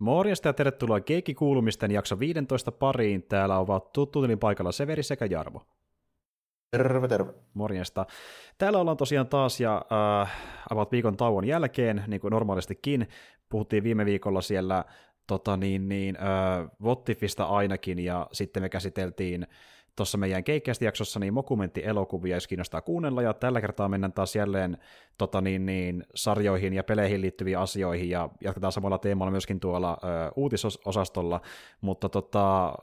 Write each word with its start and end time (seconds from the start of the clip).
Morjesta 0.00 0.48
ja 0.48 0.52
tervetuloa 0.52 1.00
Keikki-kuulumisten 1.00 1.90
jakso 1.90 2.18
15 2.18 2.72
pariin. 2.72 3.22
Täällä 3.22 3.58
ovat 3.58 3.92
tuttuutelin 3.92 4.38
paikalla 4.38 4.72
Severi 4.72 5.02
sekä 5.02 5.24
Jarmo. 5.24 5.62
Terve, 6.70 7.08
terve. 7.08 7.32
Morjesta. 7.54 8.06
Täällä 8.58 8.78
ollaan 8.78 8.96
tosiaan 8.96 9.28
taas 9.28 9.60
ja 9.60 9.84
äh, 10.22 10.32
about 10.70 10.92
viikon 10.92 11.16
tauon 11.16 11.44
jälkeen, 11.44 12.04
niin 12.06 12.20
kuin 12.20 12.30
normaalistikin. 12.30 13.08
Puhuttiin 13.48 13.84
viime 13.84 14.04
viikolla 14.04 14.40
siellä 14.40 14.84
tota 15.26 15.56
niin, 15.56 15.88
niin, 15.88 16.16
äh, 16.16 16.70
Vottifista 16.82 17.44
ainakin, 17.44 17.98
ja 17.98 18.26
sitten 18.32 18.62
me 18.62 18.68
käsiteltiin 18.68 19.46
tuossa 20.00 20.18
meidän 20.18 20.44
keikkästi 20.44 20.84
jaksossa 20.84 21.20
niin 21.20 21.34
mokumentti-elokuvia, 21.34 22.36
jos 22.36 22.46
kiinnostaa 22.46 22.80
kuunnella, 22.80 23.22
ja 23.22 23.34
tällä 23.34 23.60
kertaa 23.60 23.88
mennään 23.88 24.12
taas 24.12 24.36
jälleen 24.36 24.78
tota 25.18 25.40
niin, 25.40 25.66
niin, 25.66 26.06
sarjoihin 26.14 26.72
ja 26.72 26.84
peleihin 26.84 27.20
liittyviin 27.20 27.58
asioihin, 27.58 28.10
ja 28.10 28.28
jatketaan 28.40 28.72
samalla 28.72 28.98
teemalla 28.98 29.30
myöskin 29.30 29.60
tuolla 29.60 29.98
ö, 30.04 30.06
uutisosastolla, 30.36 31.40
mutta 31.80 32.08
tota, 32.08 32.74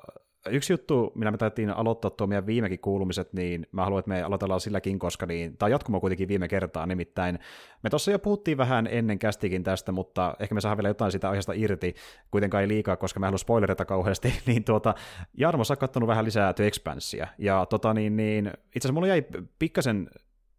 yksi 0.51 0.73
juttu, 0.73 1.11
millä 1.15 1.31
me 1.31 1.37
taidettiin 1.37 1.69
aloittaa 1.69 2.11
tuo 2.11 2.27
meidän 2.27 2.45
viimekin 2.45 2.79
kuulumiset, 2.79 3.33
niin 3.33 3.67
mä 3.71 3.83
haluan, 3.83 3.99
että 3.99 4.09
me 4.09 4.21
aloitellaan 4.21 4.61
silläkin, 4.61 4.99
koska 4.99 5.25
niin, 5.25 5.57
tämä 5.57 5.69
jatkumo 5.69 5.99
kuitenkin 5.99 6.27
viime 6.27 6.47
kertaa, 6.47 6.85
nimittäin 6.85 7.39
me 7.83 7.89
tuossa 7.89 8.11
jo 8.11 8.19
puhuttiin 8.19 8.57
vähän 8.57 8.87
ennen 8.91 9.19
kästikin 9.19 9.63
tästä, 9.63 9.91
mutta 9.91 10.35
ehkä 10.39 10.55
me 10.55 10.61
saadaan 10.61 10.77
vielä 10.77 10.89
jotain 10.89 11.11
sitä 11.11 11.29
aiheesta 11.29 11.53
irti, 11.55 11.95
kuitenkaan 12.31 12.61
ei 12.61 12.67
liikaa, 12.67 12.97
koska 12.97 13.19
mä 13.19 13.25
haluan 13.25 13.39
spoilerita 13.39 13.85
kauheasti, 13.85 14.33
niin 14.47 14.63
tuota, 14.63 14.95
Jarmo, 15.37 15.63
sä 15.63 15.77
oot 15.81 16.07
vähän 16.07 16.25
lisää 16.25 16.53
The 16.53 16.67
Expanssia, 16.67 17.27
ja 17.37 17.65
tota 17.65 17.93
niin, 17.93 18.17
niin 18.17 18.47
itse 18.47 18.79
asiassa 18.79 18.93
mulla 18.93 19.07
jäi 19.07 19.25
pikkasen 19.59 20.09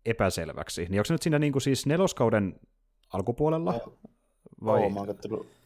epäselväksi, 0.06 0.86
niin 0.89 1.00
onko 1.00 1.05
se 1.05 1.14
nyt 1.14 1.23
siinä 1.23 1.39
niin 1.39 1.52
kuin 1.52 1.62
siis 1.62 1.86
neloskauden 1.86 2.61
alkupuolella? 3.12 3.75
Vai? 4.64 4.83
Oo, 4.83 4.91
mä 4.91 5.00
oon 5.00 5.06
kattonut 5.06 5.58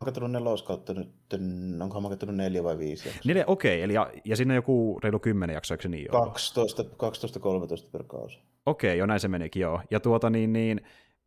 Mä 0.00 0.04
katsonut 0.04 0.30
neloskautta 0.30 0.94
nyt, 0.94 1.10
onkohan 1.82 2.02
mä 2.02 2.08
katsonut 2.08 2.36
neljä 2.36 2.64
vai 2.64 2.78
viisi 2.78 3.08
jaksoa. 3.08 3.22
Neljä, 3.24 3.44
okei, 3.46 3.74
okay, 3.74 3.84
eli 3.84 3.94
ja, 3.94 4.12
ja 4.24 4.36
sinne 4.36 4.54
joku 4.54 4.98
reilu 5.02 5.18
kymmenen 5.18 5.54
jaksoa, 5.54 5.74
eikö 5.74 5.82
se 5.82 5.88
niin 5.88 6.08
12-13 6.10 7.90
per 7.92 8.04
kausi. 8.04 8.38
Okei, 8.66 8.90
okay, 8.90 8.98
jo 8.98 9.06
näin 9.06 9.20
se 9.20 9.28
menikin, 9.28 9.60
joo. 9.60 9.80
Ja 9.90 10.00
tuota 10.00 10.30
niin, 10.30 10.52
niin 10.52 10.80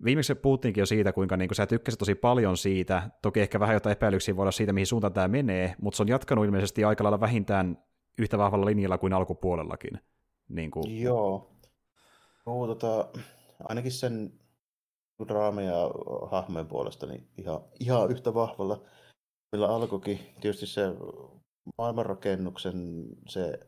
viimeksi 0.03 0.36
puhuttiinkin 0.36 0.81
jo 0.81 0.86
siitä, 0.86 1.14
kuinka 1.14 1.38
niin 1.38 1.49
kuin 1.49 1.55
sä 1.55 1.67
tykkäsit 1.67 1.99
tosi 1.99 2.16
paljon 2.16 2.58
siitä, 2.58 3.09
toki 3.22 3.39
ehkä 3.39 3.59
vähän 3.59 3.73
jotain 3.73 3.92
epäilyksiä 3.92 4.36
voi 4.36 4.44
olla 4.44 4.52
siitä, 4.52 4.73
mihin 4.73 4.88
suuntaan 4.88 5.14
tämä 5.14 5.27
menee, 5.27 5.75
mutta 5.81 5.97
se 5.97 6.03
on 6.03 6.08
jatkanut 6.08 6.45
ilmeisesti 6.45 6.83
aika 6.83 7.03
lailla 7.03 7.19
vähintään 7.19 7.77
yhtä 8.17 8.38
vahvalla 8.38 8.66
linjalla 8.66 8.97
kuin 8.97 9.14
alkupuolellakin. 9.14 9.99
Niin 10.49 10.72
kuin. 10.72 11.02
Joo. 11.02 11.52
No, 12.45 12.67
tota, 12.67 13.08
ainakin 13.64 13.92
sen 13.92 14.33
draama 15.27 15.61
ja 15.61 15.91
hahmojen 16.31 16.67
puolesta 16.67 17.05
niin 17.05 17.27
ihan, 17.38 17.61
ihan 17.80 18.11
yhtä 18.11 18.33
vahvalla, 18.33 18.81
millä 19.52 19.67
alkoikin. 19.67 20.19
Tietysti 20.41 20.67
se 20.67 20.81
maailmanrakennuksen 21.77 23.05
se 23.27 23.59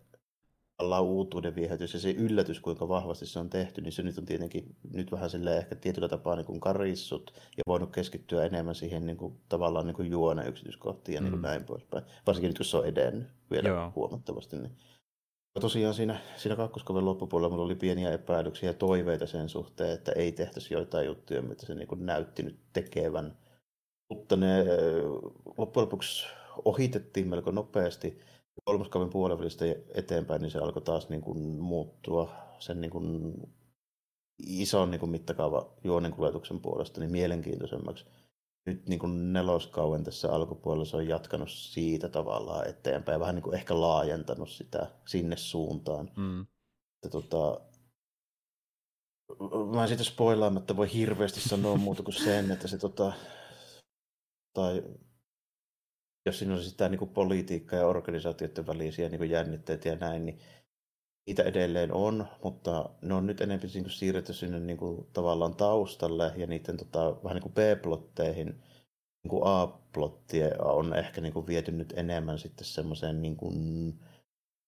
uutuuden 1.02 1.56
viehätys 1.56 1.94
ja 1.94 2.00
se 2.00 2.12
yllätys, 2.12 2.59
kuinka 2.59 2.88
vahvasti 2.88 3.26
se 3.26 3.40
on 3.40 3.50
tehty, 3.50 3.81
niin 3.81 3.92
se 3.92 4.04
nyt 4.04 4.18
on 4.18 4.26
tietenkin 4.26 4.76
nyt 4.94 5.12
vähän 5.12 5.30
silleen 5.30 5.58
ehkä 5.58 5.76
tietyllä 5.76 6.09
tapaa 6.09 6.36
niin 6.36 6.46
kuin 6.46 6.59
karissut 6.59 7.34
ja 7.58 7.64
voinut 7.68 7.92
keskittyä 7.92 8.46
enemmän 8.46 8.76
siihen 8.76 9.06
niin 9.06 9.18
kuin, 9.18 9.40
tavallaan 9.50 9.86
niin 9.86 9.96
kuin 9.96 10.12
juonen 10.12 10.48
yksityiskohtiin 10.48 11.16
ja 11.16 11.22
niin 11.22 11.31
kuin 11.31 11.40
mm. 11.40 11.48
näin 11.48 11.64
poispäin. 11.64 12.04
Varsinkin 12.28 12.48
nyt, 12.50 12.58
kun 12.58 12.66
se 12.66 12.78
on 12.78 12.86
edennyt 12.86 13.28
vielä 13.52 13.70
Joo. 13.70 13.92
huomattavasti. 13.96 14.58
Niin 14.58 14.78
Tosiaan 15.62 15.94
siinä, 15.94 16.20
siinä 16.36 16.56
kakkoskauden 16.56 17.06
loppupuolella 17.06 17.50
minulla 17.50 17.66
oli 17.66 17.76
pieniä 17.76 18.12
epäilyksiä 18.12 18.70
ja 18.70 18.73
toiveita 18.73 19.28
sen 19.28 19.50
suhteen, 19.50 19.92
että 19.92 20.12
ei 20.12 20.32
tehtäisi 20.32 20.73
joitain 20.73 21.06
juttuja, 21.06 21.42
mitä 21.42 21.66
se 21.66 21.76
niin 21.76 21.88
näytti 21.96 22.44
nyt 22.44 22.59
tekevän. 22.73 23.38
Mutta 24.09 24.36
ne 24.36 24.66
loppujen 25.58 25.86
lopuksi 25.86 26.28
ohitettiin 26.66 27.28
melko 27.28 27.52
nopeasti. 27.52 28.20
Kolmoskauden 28.66 29.09
puolivälistä 29.09 29.66
eteenpäin 29.94 30.42
niin 30.42 30.52
se 30.52 30.59
alkoi 30.59 30.81
taas 30.81 31.09
niin 31.09 31.22
kuin 31.22 31.40
muuttua 31.40 32.30
sen 32.59 32.81
niin 32.81 32.91
kuin 32.91 33.34
ison 34.47 34.91
niin 34.91 35.00
kuin 35.00 35.09
mittakaava 35.09 35.74
juonenkuljetuksen 35.84 36.59
puolesta 36.59 37.00
niin 37.00 37.12
mielenkiintoisemmaksi 37.12 38.06
nyt 38.66 38.88
niin 38.88 39.00
kuin 39.00 39.34
neloskauen 39.34 40.03
tässä 40.03 40.31
alkupuolella 40.31 40.85
se 40.85 40.97
on 40.97 41.07
jatkanut 41.07 41.51
siitä 41.51 42.09
tavallaan 42.09 42.68
eteenpäin, 42.68 43.19
vähän 43.19 43.35
niin 43.35 43.44
kuin 43.44 43.56
ehkä 43.56 43.81
laajentanut 43.81 44.50
sitä 44.50 44.88
sinne 45.07 45.38
suuntaan. 45.38 46.12
Mm. 46.18 46.41
Että, 46.96 47.09
tota, 47.09 47.62
mä 49.73 49.81
en 49.81 49.88
siitä 49.88 50.03
spoilaamatta 50.03 50.78
voi 50.78 50.94
hirveästi 50.94 51.40
sanoa 51.40 51.75
muuta 51.75 52.03
kuin 52.03 52.16
sen, 52.16 52.52
että 52.52 52.68
se 52.68 52.78
tota, 52.78 53.13
tai 54.53 54.84
jos 56.25 56.40
siinä 56.40 56.53
on 56.53 56.63
sitä 56.63 56.90
niin 56.90 57.00
kuin 57.00 57.13
politiikka- 57.13 57.75
ja 57.75 57.88
organisaatioiden 57.88 58.68
välisiä 58.68 59.09
niin 59.09 59.18
kuin 59.18 59.29
jännitteitä 59.29 59.90
ja 59.90 59.96
näin, 59.96 60.25
niin 60.25 60.40
niitä 61.28 61.44
edelleen 61.44 61.94
on, 61.94 62.28
mutta 62.44 62.89
ne 63.01 63.13
on 63.13 63.25
nyt 63.25 63.41
enemmän 63.41 63.69
niin 63.73 63.84
kuin 63.84 63.91
siirretty 63.91 64.34
sinne 64.34 64.59
niin 64.59 64.78
kuin, 64.78 65.07
tavallaan 65.13 65.56
taustalle 65.56 66.31
ja 66.38 66.47
niiden 66.47 66.78
tota, 66.78 67.23
vähän 67.23 67.35
niin 67.35 67.41
kuin 67.41 67.53
B-plotteihin. 67.53 68.47
Niin 69.23 69.29
kuin 69.29 69.41
A-plottia 69.45 70.47
on 70.59 70.94
ehkä 70.95 71.22
niin 71.22 71.34
kuin 71.34 71.47
viety 71.47 71.72
nyt 71.72 71.94
enemmän 71.97 72.39
sitten 72.39 72.66
semmoiseen 72.66 73.22
niin 73.22 73.38
kuin, 73.38 73.56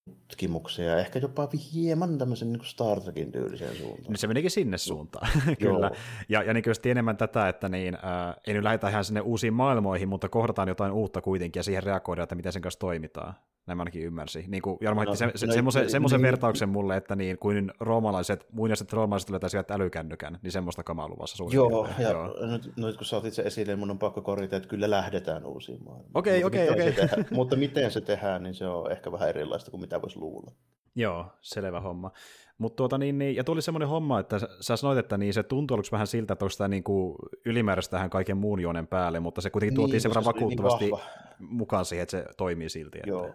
tutkimuksia 0.06 0.84
ja 0.84 0.98
ehkä 0.98 1.18
jopa 1.18 1.48
hieman 1.74 2.18
tämmöisen 2.18 2.52
niin 2.52 2.64
Star 2.64 3.00
Trekin 3.00 3.32
tyyliseen 3.32 3.76
suuntaan. 3.76 4.04
Niin 4.08 4.18
se 4.18 4.26
menikin 4.26 4.50
sinne 4.50 4.78
suuntaan, 4.78 5.28
kyllä. 5.62 5.90
Ja, 6.28 6.42
ja 6.42 6.54
niin 6.54 6.64
enemmän 6.84 7.16
tätä, 7.16 7.48
että 7.48 7.68
niin, 7.68 7.94
äh, 7.94 8.34
ei 8.46 8.54
nyt 8.54 8.62
lähdetä 8.62 8.88
ihan 8.88 9.04
sinne 9.04 9.20
uusiin 9.20 9.54
maailmoihin, 9.54 10.08
mutta 10.08 10.28
kohdataan 10.28 10.68
jotain 10.68 10.92
uutta 10.92 11.20
kuitenkin 11.20 11.60
ja 11.60 11.64
siihen 11.64 11.82
reagoidaan, 11.82 12.22
että 12.24 12.34
miten 12.34 12.52
sen 12.52 12.62
kanssa 12.62 12.80
toimitaan. 12.80 13.34
Näin 13.66 13.80
ainakin 13.80 14.02
ymmärsi. 14.02 14.44
Niin 14.48 14.62
kuin 14.62 14.78
Jarmo 14.80 15.04
no, 15.04 15.14
se, 15.14 15.30
se, 15.34 15.46
no, 15.46 15.52
semmoisen, 15.52 15.82
niin, 15.82 15.90
semmoisen 15.90 16.18
niin, 16.18 16.26
vertauksen 16.26 16.68
mulle, 16.68 16.96
että 16.96 17.16
niin 17.16 17.38
kuin 17.38 17.72
roomalaiset, 17.80 18.46
muinaiset 18.52 18.92
roomalaiset 18.92 19.30
löytäisivät 19.30 19.70
älykännykän, 19.70 20.38
niin 20.42 20.52
semmoista 20.52 20.82
kamaa 20.82 21.08
luvassa 21.08 21.44
Joo, 21.52 21.88
ja 21.98 22.10
Joo. 22.10 22.46
Nyt, 22.46 22.76
nyt, 22.76 22.96
kun 22.96 23.06
sä 23.06 23.16
otit 23.16 23.34
se 23.34 23.42
esille, 23.42 23.72
niin 23.72 23.78
mun 23.78 23.90
on 23.90 23.98
pakko 23.98 24.22
korjata, 24.22 24.56
että 24.56 24.68
kyllä 24.68 24.90
lähdetään 24.90 25.44
uusiin 25.44 25.84
maailmaan. 25.84 26.10
Okei, 26.14 26.44
okei, 26.44 26.70
okei. 26.70 26.94
Mutta 27.30 27.56
miten 27.56 27.90
se 27.90 28.00
tehdään, 28.00 28.42
niin 28.42 28.54
se 28.54 28.66
on 28.66 28.92
ehkä 28.92 29.12
vähän 29.12 29.28
erilaista 29.28 29.70
kuin 29.70 29.80
mitä 29.80 29.95
voisi 30.02 30.18
luulla. 30.18 30.52
Joo, 30.94 31.26
selvä 31.40 31.80
homma. 31.80 32.10
Mutta 32.58 32.76
tuota, 32.76 32.98
niin, 32.98 33.18
niin, 33.18 33.36
ja 33.36 33.44
tuli 33.44 33.62
semmoinen 33.62 33.88
homma, 33.88 34.20
että 34.20 34.38
sä 34.60 34.76
sanoit, 34.76 34.98
että 34.98 35.18
niin 35.18 35.34
se 35.34 35.42
tuntui 35.42 35.74
aluksi 35.74 35.92
vähän 35.92 36.06
siltä, 36.06 36.32
että 36.32 36.44
onko 36.44 36.54
tämä 36.58 36.68
niin 36.68 36.84
kuin 36.84 37.16
ylimääräistä 37.44 37.90
tähän 37.90 38.10
kaiken 38.10 38.36
muun 38.36 38.60
juonen 38.60 38.86
päälle, 38.86 39.20
mutta 39.20 39.40
se 39.40 39.50
kuitenkin 39.50 39.74
tuotiin 39.74 39.92
niin, 39.92 40.00
sen 40.00 40.10
verran 40.10 40.24
niin 40.24 40.34
vakuuttavasti 40.34 40.84
niin 40.84 41.00
mukaan 41.38 41.84
siihen, 41.84 42.02
että 42.02 42.18
se 42.18 42.26
toimii 42.36 42.68
silti. 42.68 42.98
Että... 42.98 43.10
Joo, 43.10 43.30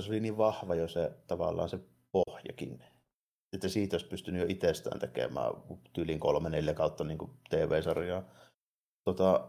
se 0.00 0.10
oli 0.10 0.20
niin 0.20 0.36
vahva 0.36 0.74
jo 0.74 0.88
se 0.88 1.12
tavallaan 1.26 1.68
se 1.68 1.78
pohjakin, 2.12 2.84
että 3.52 3.68
siitä 3.68 3.94
olisi 3.94 4.06
pystynyt 4.06 4.40
jo 4.40 4.46
itsestään 4.48 5.00
tekemään 5.00 5.52
tyyliin 5.92 6.20
kolme, 6.20 6.50
neljä 6.50 6.74
kautta 6.74 7.04
niin 7.04 7.18
kuin 7.18 7.30
TV-sarjaa. 7.50 8.22
Tota, 9.04 9.48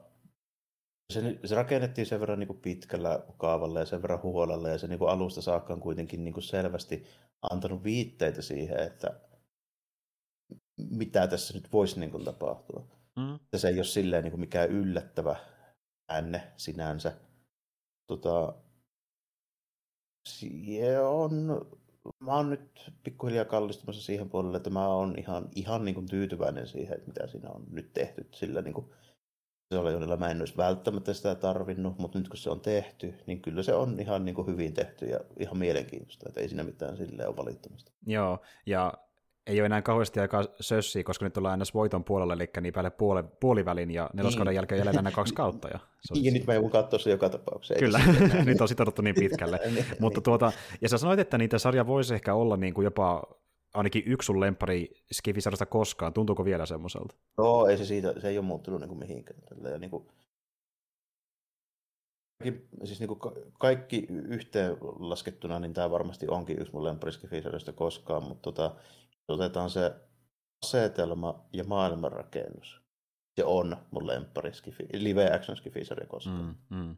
se, 1.14 1.40
se 1.46 1.56
rakennettiin 1.56 2.06
sen 2.06 2.20
verran 2.20 2.40
niin 2.40 2.48
kuin 2.48 2.62
pitkällä 2.62 3.24
kaavalla 3.38 3.80
ja 3.80 3.86
sen 3.86 4.02
verran 4.02 4.22
huolella 4.22 4.70
ja 4.70 4.78
se 4.78 4.88
niin 4.88 5.00
kuin 5.00 5.12
alusta 5.12 5.42
saakka 5.42 5.74
on 5.74 5.80
kuitenkin 5.80 6.24
niin 6.24 6.34
kuin 6.34 6.44
selvästi 6.44 7.06
antanut 7.52 7.84
viitteitä 7.84 8.42
siihen, 8.42 8.80
että 8.80 9.20
mitä 10.78 11.28
tässä 11.28 11.54
nyt 11.54 11.74
voisi 11.74 12.00
niin 12.00 12.12
kuin 12.12 12.26
tapahtua. 12.26 12.88
Mm. 13.16 13.40
Se 13.56 13.68
ei 13.68 13.78
ole 13.78 13.84
silleen 13.84 14.24
niin 14.24 14.32
kuin 14.32 14.42
mikään 14.42 14.70
yllättävä 14.70 15.36
änne 16.12 16.54
sinänsä. 16.58 17.14
Tota, 18.08 18.54
se 20.30 21.00
on, 21.00 21.32
mä 22.20 22.36
oon 22.36 22.50
nyt 22.50 22.92
pikkuhiljaa 23.04 23.46
kallistumassa 23.46 24.04
siihen 24.04 24.30
puolelle, 24.30 24.58
että 24.58 24.70
mä 24.70 24.88
oon 24.88 25.20
ihan, 25.20 25.50
ihan 25.56 25.86
niin 25.86 25.96
kuin 25.96 26.10
tyytyväinen 26.10 26.68
siihen, 26.68 26.98
että 26.98 27.08
mitä 27.08 27.28
siinä 27.28 27.50
on 27.50 27.66
nyt 27.72 27.94
tehty. 27.94 28.30
Sillä 28.34 28.62
niin 28.62 28.74
kuin, 28.74 28.90
se 29.72 29.78
oli, 29.78 29.92
jolla 29.92 30.18
mä 30.18 30.30
en 30.30 30.40
olisi 30.40 30.58
välttämättä 30.58 31.14
sitä 31.14 31.36
tarvinnut, 31.36 32.00
mutta 32.00 32.20
nyt 32.20 32.30
kun 32.30 32.38
se 32.38 32.50
on 32.50 32.60
tehty, 32.60 33.14
niin 33.26 33.42
kyllä 33.42 33.64
se 33.64 33.74
on 33.74 34.00
ihan 34.00 34.26
niin 34.26 34.36
kuin 34.36 34.48
hyvin 34.48 34.74
tehty 34.74 35.06
ja 35.06 35.20
ihan 35.40 35.58
mielenkiintoista, 35.58 36.30
että 36.30 36.42
ei 36.42 36.50
siinä 36.50 36.64
mitään 36.64 36.98
silleen 36.98 37.30
ole 37.30 37.38
valittamista. 37.38 37.92
Joo, 38.06 38.40
ja 38.66 38.94
ei 39.48 39.62
ole 39.62 39.66
enää 39.66 39.82
kauheasti 39.82 40.20
aikaa 40.20 40.46
sössiä, 40.60 41.04
koska 41.04 41.26
nyt 41.26 41.38
ollaan 41.38 41.52
aina 41.52 41.64
voiton 41.74 42.04
puolella, 42.04 42.34
eli 42.34 42.50
niin 42.62 42.74
päälle 42.74 42.90
puoli, 42.90 43.24
puolivälin, 43.40 43.92
ja 43.92 44.10
neloskauden 44.14 44.52
niin. 44.52 44.56
jälkeen 44.56 44.80
jäljellä 44.80 45.00
enää 45.00 45.12
kaksi 45.12 45.34
kautta. 45.34 45.68
Ja 45.68 45.80
se 46.02 46.14
on... 46.14 46.22
Niin, 46.22 46.34
nyt 46.34 46.48
mä 46.48 46.54
joudun 46.54 46.72
katsoa 46.72 47.00
se 47.00 47.10
joka 47.10 47.30
tapauksessa. 47.30 47.80
Kyllä, 47.80 48.00
nyt 48.46 48.62
on 48.62 48.68
sitouduttu 48.68 49.02
niin 49.02 49.16
pitkälle. 49.16 49.60
niin, 49.74 49.86
Mutta 50.00 50.22
tuota, 50.22 50.52
ja 50.82 50.90
sä 50.90 50.98
sanoit, 50.98 51.20
että 51.20 51.38
niitä 51.38 51.60
sarja 51.60 51.88
voisi 51.88 52.14
ehkä 52.14 52.34
olla 52.34 52.58
niin 52.58 52.74
kuin 52.74 52.86
jopa 52.86 53.24
ainakin 53.74 54.04
yksi 54.06 54.26
sun 54.26 54.40
lempari 54.40 54.90
Skifisarjasta 55.12 55.66
koskaan. 55.66 56.14
Tuntuuko 56.14 56.46
vielä 56.46 56.66
semmoiselta? 56.66 57.16
Joo, 57.38 57.68
ei 57.68 57.78
se 57.78 57.86
siitä, 57.86 58.14
se 58.22 58.28
ei 58.28 58.38
ole 58.38 58.46
muuttunut 58.46 58.80
niin 58.80 58.90
kuin 58.90 59.00
mihinkään. 59.00 59.40
Ja 59.72 59.78
niin 59.78 59.92
kuin, 59.92 60.08
siis 62.84 63.00
niin 63.00 63.08
kuin 63.08 63.20
kaikki 63.60 64.08
yhteen 64.10 64.78
laskettuna, 64.82 65.60
niin 65.60 65.74
tämä 65.74 65.92
varmasti 65.92 66.28
onkin 66.28 66.62
yksi 66.62 66.74
mun 66.74 66.84
lempari 66.84 67.12
Skifisarjasta 67.12 67.74
koskaan, 67.74 68.24
mutta 68.24 68.52
tota, 68.52 68.76
otetaan 69.28 69.70
se 69.70 69.92
asetelma 70.66 71.46
ja 71.54 71.64
maailmanrakennus, 71.64 72.82
se 73.36 73.46
on 73.46 73.78
mun 73.92 74.08
lemppari 74.08 74.54
skifi, 74.54 74.88
live 74.94 75.34
action 75.34 75.58
skifisarja 75.58 76.08
koskaan. 76.08 76.58
Mm, 76.70 76.78
mm. 76.78 76.98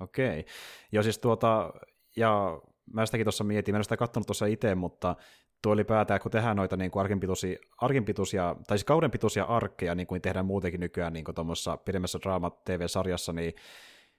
Okei. 0.00 0.40
Okay. 0.40 0.52
Joo 0.92 1.02
siis 1.02 1.18
tuota, 1.18 1.72
ja 2.16 2.60
mä 2.92 3.06
sitäkin 3.06 3.24
tuossa 3.24 3.44
mietin, 3.44 3.74
mä 3.74 3.78
en 3.78 3.84
sitä 3.84 3.96
katsonut 3.96 4.26
tuossa 4.26 4.46
itse, 4.46 4.74
mutta 4.74 5.16
tuo 5.62 5.72
ylipäätään, 5.72 6.20
kun 6.20 6.30
tehdään 6.30 6.56
noita 6.56 6.76
niin 6.76 6.90
kuin 6.90 7.00
arkinpituisia, 7.00 7.58
arkinpituisia, 7.78 8.56
tai 8.66 8.78
siis 8.78 8.84
kaudenpituisia 8.84 9.44
arkkeja, 9.44 9.94
niin 9.94 10.06
kuin 10.06 10.22
tehdään 10.22 10.46
muutenkin 10.46 10.80
nykyään 10.80 11.12
niin 11.12 11.24
tuommoissa 11.34 11.76
pidemmässä 11.76 12.18
draama-tv-sarjassa, 12.22 13.32
niin, 13.32 13.54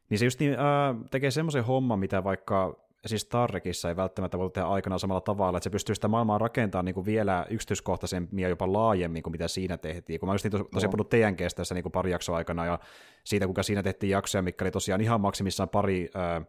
niin 0.10 0.20
se 0.20 0.26
just 0.26 0.40
niin, 0.40 0.56
ää, 0.60 0.96
tekee 1.12 1.32
semmoisen 1.32 1.64
homman, 1.64 2.00
mitä 2.00 2.24
vaikka 2.24 2.76
siis 3.06 3.22
Star 3.22 3.52
Trekissa 3.52 3.90
ei 3.90 3.96
välttämättä 3.96 4.38
voi 4.38 4.50
tehdä 4.50 4.68
aikanaan 4.68 5.00
samalla 5.00 5.22
tavalla, 5.22 5.58
että 5.58 5.64
se 5.64 5.70
pystyy 5.70 5.96
sitä 5.96 6.08
maailmaa 6.08 6.38
rakentamaan 6.38 6.86
niin 6.86 6.96
kuin 6.96 7.06
vielä 7.06 7.46
yksityiskohtaisemmin 7.50 8.40
ja 8.40 8.50
jopa 8.50 8.74
laajemmin 8.74 9.24
kuin 9.24 9.32
mitä 9.32 9.48
siinä 9.48 9.78
tehtiin. 9.78 10.20
Kun 10.20 10.30
mä 10.30 10.34
just 10.34 10.46
niin 10.46 10.66
tosiaan 10.74 10.92
puhunut 10.92 11.10
TNGstä 11.10 11.58
tässä 11.58 11.76
niin 11.76 11.84
kuin 11.84 11.92
pari 11.92 12.12
jaksoa 12.12 12.38
aikana 12.38 12.66
ja 12.66 12.80
siitä, 13.24 13.46
kuinka 13.46 13.64
siinä 13.64 13.84
tehtiin 13.84 14.10
jaksoja, 14.10 14.42
mikä 14.42 14.66
oli 14.66 14.72
tosiaan 14.72 15.02
ihan 15.02 15.22
maksimissaan 15.22 15.70
pari 15.70 16.10
ää, 16.14 16.42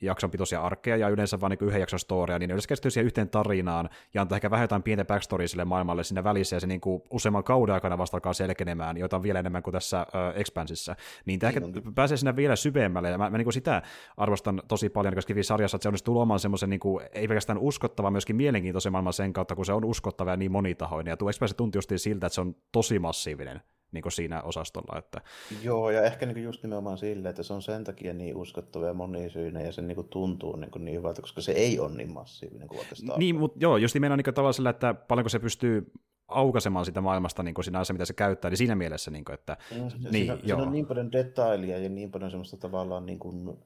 jakson 0.00 0.30
pitoisia 0.30 0.60
arkkeja 0.60 0.96
ja 0.96 1.08
yleensä 1.08 1.40
vain 1.40 1.50
niin 1.50 1.68
yhden 1.68 1.80
jakson 1.80 1.98
storia, 1.98 2.38
niin 2.38 2.48
ne 2.48 2.52
yleensä 2.52 2.68
keskittyy 2.68 2.90
siihen 2.90 3.06
yhteen 3.06 3.28
tarinaan 3.28 3.88
ja 4.14 4.22
antaa 4.22 4.36
ehkä 4.36 4.50
vähän 4.50 4.64
jotain 4.64 4.82
pientä 4.82 5.04
backstoria 5.04 5.48
sille 5.48 5.64
maailmalle 5.64 6.04
sinne 6.04 6.24
välissä 6.24 6.56
ja 6.56 6.60
se 6.60 6.66
niin 6.66 6.80
kuin 6.80 7.02
useamman 7.10 7.44
kauden 7.44 7.74
aikana 7.74 7.98
vasta 7.98 8.16
alkaa 8.16 8.32
selkenemään, 8.32 8.96
joita 8.96 9.16
on 9.16 9.22
vielä 9.22 9.38
enemmän 9.38 9.62
kuin 9.62 9.72
tässä 9.72 10.06
uh, 10.08 10.40
Expansissa. 10.40 10.96
Niin 11.26 11.40
tämä 11.40 11.48
ehkä 11.48 11.60
pääsee 11.94 12.16
sinne 12.16 12.36
vielä 12.36 12.56
syvemmälle 12.56 13.10
ja 13.10 13.18
mä, 13.18 13.30
mä 13.30 13.38
niin 13.38 13.44
kuin 13.44 13.54
sitä 13.54 13.82
arvostan 14.16 14.62
tosi 14.68 14.88
paljon, 14.88 15.14
koska 15.14 15.34
sarjassa, 15.42 15.76
että 15.76 15.82
se 15.82 15.88
onnistuu 15.88 16.14
luomaan 16.14 16.40
semmoisen 16.40 16.70
niin 16.70 16.80
kuin, 16.80 17.04
ei 17.12 17.28
pelkästään 17.28 17.58
uskottava, 17.58 18.10
myöskin 18.10 18.36
mielenkiintoisen 18.36 18.92
maailman 18.92 19.12
sen 19.12 19.32
kautta, 19.32 19.54
kun 19.54 19.66
se 19.66 19.72
on 19.72 19.84
uskottava 19.84 20.30
ja 20.30 20.36
niin 20.36 20.52
monitahoinen. 20.52 21.12
Ja 21.12 21.16
tuo 21.16 21.28
Expanse 21.28 21.56
tunti 21.56 21.78
just 21.78 21.92
siltä, 21.96 22.26
että 22.26 22.34
se 22.34 22.40
on 22.40 22.56
tosi 22.72 22.98
massiivinen 22.98 23.60
niin 23.94 24.02
kuin 24.02 24.12
siinä 24.12 24.42
osastolla. 24.42 24.98
Että... 24.98 25.20
Joo, 25.62 25.90
ja 25.90 26.02
ehkä 26.02 26.26
niin 26.26 26.44
just 26.44 26.62
nimenomaan 26.62 26.98
sille, 26.98 27.28
että 27.28 27.42
se 27.42 27.52
on 27.52 27.62
sen 27.62 27.84
takia 27.84 28.14
niin 28.14 28.36
uskottava 28.36 28.86
ja 28.86 28.94
monisyinen 28.94 29.66
ja 29.66 29.72
se 29.72 29.82
niin 29.82 29.94
kuin 29.94 30.08
tuntuu 30.08 30.56
niin, 30.56 30.70
kuin 30.70 30.84
niin 30.84 30.96
hyvältä, 30.96 31.20
koska 31.20 31.40
se 31.40 31.52
ei 31.52 31.80
ole 31.80 31.96
niin 31.96 32.12
massiivinen 32.12 32.68
kuin 32.68 32.78
oikeastaan. 32.78 33.18
Niin, 33.18 33.36
mutta 33.36 33.58
joo, 33.60 33.76
just 33.76 33.94
nimenomaan 33.94 34.18
niin 34.24 34.34
tavallaan 34.34 34.54
sillä, 34.54 34.70
että 34.70 34.94
paljonko 34.94 35.28
se 35.28 35.38
pystyy 35.38 35.92
aukaisemaan 36.28 36.84
sitä 36.84 37.00
maailmasta 37.00 37.42
niin 37.42 37.54
kuin 37.54 37.64
siinä 37.64 37.78
asiassa, 37.78 37.92
mitä 37.92 38.04
se 38.04 38.14
käyttää, 38.14 38.50
niin 38.50 38.58
siinä 38.58 38.74
mielessä, 38.74 39.10
niin 39.10 39.24
kuin, 39.24 39.34
että... 39.34 39.56
No, 39.70 39.76
niin, 39.76 40.12
siinä, 40.12 40.32
joo. 40.32 40.40
siinä 40.42 40.62
on 40.62 40.72
niin 40.72 40.86
paljon 40.86 41.12
detailia 41.12 41.78
ja 41.78 41.88
niin 41.88 42.10
paljon 42.10 42.30
semmoista 42.30 42.56
tavallaan 42.56 43.06
niin 43.06 43.18
kuin, 43.18 43.58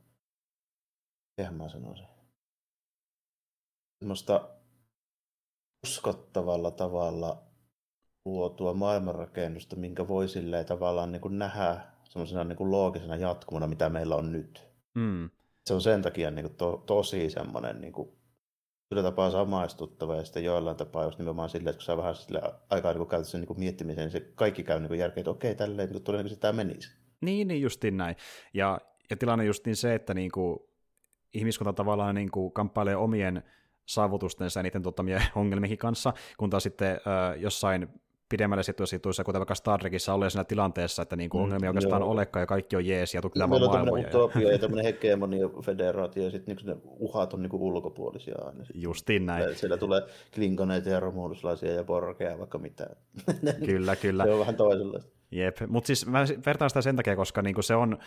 eihän 1.39 1.55
mä 1.55 1.69
sanoisin, 1.69 2.07
semmoista 3.99 4.49
uskottavalla 5.87 6.71
tavalla 6.71 7.48
luotua 8.33 8.75
maailmanrakennusta, 8.75 9.77
minkä 9.77 10.09
voi 10.09 10.29
silleen 10.29 10.67
tavallaan 10.67 11.13
niin 11.13 11.21
kuin 11.21 11.39
nähdä 11.39 11.81
semmoisena 12.05 12.45
niin 12.45 12.57
kuin 12.57 12.71
loogisena 12.71 13.17
jatkumona, 13.17 13.67
mitä 13.67 13.89
meillä 13.89 14.17
on 14.17 14.33
nyt. 14.33 14.69
Mm. 14.95 15.31
Se 15.67 15.75
on 15.75 15.81
sen 15.81 16.03
takia 16.03 16.31
niin 16.31 16.45
kuin 16.45 16.57
to, 16.57 16.83
tosi 16.87 17.31
semmoinen 17.31 17.81
niin 17.81 17.93
kuin, 17.93 18.09
kyllä 18.89 19.03
tapaa 19.03 19.31
samaistuttava 19.31 20.17
ja 20.17 20.25
sitten 20.25 20.45
joillain 20.45 20.77
tapaa 20.77 21.05
just 21.05 21.19
nimenomaan 21.19 21.49
silleen, 21.49 21.71
että 21.71 21.79
kun 21.79 21.85
saa 21.85 21.97
vähän 21.97 22.15
sille 22.15 22.43
aikaa 22.71 22.93
niin 22.93 23.09
käytössä 23.09 23.39
niin 23.39 23.59
miettimiseen, 23.61 24.05
niin 24.05 24.13
se 24.13 24.33
kaikki 24.35 24.63
käy 24.63 24.81
niin 24.81 24.99
järkeä, 24.99 25.21
että 25.21 25.31
okei, 25.31 25.55
tälleen 25.55 25.91
niin 25.91 26.03
todennäköisesti 26.03 26.41
tämä 26.41 26.53
menisi. 26.53 26.91
Niin, 27.21 27.49
niin 27.49 27.63
justiin 27.63 27.97
näin. 27.97 28.17
Ja, 28.55 28.81
ja 29.11 29.17
tilanne 29.17 29.45
justiin 29.45 29.77
se, 29.77 29.95
että 29.95 30.15
niin 30.15 30.31
kuin, 30.31 30.59
ihmiskunta 31.35 31.73
tavallaan 31.73 32.15
niin 32.15 32.31
kuin, 32.31 32.53
kamppailee 32.53 32.97
omien 32.97 33.43
saavutustensa 33.87 34.61
ja 34.61 34.63
niiden 34.63 34.83
tuottamien 34.83 35.23
ongelmien 35.35 35.79
kanssa, 35.79 36.13
kun 36.39 36.51
taas 36.51 36.63
sitten 36.63 36.93
äh, 36.93 37.41
jossain 37.41 37.89
pidemmälle 38.29 38.63
situissa, 38.63 39.25
kuten 39.25 39.41
vaikka 39.41 39.55
Star 39.55 39.81
Trekissä 39.81 40.15
ollaan 40.15 40.31
siinä 40.31 40.45
tilanteessa, 40.45 41.03
että 41.03 41.17
niin 41.17 41.31
kuin 41.31 41.41
mm, 41.41 41.45
ongelmia 41.45 41.71
oikeastaan 41.71 42.03
joo. 42.03 42.11
olekaan 42.11 42.43
ja 42.43 42.47
kaikki 42.47 42.77
on 42.77 42.87
jees 42.87 43.15
ja 43.15 43.23
tukitaan 43.23 43.51
vaan 43.51 43.63
maailmoja. 43.63 44.03
Meillä 44.03 44.19
on 44.19 44.25
utopia 44.25 44.53
ja 44.53 44.59
tämmöinen 44.69 44.85
hegemonia 44.85 45.49
federaatio 45.63 46.25
ja 46.25 46.31
sitten 46.31 46.57
niin 46.57 46.67
ne 46.67 46.77
uhat 46.85 47.35
on 47.35 47.43
niin 47.43 47.51
kuin 47.51 47.63
ulkopuolisia 47.63 48.35
aina. 48.45 48.65
Justiin 48.75 49.27
näin. 49.27 49.55
Siellä 49.55 49.77
tulee 49.77 50.03
klinkoneita 50.35 50.89
ja 50.89 51.01
romuluslaisia 51.01 51.73
ja 51.73 51.85
porkeja 51.85 52.39
vaikka 52.39 52.59
mitään. 52.59 52.97
Kyllä, 53.67 53.97
kyllä. 53.97 54.25
se 54.25 54.31
on 54.31 54.41
vähän 54.41 54.57
toisenlaista. 54.57 55.11
Jep, 55.31 55.57
mutta 55.69 55.87
siis 55.87 56.07
mä 56.07 56.25
vertaan 56.47 56.71
sitä 56.71 56.83
sen 56.83 56.97
takia, 56.97 57.17
koska 57.17 57.43
niinku 57.43 57.63
se 57.63 57.75
on 57.75 57.99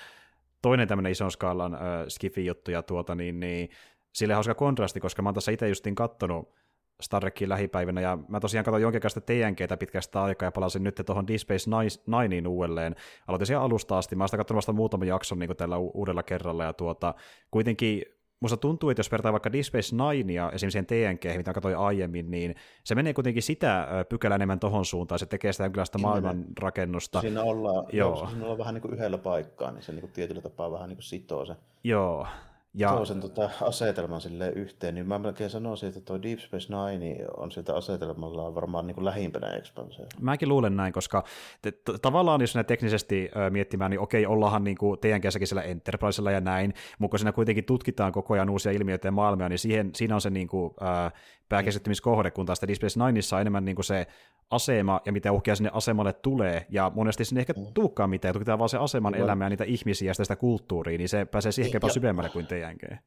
toinen 0.61 0.87
tämmöinen 0.87 1.11
ison 1.11 1.31
skaalan 1.31 1.73
äh, 1.73 1.81
skifi-juttu 2.07 2.71
ja 2.71 2.83
tuota, 2.83 3.15
niin, 3.15 3.39
niin 3.39 3.69
sille 4.13 4.33
hauska 4.33 4.55
kontrasti, 4.55 4.99
koska 4.99 5.21
mä 5.21 5.29
oon 5.29 5.33
tässä 5.35 5.51
itse 5.51 5.69
justiin 5.69 5.95
kattonut 5.95 6.53
Star 7.01 7.21
Trekin 7.21 7.49
lähipäivinä, 7.49 8.01
ja 8.01 8.17
mä 8.27 8.39
tosiaan 8.39 8.65
katsoin 8.65 8.81
jonkin 8.81 9.01
kanssa 9.01 9.21
TNGtä 9.21 9.77
pitkästä 9.77 10.23
aikaa, 10.23 10.47
ja 10.47 10.51
palasin 10.51 10.83
nyt 10.83 11.01
tuohon 11.05 11.27
Deep 11.27 11.39
Space 11.39 11.69
Nineen 12.07 12.47
uudelleen. 12.47 12.95
Aloitin 13.27 13.47
siellä 13.47 13.63
alusta 13.63 13.97
asti, 13.97 14.15
mä 14.15 14.23
oon 14.23 14.27
sitä 14.29 14.37
katsonut 14.37 14.57
vasta 14.57 14.73
muutaman 14.73 15.07
jakson 15.07 15.39
niin 15.39 15.57
tällä 15.57 15.77
uudella 15.77 16.23
kerralla, 16.23 16.63
ja 16.63 16.73
tuota, 16.73 17.13
kuitenkin 17.51 18.05
musta 18.39 18.57
tuntuu, 18.57 18.89
että 18.89 18.99
jos 18.99 19.11
vertaa 19.11 19.31
vaikka 19.31 19.51
Deep 19.51 19.63
Space 19.63 19.95
Ninea 19.95 20.51
esimerkiksi 20.51 20.85
siihen 20.89 21.17
TNG, 21.17 21.37
mitä 21.37 21.53
katsoin 21.53 21.77
aiemmin, 21.77 22.31
niin 22.31 22.55
se 22.83 22.95
menee 22.95 23.13
kuitenkin 23.13 23.43
sitä 23.43 23.87
pykälä 24.09 24.35
enemmän 24.35 24.59
tohon 24.59 24.85
suuntaan, 24.85 25.19
se 25.19 25.25
tekee 25.25 25.53
sitä 25.53 25.63
jonkinlaista 25.63 25.97
maailmanrakennusta. 25.97 27.21
Siinä 27.21 27.43
ollaan, 27.43 27.85
joo. 27.93 28.27
siinä 28.27 28.43
ollaan 28.43 28.57
vähän 28.57 28.73
niin 28.73 28.81
kuin 28.81 28.93
yhdellä 28.93 29.17
paikkaa, 29.17 29.71
niin 29.71 29.83
se 29.83 29.91
niin 29.91 30.01
kuin 30.01 30.11
tietyllä 30.11 30.41
tapaa 30.41 30.71
vähän 30.71 30.89
niin 30.89 30.97
kuin 30.97 31.03
sitoo 31.03 31.45
se. 31.45 31.55
Joo, 31.83 32.27
ja... 32.73 32.89
Tuo 32.89 33.05
sen 33.05 33.21
tota, 33.21 33.49
asetelman 33.61 34.21
sille 34.21 34.49
yhteen, 34.49 34.95
niin 34.95 35.07
mä 35.07 35.19
melkein 35.19 35.49
sanoisin, 35.49 35.89
että 35.89 36.01
tuo 36.01 36.21
Deep 36.21 36.39
Space 36.39 36.67
Nine 36.73 37.17
on 37.37 37.51
sieltä 37.51 37.75
asetelmalla 37.75 38.55
varmaan 38.55 38.87
niin 38.87 38.95
kuin 38.95 39.05
lähimpänä 39.05 39.47
Expansea. 39.47 40.05
Mäkin 40.21 40.49
luulen 40.49 40.77
näin, 40.77 40.93
koska 40.93 41.23
te, 41.61 41.71
t- 41.71 42.01
tavallaan 42.01 42.41
jos 42.41 42.55
ne 42.55 42.63
teknisesti 42.63 43.29
ö, 43.35 43.49
miettimään, 43.49 43.91
niin 43.91 43.99
okei, 43.99 44.25
ollaanhan 44.25 44.63
niin 44.63 44.77
kuin 44.77 44.99
TNGssäkin 44.99 45.47
siellä 45.47 45.63
Enterprisella 45.63 46.31
ja 46.31 46.41
näin, 46.41 46.73
mutta 46.99 47.11
kun 47.11 47.19
siinä 47.19 47.31
kuitenkin 47.31 47.65
tutkitaan 47.65 48.11
koko 48.11 48.33
ajan 48.33 48.49
uusia 48.49 48.71
ilmiöitä 48.71 49.07
ja 49.07 49.11
maailmia, 49.11 49.49
niin 49.49 49.59
siihen, 49.59 49.91
siinä 49.95 50.15
on 50.15 50.21
se 50.21 50.29
niin 50.29 50.47
kuin, 50.47 50.73
ö, 50.81 51.11
pääkeskittymiskohde, 51.51 52.31
kun 52.31 52.45
taas 52.45 52.61
Deep 52.61 52.75
Space 52.75 53.05
Nineissa 53.05 53.35
on 53.35 53.41
enemmän 53.41 53.65
niin 53.65 53.75
kuin 53.75 53.85
se 53.85 54.07
asema 54.49 55.01
ja 55.05 55.11
mitä 55.11 55.31
uhkia 55.31 55.55
sinne 55.55 55.69
asemalle 55.73 56.13
tulee, 56.13 56.65
ja 56.69 56.91
monesti 56.95 57.25
sinne 57.25 57.41
ehkä 57.41 57.53
mm. 57.53 57.73
tuukkaan 57.73 58.09
mitään, 58.09 58.29
ja 58.29 58.33
tutkitaan 58.33 58.59
vaan 58.59 58.69
se 58.69 58.77
aseman 58.77 59.15
elämää, 59.15 59.49
niitä 59.49 59.63
ihmisiä 59.63 60.09
ja 60.09 60.13
sitä, 60.13 60.23
sitä 60.23 60.35
kulttuuria, 60.35 60.97
niin 60.97 61.09
se 61.09 61.25
pääsee 61.25 61.51
siihen 61.51 61.73
jopa 61.73 61.89
syvemmälle 61.89 62.29
kuin 62.29 62.47
TNG. 62.47 62.97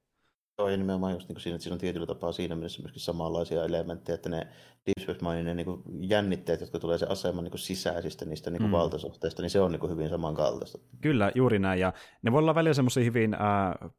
Joo, 0.58 0.68
ja 0.68 0.76
nimenomaan 0.76 1.12
just 1.12 1.28
niin 1.28 1.40
siinä, 1.40 1.54
että 1.54 1.62
siinä 1.62 1.74
on 1.74 1.80
tietyllä 1.80 2.06
tapaa 2.06 2.32
siinä 2.32 2.54
mielessä 2.54 2.82
myöskin 2.82 3.00
samanlaisia 3.00 3.64
elementtejä, 3.64 4.14
että 4.14 4.28
ne 4.28 4.46
Deep 4.86 5.00
Space 5.00 5.18
Minein 5.22 5.56
niin 5.56 5.82
jännitteet, 6.00 6.60
jotka 6.60 6.78
tulee 6.78 6.98
se 6.98 7.06
aseman 7.06 7.44
niin 7.44 7.58
sisäisistä 7.58 8.24
niistä 8.24 8.50
niin 8.50 8.62
mm. 8.62 8.70
valtasuhteista, 8.70 9.42
niin 9.42 9.50
se 9.50 9.60
on 9.60 9.72
niin 9.72 9.90
hyvin 9.90 10.08
samankaltaista. 10.08 10.78
Kyllä, 11.00 11.32
juuri 11.34 11.58
näin, 11.58 11.80
ja 11.80 11.92
ne 12.22 12.32
voi 12.32 12.38
olla 12.38 12.54
välillä 12.54 12.74
semmoisia 12.74 13.04
hyvin 13.04 13.34
äh, 13.34 13.40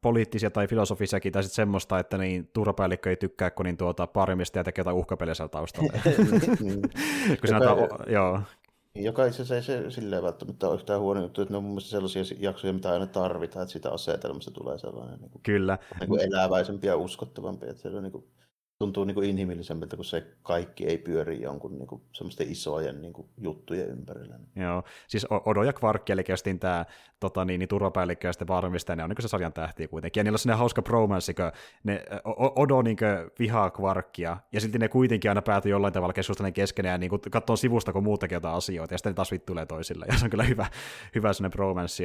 poliittisia 0.02 0.52
tai 0.52 0.68
filosofisiakin, 0.68 1.34
tai 1.34 1.44
sitten 1.44 1.56
semmoista, 1.56 2.00
että 2.00 2.18
niin 2.18 2.50
turvapäällikkö 2.54 3.10
ei 3.10 3.16
tykkää, 3.16 3.52
kun 3.52 3.66
niin 3.66 3.78
tuota, 3.78 4.08
parimista 4.08 4.60
ja 4.60 4.64
tekee 4.64 4.82
jotain 4.82 4.98
uhkapeliä 4.98 5.34
siellä 5.34 5.50
taustalla. 5.50 5.94
Kun 7.42 7.50
näyttää, 7.50 8.06
joo. 8.08 8.40
Joka 8.96 9.26
itse 9.26 9.42
asiassa 9.42 9.56
ei 9.56 9.82
se 9.82 9.92
silleen 9.92 10.24
välttämättä 10.24 10.68
ole 10.68 10.76
yhtään 10.76 11.02
huono 11.02 11.22
juttu, 11.22 11.42
että 11.42 11.54
ne 11.54 11.58
on 11.58 11.64
mun 11.64 11.72
mielestä 11.72 11.90
sellaisia 11.90 12.24
jaksoja, 12.40 12.74
mitä 12.74 12.92
aina 12.92 13.08
tarvitaan, 13.08 13.64
että 13.64 13.72
siitä 13.72 13.92
asetelmasta 13.92 14.52
tulee 14.52 14.78
sellainen 14.78 15.20
niin 15.20 15.32
kuin, 15.32 15.42
Kyllä. 15.44 15.78
Niin 16.00 16.10
kuin 16.10 16.22
eläväisempi 16.22 16.88
ja 16.88 16.98
uskottavampi. 16.98 17.70
Että 17.70 17.82
se 17.82 17.98
on 17.98 18.04
niin 18.04 18.12
kuin, 18.12 18.26
tuntuu 18.80 19.04
niin 19.04 19.16
kuin 19.16 19.30
inhimillisemmältä, 19.30 19.96
kun 19.96 20.06
se 20.06 20.28
kaikki 20.44 20.86
ei 20.86 20.98
pyöri 20.98 21.42
jonkun 21.42 21.78
niin 21.78 21.88
kuin, 21.88 22.02
semmoisten 22.12 22.52
isojen 22.52 23.02
niin 23.02 23.14
kuin, 23.14 23.28
juttujen 23.38 23.90
ympärillä. 23.90 24.40
Joo, 24.56 24.84
siis 25.08 25.28
Odo 25.30 25.64
ja 25.64 25.74
Kvarkki, 25.74 26.14
eli 26.14 26.24
justiin 26.30 26.60
tämä 26.60 26.86
tota, 27.20 27.46
niin, 27.46 27.60
niin, 27.60 27.70
turvapäällikkö 27.70 28.28
ja 28.28 28.34
sitten 28.34 28.48
varmistaja, 28.48 28.96
ne 28.96 29.04
on 29.04 29.10
niin 29.10 29.22
se 29.22 29.28
sarjan 29.28 29.54
tähtiä 29.54 29.88
kuitenkin. 29.88 30.20
Ja 30.20 30.24
niillä 30.24 30.36
on 30.36 30.40
sellainen 30.40 30.60
hauska 30.60 30.82
bromance, 30.82 31.34
kun 31.34 31.52
ne, 31.84 32.04
Odo 32.56 32.82
niin 32.82 32.98
kuin, 32.98 33.32
vihaa 33.40 33.70
Kvarkkia, 33.70 34.38
ja 34.52 34.62
silti 34.62 34.80
ne 34.80 34.88
kuitenkin 34.88 35.32
aina 35.32 35.42
päätyy 35.42 35.72
jollain 35.72 35.94
tavalla 35.94 36.14
keskustelemaan 36.14 36.54
keskenään, 36.54 36.94
ja 36.94 36.98
niin 36.98 37.32
katsoo 37.32 37.56
sivusta, 37.56 37.94
kun 37.94 38.04
muut 38.04 38.20
tekee 38.20 38.36
jotain 38.36 38.56
asioita, 38.56 38.94
ja 38.94 38.98
sitten 38.98 39.10
ne 39.10 39.16
taas 39.16 39.32
vittuilee 39.32 39.66
toisille, 39.66 40.06
ja 40.12 40.18
se 40.18 40.26
on 40.26 40.32
kyllä 40.32 40.44
hyvä, 40.44 40.66
hyvä 41.16 41.34
sellainen 41.34 41.56
bromance. 41.56 42.04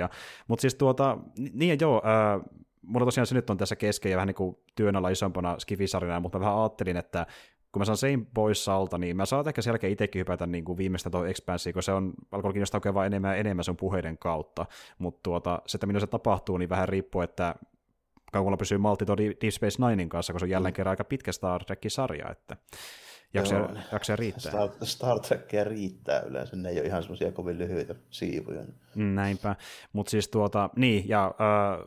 Mutta 0.49 0.61
siis 0.61 0.75
tuota, 0.75 1.19
niin 1.53 1.79
joo, 1.81 2.03
äh, 2.05 2.61
mulla 2.83 3.07
tosiaan 3.07 3.27
se 3.27 3.35
nyt 3.35 3.51
on 3.51 3.57
tässä 3.57 3.77
kesken 3.77 4.11
ja 4.11 4.17
vähän 4.17 4.27
niin 4.27 4.35
kuin 4.35 4.57
työn 4.75 4.97
alla 4.97 5.09
isompana 5.09 5.59
skifisarjana, 5.59 6.21
mutta 6.21 6.39
mä 6.39 6.45
vähän 6.45 6.59
ajattelin, 6.59 6.97
että 6.97 7.27
kun 7.73 7.81
mä 7.81 7.85
saan 7.85 7.97
sein 7.97 8.27
pois 8.27 8.69
alta, 8.69 8.99
niin 8.99 9.17
mä 9.17 9.27
saan 9.27 9.49
ehkä 9.49 9.63
selkeä 9.63 9.91
itsekin 9.91 10.21
hypätä 10.21 10.47
niin 10.47 10.65
kuin 10.65 10.79
viimeistä 10.79 11.11
tuo 11.11 11.25
Expansiin, 11.25 11.75
kun 11.75 11.83
se 11.83 11.93
on 11.93 12.13
alkoi 12.33 12.53
kiinnostaa 12.53 12.79
oikein 12.79 12.95
vaan 12.95 13.07
enemmän 13.07 13.31
ja 13.31 13.37
enemmän 13.37 13.65
sun 13.65 13.77
puheiden 13.77 14.19
kautta, 14.19 14.67
mutta 14.99 15.21
tuota, 15.23 15.63
se, 15.67 15.77
että 15.77 15.87
minun 15.87 16.01
se 16.01 16.07
tapahtuu, 16.07 16.59
niin 16.59 16.69
vähän 16.69 16.89
riippuu, 16.89 17.21
että 17.21 17.55
kauan 18.33 18.59
pysyy 18.59 18.79
maltti 18.79 19.07
tuo 19.07 19.17
Deep 19.17 19.53
Space 19.53 19.89
Ninein 19.89 20.09
kanssa, 20.09 20.33
kun 20.33 20.41
se 20.41 20.45
on 20.45 20.51
jälleen 20.51 20.73
mm. 20.73 20.77
kerran 20.77 20.91
aika 20.91 21.05
pitkä 21.05 21.33
Star 21.33 21.65
Trek-sarja, 21.65 22.31
että 22.31 22.57
jaksaa, 23.35 23.69
jaksaa 23.93 24.17
riittää. 24.17 24.53
Star, 24.53 24.71
Star 24.83 25.21
Trekkia 25.21 25.65
riittää 25.65 26.21
yleensä, 26.21 26.57
ne 26.57 26.69
ei 26.69 26.79
ole 26.79 26.87
ihan 26.87 27.03
semmoisia 27.03 27.33
kovin 27.33 27.59
lyhyitä 27.59 27.95
siivuja. 28.11 28.63
Näinpä, 28.95 29.57
mutta 29.93 30.11
siis 30.11 30.29
tuota, 30.29 30.71
niin, 30.77 31.09
ja 31.09 31.27
äh, 31.27 31.87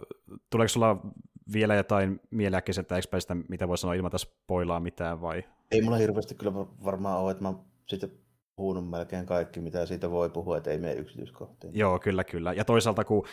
tuleeko 0.50 0.70
sulla 0.70 1.06
vielä 1.54 1.76
jotain 1.76 2.20
mieleäkkiseltä 2.32 2.98
Expressistä, 2.98 3.36
mitä 3.50 3.68
voi 3.68 3.78
sanoa 3.78 3.94
ilman, 3.94 4.10
että 4.10 4.18
spoilaa 4.18 4.80
mitään 4.80 5.22
vai? 5.22 5.44
Ei 5.72 5.82
mulla 5.82 5.98
hirveästi 5.98 6.36
kyllä 6.36 6.54
varmaan 6.56 7.20
ole, 7.20 7.32
että 7.32 7.44
mä 7.44 7.54
sitten 7.88 8.12
puhunut 8.56 8.90
melkein 8.90 9.26
kaikki, 9.26 9.60
mitä 9.60 9.86
siitä 9.86 10.12
voi 10.12 10.30
puhua, 10.30 10.58
että 10.58 10.72
ei 10.72 10.78
mene 10.78 10.94
yksityiskohtiin. 10.94 11.76
Joo, 11.76 12.00
kyllä, 12.00 12.24
kyllä. 12.24 12.54
Ja 12.54 12.66
toisaalta, 12.66 13.04
kun 13.04 13.26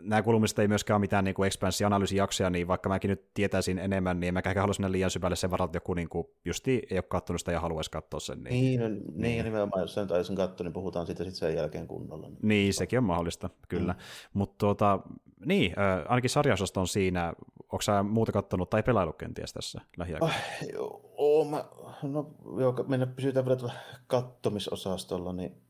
nämä 0.00 0.22
kulmiset 0.22 0.58
ei 0.58 0.68
myöskään 0.68 0.96
ole 0.96 1.00
mitään 1.00 1.24
niin 1.24 1.44
ekspanssianalyysijaksoja, 1.46 2.50
niin 2.50 2.68
vaikka 2.68 2.88
mäkin 2.88 3.08
nyt 3.08 3.34
tietäisin 3.34 3.78
enemmän, 3.78 4.20
niin 4.20 4.34
mä 4.34 4.42
ehkä 4.46 4.60
halua 4.60 4.74
mennä 4.78 4.92
liian 4.92 5.10
syvälle 5.10 5.36
sen 5.36 5.50
varalta, 5.50 5.76
joku 5.76 5.94
niin 5.94 6.08
kuin, 6.08 6.26
justi 6.44 6.82
ei 6.90 6.96
ole 6.96 7.02
katsonut 7.02 7.40
sitä 7.40 7.52
ja 7.52 7.60
haluaisi 7.60 7.90
katsoa 7.90 8.20
sen. 8.20 8.44
Niin, 8.44 8.50
niin, 8.50 8.80
no, 8.80 8.88
niin, 8.88 9.04
niin. 9.14 9.38
ja 9.38 9.44
nimenomaan, 9.44 9.82
jos 9.82 9.94
sen 9.94 10.08
taisin 10.08 10.36
katsoa, 10.36 10.64
niin 10.64 10.72
puhutaan 10.72 11.06
siitä 11.06 11.24
sitten 11.24 11.38
sen 11.38 11.56
jälkeen 11.56 11.86
kunnolla. 11.86 12.28
Niin, 12.28 12.38
niin 12.42 12.74
sekin 12.74 12.98
on 12.98 13.04
mahdollista, 13.04 13.50
kyllä. 13.68 13.92
Mm. 13.92 13.98
Mutta 14.32 14.54
tuota, 14.58 15.00
niin, 15.44 15.78
äh, 15.78 16.04
ainakin 16.08 16.30
sarjasosta 16.30 16.80
on 16.80 16.88
siinä, 16.88 17.32
onko 17.62 17.82
sä 17.82 18.02
muuta 18.02 18.32
kattonut 18.32 18.70
tai 18.70 18.82
pelailu 18.82 19.12
kenties 19.12 19.52
tässä 19.52 19.80
lähiaikoina? 19.96 20.34
Ah, 20.34 20.68
joo, 20.72 21.44
mä, 21.50 21.64
no 22.02 22.34
joo, 22.60 22.84
mennä 22.88 23.06
pysytään 23.06 23.46
vielä 23.46 23.72
kattomisosastolla, 24.06 25.32
niin 25.32 25.62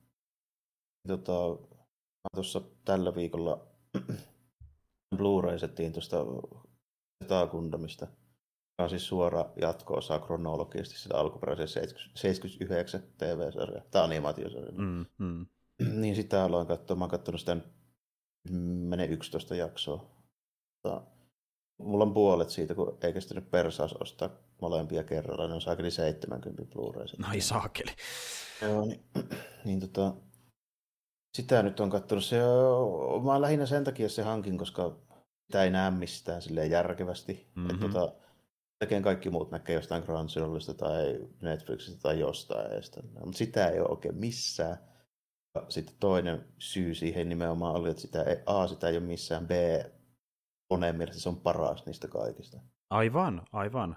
tota, 1.08 1.32
mä 2.24 2.30
tuossa 2.34 2.60
tällä 2.84 3.14
viikolla 3.14 3.66
Blu-ray-settiin 5.16 5.92
tuosta 5.92 6.16
Gundamista, 7.50 8.04
joka 8.04 8.82
on 8.82 8.90
siis 8.90 9.08
suora 9.08 9.50
jatko-osa 9.60 10.18
kronologisesti 10.18 10.98
sitä 10.98 11.18
alkuperäisen 11.18 11.88
79 12.14 13.02
TV-sarja, 13.18 13.82
tai 13.90 14.04
animaatiosarja. 14.04 14.72
Mm, 14.72 15.06
mm. 15.18 15.46
niin 16.00 16.16
sitä 16.16 16.44
aloin 16.44 16.66
katsoa, 16.66 16.96
mä 16.96 17.04
oon 17.04 17.10
katsonut 17.10 17.40
sitä 17.40 17.56
10-11 18.48 19.54
jaksoa. 19.54 20.10
Tota, 20.82 21.02
mulla 21.78 22.04
on 22.04 22.14
puolet 22.14 22.50
siitä, 22.50 22.74
kun 22.74 22.98
ei 23.02 23.12
kestänyt 23.12 23.50
persaas 23.50 23.92
ostaa 23.92 24.30
molempia 24.60 25.04
kerralla, 25.04 25.46
niin 25.46 25.54
on 25.54 25.60
saakeli 25.60 25.90
70 25.90 26.62
Blu-ray. 26.62 27.06
No 27.18 27.32
ei 27.34 27.40
saakeli. 27.40 27.90
Joo, 28.62 28.84
niin, 28.84 29.00
niin 29.64 29.80
tota, 29.80 30.14
sitä 31.36 31.62
nyt 31.62 31.80
on 31.80 31.90
katsonut. 31.90 32.24
Se 32.24 32.36
mä 33.24 33.40
lähinnä 33.40 33.66
sen 33.66 33.84
takia 33.84 34.08
se 34.08 34.22
hankin, 34.22 34.58
koska 34.58 34.96
sitä 35.46 35.64
ei 35.64 35.70
näe 35.70 35.90
mistään 35.90 36.42
silleen 36.42 36.70
järkevästi. 36.70 37.46
Mm-hmm. 37.56 37.70
Että 37.70 37.88
tota, 37.88 38.12
tekee 38.78 39.00
kaikki 39.00 39.30
muut 39.30 39.50
näkee 39.50 39.74
jostain 39.74 40.02
Crunchyrollista 40.02 40.74
tai 40.74 41.18
Netflixistä 41.42 42.00
tai 42.02 42.20
jostain. 42.20 42.84
Mutta 43.24 43.38
sitä 43.38 43.68
ei 43.68 43.80
ole 43.80 43.88
oikein 43.88 44.16
missään. 44.16 44.89
Sitten 45.68 45.96
toinen 46.00 46.44
syy 46.58 46.94
siihen 46.94 47.28
nimenomaan 47.28 47.74
oli, 47.74 47.90
että 47.90 48.02
sitä 48.02 48.22
ei, 48.22 48.36
A, 48.46 48.66
sitä 48.66 48.88
ei 48.88 48.96
ole 48.96 49.06
missään, 49.06 49.46
B, 49.46 49.50
moneen 50.70 50.96
mielessä 50.96 51.20
se 51.20 51.28
on 51.28 51.40
paras 51.40 51.86
niistä 51.86 52.08
kaikista. 52.08 52.60
Aivan, 52.90 53.42
aivan. 53.52 53.96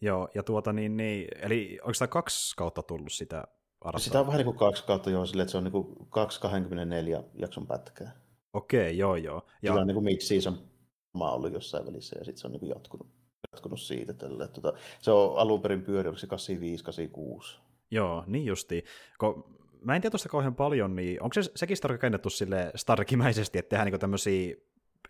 Joo, 0.00 0.28
ja 0.34 0.42
tuota 0.42 0.72
niin, 0.72 0.96
niin 0.96 1.28
eli 1.42 1.78
onko 1.82 1.94
sitä 1.94 2.06
kaksi 2.06 2.56
kautta 2.56 2.82
tullut 2.82 3.12
sitä 3.12 3.44
arvoa? 3.80 3.98
Sitä 3.98 4.20
on 4.20 4.26
vähän 4.26 4.38
niin 4.38 4.44
kuin 4.44 4.56
kaksi 4.56 4.84
kautta, 4.84 5.10
joo, 5.10 5.26
sille, 5.26 5.42
että 5.42 5.50
se 5.50 5.58
on 5.58 5.64
niin 5.64 5.72
kuin 5.72 5.96
224 6.10 7.22
jakson 7.34 7.66
pätkää. 7.66 8.12
Okei, 8.52 8.98
joo, 8.98 9.16
joo. 9.16 9.46
Ja... 9.62 9.70
Sillä 9.70 9.80
on 9.80 9.86
niin 9.86 9.94
kuin 9.94 10.04
mid-season 10.04 10.70
mä 11.18 11.30
ollut 11.30 11.52
jossain 11.52 11.86
välissä, 11.86 12.18
ja 12.18 12.24
sitten 12.24 12.40
se 12.40 12.46
on 12.46 12.52
niin 12.52 12.60
kuin 12.60 12.70
jatkunut, 12.70 13.06
jatkunut 13.52 13.80
siitä. 13.80 14.12
Tälle. 14.12 14.48
Tuota, 14.48 14.78
se 15.00 15.10
on 15.10 15.38
alun 15.38 15.62
perin 15.62 15.82
pyöri, 15.82 16.08
oliko 16.08 16.18
se 16.18 16.26
85, 16.26 16.84
86. 16.84 17.58
Joo, 17.90 18.24
niin 18.26 18.44
justi. 18.44 18.84
Ko, 19.18 19.50
mä 19.84 19.96
en 19.96 20.02
tiedä 20.02 20.10
tuosta 20.10 20.28
kauhean 20.28 20.54
paljon, 20.54 20.96
niin 20.96 21.22
onko 21.22 21.34
se 21.34 21.50
sekin 21.56 21.76
rakennettu 21.82 22.30
sille 22.30 22.72
starkimäisesti, 22.76 23.58
että 23.58 23.68
tehdään 23.68 23.90
niin 23.90 24.00
tämmöisiä 24.00 24.56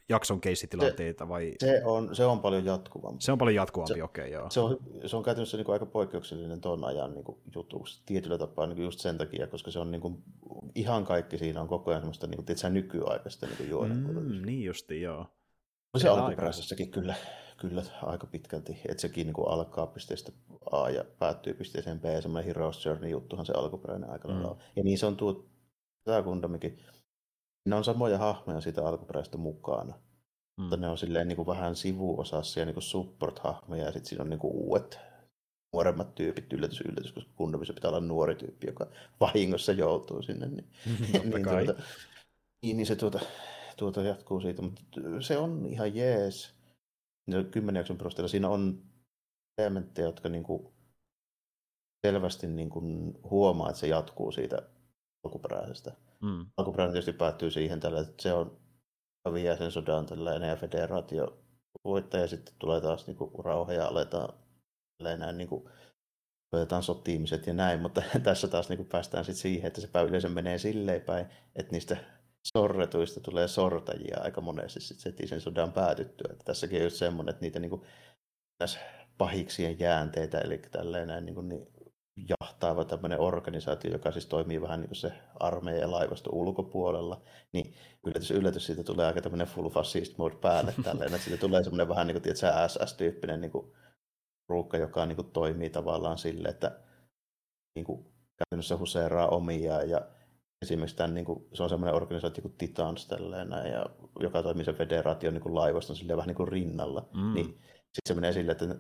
jakson 0.08 0.40
keissitilanteita 0.40 1.28
vai? 1.28 1.52
Se 1.58 1.82
on, 1.84 2.16
se 2.16 2.24
on 2.24 2.40
paljon 2.40 2.64
jatkuvampi. 2.64 3.24
Se 3.24 3.32
on 3.32 3.38
paljon 3.38 3.54
jatkuvampi, 3.54 4.02
okei, 4.02 4.24
okay, 4.24 4.32
joo. 4.32 4.50
Se 4.50 4.60
on, 4.60 4.78
se 5.06 5.16
on 5.16 5.22
käytännössä 5.22 5.56
niin 5.56 5.64
kuin 5.64 5.72
aika 5.72 5.86
poikkeuksellinen 5.86 6.60
ton 6.60 6.84
ajan 6.84 7.14
niin 7.14 7.24
jutuksi 7.54 8.02
tietyllä 8.06 8.38
tapaa 8.38 8.66
niin 8.66 8.84
just 8.84 9.00
sen 9.00 9.18
takia, 9.18 9.46
koska 9.46 9.70
se 9.70 9.78
on 9.78 9.90
niin 9.90 10.00
kuin, 10.00 10.22
ihan 10.74 11.04
kaikki 11.04 11.38
siinä 11.38 11.60
on 11.60 11.68
koko 11.68 11.90
ajan 11.90 12.00
semmoista 12.00 12.26
niin 12.26 12.44
kuin, 12.44 12.72
nykyaikaista 12.72 13.46
niin 13.46 13.70
juonen 13.70 13.96
mm, 13.96 14.46
Niin 14.46 14.64
justi, 14.64 15.00
joo. 15.00 15.26
Se 15.96 16.08
alkuperäisessäkin 16.08 16.90
kyllä, 16.90 17.14
kyllä 17.60 17.82
aika 18.02 18.26
pitkälti, 18.26 18.80
että 18.88 19.00
sekin 19.00 19.26
niin 19.26 19.34
kuin 19.34 19.48
alkaa 19.48 19.86
pisteestä 19.86 20.32
A 20.72 20.90
ja 20.90 21.04
päättyy 21.18 21.54
pisteeseen 21.54 22.00
B, 22.00 22.04
semmoinen 22.22 22.46
Heroes 22.46 22.86
Journey 22.86 23.10
juttuhan 23.10 23.46
se 23.46 23.52
alkuperäinen 23.52 24.10
aika 24.10 24.28
mm. 24.28 24.42
Ja 24.76 24.82
niin 24.84 24.98
se 24.98 25.06
on 25.06 25.16
tuo, 25.16 25.46
tämä 26.04 26.22
Gundamikin, 26.22 26.78
ne 27.68 27.74
on 27.74 27.84
samoja 27.84 28.18
hahmoja 28.18 28.60
siitä 28.60 28.86
alkuperäistä 28.86 29.38
mukana. 29.38 29.94
Mm. 30.56 30.62
Mutta 30.62 30.76
ne 30.76 30.88
on 30.88 30.98
silleen 30.98 31.28
niin 31.28 31.36
kuin 31.36 31.46
vähän 31.46 31.76
sivuosassa 31.76 32.60
ja 32.60 32.66
niin 32.66 32.74
kuin 32.74 32.82
support-hahmoja 32.82 33.84
ja 33.84 33.92
sitten 33.92 34.08
siinä 34.08 34.24
on 34.24 34.30
niin 34.30 34.40
kuin 34.40 34.54
uudet 34.54 34.98
nuoremmat 35.72 36.14
tyypit, 36.14 36.52
yllätys, 36.52 36.80
yllätys, 36.80 37.12
koska 37.12 37.30
Gundamissa 37.36 37.74
pitää 37.74 37.88
olla 37.88 38.00
nuori 38.00 38.34
tyyppi, 38.34 38.66
joka 38.66 38.86
vahingossa 39.20 39.72
joutuu 39.72 40.22
sinne. 40.22 40.46
Niin, 40.46 40.66
niin, 41.12 41.44
tuota, 41.44 41.82
niin, 42.62 42.76
niin 42.76 42.86
se 42.86 42.96
tuota, 42.96 43.20
tuota 43.76 44.02
jatkuu 44.02 44.40
siitä, 44.40 44.62
mutta 44.62 44.82
se 45.20 45.38
on 45.38 45.66
ihan 45.66 45.96
jees. 45.96 46.59
Kymmenen 47.50 47.80
jakson 47.80 47.98
perusteella 47.98 48.28
siinä 48.28 48.48
on 48.48 48.82
elementtejä, 49.58 50.08
jotka 50.08 50.28
niin 50.28 50.44
kuin 50.44 50.72
selvästi 52.06 52.46
niin 52.46 52.70
kuin 52.70 53.18
huomaa, 53.30 53.68
että 53.68 53.80
se 53.80 53.86
jatkuu 53.86 54.32
siitä 54.32 54.62
alkuperäisestä. 55.24 55.92
Mm. 56.20 56.46
Alkuperäinen 56.56 56.92
tietysti 56.92 57.12
päättyy 57.12 57.50
siihen 57.50 57.80
tällä, 57.80 58.00
että 58.00 58.22
se 58.22 58.32
on 58.32 58.60
vie 59.32 59.56
sen 59.56 59.72
sodan 59.72 60.06
tällainen 60.06 60.48
ja 60.48 60.56
federaatio 60.56 61.38
voittaa 61.84 62.20
ja 62.20 62.28
sitten 62.28 62.54
tulee 62.58 62.80
taas 62.80 63.06
niin 63.06 63.16
kuin, 63.16 63.44
rauha 63.44 63.72
ja 63.72 63.86
aletaan 63.86 64.34
näin 65.02 65.38
niin 65.38 65.48
kuin, 65.48 65.64
otetaan 66.52 66.82
sotiimiset 66.82 67.46
ja 67.46 67.52
näin, 67.52 67.80
mutta 67.80 68.02
tässä 68.22 68.48
taas 68.48 68.68
niin 68.68 68.76
kuin 68.76 68.88
päästään 68.88 69.24
sitten 69.24 69.42
siihen, 69.42 69.66
että 69.66 69.80
se 69.80 69.88
yleensä 70.08 70.28
menee 70.28 70.58
silleen 70.58 71.00
päin, 71.00 71.26
että 71.56 71.72
niistä 71.72 71.96
sorretuista 72.46 73.20
tulee 73.20 73.48
sortajia 73.48 74.20
aika 74.20 74.40
monesti 74.40 74.80
sitten 74.80 75.12
heti 75.12 75.26
sen 75.26 75.40
sodan 75.40 75.72
päätyttyä. 75.72 76.28
Että 76.32 76.44
tässäkin 76.44 76.78
on 76.78 76.84
just 76.84 76.96
semmoinen, 76.96 77.30
että 77.30 77.42
niitä 77.42 77.58
niin 77.58 77.70
kuin, 77.70 77.82
tässä 78.58 78.80
pahiksien 79.18 79.78
jäänteitä, 79.78 80.38
eli 80.38 80.58
tällainen 80.58 81.26
niin, 81.26 81.34
kuin, 81.34 81.48
niin 81.48 81.66
jahtaava 82.28 82.84
tämmöinen 82.84 83.20
organisaatio, 83.20 83.92
joka 83.92 84.12
siis 84.12 84.26
toimii 84.26 84.62
vähän 84.62 84.80
niin 84.80 84.88
kuin 84.88 84.96
se 84.96 85.12
armeija 85.40 85.80
ja 85.80 85.90
laivasto 85.90 86.30
ulkopuolella, 86.32 87.22
niin 87.52 87.74
yllätys, 88.06 88.30
yllätys 88.30 88.66
siitä 88.66 88.82
tulee 88.82 89.06
aika 89.06 89.20
tämmöinen 89.20 89.46
full 89.46 89.68
fascist 89.68 90.18
mode 90.18 90.36
päälle 90.36 90.74
tälleen, 90.84 91.14
että 91.14 91.24
siitä 91.24 91.40
tulee 91.40 91.64
semmoinen 91.64 91.88
vähän 91.88 92.06
niin 92.06 92.14
kuin, 92.14 92.22
tiedätkö, 92.22 92.46
SS-tyyppinen 92.68 93.40
niin 93.40 93.50
kuin, 93.50 93.72
ruukka, 94.48 94.76
joka 94.76 95.06
niin 95.06 95.16
kuin, 95.16 95.30
toimii 95.30 95.70
tavallaan 95.70 96.18
sille, 96.18 96.48
että 96.48 96.80
niin 97.74 97.84
kuin, 97.84 98.06
käytännössä 98.38 98.76
huseeraa 98.76 99.28
omia 99.28 99.82
ja 99.82 100.00
esimerkiksi 100.62 100.96
tämän, 100.96 101.14
niin 101.14 101.24
kuin, 101.24 101.46
se 101.54 101.62
on 101.62 101.68
semmoinen 101.68 101.94
organisaatio 101.94 102.42
kuin 102.42 102.54
Titans 102.58 103.08
tälleen, 103.08 103.48
ja 103.72 103.86
joka 104.20 104.42
toimii 104.42 104.64
sen 104.64 104.74
federaation 104.74 105.34
niin 105.34 105.42
kuin 105.42 105.54
laivaston 105.54 105.96
silleen 105.96 106.16
vähän 106.16 106.28
niin 106.28 106.36
kuin 106.36 106.48
rinnalla, 106.48 107.08
mm. 107.14 107.34
niin 107.34 107.46
sitten 107.46 108.06
se 108.06 108.14
menee 108.14 108.32
sille, 108.32 108.52
että 108.52 108.76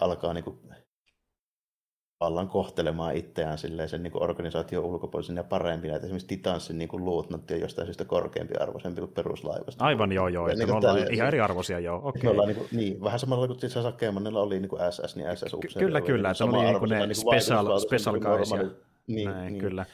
alkaa 0.00 0.34
niin 0.34 0.44
kuin, 0.44 0.58
vallan 2.20 2.48
kohtelemaan 2.48 3.16
itseään 3.16 3.58
silleen 3.58 3.88
sen 3.88 4.02
niin 4.02 4.22
organisaation 4.22 4.84
ulkopuolisen 4.84 5.36
ja 5.36 5.44
parempina. 5.44 5.94
Että 5.94 6.06
esimerkiksi 6.06 6.28
Titansin 6.28 6.78
niin 6.78 6.88
kuin 6.88 7.04
luutnantti 7.04 7.54
on 7.54 7.60
jostain 7.60 7.86
syystä 7.86 8.04
korkeampi 8.04 8.54
arvoisempi 8.54 9.00
kuin 9.00 9.12
peruslaivasta. 9.12 9.84
Aivan 9.84 10.12
joo 10.12 10.28
joo, 10.28 10.48
että 10.48 10.58
niin 10.58 10.68
me 10.68 10.76
ollaan 10.76 10.96
tälle, 10.96 11.10
ihan 11.12 11.28
eri 11.28 11.40
arvoisia 11.40 11.78
joo. 11.78 12.00
Okay. 12.04 12.36
Me 12.36 12.46
niin, 12.46 12.56
kuin, 12.56 12.68
niin, 12.72 13.00
vähän 13.04 13.18
samalla 13.18 13.46
kuin 13.46 13.58
Titsa 13.58 13.82
Sakemannilla 13.82 14.40
oli 14.40 14.60
niin 14.60 14.68
kuin 14.68 14.82
SS, 14.90 15.16
niin 15.16 15.36
SS 15.36 15.56
Ky- 15.60 15.78
Kyllä, 15.78 16.00
kyllä, 16.00 16.30
että 16.30 16.44
oli 16.44 16.64
niin 16.64 16.78
kuin 16.78 16.90
ne 16.90 17.06
niin 17.06 17.16
special, 17.16 17.78
special 17.78 18.20
guys. 18.20 18.50
Niin, 19.06 19.30
Näin, 19.30 19.52
niin. 19.52 19.60
kyllä. 19.60 19.86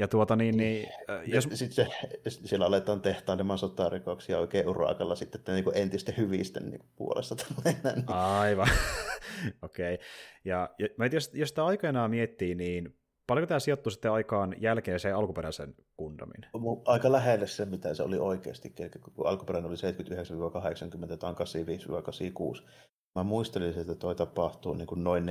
Ja 0.00 0.08
tuota 0.08 0.36
niin, 0.36 0.56
niin 0.56 0.88
jos... 1.26 1.48
Sitten 1.54 1.86
se, 1.86 2.40
siellä 2.44 2.66
aletaan 2.66 3.00
tehtailemaan 3.00 3.58
sotarikoksia 3.58 4.38
oikein 4.38 4.68
urakalla 4.68 5.14
sitten 5.14 5.38
että 5.38 5.52
niin 5.52 5.64
entisten 5.74 6.16
hyvisten 6.16 6.70
niin 6.70 6.84
puolesta. 6.96 7.36
Aivan, 8.06 8.68
okei. 9.62 9.94
Okay. 9.94 10.06
Ja, 10.44 10.70
ja 10.78 10.88
mä 10.96 11.06
jos, 11.06 11.30
jos 11.34 11.48
sitä 11.48 11.64
aikanaan 11.64 12.10
miettii, 12.10 12.54
niin 12.54 12.96
paljonko 13.26 13.48
tämä 13.48 13.60
sijoittuu 13.60 13.90
sitten 13.90 14.12
aikaan 14.12 14.54
jälkeen 14.58 15.00
se 15.00 15.12
alkuperäisen 15.12 15.74
kundamin? 15.96 16.46
Aika 16.84 17.12
lähelle 17.12 17.46
se, 17.46 17.64
mitä 17.64 17.94
se 17.94 18.02
oli 18.02 18.18
oikeasti. 18.18 18.74
Kun 19.14 19.26
alkuperäinen 19.26 19.70
oli 19.70 19.76
79-80, 21.12 21.16
tämä 21.16 21.30
on 21.30 21.36
85-86. 22.58 22.68
Mä 23.14 23.22
muistelin, 23.22 23.78
että 23.78 23.94
toi 23.94 24.14
tapahtuu 24.14 24.74
niin 24.74 24.86
kuin 24.86 25.04
noin 25.04 25.24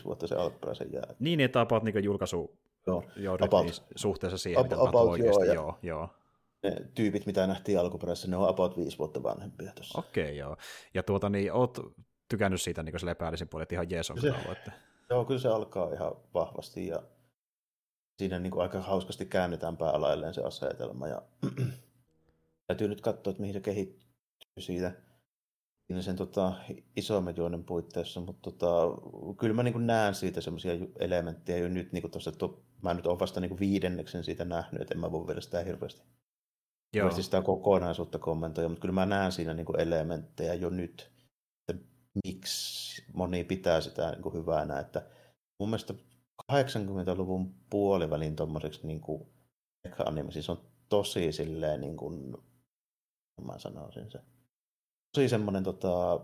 4-5 0.00 0.04
vuotta 0.04 0.26
se 0.26 0.34
alkuperäisen 0.34 0.92
jälkeen. 0.92 1.16
Niin, 1.18 1.40
että 1.40 1.58
tapaat 1.58 1.82
niin 1.82 2.04
julkaisu 2.04 2.58
joo. 3.16 3.38
about, 3.40 3.82
suhteessa 3.96 4.38
siihen, 4.38 4.60
about, 4.60 4.70
mitä 4.78 4.88
about, 4.88 5.08
oikeasti. 5.08 5.46
Joo, 5.46 5.54
joo, 5.54 5.78
joo. 5.82 6.08
Ne 6.62 6.76
tyypit, 6.94 7.26
mitä 7.26 7.46
nähtiin 7.46 7.80
alkuperäisessä, 7.80 8.28
ne 8.28 8.36
on 8.36 8.48
about 8.48 8.76
viisi 8.76 8.98
vuotta 8.98 9.22
vanhempia 9.22 9.72
tuossa. 9.74 9.98
Okei, 9.98 10.24
okay, 10.24 10.34
joo. 10.34 10.56
Ja 10.94 11.02
tuota, 11.02 11.28
niin, 11.28 11.52
oot 11.52 11.78
tykännyt 12.28 12.62
siitä 12.62 12.82
niin 12.82 13.00
sille 13.00 13.14
päällisin 13.14 13.48
puolella, 13.48 13.62
että 13.62 13.74
ihan 13.74 13.90
jees 13.90 14.10
on 14.10 14.20
se, 14.20 14.28
että... 14.28 14.72
Joo, 15.10 15.24
kyllä 15.24 15.40
se 15.40 15.48
alkaa 15.48 15.92
ihan 15.92 16.12
vahvasti 16.34 16.86
ja 16.86 17.02
siinä 18.18 18.38
niin 18.38 18.50
kuin 18.50 18.62
aika 18.62 18.80
hauskasti 18.80 19.26
käännetään 19.26 19.76
päälailleen 19.76 20.34
se 20.34 20.42
asetelma 20.42 21.08
ja 21.08 21.22
täytyy 22.66 22.88
nyt 22.88 23.00
katsoa, 23.00 23.30
että 23.30 23.40
mihin 23.40 23.54
se 23.54 23.60
kehittyy 23.60 24.06
siitä. 24.58 24.92
sen 26.00 26.16
tota, 26.16 26.52
isomman 26.96 27.36
juonen 27.36 27.64
puitteissa, 27.64 28.20
mutta 28.20 28.50
tota, 28.50 28.66
kyllä 29.38 29.54
mä 29.54 29.62
niin 29.62 29.86
näen 29.86 30.14
siitä 30.14 30.40
semmoisia 30.40 30.72
elementtejä 30.98 31.58
jo 31.58 31.68
nyt, 31.68 31.92
niin 31.92 32.10
tuossa, 32.10 32.30
että 32.30 32.48
mä 32.82 32.94
nyt 32.94 33.06
olen 33.06 33.20
vasta 33.20 33.40
niin 33.40 33.60
viidenneksen 33.60 34.24
siitä 34.24 34.44
nähnyt, 34.44 34.82
että 34.82 34.94
en 34.94 35.00
mä 35.00 35.12
voi 35.12 35.26
vielä 35.26 35.40
sitä 35.40 35.62
hirveästi, 35.64 36.02
Joo. 36.96 37.10
sitä 37.10 37.42
kokonaisuutta 37.42 38.18
kommentoida, 38.18 38.68
mutta 38.68 38.80
kyllä 38.80 38.94
mä 38.94 39.06
näen 39.06 39.32
siinä 39.32 39.54
niin 39.54 39.80
elementtejä 39.80 40.54
jo 40.54 40.70
nyt, 40.70 41.10
että 41.68 41.84
miksi 42.24 43.04
moni 43.12 43.44
pitää 43.44 43.80
sitä 43.80 44.10
niin 44.10 44.32
hyvänä, 44.32 44.78
että 44.78 45.06
mun 45.60 45.68
mielestä 45.68 45.94
80-luvun 46.52 47.54
puolivälin 47.70 48.36
tuommoiseksi 48.36 48.86
niin 48.86 49.00
anime, 50.06 50.32
siis 50.32 50.50
on 50.50 50.60
tosi 50.88 51.32
silleen 51.32 51.80
niin 51.80 51.96
kuin, 51.96 52.36
mä 53.42 53.58
sanoisin 53.58 54.10
se, 54.10 54.20
tosi 55.14 55.28
semmoinen 55.28 55.64
tota, 55.64 56.20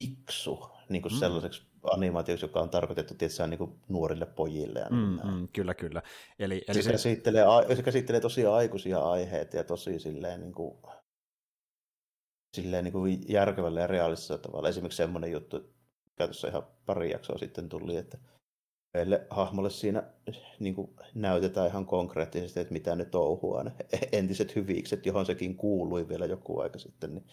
iksu 0.00 0.70
niin 0.88 1.02
kuin 1.02 1.12
mm. 1.12 1.18
sellaiseksi 1.18 1.71
animaatioksi, 1.82 2.44
joka 2.44 2.60
on 2.60 2.70
tarkoitettu 2.70 3.14
tietysti 3.14 3.46
niin 3.46 3.58
kuin 3.58 3.80
nuorille 3.88 4.26
pojille. 4.26 4.78
Ja 4.78 4.86
mm, 4.90 5.18
mm, 5.30 5.48
kyllä, 5.52 5.74
kyllä. 5.74 6.02
Eli, 6.38 6.64
eli 6.68 6.74
se, 6.74 6.82
se... 6.82 6.90
Käsittelee, 6.90 7.44
se 7.76 7.82
käsittelee 7.82 8.20
tosi 8.20 8.46
aikuisia 8.46 8.98
aiheita 8.98 9.56
ja 9.56 9.64
tosi 9.64 9.98
silleen, 9.98 10.40
niin 10.40 10.54
kuin, 10.54 10.78
silleen 12.56 12.84
niin 12.84 12.92
kuin 12.92 13.20
järkevällä 13.28 13.80
ja 13.80 13.86
realistisella 13.86 14.42
tavalla. 14.42 14.68
Esimerkiksi 14.68 14.96
semmoinen 14.96 15.32
juttu, 15.32 15.56
mikä 16.04 16.26
tuossa 16.26 16.48
ihan 16.48 16.66
pari 16.86 17.10
jaksoa 17.10 17.38
sitten 17.38 17.68
tuli, 17.68 17.96
että 17.96 18.18
meille 18.94 19.26
hahmolle 19.30 19.70
siinä 19.70 20.02
niin 20.60 20.74
kuin 20.74 20.96
näytetään 21.14 21.68
ihan 21.68 21.86
konkreettisesti, 21.86 22.60
että 22.60 22.72
mitä 22.72 22.96
ne 22.96 23.04
touhua, 23.04 23.62
ne 23.62 23.72
entiset 24.12 24.56
hyvikset, 24.56 25.06
johon 25.06 25.26
sekin 25.26 25.56
kuului 25.56 26.08
vielä 26.08 26.26
joku 26.26 26.60
aika 26.60 26.78
sitten, 26.78 27.14
niin 27.14 27.26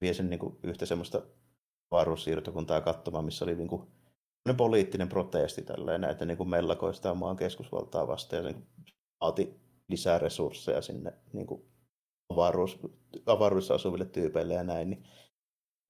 vie 0.00 0.14
sen 0.14 0.30
niin 0.30 0.40
kuin 0.40 0.58
yhtä 0.62 0.86
semmoista 0.86 1.22
avaruussiirtokuntaa 1.90 2.80
katsomaan, 2.80 3.24
missä 3.24 3.44
oli 3.44 3.54
niin 3.54 3.68
kuin 3.68 3.82
poliittinen 4.56 5.08
protesti 5.08 5.62
tälleen, 5.62 6.04
että 6.04 6.24
niin 6.24 6.36
kuin 6.36 6.48
mellakoista 6.48 7.14
maan 7.14 7.36
keskusvaltaa 7.36 8.06
vastaan 8.06 8.44
ja 8.44 8.52
niin 8.52 8.66
vaati 9.20 9.60
lisää 9.88 10.18
resursseja 10.18 10.82
sinne 10.82 11.12
niin 11.32 11.46
kuin 11.46 11.62
avaruus, 12.32 12.78
avaruudessa 13.26 13.74
asuville 13.74 14.04
tyypeille 14.04 14.54
ja 14.54 14.62
näin, 14.62 14.90
niin 14.90 15.04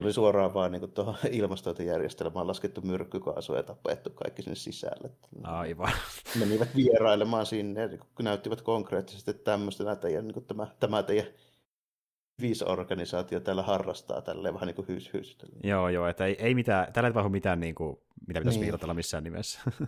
oli 0.02 0.12
suoraan 0.12 0.54
vaan 0.54 0.72
niin 0.72 0.92
tuohon 0.92 1.14
ilmastointijärjestelmään 1.30 2.46
laskettu 2.46 2.80
myrkkykaasu 2.80 3.54
ja 3.54 3.62
tapettu 3.62 4.10
kaikki 4.10 4.42
sinne 4.42 4.54
sisälle. 4.54 5.10
Aivan. 5.42 5.92
Menivät 6.38 6.68
vierailemaan 6.76 7.46
sinne 7.46 7.80
ja 7.80 7.88
näyttivät 8.22 8.62
konkreettisesti, 8.62 9.30
että 9.30 9.44
tämmöistä 9.44 9.96
teidän, 9.96 10.28
niin 10.28 10.44
tämä, 10.44 10.66
tämä 10.80 11.02
teidän 11.02 11.32
viisi 12.40 12.64
organisaatio 12.68 13.40
täällä 13.40 13.62
harrastaa 13.62 14.22
tälleen 14.22 14.54
vähän 14.54 14.66
niin 14.66 14.76
kuin 14.76 14.88
hyys, 14.88 15.12
hyys 15.12 15.38
Joo, 15.62 15.88
joo, 15.88 16.06
että 16.06 16.26
ei, 16.26 16.36
ei 16.38 16.54
mitään, 16.54 16.92
tällä 16.92 17.06
ei 17.06 17.12
tapahdu 17.12 17.28
mitään, 17.28 17.60
niin 17.60 17.74
kuin, 17.74 17.96
mitä 18.26 18.40
pitäisi 18.40 18.58
niin. 18.58 18.66
viitatella 18.66 18.94
missään 18.94 19.24
nimessä. 19.24 19.60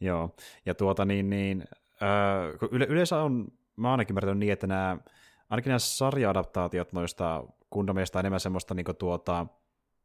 joo, 0.00 0.34
ja 0.66 0.74
tuota 0.74 1.04
niin, 1.04 1.30
niin 1.30 1.64
äh, 2.02 2.68
yle, 2.70 2.86
yleensä 2.88 3.22
on, 3.22 3.48
mä 3.76 3.90
ainakin 3.90 4.12
ymmärtänyt 4.12 4.38
niin, 4.38 4.52
että 4.52 4.66
nämä, 4.66 4.98
ainakin 5.50 5.70
nämä 5.70 5.78
sarja-adaptaatiot 5.78 6.92
noista 6.92 7.44
Gundameista 7.72 8.20
enemmän 8.20 8.40
semmoista 8.40 8.74
niin 8.74 8.84
kuin, 8.84 8.96
tuota, 8.96 9.46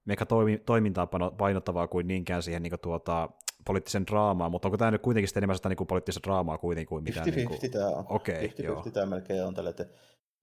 meikä 0.06 0.26
toimi, 0.26 0.58
toimintaa 0.58 1.08
painottavaa 1.38 1.88
kuin 1.88 2.08
niinkään 2.08 2.44
siihen 2.44 2.64
niin 2.64 2.72
kuin, 2.72 2.80
tuota, 2.80 3.30
poliittisen 3.66 4.08
draamaa, 4.08 4.50
mutta 4.50 4.68
onko 4.68 4.78
tämä 4.78 4.92
nyt 4.92 5.02
kuitenkin 5.02 5.28
sitten 5.28 5.42
enemmän 5.42 5.56
sitä 5.56 5.70
niin 5.70 5.78
kuin 5.78 5.88
poliittista 5.88 6.22
draamaa 6.24 6.58
kuitenkin 6.58 6.90
kuin 6.90 7.04
mitään? 7.04 7.28
50-50 7.28 7.36
niin 7.36 7.48
kuin... 7.48 7.72
tämä 7.72 7.88
on. 7.88 8.06
Okei, 8.10 8.36
okay, 8.36 8.48
50-50 8.48 8.64
joo. 8.64 8.84
tämä 8.94 9.06
melkein 9.06 9.46
on 9.46 9.54
tällä, 9.54 9.70
että 9.70 9.86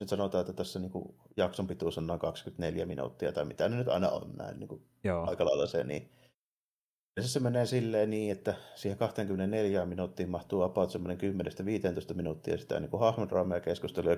nyt 0.01 0.09
sanotaan, 0.09 0.41
että 0.41 0.53
tässä 0.53 0.79
niin 0.79 0.91
kuin, 0.91 1.15
jakson 1.37 1.67
pituus 1.67 1.99
on 1.99 2.07
noin 2.07 2.21
24 2.21 2.87
minuuttia 2.87 3.33
tai 3.33 3.45
mitä 3.45 3.69
ne 3.69 3.77
nyt 3.77 3.89
aina 3.89 4.09
on 4.09 4.31
näin 4.37 4.59
niin 4.59 4.69
kuin, 4.69 4.83
Joo. 5.05 5.27
aika 5.29 5.45
lailla 5.45 5.67
se, 5.67 5.85
niin 5.85 6.11
se 7.21 7.41
menee 7.41 7.67
silleen 7.67 8.11
niin, 8.11 8.33
että 8.33 8.55
siihen 8.75 8.99
24 8.99 9.87
minuuttiin 9.87 10.31
mahtuu 10.31 10.63
about 10.63 10.91
semmoinen 10.91 11.19
10-15 12.11 12.15
minuuttia 12.15 12.59
sitä 12.59 12.81
niin 12.81 12.91
kuin 12.91 13.01
hahmodraamaa 13.01 13.57
ja 13.57 13.61
keskustelua 13.61 14.11
ja 14.11 14.17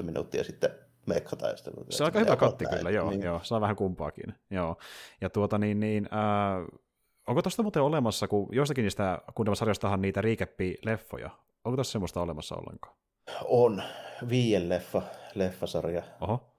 10-15 0.00 0.02
minuuttia 0.02 0.44
sitten 0.44 0.70
mekkataistelua. 1.06 1.84
Se 1.88 2.02
on 2.02 2.06
aika 2.06 2.18
hyvä 2.18 2.36
katti 2.36 2.64
kyllä, 2.66 2.90
joo, 2.90 3.10
niin. 3.10 3.22
joo, 3.22 3.40
saa 3.42 3.60
vähän 3.60 3.76
kumpaakin. 3.76 4.34
Joo. 4.50 4.76
Ja 5.20 5.30
tuota 5.30 5.58
niin, 5.58 5.80
niin 5.80 6.08
äh, 6.12 6.80
onko 7.26 7.42
tuosta 7.42 7.62
muuten 7.62 7.82
olemassa, 7.82 8.28
kun 8.28 8.48
joistakin 8.52 8.82
niistä 8.82 9.18
Gundam-sarjoistahan 9.36 10.02
niitä 10.02 10.20
riikeppi-leffoja, 10.20 11.30
onko 11.64 11.76
tuossa 11.76 11.92
semmoista 11.92 12.20
olemassa 12.20 12.56
ollenkaan? 12.56 13.01
On, 13.44 13.82
viien 14.28 14.68
leffa, 14.68 15.02
leffasarja. 15.34 16.02
Oho. 16.20 16.52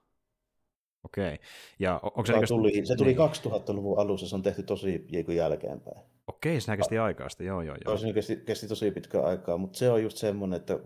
Okei. 1.04 1.40
Ja 1.80 2.00
onko 2.04 2.26
se, 2.26 2.34
se, 2.34 2.48
tuli, 2.48 2.86
se 2.86 2.96
tuli 2.96 3.14
niin. 3.14 3.30
2000-luvun 3.30 4.00
alussa, 4.00 4.28
se 4.28 4.36
on 4.36 4.44
tehty 4.44 4.64
tosi 4.64 5.08
jälkeenpäin. 5.36 6.02
Okei, 6.28 6.62
se 6.62 6.78
kesti 6.78 6.98
aikaista, 6.98 7.44
joo 7.44 7.62
joo 7.62 7.78
joo. 7.86 7.98
Se 7.98 8.14
kesti, 8.14 8.36
kesti 8.36 8.68
tosi 8.68 8.92
pitkä 8.92 9.22
aikaa, 9.22 9.58
mutta 9.58 9.78
se 9.78 9.90
on 9.90 10.04
just 10.04 10.18
semmoinen, 10.18 10.60
että 10.60 10.80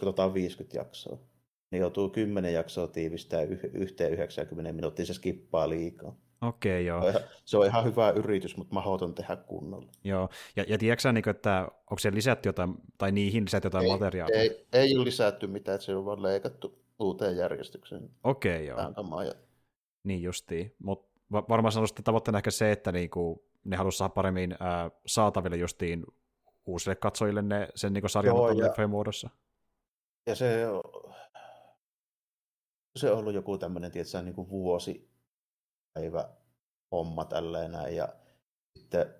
katsotaan 0.00 0.34
50 0.34 0.78
jaksoa, 0.78 1.18
niin 1.70 1.80
joutuu 1.80 2.08
10 2.08 2.52
jaksoa 2.52 2.86
tiivistää 2.86 3.42
yhteen 3.72 4.12
90 4.12 4.72
minuuttia, 4.72 5.06
se 5.06 5.14
skippaa 5.14 5.68
liikaa. 5.68 6.16
Okei, 6.48 6.86
joo. 6.86 7.02
Se 7.44 7.58
on 7.58 7.66
ihan 7.66 7.84
hyvä 7.84 8.10
yritys, 8.10 8.56
mutta 8.56 8.74
mahdoton 8.74 9.14
tehdä 9.14 9.36
kunnolla. 9.36 9.88
Joo, 10.04 10.28
ja, 10.56 10.64
ja 10.68 10.78
tiedätkö 10.78 11.12
niin 11.12 11.28
että 11.28 11.62
onko 11.62 11.98
se 11.98 12.14
lisätty 12.14 12.48
jotain, 12.48 12.74
tai 12.98 13.12
niihin 13.12 13.44
lisätty 13.44 13.66
jotain 13.66 13.84
ei, 13.84 13.90
materiaalia? 13.90 14.40
Ei, 14.40 14.66
ei 14.72 14.96
ole 14.96 15.04
lisätty 15.04 15.46
mitään, 15.46 15.80
se 15.80 15.96
on 15.96 16.04
vaan 16.04 16.22
leikattu 16.22 16.78
uuteen 16.98 17.36
järjestykseen. 17.36 18.10
Okei, 18.24 18.66
joo. 18.66 18.78
Ja... 18.78 19.32
Niin 20.04 20.22
justiin, 20.22 20.74
mutta 20.78 21.14
varmaan 21.32 21.72
sanoisin, 21.72 21.92
että 21.92 22.02
tavoitteena 22.02 22.38
ehkä 22.38 22.50
se, 22.50 22.72
että 22.72 22.92
niinku, 22.92 23.44
ne 23.64 23.76
haluaisi 23.76 23.98
saada 23.98 24.14
paremmin 24.14 24.52
äh, 24.52 24.90
saataville 25.06 25.56
justiin 25.56 26.04
uusille 26.66 26.96
katsojille 26.96 27.42
ne, 27.42 27.68
sen 27.74 27.92
niinku 27.92 28.08
sarjan 28.08 28.36
Joo, 28.36 28.50
ja, 28.50 28.88
muodossa. 28.88 29.30
Ja 30.26 30.34
se, 30.34 30.66
se 32.96 33.10
on 33.10 33.18
ollut 33.18 33.34
joku 33.34 33.58
tämmöinen, 33.58 33.90
tietysti, 33.90 34.22
niin 34.22 34.34
kuin 34.34 34.48
vuosi 34.48 35.13
päivä 35.94 36.28
homma 36.92 37.24
tälleen 37.24 37.72
näin. 37.72 37.96
Ja 37.96 38.08
sitten 38.78 39.14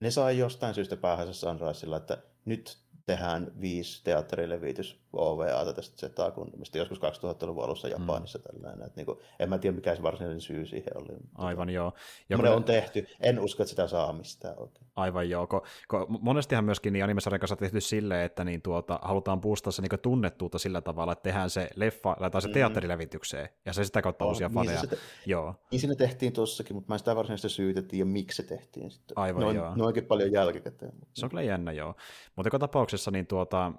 ne 0.00 0.10
sai 0.10 0.38
jostain 0.38 0.74
syystä 0.74 0.96
päähänsä 0.96 1.32
Sunrisella, 1.32 1.96
että 1.96 2.22
nyt 2.44 2.78
tehdään 3.06 3.60
viisi 3.60 4.04
teatterilevitys 4.04 5.03
OVAta 5.16 5.72
tästä 5.72 6.06
Z-kuntamista 6.08 6.78
joskus 6.78 6.98
2000-luvun 6.98 7.64
alussa. 7.64 7.88
Japanissa 7.88 8.38
mm. 8.38 8.42
tällainen. 8.42 8.86
Että 8.86 9.00
niin 9.00 9.06
kuin, 9.06 9.18
en 9.38 9.48
mä 9.48 9.58
tiedä 9.58 9.76
mikä 9.76 9.96
se 9.96 10.02
varsinainen 10.02 10.40
syy 10.40 10.66
siihen 10.66 10.96
oli. 10.96 11.16
Aivan 11.34 11.70
joo. 11.70 11.92
Ja 12.28 12.36
kun... 12.36 12.48
on 12.48 12.64
tehty, 12.64 13.06
en 13.20 13.40
usko, 13.40 13.62
että 13.62 13.70
sitä 13.70 13.88
saa 13.88 14.12
mistään 14.12 14.58
oikein. 14.58 14.86
Aivan 14.96 15.30
joo. 15.30 15.46
Ko, 15.46 15.64
ko, 15.88 16.06
monestihan 16.08 16.64
myöskin 16.64 16.92
niin 16.92 17.04
animesarjan 17.04 17.40
kanssa 17.40 17.56
tehty 17.56 17.80
silleen, 17.80 18.26
että 18.26 18.44
niin 18.44 18.62
tuota, 18.62 18.98
halutaan 19.02 19.40
puustaa 19.40 19.70
se 19.72 19.82
niin 19.82 20.00
tunnettuutta 20.02 20.58
sillä 20.58 20.80
tavalla, 20.80 21.12
että 21.12 21.22
tehdään 21.22 21.50
se 21.50 21.70
leffa, 21.76 22.16
laitetaan 22.20 22.42
se 22.42 22.48
mm. 22.48 22.54
teatterilevitykseen, 22.54 23.48
ja 23.64 23.72
se 23.72 23.84
sitä 23.84 24.02
kautta 24.02 24.24
oh, 24.24 24.28
uusia 24.28 24.48
niin 24.48 24.54
faneja. 24.54 24.82
Te... 24.86 24.98
joo. 25.26 25.54
Niin 25.70 25.80
siinä 25.80 25.94
tehtiin 25.94 26.32
tuossakin, 26.32 26.76
mutta 26.76 26.90
mä 26.90 26.94
en 26.94 26.98
sitä 26.98 27.16
varsinaisesti 27.16 27.48
syytettiin, 27.48 27.98
ja 27.98 28.06
miksi 28.06 28.36
se 28.36 28.48
tehtiin 28.48 28.90
sitten. 28.90 29.18
Aivan 29.18 29.42
noin, 29.42 29.56
joo. 29.56 29.74
Noinkin 29.76 30.06
paljon 30.06 30.32
jälkikäteen. 30.32 30.92
Se 31.14 31.26
on 31.26 31.30
kyllä 31.30 31.42
jännä, 31.42 31.72
joo. 31.72 31.94
Mutta 32.36 32.46
joka 32.46 32.58
tapauksessa 32.58 33.10
niin 33.10 33.26
tuota, 33.26 33.72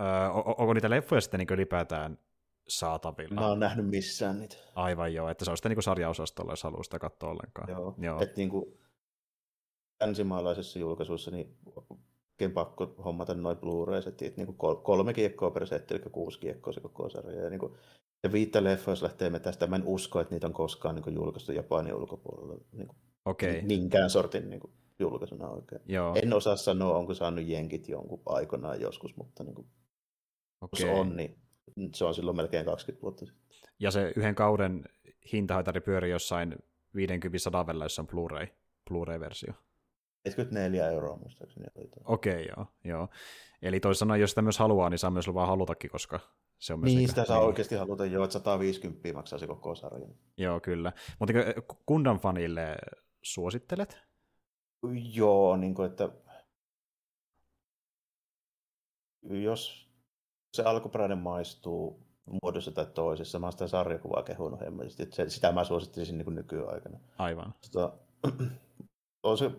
Öö, 0.00 0.30
onko 0.30 0.74
niitä 0.74 0.90
leffoja 0.90 1.20
sitten 1.20 1.38
niin 1.38 1.48
ylipäätään 1.52 2.18
saatavilla? 2.68 3.40
Mä 3.40 3.46
oon 3.46 3.60
nähnyt 3.60 3.86
missään 3.86 4.38
niitä. 4.38 4.56
Aivan 4.74 5.14
joo, 5.14 5.28
että 5.28 5.44
se 5.44 5.50
on 5.50 5.56
sitten 5.56 5.70
niin 5.70 5.82
sarjaosastolla, 5.82 6.52
jos 6.52 6.62
haluaa 6.62 6.82
sitä 6.82 6.98
katsoa 6.98 7.30
ollenkaan. 7.30 7.68
Joo, 7.68 7.94
joo. 7.98 8.20
että 8.20 8.36
niin 8.36 8.50
kuin 8.50 8.78
länsimaalaisessa 10.00 10.78
julkaisussa 10.78 11.30
niin 11.30 11.56
oikein 12.36 12.52
pakko 12.52 12.94
hommata 13.04 13.34
noin 13.34 13.56
Blu-rayset, 13.56 14.22
että 14.22 14.40
niin 14.42 14.56
kuin 14.56 14.76
kolme 14.82 15.12
kiekkoa 15.12 15.50
per 15.50 15.66
setti, 15.66 15.94
eli 15.94 16.02
kuusi 16.12 16.38
kiekkoa 16.38 16.72
se 16.72 16.80
koko 16.80 17.08
sarja. 17.08 17.42
Ja, 17.42 17.50
niin 17.50 17.60
kuin, 17.60 17.72
ja 18.22 18.32
viittä 18.32 18.64
leffoa, 18.64 18.92
jos 18.92 19.02
lähtee 19.02 19.30
me 19.30 19.40
tästä, 19.40 19.66
mä 19.66 19.76
en 19.76 19.86
usko, 19.86 20.20
että 20.20 20.34
niitä 20.34 20.46
on 20.46 20.52
koskaan 20.52 20.94
niin 20.94 21.02
kuin 21.02 21.14
julkaistu 21.14 21.52
Japanin 21.52 21.94
ulkopuolella. 21.94 22.64
Niin 22.72 22.88
kuin, 22.88 22.98
okay. 23.24 23.62
Minkään 23.62 24.10
sortin 24.10 24.50
niin 24.50 24.60
kuin, 24.60 24.72
julkaisuna 24.98 25.48
oikein. 25.48 25.80
Joo. 25.86 26.14
En 26.22 26.32
osaa 26.32 26.56
sanoa, 26.56 26.96
onko 26.96 27.14
saanut 27.14 27.46
jenkit 27.46 27.88
jonkun 27.88 28.22
aikanaan 28.26 28.80
joskus, 28.80 29.16
mutta 29.16 29.44
niin 29.44 29.54
kuin, 29.54 29.66
okay. 30.60 30.80
se 30.80 30.90
on, 30.90 31.16
niin 31.16 31.38
se 31.94 32.04
on 32.04 32.14
silloin 32.14 32.36
melkein 32.36 32.64
20 32.64 33.02
vuotta 33.02 33.26
sitten. 33.26 33.46
Ja 33.78 33.90
se 33.90 34.12
yhden 34.16 34.34
kauden 34.34 34.84
hintahaitari 35.32 35.80
pyörii 35.80 36.10
jossain 36.10 36.56
50 36.94 37.66
välillä, 37.66 37.84
jos 37.84 37.98
on 37.98 38.06
Blu-ray, 38.06 38.46
Blu-ray-versio. 38.88 39.52
74 40.24 40.90
euroa 40.90 41.16
muistaakseni. 41.16 41.66
Okei, 42.04 42.32
okay, 42.32 42.44
joo, 42.56 42.66
joo. 42.84 43.08
Eli 43.62 43.80
toisin 43.80 43.98
sanoen, 43.98 44.20
jos 44.20 44.30
sitä 44.30 44.42
myös 44.42 44.58
haluaa, 44.58 44.90
niin 44.90 44.98
saa 44.98 45.10
myös 45.10 45.28
luvaa 45.28 45.46
halutakin, 45.46 45.90
koska 45.90 46.20
se 46.58 46.74
on 46.74 46.80
myös... 46.80 46.94
Niin, 46.94 47.08
sitä 47.08 47.24
saa 47.24 47.40
oikeasti 47.40 47.74
haluta 47.74 48.06
jo, 48.06 48.24
että 48.24 48.32
150 48.32 49.12
maksaa 49.12 49.38
se 49.38 49.46
koko 49.46 49.74
sarja. 49.74 50.08
Joo, 50.36 50.60
kyllä. 50.60 50.92
Mutta 51.18 51.34
Kundan 51.86 52.18
fanille 52.18 52.76
suosittelet? 53.22 53.98
Joo, 55.14 55.56
niin 55.56 55.74
kuin, 55.74 55.90
että 55.90 56.08
jos 59.22 59.85
se 60.56 60.62
alkuperäinen 60.62 61.18
maistuu 61.18 62.06
muodossa 62.42 62.72
tai 62.72 62.86
toisessa. 62.86 63.38
Mä 63.38 63.46
oon 63.46 63.52
sitä 63.52 63.68
sarjakuvaa 63.68 64.22
kehunut 64.22 64.60
hemmellisesti. 64.60 65.06
Se, 65.10 65.30
sitä 65.30 65.52
mä 65.52 65.64
suosittelisin 65.64 66.18
niin 66.18 66.34
nykyaikana. 66.34 66.98
Aivan. 67.18 67.54
Tota, 67.72 67.92
on 69.22 69.38
se 69.38 69.50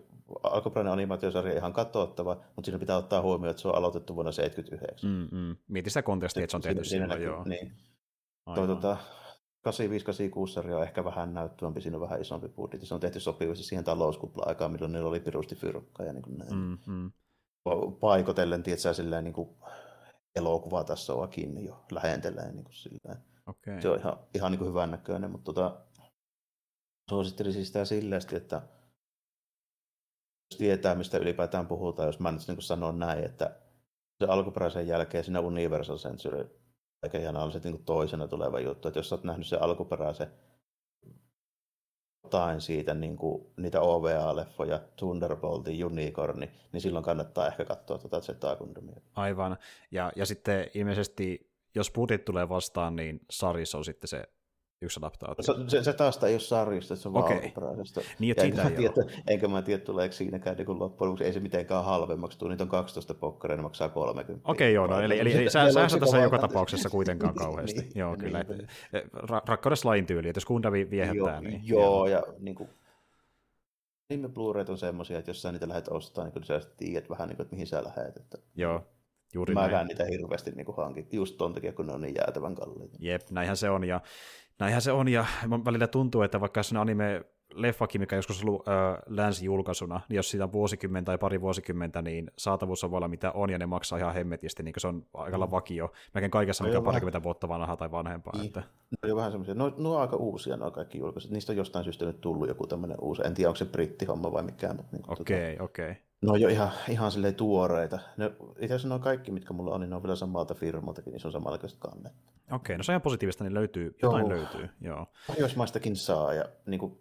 alkuperäinen 0.42 0.92
animaatiosarja 0.92 1.56
ihan 1.56 1.72
katsottava, 1.72 2.36
mutta 2.56 2.66
siinä 2.66 2.78
pitää 2.78 2.96
ottaa 2.96 3.22
huomioon, 3.22 3.50
että 3.50 3.62
se 3.62 3.68
on 3.68 3.74
aloitettu 3.74 4.14
vuonna 4.14 4.32
1979. 4.32 5.10
Mm, 5.10 5.38
mm. 5.38 5.56
Mieti 5.68 5.90
sitä 5.90 6.02
kontekstia, 6.02 6.44
että 6.44 6.50
se 6.50 6.56
on 6.56 6.62
tehty 6.62 6.84
siinä, 6.84 7.04
silloin, 7.04 7.22
joo. 7.22 7.44
Niin. 7.44 7.72
Toi, 8.54 8.66
tota, 8.66 8.96
85 9.62 10.52
sarja 10.52 10.76
on 10.76 10.82
ehkä 10.82 11.04
vähän 11.04 11.34
näyttävämpi, 11.34 11.80
siinä 11.80 11.96
on 11.96 12.00
vähän 12.00 12.20
isompi 12.20 12.48
budjetti. 12.48 12.86
Se 12.86 12.94
on 12.94 13.00
tehty 13.00 13.20
sopivasti 13.20 13.64
siihen 13.64 13.84
talouskupla-aikaan, 13.84 14.72
milloin 14.72 14.92
niillä 14.92 15.08
oli 15.08 15.20
pirusti 15.20 15.54
fyrkkaa 15.54 16.06
ja 16.06 16.12
niin 16.12 16.22
kuin 16.22 16.38
näin. 16.38 16.54
Mm, 16.54 16.78
mm. 16.86 17.12
Paikotellen, 18.00 18.62
tietää, 18.62 18.92
silleen 18.92 19.24
niin 19.24 19.34
kuin 19.34 19.48
elokuvatasoakin 20.36 21.64
jo 21.64 21.84
lähentelee 21.90 22.52
niin 22.52 22.64
kuin 22.64 22.74
silleen. 22.74 23.24
Okay. 23.46 23.82
Se 23.82 23.88
on 23.88 23.98
ihan, 23.98 24.18
ihan 24.34 24.52
niin 24.52 24.58
kuin 24.58 24.68
hyvän 24.68 24.90
näköinen, 24.90 25.30
mutta 25.30 25.52
tota, 25.52 25.80
suosittelisin 27.10 27.66
sitä 27.66 27.84
silleen, 27.84 28.22
että 28.32 28.62
jos 30.50 30.58
tietää, 30.58 30.94
mistä 30.94 31.18
ylipäätään 31.18 31.66
puhutaan, 31.66 32.06
jos 32.06 32.20
mä 32.20 32.32
nyt 32.32 32.48
niin 32.48 32.62
sanon 32.62 32.98
näin, 32.98 33.24
että 33.24 33.60
se 34.18 34.26
alkuperäisen 34.28 34.86
jälkeen 34.86 35.24
siinä 35.24 35.40
Universal 35.40 35.98
Century 35.98 36.58
aika 37.02 37.18
ihan 37.18 37.36
on 37.36 37.52
se 37.52 37.60
niin 37.64 37.84
toisena 37.84 38.28
tuleva 38.28 38.60
juttu, 38.60 38.88
että 38.88 38.98
jos 38.98 39.12
olet 39.12 39.24
nähnyt 39.24 39.46
se 39.46 39.56
alkuperäisen 39.56 40.32
jotain 42.28 42.60
siitä, 42.60 42.94
niin 42.94 43.16
kuin, 43.16 43.46
niitä 43.56 43.80
OVA-leffoja, 43.80 44.80
Thunderboltin, 44.96 45.84
Unicorni, 45.84 46.50
niin 46.72 46.80
silloin 46.80 47.04
kannattaa 47.04 47.46
ehkä 47.46 47.64
katsoa 47.64 47.98
tuota 47.98 48.20
Z-Gundamia. 48.20 49.00
Aivan, 49.14 49.56
ja, 49.90 50.12
ja 50.16 50.26
sitten 50.26 50.70
ilmeisesti, 50.74 51.50
jos 51.74 51.90
budjet 51.90 52.24
tulee 52.24 52.48
vastaan, 52.48 52.96
niin 52.96 53.20
Saris 53.30 53.74
on 53.74 53.84
sitten 53.84 54.08
se 54.08 54.28
yksi 54.82 55.00
adaptaatio. 55.00 55.42
Se, 55.42 55.52
se, 55.68 55.82
se 55.82 55.92
taas 55.92 56.24
ei 56.24 56.34
ole 56.34 56.40
sarjista, 56.40 56.96
se 56.96 57.08
on 57.08 57.16
okay. 57.16 57.36
valtaperäisestä. 57.36 58.00
Niin, 58.18 58.34
ja 58.36 58.44
enkä, 58.44 58.62
mä 58.62 58.70
tiedä, 58.70 58.92
enkä 59.26 59.48
mä 59.48 59.62
tiedä, 59.62 59.84
tuleeko 59.84 60.12
siinäkään 60.12 60.56
niin 60.56 60.78
loppujen 60.78 61.08
lopuksi, 61.08 61.24
ei 61.24 61.32
se 61.32 61.40
mitenkään 61.40 61.84
halvemmaksi 61.84 62.38
tule, 62.38 62.50
niitä 62.50 62.64
on 62.64 62.70
12 62.70 63.14
pokkareja, 63.14 63.56
ne 63.56 63.62
maksaa 63.62 63.88
30. 63.88 64.50
Okei, 64.50 64.66
okay, 64.66 64.74
joo, 64.74 64.86
no, 64.86 65.00
eli, 65.00 65.18
eli, 65.18 65.32
eli 65.34 65.50
sä, 65.50 65.72
sä 65.88 65.98
tässä 65.98 66.18
joka 66.18 66.38
tapauksessa 66.38 66.90
kuitenkaan 66.90 67.34
kauheasti. 67.34 67.80
niin, 67.80 67.92
joo, 67.94 68.16
kyllä. 68.16 68.42
Niin, 68.42 68.58
niin. 68.92 69.02
Ra- 69.16 69.42
rakkaudessa 69.46 69.88
lain 69.88 70.06
tyyli, 70.06 70.28
että 70.28 70.38
jos 70.38 70.44
Kundavi 70.44 70.90
viehättää, 70.90 71.32
joo, 71.34 71.40
niin... 71.40 71.60
Joo, 71.64 71.82
joo. 71.82 72.06
ja 72.06 72.22
niin 72.38 72.54
kuin, 72.54 72.68
Anime 74.10 74.28
Blu-rayt 74.28 74.68
on 74.68 74.78
semmoisia, 74.78 75.18
että 75.18 75.30
jos 75.30 75.42
sä 75.42 75.52
niitä 75.52 75.68
lähdet 75.68 75.88
ostamaan, 75.88 76.32
niin 76.34 76.44
sä 76.44 76.60
tiedät 76.76 77.10
vähän, 77.10 77.28
niin 77.28 77.36
kuin, 77.36 77.44
että 77.44 77.54
mihin 77.54 77.66
sä 77.66 77.84
lähdet. 77.84 78.16
Että... 78.16 78.38
Joo, 78.56 78.86
juuri 79.34 79.54
Mä 79.54 79.68
näin. 79.68 79.86
niitä 79.86 80.04
hirveästi 80.04 80.50
niin 80.50 80.66
hankin, 80.76 81.08
just 81.12 81.36
ton 81.36 81.54
takia, 81.54 81.72
kun 81.72 81.86
ne 81.86 81.92
on 81.92 82.00
niin 82.00 82.14
jäätävän 82.14 82.54
kalliita. 82.54 82.96
Jep, 83.00 83.22
näinhän 83.30 83.56
se 83.56 83.70
on, 83.70 83.84
ja 83.84 84.00
näinhän 84.58 84.82
se 84.82 84.92
on, 84.92 85.08
ja 85.08 85.26
välillä 85.64 85.86
tuntuu, 85.86 86.22
että 86.22 86.40
vaikka 86.40 86.62
se 86.62 86.78
anime 86.78 87.24
leffakin, 87.54 88.00
mikä 88.00 88.16
joskus 88.16 88.44
ollut 88.44 88.68
äh, 88.68 88.74
länsi-julkaisuna, 89.06 90.00
niin 90.08 90.16
jos 90.16 90.30
siitä 90.30 90.44
on 90.44 90.52
vuosikymmentä 90.52 91.06
tai 91.06 91.18
pari 91.18 91.40
vuosikymmentä, 91.40 92.02
niin 92.02 92.30
saatavuus 92.38 92.84
on 92.84 92.90
voi 92.90 93.08
mitä 93.08 93.32
on, 93.32 93.50
ja 93.50 93.58
ne 93.58 93.66
maksaa 93.66 93.98
ihan 93.98 94.14
hemmetisti, 94.14 94.62
niin 94.62 94.74
se 94.78 94.88
on 94.88 95.06
aika 95.14 95.38
mm. 95.38 95.50
vakio. 95.50 95.92
Melkein 96.14 96.30
kaikessa, 96.30 96.64
mikä 96.64 96.78
on 96.78 96.84
parikymmentä 96.84 97.22
vuotta 97.22 97.48
vanhaa 97.48 97.76
tai 97.76 97.90
vanhempaa. 97.90 98.32
Niin. 98.36 98.46
Että... 98.46 98.62
No, 99.06 99.16
vähän 99.16 99.30
semmoisia. 99.30 99.54
No, 99.54 99.74
no 99.76 99.94
on 99.94 100.00
aika 100.00 100.16
uusia 100.16 100.56
nuo 100.56 100.70
kaikki 100.70 100.98
julkaiset. 100.98 101.30
Niistä 101.30 101.52
on 101.52 101.56
jostain 101.56 101.84
syystä 101.84 102.04
nyt 102.04 102.20
tullut 102.20 102.48
joku 102.48 102.66
tämmöinen 102.66 102.96
uusi. 103.00 103.22
En 103.24 103.34
tiedä, 103.34 103.48
onko 103.48 103.56
se 103.56 103.64
brittihomma 103.64 104.32
vai 104.32 104.42
mikään. 104.42 104.76
Mutta 104.76 104.96
niin 104.96 105.04
okei, 105.08 105.52
tota... 105.52 105.64
okei. 105.64 105.90
Okay. 105.90 106.07
No 106.22 106.36
jo 106.36 106.48
ihan, 106.48 106.70
ihan 106.88 107.12
silleen 107.12 107.34
tuoreita. 107.34 107.98
Ne, 108.16 108.26
itse 108.48 108.64
asiassa 108.64 108.88
nuo 108.88 108.98
kaikki, 108.98 109.30
mitkä 109.30 109.52
mulla 109.52 109.74
on, 109.74 109.80
niin 109.80 109.90
ne 109.90 109.96
on 109.96 110.02
vielä 110.02 110.16
samalta 110.16 110.54
firmaltakin, 110.54 111.10
niin 111.10 111.20
se 111.20 111.28
on 111.28 111.32
samanlaista 111.32 111.78
kannetta. 111.78 112.32
Okei, 112.52 112.76
no 112.76 112.82
se 112.82 112.92
on 112.92 112.94
ihan 112.94 113.02
positiivista, 113.02 113.44
niin 113.44 113.54
löytyy, 113.54 113.84
joo. 114.02 114.12
jotain 114.12 114.28
löytyy. 114.28 114.68
Joo. 114.80 115.06
Pohjoismaistakin 115.26 115.96
saa, 115.96 116.34
ja 116.34 116.44
niin 116.66 116.80
kuin, 116.80 116.98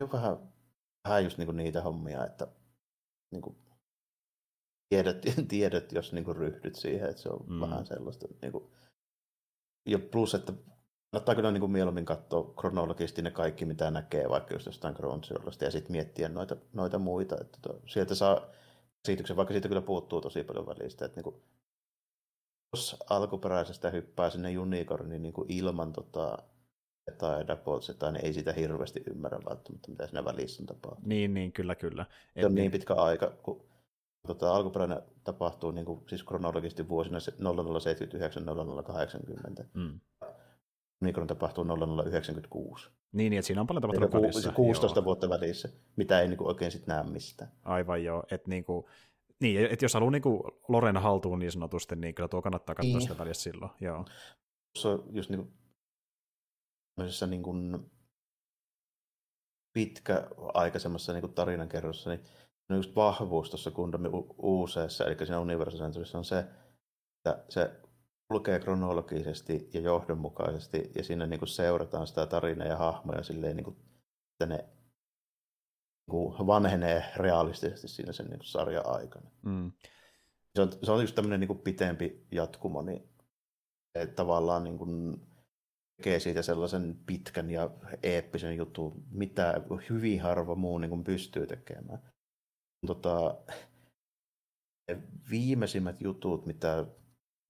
on 0.00 0.12
vähän, 0.12 0.36
vähän 1.08 1.24
just 1.24 1.38
niin 1.38 1.46
kuin 1.46 1.56
niitä 1.56 1.82
hommia, 1.82 2.26
että 2.26 2.48
niin 3.30 3.42
kuin, 3.42 3.56
tiedät, 4.88 5.16
tiedät, 5.48 5.92
jos 5.92 6.12
niin 6.12 6.24
kuin 6.24 6.36
ryhdyt 6.36 6.74
siihen, 6.74 7.10
että 7.10 7.22
se 7.22 7.28
on 7.28 7.46
mm. 7.48 7.60
vähän 7.60 7.86
sellaista. 7.86 8.28
Niin 8.42 8.52
kuin, 8.52 8.64
ja 9.86 9.98
plus, 9.98 10.34
että 10.34 10.52
kannattaa 11.12 11.34
kyllä 11.34 11.50
niin 11.50 11.60
kuin 11.60 11.72
mieluummin 11.72 12.04
katsoa 12.04 12.54
kronologisesti 12.60 13.22
ne 13.22 13.30
kaikki, 13.30 13.64
mitä 13.64 13.90
näkee 13.90 14.28
vaikka 14.28 14.54
just 14.54 14.66
jostain 14.66 14.94
Crunchyrollista 14.94 15.64
ja 15.64 15.70
sitten 15.70 15.92
miettiä 15.92 16.28
noita, 16.28 16.56
noita 16.72 16.98
muita. 16.98 17.36
Että 17.40 17.58
to, 17.62 17.80
sieltä 17.86 18.14
saa 18.14 18.46
käsityksen, 19.06 19.36
vaikka 19.36 19.54
siitä 19.54 19.68
kyllä 19.68 19.82
puuttuu 19.82 20.20
tosi 20.20 20.44
paljon 20.44 20.66
välistä. 20.66 21.04
Että 21.04 21.16
niin 21.16 21.24
kuin, 21.24 21.36
jos 22.72 22.96
alkuperäisestä 23.10 23.90
hyppää 23.90 24.30
sinne 24.30 24.58
Unicorniin 24.58 25.22
niin 25.22 25.32
kuin 25.32 25.52
ilman 25.52 25.92
tota, 25.92 26.38
tai 27.18 27.46
Dapoltsetaan, 27.46 28.14
niin 28.14 28.24
ei 28.24 28.32
sitä 28.32 28.52
hirveästi 28.52 29.02
ymmärrä 29.10 29.38
välttämättä, 29.48 29.90
mitä 29.90 30.06
siinä 30.06 30.24
välissä 30.24 30.62
on 30.62 30.66
tapahtunut. 30.66 31.08
Niin, 31.08 31.34
niin, 31.34 31.52
kyllä, 31.52 31.74
kyllä. 31.74 32.06
Se 32.40 32.46
on 32.46 32.54
niin 32.54 32.70
pitkä 32.70 32.94
aika, 32.94 33.32
kun 33.42 33.64
tota, 34.26 34.54
alkuperäinen 34.54 35.02
tapahtuu 35.24 35.70
niin 35.70 35.86
kuin, 35.86 36.00
siis 36.08 36.22
kronologisesti 36.22 36.88
vuosina 36.88 37.18
0079-0080. 37.18 37.22
Mm. 39.74 40.00
Mikron 41.02 41.26
tapahtuu 41.26 41.64
0096. 41.64 42.90
Niin, 43.12 43.30
niin, 43.30 43.38
että 43.38 43.46
siinä 43.46 43.60
on 43.60 43.66
paljon 43.66 43.82
tapahtunut 43.82 44.14
Eli 44.14 44.22
välissä. 44.22 44.52
16 44.52 44.98
joo. 44.98 45.04
vuotta 45.04 45.28
välissä, 45.28 45.68
mitä 45.96 46.20
ei 46.20 46.28
niin 46.28 46.38
kuin, 46.38 46.48
oikein 46.48 46.70
sitten 46.70 46.94
näe 46.94 47.04
mistään. 47.04 47.52
Aivan 47.62 48.04
joo, 48.04 48.24
että 48.30 48.50
niin 48.50 48.64
kuin, 48.64 48.84
niin, 49.40 49.66
että 49.66 49.84
jos 49.84 49.94
haluaa 49.94 50.10
niin 50.10 50.22
kuin 50.22 50.42
Loren 50.68 50.96
haltuun 50.96 51.38
niin 51.38 51.52
sanotusti, 51.52 51.96
niin 51.96 52.14
kyllä 52.14 52.28
tuo 52.28 52.42
kannattaa 52.42 52.74
katsoa 52.74 52.92
niin. 52.92 53.00
sitä 53.00 53.18
välissä 53.18 53.42
silloin. 53.42 53.72
Joo. 53.80 54.04
Se 54.78 54.88
on 54.88 55.04
just 55.10 55.30
niin 55.30 55.38
kuin 55.38 55.52
niin 57.30 57.42
kuin 57.42 57.90
pitkäaikaisemmassa 59.72 61.12
niin 61.12 61.20
kuin 61.20 61.34
tarinankerrossa, 61.34 62.10
niin 62.10 62.20
on 62.70 62.76
just 62.76 62.96
vahvuus 62.96 63.50
tuossa 63.50 63.70
Gundam 63.70 64.02
uuseessa, 64.38 65.04
eli 65.04 65.16
siinä 65.16 65.40
Universal 65.40 65.80
Centuryssa 65.80 66.18
on 66.18 66.24
se, 66.24 66.38
että 66.38 67.44
se 67.48 67.81
kulkee 68.32 68.60
kronologisesti 68.60 69.70
ja 69.72 69.80
johdonmukaisesti, 69.80 70.90
ja 70.94 71.04
siinä 71.04 71.26
niin 71.26 71.38
kuin 71.38 71.48
seurataan 71.48 72.06
sitä 72.06 72.26
tarinaa 72.26 72.68
ja 72.68 72.76
hahmoja 72.76 73.22
silleen, 73.22 73.56
niin 73.56 73.64
kuin, 73.64 73.76
että 74.32 74.46
ne 74.46 74.56
niin 74.56 76.10
kuin 76.10 76.46
vanhenee 76.46 77.04
realistisesti 77.16 77.88
siinä 77.88 78.12
sen 78.12 78.26
niin 78.26 78.38
kuin 78.38 78.46
sarjan 78.46 78.86
aikana. 78.86 79.30
Mm. 79.42 79.72
Se, 80.54 80.62
on, 80.62 80.72
se 80.82 80.92
on 80.92 81.00
just 81.00 81.14
tämmöinen 81.14 81.40
niin 81.40 81.48
kuin 81.48 81.58
pitempi 81.58 82.26
jatkumo, 82.30 82.82
niin 82.82 83.08
tavallaan 84.16 84.64
niin 84.64 84.78
kuin, 84.78 85.20
tekee 85.96 86.20
siitä 86.20 86.42
sellaisen 86.42 86.98
pitkän 87.06 87.50
ja 87.50 87.70
eeppisen 88.02 88.56
jutun, 88.56 89.04
mitä 89.10 89.60
hyvin 89.90 90.20
harva 90.20 90.54
muu 90.54 90.78
niin 90.78 90.90
kuin 90.90 91.04
pystyy 91.04 91.46
tekemään. 91.46 92.12
Tota, 92.86 93.44
viimeisimmät 95.30 96.00
jutut, 96.00 96.46
mitä 96.46 96.86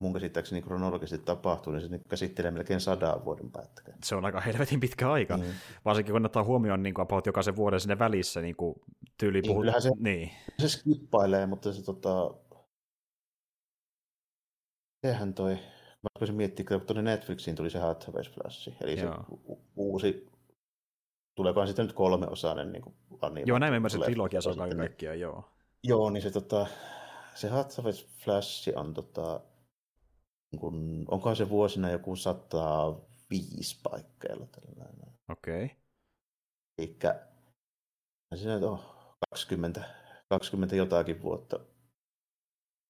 mun 0.02 0.12
käsittääkseni 0.12 0.62
kronologisesti 0.62 1.24
tapahtuu, 1.24 1.72
niin 1.72 1.88
se 1.88 1.98
käsittelee 2.08 2.50
melkein 2.50 2.80
sadan 2.80 3.24
vuoden 3.24 3.50
pätkä. 3.50 3.92
Se 4.04 4.14
on 4.14 4.24
aika 4.24 4.40
helvetin 4.40 4.80
pitkä 4.80 5.12
aika, 5.12 5.36
mm. 5.36 5.44
varsinkin 5.84 6.12
kun 6.12 6.26
ottaa 6.26 6.44
huomioon 6.44 6.82
niin 6.82 6.94
kuin 6.94 7.02
about 7.02 7.26
jokaisen 7.26 7.56
vuoden 7.56 7.80
sinne 7.80 7.98
välissä 7.98 8.40
niin 8.40 8.56
kuin 8.56 8.74
tyyli 9.18 9.40
niin, 9.40 9.52
puhut... 9.52 9.66
se, 9.78 9.90
niin. 9.98 10.30
se 10.58 10.68
skippailee, 10.68 11.46
mutta 11.46 11.72
se 11.72 11.82
tota... 11.82 12.34
Sehän 15.06 15.34
toi, 15.34 15.58
Mä 16.02 16.08
voisin 16.20 16.36
miettiä, 16.36 16.66
kun 16.68 16.80
tuonne 16.80 17.02
Netflixiin 17.02 17.56
tuli 17.56 17.70
se 17.70 17.78
Hathaway 17.78 18.22
Flash, 18.22 18.72
eli 18.80 19.00
Joo. 19.00 19.14
se 19.14 19.56
uusi, 19.76 20.30
tuleekohan 21.34 21.66
sitten 21.68 21.86
nyt 21.86 21.94
kolmeosainen 21.94 22.72
niin 22.72 22.82
anime. 23.20 23.44
Joo, 23.46 23.58
näin 23.58 23.74
ymmärsin, 23.74 24.02
trilogia 24.02 24.40
se 24.40 24.48
on 24.48 24.56
kaiken 24.56 24.78
kaikkiaan, 24.78 25.20
joo. 25.20 25.44
Joo, 25.82 26.10
niin 26.10 26.22
se, 26.22 26.30
tota, 26.30 26.66
se 27.34 27.48
Hathaway 27.48 27.92
Flash 27.92 28.68
on, 28.76 28.94
tota, 28.94 29.22
niin 29.32 29.51
kun, 30.58 31.04
onkohan 31.08 31.36
se 31.36 31.48
vuosina 31.48 31.90
joku 31.90 32.16
105 32.16 33.80
paikkeilla 33.82 34.46
tällainen. 34.46 35.12
Okei. 35.28 35.64
Okay. 35.64 37.20
Eli 38.32 38.40
siinä 38.40 38.56
on 38.56 38.78
20, 39.30 39.84
20 40.28 40.76
jotakin 40.76 41.22
vuotta 41.22 41.60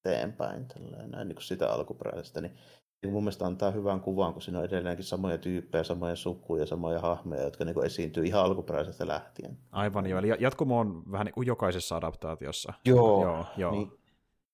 eteenpäin, 0.05 0.67
tällainen, 0.67 1.11
näin 1.11 1.27
niin 1.27 1.35
kuin 1.35 1.43
sitä 1.43 1.73
alkuperäisestä, 1.73 2.41
niin 2.41 2.57
niin 3.03 3.13
mun 3.13 3.23
mielestä 3.23 3.45
antaa 3.45 3.71
hyvän 3.71 4.01
kuvan, 4.01 4.33
kun 4.33 4.41
siinä 4.41 4.59
on 4.59 4.65
edelleenkin 4.65 5.05
samoja 5.05 5.37
tyyppejä, 5.37 5.83
samoja 5.83 6.15
sukuja, 6.15 6.65
samoja 6.65 6.99
hahmeja, 6.99 7.43
jotka 7.43 7.65
niin 7.65 7.85
esiintyy 7.85 8.25
ihan 8.25 8.43
alkuperäisestä 8.43 9.07
lähtien. 9.07 9.57
Aivan 9.71 10.07
joo, 10.07 10.19
eli 10.19 10.27
jatkumo 10.39 10.79
on 10.79 11.11
vähän 11.11 11.25
niin 11.25 11.33
kuin 11.33 11.47
jokaisessa 11.47 11.95
adaptaatiossa. 11.95 12.73
Joo, 12.85 13.21
joo, 13.21 13.45
joo. 13.57 13.71
Niin, 13.71 13.91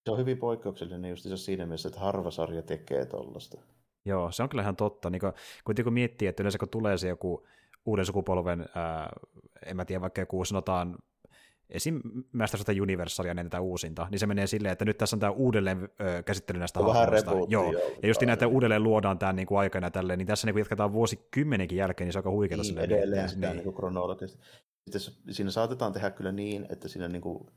se 0.09 0.13
on 0.13 0.19
hyvin 0.19 0.37
poikkeuksellinen 0.37 1.09
just 1.09 1.25
siinä 1.35 1.65
mielessä, 1.65 1.89
että 1.89 1.99
harva 1.99 2.31
sarja 2.31 2.61
tekee 2.61 3.05
tuollaista. 3.05 3.61
Joo, 4.05 4.31
se 4.31 4.43
on 4.43 4.49
kyllä 4.49 4.61
ihan 4.61 4.75
totta. 4.75 5.09
Niin 5.09 5.21
kun, 5.65 5.75
kun 5.83 5.93
miettii, 5.93 6.27
että 6.27 6.43
yleensä 6.43 6.57
kun 6.57 6.69
tulee 6.69 6.97
se 6.97 7.07
joku 7.07 7.47
uuden 7.85 8.05
sukupolven, 8.05 8.65
ää, 8.75 9.09
en 9.65 9.75
mä 9.75 9.85
tiedä, 9.85 10.01
vaikka 10.01 10.21
joku 10.21 10.45
sanotaan 10.45 10.97
esim. 11.69 12.01
Masters 12.31 12.61
of 12.61 12.65
the 12.65 12.81
Universalia 12.81 13.31
ennen 13.31 13.45
tätä 13.45 13.61
uusinta, 13.61 14.07
niin 14.11 14.19
se 14.19 14.27
menee 14.27 14.47
silleen, 14.47 14.71
että 14.71 14.85
nyt 14.85 14.97
tässä 14.97 15.15
on 15.15 15.19
tämä 15.19 15.31
uudelleen 15.31 15.89
ö, 16.01 16.23
käsittely 16.23 16.59
näistä 16.59 16.79
hahmoista. 16.79 17.31
joo. 17.31 17.47
joo, 17.47 17.73
ja 18.01 18.07
just 18.07 18.21
niin, 18.21 18.29
että 18.29 18.45
joo. 18.45 18.51
uudelleen 18.51 18.83
luodaan 18.83 19.19
tämä 19.19 19.33
niin 19.33 19.47
kuin 19.47 19.59
aikana 19.59 19.91
tälleen, 19.91 20.19
niin 20.19 20.27
tässä 20.27 20.47
niin 20.47 20.53
kuin 20.53 20.61
jatketaan 20.61 20.93
vuosikymmenenkin 20.93 21.77
jälkeen, 21.77 22.05
niin 22.05 22.13
se 22.13 22.19
on 22.19 22.21
aika 22.21 22.31
huikeaa. 22.31 22.61
Niin, 22.61 22.77
edelleen 22.77 23.21
niin, 23.21 23.29
sitä 23.29 23.53
niin. 23.53 23.63
niin 23.63 23.73
kronologisesti. 23.73 24.43
Sitten 24.89 25.33
siinä 25.33 25.51
saatetaan 25.51 25.93
tehdä 25.93 26.11
kyllä 26.11 26.31
niin, 26.31 26.65
että 26.69 26.87
siinä 26.87 27.07
niin 27.07 27.21
kuin, 27.21 27.47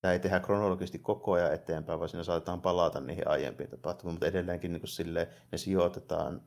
tämä 0.00 0.12
ei 0.12 0.20
tehdä 0.20 0.40
kronologisesti 0.40 0.98
koko 0.98 1.32
ajan 1.32 1.54
eteenpäin, 1.54 1.98
vaan 1.98 2.08
siinä 2.08 2.24
saatetaan 2.24 2.60
palata 2.60 3.00
niihin 3.00 3.28
aiempiin 3.28 3.70
tapahtumiin, 3.70 4.14
mutta 4.14 4.26
edelleenkin 4.26 4.72
niin 4.72 4.80
kuin 4.80 4.88
silleen, 4.88 5.26
ne 5.52 5.58
sijoitetaan 5.58 6.42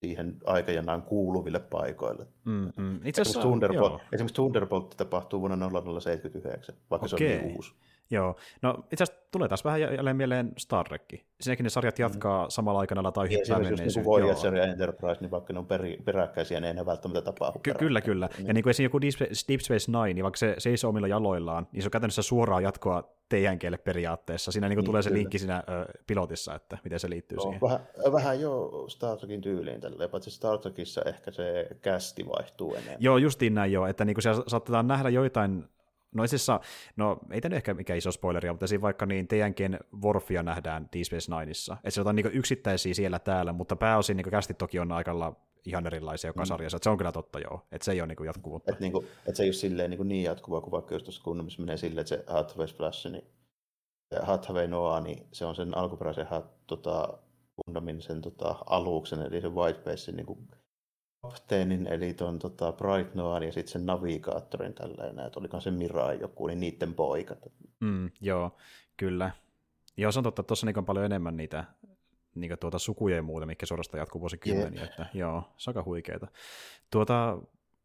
siihen 0.00 0.36
aikajanaan 0.44 1.02
kuuluville 1.02 1.60
paikoille. 1.60 2.26
Mm, 2.44 2.52
mm. 2.52 2.60
Itse 2.66 2.76
Esimerkiksi, 2.76 3.20
asiassa, 3.20 3.40
Thunderbolt, 3.40 3.92
joo. 3.92 4.00
esimerkiksi 4.12 4.34
Thunderbolt 4.34 4.94
tapahtuu 4.96 5.40
vuonna 5.40 5.70
0079, 6.00 6.74
vaikka 6.90 7.08
se 7.08 7.16
on 7.16 7.20
niin 7.20 7.56
uusi. 7.56 7.72
Joo, 8.10 8.36
no 8.62 8.84
itse 8.92 9.04
asiassa 9.04 9.22
tulee 9.30 9.48
taas 9.48 9.64
vähän 9.64 9.80
jälleen 9.80 10.16
mieleen 10.16 10.52
Star 10.58 10.88
Trek. 10.88 11.02
Siinäkin 11.40 11.64
ne 11.64 11.70
sarjat 11.70 11.98
jatkaa 11.98 12.50
samalla 12.50 12.80
aikana 12.80 13.12
tai 13.12 13.26
Mm. 13.26 13.30
Hyppää 13.30 13.58
niin 13.58 13.68
menneisyyteen. 13.68 14.04
kuin 14.04 14.22
Voyager 14.22 14.54
ja 14.56 14.64
Enterprise, 14.64 15.20
niin 15.20 15.30
vaikka 15.30 15.52
ne 15.52 15.58
on 15.58 15.66
peri, 15.66 15.96
peräkkäisiä, 16.04 16.60
ne 16.60 16.66
ei 16.66 16.70
enää 16.70 16.86
välttämättä 16.86 17.22
tapahdu 17.32 17.58
Ky- 17.58 17.74
kyllä, 17.74 18.00
kyllä. 18.00 18.28
Ja 18.46 18.54
niin 18.54 18.62
kuin 18.62 18.70
esim. 18.70 18.84
joku 18.84 19.00
Deep 19.00 19.10
Space, 19.12 19.44
Deep 19.48 19.60
Space 19.60 19.90
Nine, 19.92 20.14
niin 20.14 20.22
vaikka 20.22 20.36
se 20.38 20.54
seisoo 20.58 20.88
omilla 20.88 21.08
jaloillaan, 21.08 21.68
niin 21.72 21.82
se 21.82 21.86
on 21.86 21.90
käytännössä 21.90 22.22
suoraa 22.22 22.60
jatkoa 22.60 23.02
TNGlle 23.28 23.78
periaatteessa. 23.78 24.52
Siinä 24.52 24.68
niin 24.68 24.76
kuin 24.76 24.82
Niin, 24.82 24.86
tulee 24.86 25.02
se 25.02 25.08
kyllä. 25.10 25.18
linkki 25.18 25.38
siinä 25.38 25.62
ö, 25.68 25.84
pilotissa, 26.06 26.54
että 26.54 26.78
miten 26.84 27.00
se 27.00 27.10
liittyy 27.10 27.36
Joo, 27.36 27.42
siihen. 27.42 27.60
vähän, 27.60 27.80
vähän 28.12 28.40
jo 28.40 28.70
Star 28.88 29.16
Trekin 29.18 29.40
tyyliin 29.40 29.80
tälleen, 29.80 30.10
paitsi 30.10 30.30
Star 30.30 30.58
Trekissa 30.58 31.02
ehkä 31.06 31.30
se 31.30 31.66
kästi 31.82 32.26
vaihtuu 32.26 32.74
enemmän. 32.74 32.96
Joo, 33.00 33.16
justiin 33.16 33.54
näin 33.54 33.72
joo, 33.72 33.86
että 33.86 34.04
niin 34.04 34.14
kuin 34.14 34.22
siellä 34.22 34.42
saatetaan 34.46 34.86
nähdä 34.88 35.08
joitain 35.08 35.64
No 36.14 36.24
itse 36.24 36.36
asiassa, 36.36 36.60
no 36.96 37.18
ei 37.30 37.40
tämä 37.40 37.56
ehkä 37.56 37.74
mikään 37.74 37.98
iso 37.98 38.12
spoileria, 38.12 38.52
mutta 38.52 38.66
siinä 38.66 38.82
vaikka 38.82 39.06
niin 39.06 39.28
TNGn 39.28 39.78
Worfia 40.04 40.42
nähdään 40.42 40.88
Deep 40.92 41.04
Space 41.04 41.34
Nineissa. 41.38 41.72
Että 41.74 41.90
siellä 41.90 42.08
on 42.08 42.16
niin 42.16 42.26
yksittäisiä 42.32 42.94
siellä 42.94 43.18
täällä, 43.18 43.52
mutta 43.52 43.76
pääosin 43.76 44.16
niin 44.16 44.30
kästit 44.30 44.58
toki 44.58 44.78
on 44.78 44.92
aikalla 44.92 45.36
ihan 45.64 45.86
erilaisia 45.86 46.28
joka 46.28 46.40
Mm. 46.40 46.46
sarjassa. 46.46 46.76
Että 46.76 46.84
se 46.84 46.90
on 46.90 46.98
kyllä 46.98 47.12
totta 47.12 47.38
joo, 47.40 47.66
että 47.72 47.84
se 47.84 47.92
ei 47.92 48.00
ole 48.00 48.06
niin 48.06 48.26
jatkuvuutta. 48.26 48.72
Et 48.72 48.80
niinku, 48.80 49.04
et 49.26 49.36
se 49.36 49.42
ei 49.42 49.46
ole 49.46 49.52
silleen 49.52 49.90
niinku 49.90 50.04
niin 50.04 50.22
jatkuvaa 50.24 50.60
kuin 50.60 50.70
vaikka 50.72 50.94
just 50.94 51.04
tuossa 51.04 51.22
kunnassa 51.22 51.60
menee 51.62 51.76
silleen, 51.76 52.00
että 52.00 52.08
se 52.16 52.24
Hathaway 52.26 52.66
Splash, 52.66 53.06
niin 53.10 53.24
se 54.14 54.20
Hathaway 54.22 54.66
Noah, 54.66 55.02
niin 55.02 55.26
se 55.32 55.44
on 55.44 55.54
sen 55.54 55.76
alkuperäisen 55.76 56.26
hat, 56.26 56.66
tota, 56.66 57.18
Gundamin 57.66 58.02
sen 58.02 58.20
tota, 58.20 58.56
aluksen, 58.66 59.22
eli 59.22 59.40
se 59.40 59.48
Whitebasein 59.48 60.16
niin 60.16 60.26
kapteenin, 61.22 61.86
eli 61.86 62.14
tuon 62.14 62.38
tota, 62.38 62.72
Bright 62.72 63.14
Noahan 63.14 63.42
ja 63.42 63.52
sitten 63.52 63.72
sen 63.72 63.86
navigaattorin 63.86 64.74
tällainen, 64.74 65.26
että 65.26 65.40
olikohan 65.40 65.62
se 65.62 65.70
Mirai 65.70 66.20
joku, 66.20 66.46
niin 66.46 66.60
niiden 66.60 66.94
poikat. 66.94 67.38
Mm, 67.80 68.10
joo, 68.20 68.56
kyllä. 68.96 69.30
Joo, 69.96 70.12
se 70.12 70.18
on 70.18 70.22
totta, 70.22 70.40
että 70.40 70.48
tuossa 70.48 70.66
niin 70.66 70.84
paljon 70.84 71.04
enemmän 71.04 71.36
niitä 71.36 71.64
niin 72.34 72.58
tuota 72.60 72.78
sukuja 72.78 73.16
ja 73.16 73.22
muuta, 73.22 73.46
mikä 73.46 73.66
suorastaan 73.66 73.98
jatkuu 73.98 74.20
vuosikymmeniä. 74.20 74.84
Että, 74.84 75.06
joo, 75.14 75.42
se 75.56 75.70
on 75.70 75.76
aika 75.76 75.84
huikeeta. 75.84 76.26
Tuota, 76.90 77.38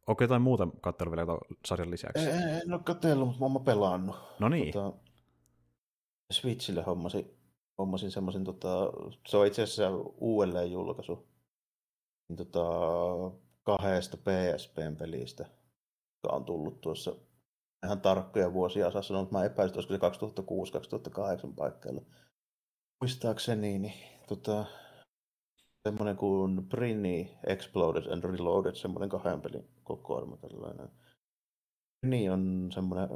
onko 0.06 0.24
jotain 0.24 0.42
muuta 0.42 0.68
katselua 0.80 1.16
vielä 1.16 1.38
sarjan 1.66 1.90
lisäksi? 1.90 2.30
En, 2.30 2.48
en 2.48 2.72
ole 2.72 2.80
katsellut, 2.84 3.28
mutta 3.28 3.48
mä 3.48 3.54
oon 3.54 3.64
pelannut. 3.64 4.16
No 4.38 4.48
niin, 4.48 4.72
Tota, 4.72 4.96
Switchille 6.32 6.82
hommasin, 6.82 7.30
hommasin 7.78 8.10
semmoisen, 8.10 8.44
tota, 8.44 8.92
se 9.26 9.36
on 9.36 9.46
itse 9.46 9.62
asiassa 9.62 9.90
uudelleen 10.18 10.72
julkaisu 10.72 11.26
niin 12.28 12.36
tota, 12.36 12.60
kahdesta 13.62 14.16
PSPn 14.16 14.96
pelistä, 14.98 15.46
joka 16.24 16.36
on 16.36 16.44
tullut 16.44 16.80
tuossa 16.80 17.16
ihan 17.84 18.00
tarkkoja 18.00 18.52
vuosia 18.52 18.90
saa 18.90 19.02
sanoa, 19.02 19.22
mutta 19.22 19.38
mä 19.38 19.44
että 19.44 19.62
olisiko 19.62 19.82
se 19.82 21.48
2006-2008 21.48 21.52
paikkeilla. 21.56 22.02
Muistaakseni, 23.00 23.78
niin 23.78 23.94
tota, 24.28 24.64
semmoinen 25.88 26.16
kuin 26.16 26.68
Brinny 26.68 27.26
Exploded 27.46 28.12
and 28.12 28.24
Reloaded, 28.24 28.74
semmoinen 28.74 29.08
kahden 29.08 29.40
pelin 29.40 29.68
kokoelma 29.84 30.36
tällainen. 30.36 30.88
Brinny 32.00 32.28
on 32.28 32.70
semmoinen, 32.74 33.08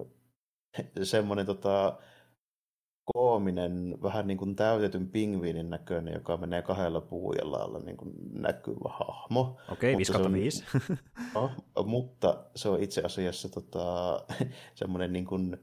semmoinen 1.03 1.47
tota, 1.47 1.99
koominen, 3.05 3.95
vähän 4.03 4.27
niin 4.27 4.39
kuin 4.39 4.57
täytetyn 4.57 5.09
pingviinin 5.09 5.71
näköinen, 5.71 6.15
joka 6.15 6.37
menee 6.37 6.63
kahdella 6.63 7.01
puujalla 7.01 7.57
alla 7.59 7.79
niin 7.79 7.97
kuin 7.97 8.13
näkyvä 8.33 8.89
hahmo. 8.91 9.57
okei, 9.73 9.97
mutta 9.97 9.99
5 9.99 10.13
se 10.13 10.19
on- 10.19 10.33
5. 10.33 10.65
No, 11.35 11.51
mutta 11.87 12.45
se 12.57 12.69
on 12.69 12.81
itse 12.83 13.03
asiassa 13.05 13.49
tota, 13.49 14.21
semmoinen 14.75 15.13
niin 15.13 15.25
kuin 15.27 15.57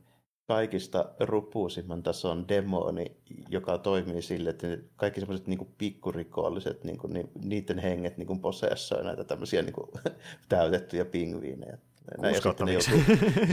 kaikista 0.48 1.06
rupuusimman 1.20 2.04
tason 2.04 2.48
demoni, 2.48 3.06
joka 3.50 3.78
toimii 3.78 4.22
sille, 4.22 4.50
että 4.50 4.68
kaikki 4.96 5.20
semmoiset 5.20 5.48
niin 5.48 5.58
kuin 5.58 5.70
pikkurikolliset, 5.78 6.84
niin 6.84 6.98
kuin, 6.98 7.14
ni- 7.14 7.30
niiden 7.44 7.80
henget 7.80 8.18
niin 8.18 8.28
kuin 8.28 8.40
posessoi 8.40 9.04
näitä 9.04 9.24
tämmöisiä 9.24 9.62
niin 9.62 9.74
kuin, 9.74 9.88
täytettyjä 10.50 11.06
pingviinejä. 11.06 11.78
Sitten 11.98 12.68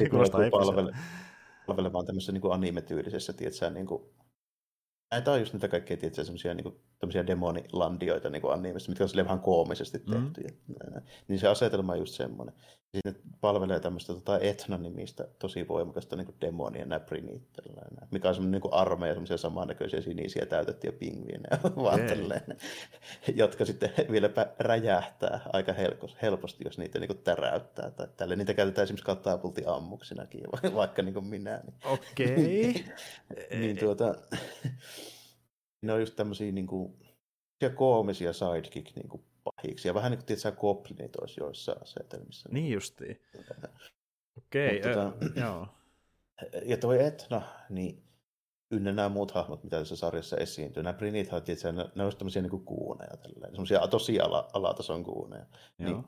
ne 0.02 0.08
Kuulostaa 0.08 0.40
palvele, 0.50 0.92
palvelemaan 1.66 2.06
tämmöisessä 2.06 2.32
niin 2.32 2.52
anime-tyylisessä, 2.52 3.32
tiedätkö, 3.32 3.70
niin 3.70 3.86
kuin, 3.86 4.02
näitä 5.10 5.32
on 5.32 5.40
just 5.40 5.52
niitä 5.52 5.68
kaikkea, 5.68 5.96
tiedätkö, 5.96 6.24
semmoisia 6.24 6.54
niin 6.54 6.64
kuin, 6.64 6.74
tämmöisiä 6.98 7.26
demonilandioita 7.26 8.30
niin 8.30 8.42
kuin 8.42 8.52
animessa, 8.52 8.90
mitkä 8.90 9.04
on 9.04 9.08
silleen 9.08 9.26
vähän 9.26 9.40
koomisesti 9.40 9.98
Mm. 9.98 10.32
tehty. 10.32 10.60
Mm. 10.68 11.02
Niin 11.28 11.38
se 11.38 11.48
asetelma 11.48 11.92
on 11.92 11.98
just 11.98 12.14
semmoinen. 12.14 12.54
Siinä 12.92 13.18
palvelee 13.40 13.80
tämmöistä 13.80 14.14
tota 14.14 14.38
Etna-nimistä 14.38 15.28
tosi 15.38 15.68
voimakasta 15.68 16.16
niin 16.16 16.26
kuin 16.26 16.40
demonia 16.40 16.86
näprinit, 16.86 17.52
tällainen, 17.52 18.08
mikä 18.10 18.28
on 18.28 18.34
semmoinen 18.34 18.60
niin 18.60 18.72
armeija, 18.72 19.14
semmoisia 19.14 19.36
samannäköisiä 19.36 20.00
sinisiä 20.00 20.46
täytettyjä 20.46 20.92
pingviinejä, 20.92 21.58
vaan 21.84 22.00
tällainen, 22.00 22.56
jotka 23.34 23.64
sitten 23.64 23.90
vieläpä 24.10 24.46
räjähtää 24.58 25.40
aika 25.52 25.72
helposti, 26.22 26.64
jos 26.64 26.78
niitä 26.78 26.98
niin 26.98 27.08
kuin 27.08 27.22
täräyttää. 27.24 27.90
Tai 27.90 28.08
tälle. 28.16 28.36
Niitä 28.36 28.54
käytetään 28.54 28.82
esimerkiksi 28.82 29.06
katapultiammuksinakin, 29.06 30.44
va- 30.52 30.74
vaikka 30.74 31.02
niin 31.02 31.14
kuin 31.14 31.26
minä. 31.26 31.60
Niin, 31.64 31.74
Okei. 31.84 32.84
niin 33.60 33.78
tuota, 33.78 34.14
ne 35.82 35.92
on 35.92 36.00
just 36.00 36.16
tämmöisiä 36.16 36.52
niin 36.52 36.66
kuin, 36.66 36.96
koomisia 37.74 38.32
sidekick 38.32 38.96
niin 38.96 39.08
kuin 39.08 39.24
pahiksi. 39.56 39.88
Ja 39.88 39.94
vähän 39.94 40.10
niin 40.10 40.18
kuin 40.18 40.26
tietysti 40.26 40.52
goblinit 40.52 41.16
olisi 41.16 41.40
joissain 41.40 41.82
asetelmissa. 41.82 42.48
Niin 42.52 42.72
justiin. 42.72 43.20
Okei, 44.38 44.80
ö, 44.84 44.92
tota- 44.94 45.30
joo. 45.44 45.66
Ja 46.64 46.76
toi 46.76 47.04
Etna, 47.04 47.42
niin 47.70 48.02
ynnä 48.70 48.92
nämä 48.92 49.08
muut 49.08 49.30
hahmot, 49.30 49.64
mitä 49.64 49.78
tässä 49.78 49.96
sarjassa 49.96 50.36
esiintyy. 50.36 50.82
Nämä 50.82 50.92
Brinithan, 50.98 51.42
tietysti, 51.42 51.72
ne, 51.72 51.84
ne 51.94 52.04
olisi 52.04 52.18
tämmöisiä 52.18 52.42
niin 52.42 52.64
kuuneja, 52.64 53.10
semmoisia 53.50 53.88
tosi 53.88 54.20
ala, 54.20 54.48
alatason 54.52 55.04
kuuneja. 55.04 55.46
joo. 55.78 55.90
Niin, 55.92 56.04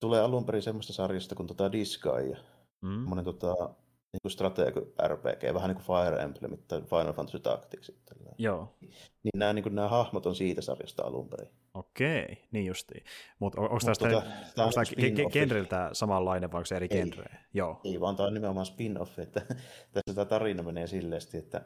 tulee 0.00 0.20
alun 0.20 0.46
perin 0.46 0.62
semmoista 0.62 0.92
sarjasta 0.92 1.34
kuin 1.34 1.46
tota 1.46 1.72
Disgaea, 1.72 2.36
Mm. 2.80 2.88
semmoinen 2.94 3.24
tota, 3.24 3.74
niin 4.12 4.20
kuin 4.22 4.32
strategi 4.32 4.80
RPG, 5.06 5.54
vähän 5.54 5.68
niin 5.68 5.84
kuin 5.84 5.86
Fire 5.86 6.22
Emblem 6.22 6.58
tai 6.68 6.80
Final 6.80 7.12
Fantasy 7.12 7.38
Tactics. 7.38 7.92
Tällainen. 8.04 8.34
Joo. 8.38 8.74
Niin 8.80 9.30
nämä, 9.34 9.52
niin 9.52 9.62
kuin, 9.62 9.74
nämä 9.74 9.88
hahmot 9.88 10.26
on 10.26 10.34
siitä 10.34 10.60
sarjasta 10.60 11.02
alun 11.02 11.28
perin. 11.28 11.48
Okei, 11.74 12.48
niin 12.50 12.66
justiin. 12.66 13.04
Mutta 13.38 13.60
onko 13.60 13.74
Mut 13.74 13.82
tota, 13.98 14.08
tää 14.08 14.18
onko 14.18 14.62
on 14.64 14.72
tämä 14.72 14.84
ge- 14.84 14.86
ge- 14.86 15.14
spin-offi. 15.16 15.30
genriltä 15.32 15.90
samanlainen 15.92 16.52
vai 16.52 16.58
onko 16.58 16.66
se 16.66 16.76
eri 16.76 16.88
Ei. 16.90 16.98
genre? 16.98 17.26
Joo. 17.54 17.80
Ei 17.84 18.00
vaan 18.00 18.16
tämä 18.16 18.26
on 18.26 18.34
nimenomaan 18.34 18.66
spin-off, 18.66 19.18
että 19.18 19.40
tässä 19.92 20.14
tämä 20.14 20.24
tarina 20.24 20.62
menee 20.62 20.86
silleesti, 20.86 21.38
että 21.38 21.62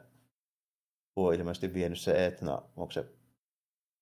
Huo 1.15 1.27
on 1.27 1.33
ilmeisesti 1.35 1.73
vienyt 1.73 1.99
se 1.99 2.25
Etna, 2.25 2.61
onko 2.75 2.91
se 2.91 3.05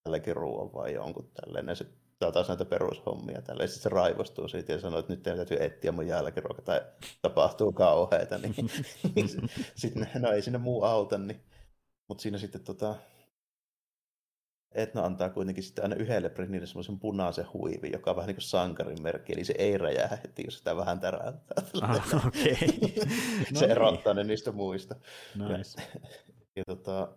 tälläkin 0.04 0.36
ruoan 0.36 0.74
vai 0.74 0.94
jonkun 0.94 1.32
tälleen, 1.32 1.76
se 1.76 1.86
tää 2.20 2.32
taas 2.32 2.48
näitä 2.48 2.66
perushommia 2.66 3.42
tälleen, 3.42 3.70
sitten 3.70 3.84
se 3.84 3.90
raivostuu 3.90 4.48
siitä 4.48 4.74
ja 4.74 4.80
sanoo, 4.80 5.00
että 5.00 5.14
nyt 5.14 5.24
teidän 5.24 5.38
täytyy 5.38 5.66
etsiä 5.66 5.92
mun 5.92 6.08
jälkiruoka 6.08 6.62
tai 6.62 6.82
tapahtuu 7.22 7.72
kauheita, 7.72 8.38
niin 8.38 8.56
sitten 9.76 10.10
no 10.20 10.32
ei 10.32 10.42
siinä 10.42 10.58
muu 10.58 10.84
auta, 10.84 11.18
niin 11.18 11.42
mutta 12.08 12.22
siinä 12.22 12.38
sitten 12.38 12.64
tota, 12.64 12.96
Etna 14.76 15.06
antaa 15.06 15.30
kuitenkin 15.30 15.64
sitten 15.64 15.84
aina 15.84 15.96
yhdelle 15.96 16.30
Brennille 16.30 16.68
semmoisen 16.68 17.00
punaisen 17.00 17.54
huivin, 17.54 17.92
joka 17.92 18.10
on 18.10 18.16
vähän 18.16 18.28
niin 18.28 18.36
kuin 18.36 18.44
sankarin 18.44 19.02
merkki, 19.02 19.34
eli 19.34 19.44
se 19.44 19.54
ei 19.58 19.78
räjähä 19.78 20.16
heti, 20.16 20.44
jos 20.46 20.58
sitä 20.58 20.76
vähän 20.76 21.00
täräyttää. 21.00 21.64
Ah. 21.82 22.06
No 23.54 23.60
se 23.60 23.66
niin. 23.66 23.72
erottaa 23.72 24.14
ne 24.14 24.24
niistä 24.24 24.52
muista. 24.52 24.96
Nice. 25.36 25.82
Ja 26.56 26.64
tota, 26.68 27.08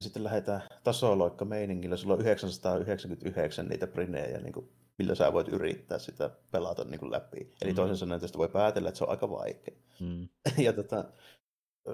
sitten 0.00 0.24
lähdetään 0.24 0.62
tasoloikka 0.84 1.44
meiningillä. 1.44 1.96
Sulla 1.96 2.14
on 2.14 2.20
999 2.20 3.66
niitä 3.68 3.86
prinejä, 3.86 4.38
niin 4.38 4.52
kuin, 4.52 4.68
millä 4.98 5.14
sä 5.14 5.32
voit 5.32 5.48
yrittää 5.48 5.98
sitä 5.98 6.30
pelata 6.50 6.84
niin 6.84 7.00
kuin 7.00 7.12
läpi. 7.12 7.52
Eli 7.62 7.70
Mm. 7.70 7.76
toisin 7.76 7.96
sanoen 7.96 8.20
tästä 8.20 8.38
voi 8.38 8.48
päätellä, 8.48 8.88
että 8.88 8.98
se 8.98 9.04
on 9.04 9.10
aika 9.10 9.30
vaikea. 9.30 9.74
Mm. 10.00 10.28
ja 10.64 10.72
tota, 10.72 11.04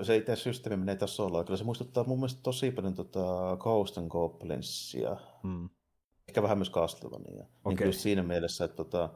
se 0.03 0.17
itse 0.17 0.37
systeemi 0.37 0.77
menee 0.77 0.97
tasoloikalla. 0.97 1.57
Se 1.57 1.65
muistuttaa 1.65 2.05
mun 2.05 2.19
mielestä 2.19 2.41
tosi 2.43 2.71
paljon 2.71 2.95
tota 2.95 3.57
Ghost 3.61 3.99
and 3.99 4.09
Goblinsia. 4.09 5.17
Mm. 5.43 5.69
Ehkä 6.29 6.43
vähän 6.43 6.59
myös 6.59 6.71
Castlevania. 6.71 7.47
Niin 7.65 7.77
kuin 7.77 7.87
just 7.87 8.01
siinä 8.01 8.23
mielessä, 8.23 8.65
että 8.65 8.77
tota, 8.77 9.11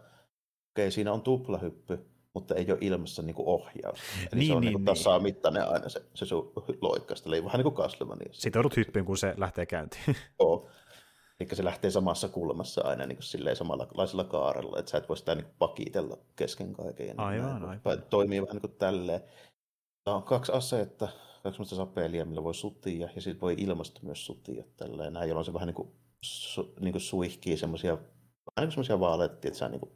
okei, 0.72 0.90
siinä 0.90 1.12
on 1.12 1.22
tuplahyppy, 1.22 2.06
mutta 2.40 2.54
ei 2.54 2.66
ole 2.70 2.78
ilmassa 2.80 3.22
niin 3.22 3.34
kuin 3.34 3.48
ohjausta. 3.48 4.04
Eli 4.32 4.40
Niin, 4.40 4.46
se 4.46 4.54
on 4.54 4.60
niin, 4.60 4.72
niin, 4.72 4.78
niin. 4.78 4.84
tasamittainen 4.84 5.68
aina 5.68 5.88
se, 5.88 6.02
se 6.14 6.26
sun 6.26 6.52
loikkasta, 6.80 7.28
eli 7.28 7.44
vähän 7.44 7.58
niin 7.58 7.72
kuin 7.72 7.74
Castlevaniassa. 7.74 8.42
Sitten 8.42 8.58
joudut 8.58 8.76
hyppyyn, 8.76 9.04
kun 9.04 9.18
se 9.18 9.34
lähtee 9.36 9.66
käyntiin. 9.66 10.16
Joo. 10.40 10.68
Eli 11.40 11.48
se 11.52 11.64
lähtee 11.64 11.90
samassa 11.90 12.28
kulmassa 12.28 12.80
aina 12.84 13.06
niin 13.06 13.16
kuin 13.16 13.24
silleen 13.24 13.56
samanlaisella 13.56 14.24
kaarella, 14.24 14.78
että 14.78 14.90
sä 14.90 14.98
et 14.98 15.08
voi 15.08 15.16
sitä 15.16 15.34
niin 15.34 15.46
pakitella 15.58 16.18
kesken 16.36 16.72
kaiken. 16.72 17.06
niin 17.06 17.20
Aivan, 17.20 17.46
näin 17.46 17.64
aivan. 17.64 17.80
poispäin. 17.80 18.10
Toimii 18.10 18.42
vähän 18.42 18.54
niin 18.54 18.60
kuin 18.60 18.78
tälleen. 18.78 19.20
Tää 20.04 20.14
on 20.14 20.22
kaksi 20.22 20.52
asetta, 20.52 21.08
kaksi 21.42 21.76
sapeliä, 21.76 22.24
millä 22.24 22.44
voi 22.44 22.54
sutia, 22.54 23.08
ja 23.14 23.22
sitten 23.22 23.40
voi 23.40 23.54
ilmasta 23.58 24.00
myös 24.02 24.26
sutia 24.26 24.64
tälleen. 24.76 25.12
Näin, 25.12 25.28
jolloin 25.28 25.44
se 25.44 25.52
vähän 25.52 25.66
niin 25.66 25.74
kuin, 25.74 25.88
su, 26.24 26.74
niin 26.80 26.92
kuin 26.92 27.02
suihkii 27.02 27.56
semmoisia, 27.56 27.92
vähän 27.92 28.06
niin 28.56 28.66
kuin 28.66 28.72
semmoisia 28.72 29.00
vaaleettia, 29.00 29.48
että 29.48 29.58
sä 29.58 29.68
niin 29.68 29.80
kuin, 29.80 29.92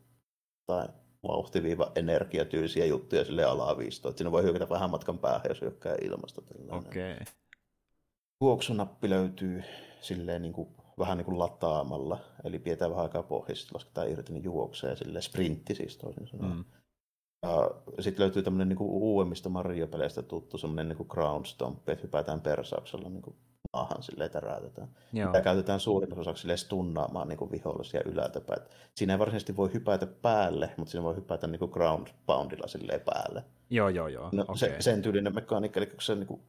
tai 0.66 0.88
vauhtiviiva 1.28 1.92
energiatyylisiä 1.94 2.86
juttuja 2.86 3.24
sille 3.24 3.44
alaviistoon. 3.44 4.10
Että 4.10 4.18
siinä 4.18 4.30
voi 4.30 4.42
hyökätä 4.42 4.68
vähän 4.68 4.90
matkan 4.90 5.18
päähän, 5.18 5.48
jos 5.48 5.60
hyökkää 5.60 5.94
ilmasta. 6.02 6.42
Okei. 6.68 7.12
Okay. 7.12 7.24
Juoksunappi 8.40 9.10
löytyy 9.10 9.62
silleen 10.00 10.42
niin 10.42 10.52
kuin, 10.52 10.68
vähän 10.98 11.18
niin 11.18 11.24
kuin 11.24 11.38
lataamalla, 11.38 12.18
eli 12.44 12.58
pidetään 12.58 12.90
vähän 12.90 13.02
aikaa 13.02 13.22
pohjassa, 13.22 13.68
lasketaan 13.74 14.10
irti, 14.10 14.32
niin 14.32 14.44
juoksee 14.44 14.96
silleen 14.96 15.22
sprintti 15.22 15.74
siis 15.74 15.96
toisin 15.96 16.28
sanoen. 16.28 16.52
Mm. 16.52 16.56
Mm. 16.56 16.64
Ja 17.42 17.70
sitten 18.02 18.22
löytyy 18.22 18.42
tämmöinen 18.42 18.68
niin 18.68 18.78
uudemmista 18.80 19.48
Mario-peleistä 19.48 20.22
tuttu 20.22 20.58
semmoinen 20.58 20.88
niin 20.88 21.06
ground 21.08 21.44
stomp, 21.44 21.88
että 21.88 22.02
hypätään 22.02 22.40
persauksella 22.40 23.08
niin 23.08 23.22
kuin 23.22 23.36
maahan 23.72 24.02
silleen 24.02 24.30
täräytetään. 24.30 24.88
Joo. 25.12 25.32
Tämä 25.32 25.44
käytetään 25.44 25.80
suurin 25.80 26.18
osaksi 26.18 26.40
silleen 26.40 26.58
stunnaamaan 26.58 27.28
niin 27.28 27.52
vihollisia 27.52 28.00
ylältä 28.04 28.40
päin. 28.40 28.62
Siinä 28.94 29.12
ei 29.12 29.18
varsinaisesti 29.18 29.56
voi 29.56 29.72
hypätä 29.72 30.06
päälle, 30.06 30.70
mutta 30.76 30.90
siinä 30.90 31.04
voi 31.04 31.16
hypätä 31.16 31.46
niin 31.46 31.58
kuin 31.58 31.70
ground 31.70 32.06
poundilla 32.26 32.66
silleen 32.66 33.00
päälle. 33.00 33.44
joo, 33.70 33.88
joo, 33.88 34.08
joo. 34.08 34.28
No, 34.32 34.42
Okei. 34.42 34.56
se, 34.56 34.76
sen 34.80 35.02
tyylinen 35.02 35.34
mekaniikka, 35.34 35.80
eli 35.80 35.86
kun 35.86 36.02
sä 36.02 36.14
niin 36.14 36.26
kuin 36.26 36.40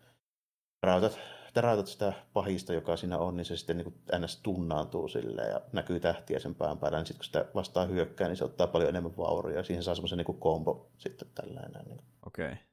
täräytät, 0.82 1.20
täräytät 1.54 1.88
sitä 1.88 2.14
pahista, 2.34 2.74
joka 2.74 2.98
siinä 2.98 3.18
on, 3.18 3.38
niin 3.38 3.46
se 3.46 3.58
sitten 3.58 3.78
niin 3.78 3.94
kuin 4.10 4.24
ns. 4.26 4.40
tunnaantuu 4.44 5.08
silleen 5.08 5.50
ja 5.50 5.62
näkyy 5.74 6.00
tähtiä 6.00 6.40
sen 6.40 6.56
pään 6.56 6.78
päällä, 6.78 6.98
niin 6.98 7.06
sitten 7.06 7.20
kun 7.20 7.26
sitä 7.26 7.46
vastaan 7.56 7.90
hyökkää, 7.90 8.28
niin 8.28 8.38
se 8.38 8.44
ottaa 8.44 8.68
paljon 8.68 8.90
enemmän 8.90 9.18
vauria 9.18 9.58
ja 9.58 9.64
siihen 9.64 9.84
saa 9.84 9.96
semmoisen 9.96 10.18
niin 10.18 10.40
kombo 10.40 10.88
sitten 10.98 11.28
tällainen. 11.36 11.86
Niin 11.86 12.02
Okei. 12.26 12.46
Okay. 12.46 12.73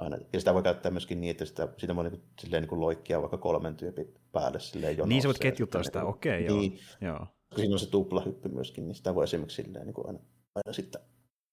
Aina. 0.00 0.16
Ja 0.32 0.38
sitä 0.38 0.54
voi 0.54 0.62
käyttää 0.62 0.92
myöskin 0.92 1.20
niin, 1.20 1.30
että 1.30 1.44
sitä, 1.44 1.68
sitä 1.78 1.96
voi 1.96 2.04
niin 2.04 2.10
kuin, 2.10 2.22
silleen 2.40 2.62
niin 2.62 2.68
kuin 2.68 2.80
loikkia 2.80 3.20
vaikka 3.20 3.38
kolmen 3.38 3.76
tyypin 3.76 4.14
päälle 4.32 4.60
silleen 4.60 4.96
jonossa. 4.96 5.08
Niin 5.08 5.22
sä 5.22 5.28
voit 5.28 5.36
ja 5.36 5.50
ketjuttaa 5.50 5.82
sitä, 5.82 5.98
niin 5.98 6.04
kuin- 6.06 6.14
okei, 6.14 6.44
joo. 6.44 6.58
Niin, 6.58 6.78
joo. 7.00 7.18
koska 7.18 7.56
siinä 7.56 7.74
on 7.74 7.78
se 7.78 7.90
tuplahyppy 7.90 8.48
myöskin, 8.48 8.88
niin 8.88 8.94
sitä 8.94 9.14
voi 9.14 9.24
esimerkiksi 9.24 9.62
silleen 9.62 9.86
niin 9.86 9.94
kuin 9.94 10.06
aina, 10.06 10.18
aina 10.54 10.72
sitten, 10.72 11.00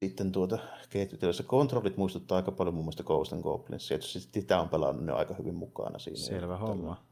sitten 0.05 0.31
tuota 0.31 0.59
ketjutella. 0.89 1.33
Se 1.33 1.43
kontrollit 1.43 1.97
muistuttaa 1.97 2.35
aika 2.35 2.51
paljon 2.51 2.75
mun 2.75 2.83
mielestä 2.83 3.03
Ghost 3.03 3.33
and 3.33 3.43
että 3.73 4.07
siis 4.07 4.29
sitä 4.33 4.59
on 4.59 4.69
pelannut 4.69 5.05
ne 5.05 5.11
aika 5.11 5.33
hyvin 5.33 5.55
mukana 5.55 5.99
siinä. 5.99 6.17
Selvä 6.17 6.53
Ja 6.53 6.57
homma. 6.57 7.07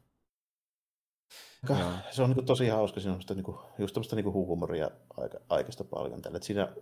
Joo. 1.69 1.91
se 2.11 2.23
on 2.23 2.29
niin 2.29 2.45
tosi 2.45 2.67
hauska, 2.67 2.99
siinä 2.99 3.15
on 3.15 3.21
sitä, 3.21 3.33
niin 3.33 3.43
kuin, 3.43 3.57
just 3.77 3.93
tämmöistä 3.93 4.15
niin 4.15 4.33
huumoria 4.33 4.91
aika, 5.17 5.37
aikaista 5.49 5.83
paljon 5.83 6.21
tällä. 6.21 6.39
Siinä, 6.41 6.73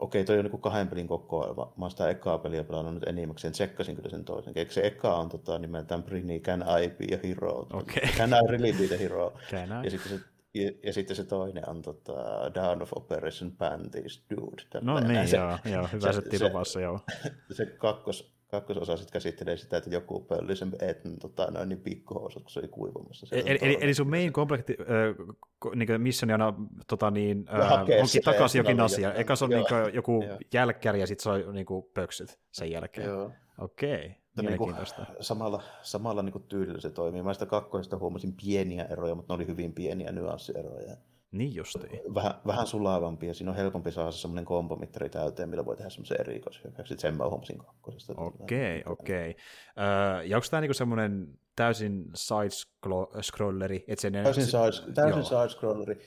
okei, 0.00 0.24
toi 0.24 0.38
on 0.38 0.44
niin 0.44 0.60
kahden 0.60 0.88
pelin 0.88 1.08
kokoelma. 1.08 1.72
Mä 1.76 1.84
oon 1.84 1.90
sitä 1.90 2.08
ekaa 2.10 2.38
peliä 2.38 2.64
pelannut 2.64 2.94
nyt 2.94 3.02
enimmäkseen, 3.08 3.52
tsekkasin 3.52 3.96
kyllä 3.96 4.10
sen 4.10 4.24
toisen. 4.24 4.52
Eikö 4.56 4.72
se 4.72 4.80
eka 4.86 5.14
on 5.16 5.28
tota, 5.28 5.58
nimeltään 5.58 6.02
Brini, 6.02 6.40
Can 6.40 6.62
I 6.62 6.88
Be 6.90 7.14
a 7.14 7.18
Hero? 7.28 7.66
Okei. 7.72 8.08
Can 8.16 8.30
I 8.30 8.46
Really 8.48 8.72
Be 8.78 8.86
the 8.86 8.98
Hero? 8.98 9.32
Käynä. 9.50 9.80
Ja 9.84 9.90
sitten 9.90 10.18
se, 10.18 10.24
ja, 10.54 10.70
ja 10.84 10.92
sitten 10.92 11.16
se 11.16 11.24
toinen 11.24 11.68
on 11.68 11.82
tota, 11.82 12.14
Down 12.54 12.82
of 12.82 12.90
Operation 12.96 13.52
Panties 13.52 14.24
Dude. 14.30 14.62
No 14.74 14.80
Tällainen. 14.80 15.10
niin, 15.16 15.28
se, 15.28 15.36
joo, 15.36 15.58
joo, 15.64 15.88
hyvä 15.92 16.12
se- 16.12 16.20
setti 16.20 16.38
se- 16.38 16.48
luvassa, 16.48 16.80
joo. 16.80 17.00
se 17.56 17.66
kakkos, 17.66 18.32
kakkososa 18.50 18.96
sitten 18.96 19.12
käsittelee 19.12 19.56
sitä, 19.56 19.76
että 19.76 19.90
joku 19.90 20.20
pölli 20.20 20.56
sen 20.56 20.72
etn 20.80 21.18
tota, 21.20 21.50
noin 21.50 21.68
niin 21.68 21.80
pikkuhousut, 21.80 22.42
kun 22.42 22.50
se 22.50 22.60
oli 22.60 22.68
kuivumassa. 22.68 23.26
siellä 23.26 23.42
Eli, 23.42 23.50
eli, 23.50 23.58
tornissa. 23.58 23.84
eli 23.84 23.94
sun 23.94 24.10
main 24.10 24.32
komplekti, 24.32 24.76
äh, 24.80 25.76
niin 25.76 26.00
missioni 26.02 26.34
on 26.34 26.42
aina 26.42 26.58
tota 26.86 27.10
niin, 27.10 27.44
äh, 27.54 27.80
onkin 27.80 28.08
se 28.08 28.20
takaisin 28.20 28.58
jokin 28.58 28.80
asia. 28.80 29.14
Eka 29.14 29.36
se 29.36 29.44
on 29.44 29.50
niin 29.50 29.64
joku 29.92 30.24
Joo. 30.28 30.38
jälkkäri 30.52 31.00
ja 31.00 31.06
sitten 31.06 31.22
se 31.22 31.30
on 31.30 31.54
niin 31.54 31.66
pöksyt 31.94 32.38
sen 32.52 32.70
jälkeen. 32.70 33.06
Joo. 33.06 33.32
Okei, 33.60 34.08
Mutta 34.08 34.42
niinku, 34.42 34.66
mielenkiintoista. 34.66 35.06
samalla, 35.20 35.62
samalla 35.82 36.22
niinku 36.22 36.38
tyylillä 36.38 36.80
se 36.80 36.90
toimii. 36.90 37.22
Mä 37.22 37.34
sitä 37.34 37.46
kakkosesta 37.46 37.98
huomasin 37.98 38.34
pieniä 38.44 38.84
eroja, 38.84 39.14
mutta 39.14 39.32
ne 39.32 39.36
oli 39.36 39.46
hyvin 39.46 39.72
pieniä 39.72 40.12
nyanssieroja. 40.12 40.96
Niin 41.32 41.54
justiin. 41.54 42.00
Vähän, 42.14 42.34
vähän 42.46 42.66
sulavampia. 42.66 43.34
Siinä 43.34 43.50
on 43.50 43.56
helpompi 43.56 43.92
saada 43.92 44.10
semmoinen 44.10 44.44
kompomittari 44.44 45.08
täyteen, 45.10 45.48
millä 45.48 45.64
voi 45.64 45.76
tehdä 45.76 45.90
semmoisen 45.90 46.20
erikoishyökkäyksen. 46.20 46.98
Sen 46.98 47.16
mä 47.16 47.28
huomasin 47.28 47.58
kakkosesta. 47.58 48.14
Okei, 48.16 48.82
okei. 48.86 49.36
Öö, 49.78 50.22
ja 50.22 50.36
onko 50.36 50.46
tämä 50.50 50.60
niinku 50.60 50.74
semmoinen 50.74 51.38
täysin 51.56 52.04
side-scrolleri? 52.16 53.84
Että 53.88 54.02
se 54.02 54.10
Täysin, 54.10 54.46
side, 54.46 54.92
täysin 54.94 55.22
side-scrolleri. 55.22 56.00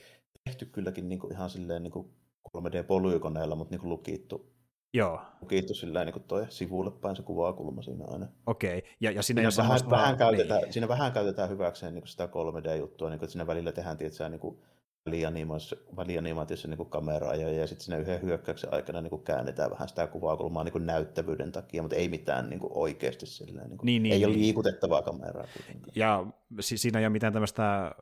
Tehty 0.44 0.66
kylläkin 0.66 1.08
niinku 1.08 1.28
ihan 1.28 1.50
silleen 1.50 1.82
niinku 1.82 2.14
3D-polygoneilla, 2.56 3.54
mutta 3.56 3.72
niinku 3.72 3.88
lukittu, 3.88 4.54
Joo, 4.94 5.20
lukittu 5.42 5.74
silleen 5.74 6.06
niinku 6.06 6.20
toi 6.20 6.46
sivulle 6.48 6.90
päin 6.90 7.16
se 7.16 7.22
kuvakulma 7.22 7.82
siinä 7.82 8.04
aina. 8.08 8.26
okei. 8.46 8.82
Ja, 9.00 9.10
ja 9.10 9.22
siinä, 9.22 9.22
Siinä 9.22 9.42
vähän, 9.42 9.52
semmoista- 9.52 9.90
vähän, 9.90 10.16
käytetään, 10.16 10.62
Niin. 10.62 10.72
siinä 10.72 10.88
vähän 10.88 11.12
käytetään 11.12 11.48
hyväkseen 11.50 11.94
niin 11.94 12.06
sitä 12.06 12.26
3D-juttua, 12.26 13.10
niin 13.10 13.18
kuin, 13.18 13.24
että 13.26 13.32
siinä 13.32 13.46
välillä 13.46 13.72
tehdään 13.72 13.96
tietysti, 13.96 14.28
niin 14.28 14.40
kuin 14.40 14.58
välianimaatiossa, 15.06 15.76
välianimaatiossa 15.96 16.68
niin 16.68 16.86
kamera-ajoja 16.86 17.58
ja 17.60 17.66
sitten 17.66 17.84
siinä 17.84 17.98
yhden 17.98 18.22
hyökkäyksen 18.22 18.74
aikana 18.74 19.00
niin 19.00 19.10
kuin 19.10 19.22
käännetään 19.22 19.70
vähän 19.70 19.88
sitä 19.88 20.06
kuvakulmaa 20.06 20.64
niin 20.64 20.72
kuin 20.72 20.86
näyttävyyden 20.86 21.52
takia, 21.52 21.82
mutta 21.82 21.96
ei 21.96 22.08
mitään 22.08 22.50
niin 22.50 22.60
kuin 22.60 22.72
oikeasti 22.74 23.26
silleen, 23.26 23.68
niin 23.68 23.78
kuin, 23.78 23.86
Niin, 23.86 24.02
niin, 24.02 24.12
ei 24.14 24.24
ole 24.24 24.32
niin. 24.32 24.42
liikutettavaa 24.42 25.02
kameraa 25.02 25.46
kuitenkaan. 25.56 25.92
Ja 25.96 26.26
si- 26.60 26.78
siinä 26.78 26.98
ei 26.98 27.04
ole 27.06 27.12
mitään 27.12 27.32
tämmöistä 27.32 27.94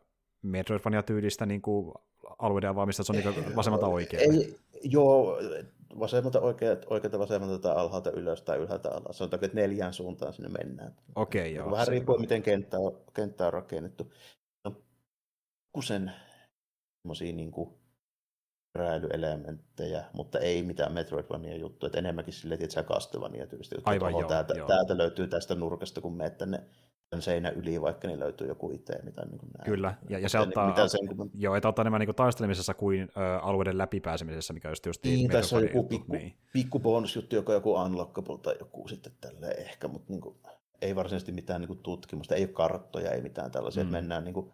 Metroidvania-tyylistä 0.43 1.47
niin 1.47 1.63
kuin 1.63 1.93
alueiden 2.39 2.71
avaamista, 2.71 3.03
se 3.03 3.13
on 3.13 3.17
niin 3.19 3.57
vasemmalta 3.57 3.87
oikealle. 3.87 4.27
Ei, 4.45 4.57
joo, 4.83 5.39
vasemmalta 5.99 6.41
oikealta, 6.41 6.87
oikealta 6.91 7.19
vasemmalta 7.19 7.59
tai 7.59 7.77
alhaalta 7.77 8.11
ylös 8.11 8.43
tai 8.43 8.59
ylhäältä 8.59 8.91
alas. 8.91 9.19
Sanotaan, 9.19 9.45
että 9.45 9.57
neljään 9.61 9.93
suuntaan 9.93 10.33
sinne 10.33 10.49
mennään. 10.49 10.95
Okei, 11.15 11.55
joo. 11.55 11.71
Vähän 11.71 11.89
riippuen, 11.89 12.21
miten 12.21 12.43
kenttä 12.43 12.79
on, 12.79 12.99
kenttä 13.15 13.47
on 13.47 13.53
rakennettu. 13.53 14.13
No, 14.65 14.75
kusen 15.73 16.13
semmoisia 17.03 17.33
niin 17.33 17.51
kuin 17.51 17.75
mutta 20.13 20.39
ei 20.39 20.63
mitään 20.63 20.93
Metroidvania 20.93 21.57
juttuja, 21.57 21.89
että 21.89 21.99
enemmänkin 21.99 22.35
silleen, 22.35 22.63
että 22.63 22.75
sä 22.75 22.83
Castlevania 22.83 23.47
tyylistä 23.47 23.75
juttuja. 23.75 23.93
Aivan 23.93 24.13
joo, 24.13 24.29
täältä, 24.29 24.55
joo. 24.55 24.69
täältä, 24.69 24.99
löytyy 24.99 25.29
tästä 25.29 25.55
nurkasta, 25.55 26.01
kun 26.01 26.17
meet 26.17 26.39
tänne 26.39 26.63
tämän 27.11 27.23
seinän 27.23 27.55
yli, 27.55 27.81
vaikka 27.81 28.09
niin 28.09 28.21
löytyy 28.21 28.49
joku 28.49 28.71
itse, 28.71 28.99
mitä 29.03 29.25
niin 29.25 29.39
kuin 29.39 29.51
näin. 29.59 29.71
Kyllä, 29.71 29.95
ja, 30.09 30.19
ja 30.19 30.29
se 30.29 30.39
auttaa, 30.39 30.69
Mitä 30.69 30.89
sen, 30.89 31.17
kun... 31.17 31.31
joo, 31.35 31.57
että 31.57 31.69
auttaa 31.69 31.83
enemmän 31.83 32.01
niin 32.01 32.15
taistelemisessa 32.15 32.75
kuin 32.75 33.01
ö, 33.03 33.39
alueiden 33.43 33.79
läpipääsemisessä, 33.79 34.53
mikä 34.53 34.69
just, 34.69 34.87
just 34.87 35.05
Niin, 35.05 35.31
tässä 35.31 35.57
on 35.57 35.63
joku 35.63 35.83
pikku, 35.83 36.13
niin. 36.13 36.37
pikku 36.53 36.81
bonusjuttu, 36.81 37.37
joka 37.37 37.53
on 37.53 37.57
joku 37.57 37.75
unlockable 37.75 38.39
tai 38.39 38.55
joku 38.59 38.89
sitten 38.89 39.13
tälleen 39.21 39.61
ehkä, 39.61 39.89
mutta 39.89 40.13
niin 40.13 40.21
kuin, 40.21 40.37
ei 40.83 40.97
varsinaisesti 40.97 41.33
mitään 41.33 41.61
niin 41.61 41.69
kuin 41.69 41.79
tutkimusta, 41.79 42.35
ei 42.35 42.45
ole 42.45 42.53
karttoja, 42.53 43.11
ei 43.11 43.23
mitään 43.23 43.51
tällaisia, 43.51 43.83
Mm. 43.83 43.89
että 43.89 43.99
mennään 43.99 44.25
niin 44.25 44.35
kuin, 44.35 44.53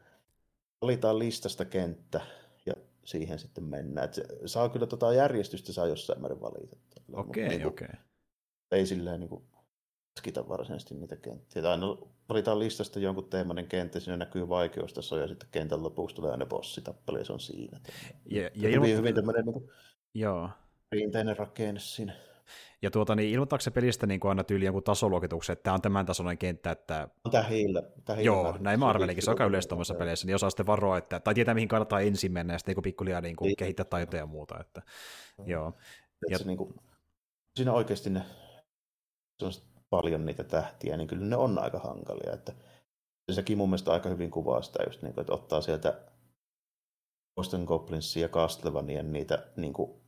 valitaan 0.83 1.19
listasta 1.19 1.65
kenttä 1.65 2.21
ja 2.67 2.75
siihen 3.05 3.39
sitten 3.39 3.65
mennään. 3.65 4.05
Et 4.05 4.15
se, 4.15 4.25
saa 4.47 4.69
kyllä 4.69 4.87
tota 4.87 5.15
järjestystä 5.15 5.73
saa 5.73 5.87
jossain 5.87 6.21
määrin 6.21 6.41
valita. 6.41 6.77
Okei, 7.13 7.49
niin 7.49 7.61
kuin, 7.61 7.73
okei. 7.73 7.89
Ei 8.71 8.87
silleen 8.87 9.21
niin 9.21 9.29
kuin, 9.29 9.43
varsinaisesti 10.49 10.95
niitä 10.95 11.17
kenttiä. 11.17 11.71
Aina 11.71 11.87
valitaan 12.29 12.59
listasta 12.59 12.99
jonkun 12.99 13.29
teemainen 13.29 13.67
kenttä, 13.67 14.01
siinä 14.01 14.17
näkyy 14.17 14.49
vaikeustaso 14.49 15.19
ja 15.19 15.29
sitten 15.29 15.49
kentän 15.53 15.83
lopuksi 15.83 16.17
tulee 16.17 16.31
aina 16.31 16.47
bossitappelu 16.47 17.19
ja 17.19 17.25
se 17.25 17.33
on 17.33 17.41
siinä. 17.41 17.81
Ja, 18.31 18.43
ja, 18.43 18.51
Ja 18.55 18.69
ilmo... 18.69 18.85
hyvin, 18.85 18.99
hyvin 18.99 19.15
tämmöinen 19.15 19.45
niin 19.45 19.53
kuin, 19.53 19.71
joo. 20.15 20.51
perinteinen 20.91 21.37
rakenne 21.37 21.81
siinä. 21.81 22.28
Ja 22.83 22.91
tuota, 22.91 23.15
niin 23.15 23.31
ilmoittaako 23.31 23.61
se 23.61 23.71
pelistä 23.71 24.07
niin 24.07 24.21
kuin 24.21 24.29
aina 24.29 24.45
tyyli 24.45 24.65
jonkun 24.65 24.83
tasoluokituksen, 24.83 25.53
että 25.53 25.63
tämä 25.63 25.75
on 25.75 25.83
tämän 25.83 26.07
tasoinen 26.07 26.39
kenttä, 26.39 26.71
että 26.71 27.09
hiillä. 27.51 27.83
Tää 28.05 28.17
hiillä 28.17 28.27
joo, 28.27 28.57
näin 28.61 28.81
mä 28.81 28.87
arvelinkin, 28.89 29.25
se 29.25 29.31
on 29.31 29.35
aika 29.35 29.45
yleistä 29.45 29.69
tuommoisissa 29.69 29.95
joo. 29.95 29.99
peleissä, 29.99 30.27
niin 30.27 30.35
osaa 30.35 30.51
sitten 30.51 30.67
varoa, 30.67 30.99
että, 30.99 31.21
tai 31.21 31.35
tietää 31.35 31.55
mihin 31.55 31.69
kannattaa 31.69 32.01
ensin 32.01 32.33
mennä, 32.33 32.55
ja 32.55 32.59
sitten 32.59 32.75
niin 32.75 32.83
pikkuliaa 32.83 33.21
niin 33.21 33.37
kuin 33.37 33.47
Niin. 33.47 33.57
kehittää 33.57 33.85
taitoja 33.85 34.23
ja 34.23 34.27
muuta, 34.27 34.61
että 34.61 34.83
joo. 35.47 35.73
Ja- 36.31 36.39
se 36.39 36.45
niinku, 36.45 36.75
siinä 37.57 37.73
oikeasti 37.73 38.11
ne, 38.11 38.23
se 39.39 39.47
on 39.47 39.53
paljon 39.91 40.27
niitä 40.27 40.45
tähtiä, 40.45 40.97
niin 40.97 41.09
kyllä 41.09 41.25
ne 41.27 41.37
on 41.37 41.59
aika 41.59 41.79
hankalia. 41.79 42.33
Että 42.33 42.53
sekin 43.33 43.59
mun 43.59 43.69
mielestä 43.69 43.93
aika 43.93 44.09
hyvin 44.09 44.31
kuvaa 44.31 44.63
sitä, 44.63 44.83
just 44.87 45.03
niin 45.03 45.15
kuin, 45.15 45.23
että 45.23 45.33
ottaa 45.33 45.61
sieltä 45.61 46.01
Boston 47.37 47.65
Goblinsia 47.65 48.23
ja 48.23 48.29
Castlevanian 48.29 49.13
niitä 49.13 49.47
niin 49.57 49.73
kuin, 49.73 50.01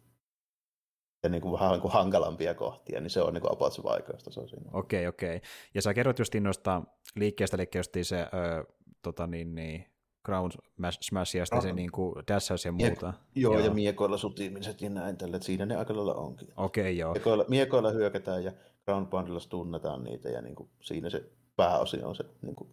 ja 1.22 1.28
niin 1.28 1.42
kuin 1.42 1.52
vähän 1.52 1.70
niin 1.70 1.80
kuin 1.80 1.92
hankalampia 1.92 2.54
kohtia, 2.54 3.00
niin 3.00 3.10
se 3.10 3.22
on 3.22 3.34
niin 3.34 3.42
kuin 3.42 3.52
about 3.52 3.72
se 3.72 3.82
vaikeustaso 3.82 4.46
siinä. 4.46 4.70
Okei, 4.72 5.06
okei. 5.06 5.40
Ja 5.74 5.82
sä 5.82 5.94
kerrot 5.94 6.18
justiin 6.18 6.42
noista 6.42 6.82
liikkeestä, 7.16 7.56
eli 7.56 7.68
justiin 7.74 8.04
se 8.04 8.20
ö, 8.20 8.64
tota 9.02 9.26
niin, 9.26 9.54
niin, 9.54 9.86
ground 10.24 10.52
smash 11.00 11.36
ja 11.36 11.46
sitten 11.46 11.62
se 11.62 11.72
niin 11.72 11.92
kuin 11.92 12.14
dashaus 12.28 12.64
ja 12.64 12.72
muuta. 12.72 13.12
Joo, 13.34 13.52
joo, 13.52 13.64
ja 13.64 13.70
miekoilla 13.70 14.16
sutimiset 14.16 14.82
ja 14.82 14.90
näin 14.90 15.16
tällä, 15.16 15.36
että 15.36 15.46
siinä 15.46 15.66
ne 15.66 15.76
aika 15.76 15.96
lailla 15.96 16.14
onkin. 16.14 16.48
Okei, 16.56 16.82
okay, 16.82 16.92
joo. 16.92 17.12
Miekoilla, 17.12 17.44
miekoilla 17.48 17.90
hyökätään 17.90 18.44
ja 18.44 18.52
ground 18.84 19.06
poundilla 19.06 19.40
tunnetaan 19.48 20.04
niitä 20.04 20.28
ja 20.28 20.42
niin 20.42 20.54
kuin, 20.54 20.68
siinä 20.80 21.10
se 21.10 21.24
pääosin 21.56 22.04
on 22.04 22.16
se 22.16 22.24
niin 22.42 22.56
kuin, 22.56 22.70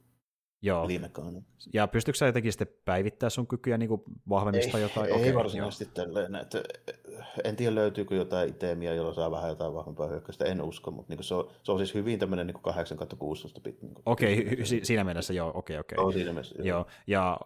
Joo. 0.61 0.87
Ja 1.73 1.87
pystytkö 1.87 2.17
sä 2.17 2.25
jotenkin 2.25 2.51
sitten 2.51 2.67
päivittää 2.85 3.29
sun 3.29 3.47
kykyjä 3.47 3.77
niin 3.77 3.89
vahvemmista 4.29 4.77
ei, 4.77 4.83
jotain? 4.83 5.05
Ei 5.05 5.21
okay, 5.21 5.33
varsinaisesti 5.33 5.83
joo. 5.83 6.05
tälleen. 6.05 6.35
Että 6.35 6.63
en 7.43 7.55
tiedä 7.55 7.75
löytyykö 7.75 8.15
jotain 8.15 8.49
itemiä, 8.49 8.93
jolla 8.93 9.13
saa 9.13 9.31
vähän 9.31 9.49
jotain 9.49 9.73
vahvempaa 9.73 10.07
hyökkäystä, 10.07 10.45
en 10.45 10.61
usko, 10.61 10.91
mutta 10.91 11.13
niin 11.13 11.23
se, 11.23 11.35
on, 11.35 11.51
se 11.63 11.71
on 11.71 11.77
siis 11.77 11.93
hyvin 11.93 12.19
tämmöinen 12.19 12.47
niin 12.47 12.61
8 12.61 12.97
16 13.19 13.61
bit. 13.61 13.81
Niin 13.81 13.93
okei, 14.05 14.47
okay, 14.53 14.65
si- 14.65 14.85
siinä 14.85 15.03
mielessä 15.03 15.33
joo, 15.33 15.51
okei, 15.55 15.79
okay, 15.79 15.79
okei. 15.79 16.03
Okay. 16.03 16.13
Siinä 16.13 16.31
mielessä, 16.31 16.55
joo. 16.57 16.67
joo. 16.67 16.85
Ja 17.07 17.39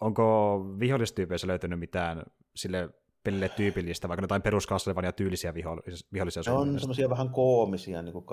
onko 0.00 0.58
vihollistyypeissä 0.80 1.46
löytynyt 1.46 1.78
mitään 1.78 2.22
sille 2.56 2.88
pelille 3.24 3.48
tyypillistä, 3.48 4.08
vaikka 4.08 4.24
jotain 4.24 4.42
perus 4.42 4.66
ja 5.02 5.12
tyylisiä 5.12 5.54
vihollisia? 5.54 6.08
vihollisia 6.12 6.54
on 6.54 6.80
semmoisia 6.80 7.10
vähän 7.10 7.30
koomisia 7.30 8.02
niin 8.02 8.12
kuin 8.12 8.24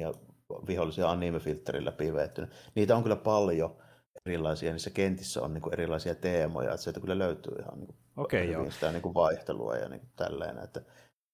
ja 0.00 0.12
vihollisia 0.66 1.10
anime-filtterillä. 1.10 1.92
Niitä 2.74 2.96
on 2.96 3.02
kyllä 3.02 3.16
paljon 3.16 3.76
erilaisia, 4.26 4.72
niissä 4.72 4.90
kentissä 4.90 5.42
on 5.42 5.54
niin 5.54 5.62
kuin 5.62 5.72
erilaisia 5.72 6.14
teemoja, 6.14 6.70
että 6.70 6.82
sieltä 6.82 7.00
kyllä 7.00 7.18
löytyy 7.18 7.54
ihan 7.60 7.78
niin 7.78 7.86
kuin 7.86 7.96
okay, 8.16 8.44
joo. 8.44 8.70
sitä 8.70 8.92
niin 8.92 9.02
kuin 9.02 9.14
vaihtelua 9.14 9.76
ja 9.76 9.88
niin 9.88 10.00
kuin 10.00 10.10
tälleen. 10.16 10.58
Että, 10.58 10.82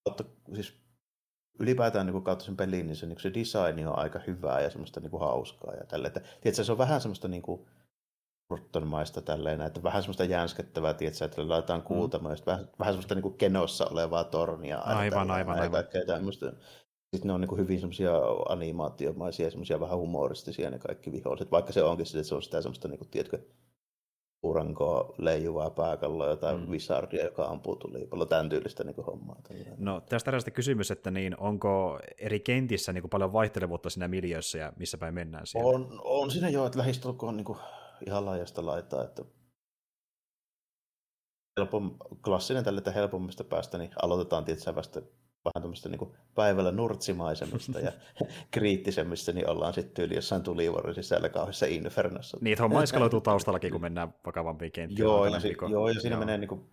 mutta, 0.08 0.24
siis 0.54 0.84
ylipäätään 1.60 2.06
niin 2.06 2.22
kautta 2.22 2.44
sen 2.44 2.56
pelin, 2.56 2.86
niin 2.86 2.96
se, 2.96 3.06
niin 3.06 3.20
se 3.20 3.34
design 3.34 3.88
on 3.88 3.98
aika 3.98 4.20
hyvää 4.26 4.60
ja 4.60 4.70
semmoista 4.70 5.00
niin 5.00 5.10
kuin 5.10 5.20
hauskaa 5.20 5.74
ja 5.74 5.86
tälleen. 5.86 6.16
Että, 6.16 6.28
tiedätkö, 6.40 6.64
se 6.64 6.72
on 6.72 6.78
vähän 6.78 7.00
semmoista 7.00 7.28
niin 7.28 7.42
kuin, 7.42 7.66
maista 8.84 9.22
tälleen, 9.22 9.60
että 9.60 9.82
vähän 9.82 10.02
semmoista 10.02 10.24
jänskettävää, 10.24 10.94
tietsä, 10.94 11.24
että 11.24 11.48
laitetaan 11.48 11.82
kuutamaan, 11.82 12.36
mm. 12.36 12.42
vähän, 12.46 12.68
vähän 12.78 12.94
semmoista 12.94 13.14
niin 13.14 13.22
kuin 13.22 13.38
kenossa 13.38 13.86
olevaa 13.86 14.24
tornia. 14.24 14.78
Aivan, 14.78 15.30
aivan, 15.30 15.60
aivan. 15.60 15.84
Tämmöistä. 16.06 16.52
Sitten 17.14 17.28
ne 17.28 17.32
on 17.32 17.40
niin 17.40 17.58
hyvin 17.58 17.80
semmoisia 17.80 18.12
animaatiomaisia, 18.48 19.50
semmoisia 19.50 19.80
vähän 19.80 19.98
humoristisia 19.98 20.70
ne 20.70 20.78
kaikki 20.78 21.12
viholliset, 21.12 21.50
vaikka 21.50 21.72
se 21.72 21.82
onkin 21.82 22.06
että 22.06 22.22
se 22.22 22.34
on 22.34 22.42
sitä 22.42 22.62
semmoista, 22.62 22.88
niin 22.88 22.98
kuin, 22.98 23.08
tiedätkö, 23.08 23.38
urankoa 24.44 25.14
leijuvaa 25.18 25.70
pääkalloa, 25.70 26.28
jotain 26.28 26.60
mm. 26.60 26.70
wizardia, 26.70 27.24
joka 27.24 27.44
ampuu 27.44 27.76
tulipallo, 27.76 28.26
tämän 28.26 28.48
tyylistä 28.48 28.84
niin 28.84 28.94
kuin, 28.94 29.04
hommaa. 29.04 29.36
Tällainen. 29.48 29.74
No 29.78 30.00
tästä 30.00 30.30
tästä 30.30 30.50
kysymys, 30.50 30.90
että 30.90 31.10
niin, 31.10 31.40
onko 31.40 32.00
eri 32.18 32.40
kentissä 32.40 32.92
niin 32.92 33.02
kuin, 33.02 33.10
paljon 33.10 33.32
vaihtelevuutta 33.32 33.90
siinä 33.90 34.08
miljöissä 34.08 34.58
ja 34.58 34.72
missä 34.76 34.98
päin 34.98 35.14
mennään 35.14 35.46
siellä? 35.46 35.68
On, 35.70 36.00
on 36.04 36.30
siinä 36.30 36.48
jo, 36.48 36.66
että 36.66 36.78
lähistulkoon 36.78 37.36
niin 37.36 37.44
kuin, 37.44 37.58
ihan 38.06 38.26
laajasta 38.26 38.66
laitaa, 38.66 39.04
että 39.04 39.24
helpom, 41.58 41.98
klassinen 42.24 42.64
tälle, 42.64 42.78
että 42.78 42.90
helpommista 42.90 43.44
päästä, 43.44 43.78
niin 43.78 43.90
aloitetaan 44.02 44.44
tietysti 44.44 44.74
vasta 44.74 45.00
vähän 45.44 45.62
tämmöistä 45.62 45.88
niin 45.88 46.12
päivällä 46.34 46.70
nurtsimaisemmista 46.70 47.80
ja 47.80 47.92
kriittisemmissä, 48.50 49.32
niin 49.32 49.50
ollaan 49.50 49.74
sitten 49.74 49.94
tyyli 49.94 50.14
jossain 50.14 50.42
tulivuoren 50.42 50.94
sisällä 50.94 51.28
kauheassa 51.28 51.66
infernossa. 51.66 52.38
Niin, 52.40 52.58
homma 52.58 52.82
eskaloituu 52.82 53.20
taustallakin, 53.20 53.72
kun 53.72 53.80
mennään 53.80 54.14
vakavampiin 54.26 54.72
kenttiin. 54.72 55.04
Joo, 55.04 55.26
ja, 55.26 55.40
si- 55.40 55.56
joo, 55.70 55.88
ja 55.88 56.00
siinä 56.00 56.16
joo. 56.16 56.20
menee 56.20 56.38
niin 56.38 56.48
kuin 56.48 56.70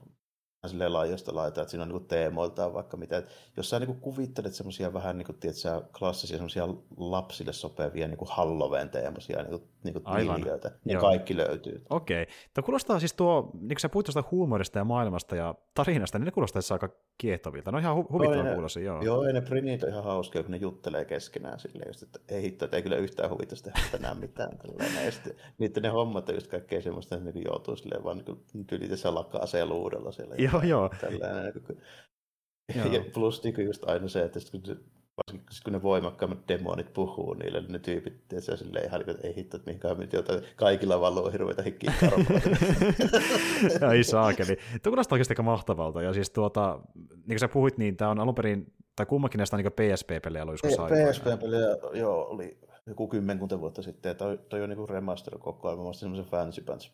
silleen 0.67 0.93
laajasta 0.93 1.35
laita, 1.35 1.61
että 1.61 1.71
siinä 1.71 1.83
on 1.83 1.89
niin 1.89 2.05
teemoiltaan 2.05 2.73
vaikka 2.73 2.97
mitä. 2.97 3.23
Jos 3.57 3.69
sä 3.69 3.79
niin 3.79 3.99
kuvittelet 3.99 4.53
semmoisia 4.53 4.93
vähän 4.93 5.17
niin 5.17 5.25
kuin, 5.25 5.37
tiedätkö, 5.39 5.81
klassisia 5.99 6.37
semmoisia 6.37 6.67
lapsille 6.97 7.53
sopivia 7.53 8.07
niin 8.07 8.17
Halloween 8.25 8.89
teemoisia 8.89 9.43
niin 9.43 9.61
niin 9.83 9.95
miljöitä, 10.35 10.71
niin 10.85 10.93
Joo. 10.93 11.01
kaikki 11.01 11.37
löytyy. 11.37 11.85
Okei. 11.89 12.23
Okay. 12.23 12.33
Tämä 12.53 12.65
kuulostaa 12.65 12.99
siis 12.99 13.13
tuo, 13.13 13.51
niin 13.53 13.67
kun 13.69 13.79
sä 13.79 13.89
puhuit 13.89 14.05
tuosta 14.05 14.23
huumorista 14.31 14.77
ja 14.77 14.83
maailmasta 14.83 15.35
ja 15.35 15.55
tarinasta, 15.73 16.19
niin 16.19 16.25
ne 16.25 16.31
kuulostaa 16.31 16.61
aika 16.71 16.89
kiehtovilta. 17.17 17.71
No 17.71 17.77
ihan 17.77 17.97
hu- 17.97 18.11
huvittava 18.11 18.53
kuulosi, 18.53 18.83
joo. 18.83 19.01
Joo, 19.01 19.27
ja 19.27 19.33
ne 19.33 19.41
prinit 19.41 19.83
on 19.83 19.89
ihan 19.89 20.03
hauskoja, 20.03 20.43
kun 20.43 20.51
ne 20.51 20.57
juttelee 20.57 21.05
keskenään 21.05 21.59
silleen, 21.59 21.89
just, 21.89 22.03
että 22.03 22.19
ei 22.29 22.41
hitto, 22.41 22.65
että 22.65 22.77
ei 22.77 22.83
kyllä 22.83 22.95
yhtään 22.95 23.29
huvita 23.29 23.55
tehdä 23.63 23.79
tänään 23.91 24.17
mitään. 24.17 24.57
Tällainen. 24.57 25.05
Ja 25.05 25.11
sitten, 25.11 25.33
niiden 25.57 25.83
ne 25.83 25.89
hommat 25.89 26.29
on 26.29 26.35
just 26.35 26.47
kaikkea 26.47 26.81
semmoista, 26.81 27.15
että 27.15 27.31
ne 27.31 27.41
joutuu 27.45 27.75
silleen 27.75 28.03
vaan 28.03 28.23
niin 28.53 28.65
tyyli 28.65 28.87
tässä 28.87 29.15
lakkaa 29.15 29.45
luudella 29.65 30.11
siellä. 30.11 30.35
Joo, 30.51 30.61
joo. 30.63 30.89
Tällainen, 31.01 31.53
ja 32.75 33.05
plus 33.13 33.43
niin 33.43 33.65
just 33.65 33.83
aina 33.83 34.07
se, 34.07 34.23
että 34.23 34.39
kun 34.51 34.61
varsinkin 35.17 35.57
kun 35.63 35.73
ne 35.73 35.81
voimakkaammat 35.81 36.47
demonit 36.47 36.93
puhuu 36.93 37.33
niille, 37.33 37.61
niin 37.61 37.71
ne 37.71 37.79
tyypit, 37.79 38.13
se 38.39 38.57
silleen 38.57 38.85
ihan, 38.85 39.01
että 39.09 39.27
ei 39.27 39.35
hitto, 39.35 39.57
että 39.57 39.69
mihinkään 39.69 39.97
nyt 39.97 40.13
jotain, 40.13 40.43
kaikilla 40.55 41.01
valuu 41.01 41.31
hirveitä 41.31 41.63
hikkiä 41.63 41.93
Ai 43.89 44.03
saakeli. 44.03 44.55
Tuo 44.55 44.91
kuulostaa 44.91 45.15
oikeasti 45.15 45.31
aika 45.31 45.43
mahtavalta. 45.43 46.01
Ja 46.01 46.13
siis 46.13 46.29
tuota, 46.29 46.79
niin 46.95 47.21
kuin 47.27 47.39
sä 47.39 47.47
puhuit, 47.47 47.77
niin 47.77 47.97
tämä 47.97 48.11
on 48.11 48.19
alun 48.19 48.35
perin, 48.35 48.73
tai 48.95 49.05
kummakin 49.05 49.37
näistä 49.37 49.55
on 49.55 49.63
niin 49.63 49.93
PSP-pelejä 49.93 50.43
ollut 50.43 50.63
joskus 50.63 50.87
PSP-pelejä, 50.87 51.77
joo, 51.93 52.27
oli 52.27 52.57
joku 52.85 53.07
kymmenkunta 53.07 53.59
vuotta 53.59 53.81
sitten, 53.81 54.15
toi, 54.15 54.39
toi 54.49 54.61
on 54.61 54.69
niin 54.69 54.89
remaster 54.89 55.37
koko 55.37 55.67
ajan. 55.67 55.79
Mä 55.79 55.83
muistin 55.83 55.99
semmoisen 55.99 56.31
Fancy 56.31 56.61
Pants 56.61 56.91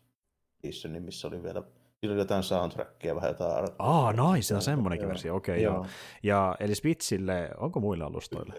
Editionin, 0.64 1.04
missä 1.04 1.28
oli 1.28 1.44
vielä 1.44 1.64
Siinä 2.00 2.14
oli 2.14 2.22
jotain 2.22 2.44
soundtrackia, 2.44 3.16
vähän 3.16 3.30
jotain... 3.30 3.68
Aa, 3.80 4.14
nice, 4.14 4.48
se 4.48 4.56
on 4.56 4.62
semmoinenkin 4.62 5.08
versio, 5.08 5.36
okei 5.36 5.54
okay, 5.54 5.64
joo. 5.64 5.76
joo. 5.76 5.86
Ja 6.24 6.56
eli 6.60 6.76
Switchille, 6.76 7.50
onko 7.58 7.80
muilla 7.80 8.06
alustoille? 8.06 8.54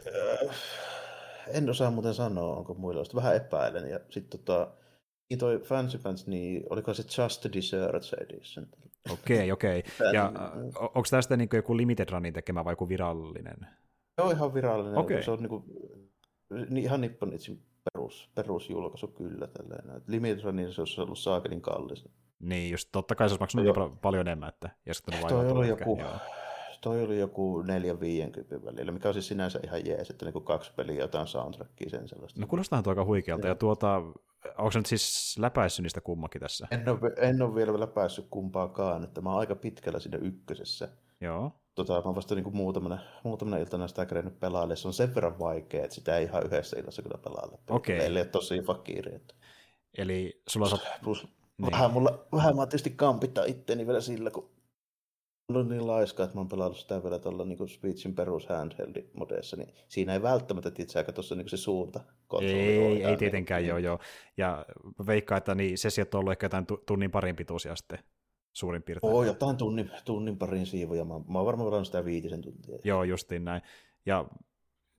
Äh, 0.49 0.57
en 1.49 1.71
osaa 1.71 1.91
muuten 1.91 2.15
sanoa, 2.15 2.57
onko 2.57 2.75
muilla 2.75 2.99
alustoille. 2.99 3.23
Vähän 3.23 3.37
epäilen. 3.37 3.91
Ja 3.91 4.01
sitten 4.11 4.41
tota, 4.41 4.71
niin 5.31 5.39
toi 5.39 5.59
Fancy 5.59 5.99
Pants, 5.99 6.27
niin 6.27 6.65
oliko 6.71 6.95
se 6.95 7.23
Just 7.23 7.41
the 7.41 7.51
Desserts 7.53 8.13
Edition? 8.13 8.67
Okei, 9.13 9.37
okay, 9.37 9.51
okei. 9.57 9.79
Okay. 9.79 10.15
Ja 10.15 10.33
onko 10.81 11.05
tästä 11.11 11.37
niin 11.37 11.49
joku 11.53 11.77
Limited 11.77 12.09
Runin 12.11 12.35
tekemä 12.35 12.65
vai 12.65 12.73
joku 12.73 12.89
virallinen? 12.89 13.67
Joo, 14.19 14.31
ihan 14.31 14.55
virallinen. 14.55 14.99
Okay. 14.99 15.23
Se 15.23 15.31
on 15.31 15.39
niin 15.39 15.49
kuin, 15.49 15.65
ihan 16.77 17.01
Nipponitsin 17.01 17.63
perus, 17.85 18.31
perusjulkaisu 18.35 19.09
kyllä. 19.09 19.47
Tällainen. 19.47 20.03
Limited 20.07 20.45
Runin 20.45 20.73
se 20.73 20.81
olisi 20.81 21.01
ollut 21.01 21.19
saakelin 21.19 21.61
kallis. 21.61 22.05
Niin, 22.41 22.71
just 22.71 22.89
totta 22.93 23.15
kai 23.15 23.29
se 23.29 23.33
olisi 23.33 23.41
maksanut 23.41 23.77
jo. 23.77 23.99
paljon 24.03 24.29
enemmän, 24.29 24.49
että 24.49 24.71
jos 24.87 25.03
toi 25.29 25.51
oli 25.51 25.69
joku, 25.69 25.99
toi 26.81 27.03
oli 27.03 27.19
joku 27.19 27.63
4-50 27.63 28.65
välillä, 28.65 28.93
mikä 28.93 29.09
on 29.09 29.15
siis 29.15 29.29
sinänsä 29.29 29.61
ihan 29.65 29.87
jees, 29.87 30.11
että 30.11 30.25
niinku 30.25 30.41
kaksi 30.41 30.73
peliä 30.77 31.01
jotain 31.01 31.27
soundtrackia 31.27 31.91
sen 31.91 32.09
sellaista. 32.09 32.41
No 32.41 32.47
kuulostaa 32.47 32.83
tuo 32.83 32.91
aika 32.91 33.05
huikealta, 33.05 33.47
ja, 33.47 33.51
ja 33.51 33.55
tuota, 33.55 34.03
onko 34.59 34.71
se 34.71 34.79
nyt 34.79 34.87
siis 34.87 35.37
läpäissyt 35.39 35.83
niistä 35.83 36.01
kummakin 36.01 36.41
tässä? 36.41 36.69
En 36.71 36.89
ole, 36.89 37.13
en 37.17 37.43
ole 37.43 37.55
vielä 37.55 37.81
läpäissyt 37.81 38.27
kumpaakaan, 38.31 39.05
että 39.05 39.21
mä 39.21 39.31
oon 39.31 39.41
aika 39.41 39.55
pitkällä 39.55 40.01
siinä 40.01 40.19
ykkösessä. 40.19 40.89
Joo. 41.21 41.53
Tota, 41.75 41.93
mä 41.93 42.03
oon 42.05 42.15
vasta 42.15 42.35
niinku 42.35 42.51
muutamana, 42.51 42.99
muutamana 43.25 43.57
iltana 43.57 43.89
sitä 43.89 44.07
kerennyt 44.07 44.41
pelaalle. 44.41 44.77
Se 44.77 44.89
on 44.89 44.95
sen 44.95 45.15
verran 45.15 45.39
vaikea, 45.39 45.85
että 45.85 45.95
sitä 45.95 46.17
ei 46.17 46.25
ihan 46.25 46.47
yhdessä 46.47 46.79
illassa 46.79 47.03
kyllä 47.03 47.19
pelaalle. 47.19 47.59
Okei. 47.71 47.97
Okay. 47.97 48.07
Eli 48.07 48.25
tosi 48.25 48.61
fakiri. 48.61 49.15
Että... 49.15 49.35
Eli 49.99 50.43
sulla 50.49 50.67
on... 50.67 50.79
Plus, 51.05 51.29
niin. 51.59 51.73
Vähän, 51.73 51.93
mulla, 51.93 52.27
vähän 52.33 52.57
mä 52.57 52.67
tietysti 52.67 52.91
kampittaa 52.91 53.45
itteeni 53.45 53.87
vielä 53.87 54.01
sillä, 54.01 54.31
kun 54.31 54.51
on 55.55 55.69
niin 55.69 55.87
laiska, 55.87 56.25
että 56.25 56.37
mä 56.37 56.41
oon 56.41 56.49
pelannut 56.49 56.79
sitä 56.79 57.03
vielä 57.03 57.19
tuolla 57.19 57.45
niin 57.45 57.69
Switchin 57.69 58.15
perus 58.15 58.47
handheld 58.47 59.05
modeessa, 59.13 59.57
niin 59.57 59.75
siinä 59.89 60.13
ei 60.13 60.23
välttämättä 60.23 60.71
aika 60.97 61.13
tuossa 61.13 61.35
niin 61.35 61.49
se 61.49 61.57
suunta. 61.57 62.01
Ei, 62.41 62.51
ei, 62.51 63.05
ei 63.05 63.17
tietenkään, 63.17 63.63
niin. 63.63 63.69
joo, 63.69 63.79
joo. 63.79 63.99
Ja 64.37 64.67
veikkaa, 65.07 65.39
että 65.39 65.55
niin 65.55 65.79
sessiot 65.79 66.15
on 66.15 66.19
ollut 66.19 66.33
ehkä 66.33 66.45
jotain 66.45 66.67
tunnin 66.87 67.11
parin 67.11 67.37
pituisia 67.37 67.77
sitten 67.77 67.99
suurin 68.53 68.83
piirtein. 68.83 69.13
Oo, 69.13 69.25
jotain 69.25 69.57
tunnin, 69.57 69.91
tunnin 70.05 70.39
parin 70.39 70.67
siivuja. 70.67 71.05
Mä, 71.05 71.15
mä 71.29 71.39
oon 71.39 71.47
varmaan 71.47 71.67
pelannut 71.67 71.87
sitä 71.87 72.05
viitisen 72.05 72.43
tuntia. 72.43 72.79
Joo, 72.85 73.05
justiin 73.05 73.45
näin. 73.45 73.63
Ja 74.07 74.25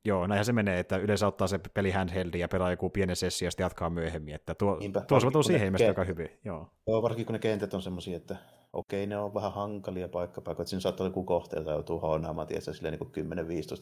Joo, 0.05 0.27
näinhän 0.27 0.45
se 0.45 0.53
menee, 0.53 0.79
että 0.79 0.97
yleensä 0.97 1.27
ottaa 1.27 1.47
se 1.47 1.59
peli 1.73 1.91
handheldi 1.91 2.39
ja 2.39 2.47
pelaa 2.47 2.71
joku 2.71 2.89
pienen 2.89 3.15
sessio 3.15 3.45
ja 3.45 3.51
sitten 3.51 3.63
jatkaa 3.63 3.89
myöhemmin. 3.89 4.35
Että 4.35 4.55
tuo, 4.55 4.77
Niinpä, 4.79 5.01
tuo 5.01 5.19
soveltuu 5.19 5.43
siihen 5.43 5.65
ilmeisesti 5.65 5.89
aika 5.89 6.03
hyvin. 6.03 6.29
Joo. 6.45 6.69
Joo, 6.87 7.01
varsinkin 7.01 7.25
kun 7.25 7.33
ne 7.33 7.39
kentät 7.39 7.73
on 7.73 7.81
semmoisia, 7.81 8.17
että 8.17 8.35
okei, 8.73 9.07
ne 9.07 9.17
on 9.17 9.33
vähän 9.33 9.53
hankalia 9.53 10.07
paikkapaikoja, 10.07 10.63
että 10.63 10.69
siinä 10.69 10.81
saattaa 10.81 11.03
olla 11.03 11.09
joku 11.09 11.23
kohteelta 11.23 11.71
joutuu 11.71 11.99
hoonaamaan 11.99 12.47
tietysti 12.47 12.73
silleen 12.73 12.99
niin 13.15 13.29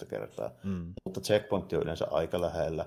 10-15 0.04 0.06
kertaa. 0.06 0.52
Mm. 0.64 0.94
Mutta 1.06 1.22
checkpointti 1.22 1.76
on 1.76 1.84
yleensä 1.84 2.08
aika 2.12 2.42
lähellä 2.42 2.86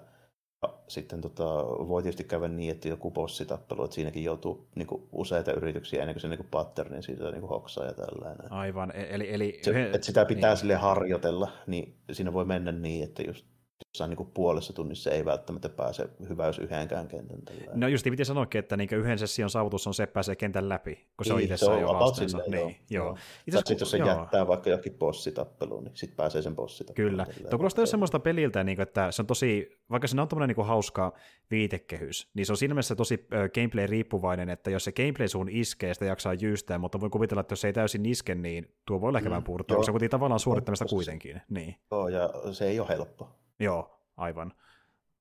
sitten 0.89 1.21
tota, 1.21 1.45
voi 1.65 2.03
tietysti 2.03 2.25
käydä 2.25 2.49
niin, 2.49 2.71
että 2.71 2.89
joku 2.89 3.11
bossitappelu, 3.11 3.85
että 3.85 3.95
siinäkin 3.95 4.25
joutuu 4.25 4.69
niin 4.75 4.87
kuin, 4.87 5.03
useita 5.13 5.53
yrityksiä 5.53 6.01
ennen 6.01 6.15
kuin 6.15 6.21
se 6.21 6.29
niin 6.29 6.39
kuin 6.39 6.49
patternin 6.51 7.03
siitä 7.03 7.31
niin 7.31 7.41
kuin 7.41 7.51
hoksaa 7.51 7.85
ja 7.85 7.95
tällainen. 7.95 8.53
Aivan, 8.53 8.93
e- 8.97 9.07
eli... 9.11 9.35
eli 9.35 9.59
se, 9.63 9.83
että 9.85 10.07
sitä 10.07 10.25
pitää 10.25 10.51
niin. 10.51 10.59
sille 10.59 10.75
harjoitella, 10.75 11.53
niin 11.67 11.95
siinä 12.13 12.33
voi 12.33 12.45
mennä 12.45 12.73
niin, 12.73 13.05
että 13.05 13.23
just 13.23 13.47
jossain 13.89 14.11
niin 14.11 14.31
puolessa 14.35 14.73
tunnissa 14.73 15.11
ei 15.11 15.25
välttämättä 15.25 15.69
pääse 15.69 16.09
hyvä, 16.29 16.47
jos 16.47 16.59
yhdenkään 16.59 17.09
kentän. 17.09 17.43
Tällä. 17.43 17.71
No 17.75 17.89
just 17.89 18.05
piti 18.05 18.25
sanoakin, 18.25 18.59
että 18.59 18.77
niin 18.77 18.89
yhden 18.93 19.19
session 19.19 19.51
saavutus 19.51 19.87
on 19.87 19.95
se, 19.95 20.03
että 20.03 20.15
pääsee 20.15 20.37
kentän 20.37 20.69
läpi, 20.69 20.95
kun 21.17 21.27
se 21.27 21.31
niin, 21.31 21.37
on 21.37 21.43
itsessään 21.43 21.81
jo 21.81 21.93
haasteensa. 21.93 22.39
Niin, 22.39 22.77
joo. 22.91 23.07
joo. 23.07 23.17
Sitten 23.51 23.77
jos 23.81 23.91
se 23.91 23.97
joo. 23.97 24.09
jättää 24.09 24.47
vaikka 24.47 24.71
jokin 24.71 24.95
bossitappeluun, 24.95 25.85
niin 25.85 25.97
sitten 25.97 26.17
pääsee 26.17 26.43
sen 26.43 26.57
bossitappeluun. 26.57 27.11
Kyllä. 27.11 27.27
Tuo 27.51 27.59
kuulostaa 27.59 27.87
semmoista 27.87 28.21
peliltä, 28.21 28.65
niin 28.65 28.77
kuin, 28.77 28.83
että 28.83 29.11
se 29.11 29.23
on 29.23 29.27
tosi, 29.27 29.79
vaikka 29.91 30.09
se 30.09 30.21
on 30.21 30.29
tämmöinen 30.29 30.57
niin 30.57 30.67
hauska 30.67 31.13
viitekehys, 31.51 32.31
niin 32.35 32.47
se 32.47 32.53
on 32.53 32.57
siinä 32.57 32.75
mielessä 32.75 32.95
tosi 32.95 33.27
gameplay-riippuvainen, 33.55 34.51
että 34.51 34.71
jos 34.71 34.85
se 34.85 34.93
gameplay 34.93 35.29
suun 35.29 35.49
iskee, 35.49 35.95
sitä 35.95 36.05
jaksaa 36.05 36.35
jyystää, 36.35 36.79
mutta 36.79 37.01
voin 37.01 37.11
kuvitella, 37.11 37.41
että 37.41 37.53
jos 37.53 37.61
se 37.61 37.69
ei 37.69 37.73
täysin 37.73 38.07
iske, 38.07 38.35
niin 38.35 38.75
tuo 38.87 39.01
voi 39.01 39.09
olla 39.09 39.19
ehkä 39.19 39.31
mm, 39.31 39.45
purtua, 39.45 39.77
koska 39.77 39.87
se 39.87 39.93
kuitenkin 39.93 40.11
tavallaan 40.11 40.41
suorittamista 40.41 40.85
kuitenkin. 40.85 41.43
Niin. 41.49 41.75
Joo, 41.91 42.09
ja 42.09 42.31
se 42.53 42.67
ei 42.67 42.81
ole 42.81 42.89
helppo. 42.89 43.40
Joo, 43.61 44.01
aivan. 44.17 44.53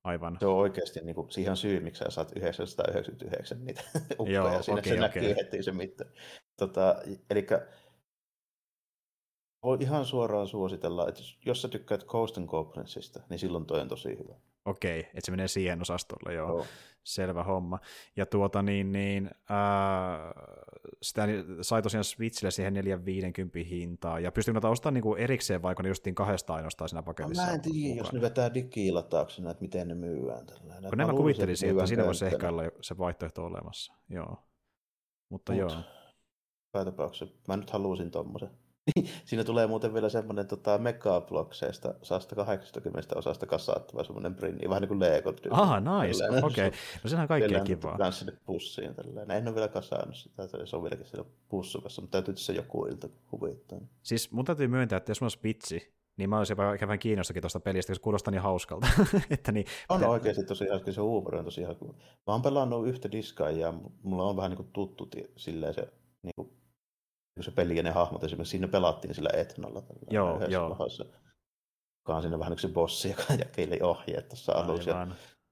Aivan. 0.03 0.37
Se 0.39 0.45
on 0.45 0.55
oikeasti, 0.57 0.99
niin 1.01 1.15
kuin, 1.15 1.31
siihen 1.31 1.57
syy, 1.57 1.79
miksi 1.79 2.03
sä 2.03 2.09
saat 2.09 2.31
999 2.35 3.65
niitä 3.65 3.81
ukkoja. 4.11 4.31
Joo, 4.31 4.63
Siinä 4.63 4.79
okay, 4.79 4.89
se 4.89 4.93
okay. 4.93 4.97
näkyy 4.97 5.35
heti 5.35 5.63
se 5.63 5.71
mitta. 5.71 6.05
Tota, 6.57 6.95
eli 7.29 7.47
voi 9.63 9.77
ihan 9.81 10.05
suoraan 10.05 10.47
suositella, 10.47 11.07
että 11.07 11.21
jos 11.45 11.61
sä 11.61 11.67
tykkäät 11.67 12.05
Coast 12.05 12.37
and 12.37 12.47
Goblinsista, 12.47 13.19
niin 13.29 13.39
silloin 13.39 13.65
toi 13.65 13.81
on 13.81 13.87
tosi 13.87 14.09
hyvä. 14.09 14.35
Okei, 14.65 14.99
että 14.99 15.21
se 15.23 15.31
menee 15.31 15.47
siihen 15.47 15.81
osastolle, 15.81 16.33
joo. 16.33 16.49
joo. 16.49 16.65
Selvä 17.03 17.43
homma. 17.43 17.79
Ja 18.15 18.25
tuota 18.25 18.61
niin, 18.61 18.91
niin 18.91 19.31
ää, 19.49 20.31
sitä 21.01 21.27
sai 21.61 21.81
tosiaan 21.81 22.03
Switchille 22.03 22.51
siihen 22.51 22.73
450 22.73 23.59
hintaa, 23.69 24.19
ja 24.19 24.31
pystyykö 24.31 24.55
noita 24.55 24.69
ostamaan 24.69 24.93
niinku 24.93 25.15
erikseen, 25.15 25.61
vaikka 25.61 25.83
ne 25.83 25.89
justiin 25.89 26.15
kahdesta 26.15 26.53
ainoastaan 26.53 26.89
siinä 26.89 27.03
paketissa? 27.03 27.43
No, 27.43 27.47
mä 27.47 27.53
en 27.53 27.61
tiedä, 27.61 27.97
jos 27.97 28.13
ne 28.13 28.21
vetää 28.21 28.53
digilatauksena, 28.53 29.51
että 29.51 29.61
miten 29.61 29.87
ne 29.87 29.95
myydään. 29.95 30.45
Tällä. 30.45 30.89
Kun 30.89 30.97
mä 30.97 31.13
kuvittelisin, 31.13 31.69
että 31.69 31.85
siinä 31.85 32.05
voisi 32.05 32.25
ehkä 32.25 32.49
olla 32.49 32.63
se 32.81 32.97
vaihtoehto 32.97 33.45
olemassa, 33.45 33.93
joo. 34.09 34.43
Mutta 35.29 35.51
Mut, 35.51 35.59
joo. 35.59 35.71
Päätapauksessa, 36.71 37.35
mä 37.47 37.57
nyt 37.57 37.69
haluaisin 37.69 38.11
tommosen. 38.11 38.49
Siinä 39.25 39.43
tulee 39.43 39.67
muuten 39.67 39.93
vielä 39.93 40.09
semmoinen 40.09 40.47
tota, 40.47 40.77
megablokseista 40.77 41.93
180 42.03 43.15
osasta 43.15 43.45
kasaattava 43.45 44.03
semmoinen 44.03 44.35
brinni, 44.35 44.69
vähän 44.69 44.81
niin 44.81 44.87
kuin 44.87 44.99
Lego. 44.99 45.33
Aha, 45.49 45.79
nice, 45.79 46.29
okei. 46.29 46.67
Okay. 46.67 46.79
No 47.03 47.09
sehän 47.09 47.23
on 47.23 47.27
kaikkea 47.27 47.63
kivaa. 47.63 47.97
Kans 47.97 48.19
sinne 48.19 48.33
pussiin 48.45 48.95
tällä. 48.95 49.35
En 49.35 49.47
ole 49.47 49.55
vielä 49.55 49.67
kasannut 49.67 50.15
sitä, 50.15 50.47
se 50.65 50.75
on 50.75 50.83
vieläkin 50.83 51.05
siellä 51.05 51.29
pussukassa, 51.49 52.01
mutta 52.01 52.17
täytyy 52.17 52.37
se 52.37 52.53
joku 52.53 52.85
ilta 52.85 53.09
huvittaa. 53.31 53.79
Siis 54.01 54.31
mun 54.31 54.45
täytyy 54.45 54.67
myöntää, 54.67 54.97
että 54.97 55.11
jos 55.11 55.21
mä 55.21 55.25
olisi 55.25 55.39
vitsi, 55.43 55.93
niin 56.17 56.29
mä 56.29 56.37
olisin 56.37 56.51
jopa 56.51 56.73
ehkä 56.73 56.87
vähän 56.87 56.99
kiinnostakin 56.99 57.41
tuosta 57.41 57.59
pelistä, 57.59 57.91
koska 57.91 58.03
kuulostaa 58.03 58.31
niin 58.31 58.41
hauskalta. 58.41 58.87
että 59.29 59.51
niin, 59.51 59.65
on 59.89 59.97
pitää... 59.97 60.09
oikeasti 60.09 60.43
tosi 60.43 60.67
hauska, 60.67 60.91
se 60.91 61.01
huumori 61.01 61.37
on 61.37 61.45
tosi 61.45 61.63
hauska. 61.63 61.85
Mä 61.85 61.93
oon 62.33 62.41
pelannut 62.41 62.87
yhtä 62.87 63.11
diskaa 63.11 63.51
ja 63.51 63.73
mulla 64.03 64.23
on 64.23 64.35
vähän 64.35 64.51
niin 64.51 64.57
kuin 64.57 64.69
tuttu 64.73 65.09
silleen 65.35 65.73
se 65.73 65.87
niin 66.23 66.33
kuin 66.35 66.58
kun 67.39 67.43
se 67.43 67.51
peli 67.51 67.77
ja 67.77 67.83
ne 67.83 67.91
hahmot, 67.91 68.23
esimerkiksi 68.23 68.51
siinä 68.51 68.67
pelattiin 68.67 69.15
sillä 69.15 69.29
Etnalla. 69.33 69.83
Joo, 70.09 70.45
joo. 70.47 70.69
Lahossa, 70.69 71.05
joka 71.99 72.15
on 72.15 72.21
siinä 72.21 72.39
vähän 72.39 72.53
yksi 72.53 72.67
bossi, 72.67 73.09
joka 73.09 73.23
jakeli 73.45 73.79
ohjeet 73.81 74.29
tuossa 74.29 74.53
alussa. 74.53 74.89
Ja 74.89 75.07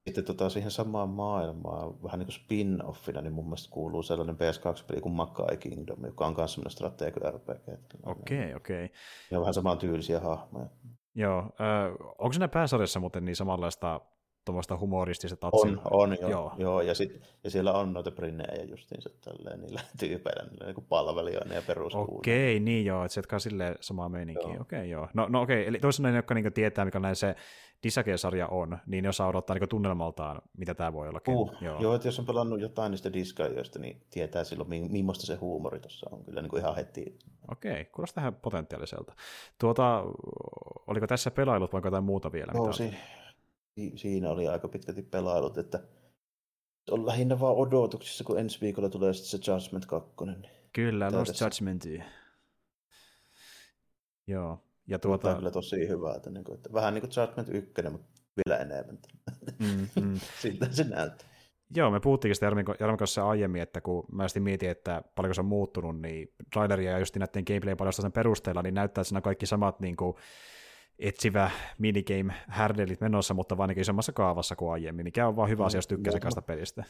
sitten 0.08 0.24
tota, 0.24 0.48
siihen 0.48 0.70
samaan 0.70 1.08
maailmaan, 1.08 2.02
vähän 2.02 2.18
niin 2.18 2.26
kuin 2.26 2.34
spin-offina, 2.34 3.20
niin 3.22 3.32
mun 3.32 3.44
mielestä 3.44 3.70
kuuluu 3.70 4.02
sellainen 4.02 4.36
PS2-peli 4.36 5.00
kuin 5.00 5.14
Makai 5.14 5.56
Kingdom, 5.56 6.04
joka 6.04 6.26
on 6.26 6.34
myös 6.36 6.52
semmoinen 6.52 6.70
strategia 6.70 7.30
RPG. 7.30 7.68
Okei, 8.06 8.38
okay, 8.38 8.54
okei. 8.54 8.84
Okay. 8.84 8.88
Ja 9.30 9.40
vähän 9.40 9.54
samaan 9.54 9.78
tyylisiä 9.78 10.20
hahmoja. 10.20 10.66
Joo, 11.14 11.38
äh, 11.38 11.92
onko 12.18 12.32
siinä 12.32 12.48
pääsarjassa 12.48 13.00
muuten 13.00 13.24
niin 13.24 13.36
samanlaista 13.36 14.00
tuommoista 14.48 14.78
humoristista 14.78 15.36
tatsia. 15.36 15.70
On, 15.70 15.80
on 15.90 16.16
joo. 16.20 16.30
joo. 16.30 16.52
joo 16.58 16.80
ja, 16.80 16.94
sit, 16.94 17.20
ja, 17.44 17.50
siellä 17.50 17.72
on 17.72 17.92
noita 17.92 18.10
brinnejä 18.10 18.64
justiinsa 18.64 19.10
tälleen, 19.24 19.60
niillä 19.60 19.80
tyypeillä, 20.00 20.50
niillä 20.50 20.66
niin 20.66 20.86
palvelijoina 20.88 21.54
ja 21.54 21.62
peruskuuna. 21.66 22.18
Okei, 22.18 22.56
okay, 22.56 22.64
niin 22.64 22.84
joo, 22.84 23.04
että 23.04 23.14
se 23.14 23.18
jatkaa 23.18 23.38
silleen 23.38 23.74
samaa 23.80 24.08
meininkiä. 24.08 24.44
Okei, 24.44 24.60
okay, 24.60 24.86
joo. 24.86 25.08
No, 25.14 25.26
no 25.28 25.42
okei, 25.42 25.60
okay. 25.60 25.68
eli 25.68 25.78
toisaalta 25.78 26.10
ne, 26.10 26.16
jotka 26.16 26.34
niin 26.34 26.52
tietää, 26.52 26.84
mikä 26.84 27.00
näin 27.00 27.16
se 27.16 27.34
Disake-sarja 27.82 28.46
on, 28.46 28.78
niin 28.86 29.02
ne 29.02 29.08
osaa 29.08 29.28
odottaa 29.28 29.56
niin 29.56 29.68
tunnelmaltaan, 29.68 30.42
mitä 30.56 30.74
tämä 30.74 30.92
voi 30.92 31.08
olla. 31.08 31.20
Uh, 31.28 31.54
joo. 31.60 31.80
joo, 31.80 31.94
että 31.94 32.08
jos 32.08 32.18
on 32.18 32.26
pelannut 32.26 32.60
jotain 32.60 32.90
niistä 32.90 33.12
diskajoista, 33.12 33.78
niin 33.78 34.02
tietää 34.10 34.44
silloin, 34.44 34.68
millaista 34.68 35.26
se 35.26 35.34
huumori 35.34 35.80
tuossa 35.80 36.10
on. 36.12 36.24
Kyllä 36.24 36.42
niin 36.42 36.50
kuin 36.50 36.60
ihan 36.60 36.76
heti. 36.76 37.18
Okei, 37.50 37.72
okay, 37.72 37.84
kuulostaa 37.84 38.22
ihan 38.22 38.34
potentiaaliselta. 38.34 39.12
Tuota, 39.58 40.04
oliko 40.86 41.06
tässä 41.06 41.30
pelailut 41.30 41.72
vai 41.72 41.80
jotain 41.84 42.04
muuta 42.04 42.32
vielä? 42.32 42.52
Joo, 42.54 42.72
si- 42.72 42.94
siinä 43.96 44.30
oli 44.30 44.48
aika 44.48 44.68
pitkälti 44.68 45.02
pelailut, 45.02 45.58
että 45.58 45.82
on 46.90 47.06
lähinnä 47.06 47.40
vaan 47.40 47.56
odotuksissa, 47.56 48.24
kun 48.24 48.38
ensi 48.38 48.60
viikolla 48.60 48.88
tulee 48.88 49.12
sitten 49.12 49.44
se 49.44 49.52
Judgment 49.52 49.86
2. 49.86 50.10
Niin 50.26 50.46
kyllä, 50.72 51.10
Lost 51.12 51.40
Judgmentia. 51.40 52.04
Joo. 54.26 54.58
Ja 54.86 54.98
tuota... 54.98 55.22
Tämä 55.22 55.32
on 55.32 55.38
kyllä 55.38 55.50
tosi 55.50 55.88
hyvä, 55.88 56.14
että, 56.14 56.30
niin 56.30 56.44
kuin, 56.44 56.56
että 56.56 56.72
vähän 56.72 56.94
niin 56.94 57.02
kuin 57.02 57.12
Judgment 57.16 57.48
1, 57.48 57.72
mutta 57.90 58.20
vielä 58.36 58.62
enemmän. 58.62 58.98
Mm, 59.58 60.02
mm. 60.02 60.20
Siltä 60.42 60.68
se 60.70 60.84
näyttää. 60.84 61.28
Joo, 61.74 61.90
me 61.90 62.00
puhuttiinkin 62.00 62.34
sitä 62.34 62.46
Jarmin, 62.46 62.98
kanssa 62.98 63.28
aiemmin, 63.28 63.62
että 63.62 63.80
kun 63.80 64.06
mä 64.12 64.28
sitten 64.28 64.42
mietin, 64.42 64.70
että 64.70 65.02
paljonko 65.14 65.34
se 65.34 65.40
on 65.40 65.46
muuttunut, 65.46 66.00
niin 66.00 66.34
traileria 66.52 66.90
ja 66.90 66.98
just 66.98 67.16
näiden 67.16 67.44
gameplay 67.46 67.92
sen 67.92 68.12
perusteella, 68.12 68.62
niin 68.62 68.74
näyttää, 68.74 69.00
että 69.00 69.08
siinä 69.08 69.20
kaikki 69.20 69.46
samat 69.46 69.80
niin 69.80 69.96
kuin, 69.96 70.14
etsivä 70.98 71.50
minigame 71.78 72.34
härdelit 72.48 73.00
menossa, 73.00 73.34
mutta 73.34 73.56
vaan 73.56 73.64
ainakin 73.64 73.80
isommassa 73.80 74.12
kaavassa 74.12 74.56
kuin 74.56 74.72
aiemmin, 74.72 75.04
mikä 75.04 75.28
on 75.28 75.36
vaan 75.36 75.48
hyvä 75.48 75.64
asia, 75.64 75.78
jos 75.78 75.86
tykkää 75.86 76.12
sekasta 76.12 76.42
pelistä. 76.42 76.84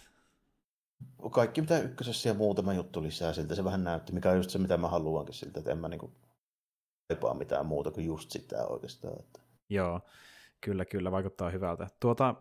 Kaikki 1.31 1.61
mitä 1.61 1.79
ykkösessä 1.79 2.29
ja 2.29 2.35
muutama 2.35 2.75
juttu 2.75 3.03
lisää 3.03 3.33
siltä, 3.33 3.55
se 3.55 3.65
vähän 3.65 3.85
näytti, 3.85 4.13
mikä 4.13 4.31
on 4.31 4.37
just 4.37 4.51
se, 4.51 4.59
mitä 4.59 4.77
mä 4.77 4.89
haluankin 4.89 5.35
siltä, 5.35 5.61
että 5.61 5.71
en 5.71 5.79
mä 5.79 5.89
niinku 5.89 6.13
kaipaa 7.09 7.35
mitään 7.35 7.67
muuta 7.67 7.91
kuin 7.91 8.07
just 8.07 8.31
sitä 8.31 8.67
oikeastaan. 8.67 9.21
Että. 9.21 9.41
Joo, 9.69 10.01
kyllä, 10.61 10.85
kyllä, 10.85 11.13
vaikuttaa 11.13 11.51
hyvältä. 11.51 11.87
Tuota, 12.01 12.35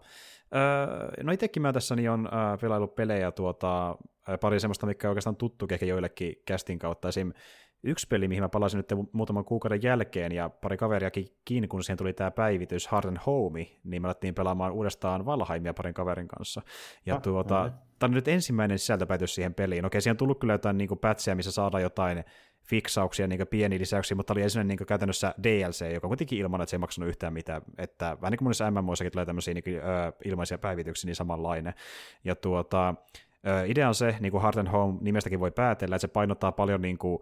no 1.24 1.32
itsekin 1.32 1.61
mä 1.61 1.74
tässä 1.74 1.95
niin 1.95 2.09
on 2.09 2.30
pelaillut 2.61 2.95
pelejä 2.95 3.32
tuota, 3.32 3.97
pari 4.41 4.59
semmoista, 4.59 4.86
mikä 4.86 5.07
on 5.07 5.09
oikeastaan 5.09 5.36
tuttu 5.36 5.68
ehkä 5.72 5.86
joillekin 5.86 6.36
kästin 6.45 6.80
kautta. 6.80 7.07
Esim 7.07 7.34
yksi 7.84 8.07
peli, 8.07 8.28
mihin 8.28 8.43
mä 8.43 8.49
palasin 8.49 8.78
nyt 8.78 8.93
muutaman 9.11 9.45
kuukauden 9.45 9.84
jälkeen, 9.84 10.32
ja 10.32 10.49
pari 10.49 10.78
kaveriakin 10.78 11.28
kiinni, 11.45 11.67
kun 11.67 11.84
siihen 11.84 11.97
tuli 11.97 12.13
tämä 12.13 12.32
päivitys 12.32 12.88
Hard 12.88 13.05
and 13.05 13.17
Home, 13.25 13.67
niin 13.84 14.01
me 14.01 14.07
alettiin 14.07 14.36
pelaamaan 14.36 14.71
uudestaan 14.71 15.25
Valheimia 15.25 15.73
parin 15.73 15.93
kaverin 15.93 16.28
kanssa. 16.28 16.61
Ja 17.05 17.15
ah, 17.15 17.21
tuota, 17.21 17.63
no. 17.63 17.69
tämä 17.99 18.07
on 18.09 18.11
nyt 18.11 18.28
ensimmäinen 18.28 18.80
sisältöpäivitys 18.80 19.36
siihen 19.36 19.53
peliin. 19.53 19.86
Okei, 19.86 20.01
siihen 20.01 20.13
on 20.13 20.17
tullut 20.17 20.39
kyllä 20.39 20.53
jotain 20.53 20.78
niin 20.78 20.99
pätsejä, 21.01 21.36
missä 21.36 21.51
saadaan 21.51 21.84
jotain 21.84 22.23
fiksauksia, 22.67 23.28
niin 23.28 23.47
pieniä 23.47 23.80
lisäyksiä, 23.80 24.15
mutta 24.15 24.34
oli 24.34 24.41
ensin 24.41 24.67
niin 24.67 24.86
käytännössä 24.88 25.34
DLC, 25.43 25.93
joka 25.93 26.07
kuitenkin 26.07 26.39
ilman, 26.39 26.61
että 26.61 26.69
se 26.69 26.75
ei 26.75 26.80
maksanut 26.80 27.09
yhtään 27.09 27.34
mitään. 27.34 27.61
Että 27.78 28.17
vähän 28.21 28.32
niin 28.32 28.38
kuin 28.38 28.45
monissa 28.45 28.71
MMOissakin 28.71 29.11
tulee 29.11 29.25
tämmöisiä 29.25 29.53
niin, 29.53 29.78
ö, 29.78 29.82
ilmaisia 30.25 30.57
päivityksiä, 30.57 31.07
niin 31.07 31.15
samanlainen. 31.15 31.73
Ja 32.23 32.36
tuota, 32.36 32.95
ö, 33.47 33.65
idea 33.65 33.88
on 33.88 33.95
se, 33.95 34.15
niin 34.19 34.32
kuin 34.32 34.41
Heart 34.41 34.57
and 34.57 34.67
Home 34.67 34.97
nimestäkin 35.01 35.39
voi 35.39 35.51
päätellä, 35.51 35.95
että 35.95 36.01
se 36.01 36.07
painottaa 36.07 36.51
paljon 36.51 36.82
niin 36.82 36.97
kuin, 36.97 37.19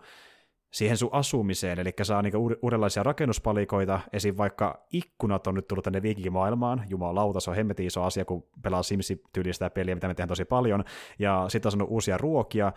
siihen 0.75 0.97
sun 0.97 1.09
asumiseen, 1.11 1.79
eli 1.79 1.93
saa 2.01 2.21
niinku 2.21 2.55
uudenlaisia 2.61 3.03
rakennuspalikoita, 3.03 3.99
esim. 4.13 4.37
vaikka 4.37 4.85
ikkunat 4.91 5.47
on 5.47 5.55
nyt 5.55 5.67
tullut 5.67 5.83
tänne 5.83 6.01
viikingimaailmaan, 6.01 6.83
jumalauta, 6.89 7.39
se 7.39 7.49
on 7.49 7.55
hemmetin 7.55 7.87
iso 7.87 8.03
asia, 8.03 8.25
kun 8.25 8.47
pelaa 8.61 8.83
Sims-tyylistä 8.83 9.69
peliä, 9.69 9.95
mitä 9.95 10.07
me 10.07 10.13
tehdään 10.13 10.29
tosi 10.29 10.45
paljon, 10.45 10.83
ja 11.19 11.45
sitten 11.47 11.67
on 11.67 11.71
sanonut 11.71 11.91
uusia 11.91 12.17
ruokia, 12.17 12.73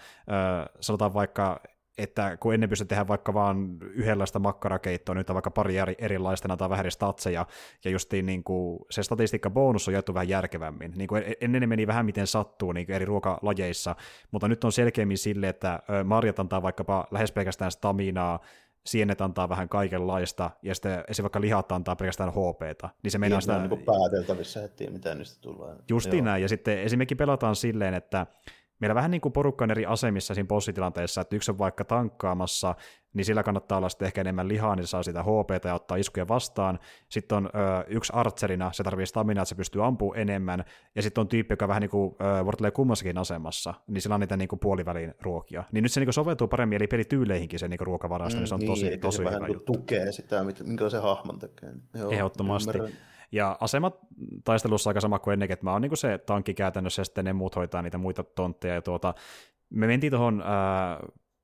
sanotaan 0.81 1.15
vaikka 1.15 1.61
että 1.99 2.37
kun 2.37 2.55
ennen 2.55 2.69
pystyi 2.69 2.87
tehdä 2.87 3.09
vaikka 3.09 3.35
vaan 3.35 3.79
yhdenlaista 3.81 4.39
makkarakeittoa, 4.39 5.15
nyt 5.15 5.31
on 5.31 5.35
vaikka 5.35 5.51
pari 5.51 5.77
eri, 5.77 5.95
erilaista, 5.99 6.49
näitä 6.49 6.71
vähän 6.71 6.83
eri 6.83 6.91
statseja, 6.91 7.47
ja 7.85 7.91
justiin 7.91 8.27
niin 8.27 8.45
kuin, 8.45 8.79
se 8.91 9.03
statistiikka-bonus 9.03 9.89
on 9.89 9.95
jaettu 9.95 10.15
vähän 10.15 10.29
järkevämmin. 10.29 10.93
Niin 10.97 11.09
kuin 11.09 11.25
ennen 11.41 11.61
ne 11.61 11.67
meni 11.67 11.87
vähän 11.87 12.07
miten 12.07 12.27
sattuu 12.27 12.73
niin 12.73 12.91
eri 12.91 13.05
ruokalajeissa, 13.05 13.97
mutta 14.31 14.49
nyt 14.49 14.65
on 14.65 14.73
selkeämmin 14.73 15.19
sille, 15.19 15.49
että 15.49 15.83
marjat 16.05 16.39
antaa 16.39 16.63
vaikkapa 16.63 17.07
lähes 17.11 17.33
pelkästään 17.33 17.71
staminaa, 17.71 18.41
sienet 18.87 19.21
antaa 19.21 19.49
vähän 19.49 19.69
kaikenlaista, 19.69 20.51
ja 20.63 20.75
sitten 20.75 21.05
esim. 21.09 21.23
vaikka 21.23 21.41
lihat 21.41 21.73
antaa 21.73 21.97
pelkästään 21.97 22.31
HPta. 22.31 22.89
Niin 23.03 23.11
se 23.11 23.19
meinaa 23.19 23.41
sitä... 23.41 23.59
Niin 23.59 23.69
kuin 23.69 23.85
pääteltävissä 23.85 24.61
heti, 24.61 24.91
mitä 24.91 25.15
niistä 25.15 25.41
tulee. 25.41 25.77
Justiin 25.89 26.25
näin, 26.25 26.43
ja 26.43 26.49
sitten 26.49 26.79
esimerkiksi 26.79 27.15
pelataan 27.15 27.57
silleen, 27.57 27.95
että 27.95 28.27
meillä 28.81 28.95
vähän 28.95 29.11
niin 29.11 29.21
kuin 29.21 29.33
porukka 29.33 29.65
on 29.65 29.71
eri 29.71 29.87
asemissa 29.87 30.35
siinä 30.35 30.49
bossitilanteessa, 30.49 31.21
että 31.21 31.37
yksi 31.37 31.51
on 31.51 31.59
vaikka 31.59 31.85
tankkaamassa 31.85 32.75
niin 33.15 33.25
sillä 33.25 33.43
kannattaa 33.43 33.79
olla 33.79 33.89
sitten 33.89 34.07
ehkä 34.07 34.21
enemmän 34.21 34.49
lihaa, 34.49 34.77
niin 34.77 34.87
se 34.87 34.91
saa 34.91 35.03
sitä 35.03 35.23
HP 35.23 35.65
ja 35.65 35.75
ottaa 35.75 35.97
iskuja 35.97 36.29
vastaan. 36.29 36.79
Sitten 37.09 37.39
on 37.39 37.47
ö, 37.47 37.85
yksi 37.89 38.13
archerina, 38.17 38.73
se 38.73 38.85
tarvii 38.85 39.07
stamina, 39.07 39.43
että 39.43 39.49
se 39.49 39.55
pystyy 39.55 39.87
ampumaan 39.87 40.19
enemmän, 40.19 40.65
ja 40.95 41.03
sitten 41.03 41.21
on 41.21 41.29
tyyppi, 41.29 41.53
joka 41.53 41.69
vähän 41.69 41.81
niin 41.81 41.91
kuin 41.91 42.15
vuorottelee 42.45 42.71
kummassakin 42.71 43.19
asemassa, 43.19 43.75
niin 43.87 44.03
sillä 44.03 44.15
on 44.15 44.21
niitä 44.21 44.37
niin 44.37 44.49
kuin 44.49 44.61
puolivälin 44.61 45.15
ruokia. 45.21 45.65
Niin 45.73 45.83
nyt 45.83 45.93
se 45.93 46.01
niin 46.01 46.07
kuin 46.07 46.15
soveltuu 46.15 46.49
paremmin, 46.49 46.77
eli 46.77 46.87
pelityyleihinkin 46.87 47.59
se 47.59 47.69
niin 47.69 47.79
kuin 47.79 47.87
ruokavarasto, 47.87 48.37
mm, 48.37 48.41
niin 48.41 48.49
se 48.49 48.55
on 48.55 48.61
niin, 48.61 48.71
tosi, 48.71 48.99
tosi 48.99 49.17
se 49.17 49.23
hyvä 49.23 49.33
vähän 49.33 49.53
juttu. 49.53 49.73
tukee 49.73 50.13
sitä, 50.13 50.45
minkä 50.65 50.91
se 50.91 50.99
hahmon 50.99 51.39
tekee. 51.39 51.73
Joo, 51.95 52.11
Ehdottomasti. 52.11 52.71
ymmärrän. 52.79 52.99
Ja 53.33 53.57
asemat 53.61 53.99
taistelussa 54.45 54.91
aika 54.91 55.01
sama 55.01 55.19
kuin 55.19 55.33
ennenkin, 55.33 55.53
että 55.53 55.65
mä 55.65 55.73
oon 55.73 55.83
niin 55.83 55.97
se 55.97 56.19
tankki 56.19 56.55
käytännössä 56.55 57.01
ja 57.01 57.05
sitten 57.05 57.25
ne 57.25 57.33
muut 57.33 57.57
hoitaa 57.57 57.83
niitä 57.83 57.99
muita 57.99 58.23
tontteja. 58.23 58.75
Ja 58.75 58.83
tuota, 58.83 59.15
me 59.71 59.87
mentiin 59.87 60.11
tuohon 60.11 60.45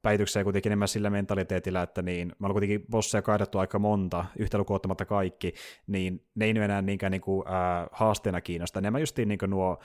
päitykseen 0.02 0.44
kuitenkin 0.44 0.70
enemmän 0.70 0.88
sillä 0.88 1.10
mentaliteetillä, 1.10 1.82
että 1.82 2.02
niin, 2.02 2.32
mä 2.38 2.46
olen 2.46 2.54
kuitenkin 2.54 2.84
bosseja 2.90 3.22
kaidattu 3.22 3.58
aika 3.58 3.78
monta, 3.78 4.24
yhtä 4.38 4.58
lukuottamatta 4.58 5.04
kaikki, 5.04 5.54
niin 5.86 6.26
ne 6.34 6.44
ei 6.44 6.50
enää 6.50 6.82
niinkään 6.82 7.12
niin 7.12 7.20
kuin, 7.20 7.44
haasteena 7.92 8.40
kiinnosta. 8.40 8.78
Enemmän 8.78 9.02
justiin 9.02 9.28
niin 9.28 9.38
nuo 9.46 9.78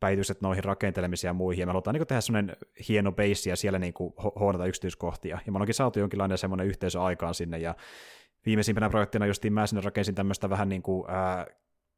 päivitykset 0.00 0.40
noihin 0.40 0.64
rakentelemisiin 0.64 1.28
ja 1.28 1.32
muihin, 1.32 1.60
ja 1.60 1.66
me 1.66 1.72
halutaan 1.72 1.94
niin 1.94 2.06
tehdä 2.06 2.20
semmoinen 2.20 2.56
hieno 2.88 3.12
base 3.12 3.50
ja 3.50 3.56
siellä 3.56 3.78
niin 3.78 3.94
huonata 4.38 4.66
yksityiskohtia. 4.66 5.38
Ja 5.46 5.52
me 5.52 5.56
ollaankin 5.56 5.74
saatu 5.74 5.98
jonkinlainen 5.98 6.38
semmoinen 6.38 6.66
yhteisö 6.66 7.02
aikaan 7.02 7.34
sinne, 7.34 7.58
ja 7.58 7.74
viimeisimpänä 8.46 8.90
projektina 8.90 9.26
justiin 9.26 9.52
mä 9.52 9.66
sinne 9.66 9.82
rakensin 9.82 10.14
tämmöistä 10.14 10.50
vähän 10.50 10.68
niin 10.68 10.82
kuin, 10.82 11.10
ää, 11.10 11.46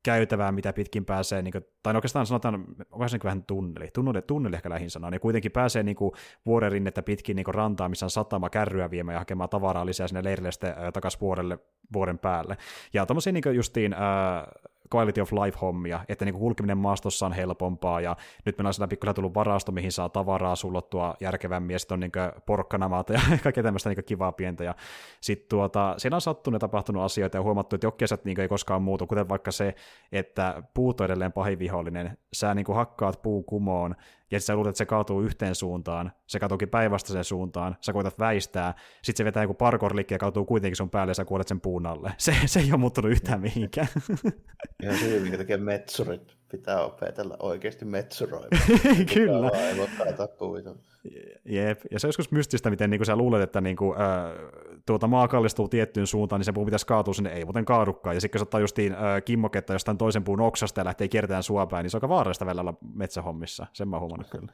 käytävää, 0.02 0.52
mitä 0.52 0.72
pitkin 0.72 1.04
pääsee, 1.04 1.42
niin 1.42 1.52
kuin, 1.52 1.64
tai 1.82 1.92
no 1.92 1.96
oikeastaan 1.96 2.26
sanotaan, 2.26 2.64
onko 2.90 3.08
se 3.08 3.16
niin 3.16 3.24
vähän 3.24 3.44
tunneli, 3.44 3.88
tunneli, 3.94 4.22
tunneli 4.22 4.56
ehkä 4.56 4.70
lähin 4.70 4.90
sanaa, 4.90 5.10
niin 5.10 5.20
kuitenkin 5.20 5.52
pääsee 5.52 5.82
niin 5.82 5.96
kuin, 5.96 6.12
vuoren 6.46 6.72
rinnettä 6.72 7.02
pitkin 7.02 7.36
niin 7.36 7.44
kuin 7.44 7.54
rantaa, 7.54 7.88
missä 7.88 8.06
on 8.06 8.10
satama 8.10 8.50
kärryä 8.50 8.90
viemään 8.90 9.14
ja 9.14 9.18
hakemaan 9.18 9.50
tavaraa 9.50 9.86
lisää 9.86 10.08
sinne 10.08 10.24
leirille 10.24 10.52
sitten 10.52 10.74
takaisin 10.92 11.20
vuorelle 11.20 11.58
vuoden 11.92 12.18
päälle. 12.18 12.56
Ja 12.92 13.06
tuommoisia 13.06 13.32
niin 13.32 13.54
justiin 13.54 13.92
ää, 13.92 14.52
quality 14.94 15.20
of 15.20 15.32
life-hommia, 15.32 16.00
että 16.08 16.24
niin 16.24 16.34
kulkeminen 16.34 16.78
maastossa 16.78 17.26
on 17.26 17.32
helpompaa, 17.32 18.00
ja 18.00 18.16
nyt 18.44 18.58
meillä 18.58 18.68
on 18.68 18.74
siellä 18.74 18.88
pikkuhiljaa 18.88 19.14
tullut 19.14 19.34
varasto, 19.34 19.72
mihin 19.72 19.92
saa 19.92 20.08
tavaraa 20.08 20.56
sullottua 20.56 21.14
järkevämmin, 21.20 21.74
ja 21.74 21.78
sitten 21.78 21.94
on 21.94 22.00
niin 22.00 22.12
porkkanamaata 22.46 23.12
ja 23.12 23.20
kaikkea 23.42 23.62
tämmöistä 23.62 23.90
niin 23.90 24.04
kivaa 24.04 24.32
pientä, 24.32 24.64
ja 24.64 24.74
sitten 25.20 25.48
tuota, 25.48 25.94
siinä 25.96 26.16
on 26.16 26.20
sattunut 26.20 26.56
ja 26.56 26.60
tapahtunut 26.60 27.02
asioita, 27.02 27.36
ja 27.36 27.42
huomattu, 27.42 27.76
että 27.76 27.86
jokkesat 27.86 28.24
niin 28.24 28.40
ei 28.40 28.48
koskaan 28.48 28.82
muutu, 28.82 29.06
kuten 29.06 29.28
vaikka 29.28 29.52
se, 29.52 29.74
että 30.12 30.62
puut 30.74 31.00
on 31.00 31.04
edelleen 31.04 31.32
pahin 31.32 31.58
vihollinen, 31.58 32.18
sä 32.32 32.54
niin 32.54 32.66
hakkaat 32.74 33.22
puu 33.22 33.42
kumoon, 33.42 33.94
ja 34.30 34.40
sä 34.40 34.54
luulet, 34.54 34.68
että 34.68 34.78
se 34.78 34.86
kaatuu 34.86 35.22
yhteen 35.22 35.54
suuntaan, 35.54 36.12
se 36.26 36.38
kaatuukin 36.38 36.68
päinvastaiseen 36.68 37.24
suuntaan, 37.24 37.76
sä 37.80 37.92
koetat 37.92 38.18
väistää, 38.18 38.74
sitten 39.02 39.16
se 39.16 39.24
vetää 39.24 39.42
joku 39.42 39.54
parkour 39.54 39.94
ja 40.10 40.18
kaatuu 40.18 40.44
kuitenkin 40.44 40.76
sun 40.76 40.90
päälle 40.90 41.10
ja 41.10 41.14
sä 41.14 41.24
kuolet 41.24 41.48
sen 41.48 41.60
puun 41.60 41.86
alle. 41.86 42.12
Se, 42.18 42.34
se 42.46 42.60
ei 42.60 42.72
ole 42.72 42.80
muuttunut 42.80 43.10
yhtään 43.10 43.40
mihinkään. 43.40 43.88
Ihan 44.82 45.22
minkä 45.22 45.38
tekee 45.38 45.56
metsurit. 45.56 46.37
Pitää 46.50 46.84
opetella 46.84 47.36
oikeasti 47.38 47.84
metsuroimaan. 47.84 48.50
Kyllä. 49.14 49.50
Jep, 51.44 51.80
ja 51.90 52.00
se 52.00 52.06
on 52.06 52.08
joskus 52.08 52.30
mystistä, 52.30 52.70
miten 52.70 52.90
niin 52.90 52.98
kuin 52.98 53.06
sä 53.06 53.16
luulet, 53.16 53.42
että 53.42 53.60
niin 53.60 53.76
kuin, 53.76 54.00
äh, 54.00 54.06
tuota 54.86 55.06
maa 55.06 55.28
kallistuu 55.28 55.68
tiettyyn 55.68 56.06
suuntaan, 56.06 56.40
niin 56.40 56.44
se 56.44 56.52
puu 56.52 56.64
pitäisi 56.64 56.86
kaatua 56.86 57.14
sinne, 57.14 57.32
ei 57.32 57.44
muuten 57.44 57.64
kaadukaan. 57.64 58.16
Ja 58.16 58.20
sitten 58.20 58.38
kun 58.38 58.44
ottaa 58.46 58.60
justiin 58.60 58.92
äh, 58.92 59.00
kimmoketta 59.24 59.72
jostain 59.72 59.98
toisen 59.98 60.24
puun 60.24 60.40
oksasta 60.40 60.80
ja 60.80 60.84
lähtee 60.84 61.08
kiertämään 61.08 61.42
suopäin, 61.42 61.84
niin 61.84 61.90
se 61.90 61.96
on 61.96 61.98
aika 61.98 62.08
vaarallista 62.08 62.46
välillä 62.46 62.60
olla 62.60 62.78
metsähommissa. 62.94 63.66
Sen 63.72 63.88
mä 63.88 63.98
huomannut 63.98 64.28
kyllä. 64.30 64.52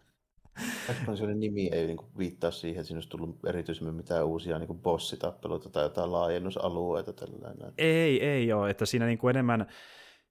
Expansionin 0.91 1.41
nimi 1.41 1.69
ei 1.73 1.87
niin 1.87 1.99
viittaa 2.19 2.51
siihen, 2.51 2.81
että 2.81 2.87
siinä 2.87 2.97
olisi 2.97 3.09
tullut 3.09 3.39
erityisemmin 3.47 3.95
mitään 3.95 4.27
uusia 4.27 4.59
niin 4.59 4.79
bossitappeluita 4.83 5.71
tai 5.71 5.83
jotain 5.83 6.13
laajennusalueita. 6.13 7.13
Tällainen. 7.13 7.73
Ei, 7.79 8.25
ei 8.25 8.53
ole, 8.53 8.71
että 8.71 8.87
siinä 8.87 9.07
niin 9.07 9.19
kuin 9.19 9.31
enemmän 9.31 9.67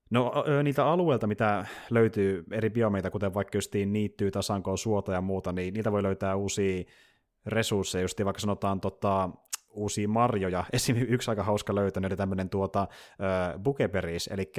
No 0.09 0.33
niitä 0.63 0.85
alueilta, 0.85 1.27
mitä 1.27 1.65
löytyy 1.89 2.43
eri 2.51 2.69
biomeita, 2.69 3.11
kuten 3.11 3.33
vaikka 3.33 3.57
justiin 3.57 3.93
niittyy, 3.93 4.31
tasankoa, 4.31 4.77
suota 4.77 5.13
ja 5.13 5.21
muuta, 5.21 5.51
niin 5.51 5.73
niitä 5.73 5.91
voi 5.91 6.03
löytää 6.03 6.35
uusia 6.35 6.83
resursseja, 7.45 8.01
just 8.01 8.25
vaikka 8.25 8.39
sanotaan 8.39 8.81
tota, 8.81 9.29
uusia 9.69 10.07
marjoja. 10.07 10.63
Esimerkiksi 10.73 11.13
yksi 11.13 11.31
aika 11.31 11.43
hauska 11.43 11.75
löytänyt 11.75 12.11
oli 12.11 12.17
tämmöinen 12.17 12.49
tuota, 12.49 12.81
äh, 12.81 13.59
bukeperis, 13.63 14.27
eli 14.27 14.51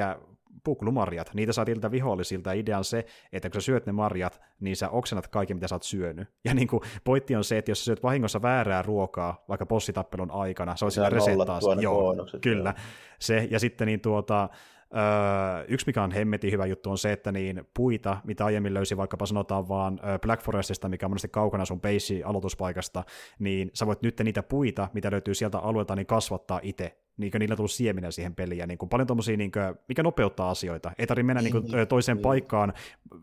puklumarjat. 0.64 1.34
Niitä 1.34 1.52
saa 1.52 1.64
tiltä 1.64 1.90
vihollisilta. 1.90 2.52
Idea 2.52 2.78
on 2.78 2.84
se, 2.84 3.06
että 3.32 3.50
kun 3.50 3.60
sä 3.60 3.64
syöt 3.64 3.86
ne 3.86 3.92
marjat, 3.92 4.40
niin 4.60 4.76
sä 4.76 4.88
oksennat 4.88 5.28
kaiken, 5.28 5.56
mitä 5.56 5.68
sä 5.68 5.74
oot 5.74 5.82
syönyt. 5.82 6.28
Ja 6.44 6.54
niin 6.54 6.68
kuin, 6.68 6.80
pointti 7.04 7.36
on 7.36 7.44
se, 7.44 7.58
että 7.58 7.70
jos 7.70 7.78
sä 7.78 7.84
syöt 7.84 8.02
vahingossa 8.02 8.42
väärää 8.42 8.82
ruokaa, 8.82 9.44
vaikka 9.48 9.66
bossitappelun 9.66 10.30
aikana, 10.30 10.76
se 10.76 10.84
on 10.84 10.90
sillä 10.90 11.10
resettaa. 11.10 11.60
Joo, 11.80 12.14
kyllä. 12.40 12.74
Se, 13.18 13.48
ja 13.50 13.60
sitten 13.60 13.86
niin 13.86 14.00
tuota, 14.00 14.48
Öö, 14.96 15.64
yksi, 15.68 15.86
mikä 15.86 16.02
on 16.02 16.12
hemmetin 16.12 16.52
hyvä 16.52 16.66
juttu, 16.66 16.90
on 16.90 16.98
se, 16.98 17.12
että 17.12 17.32
niin 17.32 17.68
puita, 17.74 18.16
mitä 18.24 18.44
aiemmin 18.44 18.74
löysi 18.74 18.96
vaikkapa 18.96 19.26
sanotaan 19.26 19.68
vaan 19.68 20.00
Black 20.22 20.42
Forestista, 20.42 20.88
mikä 20.88 21.06
on 21.06 21.10
monesti 21.10 21.28
kaukana 21.28 21.64
sun 21.64 21.80
base 21.80 22.22
aloituspaikasta, 22.24 23.04
niin 23.38 23.70
sä 23.74 23.86
voit 23.86 24.02
nyt 24.02 24.20
niitä 24.20 24.42
puita, 24.42 24.88
mitä 24.92 25.10
löytyy 25.10 25.34
sieltä 25.34 25.58
alueelta, 25.58 25.96
niin 25.96 26.06
kasvattaa 26.06 26.60
itse. 26.62 26.98
Niin 27.16 27.32
niillä 27.38 27.56
tullut 27.56 27.70
siemenä 27.70 28.10
siihen 28.10 28.34
peliin. 28.34 28.58
Ja 28.58 28.66
niin 28.66 28.78
kuin 28.78 28.88
paljon 28.88 29.06
tommosia, 29.06 29.36
niin 29.36 29.52
kuin, 29.52 29.64
mikä 29.88 30.02
nopeuttaa 30.02 30.50
asioita. 30.50 30.92
Ei 30.98 31.06
tarvitse 31.06 31.26
mennä 31.26 31.42
niin 31.42 31.52
kuin, 31.52 31.64
niin, 31.64 31.88
toiseen 31.88 32.16
niin. 32.16 32.22
paikkaan, 32.22 32.72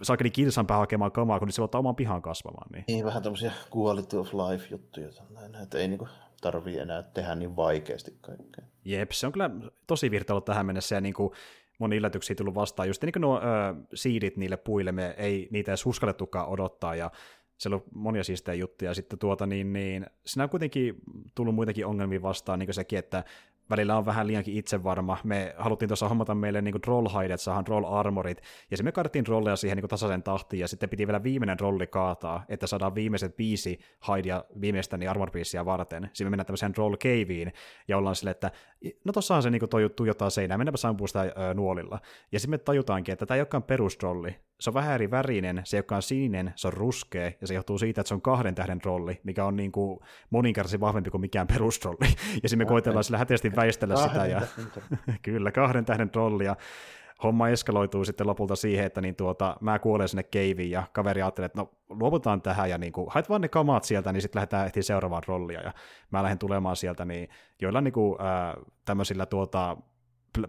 saakeli 0.02 0.30
kilsan 0.30 0.68
päähän 0.68 0.82
hakemaan 0.82 1.12
kamaa, 1.12 1.40
kun 1.40 1.52
se 1.52 1.62
ottaa 1.62 1.80
oman 1.80 1.96
pihan 1.96 2.22
kasvamaan. 2.22 2.70
Niin, 2.74 2.84
niin 2.88 3.06
vähän 3.06 3.24
tämmöisiä 3.24 3.52
quality 3.78 4.18
of 4.18 4.34
life 4.34 4.68
juttuja, 4.72 5.08
että 5.64 5.78
ei 5.78 5.88
niin 5.88 5.98
kuin 5.98 6.10
tarvii 6.42 6.80
enää 6.80 7.04
tehdä 7.04 7.36
niin 7.36 7.56
vaikeasti 7.56 8.18
kaikkea. 8.22 8.66
Jep, 8.86 9.12
se 9.12 9.28
on 9.28 9.34
kyllä 9.34 9.50
tosi 9.88 10.12
virta 10.12 10.34
ollut 10.34 10.46
tähän 10.46 10.66
mennessä, 10.66 10.96
ja 10.96 11.02
niin 11.02 11.14
kuin, 11.14 11.34
moni 11.82 11.98
yllätyksiä 11.98 12.36
tullut 12.36 12.56
vastaan. 12.56 12.88
Just 12.88 13.04
niin 13.04 13.14
kuin 13.14 13.22
nuo 13.22 13.38
ö, 13.38 13.42
siidit 13.94 14.38
niille 14.38 14.58
puille, 14.58 14.92
me 14.92 15.16
ei 15.18 15.48
niitä 15.52 15.72
edes 15.72 15.86
uskallettukaan 15.86 16.48
odottaa, 16.48 16.96
ja 16.96 17.12
siellä 17.58 17.76
on 17.76 17.84
monia 17.94 18.24
siistejä 18.24 18.56
juttuja. 18.56 18.94
Sitten 18.94 19.20
tuota, 19.20 19.46
niin, 19.46 19.74
niin, 19.74 20.06
siinä 20.26 20.44
on 20.44 20.50
kuitenkin 20.50 20.96
tullut 21.36 21.56
muitakin 21.56 21.86
ongelmia 21.86 22.22
vastaan, 22.22 22.60
niin 22.60 22.68
kuin 22.68 22.76
sekin, 22.76 23.00
että 23.00 23.24
välillä 23.72 23.98
on 23.98 24.06
vähän 24.06 24.28
liiankin 24.28 24.58
itsevarma. 24.58 25.18
Me 25.24 25.56
haluttiin 25.58 25.90
tuossa 25.90 26.10
hommata 26.10 26.36
meille 26.36 26.62
niin 26.62 26.82
troll 26.82 27.08
hide, 27.10 27.34
että 27.34 27.44
saadaan 27.44 27.64
troll 27.64 27.86
armorit, 27.86 28.38
ja 28.72 28.78
sitten 28.78 28.86
me 28.86 28.92
kaadettiin 28.92 29.28
rolleja 29.28 29.56
siihen 29.56 29.78
niin 29.78 29.90
tasaisen 29.90 30.24
tahtiin, 30.24 30.60
ja 30.60 30.68
sitten 30.68 30.90
piti 30.90 31.08
vielä 31.08 31.24
viimeinen 31.24 31.60
rolli 31.60 31.88
kaataa, 31.88 32.46
että 32.50 32.68
saadaan 32.68 32.96
viimeiset 32.96 33.38
viisi 33.38 33.80
hidea 34.08 34.44
viimeistä 34.62 34.98
niin 34.98 35.10
armor 35.10 35.32
varten. 35.66 36.04
Sitten 36.04 36.28
me 36.28 36.30
mennään 36.30 36.46
tämmöiseen 36.46 36.74
troll 36.74 36.96
caveen, 36.96 37.52
ja 37.88 37.98
ollaan 37.98 38.16
silleen, 38.16 38.32
että 38.32 38.52
no 39.06 39.14
tossahan 39.14 39.44
se 39.44 39.50
niin 39.50 39.70
toi 39.70 40.08
jotain 40.08 40.32
seinää, 40.32 40.58
mennäänpä 40.58 40.78
sampua 40.78 41.08
sitä 41.08 41.22
ö, 41.22 41.54
nuolilla. 41.54 42.00
Ja 42.32 42.40
sitten 42.40 42.52
me 42.54 42.58
tajutaankin, 42.58 43.14
että 43.14 43.26
tämä 43.26 43.36
ei 43.36 43.42
olekaan 43.42 43.64
perustrolli, 43.64 44.36
se 44.62 44.70
on 44.70 44.74
vähän 44.74 44.96
eri 44.96 45.12
värinen, 45.12 45.62
se 45.64 45.78
joka 45.78 45.96
on 45.96 46.02
sininen, 46.02 46.54
se 46.56 46.68
on 46.68 46.74
ruskea, 46.74 47.32
ja 47.42 47.48
se 47.48 47.54
johtuu 47.54 47.78
siitä, 47.78 48.02
että 48.02 48.08
se 48.08 48.14
on 48.14 48.22
kahden 48.22 48.56
tähden 48.56 48.84
rolli, 48.86 49.22
mikä 49.24 49.46
on 49.46 49.56
niin 49.56 49.72
kuin 49.72 50.00
moninkertaisesti 50.30 50.80
vahvempi 50.80 51.10
kuin 51.10 51.22
mikään 51.22 51.48
perustrolli. 51.48 52.08
Ja 52.44 52.50
sitten 52.50 52.58
me 52.58 52.66
koitellaan 52.66 53.04
sillä 53.04 53.18
häteästi 53.18 53.56
väistellä 53.56 53.96
sitä, 53.96 54.26
ja 54.26 54.42
kyllä, 55.22 55.52
kahden 55.52 55.86
tähden 55.86 56.10
rolli, 56.16 56.46
ja 56.46 56.56
homma 57.24 57.50
eskaloituu 57.50 58.06
sitten 58.06 58.28
lopulta 58.28 58.56
siihen, 58.56 58.86
että 58.86 59.02
niin 59.02 59.16
tuota, 59.16 59.58
mä 59.62 59.80
kuolen 59.80 60.08
sinne 60.08 60.24
keiviin 60.24 60.72
ja 60.72 60.84
kaveri 60.94 61.22
ajattelee, 61.22 61.46
että 61.46 61.60
no 61.62 61.72
luovutaan 61.90 62.42
tähän 62.42 62.70
ja 62.70 62.78
niin 62.78 62.94
kuin, 62.94 63.08
hait 63.10 63.30
vaan 63.30 63.42
ne 63.42 63.48
kamat 63.48 63.84
sieltä, 63.84 64.14
niin 64.14 64.22
sitten 64.22 64.40
lähdetään 64.40 64.66
ehtiin 64.66 64.84
seuraavaan 64.84 65.24
rollia 65.28 65.62
ja 65.62 65.74
mä 66.12 66.24
lähden 66.24 66.40
tulemaan 66.40 66.76
sieltä, 66.76 67.06
niin 67.06 67.30
joilla 67.62 67.82
niin 67.82 67.94
kuin, 67.94 68.22
äh, 68.22 68.54
tämmöisillä 68.86 69.26
tuota, 69.26 69.78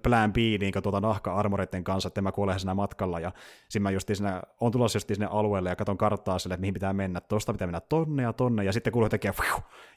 plan 0.02 0.32
B 0.32 0.36
niin 0.36 0.72
tuota 0.82 1.00
nahka-armoreiden 1.00 1.84
kanssa, 1.84 2.06
että 2.06 2.22
mä 2.22 2.32
kuolen 2.32 2.60
siinä 2.60 2.74
matkalla, 2.74 3.20
ja 3.20 3.32
siinä 3.68 3.82
mä 3.82 3.90
justi 3.90 4.14
siinä, 4.14 4.42
on 4.60 4.72
tulossa 4.72 4.96
just 4.96 5.08
sinne 5.08 5.26
alueelle, 5.30 5.68
ja 5.68 5.76
katon 5.76 5.98
karttaa 5.98 6.38
sille, 6.38 6.54
että 6.54 6.60
mihin 6.60 6.74
pitää 6.74 6.92
mennä, 6.92 7.20
tosta 7.20 7.52
pitää 7.52 7.66
mennä 7.66 7.80
tonne 7.80 8.22
ja 8.22 8.32
tonne, 8.32 8.64
ja 8.64 8.72
sitten 8.72 8.92
kuuluu 8.92 9.08
tekee, 9.08 9.32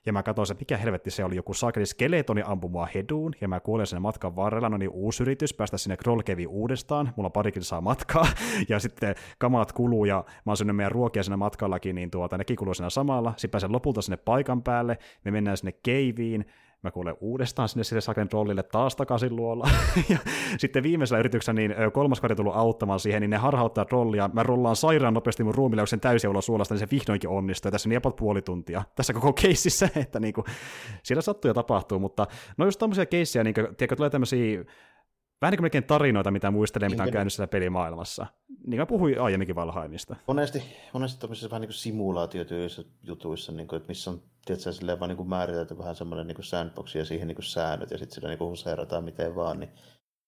ja 0.06 0.14
mä 0.14 0.24
katson, 0.24 0.44
että 0.44 0.62
mikä 0.62 0.78
helvetti 0.78 1.12
se 1.12 1.24
oli, 1.24 1.36
joku 1.36 1.54
saakeli 1.54 1.86
skeletoni 1.86 2.42
ampui 2.46 2.70
mua 2.70 2.88
heduun, 2.96 3.34
ja 3.42 3.48
mä 3.48 3.60
kuolen 3.60 3.88
sinne 3.88 4.00
matkan 4.00 4.36
varrella, 4.36 4.70
no 4.70 4.78
niin 4.78 4.90
uusi 4.90 5.24
yritys 5.24 5.54
päästä 5.54 5.78
sinne 5.78 5.98
Krollkeviin 5.98 6.48
uudestaan, 6.48 7.14
mulla 7.16 7.30
parikin 7.30 7.64
saa 7.64 7.82
matkaa, 7.82 8.28
ja 8.70 8.80
sitten 8.80 9.16
kamat 9.38 9.72
kuluu, 9.72 10.06
ja 10.06 10.24
mä 10.46 10.52
oon 10.52 10.76
meidän 10.76 10.92
ruokia 10.92 11.24
siinä 11.24 11.38
matkallakin, 11.38 11.96
niin 11.96 12.12
tuota, 12.12 12.38
nekin 12.38 12.58
kuluu 12.58 12.74
siinä 12.74 12.90
samalla, 12.90 13.34
sitten 13.38 13.52
pääsen 13.52 13.72
lopulta 13.72 14.02
sinne 14.02 14.18
paikan 14.18 14.64
päälle, 14.64 14.98
me 15.26 15.32
mennään 15.32 15.58
sinne 15.58 15.72
keiviin, 15.72 16.46
mä 16.86 16.92
kuulen 16.92 17.18
uudestaan 17.20 17.70
sinne 17.70 17.84
sille 17.84 18.02
Saken 18.02 18.28
rollille 18.32 18.64
taas 18.64 18.96
takaisin 18.96 19.36
luolla. 19.36 19.70
ja 20.10 20.18
sitten 20.58 20.84
viimeisellä 20.84 21.20
yrityksellä 21.20 21.58
niin 21.58 21.76
kolmas 21.94 22.22
kari 22.22 22.36
tullut 22.36 22.56
auttamaan 22.56 23.00
siihen, 23.00 23.22
niin 23.22 23.30
ne 23.30 23.38
harhauttaa 23.38 23.86
rollia. 23.92 24.30
Mä 24.34 24.44
rollaan 24.44 24.76
sairaan 24.76 25.14
nopeasti 25.14 25.44
mun 25.44 25.56
ruumille, 25.56 25.82
kun 25.82 25.88
sen 25.88 26.00
täysin 26.00 26.30
ulos 26.30 26.46
suolasta, 26.46 26.74
niin 26.74 26.80
se 26.80 26.88
vihdoinkin 26.92 27.30
onnistuu. 27.30 27.72
Tässä 27.72 27.90
on 27.90 27.90
niin 27.90 28.14
puoli 28.18 28.42
tuntia 28.42 28.84
tässä 28.96 29.14
koko 29.14 29.34
keississä, 29.34 29.90
että 30.04 30.20
niinku, 30.20 30.44
siellä 31.04 31.22
sattuu 31.22 31.50
ja 31.50 31.54
tapahtuu, 31.54 32.00
mutta 32.00 32.28
no 32.58 32.66
just 32.66 32.80
tämmöisiä 32.80 33.06
keissejä, 33.06 33.44
niin 33.44 33.54
tiedätkö, 33.54 33.96
tulee 33.96 34.10
tämmöisiä 34.10 34.64
vähän 35.42 35.52
niin 35.52 35.58
kuin 35.58 35.64
melkein 35.64 35.84
tarinoita, 35.84 36.32
mitä 36.32 36.52
muistelee, 36.52 36.90
mitä 36.90 37.04
on 37.04 37.12
käynyt 37.12 37.34
siellä 37.34 37.48
pelimaailmassa. 37.48 38.26
Niin 38.68 38.80
mä 38.80 38.86
puhuin 38.86 39.22
aiemminkin 39.22 39.56
Valheimista. 39.56 40.16
Monesti, 40.28 40.64
monesti 40.94 41.20
tämmöisissä 41.20 41.50
vähän 41.50 41.62
niin 41.62 41.70
kuin 41.70 41.76
simulaatiotyöissä 41.76 42.84
jutuissa, 43.04 43.52
niin 43.52 43.68
kuin, 43.68 43.78
että 43.78 43.88
missä 43.88 44.12
on 44.12 44.22
tietysti, 44.46 44.74
silleen 44.74 45.00
vaan 45.00 45.10
niin 45.10 45.18
kuin 45.18 45.30
määritelty 45.30 45.78
vähän 45.78 45.96
semmoinen 45.96 46.28
niin 46.28 46.36
kuin 46.36 46.46
sandbox 46.46 46.96
ja 46.96 47.06
siihen 47.06 47.28
niin 47.28 47.36
kuin 47.36 47.46
säännöt 47.46 47.92
ja 47.92 47.98
sitten 47.98 48.16
sillä 48.16 48.30
niin 48.30 48.38
kuin 48.38 48.50
huseerataan 48.50 49.04
miten 49.04 49.36
vaan, 49.36 49.60
niin 49.60 49.70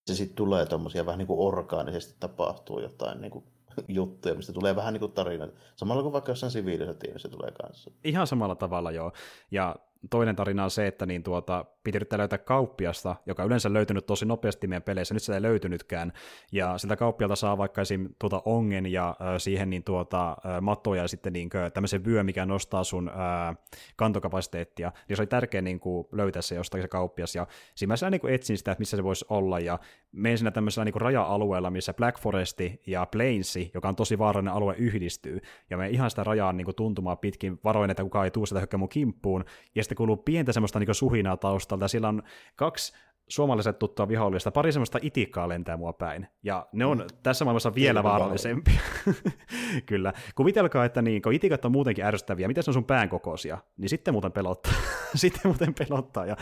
se 0.07 0.15
sitten 0.15 0.35
tulee 0.35 0.65
tuommoisia 0.65 1.05
vähän 1.05 1.17
niin 1.17 1.27
kuin 1.27 1.39
orgaanisesti 1.39 2.15
tapahtuu 2.19 2.79
jotain 2.79 3.21
niin 3.21 3.31
kuin 3.31 3.45
juttuja, 3.87 4.35
mistä 4.35 4.53
tulee 4.53 4.75
vähän 4.75 4.93
niin 4.93 4.99
kuin 4.99 5.11
tarina. 5.11 5.47
Samalla 5.75 6.01
kuin 6.01 6.13
vaikka 6.13 6.31
jossain 6.31 6.51
siviilisotiimissa 6.51 7.29
tulee 7.29 7.51
kanssa. 7.51 7.91
Ihan 8.03 8.27
samalla 8.27 8.55
tavalla 8.55 8.91
joo. 8.91 9.11
Ja 9.51 9.75
toinen 10.09 10.35
tarina 10.35 10.63
on 10.63 10.71
se, 10.71 10.87
että 10.87 11.05
niin 11.05 11.23
tuota, 11.23 11.65
piti 11.83 11.97
yrittää 11.97 12.19
löytää 12.19 12.37
kauppiasta, 12.37 13.15
joka 13.25 13.43
yleensä 13.43 13.73
löytynyt 13.73 14.05
tosi 14.05 14.25
nopeasti 14.25 14.67
meidän 14.67 14.83
peleissä, 14.83 15.13
nyt 15.13 15.23
sitä 15.23 15.35
ei 15.35 15.41
löytynytkään, 15.41 16.13
ja 16.51 16.77
siltä 16.77 16.95
kauppialta 16.95 17.35
saa 17.35 17.57
vaikka 17.57 17.81
esim. 17.81 18.09
Tuota 18.19 18.41
ongen 18.45 18.85
ja 18.85 19.15
siihen 19.37 19.69
niin 19.69 19.83
tuota, 19.83 20.29
äh, 20.29 20.61
matoja 20.61 21.01
ja 21.01 21.07
sitten 21.07 21.33
niin 21.33 21.49
tämmöisen 21.73 22.05
vyö, 22.05 22.23
mikä 22.23 22.45
nostaa 22.45 22.83
sun 22.83 23.09
äh, 23.09 23.57
kantokapasiteettia, 23.95 24.91
niin 25.09 25.17
se 25.17 25.21
oli 25.21 25.27
tärkeä 25.27 25.61
niin 25.61 25.79
kuin, 25.79 26.07
löytää 26.11 26.41
se 26.41 26.55
jostakin 26.55 26.83
se 26.83 26.87
kauppias, 26.87 27.35
ja 27.35 27.47
siinä 27.75 27.95
mä 28.01 28.09
niin 28.09 28.21
etsin 28.29 28.57
sitä, 28.57 28.71
että 28.71 28.81
missä 28.81 28.97
se 28.97 29.03
voisi 29.03 29.25
olla, 29.29 29.59
ja 29.59 29.79
menin 30.17 30.37
siinä 30.37 30.51
tämmöisellä 30.51 30.85
niin 30.85 31.01
raja-alueella, 31.01 31.71
missä 31.71 31.93
Black 31.93 32.19
Foresti 32.19 32.81
ja 32.87 33.05
Plainsi, 33.05 33.71
joka 33.73 33.89
on 33.89 33.95
tosi 33.95 34.19
vaarallinen 34.19 34.53
alue, 34.53 34.75
yhdistyy, 34.77 35.39
ja 35.69 35.77
me 35.77 35.89
ihan 35.89 36.09
sitä 36.09 36.23
rajaa 36.23 36.53
niin 36.53 36.65
kuin, 36.65 36.75
tuntumaan 36.75 37.17
pitkin 37.17 37.59
varoin, 37.63 37.91
että 37.91 38.03
kukaan 38.03 38.25
ei 38.25 38.31
tuu 38.31 38.45
sitä 38.45 38.59
hykkää 38.59 38.77
mun 38.77 38.89
kimppuun, 38.89 39.45
ja 39.75 39.83
sitten 39.83 39.95
kuuluu 39.95 40.17
pientä 40.17 40.51
semmoista 40.51 40.79
niin 40.79 40.95
suhinaa 40.95 41.37
taustalta, 41.37 41.83
ja 41.83 41.87
siellä 41.87 42.09
on 42.09 42.23
kaksi 42.55 42.93
suomalaiset 43.27 43.79
tuttua 43.79 44.07
vihollista, 44.07 44.51
pari 44.51 44.71
semmoista 44.71 44.99
itikkaa 45.01 45.49
lentää 45.49 45.77
mua 45.77 45.93
päin, 45.93 46.27
ja 46.43 46.67
ne 46.71 46.85
on 46.85 46.97
mm. 46.97 47.07
tässä 47.23 47.45
maailmassa 47.45 47.75
vielä 47.75 48.03
vaarallisempia. 48.03 48.79
Kyllä. 49.85 50.13
Kuvitelkaa, 50.35 50.85
että 50.85 51.01
niin, 51.01 51.21
kun 51.21 51.33
itikat 51.33 51.65
on 51.65 51.71
muutenkin 51.71 52.05
ärsyttäviä, 52.05 52.47
miten 52.47 52.63
se 52.63 52.69
on 52.69 52.73
sun 52.73 52.85
pään 52.85 53.09
kokoisia, 53.09 53.57
niin 53.77 53.89
sitten 53.89 54.13
muuten 54.13 54.31
pelottaa. 54.31 54.73
sitten 55.15 55.41
muuten 55.43 55.73
pelottaa, 55.73 56.25
ja 56.25 56.35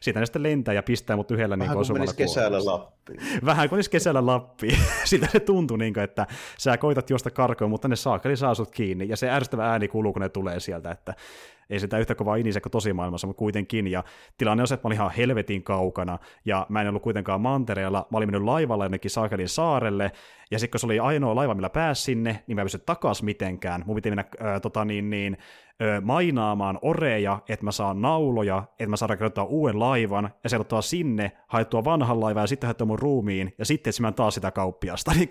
siitä 0.00 0.20
ne 0.20 0.26
sitten 0.26 0.42
lentää 0.42 0.74
ja 0.74 0.82
pistää 0.82 1.16
mut 1.16 1.30
yhdellä 1.30 1.58
Vähän 1.58 1.76
niin 1.78 1.96
kuin 1.96 2.16
kesällä 2.16 2.64
Lappiin. 2.64 3.20
Vähän 3.44 3.68
kuin 3.68 3.82
kesällä 3.90 4.26
Lappiin. 4.26 4.78
Sitä 5.04 5.26
se 5.32 5.40
tuntui, 5.40 5.78
niin 5.78 5.94
kuin, 5.94 6.04
että 6.04 6.26
sä 6.58 6.78
koitat 6.78 7.10
juosta 7.10 7.30
karkoon, 7.30 7.70
mutta 7.70 7.88
ne 7.88 7.96
saakeli 7.96 8.36
saa 8.36 8.54
sut 8.54 8.70
kiinni, 8.70 9.08
ja 9.08 9.16
se 9.16 9.30
ärsyttävä 9.30 9.70
ääni 9.70 9.88
kuuluu, 9.88 10.12
kun 10.12 10.22
ne 10.22 10.28
tulee 10.28 10.60
sieltä, 10.60 10.90
että 10.90 11.14
ei 11.70 11.80
sitä 11.80 11.98
yhtä 11.98 12.14
kovaa 12.14 12.36
inise 12.36 12.60
kuin 12.60 12.70
tosimaailmassa, 12.70 13.26
mutta 13.26 13.38
kuitenkin, 13.38 13.86
ja 13.86 14.04
tilanne 14.38 14.62
on 14.62 14.66
se, 14.66 14.74
että 14.74 14.86
mä 14.86 14.88
olin 14.88 14.96
ihan 14.96 15.10
helvetin 15.16 15.62
kaukana, 15.62 16.18
ja 16.44 16.66
mä 16.68 16.82
en 16.82 16.88
ollut 16.88 17.02
kuitenkaan 17.02 17.40
mantereella, 17.40 18.06
mä 18.10 18.16
olin 18.16 18.28
mennyt 18.28 18.42
laivalla 18.42 18.84
jonnekin 18.84 19.10
Saakelin 19.10 19.48
saarelle, 19.48 20.12
ja 20.50 20.58
sitten 20.58 20.70
kun 20.70 20.80
se 20.80 20.86
oli 20.86 20.98
ainoa 20.98 21.34
laiva, 21.34 21.54
millä 21.54 21.70
pääsi 21.70 22.02
sinne, 22.02 22.44
niin 22.46 22.56
mä 22.56 22.60
en 22.60 22.64
pysty 22.64 22.82
takas 22.86 23.22
mitenkään, 23.22 23.82
mun 23.86 23.94
piti 23.94 24.10
mennä 24.10 24.24
äh, 24.44 24.60
tota 24.60 24.84
niin, 24.84 25.10
niin, 25.10 25.36
ö, 25.82 26.00
mainaamaan 26.00 26.78
oreja, 26.82 27.38
että 27.48 27.64
mä 27.64 27.72
saan 27.72 28.02
nauloja, 28.02 28.64
että 28.70 28.90
mä 28.90 28.96
saan 28.96 29.10
rakentaa 29.10 29.44
uuden 29.44 29.78
laivan, 29.78 30.30
ja 30.44 30.50
se 30.50 30.58
ottaa 30.58 30.82
sinne, 30.82 31.32
haettua 31.46 31.84
vanhan 31.84 32.20
laivan, 32.20 32.42
ja 32.42 32.46
sitten 32.46 32.66
haettua 32.66 32.86
mun 32.86 32.98
ruumiin, 32.98 33.54
ja 33.58 33.64
sitten 33.64 33.90
etsimään 33.90 34.14
taas 34.14 34.34
sitä 34.34 34.50
kauppiasta. 34.50 35.12
Niin 35.20 35.28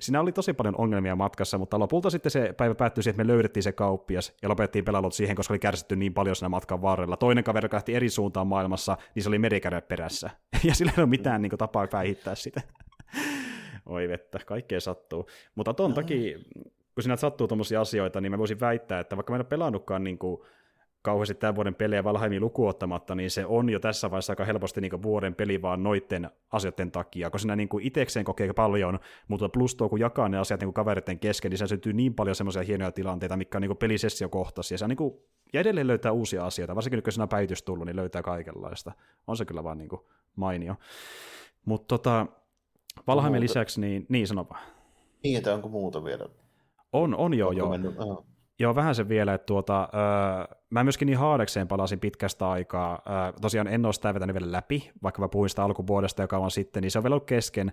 Siinä 0.00 0.20
oli 0.20 0.32
tosi 0.32 0.52
paljon 0.52 0.74
ongelmia 0.78 1.16
matkassa, 1.16 1.58
mutta 1.58 1.78
lopulta 1.78 2.10
sitten 2.10 2.30
se 2.30 2.54
päivä 2.56 2.74
päättyi 2.74 3.02
siihen, 3.02 3.14
että 3.14 3.24
me 3.24 3.32
löydettiin 3.32 3.62
se 3.62 3.72
kauppias, 3.72 4.32
ja 4.42 4.48
lopettiin 4.48 4.84
pelailut 4.84 5.14
siihen, 5.14 5.36
koska 5.36 5.52
oli 5.52 5.58
kärsitty 5.58 5.96
niin 5.96 6.14
paljon 6.14 6.36
siinä 6.36 6.48
matkan 6.48 6.82
varrella. 6.82 7.16
Toinen 7.16 7.44
kaveri 7.44 7.68
kahti 7.68 7.94
eri 7.94 8.10
suuntaan 8.10 8.46
maailmassa, 8.46 8.96
niin 9.14 9.22
se 9.22 9.28
oli 9.28 9.38
merikärä 9.38 9.80
perässä. 9.80 10.30
Ja 10.64 10.74
sillä 10.74 10.92
ei 10.96 11.02
ole 11.02 11.08
mitään 11.08 11.42
niin 11.42 11.50
kuin, 11.50 11.58
tapaa 11.58 11.86
päihittää 11.86 12.34
sitä. 12.34 12.60
Oi 13.86 14.08
vettä, 14.08 14.38
kaikkea 14.46 14.80
sattuu. 14.80 15.26
Mutta 15.54 15.74
ton 15.74 15.94
takia, 15.94 16.38
kun 17.00 17.04
sinä 17.04 17.16
sattuu 17.16 17.48
tuommoisia 17.48 17.80
asioita, 17.80 18.20
niin 18.20 18.32
mä 18.32 18.38
voisin 18.38 18.60
väittää, 18.60 19.00
että 19.00 19.16
vaikka 19.16 19.32
mä 19.32 19.36
en 19.36 19.40
ole 19.40 19.46
pelannutkaan 19.46 20.04
niin 20.04 20.18
kuin 20.18 20.40
kauheasti 21.02 21.34
tämän 21.34 21.54
vuoden 21.54 21.74
pelejä 21.74 22.04
Valheimin 22.04 22.40
lukuottamatta, 22.40 23.14
niin 23.14 23.30
se 23.30 23.46
on 23.46 23.70
jo 23.70 23.80
tässä 23.80 24.10
vaiheessa 24.10 24.32
aika 24.32 24.44
helposti 24.44 24.80
niin 24.80 25.02
vuoden 25.02 25.34
peli 25.34 25.62
vaan 25.62 25.82
noitten 25.82 26.30
asioiden 26.52 26.90
takia, 26.90 27.30
kun 27.30 27.40
sinä 27.40 27.56
niin 27.56 27.68
kuin 27.68 27.86
itsekseen 27.86 28.24
kokee 28.24 28.52
paljon, 28.52 28.98
mutta 29.28 29.48
plus 29.48 29.74
tuo, 29.74 29.88
kun 29.88 30.00
jakaa 30.00 30.28
ne 30.28 30.38
asiat 30.38 30.60
niin 30.60 30.72
kavereiden 30.72 31.18
kesken, 31.18 31.50
niin 31.50 31.58
se 31.58 31.66
syntyy 31.66 31.92
niin 31.92 32.14
paljon 32.14 32.36
semmoisia 32.36 32.62
hienoja 32.62 32.92
tilanteita, 32.92 33.36
mikä 33.36 33.58
on 33.58 33.62
niin 33.62 33.76
pelisessiokohtaisia, 33.76 34.78
se 34.78 34.84
on 34.84 34.88
niin 34.88 34.96
kuin, 34.96 35.14
ja 35.52 35.60
edelleen 35.60 35.86
löytää 35.86 36.12
uusia 36.12 36.46
asioita, 36.46 36.74
varsinkin 36.74 37.02
kun 37.02 37.12
sinä 37.12 37.26
päivitys 37.26 37.62
tullut, 37.62 37.86
niin 37.86 37.96
löytää 37.96 38.22
kaikenlaista. 38.22 38.92
On 39.26 39.36
se 39.36 39.44
kyllä 39.44 39.64
vaan 39.64 39.78
niin 39.78 39.88
kuin 39.88 40.00
mainio. 40.36 40.74
Mutta 41.64 41.88
tota, 41.88 42.26
Valheimin 43.06 43.40
lisäksi, 43.40 43.80
niin, 43.80 44.06
niin 44.08 44.26
sano 44.26 44.46
vaan. 44.50 44.62
Niin, 45.22 45.38
että 45.38 45.54
onko 45.54 45.68
muuta 45.68 46.04
vielä? 46.04 46.28
On, 46.92 47.14
on 47.14 47.34
joo, 47.34 47.52
joo. 47.52 47.70
Mennyt? 47.70 47.94
Joo, 48.60 48.74
vähän 48.74 48.94
se 48.94 49.08
vielä, 49.08 49.34
että 49.34 49.46
tuota, 49.46 49.88
öö, 49.94 50.56
mä 50.70 50.84
myöskin 50.84 51.06
niin 51.06 51.18
haadekseen 51.18 51.68
palasin 51.68 52.00
pitkästä 52.00 52.50
aikaa. 52.50 53.02
Öö, 53.08 53.32
tosiaan 53.40 53.68
en 53.68 53.84
ole 53.84 53.92
sitä 53.92 54.14
vetänyt 54.14 54.34
vielä 54.34 54.52
läpi, 54.52 54.90
vaikka 55.02 55.22
mä 55.22 55.28
puhuin 55.28 55.50
sitä 55.50 55.64
alkuvuodesta, 55.64 56.22
joka 56.22 56.38
on 56.38 56.50
sitten, 56.50 56.82
niin 56.82 56.90
se 56.90 56.98
on 56.98 57.04
vielä 57.04 57.14
ollut 57.14 57.26
kesken. 57.26 57.72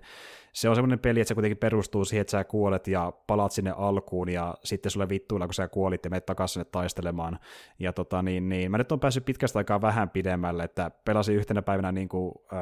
Se 0.52 0.68
on 0.68 0.74
semmoinen 0.74 0.98
peli, 0.98 1.20
että 1.20 1.28
se 1.28 1.34
kuitenkin 1.34 1.56
perustuu 1.58 2.04
siihen, 2.04 2.20
että 2.20 2.30
sä 2.30 2.44
kuolet 2.44 2.86
ja 2.86 3.12
palaat 3.26 3.52
sinne 3.52 3.74
alkuun, 3.76 4.28
ja 4.28 4.54
sitten 4.64 4.90
sulle 4.90 5.08
vittuilla, 5.08 5.46
kun 5.46 5.54
sä 5.54 5.68
kuolit 5.68 6.04
ja 6.04 6.10
menet 6.10 6.26
takaisin 6.26 6.52
sinne 6.52 6.64
taistelemaan. 6.72 7.38
Ja 7.78 7.92
tota, 7.92 8.22
niin, 8.22 8.48
niin, 8.48 8.70
mä 8.70 8.78
nyt 8.78 8.92
on 8.92 9.00
päässyt 9.00 9.24
pitkästä 9.24 9.58
aikaa 9.58 9.80
vähän 9.80 10.10
pidemmälle, 10.10 10.64
että 10.64 10.90
pelasin 11.04 11.36
yhtenä 11.36 11.62
päivänä 11.62 11.92
niin 11.92 12.08
kuin, 12.08 12.34
öö, 12.52 12.58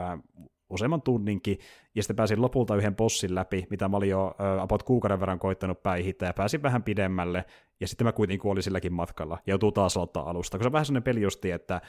useamman 0.71 1.03
tunninkin, 1.03 1.59
ja 1.95 2.03
sitten 2.03 2.17
pääsin 2.17 2.43
lopulta 2.43 2.77
yhden 2.77 2.97
bossin 2.97 3.35
läpi, 3.35 3.67
mitä 3.71 3.89
mä 3.89 3.97
olin 3.97 4.11
jo 4.11 4.27
uh, 4.27 4.63
about 4.63 4.83
kuukauden 4.83 5.21
verran 5.21 5.39
koittanut 5.39 5.83
päihittää, 5.83 6.29
ja 6.29 6.33
pääsin 6.33 6.63
vähän 6.63 6.83
pidemmälle, 6.83 7.45
ja 7.81 7.89
sitten 7.89 8.05
mä 8.05 8.13
kuitenkin 8.13 8.41
kuolin 8.43 8.63
silläkin 8.63 8.93
matkalla, 8.93 9.39
ja 9.47 9.51
joutuu 9.51 9.73
taas 9.73 9.97
aloittaa 9.97 10.31
alusta, 10.31 10.59
koska 10.59 10.65
se 10.65 10.69
on 10.69 10.73
vähän 10.73 10.87
sellainen 10.87 11.03
peli 11.03 11.23
justi, 11.23 11.51
että 11.51 11.81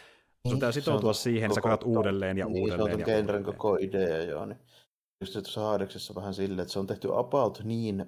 sun 0.48 0.58
pitää 0.58 0.72
sitoutua 0.72 1.14
se 1.14 1.22
siihen, 1.22 1.46
että 1.46 1.56
sä 1.56 1.62
katsot 1.62 1.84
uudelleen 1.88 2.38
ja 2.38 2.46
niin, 2.46 2.62
uudelleen. 2.62 2.98
Se 2.98 3.04
on 3.04 3.06
genren 3.06 3.44
koko 3.44 3.78
idea, 3.82 4.24
joo. 4.24 4.46
Niin. 4.46 4.60
Just 5.22 5.34
tuossa 5.34 5.62
Haadeksessa 5.62 6.16
vähän 6.16 6.34
silleen, 6.34 6.60
että 6.60 6.74
se 6.74 6.80
on 6.80 6.88
tehty 6.88 7.10
about 7.14 7.62
niin 7.64 8.06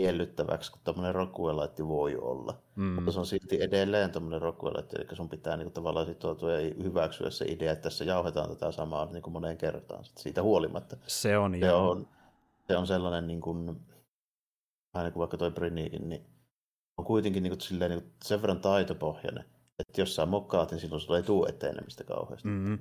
miellyttäväksi 0.00 0.72
kuin 0.72 0.80
tämmöinen 0.84 1.14
rokuelaitti 1.14 1.88
voi 1.88 2.16
olla. 2.16 2.62
Mm. 2.76 2.84
Mutta 2.84 3.12
se 3.12 3.18
on 3.18 3.26
silti 3.26 3.62
edelleen 3.62 4.10
tämmöinen 4.10 4.42
rokuelaitti, 4.42 4.96
eli 4.96 5.16
sun 5.16 5.28
pitää 5.28 5.56
niin 5.56 5.64
kuin, 5.64 5.72
tavallaan 5.72 6.06
sitoutua 6.06 6.52
ja 6.52 6.74
hyväksyä 6.82 7.30
se 7.30 7.44
idea, 7.44 7.72
että 7.72 7.82
tässä 7.82 8.04
jauhetaan 8.04 8.48
tätä 8.48 8.72
samaa 8.72 9.12
niin 9.12 9.22
kuin 9.22 9.32
moneen 9.32 9.56
kertaan 9.56 10.04
siitä 10.04 10.42
huolimatta. 10.42 10.96
Se 11.06 11.38
on, 11.38 11.56
se 11.60 11.72
on, 11.72 12.08
se 12.66 12.76
on 12.76 12.86
sellainen, 12.86 13.26
niin 13.26 13.40
kuin, 13.40 13.66
vähän 14.94 15.04
niin 15.04 15.12
kuin 15.12 15.20
vaikka 15.20 15.36
toi 15.36 15.50
Brini, 15.50 15.88
niin 15.88 16.26
on 16.98 17.04
kuitenkin 17.04 17.42
niin 17.42 17.50
kuin, 17.50 17.60
silleen, 17.60 17.90
niin 17.90 18.02
kuin, 18.02 18.12
sen 18.24 18.42
verran 18.42 18.60
taitopohjainen, 18.60 19.44
että 19.78 20.00
jos 20.00 20.14
sä 20.14 20.26
mokkaat, 20.26 20.70
niin 20.70 20.80
silloin 20.80 21.00
sulla 21.00 21.16
ei 21.16 21.22
tule 21.22 21.48
etenemistä 21.48 22.04
kauheasti. 22.04 22.48
Mm-hmm. 22.48 22.78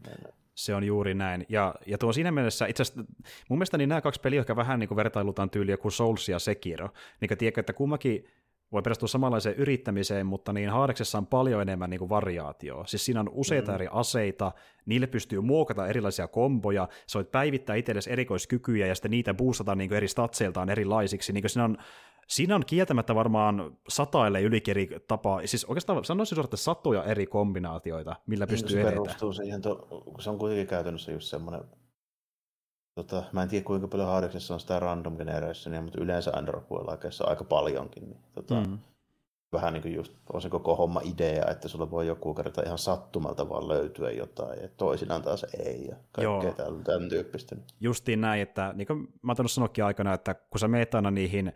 Se 0.59 0.75
on 0.75 0.83
juuri 0.83 1.13
näin. 1.13 1.45
Ja, 1.49 1.75
ja 1.85 1.97
tuo 1.97 2.13
siinä 2.13 2.31
mielessä, 2.31 2.65
itse 2.65 2.81
asiassa 2.81 3.03
mun 3.49 3.59
mielestä 3.59 3.77
niin 3.77 3.89
nämä 3.89 4.01
kaksi 4.01 4.21
peliä 4.21 4.39
ehkä 4.39 4.55
vähän 4.55 4.79
niin 4.79 4.87
kuin 4.87 4.95
vertailutaan 4.95 5.49
tyyliä 5.49 5.77
kuin 5.77 5.91
Souls 5.91 6.29
ja 6.29 6.39
Sekiro. 6.39 6.89
Niin 7.21 7.37
tiedätkö, 7.37 7.59
että 7.59 7.73
kummakin 7.73 8.27
voi 8.71 8.81
perustua 8.81 9.07
samanlaiseen 9.07 9.55
yrittämiseen, 9.55 10.25
mutta 10.25 10.53
niin 10.53 10.69
Haadeksessa 10.69 11.17
on 11.17 11.27
paljon 11.27 11.61
enemmän 11.61 11.89
niin 11.89 11.99
kuin 11.99 12.09
variaatioa. 12.09 12.85
Siis 12.85 13.05
siinä 13.05 13.19
on 13.19 13.29
useita 13.33 13.71
mm. 13.71 13.75
eri 13.75 13.87
aseita, 13.91 14.51
niille 14.85 15.07
pystyy 15.07 15.41
muokata 15.41 15.87
erilaisia 15.87 16.27
komboja, 16.27 16.87
sä 17.07 17.19
voit 17.19 17.31
päivittää 17.31 17.75
itsellesi 17.75 18.11
erikoiskykyjä 18.11 18.87
ja 18.87 18.95
sitten 18.95 19.11
niitä 19.11 19.33
boostataan 19.33 19.77
niin 19.77 19.93
eri 19.93 20.07
statseiltaan 20.07 20.69
erilaisiksi. 20.69 21.33
Niin 21.33 21.49
siinä 21.49 21.65
on 21.65 21.77
Siinä 22.29 22.55
on 22.55 22.65
kieltämättä 22.65 23.15
varmaan 23.15 23.77
sataille 23.87 24.41
ylikeri 24.41 24.89
tapaa, 25.07 25.47
siis 25.47 25.65
oikeastaan 25.65 26.05
sanoisin 26.05 26.35
suoraan, 26.35 26.45
että 26.45 26.57
satoja 26.57 27.03
eri 27.03 27.27
kombinaatioita, 27.27 28.15
millä 28.27 28.45
niin, 28.45 28.49
pystyy 28.49 28.81
edetä. 28.81 28.91
Se 28.91 28.95
perustuu 28.95 29.33
siihen, 29.33 29.61
to, 29.61 29.87
se 30.19 30.29
on 30.29 30.37
kuitenkin 30.37 30.67
käytännössä 30.67 31.11
just 31.11 31.27
semmoinen, 31.27 31.61
tota, 33.03 33.23
mä 33.31 33.43
en 33.43 33.49
tiedä 33.49 33.65
kuinka 33.65 33.87
paljon 33.87 34.09
Hardeksessa 34.09 34.53
on 34.53 34.59
sitä 34.59 34.79
random 34.79 35.17
generationia, 35.17 35.81
mutta 35.81 36.01
yleensä 36.01 36.31
android 36.33 36.63
on 36.69 36.99
aika 37.29 37.43
paljonkin. 37.43 38.03
Niin, 38.03 38.19
tota, 38.33 38.55
mm. 38.55 38.79
Vähän 39.53 39.73
niin 39.73 39.81
kuin 39.81 39.95
just 39.95 40.13
on 40.33 40.41
se 40.41 40.49
koko 40.49 40.75
homma 40.75 41.01
idea, 41.03 41.45
että 41.51 41.67
sulla 41.67 41.91
voi 41.91 42.07
joku 42.07 42.33
kerta 42.33 42.61
ihan 42.65 42.77
sattumalta 42.77 43.49
vaan 43.49 43.67
löytyä 43.67 44.11
jotain, 44.11 44.61
ja 44.61 44.69
toisinaan 44.77 45.21
taas 45.21 45.43
ei, 45.43 45.85
ja 45.85 45.95
kaikkea 46.11 46.53
tämän, 46.53 46.83
tämän 46.83 47.09
tyyppistä. 47.09 47.55
Justiin 47.79 48.21
näin, 48.21 48.41
että 48.41 48.73
niin 48.75 48.87
kuin 48.87 49.07
mä 49.21 49.35
oon 49.39 49.49
sanoakin 49.49 49.83
aikana, 49.83 50.13
että 50.13 50.33
kun 50.33 50.59
sä 50.59 50.67
meet 50.67 50.95
aina 50.95 51.11
niihin 51.11 51.53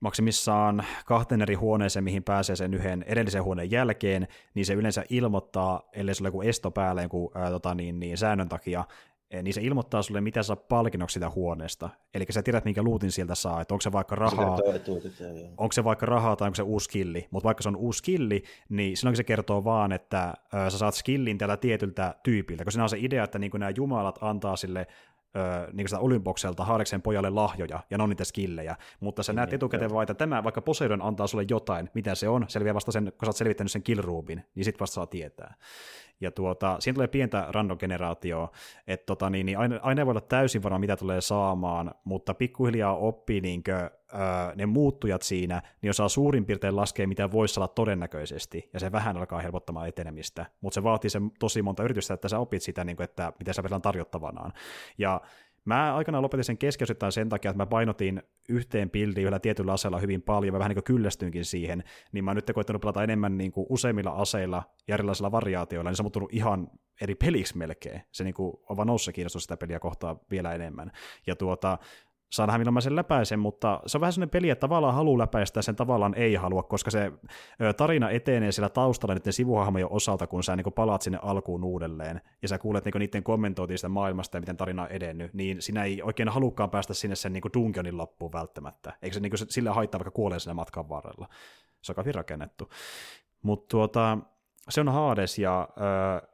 maksimissaan 0.00 0.84
kahteen 1.06 1.42
eri 1.42 1.54
huoneeseen, 1.54 2.04
mihin 2.04 2.24
pääsee 2.24 2.56
sen 2.56 2.74
yhden 2.74 3.02
edellisen 3.02 3.44
huoneen 3.44 3.70
jälkeen, 3.70 4.28
niin 4.54 4.66
se 4.66 4.74
yleensä 4.74 5.04
ilmoittaa, 5.10 5.82
ellei 5.92 6.14
sulle 6.14 6.28
joku 6.28 6.42
esto 6.42 6.70
päällä 6.70 7.02
joku 7.02 7.32
ää, 7.34 7.50
tota, 7.50 7.74
niin, 7.74 8.00
niin, 8.00 8.18
säännön 8.18 8.48
takia, 8.48 8.84
niin 9.42 9.54
se 9.54 9.60
ilmoittaa 9.62 10.02
sulle, 10.02 10.20
mitä 10.20 10.42
saa 10.42 10.56
palkinnoksi 10.56 11.14
sitä 11.14 11.30
huoneesta. 11.30 11.90
Eli 12.14 12.26
sä 12.30 12.42
tiedät, 12.42 12.64
minkä 12.64 12.82
luutin 12.82 13.12
sieltä 13.12 13.34
saa, 13.34 13.60
että 13.60 13.74
onko 13.74 13.80
se 13.80 13.92
vaikka 13.92 14.14
rahaa, 14.14 14.56
se 14.56 14.62
onko 15.56 15.72
se 15.72 15.84
vaikka 15.84 16.06
rahaa 16.06 16.36
tai 16.36 16.46
onko 16.46 16.54
se 16.54 16.62
uusi 16.62 16.84
skilli. 16.84 17.28
Mutta 17.30 17.44
vaikka 17.44 17.62
se 17.62 17.68
on 17.68 17.76
uusi 17.76 17.98
skilli, 17.98 18.42
niin 18.68 18.96
silloin 18.96 19.16
se 19.16 19.24
kertoo 19.24 19.64
vaan, 19.64 19.92
että 19.92 20.34
ö, 20.66 20.70
sä 20.70 20.78
saat 20.78 20.94
skillin 20.94 21.38
tällä 21.38 21.56
tietyltä 21.56 22.14
tyypiltä, 22.22 22.64
koska 22.64 22.70
siinä 22.70 22.82
on 22.82 22.88
se 22.88 22.98
idea, 23.00 23.24
että 23.24 23.38
niin 23.38 23.50
nämä 23.58 23.72
jumalat 23.76 24.18
antaa 24.20 24.56
sille 24.56 24.86
öö, 25.36 25.72
niin 25.72 25.88
sitä 25.88 25.98
Olympokselta 25.98 26.64
Haareksen 26.64 27.02
pojalle 27.02 27.30
lahjoja, 27.30 27.80
ja 27.90 27.98
ne 27.98 28.04
on 28.04 28.10
niitä 28.10 28.24
skillejä, 28.24 28.76
mutta 29.00 29.22
sä 29.22 29.32
näet 29.32 29.50
niin, 29.50 29.54
etukäteen 29.54 29.90
vaan, 29.90 30.02
että 30.02 30.14
tämä, 30.14 30.44
vaikka 30.44 30.62
Poseidon 30.62 31.02
antaa 31.02 31.26
sulle 31.26 31.44
jotain, 31.50 31.90
mitä 31.94 32.14
se 32.14 32.28
on, 32.28 32.44
selviää 32.48 32.74
vasta 32.74 32.92
sen, 32.92 33.04
kun 33.04 33.26
sä 33.26 33.28
oot 33.28 33.36
selvittänyt 33.36 33.72
sen 33.72 33.82
killroomin, 33.82 34.44
niin 34.54 34.64
sit 34.64 34.80
vasta 34.80 34.94
saa 34.94 35.06
tietää. 35.06 35.54
Ja 36.20 36.30
tuota, 36.30 36.76
siinä 36.78 36.94
tulee 36.94 37.08
pientä 37.08 37.46
random-generaatioa, 37.50 38.48
että 38.86 39.06
tota, 39.06 39.30
niin, 39.30 39.46
niin 39.46 39.58
aina, 39.58 39.78
aina 39.82 40.00
ei 40.00 40.06
voi 40.06 40.12
olla 40.12 40.20
täysin 40.20 40.62
varma, 40.62 40.78
mitä 40.78 40.96
tulee 40.96 41.20
saamaan, 41.20 41.94
mutta 42.04 42.34
pikkuhiljaa 42.34 42.96
oppii 42.96 43.40
niinkö, 43.40 43.74
öö, 43.74 44.54
ne 44.54 44.66
muuttujat 44.66 45.22
siinä, 45.22 45.62
niin 45.82 45.90
osaa 45.90 46.08
suurin 46.08 46.44
piirtein 46.46 46.76
laskea, 46.76 47.08
mitä 47.08 47.32
voisi 47.32 47.60
olla 47.60 47.68
todennäköisesti, 47.68 48.70
ja 48.72 48.80
se 48.80 48.92
vähän 48.92 49.16
alkaa 49.16 49.40
helpottamaan 49.40 49.88
etenemistä, 49.88 50.46
mutta 50.60 50.74
se 50.74 50.82
vaatii 50.82 51.10
sen 51.10 51.30
tosi 51.38 51.62
monta 51.62 51.82
yritystä, 51.82 52.14
että 52.14 52.28
sä 52.28 52.38
opit 52.38 52.62
sitä, 52.62 52.84
niin 52.84 52.96
kuin, 52.96 53.04
että 53.04 53.32
miten 53.38 53.54
sä 53.54 53.62
vedään 53.62 53.82
tarjottavanaan. 53.82 54.52
Ja 54.98 55.20
Mä 55.64 55.96
aikanaan 55.96 56.22
lopetin 56.22 56.44
sen 56.44 56.58
keskeisyyttä 56.58 57.10
sen 57.10 57.28
takia, 57.28 57.50
että 57.50 57.62
mä 57.62 57.66
painotin 57.66 58.22
yhteen 58.48 58.90
pildiin 58.90 59.22
yhdellä 59.22 59.38
tietyllä 59.38 59.72
aseella 59.72 59.98
hyvin 59.98 60.22
paljon, 60.22 60.54
mä 60.54 60.58
vähän 60.58 60.70
niin 60.70 60.76
kuin 60.76 60.84
kyllästyinkin 60.84 61.44
siihen, 61.44 61.84
niin 62.12 62.24
mä 62.24 62.30
oon 62.30 62.36
nyt 62.36 62.50
koittanut 62.54 62.82
pelata 62.82 63.02
enemmän 63.02 63.38
niin 63.38 63.52
kuin 63.52 63.66
useimmilla 63.68 64.10
aseilla 64.10 64.62
ja 64.88 64.94
erilaisilla 64.94 65.32
variaatioilla, 65.32 65.90
niin 65.90 65.96
se 65.96 66.02
on 66.02 66.04
muuttunut 66.04 66.32
ihan 66.32 66.70
eri 67.00 67.14
peliksi 67.14 67.56
melkein. 67.58 68.02
Se 68.12 68.24
niin 68.24 68.34
kuin 68.34 68.56
on 68.68 68.76
vaan 68.76 68.86
noussut 68.86 69.14
kiinnostus 69.14 69.42
sitä 69.42 69.56
peliä 69.56 69.80
kohtaa 69.80 70.16
vielä 70.30 70.54
enemmän. 70.54 70.90
Ja 71.26 71.36
tuota, 71.36 71.78
saa 72.34 72.46
nähdä 72.46 72.58
milloin 72.58 72.74
mä 72.74 72.80
sen 72.80 72.96
läpäisen, 72.96 73.38
mutta 73.38 73.80
se 73.86 73.96
on 73.98 74.00
vähän 74.00 74.12
sellainen 74.12 74.30
peli, 74.30 74.50
että 74.50 74.60
tavallaan 74.60 74.94
haluaa 74.94 75.18
läpäistä 75.18 75.62
sen 75.62 75.76
tavallaan 75.76 76.14
ei 76.14 76.34
halua, 76.34 76.62
koska 76.62 76.90
se 76.90 77.12
tarina 77.76 78.10
etenee 78.10 78.52
siellä 78.52 78.68
taustalla 78.68 79.14
niiden 79.14 79.32
sivuhahmojen 79.32 79.90
osalta, 79.90 80.26
kun 80.26 80.44
sä 80.44 80.56
niin 80.56 80.72
palaat 80.74 81.02
sinne 81.02 81.18
alkuun 81.22 81.64
uudelleen, 81.64 82.20
ja 82.42 82.48
sä 82.48 82.58
kuulet 82.58 82.84
niin 82.84 82.98
niiden 82.98 83.22
kommentointia 83.22 83.78
sitä 83.78 83.88
maailmasta 83.88 84.36
ja 84.36 84.40
miten 84.40 84.56
tarina 84.56 84.82
on 84.82 84.88
edennyt, 84.88 85.34
niin 85.34 85.62
sinä 85.62 85.84
ei 85.84 86.02
oikein 86.02 86.28
halukkaan 86.28 86.70
päästä 86.70 86.94
sinne 86.94 87.16
sen 87.16 87.32
niin 87.32 87.42
dungeonin 87.54 87.96
loppuun 87.96 88.32
välttämättä. 88.32 88.92
Eikö 89.02 89.14
se 89.14 89.20
niin 89.20 89.32
sillä 89.48 89.72
haittaa 89.72 89.98
vaikka 89.98 90.10
kuolee 90.10 90.38
siinä 90.38 90.54
matkan 90.54 90.88
varrella? 90.88 91.28
Se 91.82 91.92
on 91.96 92.04
hyvin 92.04 92.14
rakennettu. 92.14 92.68
Mutta 93.42 93.68
tuota, 93.68 94.18
se 94.68 94.80
on 94.80 94.88
Hades, 94.88 95.38
ja 95.38 95.68
ö, 96.22 96.28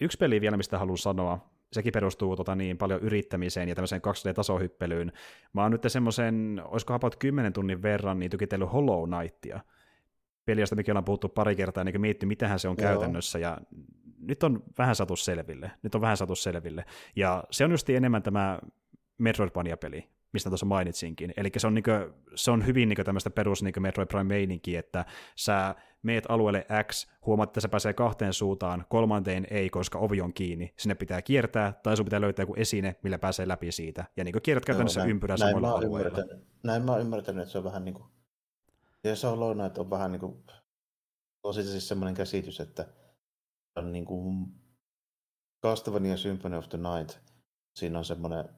yksi 0.00 0.18
peli 0.18 0.40
vielä, 0.40 0.56
mistä 0.56 0.78
haluan 0.78 0.98
sanoa, 0.98 1.55
sekin 1.72 1.92
perustuu 1.92 2.36
tota, 2.36 2.54
niin 2.54 2.78
paljon 2.78 3.00
yrittämiseen 3.00 3.68
ja 3.68 3.74
tämmöiseen 3.74 4.02
2D-tasohyppelyyn. 4.02 5.12
Mä 5.52 5.62
oon 5.62 5.70
nyt 5.70 5.82
semmoisen, 5.86 6.62
olisiko 6.64 6.94
about 6.94 7.16
10 7.16 7.52
tunnin 7.52 7.82
verran 7.82 8.18
niin 8.18 8.30
tykitellyt 8.30 8.72
Hollow 8.72 9.10
Knightia, 9.10 9.60
peli, 10.44 10.60
josta 10.60 10.76
mekin 10.76 10.92
ollaan 10.92 11.04
puhuttu 11.04 11.28
pari 11.28 11.56
kertaa, 11.56 11.84
niin 11.84 12.00
miettii, 12.00 12.26
mitähän 12.26 12.58
se 12.58 12.68
on 12.68 12.76
Joo. 12.78 12.88
käytännössä, 12.88 13.38
ja 13.38 13.58
nyt 14.18 14.42
on 14.42 14.62
vähän 14.78 14.94
saatu 14.94 15.16
selville. 15.16 15.70
Nyt 15.82 15.94
on 15.94 16.00
vähän 16.00 16.16
saatu 16.16 16.34
selville. 16.34 16.84
Ja 17.16 17.44
se 17.50 17.64
on 17.64 17.70
just 17.70 17.90
enemmän 17.90 18.22
tämä 18.22 18.58
Metroidvania-peli, 19.18 20.08
mistä 20.36 20.50
tuossa 20.50 20.66
mainitsinkin. 20.66 21.34
Eli 21.36 21.50
se 21.56 21.66
on, 21.66 21.74
niinku, 21.74 21.90
se 22.34 22.50
on 22.50 22.66
hyvin 22.66 22.88
niinku 22.88 23.04
tämmöistä 23.04 23.30
perus 23.30 23.62
niinku 23.62 23.80
Metroid 23.80 24.08
Prime-meininkiä, 24.08 24.80
että 24.80 25.04
sä 25.36 25.74
meet 26.02 26.24
alueelle 26.28 26.66
X, 26.82 27.06
huomaat, 27.26 27.48
että 27.48 27.60
se 27.60 27.68
pääsee 27.68 27.92
kahteen 27.92 28.32
suuntaan, 28.32 28.84
kolmanteen 28.88 29.46
ei, 29.50 29.70
koska 29.70 29.98
ovi 29.98 30.20
on 30.20 30.32
kiinni. 30.32 30.74
Sinne 30.78 30.94
pitää 30.94 31.22
kiertää, 31.22 31.72
tai 31.82 31.96
sun 31.96 32.06
pitää 32.06 32.20
löytää 32.20 32.42
joku 32.42 32.54
esine, 32.56 32.96
millä 33.02 33.18
pääsee 33.18 33.48
läpi 33.48 33.72
siitä. 33.72 34.04
Ja 34.16 34.24
niin 34.24 34.42
kierrät 34.42 34.64
käytännössä 34.64 35.04
ympyrää 35.04 35.36
näin 35.36 35.54
samoilla 35.54 35.70
alueilla. 35.70 36.18
Näin 36.62 36.84
mä 36.84 36.92
oon 36.92 37.00
ymmärtänyt, 37.00 37.42
että 37.42 37.52
se 37.52 37.58
on 37.58 37.64
vähän 37.64 37.84
niin 37.84 37.94
kuin... 37.94 38.08
Ja 39.04 39.16
se 39.16 39.26
on 39.26 39.40
loina, 39.40 39.66
että 39.66 39.80
on 39.80 39.90
vähän 39.90 40.12
niin 40.12 40.20
kuin... 40.20 40.44
On 41.42 41.54
siis 41.54 41.88
semmoinen 41.88 42.14
käsitys, 42.14 42.60
että 42.60 42.88
on 43.76 43.92
niin 43.92 44.04
kuin 44.04 44.46
Castlevania 45.64 46.16
Symphony 46.16 46.56
of 46.56 46.68
the 46.68 46.78
Night. 46.78 47.18
Siinä 47.76 47.98
on 47.98 48.04
semmoinen 48.04 48.48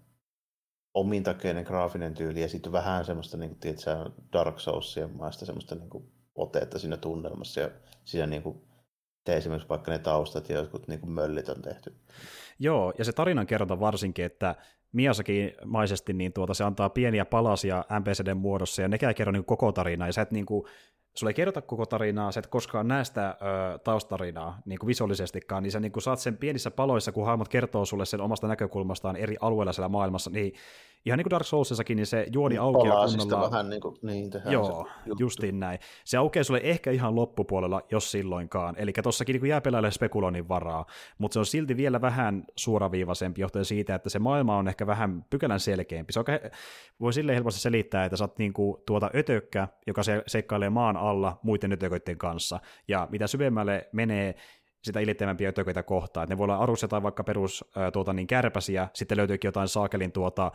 omintakeinen 0.95 1.65
graafinen 1.65 2.15
tyyli 2.15 2.41
ja 2.41 2.49
sitten 2.49 2.73
vähän 2.73 3.05
semmoista 3.05 3.37
niin 3.37 3.51
kuin, 3.51 3.61
tiedätkö, 3.61 4.11
Dark 4.33 4.61
Soulsien 4.61 5.17
maista 5.17 5.47
semmoista 5.47 5.75
niin 5.75 5.91
kuin, 5.91 6.13
otetta 6.35 6.79
siinä 6.79 6.97
tunnelmassa 6.97 7.61
ja 7.61 7.71
siinä 8.05 8.27
niin 8.27 8.43
kuin, 8.43 8.61
esimerkiksi 9.27 9.69
vaikka 9.69 9.91
ne 9.91 9.99
taustat 9.99 10.49
ja 10.49 10.57
jotkut 10.57 10.89
niin 10.89 11.01
kuin 11.01 11.11
möllit 11.11 11.49
on 11.49 11.63
tehty. 11.63 11.95
Joo, 12.59 12.93
ja 12.99 13.05
se 13.05 13.13
tarinan 13.13 13.47
kerronta 13.47 13.81
varsinkin, 13.81 14.25
että 14.25 14.55
Miasakin 14.93 15.53
maisesti 15.65 16.13
niin 16.13 16.33
tuota, 16.33 16.55
se 16.55 16.65
antaa 16.65 16.89
pieniä 16.89 17.25
palasia 17.25 17.85
NPCden 18.01 18.37
muodossa, 18.37 18.83
ja 18.83 18.89
nekään 18.89 19.15
kerro 19.15 19.33
niin 19.33 19.45
koko 19.45 19.73
tarinaa, 19.73 20.09
ja 20.09 20.13
sä 20.13 20.23
et 20.23 20.31
niin 20.31 20.47
kuin, 20.47 20.65
sulle 21.19 21.31
ei 21.31 21.35
kerrota 21.35 21.63
koko 21.63 21.87
tarinaa, 21.87 22.33
sä 22.33 22.41
et 22.41 22.47
koskaan 22.47 22.89
näe 22.89 23.05
sitä 23.05 23.29
ö, 23.29 23.79
taustarinaa 23.79 24.59
niin 24.65 24.79
kuin 24.79 24.87
visuaalisestikaan, 24.89 25.63
niin 25.63 25.73
sä 25.73 25.81
niin 25.81 25.93
kuin 25.93 26.03
saat 26.03 26.19
sen 26.19 26.37
pienissä 26.37 26.71
paloissa, 26.71 27.13
kun 27.13 27.27
hahmot 27.27 27.49
kertoo 27.49 27.85
sulle 27.85 28.05
sen 28.05 28.21
omasta 28.21 28.49
näkökulmastaan 28.49 29.17
eri 29.17 29.37
alueilla 29.41 29.73
siellä 29.73 29.89
maailmassa, 29.89 30.31
niin 30.31 30.53
ihan 31.09 31.19
niin 31.19 31.25
kuin 31.25 31.31
Dark 31.31 31.47
Soulsissakin, 31.47 31.97
niin 31.97 32.07
se 32.07 32.27
juoni 32.33 32.53
niin 32.53 32.61
aukeaa 32.61 33.07
kunnolla. 33.07 33.51
vähän 33.51 33.71
niin 33.71 33.81
kuin, 33.81 33.97
niin 34.03 34.31
tehdään 34.31 34.53
Joo, 34.53 34.89
se 35.05 35.13
justiin 35.19 35.61
näin. 35.61 35.79
Se 36.05 36.17
aukeaa 36.17 36.45
sulle 36.45 36.61
ehkä 36.63 36.91
ihan 36.91 37.15
loppupuolella, 37.15 37.83
jos 37.91 38.11
silloinkaan. 38.11 38.75
Eli 38.79 38.93
tossakin 38.93 39.41
niin 39.41 39.49
jää 39.49 39.61
pelaajalle 39.61 39.91
spekuloinnin 39.91 40.49
varaa, 40.49 40.87
mutta 41.19 41.33
se 41.33 41.39
on 41.39 41.47
silti 41.47 41.77
vielä 41.77 42.01
vähän 42.01 42.45
suoraviivaisempi 42.57 43.41
johtuen 43.41 43.65
siitä, 43.65 43.95
että 43.95 44.09
se 44.09 44.19
maailma 44.19 44.57
on 44.57 44.69
ehkä 44.69 44.87
vähän 44.87 45.25
pykälän 45.31 45.61
selkeämpi. 45.61 46.13
Se 46.13 46.21
on, 46.21 46.25
voi 47.01 47.13
silleen 47.13 47.37
helposti 47.37 47.61
selittää, 47.61 48.05
että 48.05 48.17
sä 48.17 48.25
oot 48.25 48.39
niin 48.39 48.53
kuin 48.53 48.83
tuota 48.87 49.11
ötökkä, 49.15 49.69
joka 49.87 50.03
se, 50.03 50.23
seikkailee 50.27 50.71
maan 50.71 50.97
alla 50.97 51.39
muiden 51.43 51.73
ötököiden 51.73 52.19
kanssa, 52.19 52.61
ja 52.89 53.09
mitä 53.11 53.27
syvemmälle 53.27 53.89
menee, 53.93 54.35
sitä 54.85 55.01
iljettävämpiä 55.01 55.49
ötököitä 55.49 55.83
kohtaan. 55.83 56.25
Et 56.25 56.31
ne 56.31 56.39
voi 56.39 56.45
olla 56.45 56.57
alussa 56.57 56.85
jotain 56.85 57.03
vaikka 57.03 57.25
perus 57.25 57.65
tuota, 57.93 58.13
niin 58.13 58.27
kärpäsiä, 58.27 58.89
sitten 58.93 59.19
löytyykin 59.19 59.49
jotain 59.49 59.69
saakelin 59.69 60.13
tuota, 60.13 60.53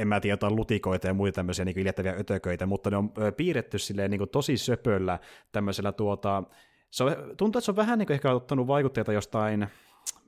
en 0.00 0.08
mä 0.08 0.20
tiedä, 0.20 0.32
jotain 0.32 0.56
lutikoita 0.56 1.06
ja 1.06 1.14
muita 1.14 1.36
tämmöisiä 1.36 1.64
niin 1.64 1.78
iljettäviä 1.78 2.14
ötököitä, 2.18 2.66
mutta 2.66 2.90
ne 2.90 2.96
on 2.96 3.12
piirretty 3.36 3.78
silleen 3.78 4.10
niin 4.10 4.18
kuin 4.18 4.30
tosi 4.30 4.56
söpöllä 4.56 5.18
tämmöisellä 5.52 5.92
tuota, 5.92 6.42
se 6.90 7.04
on, 7.04 7.16
tuntuu, 7.36 7.58
että 7.58 7.64
se 7.64 7.70
on 7.70 7.76
vähän 7.76 7.98
niin 7.98 8.06
kuin 8.06 8.14
ehkä 8.14 8.32
ottanut 8.32 8.66
vaikutteita 8.66 9.12
jostain, 9.12 9.66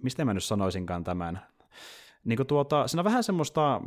mistä 0.02 0.24
mä 0.24 0.34
nyt 0.34 0.44
sanoisinkaan 0.44 1.04
tämän, 1.04 1.40
niin 2.24 2.36
kuin 2.36 2.46
tuota, 2.46 2.86
siinä 2.88 3.00
on 3.00 3.04
vähän 3.04 3.24
semmoista, 3.24 3.80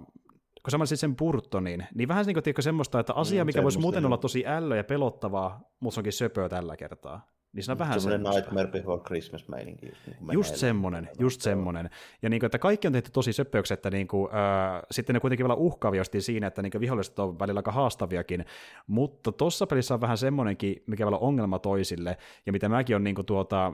kun 0.64 0.88
sä 0.88 0.96
sen 0.96 1.16
Burtonin, 1.16 1.86
niin 1.96 2.08
vähän 2.08 2.26
niin 2.26 2.54
kuin, 2.56 2.64
semmoista, 2.64 3.00
että 3.00 3.14
asia, 3.14 3.44
mm, 3.44 3.46
mikä 3.46 3.64
voisi 3.64 3.80
muuten 3.80 4.06
olla 4.06 4.18
tosi 4.18 4.48
ällö 4.48 4.78
ja 4.78 4.84
pelottavaa, 4.84 5.60
mutta 5.80 5.96
se 5.96 6.00
onkin 6.00 6.14
söpöä 6.14 6.50
tällä 6.50 6.78
kertaa. 6.78 7.35
Niin 7.56 7.64
siinä 7.64 7.74
on 7.74 7.80
vähän 7.80 8.02
semmoinen 8.02 8.34
Nightmare 8.34 8.68
Before 8.68 9.02
Christmas 9.02 9.48
meininki. 9.48 9.86
Niin 9.86 10.18
just 10.34 10.56
semmoinen, 10.56 11.10
just 11.20 11.42
semmoinen. 11.42 11.90
Ja 12.22 12.30
niin 12.30 12.40
kuin, 12.40 12.46
että 12.46 12.60
kaikki 12.60 12.88
on 12.88 12.94
tehty 12.94 13.12
tosi 13.12 13.34
söpöksi, 13.34 13.74
että 13.74 13.92
niin 13.92 14.08
kuin, 14.08 14.32
äh, 14.32 14.82
sitten 14.92 15.14
ne 15.14 15.20
kuitenkin 15.20 15.44
vielä 15.44 15.56
uhkaavia 15.56 16.04
siinä, 16.20 16.48
että 16.48 16.62
niin 16.62 16.72
kuin 16.72 16.82
viholliset 16.82 17.20
on 17.20 17.40
välillä 17.40 17.60
aika 17.60 17.72
haastaviakin, 17.72 18.46
mutta 18.88 19.32
tuossa 19.32 19.68
pelissä 19.68 19.94
on 19.94 20.02
vähän 20.02 20.18
semmoinenkin, 20.18 20.84
mikä 20.88 21.06
vielä 21.06 21.18
ongelma 21.18 21.60
toisille, 21.60 22.18
ja 22.46 22.52
mitä 22.52 22.70
mäkin 22.70 22.96
on 22.96 23.04
niin 23.04 23.16
kuin, 23.16 23.26
tuota, 23.26 23.74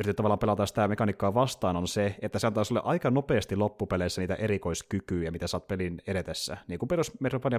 yritetty 0.00 0.16
tavallaan 0.16 0.38
pelata 0.38 0.66
sitä 0.66 0.88
mekaniikkaa 0.88 1.34
vastaan, 1.34 1.76
on 1.76 1.88
se, 1.88 2.16
että 2.22 2.38
se 2.38 2.46
antaa 2.46 2.64
sulle 2.64 2.80
aika 2.84 3.10
nopeasti 3.10 3.56
loppupeleissä 3.56 4.20
niitä 4.20 4.34
erikoiskykyjä, 4.34 5.30
mitä 5.30 5.46
saat 5.46 5.68
pelin 5.68 6.02
edetessä. 6.06 6.56
Niin 6.68 6.78
kuin 6.78 6.88
perus 6.88 7.12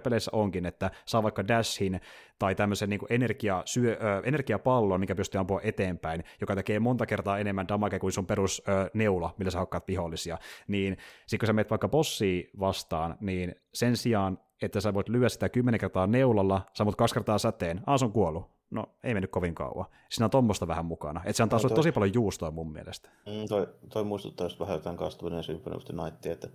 peleissä 0.03 0.31
onkin, 0.33 0.65
että 0.65 0.91
saa 1.05 1.23
vaikka 1.23 1.47
dashin 1.47 2.01
tai 2.39 2.55
tämmöisen 2.55 2.89
niin 2.89 3.01
energia, 3.09 3.61
syö, 3.65 3.91
ö, 3.91 4.21
energiapallon, 4.25 4.99
mikä 4.99 5.15
pystyy 5.15 5.39
ampua 5.39 5.61
eteenpäin, 5.63 6.23
joka 6.41 6.55
tekee 6.55 6.79
monta 6.79 7.05
kertaa 7.05 7.39
enemmän 7.39 7.67
damage 7.67 7.99
kuin 7.99 8.13
sun 8.13 8.25
perus 8.25 8.61
ö, 8.67 8.89
neula, 8.93 9.35
millä 9.37 9.51
sä 9.51 9.59
hakkaat 9.59 9.87
vihollisia. 9.87 10.37
Niin 10.67 10.97
sitten 11.27 11.39
kun 11.39 11.47
sä 11.47 11.53
menet 11.53 11.69
vaikka 11.69 11.87
bossia 11.87 12.43
vastaan, 12.59 13.17
niin 13.19 13.55
sen 13.73 13.97
sijaan, 13.97 14.37
että 14.61 14.81
sä 14.81 14.93
voit 14.93 15.09
lyödä 15.09 15.29
sitä 15.29 15.49
kymmenen 15.49 15.79
kertaa 15.79 16.07
neulalla, 16.07 16.61
sä 16.77 16.85
voit 16.85 16.95
kaksi 16.95 17.13
kertaa 17.13 17.37
säteen, 17.37 17.81
aah, 17.87 18.03
on 18.03 18.11
kuollut 18.11 18.60
no 18.71 18.85
ei 19.03 19.13
mennyt 19.13 19.31
kovin 19.31 19.55
kauan. 19.55 19.85
Siinä 20.09 20.25
on 20.25 20.31
tuommoista 20.31 20.67
vähän 20.67 20.85
mukana. 20.85 21.21
Että 21.25 21.37
se 21.37 21.43
antaa 21.43 21.59
no, 21.63 21.69
toi, 21.69 21.75
tosi 21.75 21.91
paljon 21.91 22.13
juustoa 22.13 22.51
mun 22.51 22.71
mielestä. 22.71 23.09
Mm, 23.25 23.47
toi, 23.49 23.67
toi 23.89 24.03
muistuttaa 24.03 24.45
just 24.45 24.59
vähän 24.59 24.75
jotain 24.75 24.97
Castlevania 24.97 25.43
Symphony 25.43 25.75
of 25.75 25.85
the 25.85 25.93
Nightia, 25.93 26.31
että 26.31 26.47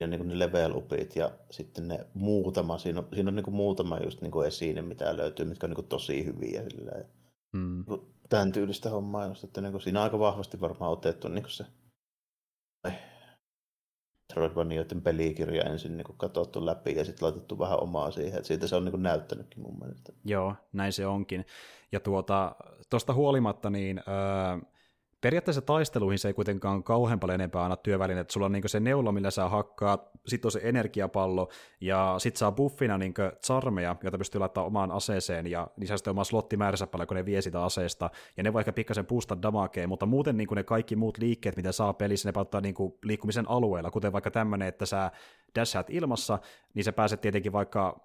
ja 0.00 0.06
niin 0.06 0.20
kuin 0.20 0.28
ne 0.28 0.38
level 0.38 0.74
upit 0.74 1.16
ja 1.16 1.30
sitten 1.50 1.88
ne 1.88 2.06
muutama, 2.14 2.78
siinä 2.78 3.00
on, 3.00 3.08
siinä 3.14 3.28
on 3.28 3.34
niin 3.36 3.44
kuin 3.44 3.54
muutama 3.54 3.98
just 3.98 4.22
niin 4.22 4.30
kuin 4.30 4.46
esine, 4.46 4.82
mitä 4.82 5.16
löytyy, 5.16 5.46
mitkä 5.46 5.66
on 5.66 5.70
niin 5.70 5.74
kuin 5.76 5.88
tosi 5.88 6.24
hyviä. 6.24 6.62
Silleen. 6.70 7.06
Mm. 7.52 7.84
Tämän 8.28 8.52
tyylistä 8.52 8.90
hommaa, 8.90 9.26
just, 9.26 9.44
että 9.44 9.60
niin 9.60 9.72
kuin 9.72 9.82
siinä 9.82 10.00
on 10.00 10.04
aika 10.04 10.18
vahvasti 10.18 10.60
varmaan 10.60 10.92
otettu 10.92 11.28
niin 11.28 11.42
kuin 11.42 11.52
se 11.52 11.64
Metroidvanioiden 14.36 15.02
pelikirja 15.02 15.64
ensin 15.64 15.96
niin 15.96 16.04
kuin 16.04 16.18
katsottu 16.18 16.66
läpi 16.66 16.94
ja 16.96 17.04
sitten 17.04 17.26
laitettu 17.26 17.58
vähän 17.58 17.82
omaa 17.82 18.10
siihen, 18.10 18.36
että 18.36 18.48
siitä 18.48 18.66
se 18.66 18.76
on 18.76 18.84
niin 18.84 18.90
kuin 18.90 19.02
näyttänytkin 19.02 19.62
mun 19.62 19.78
mielestä. 19.78 20.12
Joo, 20.24 20.54
näin 20.72 20.92
se 20.92 21.06
onkin. 21.06 21.46
Ja 21.92 22.00
tuota, 22.00 22.56
huolimatta, 23.14 23.70
niin 23.70 23.98
öö, 23.98 24.68
periaatteessa 25.26 25.62
taisteluihin 25.62 26.18
se 26.18 26.28
ei 26.28 26.34
kuitenkaan 26.34 26.82
kauhean 26.82 27.20
paljon 27.20 27.40
enempää 27.40 27.64
anna 27.64 27.76
työväline, 27.76 28.20
että 28.20 28.32
sulla 28.32 28.46
on 28.46 28.52
niinku 28.52 28.68
se 28.68 28.80
neula, 28.80 29.12
millä 29.12 29.30
sä 29.30 29.48
hakkaat, 29.48 30.10
sitten 30.26 30.46
on 30.46 30.52
se 30.52 30.60
energiapallo, 30.62 31.48
ja 31.80 32.14
sit 32.18 32.36
saa 32.36 32.52
buffina 32.52 32.98
niinku 32.98 33.22
charmeja, 33.46 33.96
joita 34.02 34.18
pystyy 34.18 34.38
laittamaan 34.38 34.66
omaan 34.66 34.90
aseeseen, 34.90 35.46
ja 35.46 35.68
lisää 35.76 35.96
sitten 35.96 36.10
omaa 36.10 36.24
slottimääränsä 36.24 36.86
paljon, 36.86 37.06
kun 37.06 37.16
ne 37.16 37.24
vie 37.24 37.42
sitä 37.42 37.64
aseesta, 37.64 38.10
ja 38.36 38.42
ne 38.42 38.52
voi 38.52 38.60
ehkä 38.60 38.72
pikkasen 38.72 39.06
puustaa 39.06 39.42
damakea, 39.42 39.88
mutta 39.88 40.06
muuten 40.06 40.36
niinku 40.36 40.54
ne 40.54 40.62
kaikki 40.62 40.96
muut 40.96 41.18
liikkeet, 41.18 41.56
mitä 41.56 41.72
saa 41.72 41.92
pelissä, 41.92 42.28
ne 42.28 42.32
pauttaa 42.32 42.60
niinku 42.60 42.98
liikkumisen 43.04 43.50
alueella, 43.50 43.90
kuten 43.90 44.12
vaikka 44.12 44.30
tämmöinen, 44.30 44.68
että 44.68 44.86
sä 44.86 45.10
dashat 45.54 45.90
ilmassa, 45.90 46.38
niin 46.74 46.84
sä 46.84 46.92
pääset 46.92 47.20
tietenkin 47.20 47.52
vaikka 47.52 48.00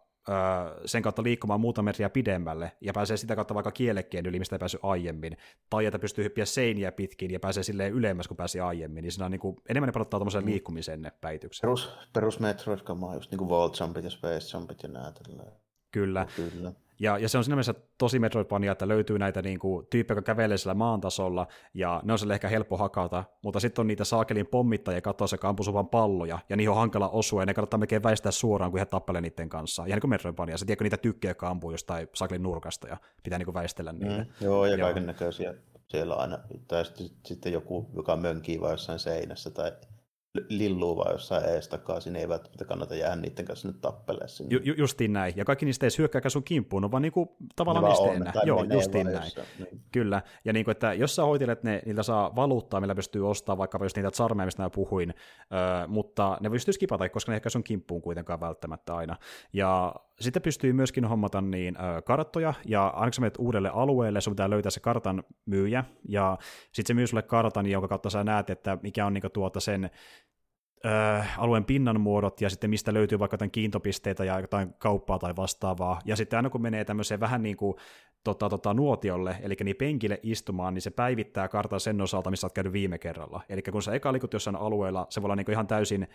sen 0.85 1.01
kautta 1.01 1.23
liikkumaan 1.23 1.61
muuta 1.61 1.81
metriä 1.81 2.09
pidemmälle, 2.09 2.71
ja 2.81 2.93
pääsee 2.93 3.17
sitä 3.17 3.35
kautta 3.35 3.53
vaikka 3.53 3.71
kielekkien 3.71 4.25
yli, 4.25 4.39
mistä 4.39 4.55
ei 4.55 4.59
päässyt 4.59 4.81
aiemmin, 4.83 5.37
tai 5.69 5.85
että 5.85 5.99
pystyy 5.99 6.23
hyppiä 6.23 6.45
seiniä 6.45 6.91
pitkin, 6.91 7.31
ja 7.31 7.39
pääsee 7.39 7.63
silleen 7.63 7.93
ylemmäs, 7.93 8.27
kun 8.27 8.37
pääsi 8.37 8.59
aiemmin, 8.59 9.01
niin 9.01 9.11
siinä 9.11 9.25
on 9.25 9.31
niin 9.31 9.39
kuin, 9.39 9.57
enemmän 9.69 9.87
ne 9.87 9.93
palottaa 9.93 10.19
tuommoisen 10.19 10.43
mm. 10.43 10.49
liikkumisen 10.49 11.11
päityksen. 11.21 11.61
Perus, 11.61 11.89
perus 12.13 12.39
Metroid-kamaa, 12.39 13.15
just 13.15 13.31
niin 13.31 13.37
kuin 13.39 13.49
Vault 13.49 13.79
Jumpit 13.79 14.03
ja 14.03 14.09
Space 14.09 14.57
Jumpit 14.57 14.83
ja 14.83 14.89
nää 14.89 15.13
Kyllä. 15.91 16.27
Kyllä. 16.35 16.71
Ja, 17.01 17.17
ja 17.17 17.29
se 17.29 17.37
on 17.37 17.43
siinä 17.43 17.55
mielessä 17.55 17.73
tosi 17.97 18.19
Metroidvania, 18.19 18.71
että 18.71 18.87
löytyy 18.87 19.19
näitä 19.19 19.41
niin 19.41 19.59
kuin, 19.59 19.87
tyyppejä, 19.89 20.17
jotka 20.17 20.33
kävelee 20.33 20.57
sillä 20.57 20.73
maan 20.73 21.01
tasolla, 21.01 21.47
ja 21.73 22.01
ne 22.03 22.13
on 22.13 22.19
sille 22.19 22.33
ehkä 22.33 22.47
helppo 22.47 22.77
hakata, 22.77 23.23
mutta 23.43 23.59
sitten 23.59 23.83
on 23.83 23.87
niitä 23.87 24.03
saakelin 24.03 24.47
pommittajia 24.47 25.01
katossa, 25.01 25.33
jotka 25.33 25.49
ampuu 25.49 25.73
vaan 25.73 25.87
palloja, 25.87 26.39
ja 26.49 26.55
niihin 26.55 26.69
on 26.69 26.75
hankala 26.75 27.09
osua, 27.09 27.41
ja 27.41 27.45
ne 27.45 27.53
kannattaa 27.53 27.77
melkein 27.77 28.03
väistää 28.03 28.31
suoraan, 28.31 28.71
kun 28.71 28.79
he 28.79 28.85
tappelee 28.85 29.21
niiden 29.21 29.49
kanssa. 29.49 29.85
Ihan 29.85 29.95
niin 29.95 30.01
kuin 30.01 30.09
Metroidvania, 30.09 30.57
sä 30.57 30.65
tiedätkö 30.65 30.83
niitä 30.83 30.97
tykkejä, 30.97 31.29
jotka 31.29 31.49
ampuu 31.49 31.71
jostain 31.71 32.07
saakelin 32.13 32.43
nurkasta, 32.43 32.87
ja 32.87 32.97
pitää 33.23 33.39
niin 33.39 33.45
kuin 33.45 33.55
väistellä 33.55 33.91
niitä. 33.91 34.17
Mm, 34.17 34.25
joo, 34.41 34.65
ja 34.65 34.77
kaiken 34.77 35.05
näköisiä 35.05 35.53
siellä 35.87 36.15
aina, 36.15 36.39
tai 36.67 36.85
sitten 37.25 37.53
joku, 37.53 37.89
joka 37.93 38.15
mönkii 38.15 38.61
vai 38.61 38.73
jossain 38.73 38.99
seinässä, 38.99 39.49
tai 39.49 39.71
lilluu 40.49 40.97
vaan 40.97 41.11
jossain 41.11 41.45
ees 41.45 41.67
takaisin, 41.67 42.15
ei 42.15 42.29
välttämättä 42.29 42.65
kannata 42.65 42.95
jäädä 42.95 43.15
niiden 43.15 43.45
kanssa 43.45 43.67
nyt 43.67 43.81
tappelemaan 43.81 44.29
sinne. 44.29 44.59
Ju, 44.63 44.73
justiin 44.77 45.13
näin, 45.13 45.33
ja 45.35 45.45
kaikki 45.45 45.65
niistä 45.65 45.85
ei 45.85 45.89
hyökkääkään 45.97 46.31
sun 46.31 46.43
kimppuun, 46.43 46.83
on 46.83 46.91
vaan 46.91 47.01
niinku 47.01 47.35
tavallaan 47.55 47.85
nesteenä. 47.85 48.33
Joo, 48.43 48.63
justiin 48.63 49.05
näin. 49.05 49.23
Jossain, 49.23 49.47
niin. 49.59 49.81
Kyllä, 49.91 50.21
ja 50.45 50.53
niinku, 50.53 50.71
että 50.71 50.93
jos 50.93 51.15
sä 51.15 51.23
hoitelet 51.23 51.63
ne, 51.63 51.81
niillä 51.85 52.03
saa 52.03 52.35
valuuttaa, 52.35 52.81
millä 52.81 52.95
pystyy 52.95 53.29
ostamaan 53.29 53.57
vaikka 53.57 53.79
just 53.81 53.95
niitä 53.95 54.11
charmeja, 54.11 54.45
mistä 54.45 54.63
mä 54.63 54.69
puhuin, 54.69 55.13
öö, 55.53 55.87
mutta 55.87 56.37
ne 56.41 56.49
pystyy 56.49 56.73
skipata, 56.73 57.09
koska 57.09 57.31
ne 57.31 57.35
ehkä 57.35 57.49
sun 57.49 57.63
kimppuun 57.63 58.01
kuitenkaan 58.01 58.39
välttämättä 58.39 58.95
aina. 58.95 59.17
Ja 59.53 59.95
sitten 60.21 60.41
pystyy 60.41 60.73
myöskin 60.73 61.05
hommata 61.05 61.41
niin 61.41 61.77
ö, 61.77 62.01
karttoja, 62.01 62.53
ja 62.65 62.87
aina 62.87 63.11
kun 63.15 63.45
uudelle 63.45 63.69
alueelle, 63.73 64.21
sun 64.21 64.33
pitää 64.33 64.49
löytää 64.49 64.69
se 64.69 64.79
kartan 64.79 65.23
myyjä, 65.45 65.83
ja 66.09 66.37
sitten 66.71 66.85
se 66.85 66.93
myy 66.93 67.07
sulle 67.07 67.23
kartan, 67.23 67.65
jonka 67.65 67.87
kautta 67.87 68.09
sä 68.09 68.23
näet, 68.23 68.49
että 68.49 68.77
mikä 68.83 69.05
on 69.05 69.13
niinku 69.13 69.29
tuota 69.29 69.59
sen 69.59 69.89
ö, 70.85 70.89
alueen 71.37 71.65
pinnan 71.65 72.01
muodot, 72.01 72.41
ja 72.41 72.49
sitten 72.49 72.69
mistä 72.69 72.93
löytyy 72.93 73.19
vaikka 73.19 73.33
jotain 73.33 73.51
kiintopisteitä 73.51 74.23
ja 74.23 74.39
jotain 74.39 74.73
kauppaa 74.79 75.19
tai 75.19 75.35
vastaavaa. 75.35 75.99
Ja 76.05 76.15
sitten 76.15 76.37
aina 76.37 76.49
kun 76.49 76.61
menee 76.61 76.85
tämmöiseen 76.85 77.19
vähän 77.19 77.43
niin 77.43 77.57
kuin 77.57 77.75
tota, 78.23 78.49
tota, 78.49 78.73
nuotiolle, 78.73 79.35
eli 79.41 79.55
niin 79.63 79.75
penkille 79.75 80.19
istumaan, 80.23 80.73
niin 80.73 80.81
se 80.81 80.91
päivittää 80.91 81.47
kartan 81.47 81.79
sen 81.79 82.01
osalta, 82.01 82.29
missä 82.29 82.45
olet 82.45 82.53
käynyt 82.53 82.73
viime 82.73 82.97
kerralla. 82.97 83.41
Eli 83.49 83.61
kun 83.61 83.83
sä 83.83 83.93
eka 83.93 84.13
liikut 84.13 84.33
jossain 84.33 84.55
alueella, 84.55 85.07
se 85.09 85.21
voi 85.21 85.25
olla 85.27 85.35
niin 85.35 85.51
ihan 85.51 85.67
täysin 85.67 86.07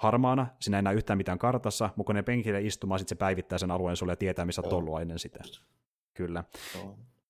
harmaana, 0.00 0.46
sinä 0.60 0.78
ei 0.78 0.82
näe 0.82 0.94
yhtään 0.94 1.16
mitään 1.16 1.38
kartassa, 1.38 1.90
mutta 1.96 2.06
kun 2.06 2.14
ne 2.14 2.22
penkille 2.22 2.60
istumaan, 2.60 2.98
sitten 2.98 3.16
se 3.16 3.18
päivittää 3.18 3.58
sen 3.58 3.70
alueen 3.70 3.96
sulle 3.96 4.12
ja 4.12 4.16
tietää, 4.16 4.44
missä 4.44 4.62
olet 4.62 4.72
ollut 4.72 5.00
ennen 5.00 5.18
sitä. 5.18 5.38
Kyllä. 6.14 6.44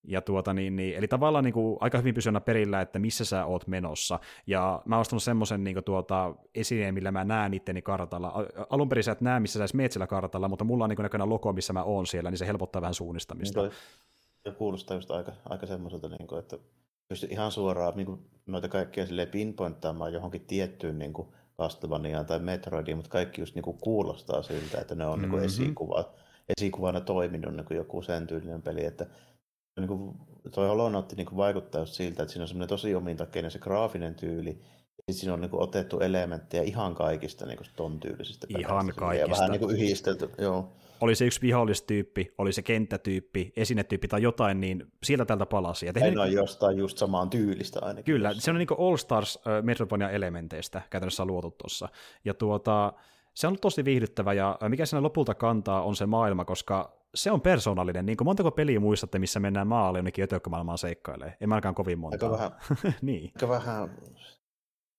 Ja 0.04 0.20
tuota, 0.20 0.54
niin, 0.54 0.76
niin, 0.76 0.96
eli 0.96 1.08
tavallaan 1.08 1.44
niin 1.44 1.52
kuin, 1.52 1.76
aika 1.80 1.98
hyvin 1.98 2.14
pysyä 2.14 2.40
perillä, 2.40 2.80
että 2.80 2.98
missä 2.98 3.24
sä 3.24 3.44
oot 3.44 3.66
menossa. 3.66 4.18
Ja 4.46 4.82
mä 4.84 4.96
oon 4.96 5.00
ostanut 5.00 5.22
semmoisen 5.22 5.64
niin 5.64 5.84
tuota, 5.84 6.34
esineen, 6.54 6.94
millä 6.94 7.10
mä 7.10 7.24
näen 7.24 7.54
itteni 7.54 7.82
kartalla. 7.82 8.46
Alun 8.70 8.88
perin 8.88 9.04
sä 9.04 9.12
et 9.12 9.20
näe, 9.20 9.40
missä 9.40 9.58
sä 9.58 9.62
edes 9.62 9.74
meet 9.74 9.92
sillä 9.92 10.06
kartalla, 10.06 10.48
mutta 10.48 10.64
mulla 10.64 10.84
on 10.84 10.90
niin 10.90 11.02
näköinen 11.02 11.28
logo, 11.28 11.52
missä 11.52 11.72
mä 11.72 11.82
oon 11.82 12.06
siellä, 12.06 12.30
niin 12.30 12.38
se 12.38 12.46
helpottaa 12.46 12.82
vähän 12.82 12.94
suunnistamista. 12.94 13.62
Niin 13.62 13.72
ja 14.44 14.52
kuulostaa 14.52 14.96
just 14.96 15.10
aika, 15.10 15.32
aika 15.48 15.66
semmoiselta, 15.66 16.08
niin 16.08 16.26
kuin, 16.26 16.38
että 16.38 16.58
pystyy 17.08 17.28
ihan 17.32 17.52
suoraan 17.52 17.96
niin 17.96 18.06
kuin, 18.06 18.20
noita 18.46 18.68
kaikkia 18.68 19.04
pinpointtaamaan 19.30 20.12
johonkin 20.12 20.44
tiettyyn 20.46 20.98
niin 20.98 21.12
kuin, 21.12 21.28
Castlevaniaan 21.60 22.26
tai 22.26 22.38
Metroidiin, 22.38 22.96
mutta 22.96 23.10
kaikki 23.10 23.40
just 23.40 23.54
niinku 23.54 23.72
kuulostaa 23.72 24.42
siltä, 24.42 24.80
että 24.80 24.94
ne 24.94 25.06
on 25.06 25.18
mm-hmm. 25.18 25.32
niinku 25.32 25.46
esikuva, 25.46 26.12
esikuvana 26.58 27.00
toiminut 27.00 27.54
niinku 27.54 27.74
joku 27.74 28.02
sen 28.02 28.26
tyylinen 28.26 28.62
peli, 28.62 28.84
että 28.84 29.06
niinku, 29.80 30.16
toi 30.54 30.68
Hollow 30.68 30.92
Knight 30.92 31.16
niinku 31.16 31.36
vaikuttaa 31.36 31.80
just 31.80 31.92
siltä, 31.92 32.22
että 32.22 32.32
siinä 32.32 32.44
on 32.44 32.48
semmoinen 32.48 32.68
tosi 32.68 32.94
omintakeinen 32.94 33.50
se 33.50 33.58
graafinen 33.58 34.14
tyyli, 34.14 34.62
ja 35.08 35.14
siinä 35.14 35.34
on 35.34 35.40
niinku 35.40 35.62
otettu 35.62 36.00
elementtejä 36.00 36.62
ihan 36.62 36.94
kaikista 36.94 37.46
niinku 37.46 37.64
ton 37.76 38.00
tyylisistä 38.00 38.46
Ihan 38.58 38.92
kaikista. 38.96 39.14
Ja 39.14 39.30
vähän 39.30 39.50
niinku 39.50 39.68
yhdistelty, 39.68 40.30
joo 40.38 40.72
oli 41.00 41.14
se 41.14 41.24
yksi 41.24 41.40
vihollistyyppi, 41.40 42.34
oli 42.38 42.52
se 42.52 42.62
kenttätyyppi, 42.62 43.52
esinetyyppi 43.56 44.08
tai 44.08 44.22
jotain, 44.22 44.60
niin 44.60 44.92
sieltä 45.02 45.24
tältä 45.24 45.46
palasi. 45.46 45.86
Ja 45.86 45.92
tehnyt... 45.92 46.18
on 46.18 46.32
jostain 46.32 46.78
just 46.78 46.98
samaan 46.98 47.30
tyylistä 47.30 47.80
ainakin. 47.82 48.04
Kyllä, 48.14 48.34
se 48.34 48.50
on 48.50 48.58
niin 48.58 48.68
All 48.78 48.96
Stars 48.96 49.36
uh, 49.36 49.42
Metroidvania-elementeistä 49.62 50.82
käytännössä 50.90 51.24
luotu 51.24 51.50
tuossa. 51.50 51.88
Ja 52.24 52.34
tuota, 52.34 52.92
se 53.34 53.46
on 53.46 53.48
ollut 53.48 53.60
tosi 53.60 53.84
viihdyttävä, 53.84 54.32
ja 54.32 54.58
mikä 54.68 54.86
siinä 54.86 55.02
lopulta 55.02 55.34
kantaa 55.34 55.82
on 55.82 55.96
se 55.96 56.06
maailma, 56.06 56.44
koska 56.44 57.00
se 57.14 57.30
on 57.30 57.40
persoonallinen. 57.40 58.06
Niin 58.06 58.16
kuin 58.16 58.26
montako 58.26 58.50
peliä 58.50 58.80
muistatte, 58.80 59.18
missä 59.18 59.40
mennään 59.40 59.66
maalle 59.66 59.98
jonnekin 59.98 60.24
ötökkömaailmaan 60.24 60.78
seikkailemaan? 60.78 61.36
En 61.40 61.48
mä 61.48 61.54
ainakaan 61.54 61.74
kovin 61.74 61.98
monta. 61.98 62.26
Aika 62.26 62.30
vähän. 62.30 62.50
niin. 63.02 63.32
Aika 63.36 63.48
vähän 63.48 63.90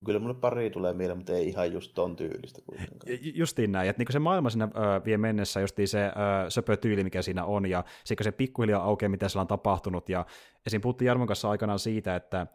Kyllä 0.06 0.20
mulle 0.20 0.34
pari 0.34 0.70
tulee 0.70 0.94
mieleen, 0.94 1.18
mutta 1.18 1.34
ei 1.34 1.48
ihan 1.48 1.74
just 1.74 1.92
ton 1.96 2.16
tyylistä 2.16 2.62
kuitenkaan. 2.66 3.20
Justiin 3.22 3.72
näin, 3.72 3.90
että 3.90 4.00
niinku 4.00 4.12
se 4.12 4.20
maailma 4.20 4.50
siinä 4.50 4.70
ö, 4.76 5.06
vie 5.06 5.18
mennessä, 5.18 5.60
justiin 5.60 5.88
se 5.88 6.06
ö, 6.06 6.50
söpö 6.50 6.78
tyyli, 6.78 7.04
mikä 7.04 7.22
siinä 7.22 7.46
on, 7.46 7.66
ja 7.66 7.84
sekä 8.04 8.24
se 8.24 8.32
pikkuhiljaa 8.32 8.84
aukeaa, 8.84 9.10
mitä 9.10 9.30
siellä 9.30 9.42
on 9.42 9.48
tapahtunut, 9.48 10.10
ja 10.10 10.26
esim. 10.66 10.82
puhuttiin 10.82 11.08
Jarmon 11.08 11.28
kanssa 11.28 11.50
aikanaan 11.50 11.80
siitä, 11.80 12.16
että 12.16 12.48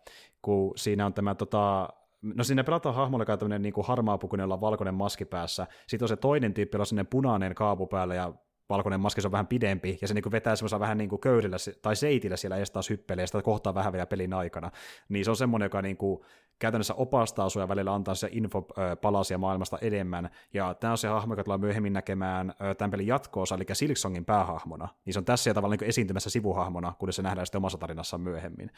kun 0.43 0.73
siinä 0.77 1.07
on 1.07 1.15
tämä 1.15 1.35
tota, 1.35 1.89
No 2.35 2.45
siinä 2.45 2.65
pelataan 2.65 2.95
hahmolla, 2.95 3.23
joka 3.23 3.33
on 3.33 3.39
tämmöinen 3.39 3.63
niin 3.63 3.75
harmaapukunen, 3.85 4.49
valkoinen 4.49 4.95
maski 4.95 5.25
päässä. 5.25 5.67
Sitten 5.87 6.05
on 6.05 6.09
se 6.09 6.17
toinen 6.17 6.55
tyyppi, 6.55 6.77
jolla 6.77 6.83
on 6.83 6.87
sellainen 6.87 7.11
punainen 7.11 7.55
kaapu 7.55 7.87
päällä 7.87 8.15
ja 8.15 8.33
valkoinen 8.69 9.01
maski 9.01 9.21
on 9.25 9.33
vähän 9.33 9.47
pidempi, 9.47 9.99
ja 10.01 10.09
se 10.09 10.15
niin 10.15 10.33
vetää 10.33 10.57
semmoisella 10.57 10.81
vähän 10.81 10.99
niin 10.99 11.21
köydellä 11.21 11.57
tai 11.83 11.97
seitillä 11.97 12.37
siellä 12.37 12.57
edes 12.57 12.71
taas 12.71 12.91
hyppelee, 12.91 13.23
ja 13.23 13.27
sitä 13.27 13.43
kohtaa 13.43 13.75
vähän 13.75 13.93
vielä 13.93 14.07
pelin 14.07 14.33
aikana. 14.33 14.71
Niin 15.09 15.25
se 15.25 15.31
on 15.31 15.37
semmoinen, 15.37 15.67
joka 15.67 15.83
niin 15.83 15.97
kuin 15.97 16.21
käytännössä 16.59 16.95
opastaa 16.95 17.49
sua 17.49 17.63
ja 17.63 17.69
välillä 17.69 17.95
antaa 17.95 18.15
se 18.15 18.29
infopalasia 18.33 19.39
maailmasta 19.39 19.79
enemmän. 19.81 20.31
Ja 20.55 20.75
tämä 20.75 20.91
on 20.91 20.99
se 20.99 21.09
hahmo, 21.09 21.33
joka 21.33 21.45
tullaan 21.45 21.61
myöhemmin 21.61 21.93
näkemään 21.93 22.55
tämän 22.79 22.91
pelin 22.91 23.07
jatkoosa, 23.07 23.55
eli 23.55 23.65
Silksongin 23.73 24.25
päähahmona. 24.25 24.89
Niin 25.05 25.15
se 25.15 25.19
on 25.19 25.25
tässä 25.25 25.55
tavallaan 25.55 25.79
niin 25.81 25.89
esiintymässä 25.89 26.31
sivuhahmona, 26.31 26.93
kun 26.99 27.13
se 27.13 27.23
nähdään 27.23 27.47
sitten 27.47 27.59
omassa 27.59 27.79
tarinassaan 27.79 28.21
myöhemmin. 28.21 28.71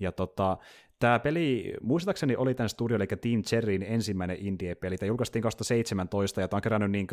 Ja 0.00 0.12
tota, 0.12 0.56
Tämä 0.98 1.18
peli, 1.18 1.74
muistaakseni 1.82 2.36
oli 2.36 2.54
tämän 2.54 2.68
studio, 2.68 2.96
eli 2.96 3.06
Team 3.06 3.42
Cherryn 3.42 3.82
ensimmäinen 3.82 4.36
indie-peli. 4.40 4.98
Tämä 4.98 5.08
julkaistiin 5.08 5.42
2017 5.42 6.40
ja 6.40 6.48
tämä 6.48 6.58
on 6.58 6.62
kerännyt 6.62 6.90
niin 6.90 7.06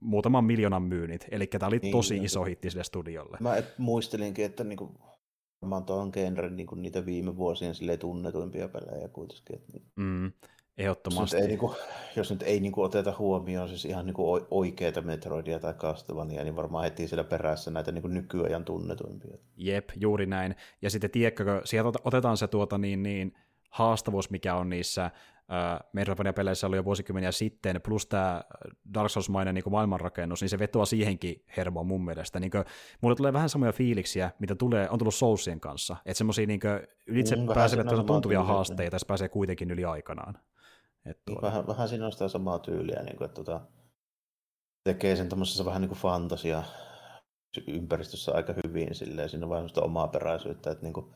muutaman 0.00 0.44
miljoonan 0.44 0.82
myynnit, 0.82 1.26
eli 1.30 1.46
tämä 1.46 1.68
oli 1.68 1.78
niin, 1.82 1.92
tosi 1.92 2.16
iso 2.16 2.44
hitti 2.44 2.70
sille 2.70 2.84
studiolle. 2.84 3.36
Mä 3.40 3.54
muistelinkin, 3.78 4.44
että 4.44 4.64
niinku 4.64 4.94
varmaan 5.62 5.84
tuon 5.84 6.10
genren 6.12 6.56
niin 6.56 6.66
kuin 6.66 6.82
niitä 6.82 7.06
viime 7.06 7.36
vuosien 7.36 7.74
sille 7.74 7.96
tunnetuimpia 7.96 8.68
pelejä 8.68 9.08
kuitenkin. 9.08 9.56
Että, 9.56 9.72
niin. 9.72 9.84
mm, 9.96 10.32
ehdottomasti. 10.78 11.22
Jos 11.22 11.32
nyt 11.32 11.42
ei, 11.42 11.48
niin 11.48 11.58
kuin, 11.58 11.76
jos 12.16 12.30
nyt 12.30 12.42
ei 12.42 12.60
niin 12.60 12.72
kuin, 12.72 12.84
oteta 12.84 13.14
huomioon 13.18 13.68
siis 13.68 13.84
ihan 13.84 14.06
niin 14.06 14.14
kuin 14.14 14.46
oikeita 14.50 15.02
Metroidia 15.02 15.58
tai 15.58 15.74
Castlevania, 15.74 16.44
niin 16.44 16.56
varmaan 16.56 16.84
heti 16.84 17.08
siellä 17.08 17.24
perässä 17.24 17.70
näitä 17.70 17.92
niin 17.92 18.02
kuin 18.02 18.14
nykyajan 18.14 18.64
tunnetuimpia. 18.64 19.36
Jep, 19.56 19.90
juuri 19.96 20.26
näin. 20.26 20.56
Ja 20.82 20.90
sitten 20.90 21.10
tiedätkö, 21.10 21.62
sieltä 21.64 21.98
otetaan 22.04 22.36
se 22.36 22.48
tuota 22.48 22.78
niin, 22.78 23.02
niin 23.02 23.34
haastavuus, 23.70 24.30
mikä 24.30 24.54
on 24.54 24.70
niissä 24.70 25.10
Metroidvania-peleissä 25.92 26.66
oli 26.66 26.76
jo 26.76 26.84
vuosikymmeniä 26.84 27.32
sitten, 27.32 27.80
plus 27.84 28.06
tämä 28.06 28.42
Dark 28.94 29.10
Souls-mainen 29.10 29.54
niin 29.54 29.64
maailmanrakennus, 29.70 30.40
niin 30.40 30.48
se 30.48 30.58
vetoaa 30.58 30.84
siihenkin 30.86 31.44
hermoon 31.56 31.86
mun 31.86 32.04
mielestä. 32.04 32.40
Niin 32.40 32.50
kuin, 32.50 32.64
mulle 33.00 33.16
tulee 33.16 33.32
vähän 33.32 33.48
samoja 33.48 33.72
fiiliksiä, 33.72 34.30
mitä 34.38 34.54
tulee, 34.54 34.90
on 34.90 34.98
tullut 34.98 35.14
Soulsien 35.14 35.60
kanssa. 35.60 35.96
Että 36.04 36.18
semmoisia 36.18 36.46
niin 36.46 36.60
ylitse 37.06 37.36
mm, 37.36 37.46
pääsevät 37.54 37.86
tuntuvia 38.06 38.42
haasteita, 38.42 38.96
ja 38.96 39.00
pääsee 39.06 39.28
kuitenkin 39.28 39.70
yli 39.70 39.84
aikanaan. 39.84 40.38
Et 41.06 41.24
tuo... 41.24 41.38
vähän, 41.42 41.66
vähän 41.66 41.88
siinä 41.88 42.06
on 42.06 42.12
sitä 42.12 42.28
samaa 42.28 42.58
tyyliä, 42.58 43.02
niin 43.02 43.16
kuin, 43.16 43.24
että 43.24 43.34
tuota, 43.34 43.60
tekee 44.84 45.16
sen 45.16 45.28
tämmöisessä 45.28 45.64
vähän 45.64 45.80
niin 45.80 45.88
kuin 45.88 45.98
fantasia 45.98 46.62
ympäristössä 47.66 48.32
aika 48.32 48.54
hyvin 48.64 48.94
silleen, 48.94 49.28
siinä 49.28 49.46
on 49.46 49.50
vähän 49.50 49.68
omaa 49.80 50.08
peräisyyttä, 50.08 50.70
että 50.70 50.82
niin 50.82 50.92
kuin, 50.92 51.14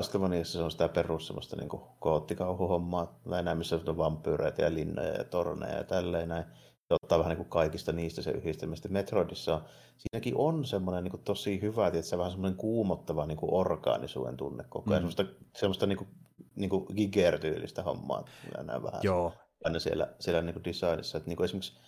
Castlevaniassa 0.00 0.58
se 0.58 0.64
on 0.64 0.70
sitä 0.70 0.88
perus 0.88 1.26
semmoista 1.26 1.56
niin 1.56 1.68
koottikauhuhommaa, 1.98 3.20
näin 3.24 3.58
missä 3.58 3.80
on 3.86 3.96
vampyyreitä 3.96 4.62
ja 4.62 4.74
linnoja 4.74 5.12
ja 5.12 5.24
torneja 5.24 5.76
ja 5.76 5.84
tälleen 5.84 6.28
näin. 6.28 6.44
Se 6.88 6.94
ottaa 7.02 7.18
vähän 7.18 7.30
niin 7.30 7.36
kuin 7.36 7.48
kaikista 7.48 7.92
niistä 7.92 8.22
se 8.22 8.30
yhdistelmästä. 8.30 8.88
Metroidissa 8.88 9.62
siinäkin 9.96 10.34
on 10.36 10.64
semmoinen 10.64 11.04
niin 11.04 11.10
kuin 11.10 11.22
tosi 11.22 11.60
hyvä, 11.62 11.86
että 11.86 12.02
se 12.02 12.18
vähän 12.18 12.32
semmoinen 12.32 12.58
kuumottava 12.58 13.26
niin 13.26 13.38
kuin 13.38 13.54
orgaanisuuden 13.54 14.36
tunne 14.36 14.64
koko 14.68 14.90
ajan. 14.90 15.02
Mm. 15.02 15.10
Semmoista, 15.10 15.44
semmoista 15.56 15.86
niin 15.86 15.98
kuin 15.98 16.08
niin 16.56 16.70
kuin 16.70 16.86
Giger-tyylistä 16.96 17.82
hommaa. 17.82 18.24
Näin 18.62 18.82
vähän 18.82 19.00
Joo. 19.02 19.32
Aina 19.64 19.78
siellä, 19.78 20.14
siellä 20.20 20.42
niin 20.42 20.54
kuin 20.54 20.64
designissa. 20.64 21.18
Että 21.18 21.28
niin 21.28 21.36
kuin 21.36 21.44
esimerkiksi 21.44 21.80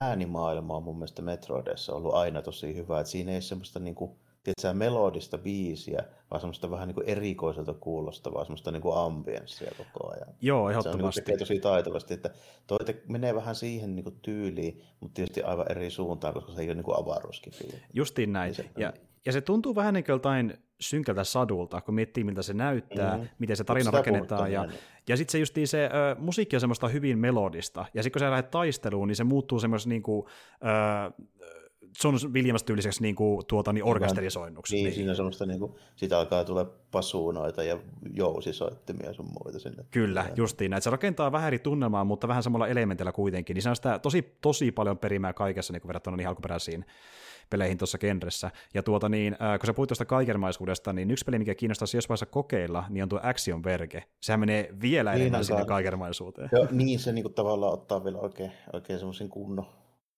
äänimaailma 0.00 0.76
on 0.76 0.82
mun 0.82 0.96
mielestä 0.96 1.22
Metroidessa 1.22 1.94
ollut 1.94 2.14
aina 2.14 2.42
tosi 2.42 2.76
hyvä. 2.76 3.00
Että 3.00 3.10
siinä 3.10 3.32
ei 3.32 3.42
semmoista 3.42 3.78
niin 3.78 3.94
kuin, 3.94 4.18
tiedätkö, 4.44 4.78
melodista 4.78 5.38
biisiä, 5.38 6.04
vaan 6.30 6.40
semmoista 6.40 6.70
vähän 6.70 6.88
niin 6.88 6.94
kuin 6.94 7.08
erikoiselta 7.08 7.74
kuulostavaa, 7.74 8.44
semmoista 8.44 8.70
niin 8.72 8.82
kuin 8.82 8.98
ambienssia 8.98 9.70
koko 9.78 10.12
ajan. 10.12 10.34
Joo, 10.40 10.70
ehdottomasti. 10.70 11.20
Se 11.20 11.24
on 11.24 11.32
niin 11.32 11.38
tosi 11.38 11.60
taitavasti, 11.60 12.14
että 12.14 12.30
toi 12.66 12.78
te, 12.84 13.02
menee 13.08 13.34
vähän 13.34 13.54
siihen 13.54 13.96
niin 13.96 14.04
kuin 14.04 14.18
tyyliin, 14.22 14.82
mutta 15.00 15.14
tietysti 15.14 15.42
aivan 15.42 15.70
eri 15.70 15.90
suuntaan, 15.90 16.34
koska 16.34 16.52
se 16.52 16.60
ei 16.60 16.68
ole 16.68 16.74
niin 16.74 16.84
kuin 16.84 16.98
avaruuskifi. 17.00 17.68
Justiin 17.94 18.32
näin. 18.32 18.54
Se, 18.54 18.70
ja, 18.76 18.92
ja 19.26 19.32
se 19.32 19.40
tuntuu 19.40 19.74
vähän 19.74 19.94
niin 19.94 20.04
kuin 20.04 20.14
jotain 20.14 20.58
synkältä 20.80 21.24
sadulta, 21.24 21.80
kun 21.80 21.94
miettii, 21.94 22.24
miltä 22.24 22.42
se 22.42 22.54
näyttää, 22.54 23.16
mm-hmm. 23.16 23.28
miten 23.38 23.56
se 23.56 23.64
tarina 23.64 23.84
Sitä 23.84 23.96
rakennetaan. 23.96 24.52
Ja, 24.52 24.68
ja 25.08 25.16
sitten 25.16 25.32
se 25.32 25.38
justiin 25.38 25.68
se 25.68 25.84
ö, 25.84 26.16
musiikki 26.18 26.56
on 26.56 26.60
semmoista 26.60 26.88
hyvin 26.88 27.18
melodista. 27.18 27.84
Ja 27.94 28.02
sitten 28.02 28.20
kun 28.20 28.26
sä 28.26 28.30
lähdet 28.30 28.50
taisteluun, 28.50 29.08
niin 29.08 29.16
se 29.16 29.24
muuttuu 29.24 29.60
semmoista 29.60 29.88
niin 29.88 30.02
kuin, 30.02 30.26
ö, 30.26 31.24
John 32.04 32.16
Williams 32.32 32.62
tyyliseksi 32.62 33.02
niin 33.02 33.14
kuin, 33.14 33.46
tuota, 33.46 33.72
niin 33.72 33.84
orkesterisoinnuksi. 33.84 34.74
Niin, 34.74 34.84
niin, 34.84 34.94
siinä 34.94 35.14
semmoista, 35.14 35.46
niin 35.46 35.60
kuin, 35.60 35.74
siitä 35.96 36.18
alkaa 36.18 36.44
tulla 36.44 36.64
pasuunoita 36.90 37.62
ja 37.62 37.78
jousisoittimia 38.14 39.12
sun 39.12 39.28
muita 39.44 39.58
sinne. 39.58 39.84
Kyllä, 39.90 40.24
ja... 40.28 40.34
justiin 40.36 40.70
näin. 40.70 40.82
Se 40.82 40.90
rakentaa 40.90 41.32
vähän 41.32 41.46
eri 41.46 41.58
tunnelmaa, 41.58 42.04
mutta 42.04 42.28
vähän 42.28 42.42
samalla 42.42 42.68
elementillä 42.68 43.12
kuitenkin. 43.12 43.54
Niin 43.54 43.62
se 43.62 43.70
on 43.70 43.76
sitä 43.76 43.98
tosi, 43.98 44.36
tosi 44.40 44.72
paljon 44.72 44.98
perimää 44.98 45.32
kaikessa 45.32 45.72
niin 45.72 45.80
kuin 45.80 45.88
verrattuna 45.88 46.16
niihin 46.16 46.28
alkuperäisiin 46.28 46.84
peleihin 47.50 47.78
tuossa 47.78 47.98
genressä. 47.98 48.50
Ja 48.74 48.82
tuota 48.82 49.08
niin, 49.08 49.32
äh, 49.32 49.58
kun 49.58 49.66
sä 49.66 49.74
puhuit 49.74 49.88
tuosta 49.88 50.04
kaikenmaisuudesta, 50.04 50.92
niin 50.92 51.10
yksi 51.10 51.24
peli, 51.24 51.38
mikä 51.38 51.54
kiinnostaisi 51.54 51.96
jos 51.96 52.08
vaiheessa 52.08 52.26
kokeilla, 52.26 52.84
niin 52.88 53.02
on 53.02 53.08
tuo 53.08 53.20
Action 53.22 53.64
Verge. 53.64 54.04
Sehän 54.20 54.40
menee 54.40 54.68
vielä 54.82 55.12
niin 55.12 55.20
enemmän 55.20 55.44
sinne 55.44 55.64
kaikenmaisuuteen. 55.64 56.48
Joo, 56.52 56.66
niin 56.70 56.98
se 56.98 57.12
niin 57.12 57.22
kuin, 57.22 57.34
tavallaan 57.34 57.72
ottaa 57.72 58.04
vielä 58.04 58.18
oikein, 58.18 58.52
oikein 58.72 58.98
semmoisen 58.98 59.28
kunnon, 59.28 59.66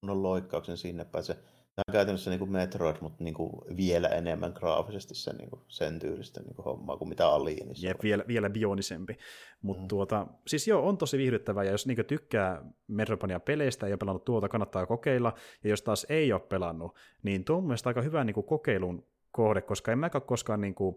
kunnon 0.00 0.22
loikkauksen 0.22 0.76
sinne 0.76 1.04
päin. 1.04 1.24
Se 1.24 1.36
Tämä 1.74 1.84
on 1.88 1.92
käytännössä 1.92 2.30
niin 2.30 2.38
kuin 2.38 2.52
Metroid, 2.52 2.96
mutta 3.00 3.24
niin 3.24 3.34
kuin 3.34 3.50
vielä 3.76 4.08
enemmän 4.08 4.52
graafisesti 4.54 5.14
sen, 5.14 5.36
niin 5.36 5.50
kuin 5.50 5.62
sen 5.68 5.98
tyylistä 5.98 6.40
niin 6.40 6.54
kuin 6.54 6.64
hommaa 6.64 6.96
kuin 6.96 7.08
mitä 7.08 7.28
Alienissa. 7.28 7.86
Jep, 7.86 8.02
vielä, 8.02 8.24
vielä 8.28 8.50
bionisempi. 8.50 9.18
Mutta 9.62 9.82
mm. 9.82 9.88
tuota, 9.88 10.26
siis 10.46 10.68
joo, 10.68 10.88
on 10.88 10.98
tosi 10.98 11.18
viihdyttävää, 11.18 11.64
ja 11.64 11.70
jos 11.70 11.86
niin 11.86 12.06
tykkää 12.06 12.64
Metroidvania-peleistä 12.86 13.88
ja 13.88 13.98
pelannut 13.98 14.24
tuota, 14.24 14.48
kannattaa 14.48 14.86
kokeilla, 14.86 15.34
ja 15.64 15.70
jos 15.70 15.82
taas 15.82 16.06
ei 16.08 16.32
ole 16.32 16.40
pelannut, 16.40 16.96
niin 17.22 17.44
tuo 17.44 17.56
on 17.56 17.64
mielestäni 17.64 17.90
aika 17.90 18.02
hyvä 18.02 18.24
niin 18.24 18.34
kuin 18.34 18.46
kokeilun 18.46 19.06
kohde, 19.30 19.60
koska 19.60 19.92
en 19.92 19.98
mäkään 19.98 20.22
koskaan 20.22 20.60
niin 20.60 20.74
kuin, 20.74 20.96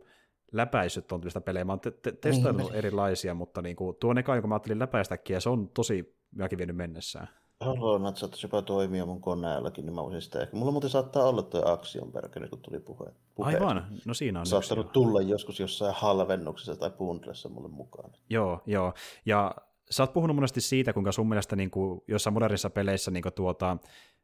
läpäissyt 0.52 1.08
tuon 1.08 1.22
tyylistä 1.22 1.42
pelejä. 1.42 1.66
Mä 1.66 1.72
oon 1.72 1.80
te- 1.80 1.92
te- 1.92 2.12
testannut 2.12 2.68
niin. 2.68 2.76
erilaisia, 2.76 3.34
mutta 3.34 3.62
niin 3.62 3.76
kuin, 3.76 3.96
tuo 4.00 4.14
eka, 4.20 4.36
jonka 4.36 4.48
mä 4.48 4.56
ajattelin 4.56 4.80
läpäistäkin, 4.80 5.34
ja 5.34 5.40
se 5.40 5.50
on 5.50 5.70
tosi 5.70 6.18
mäkin 6.36 6.58
vienyt 6.58 6.76
mennessään. 6.76 7.28
Haluan, 7.64 8.08
että 8.08 8.20
saattaisi 8.20 8.46
jopa 8.46 8.62
toimia 8.62 9.06
mun 9.06 9.22
koneellakin, 9.22 9.86
niin 9.86 9.96
mä 9.96 10.04
voisin 10.04 10.22
sitä 10.22 10.42
ehkä. 10.42 10.58
Mulla 10.58 10.72
muuten 10.72 10.90
saattaa 10.90 11.24
olla 11.24 11.42
tuo 11.42 11.62
Action 11.66 12.12
Burger, 12.12 12.50
kun 12.50 12.60
tuli 12.60 12.80
puhe. 12.80 13.06
puhe. 13.36 13.54
Aivan, 13.54 13.88
no 14.06 14.14
siinä 14.14 14.40
on 14.40 14.46
Saattanut 14.46 14.86
yksi, 14.86 14.94
tulla 14.94 15.22
joskus 15.22 15.60
jossain 15.60 15.96
halvennuksessa 15.98 16.76
tai 16.76 16.90
bundlessa 16.90 17.50
mulle 17.50 17.70
mukaan. 17.70 18.12
Joo, 18.30 18.62
joo. 18.66 18.94
Ja 19.26 19.56
sä 19.90 20.04
oot 20.04 20.14
puhunut 20.14 20.36
monesti 20.36 20.62
siitä, 20.62 20.94
kuinka 20.94 21.12
sun 21.12 21.30
mielestä 21.30 21.56
niin 21.56 21.72
kuin, 21.72 22.02
jossain 22.08 22.34
modernissa 22.34 22.70
peleissä 22.70 23.12
niin 23.12 23.24
kuin, 23.24 23.34
tuota, 23.34 23.78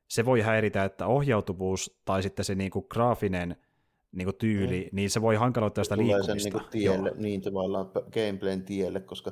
se 0.07 0.25
voi 0.25 0.41
häiritä, 0.41 0.83
että 0.83 1.07
ohjautuvuus 1.07 2.01
tai 2.05 2.23
sitten 2.23 2.45
se 2.45 2.55
niin 2.55 2.71
kuin, 2.71 2.85
graafinen 2.89 3.55
niin 4.11 4.25
kuin, 4.25 4.35
tyyli, 4.35 4.89
mm. 4.91 4.95
niin 4.95 5.09
se 5.09 5.21
voi 5.21 5.35
hankaloittaa 5.35 5.83
sitä 5.83 5.95
Tulee 5.95 6.17
liikkumista. 6.17 6.49
Sen, 6.49 6.53
niin, 6.53 6.61
kuin, 6.61 6.71
tielle, 6.71 7.11
niin 7.15 7.41
tavallaan 7.41 7.91
gameplayn 8.13 8.63
tielle, 8.63 8.99
koska 8.99 9.31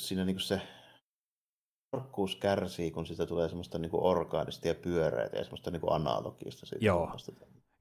siinä 0.00 0.24
niin 0.24 0.36
kuin 0.36 0.42
se 0.42 0.60
tarkkuus 1.92 2.36
kärsii, 2.36 2.90
kun 2.90 3.06
siitä 3.06 3.26
tulee 3.26 3.48
semmoista 3.48 3.78
niin 3.78 3.90
kuin 3.90 4.02
orgaanista 4.02 4.68
ja 4.68 4.74
pyöreitä 4.74 5.36
ja 5.36 5.44
semmoista 5.44 5.70
niin 5.70 5.80
kuin 5.80 5.92
analogista. 5.92 6.66
Siitä 6.66 6.84
Joo, 6.84 7.16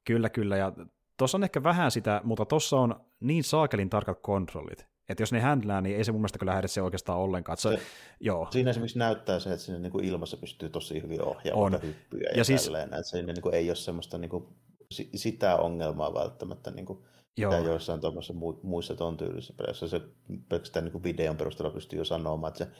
kyllä, 0.05 0.29
kyllä. 0.29 0.57
Ja 0.57 0.73
tuossa 1.17 1.37
on 1.37 1.43
ehkä 1.43 1.63
vähän 1.63 1.91
sitä, 1.91 2.21
mutta 2.23 2.45
tuossa 2.45 2.77
on 2.77 3.05
niin 3.19 3.43
saakelin 3.43 3.89
tarkat 3.89 4.19
kontrollit, 4.21 4.87
että 5.09 5.21
jos 5.21 5.31
ne 5.31 5.39
händlää, 5.39 5.81
niin 5.81 5.97
ei 5.97 6.03
se 6.03 6.11
mun 6.11 6.21
mielestä 6.21 6.39
kyllä 6.39 6.53
häiritse 6.53 6.81
oikeastaan 6.81 7.19
ollenkaan. 7.19 7.57
Se, 7.57 7.69
se, 7.69 7.79
joo. 8.19 8.47
Siinä 8.51 8.69
esimerkiksi 8.69 8.99
näyttää 8.99 9.39
se, 9.39 9.49
että 9.49 9.65
sinne 9.65 9.79
niin 9.79 9.91
kuin 9.91 10.05
ilmassa 10.05 10.37
pystyy 10.37 10.69
tosi 10.69 11.01
hyvin 11.01 11.21
ohjaamaan 11.21 11.81
hyppyjä 11.81 12.29
ja, 12.29 12.37
ja 12.37 12.43
siis, 12.43 12.63
tälleen, 12.63 12.93
että 12.93 13.03
se 13.03 13.21
niin 13.21 13.41
kuin 13.41 13.55
ei 13.55 13.69
ole 13.69 13.75
semmoista 13.75 14.17
niin 14.17 14.29
kuin, 14.29 14.47
sitä 15.15 15.55
ongelmaa 15.55 16.13
välttämättä, 16.13 16.71
niin 16.71 16.85
kuin, 16.85 16.99
Joo. 17.37 17.51
mitä 17.51 17.63
joissain 17.63 18.01
muissa 18.63 18.95
ton 18.95 19.17
tyylisissä 19.17 19.53
peleissä. 19.57 19.87
Se 19.87 20.01
pelkästään 20.49 20.85
niin 20.85 20.91
kuin 20.91 21.03
videon 21.03 21.37
perusteella 21.37 21.73
pystyy 21.73 21.99
jo 21.99 22.05
sanomaan, 22.05 22.51
että 22.51 22.65
se 22.65 22.71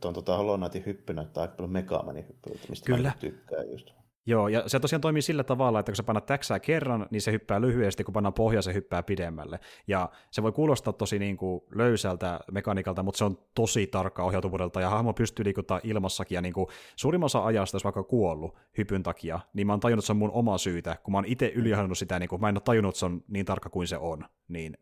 tuon 0.00 0.14
tota 0.14 0.36
Hollow 0.36 0.60
Knightin 0.60 0.86
hyppy 0.86 1.12
näyttää 1.12 1.42
aika 1.42 1.54
paljon 1.54 1.72
Megamanin 1.72 2.28
hyppyltä, 2.28 2.66
mistä 2.68 2.86
Kyllä. 2.86 3.08
mä 3.08 3.14
tykkään 3.20 3.70
just. 3.70 3.90
Joo, 4.28 4.48
ja 4.48 4.62
se 4.66 4.80
tosiaan 4.80 5.00
toimii 5.00 5.22
sillä 5.22 5.44
tavalla, 5.44 5.80
että 5.80 5.92
kun 5.92 5.96
sä 5.96 6.02
painat 6.02 6.26
täksää 6.26 6.60
kerran, 6.60 7.06
niin 7.10 7.22
se 7.22 7.32
hyppää 7.32 7.60
lyhyesti, 7.60 8.04
kun 8.04 8.14
pannaan 8.14 8.32
pohja, 8.32 8.62
se 8.62 8.74
hyppää 8.74 9.02
pidemmälle. 9.02 9.60
Ja 9.86 10.08
se 10.30 10.42
voi 10.42 10.52
kuulostaa 10.52 10.92
tosi 10.92 11.18
niin 11.18 11.36
kuin 11.36 11.60
löysältä 11.74 12.40
mekaniikalta, 12.52 13.02
mutta 13.02 13.18
se 13.18 13.24
on 13.24 13.38
tosi 13.54 13.86
tarkka 13.86 14.24
ohjautuvuudelta, 14.24 14.80
ja 14.80 14.90
hahmo 14.90 15.12
pystyy 15.12 15.44
liikuttaa 15.44 15.80
ilmassakin, 15.82 16.36
ja 16.36 16.42
niin 16.42 16.52
kuin 16.52 16.66
suurimman 16.96 17.24
osa 17.24 17.44
ajasta, 17.44 17.76
jos 17.76 17.84
vaikka 17.84 18.02
kuollut 18.02 18.56
hypyn 18.78 19.02
takia, 19.02 19.40
niin 19.52 19.66
mä 19.66 19.72
oon 19.72 19.80
tajunnut, 19.80 20.02
että 20.02 20.06
se 20.06 20.12
on 20.12 20.16
mun 20.16 20.30
oma 20.30 20.58
syytä, 20.58 20.96
kun 21.02 21.12
mä 21.12 21.18
oon 21.18 21.24
itse 21.24 21.52
ylihannut 21.54 21.98
sitä, 21.98 22.18
niin 22.18 22.28
kuin, 22.28 22.40
mä 22.40 22.48
en 22.48 22.56
ole 22.56 22.62
tajunnut, 22.64 22.90
että 22.94 22.98
se 22.98 23.06
on 23.06 23.22
niin 23.28 23.46
tarkka 23.46 23.70
kuin 23.70 23.88
se 23.88 23.96
on, 23.96 24.24
niin 24.48 24.78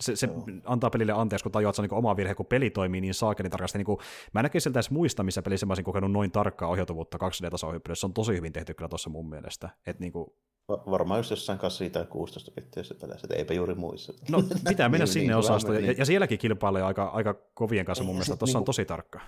se, 0.00 0.16
se 0.16 0.28
antaa 0.64 0.90
pelille 0.90 1.12
anteeksi, 1.12 1.42
kun 1.42 1.52
tajuat, 1.52 1.70
että 1.70 1.76
se 1.76 1.82
on 1.82 1.88
niin 1.88 1.98
oma 1.98 2.16
virhe, 2.16 2.34
kun 2.34 2.46
peli 2.46 2.70
toimii 2.70 3.00
niin 3.00 3.14
saakeli 3.14 3.48
tarkasti. 3.48 3.78
Niin 3.78 3.86
kuin, 3.86 3.98
mä 4.32 4.40
en 4.40 4.42
näkee 4.42 4.60
siltä 4.60 4.78
edes 4.78 4.90
muista, 4.90 5.22
missä 5.22 5.42
pelissä 5.42 5.66
mä 5.66 5.70
olisin 5.70 5.84
kokenut 5.84 6.12
noin 6.12 6.30
tarkkaa 6.30 6.68
ohjautuvuutta 6.68 7.18
2D-tasoa 7.18 7.94
Se 7.94 8.06
on 8.06 8.14
tosi 8.14 8.32
hyvin 8.32 8.52
tehty 8.52 8.74
kyllä 8.74 8.88
tuossa 8.88 9.10
mun 9.10 9.28
mielestä. 9.28 9.70
Et 9.86 10.00
niin 10.00 10.12
kuin... 10.12 10.26
Varmaan 10.68 11.18
just 11.18 11.30
jossain 11.30 11.58
8 11.58 11.90
tai 11.90 12.06
16 12.06 12.50
pittiössä 12.50 12.94
peleissä, 12.94 13.26
että 13.26 13.36
eipä 13.36 13.54
juuri 13.54 13.74
muissa. 13.74 14.12
No 14.30 14.42
pitää 14.68 14.88
mennä 14.88 15.04
niin, 15.04 15.12
sinne 15.12 15.26
niin, 15.26 15.36
osastoon, 15.36 15.74
ja, 15.74 15.80
niin. 15.80 15.98
ja, 15.98 16.04
sielläkin 16.04 16.38
kilpailee 16.38 16.82
aika, 16.82 17.04
aika 17.04 17.34
kovien 17.54 17.84
kanssa 17.86 18.04
mun 18.04 18.14
mielestä, 18.14 18.36
tuossa 18.36 18.58
niin 18.58 18.60
on 18.60 18.64
tosi 18.64 18.84
tarkka. 18.84 19.20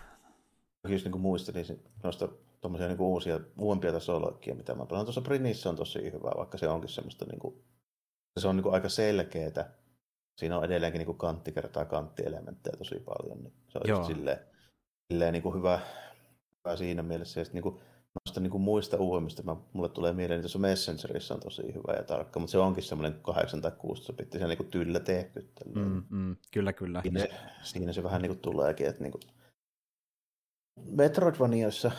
Just 0.88 1.04
niin 1.04 1.12
kuin 1.12 1.22
muistelin 1.22 1.66
noista 2.02 2.28
tuommoisia 2.64 2.88
niin 2.88 3.00
uusia, 3.00 3.40
uudempia 3.58 3.92
tasoloikkia, 3.92 4.54
mitä 4.54 4.74
mä 4.74 4.86
pelaan. 4.86 5.06
Tuossa 5.06 5.20
Brinissä 5.20 5.70
on 5.70 5.76
tosi 5.76 6.12
hyvä, 6.12 6.30
vaikka 6.36 6.58
se 6.58 6.68
onkin 6.68 6.88
semmoista, 6.88 7.24
niin 7.24 7.38
kuin, 7.38 7.64
se 8.40 8.48
on 8.48 8.56
niin 8.56 8.62
kuin 8.62 8.74
aika 8.74 8.88
selkeätä, 8.88 9.70
siinä 10.38 10.58
on 10.58 10.64
edelleenkin 10.64 10.98
niin 10.98 11.06
kuin 11.06 11.18
kantti 11.18 11.52
kertaa 11.52 11.84
kanttielementtejä 11.84 12.76
tosi 12.76 13.00
paljon, 13.00 13.42
niin 13.42 13.54
se 13.68 13.78
on 13.78 13.88
Joo. 13.88 14.04
silleen, 14.04 14.38
silleen 15.12 15.32
niin 15.32 15.42
kuin 15.42 15.54
hyvä, 15.54 15.80
hyvä 16.64 16.76
siinä 16.76 17.02
mielessä. 17.02 17.40
Ja 17.40 17.44
sitten 17.44 17.62
niin 17.62 17.72
kuin, 17.72 17.82
noista 18.24 18.40
niin 18.40 18.50
kuin 18.50 18.62
muista 18.62 18.96
uudemmista, 18.96 19.42
mä, 19.42 19.56
mulle 19.72 19.88
tulee 19.88 20.12
mieleen, 20.12 20.38
että 20.38 20.42
tuossa 20.42 20.58
Messengerissa 20.58 21.34
on 21.34 21.40
tosi 21.40 21.74
hyvä 21.74 21.92
ja 21.96 22.02
tarkka, 22.02 22.40
mutta 22.40 22.52
se 22.52 22.58
onkin 22.58 22.84
semmoinen 22.84 23.20
8 23.22 23.60
tai 23.60 23.72
16 23.78 24.12
bitti, 24.12 24.38
se 24.38 24.44
on 24.44 24.48
niin 24.48 24.56
kuin 24.56 24.70
tyllä 24.70 25.00
tehty. 25.00 25.52
Mm, 25.74 26.02
mm, 26.10 26.36
kyllä, 26.52 26.72
kyllä. 26.72 27.02
Siinä 27.02 27.20
se, 27.20 27.30
siinä 27.62 27.92
se 27.92 28.02
vähän 28.02 28.22
niin 28.22 28.30
kuin 28.30 28.40
tuleekin, 28.40 28.86
että 28.86 29.02
niin 29.02 29.12
kuin 29.12 29.22
Metroidvaniassa 30.90 31.90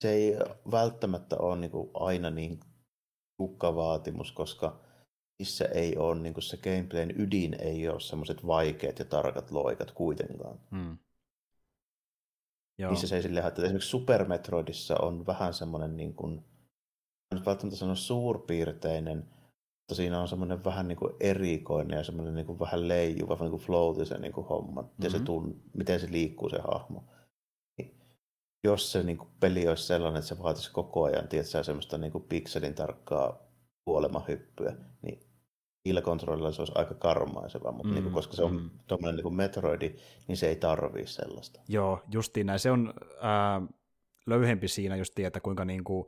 se 0.00 0.10
ei 0.10 0.36
välttämättä 0.70 1.36
ole 1.36 1.56
niin 1.56 1.70
kuin 1.70 1.90
aina 1.94 2.30
niin 2.30 2.60
kukkavaatimus, 3.36 4.32
koska 4.32 4.80
missä 5.40 5.64
ei 5.64 5.96
ole 5.96 6.20
niin 6.20 6.42
se 6.42 6.56
gameplayn 6.56 7.20
ydin 7.20 7.56
ei 7.60 7.88
ole 7.88 8.00
semmoiset 8.00 8.46
vaikeat 8.46 8.98
ja 8.98 9.04
tarkat 9.04 9.50
loikat 9.50 9.90
kuitenkaan. 9.90 10.60
Hmm. 10.70 10.98
Joo. 12.78 12.90
Missä 12.90 13.06
se 13.06 13.16
ei 13.16 13.22
sille 13.22 13.40
että 13.40 13.62
esimerkiksi 13.62 13.88
Super 13.88 14.28
Metroidissa 14.28 14.96
on 15.02 15.26
vähän 15.26 15.54
semmoinen 15.54 15.96
niin 15.96 16.14
kuin, 16.14 16.44
en 17.32 17.44
välttämättä 17.44 17.78
sanoa 17.78 17.94
suurpiirteinen, 17.94 19.18
mutta 19.18 19.94
siinä 19.94 20.20
on 20.20 20.28
semmoinen 20.28 20.64
vähän 20.64 20.88
niin 20.88 20.98
kuin 20.98 21.12
erikoinen 21.20 21.96
ja 21.96 22.04
semmoinen 22.04 22.34
niin 22.34 22.46
kuin 22.46 22.58
vähän 22.58 22.88
leijuva, 22.88 23.36
niin 23.40 23.50
kuin 23.50 23.62
floatisen 23.62 24.20
niin 24.20 24.32
kuin 24.32 24.46
homma, 24.46 24.82
mm-hmm. 24.82 25.04
ja 25.04 25.10
se 25.10 25.20
tun, 25.20 25.62
miten 25.74 26.00
se 26.00 26.10
liikkuu 26.10 26.48
se 26.48 26.58
hahmo. 26.58 27.04
Niin 27.78 27.94
jos 28.64 28.92
se 28.92 29.02
niin 29.02 29.18
kuin 29.18 29.30
peli 29.40 29.68
olisi 29.68 29.86
sellainen, 29.86 30.18
että 30.18 30.28
se 30.28 30.42
vaatisi 30.42 30.72
koko 30.72 31.04
ajan, 31.04 31.28
tietysti 31.28 31.64
semmoista 31.64 31.98
niin 31.98 32.12
kuin 32.12 32.24
pikselin 32.24 32.74
tarkkaa 32.74 33.50
kuolemahyppyä, 33.84 34.76
niin 35.02 35.29
niillä 35.90 36.02
kontrollilla 36.02 36.52
se 36.52 36.62
olisi 36.62 36.72
aika 36.74 36.94
karmaiseva, 36.94 37.72
mutta 37.72 37.88
mm, 37.88 37.94
niin 37.94 38.02
kuin, 38.02 38.14
koska 38.14 38.36
se 38.36 38.42
on 38.42 38.52
mm. 38.52 38.70
tuommoinen 38.86 39.24
niin 39.24 39.34
metroidi, 39.34 39.94
niin 40.28 40.36
se 40.36 40.48
ei 40.48 40.56
tarvii 40.56 41.06
sellaista. 41.06 41.60
Joo, 41.68 42.02
justiin 42.12 42.46
näin. 42.46 42.58
Se 42.58 42.70
on 42.70 42.94
ää, 43.20 43.62
löyhempi 44.26 44.68
siinä 44.68 44.96
just 44.96 45.18
että 45.18 45.40
kuinka 45.40 45.64
niin 45.64 45.84
kuin 45.84 46.06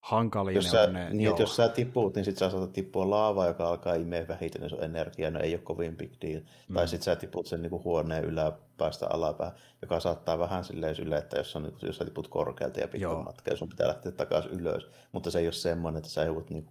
hankalia 0.00 0.54
jos 0.54 0.64
ne 0.64 0.70
sä, 0.70 0.82
on 0.82 0.92
ne. 0.92 1.10
Niin, 1.10 1.28
että 1.28 1.42
jos 1.42 1.56
sä 1.56 1.68
tippuut, 1.68 2.14
niin 2.14 2.24
sit 2.24 2.38
sä 2.38 2.50
saatat 2.50 2.72
tippua 2.72 3.10
laavaa, 3.10 3.46
joka 3.46 3.68
alkaa 3.68 3.94
imeä 3.94 4.28
vähiten, 4.28 4.60
niin 4.60 4.70
sun 4.70 4.84
energia, 4.84 5.30
no 5.30 5.40
ei 5.40 5.54
ole 5.54 5.60
kovin 5.60 5.96
big 5.96 6.12
deal. 6.22 6.40
Mm. 6.68 6.74
Tai 6.74 6.88
sit 6.88 7.02
sä 7.02 7.16
tiput 7.16 7.46
sen 7.46 7.62
niin 7.62 7.84
huoneen 7.84 8.24
yläpäästä 8.24 9.06
alapää, 9.10 9.52
joka 9.82 10.00
saattaa 10.00 10.38
vähän 10.38 10.64
silleen 10.64 10.94
sylle, 10.94 11.16
että 11.16 11.36
jos, 11.36 11.56
on, 11.56 11.72
jos 11.82 11.96
sä 11.96 12.04
tiput 12.04 12.28
korkealta 12.28 12.80
ja 12.80 12.88
pitkän 12.88 13.24
matka, 13.24 13.50
ja 13.50 13.56
sun 13.56 13.68
pitää 13.68 13.88
lähteä 13.88 14.12
takaisin 14.12 14.52
ylös. 14.52 14.88
Mutta 15.12 15.30
se 15.30 15.38
ei 15.38 15.46
ole 15.46 15.52
semmoinen, 15.52 15.98
että 15.98 16.10
sä 16.10 16.24
joudut 16.24 16.50
niin 16.50 16.68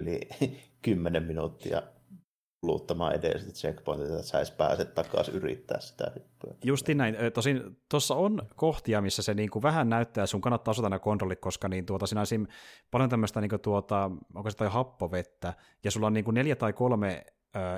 yli 0.00 0.20
10 0.82 1.22
minuuttia 1.22 1.82
luuttamaan 2.62 3.14
edes 3.14 3.52
checkpointit, 3.52 4.10
että 4.10 4.22
sä 4.22 4.38
edes 4.38 4.50
pääse 4.50 4.84
takaisin 4.84 5.34
yrittää 5.34 5.80
sitä 5.80 6.12
hyppyä. 6.14 6.54
Justi 6.64 6.94
näin. 6.94 7.16
Tosin 7.34 7.76
tuossa 7.90 8.14
on 8.14 8.42
kohtia, 8.56 9.02
missä 9.02 9.22
se 9.22 9.34
niinku 9.34 9.62
vähän 9.62 9.88
näyttää, 9.88 10.26
sun 10.26 10.40
kannattaa 10.40 10.70
osata 10.72 10.88
nämä 10.88 10.98
kontrollit, 10.98 11.40
koska 11.40 11.68
niin 11.68 11.86
tuota, 11.86 12.06
siinä 12.06 12.20
on 12.20 12.48
paljon 12.90 13.10
tämmöistä, 13.10 13.40
niinku 13.40 13.58
tuota, 13.58 14.10
onko 14.34 14.50
se 14.50 14.56
tai 14.56 14.68
happovettä, 14.68 15.54
ja 15.84 15.90
sulla 15.90 16.06
on 16.06 16.12
niinku 16.12 16.30
neljä 16.30 16.56
tai 16.56 16.72
kolme 16.72 17.26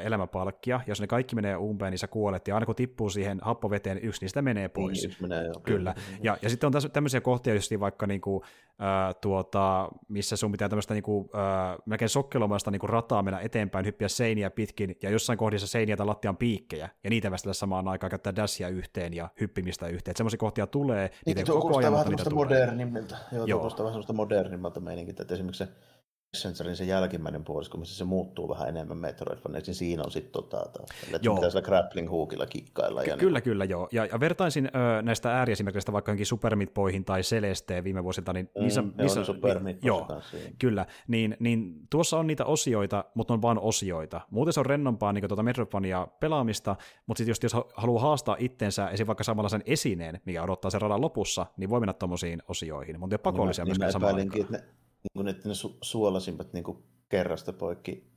elämäpalkkia, 0.02 0.80
jos 0.86 1.00
ne 1.00 1.06
kaikki 1.06 1.34
menee 1.34 1.56
umpeen, 1.56 1.90
niin 1.90 1.98
sä 1.98 2.06
kuolet, 2.06 2.48
ja 2.48 2.54
aina 2.54 2.66
kun 2.66 2.74
tippuu 2.74 3.10
siihen 3.10 3.38
happoveteen 3.42 3.98
yksi, 4.02 4.20
niin 4.20 4.28
sitä 4.28 4.42
menee 4.42 4.68
pois. 4.68 5.02
Niin, 5.02 5.16
menee, 5.20 5.44
joo, 5.44 5.60
kyllä. 5.62 5.94
Ja, 6.22 6.38
ja 6.42 6.50
sitten 6.50 6.66
on 6.66 6.72
tässä, 6.72 6.88
tämmöisiä 6.88 7.20
kohtia, 7.20 7.54
just 7.54 7.72
vaikka 7.80 8.06
niinku, 8.06 8.44
äh, 8.82 9.14
tuota, 9.20 9.88
missä 10.08 10.36
sun 10.36 10.52
pitää 10.52 10.68
tämmöistä 10.68 10.94
niinku, 10.94 11.30
äh, 11.34 11.78
melkein 11.86 12.08
sokkelomaista 12.08 12.70
niinku 12.70 12.86
rataa 12.86 13.22
mennä 13.22 13.40
eteenpäin, 13.40 13.86
hyppiä 13.86 14.08
seiniä 14.08 14.50
pitkin, 14.50 14.96
ja 15.02 15.10
jossain 15.10 15.38
kohdissa 15.38 15.66
seiniä 15.66 15.96
tai 15.96 16.06
lattian 16.06 16.36
piikkejä, 16.36 16.88
ja 17.04 17.10
niitä 17.10 17.30
västellä 17.30 17.54
samaan 17.54 17.88
aikaan 17.88 18.10
käyttää 18.10 18.36
dashia 18.36 18.68
yhteen 18.68 19.14
ja 19.14 19.28
hyppimistä 19.40 19.88
yhteen. 19.88 20.16
Semmoisia 20.16 20.38
kohtia 20.38 20.66
tulee, 20.66 21.10
niitä 21.26 21.40
niin, 21.40 21.46
koko 21.46 21.78
ajan, 21.78 21.92
mutta 21.92 22.10
niitä 22.10 22.30
tulee. 22.30 22.44
Modernimmilta. 22.44 23.16
Joo, 23.32 23.46
Joo. 23.46 23.62
vähän 23.62 23.76
semmoista 23.76 24.12
modernimmalta 24.12 24.80
meininkiä, 24.80 25.14
että 25.20 25.34
esimerkiksi 25.34 25.64
se 25.64 25.70
Messengerin 26.36 26.76
se 26.76 26.84
jälkimmäinen 26.84 27.44
puolisko, 27.44 27.78
missä 27.78 27.96
se 27.96 28.04
muuttuu 28.04 28.48
vähän 28.48 28.68
enemmän 28.68 28.98
Metroidvaniaksi, 28.98 29.70
niin 29.70 29.76
siinä 29.76 30.02
on 30.02 30.10
sitten 30.10 30.32
tota, 30.32 30.62
että 30.62 31.18
joo. 31.22 31.34
pitää 31.34 31.50
sillä 31.50 31.62
grappling 31.62 32.10
hookilla 32.10 32.46
kikkailla. 32.46 33.02
Ky- 33.02 33.10
ja 33.10 33.16
kyllä, 33.16 33.38
niin... 33.38 33.44
kyllä, 33.44 33.64
joo. 33.64 33.88
Ja, 33.92 34.04
ja 34.04 34.20
vertaisin 34.20 34.66
ö, 34.66 35.02
näistä 35.02 35.38
ääriesimerkiksi 35.38 35.92
vaikka 35.92 36.10
johonkin 36.10 36.26
Super 36.26 36.56
Meat 36.56 36.74
Boyhin 36.74 37.04
tai 37.04 37.20
Celesteen 37.20 37.84
viime 37.84 38.04
vuosilta, 38.04 38.32
niin 38.32 38.50
mm, 38.54 38.62
niissä, 38.62 38.84
niissä 38.98 39.24
Super 39.24 39.58
Meat 39.58 39.84
joo, 39.84 40.08
kyllä, 40.58 40.86
niin, 41.08 41.36
niin 41.40 41.74
tuossa 41.90 42.18
on 42.18 42.26
niitä 42.26 42.44
osioita, 42.44 43.04
mutta 43.14 43.34
on 43.34 43.42
vain 43.42 43.58
osioita. 43.58 44.20
Muuten 44.30 44.52
se 44.52 44.60
on 44.60 44.66
rennompaa 44.66 45.12
niin 45.12 45.28
tuota 45.28 45.42
Metroidvania 45.42 46.08
pelaamista, 46.20 46.76
mutta 47.06 47.24
sitten 47.24 47.48
jos, 47.52 47.64
haluaa 47.76 48.02
haastaa 48.02 48.36
itsensä 48.38 48.88
esim. 48.88 49.06
vaikka 49.06 49.24
samalla 49.24 49.48
sen 49.48 49.62
esineen, 49.66 50.20
mikä 50.24 50.42
odottaa 50.42 50.70
sen 50.70 50.82
radan 50.82 51.00
lopussa, 51.00 51.46
niin 51.56 51.70
voi 51.70 51.80
mennä 51.80 51.92
tuommoisiin 51.92 52.42
osioihin, 52.48 53.00
mutta 53.00 53.14
ei 53.14 53.18
pakollisia 53.18 53.64
niin, 53.64 53.70
myöskään 53.70 53.86
niin 53.86 53.92
samaan 53.92 54.14
aikaan. 54.14 54.46
Ne 54.50 54.85
niin 55.14 55.28
että 55.28 55.48
ne 55.48 55.54
su- 55.54 55.78
suolasimmat 55.82 56.52
niin 56.52 56.64
kuin 56.64 56.78
kerrasta 57.08 57.52
poikki 57.52 58.15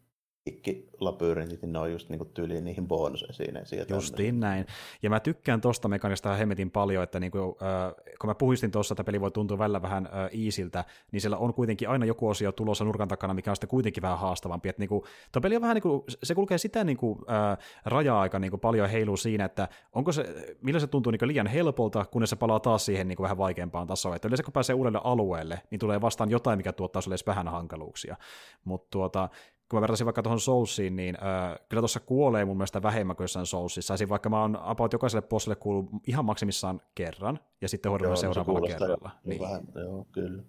labyrinttit, 0.99 1.61
niin 1.61 1.73
ne 1.73 1.79
on 1.79 1.91
just 1.91 2.09
niinku 2.09 2.25
tyyliin 2.25 2.63
niihin 2.63 2.87
bonusesineisiin. 2.87 3.85
Justiin 3.89 4.39
näin. 4.39 4.65
Ja 5.01 5.09
mä 5.09 5.19
tykkään 5.19 5.61
tosta 5.61 5.87
mekanisesta 5.87 6.35
hemmetin 6.35 6.71
paljon, 6.71 7.03
että 7.03 7.19
niinku, 7.19 7.57
äh, 7.61 7.93
kun 8.21 8.29
mä 8.29 8.35
puhuistin 8.35 8.71
tuossa, 8.71 8.93
että 8.93 9.03
peli 9.03 9.21
voi 9.21 9.31
tuntua 9.31 9.57
välillä 9.57 9.81
vähän 9.81 10.05
äh, 10.05 10.39
iisiltä, 10.39 10.85
niin 11.11 11.21
siellä 11.21 11.37
on 11.37 11.53
kuitenkin 11.53 11.89
aina 11.89 12.05
joku 12.05 12.27
osio 12.29 12.51
tulossa 12.51 12.85
nurkan 12.85 13.07
takana, 13.07 13.33
mikä 13.33 13.51
on 13.51 13.55
sitten 13.55 13.69
kuitenkin 13.69 14.01
vähän 14.01 14.19
haastavampi. 14.19 14.69
Että 14.69 14.79
niinku, 14.79 15.05
tuo 15.31 15.41
peli 15.41 15.55
on 15.55 15.61
vähän 15.61 15.75
niinku, 15.75 16.05
se 16.23 16.35
kulkee 16.35 16.57
sitä 16.57 16.83
niinku, 16.83 17.21
äh, 17.29 17.57
raja-aika 17.85 18.39
niinku 18.39 18.57
paljon 18.57 18.89
heiluu 18.89 19.17
siinä, 19.17 19.45
että 19.45 19.67
onko 19.93 20.11
se, 20.11 20.55
millä 20.61 20.79
se 20.79 20.87
tuntuu 20.87 21.11
niinku 21.11 21.27
liian 21.27 21.47
helpolta, 21.47 22.05
kunnes 22.05 22.29
se 22.29 22.35
palaa 22.35 22.59
taas 22.59 22.85
siihen 22.85 23.07
niinku 23.07 23.23
vähän 23.23 23.37
vaikeampaan 23.37 23.87
tasoon. 23.87 24.15
Että 24.15 24.27
yleensä 24.27 24.43
kun 24.43 24.53
pääsee 24.53 24.73
uudelle 24.73 25.01
alueelle, 25.03 25.61
niin 25.71 25.79
tulee 25.79 26.01
vastaan 26.01 26.29
jotain, 26.29 26.59
mikä 26.59 26.73
tuottaa 26.73 27.01
sulle 27.01 27.13
edes 27.13 27.27
vähän 27.27 27.47
hankaluuksia. 27.47 28.15
Mutta 28.63 28.87
tuota, 28.91 29.29
kun 29.69 29.77
mä 29.77 29.81
vertaisin 29.81 30.05
vaikka 30.05 30.23
tuohon 30.23 30.39
Soulsiin, 30.39 30.95
niin 30.95 31.15
äh, 31.15 31.59
kyllä 31.69 31.81
tuossa 31.81 31.99
kuolee 31.99 32.45
mun 32.45 32.57
mielestä 32.57 32.81
vähemmän 32.81 33.15
kuin 33.15 33.23
jossain 33.23 33.45
Soulsissa. 33.45 33.93
Esim. 33.93 34.09
vaikka 34.09 34.29
mä 34.29 34.41
oon 34.41 34.59
about 34.61 34.93
jokaiselle 34.93 35.27
bossille 35.27 35.55
kuullut 35.55 35.89
ihan 36.07 36.25
maksimissaan 36.25 36.81
kerran, 36.95 37.39
ja 37.61 37.69
sitten 37.69 37.91
hoidamme 37.91 38.15
seuraavalla 38.15 38.67
kerralla. 38.67 39.11
Niin. 39.25 39.41
Vähän, 39.41 39.61
joo, 39.75 40.05
kyllä. 40.11 40.43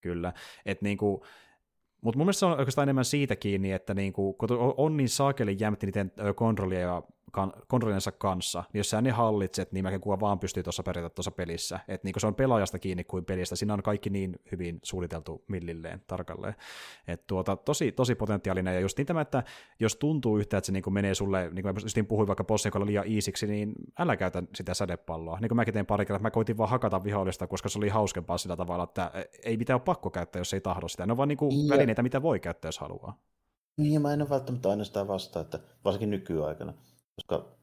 Kyllä, 0.00 0.32
että 0.66 0.84
niinku, 0.84 1.24
mutta 2.00 2.18
mun 2.18 2.26
mielestä 2.26 2.40
se 2.40 2.46
on 2.46 2.58
oikeastaan 2.58 2.84
enemmän 2.84 3.04
siitä 3.04 3.36
kiinni, 3.36 3.72
että 3.72 3.94
niinku, 3.94 4.32
kun 4.32 4.48
on 4.76 4.96
niin 4.96 5.08
saakeli 5.08 5.56
jämtti 5.60 5.86
niiden 5.86 6.12
kontrollia 6.34 7.02
kan, 7.32 7.52
kontrollinsa 7.68 8.12
kanssa, 8.12 8.64
niin 8.72 8.78
jos 8.78 8.90
sä 8.90 9.00
ne 9.00 9.10
hallitset, 9.10 9.72
niin 9.72 9.84
melkein 9.84 10.00
kuka 10.00 10.20
vaan 10.20 10.38
pystyy 10.38 10.62
tuossa 10.62 10.82
pärjätä 10.82 11.10
tuossa 11.10 11.30
pelissä. 11.30 11.80
Et 11.88 12.04
niin 12.04 12.14
se 12.18 12.26
on 12.26 12.34
pelaajasta 12.34 12.78
kiinni 12.78 13.04
kuin 13.04 13.24
pelistä. 13.24 13.56
Siinä 13.56 13.74
on 13.74 13.82
kaikki 13.82 14.10
niin 14.10 14.40
hyvin 14.52 14.80
suunniteltu 14.82 15.44
millilleen 15.48 16.02
tarkalleen. 16.06 16.54
Et 17.08 17.26
tuota, 17.26 17.56
tosi, 17.56 17.92
tosi 17.92 18.14
potentiaalinen. 18.14 18.74
Ja 18.74 18.80
just 18.80 18.98
niin 18.98 19.06
tämä, 19.06 19.20
että 19.20 19.42
jos 19.80 19.96
tuntuu 19.96 20.38
yhtä, 20.38 20.58
että 20.58 20.66
se 20.66 20.72
niin 20.72 20.92
menee 20.92 21.14
sulle, 21.14 21.50
niin 21.52 21.62
kuin 21.62 21.74
just 21.82 21.98
puhuin 22.08 22.26
vaikka 22.26 22.44
bossin 22.44 22.68
joka 22.68 22.86
liian 22.86 23.06
iisiksi, 23.06 23.46
niin 23.46 23.72
älä 23.98 24.16
käytä 24.16 24.42
sitä 24.54 24.74
sädepalloa. 24.74 25.40
Niin 25.40 25.48
kuin 25.48 25.56
mäkin 25.56 25.74
tein 25.74 25.86
pari 25.86 26.06
kertaa, 26.06 26.22
mä 26.22 26.30
koitin 26.30 26.58
vaan 26.58 26.70
hakata 26.70 27.04
vihollista, 27.04 27.46
koska 27.46 27.68
se 27.68 27.78
oli 27.78 27.88
hauskempaa 27.88 28.38
sillä 28.38 28.56
tavalla, 28.56 28.84
että 28.84 29.10
ei 29.44 29.56
mitään 29.56 29.74
ole 29.74 29.84
pakko 29.84 30.10
käyttää, 30.10 30.40
jos 30.40 30.54
ei 30.54 30.60
tahdo 30.60 30.88
sitä. 30.88 31.06
Ne 31.06 31.12
on 31.12 31.16
vaan 31.16 31.28
niin 31.28 31.38
kuin 31.38 31.68
välineitä, 31.68 32.02
mitä 32.02 32.22
voi 32.22 32.40
käyttää, 32.40 32.68
jos 32.68 32.78
haluaa. 32.78 33.18
Niin, 33.76 33.92
ja 33.92 34.00
mä 34.00 34.12
en 34.12 34.22
ole 34.22 34.30
välttämättä 34.30 34.70
aina 34.70 34.84
sitä 34.84 35.08
vastaa, 35.08 35.42
että 35.42 35.60
varsinkin 35.84 36.10
nykyaikana 36.10 36.74
koska 37.18 37.56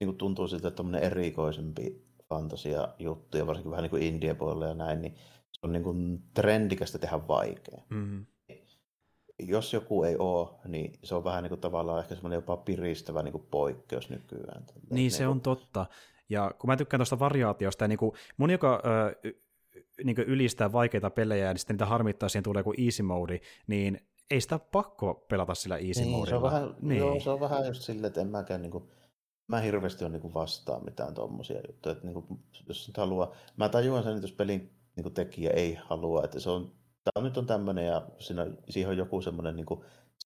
niin 0.00 0.08
kuin 0.08 0.18
tuntuu 0.18 0.48
siltä, 0.48 0.68
että 0.68 0.76
tämmöinen 0.76 1.02
erikoisempi 1.02 2.04
fantasia 2.28 2.88
juttu, 2.98 3.36
ja 3.38 3.46
varsinkin 3.46 3.70
vähän 3.70 3.82
niin 3.82 3.90
kuin 3.90 4.02
indie 4.02 4.36
ja 4.68 4.74
näin, 4.74 5.02
niin 5.02 5.14
se 5.52 5.60
on 5.62 5.72
niin 5.72 5.82
kuin 5.82 6.22
trendikästä 6.34 6.98
tehdä 6.98 7.28
vaikea. 7.28 7.82
Mm-hmm. 7.90 8.26
Jos 9.38 9.72
joku 9.72 10.04
ei 10.04 10.16
ole, 10.18 10.48
niin 10.68 10.92
se 11.02 11.14
on 11.14 11.24
vähän 11.24 11.42
niin 11.42 11.48
kuin 11.48 11.60
tavallaan 11.60 12.00
ehkä 12.00 12.14
semmoinen 12.14 12.36
jopa 12.36 12.56
piristävä 12.56 13.22
niin 13.22 13.32
kuin 13.32 13.46
poikkeus 13.50 14.10
nykyään. 14.10 14.62
Niin, 14.62 14.86
niin 14.90 15.10
se 15.10 15.26
on 15.26 15.40
totta. 15.40 15.86
Ja 16.28 16.54
kun 16.58 16.68
mä 16.70 16.76
tykkään 16.76 16.98
tuosta 16.98 17.18
variaatiosta, 17.18 17.88
niin 17.88 17.98
kuin 17.98 18.12
mun, 18.36 18.50
joka 18.50 18.82
ö, 19.24 19.32
niin 20.04 20.16
kuin 20.16 20.28
ylistää 20.28 20.72
vaikeita 20.72 21.10
pelejä 21.10 21.46
ja 21.46 21.58
sitten 21.58 21.74
niitä 21.74 21.86
harmittaa, 21.86 22.28
siihen 22.28 22.42
tulee 22.42 22.60
joku 22.60 22.74
easy 22.78 23.02
mode, 23.02 23.40
niin 23.66 24.00
ei 24.32 24.40
sitä 24.40 24.58
pakko 24.58 25.26
pelata 25.28 25.54
sillä 25.54 25.76
easy 25.76 26.00
niin, 26.00 26.26
se 26.26 26.34
on 26.36 26.42
vähän, 26.42 26.74
niin. 26.80 26.98
Joo, 26.98 27.20
se 27.20 27.30
on 27.30 27.40
vähän 27.40 27.66
just 27.66 27.82
silleen, 27.82 28.04
että 28.04 28.20
en 28.20 28.28
mäkään 28.28 28.62
niin 28.62 28.70
kuin, 28.70 28.84
mä 29.48 29.60
hirveästi 29.60 30.04
on 30.04 30.12
niin 30.12 30.34
vastaan 30.34 30.84
mitään 30.84 31.14
tuommoisia 31.14 31.60
juttuja. 31.68 31.92
Että 31.92 32.06
niin 32.06 32.14
kuin, 32.14 32.40
jos 32.68 32.88
nyt 32.88 32.96
haluaa, 32.96 33.32
mä 33.56 33.68
tajuan 33.68 34.02
sen, 34.02 34.12
että 34.12 34.24
jos 34.24 34.32
pelin 34.32 34.70
niin 34.96 35.02
kuin 35.02 35.14
tekijä 35.14 35.50
ei 35.50 35.74
halua, 35.74 36.24
että 36.24 36.40
se 36.40 36.50
on, 36.50 36.72
tämä 37.04 37.24
nyt 37.24 37.38
on 37.38 37.46
tämmöinen 37.46 37.86
ja 37.86 38.06
siinä, 38.18 38.46
siihen 38.68 38.90
on 38.90 38.96
joku 38.96 39.22
semmoinen 39.22 39.56
niin 39.56 39.66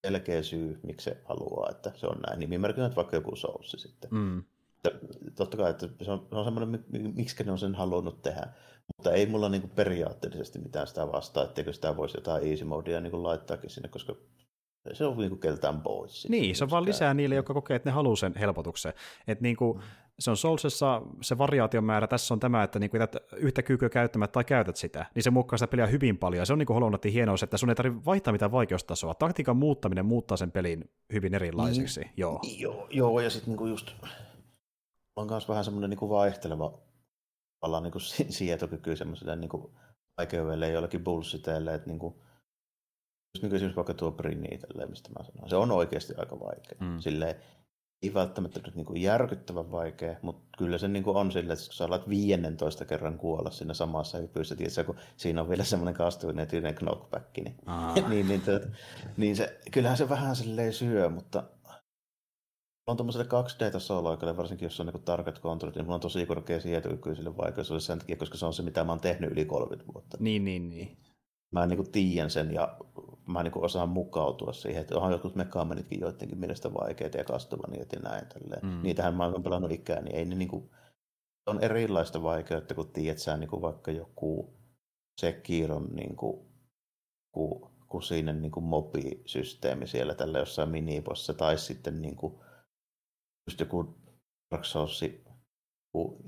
selkeä 0.07 0.43
syy, 0.43 0.81
miksi 0.83 1.05
se 1.05 1.21
haluaa, 1.25 1.71
että 1.71 1.93
se 1.95 2.07
on 2.07 2.19
näin. 2.27 2.41
Nimimerkillä 2.41 2.91
vaikka 2.97 3.17
joku 3.17 3.37
soussi 3.37 3.79
sitten. 3.79 4.11
Mm. 4.13 4.45
Totta 5.35 5.57
kai, 5.57 5.71
että 5.71 5.89
se 6.03 6.11
on, 6.11 6.27
se 6.31 6.37
on 6.37 6.45
semmoinen, 6.45 6.85
miksi 7.15 7.45
ne 7.45 7.53
on 7.53 7.59
sen 7.59 7.75
halunnut 7.75 8.23
tehdä. 8.23 8.53
Mutta 8.97 9.13
ei 9.13 9.27
mulla 9.27 9.49
niinku 9.49 9.69
periaatteellisesti 9.69 10.59
mitään 10.59 10.87
sitä 10.87 11.13
vastaa, 11.13 11.45
etteikö 11.45 11.73
sitä 11.73 11.97
voisi 11.97 12.17
jotain 12.17 12.51
easy 12.51 12.65
modea 12.65 13.01
niinku 13.01 13.23
laittaakin 13.23 13.71
sinne, 13.71 13.89
koska 13.89 14.15
se 14.93 15.05
on 15.05 15.17
niinku 15.17 15.37
keltään 15.37 15.81
pois. 15.81 16.29
Niin, 16.29 16.57
se 16.57 16.65
on 16.65 16.71
vaan 16.71 16.85
lisää 16.85 17.15
niille, 17.15 17.35
jotka 17.35 17.55
kokee, 17.55 17.77
että 17.77 17.89
ne 17.91 17.95
haluaa 17.95 18.17
sen 18.17 18.35
helpotuksen. 18.41 18.93
Että 19.27 19.43
niinku, 19.43 19.75
mm. 19.75 19.81
se 20.19 20.31
on 20.31 20.37
Soulsessa 20.37 21.03
se 21.23 21.39
variaation 21.39 21.85
määrä, 21.85 22.07
tässä 22.07 22.35
on 22.35 22.41
tämä, 22.41 22.63
että 22.63 22.79
niinku, 22.79 22.97
että 22.97 23.21
yhtä 23.37 23.63
kykyä 23.63 23.89
käyttämättä 23.89 24.33
tai 24.33 24.45
käytät 24.45 24.77
sitä, 24.77 25.07
niin 25.15 25.23
se 25.23 25.31
muokkaa 25.31 25.57
sitä 25.57 25.69
peliä 25.69 25.87
hyvin 25.87 26.19
paljon. 26.19 26.39
Ja 26.39 26.45
se 26.45 26.53
on 26.53 26.59
niinku 26.59 26.75
Hollow 26.75 26.93
hienous, 27.13 27.43
että 27.43 27.57
sun 27.57 27.69
ei 27.69 27.75
tarvitse 27.75 28.05
vaihtaa 28.05 28.33
mitään 28.33 28.53
vaikeustasoa. 28.53 29.15
Taktiikan 29.15 29.57
muuttaminen 29.57 30.07
muuttaa 30.07 30.37
sen 30.37 30.53
pelin 30.53 30.91
hyvin 31.13 31.35
erilaiseksi. 31.35 32.01
Mm. 32.01 32.11
Joo. 32.17 32.41
joo. 32.59 32.87
Joo, 32.91 33.21
ja 33.21 33.31
sitten 33.31 33.51
niinku 33.51 33.67
just 33.67 33.93
on 35.17 35.27
myös 35.27 35.49
vähän 35.49 35.65
semmoinen 35.65 35.91
niinku 35.91 36.11
vaihteleva 36.11 36.79
tavallaan 37.67 37.83
niin 37.83 37.93
kuin 37.93 38.03
sietokyky 38.39 38.97
semmoiselle 38.97 39.37
niin 39.37 39.49
kuin 39.49 39.73
vaikeudelle 40.19 40.69
jollekin 40.69 41.05
bullshiteille, 41.05 41.75
että 41.75 41.89
niin 41.89 41.99
kuin, 41.99 42.15
just 42.15 43.43
niin 43.43 43.51
kuin 43.51 43.57
esimerkiksi 43.57 43.77
vaikka 43.77 43.95
tuo 43.95 44.11
Brini 44.11 44.49
itselleen, 44.55 44.91
mistä 44.91 45.11
mä 45.11 45.25
sanon, 45.25 45.51
se 45.51 45.57
on 45.57 45.73
oikeasti 45.73 46.15
aika 46.19 46.41
vaikea. 46.41 46.79
Mm. 46.81 46.99
Silleen, 46.99 47.35
ei 48.03 48.15
välttämättä 48.15 48.61
nyt 48.65 48.75
niin 48.75 48.87
kuin 48.87 49.03
järkyttävän 49.03 49.71
vaikea, 49.71 50.17
mutta 50.23 50.59
kyllä 50.59 50.79
se 50.79 50.89
niin 50.89 51.05
kuin 51.05 51.17
on 51.17 51.33
silleen, 51.33 51.53
että 51.53 51.67
kun 51.67 51.75
sä 51.75 51.85
alat 51.85 52.09
15 52.09 52.85
kerran 52.85 53.19
kuolla 53.19 53.51
siinä 53.51 53.75
samassa 53.75 54.19
hypyssä, 54.19 54.57
tietysti, 54.57 54.85
kun 54.85 54.99
siinä 55.17 55.41
on 55.41 55.49
vielä 55.49 55.65
semmoinen 55.65 55.95
kastuineetinen 55.95 56.75
knockback, 56.75 57.37
niin, 57.37 57.57
niin, 58.09 58.29
niin, 58.29 58.41
tuot, 58.41 58.63
niin 59.17 59.37
se, 59.37 59.61
kyllähän 59.73 59.99
se 59.99 60.09
vähän 60.09 60.37
silleen 60.37 60.73
syö, 60.73 61.09
mutta 61.09 61.45
on 62.87 62.97
tuommoiselle 62.97 63.27
2D-tasolla 63.27 64.37
varsinkin 64.37 64.67
jos 64.67 64.81
on 64.81 64.87
niin 64.87 65.03
tarkat 65.03 65.39
kontrollit, 65.39 65.77
niin 65.77 65.85
mulla 65.85 65.95
on 65.95 66.01
tosi 66.01 66.27
korkea 66.27 66.61
sietokyky 66.61 67.15
sille 67.15 67.37
vaikeus 67.37 67.73
sen 67.79 67.99
takia, 67.99 68.17
koska 68.17 68.39
se 68.39 68.47
on 68.47 68.53
se, 68.53 68.63
mitä 68.63 68.85
mä 68.85 68.93
oon 68.93 69.01
tehnyt 69.01 69.33
yli 69.33 69.45
30 69.45 69.93
vuotta. 69.93 70.17
Niin, 70.21 70.45
niin, 70.45 70.69
niin. 70.69 70.97
Mä 71.53 71.67
niin 71.67 71.77
kuin 71.77 71.93
tiedän 71.93 72.31
sen 72.31 72.55
ja 72.55 72.77
mä 73.27 73.43
niin 73.43 73.53
kuin 73.53 73.65
osaan 73.65 73.89
mukautua 73.89 74.53
siihen, 74.53 74.81
että 74.81 74.97
onhan 74.97 75.13
jotkut 75.13 75.35
mekamenitkin 75.35 76.01
joidenkin 76.01 76.39
mielestä 76.39 76.75
vaikeita 76.75 77.19
ja 77.19 77.25
kastovaniat 77.25 77.93
ja 77.93 78.01
näin. 78.01 78.27
Tälleen. 78.27 78.67
Mm. 78.67 78.83
Niitähän 78.83 79.15
mä 79.15 79.27
oon 79.27 79.43
pelannut 79.43 79.73
ikään, 79.73 80.05
niin 80.05 80.17
ei 80.17 80.25
ne 80.25 80.35
niin 80.35 80.49
kuin, 80.49 80.71
on 81.47 81.61
erilaista 81.61 82.23
vaikeutta, 82.23 82.75
kun 82.75 82.93
tiedät 82.93 83.19
sä 83.19 83.37
niin 83.37 83.51
kuin 83.51 83.63
vaikka 83.63 83.91
joku 83.91 84.57
Sekiron 85.21 85.89
niin 85.95 86.17
kuin, 86.17 86.47
ku, 87.33 87.71
kusinen 87.89 88.43
niin 88.43 88.53
kuin 88.53 88.65
mobisysteemi 88.65 89.87
siellä 89.87 90.15
tällä 90.15 90.39
jossain 90.39 90.69
minibossa, 90.69 91.35
tai 91.35 91.59
sitten 91.59 92.03
niin 92.03 92.17
kuin, 92.17 92.35
just 93.47 93.61
joku 93.61 93.99
Dark 94.51 94.65
Souls, 94.65 95.05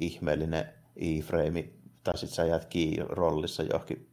ihmeellinen 0.01 0.75
e-frame, 0.97 1.73
tai 2.05 2.19
sitten 2.19 2.37
sä 2.37 2.45
jäät 2.45 2.69
rollissa 3.09 3.63
johonkin 3.63 4.09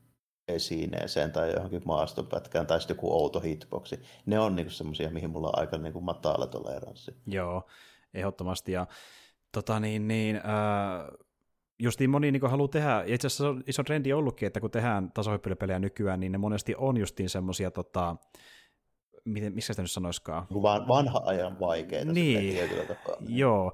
esineeseen 0.48 1.32
tai 1.32 1.53
johonkin 1.53 1.82
maastonpätkään 1.86 2.68
tai 2.68 2.82
sitten 2.82 2.95
joku 2.95 3.14
outo 3.14 3.40
hitboxi. 3.40 3.99
Ne 4.26 4.40
on 4.40 4.56
niin 4.56 4.72
semmoisia, 4.72 5.10
mihin 5.10 5.30
mulla 5.30 5.48
on 5.48 5.60
aika 5.60 5.77
niin 5.77 6.03
matala 6.03 6.48
toleranssi. 6.48 7.11
Joo, 7.27 7.68
ehdottomasti. 8.14 8.72
Ja 8.72 8.88
tota 9.52 9.80
niin, 9.80 10.07
niin 10.07 10.36
äh, 10.36 10.41
justiin 11.80 12.10
moni 12.10 12.32
niin 12.32 12.49
haluaa 12.49 12.68
tehdä, 12.68 12.90
ja 12.90 13.03
itse 13.15 13.27
asiassa 13.27 13.49
on 13.49 13.64
iso 13.68 13.84
trendi 13.84 14.14
ollutkin, 14.14 14.48
että 14.48 14.60
kun 14.60 14.72
tehdään 14.72 15.11
tasohyppelypelejä 15.11 15.80
nykyään, 15.80 16.19
niin 16.19 16.32
ne 16.32 16.38
monesti 16.38 16.76
on 16.77 16.98
justiin 16.98 17.30
semmoisia, 17.30 17.72
tota, 17.72 18.15
miten, 19.26 19.54
missä 19.54 19.74
sitä 19.74 19.82
nyt 19.82 19.92
sanoisikaan? 19.92 20.48
Van, 20.62 20.88
vanha 20.88 21.22
ajan 21.26 21.60
vaikeita 21.60 22.12
niin, 22.14 22.70
Joo, 23.28 23.74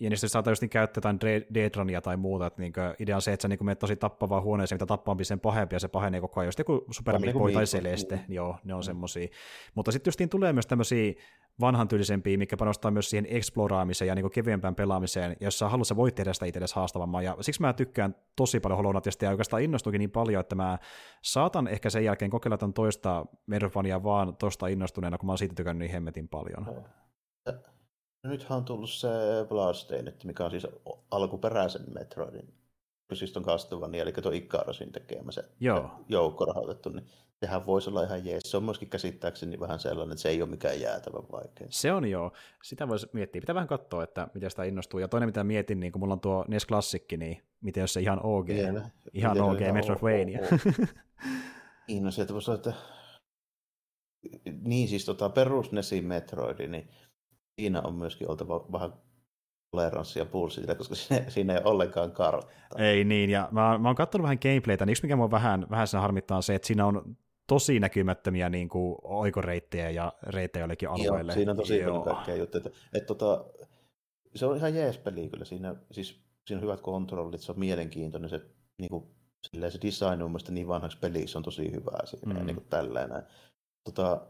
ja 0.00 0.10
niistä 0.10 0.28
saattaa 0.28 0.50
just 0.50 0.62
niin 0.62 0.70
käyttää 0.70 0.98
jotain 0.98 1.18
Deadrania 1.54 2.00
tai 2.00 2.16
muuta, 2.16 2.46
että 2.46 2.62
niin 2.62 2.72
idea 2.98 3.16
on 3.16 3.22
se, 3.22 3.32
että 3.32 3.42
sä 3.42 3.48
niin 3.48 3.64
menet 3.64 3.78
tosi 3.78 3.96
tappavaan 3.96 4.42
huoneeseen, 4.42 4.76
mitä 4.76 4.86
tappavampi 4.86 5.24
sen 5.24 5.40
pahempi, 5.40 5.74
ja 5.74 5.80
se 5.80 5.88
pahenee 5.88 6.20
koko 6.20 6.40
ajan. 6.40 6.48
Just 6.48 6.58
joku 6.58 6.84
Super 6.90 7.18
Meat 7.18 7.34
Boy 7.34 7.52
tai 7.52 7.64
Celeste, 7.64 8.16
niin. 8.16 8.34
joo, 8.34 8.56
ne 8.64 8.74
on 8.74 8.80
mm. 8.80 8.84
semmosia. 8.84 9.28
Mutta 9.74 9.92
sitten 9.92 10.08
justiin 10.08 10.28
tulee 10.28 10.52
myös 10.52 10.66
tämmöisiä 10.66 11.14
vanhan 11.60 11.88
tyylisempiä, 11.88 12.38
mikä 12.38 12.56
panostaa 12.56 12.90
myös 12.90 13.10
siihen 13.10 13.26
exploraamiseen 13.28 14.08
ja 14.08 14.14
niin 14.14 14.30
kevyempään 14.30 14.74
pelaamiseen, 14.74 15.36
ja 15.40 15.46
jos 15.46 15.58
sä 15.58 15.68
haluat, 15.68 15.86
sä 15.86 15.96
voit 15.96 16.14
tehdä 16.14 16.32
sitä 16.32 16.46
itsellesi 16.46 16.74
haastavamman, 16.74 17.24
ja 17.24 17.36
siksi 17.40 17.60
mä 17.60 17.72
tykkään 17.72 18.14
tosi 18.36 18.60
paljon 18.60 18.76
Hollow 18.76 18.92
Knightista, 18.92 19.24
ja 19.24 19.30
oikeastaan 19.30 19.62
innostukin 19.62 19.98
niin 19.98 20.10
paljon, 20.10 20.40
että 20.40 20.54
mä 20.54 20.78
saatan 21.22 21.68
ehkä 21.68 21.90
sen 21.90 22.04
jälkeen 22.04 22.30
kokeilla 22.30 22.58
tämän 22.58 22.74
toista 22.74 23.26
Metroidvania 23.46 24.02
vaan 24.02 24.36
tosta 24.36 24.66
innostuneena, 24.66 25.18
kun 25.18 25.26
mä 25.26 25.32
oon 25.32 25.38
siitä 25.38 25.54
tykännyt 25.54 25.78
niin 25.86 25.92
hemmetin 25.92 26.28
paljon. 26.28 26.66
No 28.24 28.30
nythän 28.30 28.58
on 28.58 28.64
tullut 28.64 28.90
se 28.90 29.08
Bloodstained, 29.48 30.14
mikä 30.24 30.44
on 30.44 30.50
siis 30.50 30.66
alkuperäisen 31.10 31.82
Metroidin 31.94 32.59
siis 33.16 33.36
on 33.36 33.44
Castlevania, 33.44 34.02
eli 34.02 34.12
tuo 34.12 34.32
Ikarosin 34.32 34.92
tekemä 34.92 35.32
se 35.32 35.44
Joo. 35.60 35.90
joukko 36.08 36.44
rahoitettu, 36.44 36.88
niin 36.88 37.06
sehän 37.40 37.66
voisi 37.66 37.90
olla 37.90 38.02
ihan 38.02 38.26
jees. 38.26 38.50
Se 38.50 38.56
on 38.56 38.64
myöskin 38.64 38.88
käsittääkseni 38.88 39.60
vähän 39.60 39.80
sellainen, 39.80 40.12
että 40.12 40.22
se 40.22 40.28
ei 40.28 40.42
ole 40.42 40.50
mikään 40.50 40.80
jäätävän 40.80 41.22
vaikea. 41.32 41.66
Se 41.70 41.92
on 41.92 42.10
joo. 42.10 42.32
Sitä 42.62 42.88
voisi 42.88 43.08
miettiä. 43.12 43.40
Pitää 43.40 43.54
vähän 43.54 43.68
katsoa, 43.68 44.02
että 44.04 44.28
miten 44.34 44.50
sitä 44.50 44.64
innostuu. 44.64 45.00
Ja 45.00 45.08
toinen, 45.08 45.28
mitä 45.28 45.44
mietin, 45.44 45.80
niin 45.80 45.92
kun 45.92 46.00
mulla 46.00 46.14
on 46.14 46.20
tuo 46.20 46.44
NES 46.48 46.66
Klassikki, 46.66 47.16
niin 47.16 47.42
miten 47.60 47.80
jos 47.80 47.92
se 47.92 48.00
ihan 48.00 48.20
OG, 48.22 48.48
Vielä. 48.48 48.90
ihan 49.12 49.32
miten 49.32 49.44
OG 49.44 49.74
Metroidvania. 49.74 50.40
niin, 51.88 52.02
no 52.02 52.10
sieltä 52.10 52.34
voisi 52.34 52.52
että 52.52 52.72
niin 54.62 54.88
siis 54.88 55.04
tota, 55.04 55.28
perus 55.28 55.72
Nesin 55.72 56.04
Metroidi, 56.04 56.66
niin 56.66 56.88
siinä 57.60 57.82
on 57.82 57.94
myöskin 57.94 58.30
oltava 58.30 58.66
vähän 58.72 58.92
toleranssia 59.70 60.24
bullshitille, 60.24 60.74
koska 60.74 60.94
siinä, 60.94 61.30
siinä 61.30 61.52
ei 61.52 61.60
ole 61.64 61.70
ollenkaan 61.70 62.12
kartta. 62.12 62.50
Ei 62.78 63.04
niin, 63.04 63.30
ja 63.30 63.48
mä, 63.50 63.78
mä 63.78 63.88
oon 63.88 63.96
katsonut 63.96 64.22
vähän 64.22 64.38
gameplaytä, 64.42 64.86
niin 64.86 64.92
yksi 64.92 65.02
mikä 65.02 65.16
mua 65.16 65.30
vähän, 65.30 65.66
vähän 65.70 65.88
sen 65.88 66.00
harmittaa 66.00 66.36
on 66.36 66.42
se, 66.42 66.54
että 66.54 66.66
siinä 66.66 66.86
on 66.86 67.16
tosi 67.46 67.80
näkymättömiä 67.80 68.48
niin 68.48 68.68
kuin, 68.68 68.96
oikoreittejä 69.02 69.90
ja 69.90 70.12
reittejä 70.22 70.62
jollekin 70.62 70.88
alueelle. 70.88 71.32
Joo, 71.32 71.34
siinä 71.34 71.50
on 71.50 71.56
tosi 71.56 71.78
Joo. 71.78 72.00
paljon 72.00 72.14
kaikkea 72.16 72.36
juttuja. 72.36 72.62
Että, 72.66 72.78
että, 72.94 73.06
tota, 73.06 73.44
se 74.34 74.46
on 74.46 74.56
ihan 74.56 74.74
jees 74.74 74.98
peli 74.98 75.28
kyllä. 75.28 75.44
Siinä, 75.44 75.74
siis, 75.92 76.20
siinä 76.46 76.58
on 76.58 76.62
hyvät 76.62 76.80
kontrollit, 76.80 77.40
se 77.40 77.52
on 77.52 77.58
mielenkiintoinen. 77.58 78.30
Se, 78.30 78.40
niin 78.78 78.90
kuin, 78.90 79.04
silleen, 79.50 79.72
se 79.72 79.78
design 79.82 80.22
on 80.22 80.36
niin 80.50 80.68
vanhaksi 80.68 80.98
peliksi 80.98 81.38
on 81.38 81.44
tosi 81.44 81.72
hyvää 81.72 82.06
siinä, 82.06 82.34
mm. 82.34 82.46
niin 82.46 82.56
kuin 82.56 82.66
tälleen. 82.70 83.10
Tota, 83.84 84.26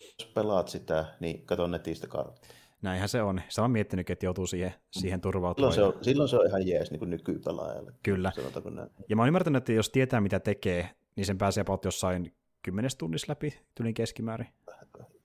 jos 0.00 0.28
pelaat 0.34 0.68
sitä, 0.68 1.04
niin 1.20 1.46
katso 1.46 1.66
netistä 1.66 2.06
karttaa. 2.06 2.50
Näinhän 2.82 3.08
se 3.08 3.22
on. 3.22 3.40
Se 3.48 3.60
on 3.60 3.70
miettinyt, 3.70 4.10
että 4.10 4.26
joutuu 4.26 4.46
siihen, 4.46 4.74
siihen 4.90 5.20
turvautumaan. 5.20 5.72
Silloin 5.72 5.92
se 5.92 5.98
on, 5.98 6.04
silloin 6.04 6.28
se 6.28 6.36
on 6.36 6.46
ihan 6.46 6.66
jees 6.66 6.90
niin 6.90 6.98
kuin 6.98 7.10
nykypelaajalle. 7.10 7.92
Kyllä. 8.02 8.32
Ja 9.08 9.16
mä 9.16 9.22
oon 9.22 9.28
ymmärtänyt, 9.28 9.60
että 9.60 9.72
jos 9.72 9.90
tietää 9.90 10.20
mitä 10.20 10.40
tekee, 10.40 10.90
niin 11.16 11.26
sen 11.26 11.38
pääsee 11.38 11.60
about 11.60 11.84
jossain 11.84 12.34
kymmenes 12.62 12.96
tunnissa 12.96 13.30
läpi, 13.30 13.58
tylin 13.74 13.94
keskimäärin. 13.94 14.48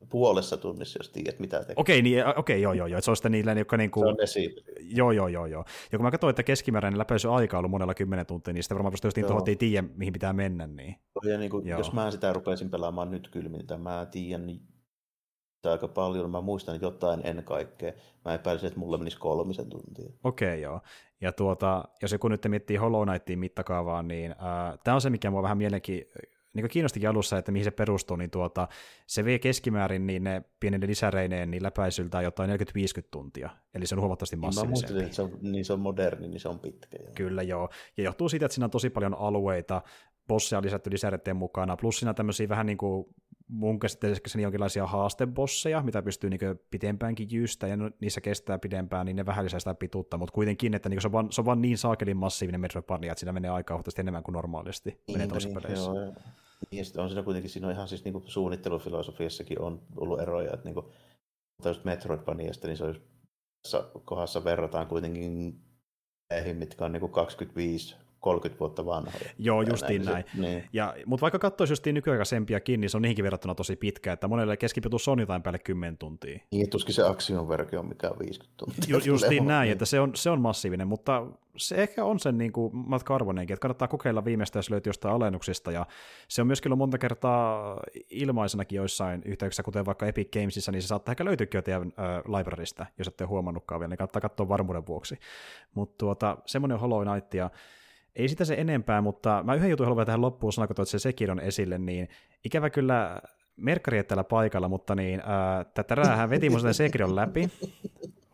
Puolessa 0.10 0.58
tunnissa, 0.58 1.00
jos 1.00 1.10
tiedät 1.10 1.40
mitä 1.40 1.60
tekee. 1.60 1.76
Okei, 1.78 2.02
niin, 2.02 2.24
okei 2.38 2.62
joo, 2.62 2.74
joo, 2.74 2.88
joo. 2.88 3.02
Se 3.02 3.12
on 3.12 3.18
sitten 3.18 3.32
niillä, 3.32 3.52
jotka 3.52 3.78
niinku... 3.78 4.00
Se 4.00 4.06
on 4.06 4.22
esi. 4.22 4.56
Joo, 4.80 5.12
joo, 5.12 5.28
joo, 5.28 5.46
joo. 5.46 5.66
Ja 5.92 5.98
kun 5.98 6.06
mä 6.06 6.12
katsoin, 6.12 6.30
että 6.30 6.44
keskimääräinen 6.44 7.00
läpäisy 7.00 7.28
aika 7.28 7.58
on 7.58 7.60
ollut 7.60 7.72
monella 7.72 7.94
kymmenen 7.94 8.26
tuntia, 8.26 8.54
niin 8.54 8.64
sitä 8.64 8.76
varmaan 8.76 8.94
just 9.04 9.16
niin 9.16 9.26
tuohon 9.26 9.44
ei 9.48 9.56
tiedä, 9.56 9.88
mihin 9.96 10.14
pitää 10.14 10.34
mennä. 10.34 10.68
Niin. 10.68 10.96
Ja 11.24 11.38
niin 11.38 11.52
kuin, 11.52 11.68
jos 11.68 11.94
mä 11.94 12.12
sitä 12.12 12.34
rupeaisin 12.34 12.70
pelaamaan 12.70 13.12
nyt 13.12 13.30
kylmintä, 13.32 13.78
mä 13.78 14.08
tiedän 14.12 14.46
aika 15.72 15.88
paljon. 15.88 16.32
Mä 16.32 16.42
muistan 16.42 16.80
jotain 16.82 17.22
en 17.24 17.44
kaikkea. 17.44 17.94
Mä 18.26 18.34
epäilisin, 18.34 18.68
että 18.68 18.80
mulla 18.80 18.98
menisi 18.98 19.18
kolmisen 19.18 19.70
tuntia. 19.70 20.10
Okei, 20.24 20.48
okay, 20.48 20.60
joo. 20.60 20.82
Ja 21.22 21.32
tuota, 21.32 21.84
jos 22.02 22.12
joku 22.12 22.28
nyt 22.28 22.46
miettii 22.48 22.78
Hollow 22.78 23.08
Knightin 23.08 23.40
mittakaavaa, 23.40 24.04
niin 24.04 24.32
äh, 24.32 24.80
tämä 24.84 24.96
on 24.96 25.02
se, 25.02 25.10
mikä 25.10 25.32
mua 25.32 25.44
vähän 25.44 25.58
mielenki, 25.58 26.10
niin 26.54 26.70
kiinnostikin 26.70 27.10
alussa, 27.10 27.38
että 27.38 27.52
mihin 27.52 27.64
se 27.64 27.72
perustuu, 27.72 28.18
niin 28.18 28.32
tuota, 28.32 28.68
se 29.08 29.26
vie 29.26 29.40
keskimäärin 29.40 30.08
niin 30.08 30.24
ne 30.24 30.44
pienille 30.60 30.88
lisäreineen 30.88 31.52
niin 31.52 31.64
läpäisyltään 31.64 32.24
jotain 32.24 32.50
40-50 32.50 32.54
tuntia, 33.12 33.50
eli 33.76 33.88
se 33.88 33.96
on 33.96 34.02
huomattavasti 34.02 34.36
massiivisempi. 34.36 34.94
Mä 34.94 35.00
muistin, 35.00 35.06
että 35.06 35.16
se 35.16 35.22
on, 35.22 35.52
niin 35.52 35.66
se 35.66 35.74
on 35.74 35.80
moderni, 35.80 36.28
niin 36.28 36.40
se 36.40 36.50
on 36.50 36.60
pitkä. 36.60 36.98
Joo. 37.04 37.12
Kyllä 37.16 37.44
joo, 37.44 37.70
ja 37.98 38.04
johtuu 38.04 38.30
siitä, 38.30 38.46
että 38.46 38.54
siinä 38.54 38.66
on 38.66 38.72
tosi 38.72 38.90
paljon 38.90 39.16
alueita, 39.18 39.82
bosseja 40.28 40.58
on 40.58 40.64
lisätty 40.64 40.92
lisäretteen 40.92 41.38
mukana, 41.38 41.78
plus 41.78 42.00
siinä 42.00 42.14
tämmöisiä 42.14 42.50
vähän 42.50 42.66
niin 42.66 42.78
kuin 42.78 43.06
mun 43.48 43.80
käsittääkseni 43.80 44.44
jonkinlaisia 44.44 44.88
haastebosseja, 44.88 45.84
mitä 45.84 46.02
pystyy 46.02 46.30
niin 46.30 46.40
pitempäänkin 46.72 47.28
jyystä, 47.32 47.68
ja 47.68 47.78
niissä 48.02 48.22
kestää 48.22 48.60
pidempään, 48.60 49.06
niin 49.06 49.16
ne 49.16 49.26
vähän 49.26 49.46
lisää 49.46 49.60
sitä 49.60 49.76
pituutta, 49.76 50.18
mutta 50.18 50.34
kuitenkin, 50.34 50.74
että 50.74 50.90
niin 50.90 51.02
se, 51.02 51.08
on 51.08 51.12
vaan, 51.12 51.32
se 51.32 51.42
on 51.42 51.46
vaan 51.46 51.62
niin 51.62 51.78
saakelin 51.78 52.18
massiivinen 52.18 52.62
Metroidvania, 52.62 53.12
että 53.12 53.20
siinä 53.20 53.34
menee 53.34 53.52
aikaa 53.52 53.76
huomattavasti 53.76 54.02
enemmän 54.02 54.24
kuin 54.24 54.34
normaalisti 54.34 54.90
niin, 54.90 55.18
menee 55.18 55.28
toisissa 55.28 55.60
niin, 55.60 55.64
peleissä. 55.64 55.92
Joo, 55.92 56.14
niin, 56.72 56.86
on 56.98 57.10
siinä 57.10 57.24
kuitenkin, 57.24 57.50
siinä 57.50 57.68
on 57.68 57.74
ihan 57.74 57.88
siis 57.88 58.04
niin 58.04 58.14
kuin 58.14 58.24
suunnittelufilosofiassakin 58.28 59.62
on 59.62 59.82
ollut 59.98 60.22
eroja, 60.22 60.54
että 60.54 60.66
niin 60.66 60.74
kuin, 60.74 60.86
just 61.66 61.84
Metroidvaniasta, 61.84 62.68
niin 62.68 62.78
se 62.78 62.84
on 62.84 62.96
tässä 63.64 63.84
kohdassa 64.06 64.44
verrataan 64.44 64.88
kuitenkin 64.88 65.60
mitkä 66.54 66.86
on 66.86 66.92
niin 66.92 67.00
kuin 67.00 67.12
25 67.12 67.96
30 68.24 68.60
vuotta 68.60 68.86
vanhoja. 68.86 69.30
Joo, 69.38 69.62
justiin 69.62 70.06
näin. 70.06 70.26
näin. 70.36 70.42
Niin. 70.42 70.70
Ja, 70.74 70.96
mutta 71.06 71.22
vaikka 71.22 71.40
katsoisi 71.40 71.72
justiin 71.72 71.94
nykyaikaisempiakin, 71.94 72.82
niin 72.82 72.90
se 72.90 72.98
on 72.98 73.02
niihinkin 73.02 73.24
verrattuna 73.24 73.56
tosi 73.56 73.76
pitkä, 73.76 74.14
että 74.14 74.28
monelle 74.28 74.58
keskipituus 74.58 75.08
on 75.08 75.20
jotain 75.20 75.42
päälle 75.42 75.60
10 75.60 75.98
tuntia. 75.98 76.40
Niin, 76.52 76.70
tuskin 76.70 76.96
se 76.96 77.04
Axion 77.04 77.50
verkki 77.50 77.78
on 77.78 77.88
mikään 77.88 78.14
50 78.20 78.58
tuntia. 78.58 78.84
Ju, 78.88 79.00
justiin 79.06 79.48
näin, 79.48 79.72
että 79.72 79.86
se 79.86 80.00
on, 80.00 80.12
se 80.16 80.30
on 80.30 80.42
massiivinen, 80.42 80.88
mutta 80.88 81.28
se 81.58 81.76
ehkä 81.76 82.06
on 82.06 82.20
sen 82.20 82.38
niin 82.38 82.52
kuin 82.52 82.76
matka 82.76 83.18
että 83.42 83.58
kannattaa 83.58 83.88
kokeilla 83.88 84.26
viimeistä, 84.26 84.60
jos 84.60 84.70
löytyy 84.70 84.90
jostain 84.90 85.16
alennuksista, 85.16 85.72
ja 85.72 85.86
se 86.28 86.42
on 86.42 86.48
myöskin 86.48 86.70
ollut 86.70 86.78
monta 86.78 86.98
kertaa 86.98 87.80
ilmaisenakin 88.10 88.78
joissain 88.78 89.22
yhteyksissä, 89.26 89.64
kuten 89.64 89.86
vaikka 89.86 90.06
Epic 90.06 90.32
Gamesissa, 90.32 90.72
niin 90.72 90.82
se 90.82 90.88
saattaa 90.88 91.12
ehkä 91.12 91.26
löytyäkin 91.26 91.58
jo 91.58 91.62
teidän 91.62 91.94
librarystä, 92.38 92.86
jos 92.98 93.08
ette 93.08 93.26
huomannutkaan 93.26 93.80
vielä, 93.80 93.90
niin 93.90 93.98
kannattaa 93.98 94.22
katsoa 94.22 94.50
varmuuden 94.50 94.88
vuoksi. 94.88 95.18
Mutta 95.76 95.96
tuota, 95.98 96.38
semmoinen 96.46 96.76
on 96.76 96.82
Hollow 96.82 97.08
Knight, 97.08 97.34
ja 97.34 97.50
ei 98.16 98.28
sitä 98.28 98.46
se 98.46 98.54
enempää, 98.54 99.02
mutta 99.02 99.44
mä 99.44 99.56
yhden 99.56 99.70
jutun 99.70 99.86
haluan 99.86 100.06
tähän 100.06 100.22
loppuun 100.22 100.54
sanoa, 100.54 100.68
kun 100.68 100.76
toit 100.76 100.88
se 100.88 101.00
Sekiron 101.00 101.40
esille, 101.40 101.78
niin 101.78 102.10
ikävä 102.46 102.70
kyllä 102.70 103.22
Merkkari 103.56 104.04
täällä 104.04 104.24
paikalla, 104.24 104.70
mutta 104.70 104.96
niin, 104.96 105.22
ää, 105.26 105.64
tätä 105.64 105.96
räähän 105.96 106.30
veti 106.30 106.50
mun 106.50 106.60
sen 106.60 106.74
Sekiron 106.74 107.16
läpi. 107.16 107.50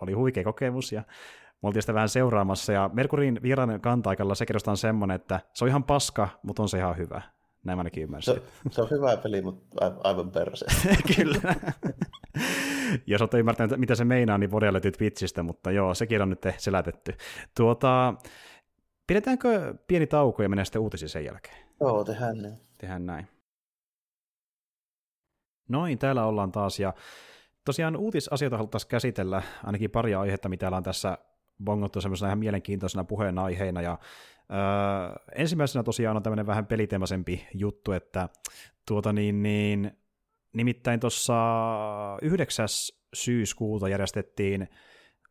Oli 0.02 0.14
huikea 0.14 0.44
kokemus 0.44 0.92
ja 0.92 1.04
me 1.62 1.68
oltiin 1.68 1.84
sitä 1.84 1.94
vähän 1.94 2.10
seuraamassa, 2.10 2.74
ja 2.74 2.90
Merkurin 2.94 3.40
vierainen 3.42 3.82
kanta-aikalla 3.82 4.36
Sekirosta 4.36 4.72
on 4.72 4.78
semmoinen, 4.78 5.16
että 5.16 5.40
se 5.54 5.66
on 5.66 5.70
ihan 5.70 5.84
paska, 5.84 6.30
mutta 6.44 6.62
on 6.62 6.70
se 6.70 6.78
ihan 6.78 6.98
hyvä. 6.98 7.22
Näin 7.64 7.78
mä 7.78 7.80
ainakin 7.80 8.04
ymmärsin. 8.04 8.34
Se, 8.34 8.42
se 8.72 8.82
on 8.82 8.90
hyvä 8.92 9.18
peli, 9.18 9.42
mutta 9.42 9.92
aivan 10.04 10.32
perse. 10.32 10.66
Kyllä. 11.16 11.56
Jos 13.08 13.22
olette 13.22 13.40
ymmärtäneet, 13.40 13.80
mitä 13.80 13.96
se 13.96 14.06
meinaa, 14.06 14.38
niin 14.38 14.52
voidaan 14.52 14.74
löytyy 14.74 14.92
Twitchistä, 14.92 15.44
mutta 15.44 15.72
joo, 15.72 15.94
sekin 15.94 16.22
on 16.22 16.30
nyt 16.30 16.42
selätetty. 16.58 17.14
Tuota, 17.58 18.14
Pidetäänkö 19.10 19.74
pieni 19.88 20.08
tauko 20.08 20.44
ja 20.44 20.50
mennään 20.50 20.66
sitten 20.66 20.82
uutisiin 20.82 21.10
sen 21.10 21.26
jälkeen? 21.26 21.58
Joo, 21.80 22.04
tehdään 22.04 22.38
näin. 22.38 22.58
Tehdään 22.78 23.06
näin. 23.06 23.28
Noin, 25.70 25.98
täällä 25.98 26.26
ollaan 26.26 26.52
taas 26.52 26.80
ja 26.80 26.94
tosiaan 27.66 27.96
uutisasioita 27.96 28.58
haluttaisiin 28.58 28.90
käsitellä, 28.90 29.42
ainakin 29.64 29.92
pari 29.92 30.16
aihetta, 30.16 30.50
mitä 30.50 30.68
ollaan 30.68 30.84
tässä 30.84 31.18
bongottu 31.64 32.02
semmoisena 32.02 32.30
ihan 32.30 32.40
mielenkiintoisena 32.40 33.04
puheenaiheena 33.04 33.82
ja 33.82 34.00
öö, 34.52 35.16
ensimmäisenä 35.36 35.84
tosiaan 35.84 36.18
on 36.18 36.24
tämmöinen 36.24 36.48
vähän 36.48 36.68
peliteemaisempi 36.68 37.48
juttu, 37.54 37.92
että 37.92 38.30
tuota 38.88 39.14
niin, 39.14 39.44
niin 39.44 39.92
nimittäin 40.54 41.00
tuossa 41.00 41.36
9. 42.22 42.68
syyskuuta 43.14 43.90
järjestettiin 43.90 44.70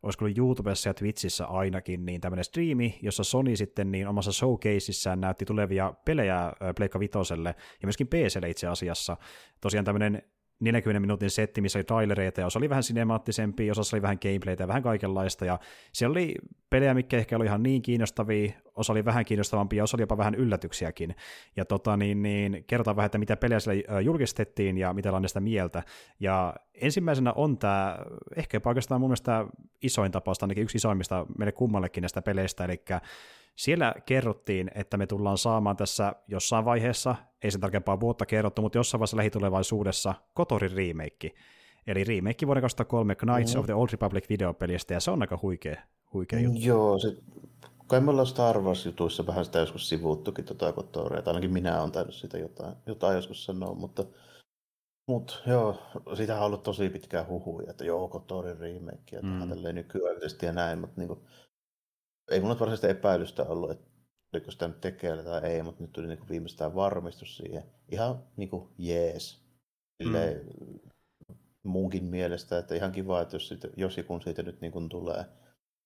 olisiko 0.03 0.25
ollut 0.25 0.37
YouTubessa 0.37 0.89
ja 0.89 0.93
Twitchissä 0.93 1.45
ainakin, 1.45 2.05
niin 2.05 2.21
tämmöinen 2.21 2.43
striimi, 2.43 2.99
jossa 3.01 3.23
Sony 3.23 3.55
sitten 3.55 3.91
niin 3.91 4.07
omassa 4.07 4.31
showcaseissään 4.31 5.21
näytti 5.21 5.45
tulevia 5.45 5.93
pelejä 6.05 6.53
Pleikka 6.75 6.99
Vitoselle 6.99 7.55
ja 7.81 7.87
myöskin 7.87 8.07
PClle 8.07 8.49
itse 8.49 8.67
asiassa. 8.67 9.17
Tosiaan 9.61 9.85
tämmöinen 9.85 10.23
40 10.59 10.99
minuutin 10.99 11.29
setti, 11.29 11.61
missä 11.61 11.79
oli 11.79 11.83
trailereita, 11.83 12.41
ja 12.41 12.47
osa 12.47 12.59
oli 12.59 12.69
vähän 12.69 12.83
sinemaattisempi, 12.83 13.71
osa 13.71 13.95
oli 13.95 14.01
vähän 14.01 14.17
gameplaytä 14.21 14.63
ja 14.63 14.67
vähän 14.67 14.83
kaikenlaista, 14.83 15.45
ja 15.45 15.59
siellä 15.91 16.11
oli 16.11 16.35
pelejä, 16.69 16.93
mikä 16.93 17.17
ehkä 17.17 17.35
oli 17.35 17.45
ihan 17.45 17.63
niin 17.63 17.81
kiinnostavia, 17.81 18.51
osa 18.75 18.93
oli 18.93 19.05
vähän 19.05 19.25
kiinnostavampia, 19.25 19.83
osa 19.83 19.97
oli 19.97 20.03
jopa 20.03 20.17
vähän 20.17 20.35
yllätyksiäkin, 20.35 21.15
ja 21.55 21.65
tota, 21.65 21.97
niin, 21.97 22.21
niin, 22.21 22.63
kerrotaan 22.67 22.95
vähän, 22.95 23.05
että 23.05 23.17
mitä 23.17 23.37
pelejä 23.37 23.59
siellä 23.59 24.01
julkistettiin 24.01 24.77
ja 24.77 24.93
mitä 24.93 25.11
on 25.11 25.27
sitä 25.27 25.39
mieltä, 25.39 25.83
ja 26.19 26.53
ensimmäisenä 26.73 27.33
on 27.33 27.57
tämä, 27.57 27.97
ehkä 28.35 28.61
oikeastaan 28.65 29.01
mun 29.01 29.09
mielestä 29.09 29.45
isoin 29.81 30.11
tapaus, 30.11 30.43
ainakin 30.43 30.63
yksi 30.63 30.77
isoimmista 30.77 31.25
meille 31.37 31.51
kummallekin 31.51 32.01
näistä 32.01 32.21
peleistä, 32.21 32.65
eli 32.65 32.83
siellä 33.59 33.93
kerrottiin, 34.05 34.71
että 34.75 34.97
me 34.97 35.07
tullaan 35.07 35.37
saamaan 35.37 35.77
tässä 35.77 36.13
jossain 36.27 36.65
vaiheessa, 36.65 37.15
ei 37.43 37.51
sen 37.51 37.61
tarkempaa 37.61 37.99
vuotta 37.99 38.25
kerrottu, 38.25 38.61
mutta 38.61 38.77
jossain 38.77 38.99
vaiheessa 38.99 39.17
lähitulevaisuudessa 39.17 40.13
Kotorin 40.33 40.71
remake. 40.71 41.31
Eli 41.87 42.03
remake 42.03 42.45
vuoden 42.45 42.61
2003 42.61 43.15
Knights 43.15 43.53
mm. 43.53 43.59
of 43.59 43.65
the 43.65 43.73
Old 43.73 43.87
Republic 43.91 44.29
videopelistä, 44.29 44.93
ja 44.93 44.99
se 44.99 45.11
on 45.11 45.21
aika 45.21 45.39
huikea, 45.41 45.81
huikea 46.13 46.39
juttu. 46.39 46.59
Joo, 46.61 46.99
se, 46.99 47.17
kai 47.87 48.01
me 48.01 48.11
ollaan 48.11 48.27
Star 48.27 48.57
Wars-jutuissa 48.57 49.27
vähän 49.27 49.45
sitä 49.45 49.59
joskus 49.59 49.89
sivuuttukin 49.89 50.45
tota 50.45 50.73
Kotoria, 50.73 51.23
ainakin 51.25 51.53
minä 51.53 51.81
olen 51.81 51.91
tainnut 51.91 52.15
sitä 52.15 52.37
jotain, 52.37 52.75
jotain 52.85 53.15
joskus 53.15 53.45
sanoa, 53.45 53.73
mutta 53.73 54.05
mutta 55.07 55.33
joo, 55.47 55.77
siitä 56.13 56.39
on 56.39 56.45
ollut 56.45 56.63
tosi 56.63 56.89
pitkään 56.89 57.27
huhuja, 57.27 57.71
että 57.71 57.85
joo, 57.85 58.07
Kotorin 58.07 58.59
remake 58.59 59.15
ja 59.15 59.21
mm. 59.21 59.49
tälleen 59.49 59.75
nykyaikaisesti 59.75 60.45
ja 60.45 60.51
näin, 60.51 60.79
mutta 60.79 61.01
niinku, 61.01 61.23
ei 62.31 62.39
mulla 62.39 62.59
varsinaisesti 62.59 62.89
epäilystä 62.89 63.43
ollut, 63.43 63.71
että 63.71 63.89
oliko 64.33 64.51
sitä 64.51 64.67
nyt 64.67 64.81
tekeillä 64.81 65.23
tai 65.23 65.41
ei, 65.43 65.63
mutta 65.63 65.83
nyt 65.83 65.91
tuli 65.91 66.07
niinku 66.07 66.25
viimeistään 66.29 66.75
varmistus 66.75 67.37
siihen. 67.37 67.63
Ihan 67.91 68.23
niinku 68.37 68.69
jees. 68.77 69.41
Silleen, 70.03 70.41
mm. 70.67 70.79
munkin 71.63 72.03
mielestä, 72.03 72.57
että 72.57 72.75
ihan 72.75 72.91
kiva, 72.91 73.21
että 73.21 73.35
jos, 73.35 73.47
siitä, 73.47 73.67
jos 73.77 73.97
ja 73.97 74.03
kun 74.03 74.21
siitä 74.21 74.43
nyt 74.43 74.61
niinku 74.61 74.81
tulee, 74.89 75.25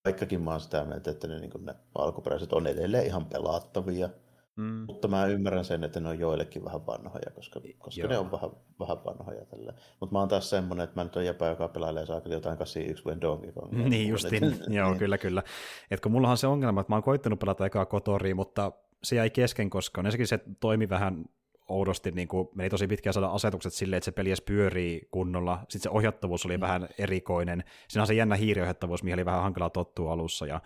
vaikkakin 0.04 0.40
mä 0.40 0.50
oon 0.50 0.60
sitä 0.60 0.84
mieltä, 0.84 1.10
että 1.10 1.28
ne, 1.28 1.38
niinku 1.40 1.58
ne 1.58 1.74
alkuperäiset 1.94 2.52
on 2.52 2.66
edelleen 2.66 3.06
ihan 3.06 3.26
pelattavia, 3.26 4.10
Mm. 4.56 4.84
Mutta 4.86 5.08
mä 5.08 5.26
ymmärrän 5.26 5.64
sen, 5.64 5.84
että 5.84 6.00
ne 6.00 6.08
on 6.08 6.18
joillekin 6.18 6.64
vähän 6.64 6.86
vanhoja, 6.86 7.30
koska, 7.34 7.60
koska 7.78 8.06
ne 8.06 8.18
on 8.18 8.32
vähän, 8.32 8.50
vähän 8.80 9.04
vanhoja. 9.04 9.44
Tällä. 9.44 9.72
Mutta 10.00 10.12
mä 10.12 10.18
oon 10.18 10.28
taas 10.28 10.50
semmonen, 10.50 10.84
että 10.84 11.00
mä 11.00 11.04
nyt 11.04 11.16
on 11.16 11.24
jäpä, 11.24 11.46
joka 11.46 11.68
pelailee 11.68 12.06
saa 12.06 12.20
jotain 12.24 12.58
81 12.58 13.04
when 13.06 13.20
Donkey. 13.20 13.52
Niin 13.72 14.08
justin, 14.08 14.56
joo 14.68 14.88
niin. 14.88 14.98
kyllä 14.98 15.18
kyllä. 15.18 15.42
Et 15.90 16.00
kun 16.00 16.12
mullahan 16.12 16.36
se 16.36 16.46
ongelma, 16.46 16.80
että 16.80 16.92
mä 16.92 16.96
oon 16.96 17.02
koittanut 17.02 17.38
pelata 17.38 17.66
ekaa 17.66 17.86
Kotoriin, 17.86 18.36
mutta 18.36 18.72
se 19.02 19.16
jäi 19.16 19.30
kesken, 19.30 19.70
koska 19.70 20.00
ensinnäkin 20.00 20.26
se 20.26 20.40
toimi 20.60 20.88
vähän 20.88 21.24
oudosti, 21.68 22.10
niin 22.10 22.28
kuin 22.28 22.48
meni 22.54 22.70
tosi 22.70 22.86
pitkään 22.86 23.14
saada 23.14 23.28
asetukset 23.28 23.72
silleen, 23.72 23.98
että 23.98 24.04
se 24.04 24.12
peli 24.12 24.28
edes 24.28 24.40
pyörii 24.40 25.08
kunnolla. 25.10 25.58
Sitten 25.58 25.80
se 25.80 25.90
ohjattavuus 25.90 26.46
oli 26.46 26.56
mm. 26.56 26.60
vähän 26.60 26.88
erikoinen. 26.98 27.64
Siinä 27.88 28.02
on 28.02 28.06
se 28.06 28.14
jännä 28.14 28.36
hiiriohjattavuus, 28.36 29.02
mihin 29.02 29.14
oli 29.14 29.24
vähän 29.24 29.42
hankala 29.42 29.70
tottua 29.70 30.12
alussa. 30.12 30.46
Ja 30.46 30.60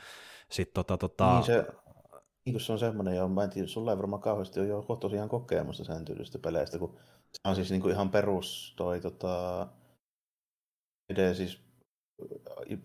sit 0.50 0.72
tota, 0.74 0.96
tota... 0.96 1.34
Niin 1.34 1.44
se 1.44 1.66
niin 2.48 2.54
kuin 2.54 2.62
se 2.62 2.72
on 2.72 2.78
semmoinen, 2.78 3.16
ja 3.16 3.28
mä 3.28 3.44
en 3.44 3.50
tiedä, 3.50 3.68
sulla 3.68 3.90
ei 3.90 3.98
varmaan 3.98 4.22
kauheasti 4.22 4.60
ole 4.60 4.68
jo 4.68 4.82
tosiaan 5.00 5.28
kokemusta 5.28 5.84
sen 5.84 6.04
tyylistä 6.04 6.38
peleistä, 6.38 6.78
kun 6.78 6.96
se 7.32 7.48
on 7.48 7.54
siis 7.54 7.70
niin 7.70 7.82
kuin 7.82 7.92
ihan 7.92 8.10
perus 8.10 8.74
toi 8.76 9.00
tota, 9.00 9.66
edes 11.08 11.36
siis 11.36 11.60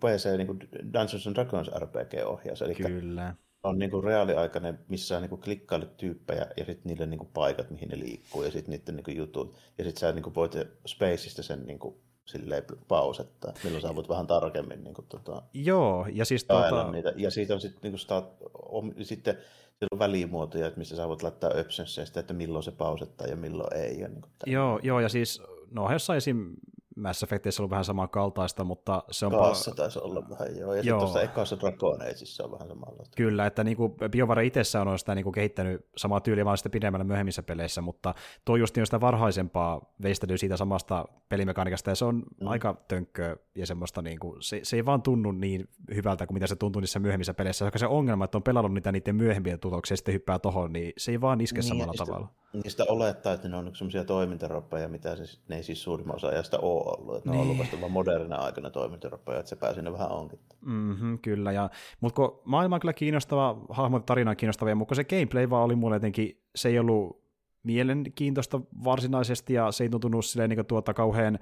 PC 0.00 0.36
niin 0.36 0.46
kuin 0.46 0.58
Dungeons 0.92 1.26
and 1.26 1.34
Dragons 1.34 1.70
RPG-ohjaus, 1.78 2.62
eli 2.62 2.74
Kyllä. 2.74 3.34
on 3.62 3.78
niin 3.78 3.90
kuin 3.90 4.04
reaaliaikainen, 4.04 4.78
missä 4.88 5.16
on 5.16 5.22
niin 5.22 5.30
kuin 5.30 5.40
klikkailut 5.40 5.96
tyyppejä 5.96 6.46
ja 6.56 6.64
sitten 6.64 6.82
niille 6.84 7.06
niin 7.06 7.18
kuin 7.18 7.30
paikat, 7.34 7.70
mihin 7.70 7.88
ne 7.88 7.98
liikkuu 7.98 8.42
ja 8.42 8.50
sitten 8.50 8.72
niiden 8.72 8.96
niin 8.96 9.04
kuin 9.04 9.16
jutut. 9.16 9.56
Ja 9.78 9.84
sitten 9.84 10.00
sä 10.00 10.12
niin 10.12 10.22
kuin 10.22 10.34
voit 10.34 10.52
Spaceista 10.86 11.42
sen 11.42 11.66
niin 11.66 11.78
kuin 11.78 12.03
silleen 12.24 12.64
pausetta, 12.88 13.52
milloin 13.64 13.82
sä 13.82 13.94
voit 13.94 14.08
vähän 14.08 14.26
tarkemmin 14.26 14.84
niin 14.84 14.94
kuin, 14.94 15.06
tota, 15.08 15.42
Joo, 15.54 16.06
ja 16.12 16.24
siis 16.24 16.44
tuota... 16.44 16.90
niitä. 16.92 17.12
Ja 17.16 17.30
siitä 17.30 17.54
on 17.54 17.60
sitten 17.60 17.92
niin 17.92 18.00
kuin, 18.08 18.24
on, 18.68 18.94
sitten 19.02 19.34
siellä 19.34 19.88
on 19.92 19.98
välimuotoja, 19.98 20.66
että 20.66 20.78
missä 20.78 20.96
sä 20.96 21.08
voit 21.08 21.22
laittaa 21.22 21.50
optionsia 21.60 22.04
että 22.16 22.34
milloin 22.34 22.64
se 22.64 22.70
pausettaa 22.70 23.26
ja 23.26 23.36
milloin 23.36 23.76
ei. 23.76 24.00
Ja 24.00 24.08
niin 24.08 24.22
kuin 24.22 24.32
joo, 24.46 24.80
joo, 24.82 25.00
ja 25.00 25.08
siis 25.08 25.42
no 25.70 25.92
jossain 25.92 26.16
esim. 26.16 26.54
Mass 26.96 27.22
Effectissä 27.22 27.62
ollut 27.62 27.70
vähän 27.70 27.84
samankaltaista, 27.84 28.64
mutta 28.64 29.02
se 29.10 29.26
on... 29.26 29.32
Kaassa 29.32 29.70
pa- 29.70 29.74
taisi 29.74 29.98
olla 29.98 30.28
vähän, 30.30 30.56
joo. 30.58 30.74
Ja 30.74 30.82
sitten 30.82 30.98
tuossa 30.98 31.22
ekassa 31.22 31.60
Dragon 31.60 32.02
Ageissa 32.02 32.44
on 32.44 32.52
vähän 32.52 32.68
samanlaista. 32.68 33.16
Kyllä, 33.16 33.46
että 33.46 33.64
niin 33.64 33.76
kuin 33.76 33.94
BioVare 34.10 34.46
itsessä 34.46 34.80
on 34.80 34.98
sitä 34.98 35.14
niin 35.14 35.22
kuin 35.22 35.34
kehittänyt 35.34 35.86
samaa 35.96 36.20
tyyliä 36.20 36.44
vaan 36.44 36.58
sitten 36.58 36.72
pidemmällä 36.72 37.04
myöhemmissä 37.04 37.42
peleissä, 37.42 37.80
mutta 37.80 38.14
tuo 38.44 38.56
just 38.56 38.76
niin 38.76 38.86
sitä 38.86 39.00
varhaisempaa 39.00 39.94
veistelyä 40.02 40.36
siitä 40.36 40.56
samasta 40.56 41.04
pelimekaanikasta, 41.28 41.90
ja 41.90 41.94
se 41.94 42.04
on 42.04 42.22
mm. 42.40 42.46
aika 42.46 42.76
tönkköä 42.88 43.36
ja 43.54 43.66
semmoista, 43.66 44.02
niin 44.02 44.18
kuin, 44.18 44.42
se, 44.42 44.60
se, 44.62 44.76
ei 44.76 44.84
vaan 44.84 45.02
tunnu 45.02 45.32
niin 45.32 45.68
hyvältä 45.94 46.26
kuin 46.26 46.34
mitä 46.34 46.46
se 46.46 46.56
tuntuu 46.56 46.80
niissä 46.80 46.98
myöhemmissä 46.98 47.34
peleissä, 47.34 47.64
joka 47.64 47.78
se 47.78 47.86
ongelma, 47.86 48.24
että 48.24 48.38
on 48.38 48.42
pelannut 48.42 48.74
niitä 48.74 48.92
niiden 48.92 49.16
myöhempiä 49.16 49.58
tuloksia 49.58 49.92
ja 49.92 49.96
sitten 49.96 50.14
hyppää 50.14 50.38
tohon, 50.38 50.72
niin 50.72 50.92
se 50.96 51.10
ei 51.10 51.20
vaan 51.20 51.40
iske 51.40 51.60
niin, 51.60 51.68
samalla 51.68 51.92
tavalla. 51.96 52.28
Niistä 52.52 52.84
olettaa, 52.88 53.32
että 53.32 53.48
ne 53.48 53.56
on 53.56 53.76
sellaisia 53.76 54.04
toimintaroppeja, 54.04 54.88
mitä 54.88 55.16
se, 55.16 55.38
ne 55.48 55.56
ei 55.56 55.62
siis 55.62 55.82
suurimman 55.82 56.16
osa 56.16 56.28
ajasta 56.28 56.58
ole 56.58 56.83
ollut. 56.84 57.16
Että 57.16 57.30
niin. 57.30 57.36
ne 57.36 57.40
on 57.40 57.46
ollut 57.46 57.58
vasta 57.58 57.80
vaan 57.80 57.92
modernina 57.92 58.36
aikana 58.36 58.70
toimintaroppeja, 58.70 59.38
että 59.38 59.50
se 59.50 59.56
pääsi 59.56 59.82
ne 59.82 59.92
vähän 59.92 60.10
onkin. 60.10 60.38
Mm-hmm, 60.60 61.18
kyllä, 61.18 61.52
ja, 61.52 61.70
mutta 62.00 62.16
kun 62.16 62.40
maailma 62.44 62.76
on 62.76 62.80
kyllä 62.80 62.92
kiinnostava, 62.92 63.64
hahmot 63.68 64.06
tarina 64.06 64.30
on 64.30 64.36
kiinnostava, 64.36 64.74
mutta 64.74 64.94
se 64.94 65.04
gameplay 65.04 65.50
vaan 65.50 65.64
oli 65.64 65.76
mulle 65.76 65.96
jotenkin, 65.96 66.42
se 66.54 66.68
ei 66.68 66.78
ollut 66.78 67.24
mielenkiintoista 67.62 68.60
varsinaisesti, 68.84 69.54
ja 69.54 69.72
se 69.72 69.84
ei 69.84 69.90
tuntunut 69.90 70.24
silleen 70.24 70.50
niin 70.50 70.66
tuota 70.66 70.94
kauhean 70.94 71.38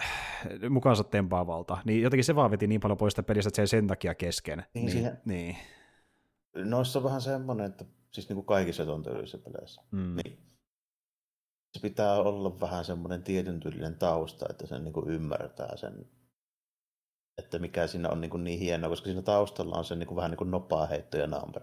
äh, 0.00 0.70
mukaansa 0.70 1.04
tempaavalta, 1.04 1.78
niin 1.84 2.02
jotenkin 2.02 2.24
se 2.24 2.34
vaan 2.34 2.50
veti 2.50 2.66
niin 2.66 2.80
paljon 2.80 2.98
pois 2.98 3.12
sitä 3.12 3.22
pelistä, 3.22 3.48
että 3.48 3.56
se 3.56 3.62
ei 3.62 3.66
sen 3.66 3.86
takia 3.86 4.14
kesken. 4.14 4.58
Niin, 4.58 4.84
niin, 4.84 4.92
siihen... 4.92 5.20
niin. 5.24 5.56
Noissa 6.54 6.98
on 6.98 7.04
vähän 7.04 7.20
semmoinen, 7.20 7.66
että 7.66 7.84
siis 8.10 8.28
niin 8.28 8.34
kuin 8.34 8.46
kaikissa 8.46 8.86
ton 8.86 9.02
tyylisissä 9.02 9.38
peleissä, 9.38 9.82
mm. 9.90 10.16
niin 10.24 10.49
se 11.72 11.80
pitää 11.80 12.14
olla 12.14 12.60
vähän 12.60 12.84
semmoinen 12.84 13.22
tietyn 13.22 13.60
tyylinen 13.60 13.98
tausta, 13.98 14.46
että 14.50 14.66
sen 14.66 14.84
niin 14.84 14.92
kuin 14.92 15.10
ymmärtää 15.10 15.76
sen, 15.76 16.06
että 17.38 17.58
mikä 17.58 17.86
siinä 17.86 18.08
on 18.08 18.20
niin, 18.20 18.30
kuin 18.30 18.44
niin 18.44 18.58
hienoa, 18.58 18.90
koska 18.90 19.04
siinä 19.04 19.22
taustalla 19.22 19.76
on 19.76 19.84
se 19.84 19.96
niin 19.96 20.06
kuin 20.06 20.16
vähän 20.16 20.30
niin 20.30 20.38
kuin 20.38 20.50
nopaa 20.50 20.86
heitto 20.86 21.16
ja 21.16 21.26
number. 21.26 21.62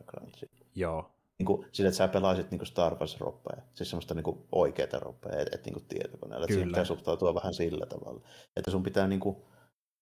Joo. 0.75 1.11
Niin 1.39 1.45
kuin, 1.45 1.67
sillä, 1.71 1.87
että 1.87 1.97
sä 1.97 2.07
pelaisit 2.07 2.51
niin 2.51 2.59
kuin 2.59 2.67
Star 2.67 2.95
Wars-roppeja, 2.95 3.61
siis 3.73 3.89
semmoista 3.89 4.13
niin 4.13 4.23
kuin 4.23 4.45
oikeita 4.51 4.99
roppeja, 4.99 5.39
et, 5.39 5.53
et 5.53 5.65
niin 5.65 5.73
kuin 5.73 5.85
tietokoneella. 5.85 6.45
Että 6.49 6.65
pitää 6.65 6.85
suhtautua 6.85 7.35
vähän 7.35 7.53
sillä 7.53 7.85
tavalla. 7.85 8.21
Että 8.55 8.71
sun 8.71 8.83
pitää 8.83 9.07
niin 9.07 9.19
kuin, 9.19 9.37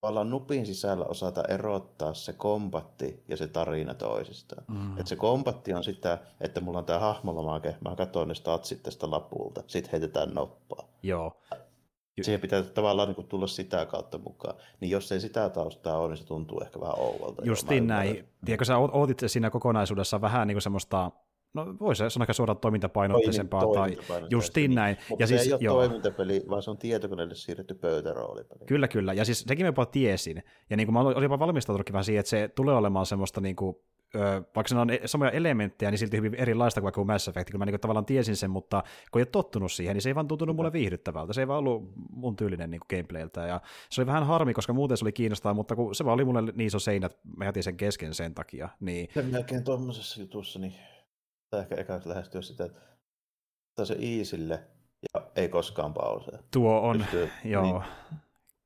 tavallaan 0.01 0.29
nupin 0.29 0.65
sisällä 0.65 1.05
osata 1.05 1.43
erottaa 1.49 2.13
se 2.13 2.33
kompatti 2.33 3.23
ja 3.27 3.37
se 3.37 3.47
tarina 3.47 3.93
toisistaan. 3.93 4.63
Mm. 4.67 4.97
Et 4.99 5.07
se 5.07 5.15
kompatti 5.15 5.73
on 5.73 5.83
sitä, 5.83 6.17
että 6.41 6.61
mulla 6.61 6.79
on 6.79 6.85
tämä 6.85 6.99
hahmolomake, 6.99 7.75
mä 7.83 7.95
katson 7.95 8.27
ne 8.27 8.35
statsit 8.35 8.83
tästä 8.83 9.11
lapulta, 9.11 9.63
sitten 9.67 9.91
heitetään 9.91 10.33
noppaa. 10.33 10.87
Joo. 11.03 11.41
Siihen 12.21 12.41
pitää 12.41 12.63
tavallaan 12.63 13.09
niin 13.09 13.27
tulla 13.27 13.47
sitä 13.47 13.85
kautta 13.85 14.17
mukaan. 14.17 14.55
Niin 14.79 14.89
jos 14.89 15.11
ei 15.11 15.19
sitä 15.19 15.49
taustaa 15.49 15.97
ole, 15.97 16.09
niin 16.09 16.17
se 16.17 16.25
tuntuu 16.25 16.61
ehkä 16.61 16.79
vähän 16.79 16.99
ouvalta. 16.99 17.41
Justiin 17.45 17.87
näin. 17.87 18.29
Tiedätkö, 18.45 18.65
sä 18.65 18.77
ootit 18.77 19.21
siinä 19.27 19.49
kokonaisuudessa 19.49 20.21
vähän 20.21 20.47
niin 20.47 20.55
kuin 20.55 20.61
semmoista 20.61 21.11
No 21.55 21.65
voisi 21.79 22.09
sanoa 22.09 22.33
suoraan 22.33 22.57
toimintapainotteisempaa 22.57 23.63
tai 23.73 23.97
justiin 24.29 24.75
näin. 24.75 24.97
Mutta 25.09 25.23
ja 25.23 25.27
se 25.27 25.37
siis, 25.37 25.47
ei 25.47 25.53
ole 25.53 25.61
joo. 25.61 25.75
toimintapeli, 25.75 26.43
vaan 26.49 26.63
se 26.63 26.71
on 26.71 26.77
tietokoneelle 26.77 27.35
siirretty 27.35 27.73
pöytäroolipeli. 27.73 28.65
Kyllä, 28.65 28.87
kyllä. 28.87 29.13
Ja 29.13 29.25
siis 29.25 29.39
sekin 29.39 29.65
mä 29.65 29.67
jopa 29.67 29.85
tiesin. 29.85 30.43
Ja 30.69 30.77
niin 30.77 30.87
kuin 30.87 30.93
mä 30.93 30.99
olin 30.99 31.23
jopa 31.23 31.39
valmistautunutkin 31.39 31.93
vähän 31.93 32.03
siihen, 32.03 32.19
että 32.19 32.29
se 32.29 32.49
tulee 32.55 32.75
olemaan 32.75 33.05
semmoista 33.05 33.41
niin 33.41 33.55
kuin, 33.55 33.75
vaikka 34.55 34.67
siinä 34.67 34.81
on 34.81 34.89
e- 34.89 35.01
samoja 35.05 35.31
elementtejä, 35.31 35.91
niin 35.91 35.99
silti 35.99 36.17
hyvin 36.17 36.35
erilaista 36.35 36.81
kuin 36.81 36.83
vaikka 36.83 37.03
Mass 37.03 37.27
Effect, 37.27 37.51
kun 37.51 37.59
mä 37.59 37.65
niin 37.65 37.79
tavallaan 37.79 38.05
tiesin 38.05 38.35
sen, 38.35 38.51
mutta 38.51 38.83
kun 39.11 39.19
ei 39.19 39.21
ole 39.21 39.25
tottunut 39.31 39.71
siihen, 39.71 39.95
niin 39.95 40.01
se 40.01 40.09
ei 40.09 40.15
vaan 40.15 40.27
tuntunut 40.27 40.55
mulle 40.55 40.73
viihdyttävältä. 40.73 41.33
Se 41.33 41.41
ei 41.41 41.47
vaan 41.47 41.59
ollut 41.59 41.91
mun 42.09 42.35
tyylinen 42.35 42.71
niin 42.71 42.81
gameplayltä, 42.89 43.47
ja 43.47 43.61
se 43.89 44.01
oli 44.01 44.07
vähän 44.07 44.27
harmi, 44.27 44.53
koska 44.53 44.73
muuten 44.73 44.97
se 44.97 45.05
oli 45.05 45.11
kiinnostavaa, 45.11 45.53
mutta 45.53 45.75
kun 45.75 45.95
se 45.95 46.05
vaan 46.05 46.13
oli 46.13 46.25
mulle 46.25 46.41
niin 46.41 46.67
iso 46.67 46.79
seinä, 46.79 47.05
että 47.05 47.19
mä 47.37 47.45
jätin 47.45 47.63
sen 47.63 47.77
kesken 47.77 48.13
sen 48.13 48.35
takia. 48.35 48.69
Niin... 48.79 49.09
Sen 49.13 49.25
melkein 49.25 49.63
tuommoisessa 49.63 50.21
jutussa, 50.21 50.59
niin 50.59 50.73
tai 51.55 51.61
ehkä 51.61 51.75
ekaksi 51.75 52.09
lähestyä 52.09 52.41
sitä, 52.41 52.65
että 52.65 52.79
ottaa 53.71 53.85
se 53.85 53.95
iisille 53.99 54.63
ja 55.13 55.21
ei 55.35 55.49
koskaan 55.49 55.93
pausea. 55.93 56.39
Tuo 56.51 56.81
on, 56.81 56.97
Pystyy, 56.97 57.29
joo. 57.53 57.63
Niin. 57.63 57.81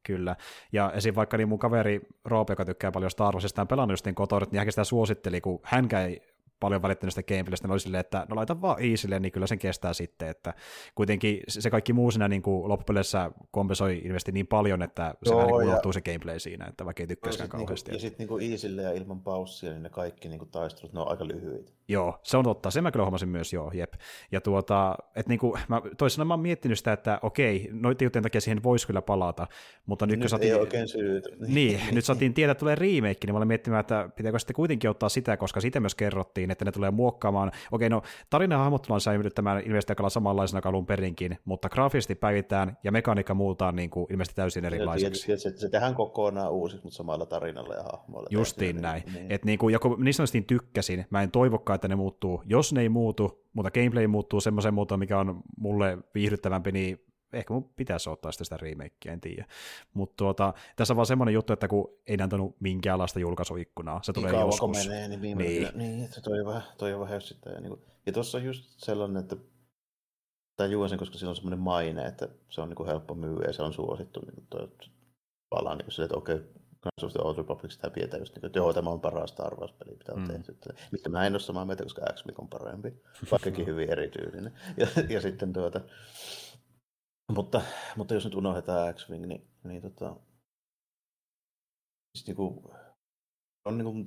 Kyllä. 0.04 0.36
Ja 0.72 0.92
esim. 0.96 1.16
vaikka 1.16 1.38
niin 1.38 1.50
mun 1.50 1.60
kaveri 1.60 2.02
Roope, 2.26 2.52
joka 2.52 2.66
tykkää 2.66 2.92
paljon 2.92 3.12
Star 3.12 3.34
Warsista, 3.34 3.62
on 3.62 3.68
pelannut 3.68 3.94
just 3.94 4.06
niin 4.06 4.16
kotorit, 4.16 4.52
niin 4.52 4.60
hän 4.60 4.72
sitä 4.72 4.84
suositteli, 4.84 5.42
kun 5.42 5.60
hän 5.64 5.88
ei 5.92 6.22
paljon 6.60 6.82
välittänyt 6.82 7.14
sitä 7.14 7.36
gameplaystä, 7.36 7.68
niin 7.68 7.72
oli 7.72 7.80
silleen, 7.80 8.00
että 8.00 8.26
no 8.30 8.36
laita 8.36 8.62
vaan 8.62 8.84
easille, 8.84 9.20
niin 9.20 9.32
kyllä 9.32 9.48
sen 9.48 9.60
kestää 9.60 9.94
sitten, 9.94 10.30
että 10.30 10.54
kuitenkin 10.96 11.40
se 11.48 11.70
kaikki 11.70 11.94
muu 11.94 12.12
siinä 12.12 12.28
niin 12.28 12.44
loppupeleissä 12.46 13.32
kompensoi 13.52 13.98
ilmeisesti 13.98 14.32
niin 14.32 14.48
paljon, 14.48 14.82
että 14.82 15.16
se 15.24 15.36
vähän 15.36 15.48
niin 15.48 15.56
unohtuu 15.56 15.94
se 15.94 16.02
gameplay 16.02 16.40
siinä, 16.40 16.66
että 16.66 16.86
vaikka 16.86 17.04
ei 17.04 17.08
tykkäisikään 17.08 17.50
kauheasti. 17.50 17.92
Niin 17.92 18.00
kuin, 18.00 18.06
ja 18.06 18.10
sitten 18.10 18.28
niin 18.28 18.52
easille 18.52 18.82
ja 18.82 18.92
ilman 18.92 19.22
paussia, 19.22 19.72
niin 19.72 19.84
ne 19.84 19.90
kaikki 19.90 20.30
niin 20.30 20.40
kuin 20.40 20.52
taistelut, 20.52 20.94
ne 20.94 21.00
on 21.00 21.10
aika 21.10 21.28
lyhyitä. 21.28 21.79
Joo, 21.90 22.20
se 22.24 22.38
on 22.38 22.44
totta. 22.44 22.72
Sen 22.72 22.84
mä 22.84 22.92
kyllä 22.92 23.06
huomasin 23.06 23.30
myös, 23.30 23.54
joo, 23.54 23.72
jep. 23.74 23.94
Ja 24.32 24.42
tuota, 24.42 24.96
että 25.16 25.30
niinku, 25.30 25.58
mä, 25.68 25.82
toisena 25.98 26.26
mä 26.26 26.34
oon 26.34 26.40
miettinyt 26.40 26.78
sitä, 26.78 26.94
että 26.94 27.20
okei, 27.22 27.70
noiden 27.72 28.06
juttujen 28.06 28.24
takia 28.24 28.42
siihen 28.42 28.64
voisi 28.64 28.88
kyllä 28.88 29.02
palata, 29.02 29.48
mutta 29.86 30.06
nyt, 30.06 30.12
nyt 30.12 30.24
kun 30.24 30.30
saatiin, 30.30 30.54
ei 30.54 30.60
oikein 30.60 30.88
syytä. 30.88 31.30
niin, 31.48 31.80
nyt 31.92 32.06
saatiin 32.06 32.34
tietää, 32.34 32.52
että 32.52 32.60
tulee 32.60 32.76
remake, 32.76 33.18
niin 33.26 33.34
mä 33.34 33.38
olen 33.38 33.48
miettimään, 33.48 33.80
että 33.80 34.10
pitääkö 34.16 34.40
sitten 34.40 34.56
kuitenkin 34.56 34.90
ottaa 34.90 35.10
sitä, 35.10 35.38
koska 35.38 35.62
siitä 35.62 35.80
myös 35.80 35.96
kerrottiin, 35.96 36.52
että 36.52 36.66
ne 36.66 36.72
tulee 36.72 36.92
muokkaamaan. 36.92 37.52
Okei, 37.72 37.90
no 37.90 38.02
tarina 38.30 38.56
ja 38.56 38.60
hahmot 38.60 38.82
tullaan 38.82 39.02
säilyttämään 39.02 39.64
ilmeisesti 39.66 39.92
aika 39.92 40.10
samanlaisena 40.10 40.62
kalun 40.62 40.86
perinkin, 40.86 41.38
mutta 41.46 41.70
graafisesti 41.70 42.16
päivitään 42.16 42.78
ja 42.84 42.92
mekaniikka 42.92 43.34
muutaan 43.34 43.76
niin 43.76 43.90
kuin 43.90 44.08
ilmeisesti 44.10 44.36
täysin 44.36 44.66
erilaiseksi. 44.66 45.22
Se, 45.22 45.38
se, 45.38 45.58
se 45.58 45.70
tehdään 45.70 45.96
kokonaan 45.96 46.52
uusiksi, 46.52 46.84
mutta 46.84 46.98
samalla 46.98 47.26
tarinalla 47.26 47.74
ja 47.74 47.84
hahmoilla. 47.84 48.28
Justiin 48.32 48.82
näin. 48.82 49.04
Niin. 49.14 49.26
Et 49.30 49.46
niin 49.46 49.60
kuin, 49.60 49.74
ja 49.74 49.80
kun 49.80 50.04
niistä 50.04 50.24
tykkäsin, 50.48 51.06
mä 51.10 51.22
en 51.22 51.32
toivokaan, 51.32 51.79
että 51.80 51.88
ne 51.88 51.96
muuttuu. 51.96 52.44
Jos 52.46 52.74
ne 52.74 52.82
ei 52.82 52.90
muutu, 52.90 53.46
mutta 53.54 53.72
gameplay 53.72 54.08
muuttuu 54.08 54.42
semmoisen 54.42 54.74
muotoon, 54.74 55.00
mikä 55.00 55.20
on 55.20 55.42
mulle 55.58 55.98
viihdyttävämpi, 56.14 56.72
niin 56.72 57.06
ehkä 57.34 57.54
mun 57.54 57.70
pitäisi 57.76 58.10
ottaa 58.10 58.32
sitä, 58.32 58.44
sitä 58.44 58.58
remakea, 58.58 59.14
en 59.14 59.22
tiedä. 59.22 59.46
Mutta 59.94 60.16
tuota, 60.18 60.54
tässä 60.76 60.94
on 60.94 60.96
vaan 60.96 61.06
semmoinen 61.06 61.34
juttu, 61.34 61.54
että 61.54 61.68
kun 61.68 61.94
ei 62.08 62.18
antanut 62.22 62.56
minkäänlaista 62.60 63.20
julkaisuikkunaa, 63.20 64.00
se 64.04 64.14
tulee 64.14 64.32
niin 64.32 64.42
joskus. 64.42 64.88
menee, 64.88 65.08
niin 65.08 65.22
viime 65.22 65.44
niin. 65.44 65.68
niin 65.76 66.06
että 66.06 66.22
toi 66.22 66.40
on 66.40 66.46
vähän, 66.46 66.64
toi 66.78 66.94
on 66.94 67.00
vähän 67.00 67.22
sitä. 67.22 67.50
Ja, 67.50 67.62
niin 67.62 67.70
kuin, 67.70 67.82
ja 68.06 68.14
tuossa 68.14 68.38
on 68.38 68.44
just 68.44 68.66
sellainen, 68.78 69.18
että 69.18 69.36
tajuan 70.56 70.90
sen, 70.90 71.00
koska 71.00 71.18
sillä 71.18 71.30
on 71.30 71.36
semmoinen 71.36 71.60
maine, 71.60 72.06
että 72.06 72.30
se 72.50 72.62
on 72.62 72.70
niin 72.70 72.76
kuin 72.76 72.88
helppo 72.88 73.16
myyä 73.16 73.46
ja 73.48 73.54
se 73.54 73.64
on 73.64 73.74
suosittu. 73.74 74.20
Niin 74.20 74.48
toi, 74.50 74.68
palaan 75.50 75.78
niin 75.78 75.92
sille, 75.92 76.06
että 76.06 76.18
okei, 76.18 76.36
okay, 76.36 76.48
Guns 76.84 77.04
of 77.04 77.12
the 77.12 77.22
Old 77.24 77.38
Republic 77.38 77.72
sitä 77.72 77.90
pidetään 77.90 78.22
just 78.22 78.34
niin 78.34 78.42
kuin, 78.42 78.48
että 78.48 78.60
joo, 78.60 78.74
tämä 78.74 78.90
on 78.90 79.02
paras 79.02 79.30
Star 79.30 79.56
Wars-peli, 79.56 79.96
mitä 79.98 80.14
on 80.14 80.22
mm. 80.22 80.28
tehty. 80.28 80.58
Mitä 80.92 81.10
mä 81.10 81.26
en 81.26 81.34
ole 81.34 81.40
samaa 81.40 81.66
mieltä, 81.66 81.84
koska 81.84 82.02
x 82.14 82.24
on 82.38 82.48
parempi, 82.48 82.94
vaikkakin 83.32 83.66
hyvin 83.66 83.90
erityinen. 83.90 84.54
Ja, 84.78 84.88
ja 85.10 85.22
sitten 85.22 85.54
tuota, 85.54 85.82
mutta, 87.36 87.62
mutta 87.96 88.14
jos 88.14 88.26
nyt 88.26 88.36
unohdetaan 88.36 88.94
X-Wing, 88.94 89.26
niin, 89.26 89.48
niin 89.64 89.82
tota, 89.82 90.16
siis 92.18 92.28
niinku, 92.28 92.74
on 93.66 93.78
niinku 93.78 94.06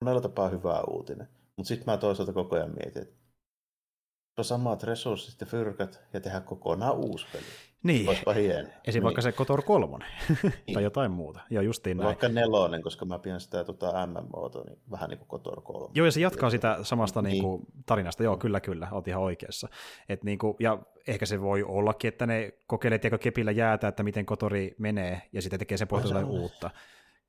monella 0.00 0.20
tapaa 0.20 0.48
hyvä 0.48 0.80
uutinen. 0.80 1.28
Mutta 1.56 1.68
sitten 1.68 1.92
mä 1.92 1.96
toisaalta 1.96 2.32
koko 2.32 2.56
ajan 2.56 2.74
mietin, 2.74 3.02
että 3.02 4.42
samat 4.42 4.82
resurssit 4.82 5.40
ja 5.40 5.46
fyrkät 5.46 6.02
ja 6.12 6.20
tehdä 6.20 6.40
kokonaan 6.40 6.96
uusi 6.96 7.26
peli. 7.32 7.44
Niin, 7.86 8.08
Olisipa 8.08 8.32
hieno. 8.32 8.68
esim. 8.68 8.74
Niin. 8.92 9.02
vaikka 9.02 9.22
se 9.22 9.32
Kotor 9.32 9.62
3 9.62 10.04
niin. 10.42 10.74
tai 10.74 10.82
jotain 10.82 11.10
muuta. 11.10 11.40
Ja 11.50 11.62
justiin 11.62 11.96
näin. 11.96 12.06
Vaikka 12.06 12.28
nelonen, 12.28 12.82
koska 12.82 13.04
mä 13.04 13.18
pidän 13.18 13.40
sitä 13.40 13.64
tota 13.64 14.06
MMOta, 14.06 14.60
niin 14.64 14.78
vähän 14.90 15.10
niin 15.10 15.18
kuin 15.18 15.28
Kotor 15.28 15.62
3. 15.62 15.88
Joo, 15.94 16.06
ja 16.06 16.12
se 16.12 16.20
jatkaa 16.20 16.50
sitä 16.50 16.78
samasta 16.82 17.22
niin. 17.22 17.30
Niin 17.32 17.42
kuin, 17.42 17.62
tarinasta. 17.86 18.22
Joo, 18.22 18.36
kyllä, 18.36 18.60
kyllä, 18.60 18.88
oot 18.92 19.08
ihan 19.08 19.22
oikeassa. 19.22 19.68
Et 20.08 20.24
niin 20.24 20.38
kuin, 20.38 20.56
ja 20.60 20.78
ehkä 21.06 21.26
se 21.26 21.40
voi 21.40 21.62
ollakin, 21.62 22.08
että 22.08 22.26
ne 22.26 22.52
kokeilee 22.66 22.98
tiedätkö, 22.98 23.22
kepillä 23.22 23.50
jäätä, 23.50 23.88
että 23.88 24.02
miten 24.02 24.26
Kotori 24.26 24.74
menee, 24.78 25.22
ja 25.32 25.42
sitten 25.42 25.58
tekee 25.58 25.78
se 25.78 25.86
pohjalta 25.86 26.26
uutta. 26.26 26.70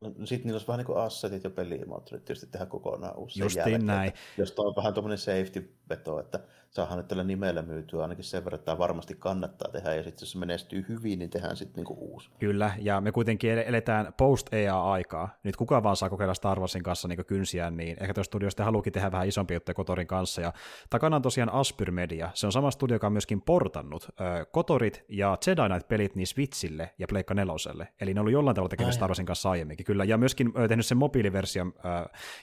Sitten 0.04 0.40
niillä 0.40 0.56
olisi 0.56 0.68
vähän 0.68 0.78
niin 0.78 0.86
kuin 0.86 1.00
assetit 1.00 1.44
ja 1.44 1.50
pelimoottorit 1.50 2.26
tietysti 2.26 2.48
tehdä 2.48 2.66
kokonaan 2.66 3.18
uusi. 3.18 3.40
Justiin 3.40 3.86
näin. 3.86 4.14
Jos 4.38 4.52
tuo 4.52 4.68
on 4.68 4.76
vähän 4.76 4.94
tuommoinen 4.94 5.18
safety-veto, 5.18 6.20
että 6.20 6.40
saahan 6.70 6.98
nyt 6.98 7.08
tällä 7.08 7.24
nimellä 7.24 7.62
myytyä 7.62 8.02
ainakin 8.02 8.24
sen 8.24 8.44
verran, 8.46 8.60
että 8.60 8.66
tämä 8.66 8.78
varmasti 8.78 9.16
kannattaa 9.20 9.72
tehdä, 9.72 9.96
ja 9.96 10.04
sitten 10.04 10.26
jos 10.26 10.32
se 10.32 10.38
menestyy 10.38 10.86
hyvin, 10.90 11.20
niin 11.20 11.30
tehdään 11.30 11.58
sitten 11.58 11.76
niinku 11.76 11.94
uusi. 12.00 12.30
Kyllä, 12.40 12.72
ja 12.80 13.02
me 13.02 13.12
kuitenkin 13.12 13.52
eletään 13.52 14.14
post-EA-aikaa. 14.18 15.30
Nyt 15.44 15.56
kuka 15.56 15.84
vaan 15.84 15.96
saa 15.96 16.10
kokeilla 16.10 16.34
Star 16.34 16.60
Warsin 16.60 16.84
kanssa 16.84 17.08
niin 17.08 17.26
kynsiään, 17.26 17.78
niin 17.78 17.98
ehkä 18.00 18.14
tuossa 18.14 18.30
studio 18.30 18.50
sitten 18.50 18.66
haluukin 18.66 18.94
tehdä 18.94 19.12
vähän 19.12 19.28
isompi 19.28 19.54
juttuja 19.54 19.74
Kotorin 19.74 20.08
kanssa, 20.08 20.42
ja 20.42 20.54
takana 20.90 21.16
on 21.16 21.22
tosiaan 21.22 21.54
Aspyr 21.54 21.92
Media. 21.92 22.30
Se 22.34 22.46
on 22.46 22.52
sama 22.52 22.72
studio, 22.72 22.96
joka 22.96 23.08
on 23.08 23.14
myöskin 23.14 23.42
portannut 23.42 24.08
äh, 24.22 24.48
Kotorit 24.52 25.06
ja 25.10 25.38
Jedi 25.48 25.62
Knight-pelit 25.62 26.16
niin 26.16 26.28
Switchille 26.28 26.94
ja 27.00 27.08
Pleikka 27.10 27.34
neloselle, 27.34 27.88
eli 28.02 28.14
ne 28.14 28.20
on 28.20 28.22
ollut 28.22 28.34
jollain 28.34 28.56
tavalla 28.56 28.70
tekemistä 28.70 28.96
Star 28.98 29.10
Warsin 29.10 29.26
kanssa 29.26 29.50
aiemminkin, 29.50 29.86
kyllä, 29.88 30.04
ja 30.04 30.18
myöskin 30.18 30.54
tehnyt 30.68 30.86
sen 30.86 30.98
mobiiliversion, 30.98 31.74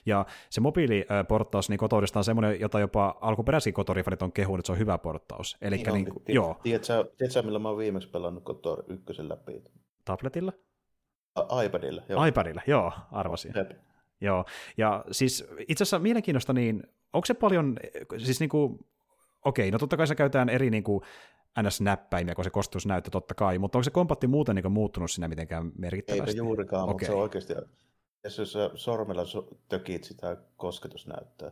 ja 0.05 0.25
se 0.49 0.61
mobiiliportaus 0.61 1.69
niin 1.69 1.77
Kotorista 1.77 2.19
on 2.19 2.23
semmoinen, 2.23 2.59
jota 2.59 2.79
jopa 2.79 3.17
alkuperäisiä 3.21 3.73
Kotori-fanit 3.73 4.23
on 4.23 4.31
kehunut, 4.31 4.59
että 4.59 4.67
se 4.67 4.71
on 4.71 4.79
hyvä 4.79 4.97
porttaus. 4.97 5.57
Eli 5.61 5.75
niin 5.75 5.93
niin, 5.93 6.05
tiedät, 6.05 6.35
joo. 6.35 6.59
Tiedätkö, 6.63 7.05
tiedätkö, 7.17 7.41
millä 7.41 7.59
mä 7.59 7.69
oon 7.69 7.77
viimeksi 7.77 8.09
pelannut 8.09 8.43
Kotor 8.43 8.83
ykkösen 8.87 9.29
läpi? 9.29 9.63
Tabletilla? 10.05 10.53
A- 11.35 11.61
iPadilla, 11.61 12.01
joo. 12.09 12.25
iPadilla, 12.25 12.61
joo, 12.67 12.91
arvasin. 13.11 13.53
Jep. 13.55 13.71
Joo, 14.21 14.45
ja 14.77 15.05
siis 15.11 15.47
itse 15.67 15.83
asiassa 15.83 15.99
mielenkiinnosta, 15.99 16.53
niin 16.53 16.83
onko 17.13 17.25
se 17.25 17.33
paljon, 17.33 17.77
siis 18.17 18.39
niin 18.39 18.49
kuin, 18.49 18.79
okei, 19.45 19.71
no 19.71 19.77
totta 19.77 19.97
kai 19.97 20.07
se 20.07 20.15
käytetään 20.15 20.49
eri 20.49 20.69
niin 20.69 20.83
kuin, 20.83 21.01
NS-näppäimiä, 21.61 22.35
kun 22.35 22.43
se 22.43 22.49
kostus 22.49 22.85
näyttää 22.85 23.11
totta 23.11 23.33
kai, 23.33 23.59
mutta 23.59 23.77
onko 23.77 23.83
se 23.83 23.91
kompatti 23.91 24.27
muuten 24.27 24.55
niin 24.55 24.71
muuttunut 24.71 25.11
siinä 25.11 25.27
mitenkään 25.27 25.71
merkittävästi? 25.77 26.29
Eipä 26.31 26.37
juurikaan, 26.37 26.83
okay. 26.83 26.93
mutta 26.93 27.05
se 27.05 27.11
on 27.11 27.21
oikeasti, 27.21 27.53
jos 28.23 28.35
sä 28.35 28.69
sormella 28.75 29.23
tökit 29.69 30.03
sitä 30.03 30.37
kosketusnäyttöä, 30.57 31.51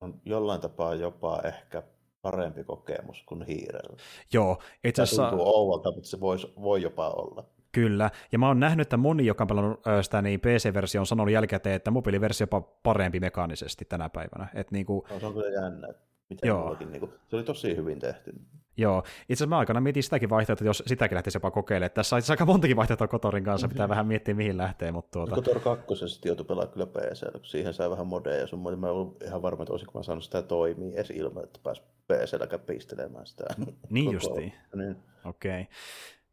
on 0.00 0.20
jollain 0.24 0.60
tapaa 0.60 0.94
jopa 0.94 1.40
ehkä 1.44 1.82
parempi 2.22 2.64
kokemus 2.64 3.22
kuin 3.22 3.42
hiirellä. 3.42 3.96
Joo, 4.32 4.62
itse 4.84 5.02
asiassa... 5.02 5.28
tuntuu 5.28 5.46
ouvalta, 5.46 5.92
mutta 5.92 6.08
se 6.08 6.20
voi, 6.20 6.36
voi 6.62 6.82
jopa 6.82 7.08
olla. 7.10 7.44
Kyllä, 7.72 8.10
ja 8.32 8.38
mä 8.38 8.48
oon 8.48 8.60
nähnyt, 8.60 8.86
että 8.86 8.96
moni, 8.96 9.26
joka 9.26 9.44
on 9.44 9.48
pelannut 9.48 9.80
sitä 10.02 10.22
niin 10.22 10.40
PC-versio, 10.40 11.00
on 11.00 11.06
sanonut 11.06 11.32
jälkikäteen, 11.32 11.74
että 11.74 11.90
mobiiliversio 11.90 12.44
jopa 12.44 12.60
parempi 12.60 13.20
mekaanisesti 13.20 13.84
tänä 13.84 14.08
päivänä. 14.08 14.48
Et 14.54 14.70
niinku... 14.70 15.06
no, 15.10 15.20
se 15.20 15.26
on 15.26 15.34
kyllä 15.34 15.62
jännä. 15.62 15.88
Miten 16.28 16.48
Joo. 16.48 16.76
Niin 16.90 17.00
kuin, 17.00 17.12
se 17.28 17.36
oli 17.36 17.44
tosi 17.44 17.76
hyvin 17.76 17.98
tehty. 17.98 18.32
Joo, 18.76 18.98
itse 18.98 19.32
asiassa 19.32 19.46
mä 19.46 19.58
aikana 19.58 19.80
mietin 19.80 20.02
sitäkin 20.02 20.30
vaihtoehtoa, 20.30 20.66
jos 20.66 20.82
sitäkin 20.86 21.14
lähtisi 21.14 21.36
jopa 21.36 21.50
kokeilemaan. 21.50 21.90
Tässä 21.90 22.16
on 22.16 22.22
aika 22.30 22.46
montakin 22.46 22.76
vaihtoehtoa 22.76 23.08
Kotorin 23.08 23.44
kanssa, 23.44 23.68
pitää 23.68 23.86
mm-hmm. 23.86 23.90
vähän 23.90 24.06
miettiä 24.06 24.34
mihin 24.34 24.56
lähtee. 24.56 24.92
Mutta 24.92 25.10
tuota... 25.12 25.34
Kotor 25.34 25.60
2 25.60 26.08
sitten 26.08 26.30
joutui 26.30 26.46
pelaa 26.46 26.66
kyllä 26.66 26.86
PC, 26.86 27.32
kun 27.32 27.44
siihen 27.44 27.74
sai 27.74 27.90
vähän 27.90 28.06
modeja 28.06 28.40
ja 28.40 28.46
sun 28.46 28.58
muuta. 28.58 28.76
Mä 28.76 28.90
olin 28.90 29.16
ihan 29.24 29.42
varma, 29.42 29.62
että 29.62 29.72
olisinko 29.72 29.98
mä 29.98 30.02
saanut 30.02 30.24
sitä 30.24 30.42
toimia 30.42 30.94
edes 30.94 31.10
ilman, 31.10 31.44
että 31.44 31.60
pääsi 31.62 31.82
PC-lläkään 31.82 32.60
pistelemään 32.60 33.26
sitä. 33.26 33.44
niin 33.90 34.12
justiin, 34.12 34.52
niin. 34.74 34.96
okei. 35.24 35.60
Okay. 35.60 35.74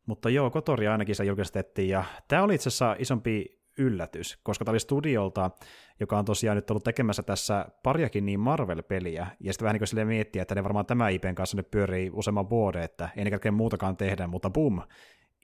Mutta 0.05 0.29
joo, 0.29 0.49
Kotori 0.49 0.87
ainakin 0.87 1.15
se 1.15 1.23
julkistettiin, 1.23 1.89
ja 1.89 2.03
tämä 2.27 2.43
oli 2.43 2.55
itse 2.55 2.69
asiassa 2.69 2.95
isompi 2.99 3.62
yllätys, 3.77 4.39
koska 4.43 4.65
tämä 4.65 4.73
oli 4.73 4.79
studiolta, 4.79 5.51
joka 5.99 6.17
on 6.17 6.25
tosiaan 6.25 6.55
nyt 6.55 6.69
ollut 6.69 6.83
tekemässä 6.83 7.23
tässä 7.23 7.65
pariakin 7.83 8.25
niin 8.25 8.39
Marvel-peliä, 8.39 9.27
ja 9.39 9.53
sitten 9.53 9.65
vähän 9.65 9.79
niin 9.79 9.89
kuin 9.95 10.07
miettiä, 10.07 10.41
että 10.41 10.55
ne 10.55 10.63
varmaan 10.63 10.85
tämä 10.85 11.09
IPn 11.09 11.35
kanssa 11.35 11.57
nyt 11.57 11.71
pyörii 11.71 12.09
useamman 12.13 12.49
vuoden, 12.49 12.83
että 12.83 13.09
ei 13.17 13.23
ne 13.23 13.29
kaikkea 13.29 13.51
muutakaan 13.51 13.97
tehdä, 13.97 14.27
mutta 14.27 14.49
bum, 14.49 14.81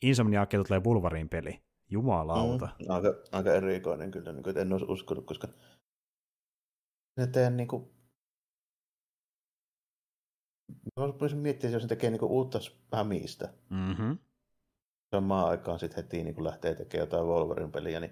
Insomniakilta 0.01 0.67
tulee 0.67 0.81
Bulvarin 0.81 1.29
peli. 1.29 1.61
Jumalauta. 1.91 2.65
Mm, 2.65 2.85
aika, 2.89 3.13
aika 3.31 3.53
erikoinen 3.53 4.11
kyllä, 4.11 4.33
niin 4.33 4.43
kuin, 4.43 4.57
en 4.57 4.73
olisi 4.73 4.85
uskonut, 4.89 5.25
koska 5.25 5.47
ne 7.17 7.27
teen 7.27 7.57
niin 7.57 7.67
kuin... 7.67 7.89
Mä 10.99 11.07
voisin 11.19 11.39
miettiä, 11.39 11.69
jos 11.69 11.83
ne 11.83 11.87
tekee 11.87 12.09
niin 12.09 12.19
kuin 12.19 12.31
uutta 12.31 12.59
Spamista. 12.59 13.47
Mm-hmm 13.69 14.17
samaan 15.11 15.49
aikaan 15.49 15.79
sitten 15.79 16.03
heti 16.03 16.23
niin 16.23 16.35
kun 16.35 16.43
lähtee 16.43 16.75
tekemään 16.75 17.07
jotain 17.07 17.25
Wolverine-peliä, 17.27 17.99
niin 17.99 18.11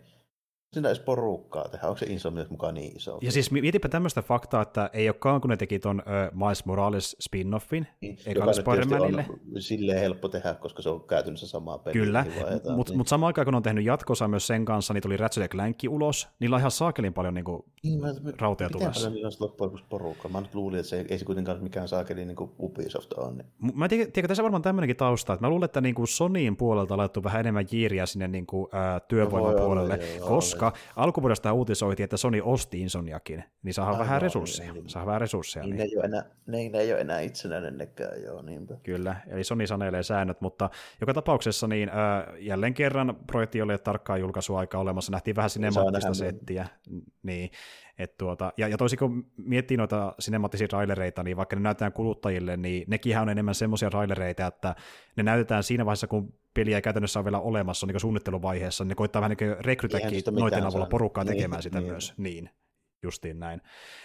siinä 0.74 0.90
edes 0.90 1.00
porukkaa 1.00 1.70
tehdä. 1.70 1.88
Onko 1.88 1.98
se 1.98 2.06
Insomniac 2.06 2.50
mukaan 2.50 2.74
niin 2.74 2.98
iso? 2.98 3.18
Ja 3.22 3.32
siis 3.32 3.52
mietipä 3.52 3.90
tämmöistä 3.90 4.22
faktaa, 4.22 4.62
että 4.62 4.90
ei 4.94 5.10
olekaan, 5.10 5.42
kun 5.42 5.50
ne 5.50 5.58
teki 5.58 5.80
ton 5.80 6.02
uh, 6.02 6.46
Miles 6.46 6.66
Morales 6.66 7.18
spin-offin, 7.24 7.86
niin, 8.02 8.18
Spider-Manille. 8.52 9.26
On 9.56 9.62
silleen 9.62 10.00
helppo 10.00 10.28
tehdä, 10.28 10.54
koska 10.54 10.82
se 10.82 10.90
on 10.90 11.08
käytännössä 11.08 11.48
samaa 11.48 11.78
peliä. 11.78 12.02
Kyllä, 12.02 12.26
mutta 12.76 12.92
niin. 12.92 12.98
mut 12.98 13.08
samaan 13.08 13.30
aikaan 13.30 13.46
kun 13.46 13.56
on 13.56 13.64
tehnyt 13.64 13.86
jatkossa 13.86 14.28
myös 14.28 14.48
sen 14.48 14.66
kanssa, 14.66 14.94
niin 14.94 15.02
tuli 15.02 15.18
Ratchet 15.18 15.52
Clank 15.52 15.78
ulos, 15.90 16.28
niillä 16.40 16.56
on 16.56 16.60
ihan 16.60 16.72
saakelin 16.72 17.14
paljon 17.14 17.34
niinku 17.34 17.66
niin, 17.84 18.00
mä, 18.00 18.08
rautia 18.40 18.70
tulossa. 18.70 19.00
Miten 19.00 19.14
niillä 19.14 19.28
on 19.28 19.34
loppujen 19.40 19.68
lopuksi 19.68 19.86
porukkaa? 19.90 20.32
Mä 20.32 20.42
nyt 20.42 20.56
luulin, 20.56 20.80
että 20.80 20.90
se 20.90 20.98
ei, 20.98 21.06
ei 21.10 21.20
se 21.20 21.26
kuitenkaan 21.26 21.64
mikään 21.64 21.88
saakelin 21.88 22.28
niin 22.28 22.38
Ubisoft 22.60 23.14
on. 23.14 23.38
Niin. 23.38 23.74
Mä 23.76 23.90
tiedän, 23.90 24.12
tiedän, 24.12 24.28
tässä 24.28 24.44
on 24.44 24.46
varmaan 24.46 24.62
tämmöinenkin 24.62 24.98
tausta, 24.98 25.34
että 25.34 25.46
mä 25.46 25.50
luulen, 25.50 25.66
että 25.66 25.82
niinku 25.82 26.06
Sonyin 26.06 26.58
puolelta 26.58 26.94
on 26.94 26.98
laittu 26.98 27.24
vähän 27.24 27.40
enemmän 27.40 27.66
jiiriä 27.72 28.06
sinne 28.06 28.28
niinku, 28.28 28.62
uh, 28.62 28.70
työvoiman 29.08 29.56
no, 29.56 29.66
puolelle, 29.66 30.00
joo, 30.18 30.28
koska 30.28 30.57
alkuvuodesta 30.96 31.54
uutisoitiin, 31.54 32.04
että 32.04 32.18
Sony 32.18 32.42
osti 32.44 32.82
Insomniakin, 32.82 33.44
niin 33.64 33.74
saa 33.74 33.90
ah, 33.90 34.00
vähän 34.00 34.22
resursseja. 34.22 34.74
Niin, 34.74 34.90
saa 34.90 35.06
vähän 35.06 35.22
resursseja. 35.22 35.66
Niin, 35.66 35.78
niin. 35.78 35.78
Ne, 35.78 35.84
ei 35.84 35.98
ole 35.98 36.06
enää, 36.06 36.24
ne, 36.48 36.70
ne 36.70 36.80
ei 36.80 36.94
ole 36.94 37.02
enää 37.02 37.20
itsenäinen 37.20 37.78
nekään, 37.78 38.24
joo, 38.24 38.42
niinpä. 38.42 38.76
Kyllä, 38.84 39.16
eli 39.28 39.44
Sony 39.44 39.68
sanelee 39.68 40.04
säännöt, 40.04 40.42
mutta 40.42 40.70
joka 41.02 41.14
tapauksessa 41.14 41.68
niin 41.68 41.90
äh, 41.90 41.96
jälleen 42.40 42.74
kerran 42.74 43.18
projekti 43.28 43.62
oli 43.62 43.78
tarkkaa 43.78 44.18
julkaisuaika 44.18 44.78
olemassa, 44.78 45.12
nähtiin 45.12 45.36
vähän 45.36 45.50
sinemaattista 45.50 46.14
settiä, 46.14 46.68
niin, 47.24 47.52
et 48.00 48.18
tuota, 48.18 48.54
ja, 48.58 48.68
ja 48.68 48.78
toisin 48.78 49.00
kun 49.00 49.32
miettii 49.38 49.78
noita 49.78 50.16
sinemaattisia 50.20 50.68
trailereita, 50.68 51.24
niin 51.24 51.38
vaikka 51.38 51.56
ne 51.56 51.62
näytetään 51.62 51.94
kuluttajille, 51.94 52.58
niin 52.58 52.84
nekin 52.88 53.20
on 53.20 53.30
enemmän 53.30 53.56
semmoisia 53.56 53.90
trailereita, 53.90 54.48
että 54.48 54.76
ne 55.16 55.24
näytetään 55.24 55.64
siinä 55.64 55.86
vaiheessa, 55.86 56.08
kun 56.08 56.34
peli 56.54 56.74
ei 56.74 56.82
käytännössä 56.82 57.20
ole 57.20 57.26
vielä 57.26 57.40
olemassa 57.40 57.88
niin 57.88 58.00
suunnitteluvaiheessa, 58.00 58.84
niin 58.84 58.90
ne 58.90 58.96
koittaa 58.96 59.22
vähän 59.22 59.36
niin 59.40 59.58
rekrytäkin 59.60 60.24
noiden 60.32 60.66
avulla 60.66 60.86
porukkaa 60.86 61.26
tekemään 61.26 61.58
niin, 61.58 61.64
sitä 61.64 61.80
niin. 61.80 61.92
myös. 61.92 62.14
Niin. 62.18 62.50
justiin 63.04 63.40
näin. 63.40 63.62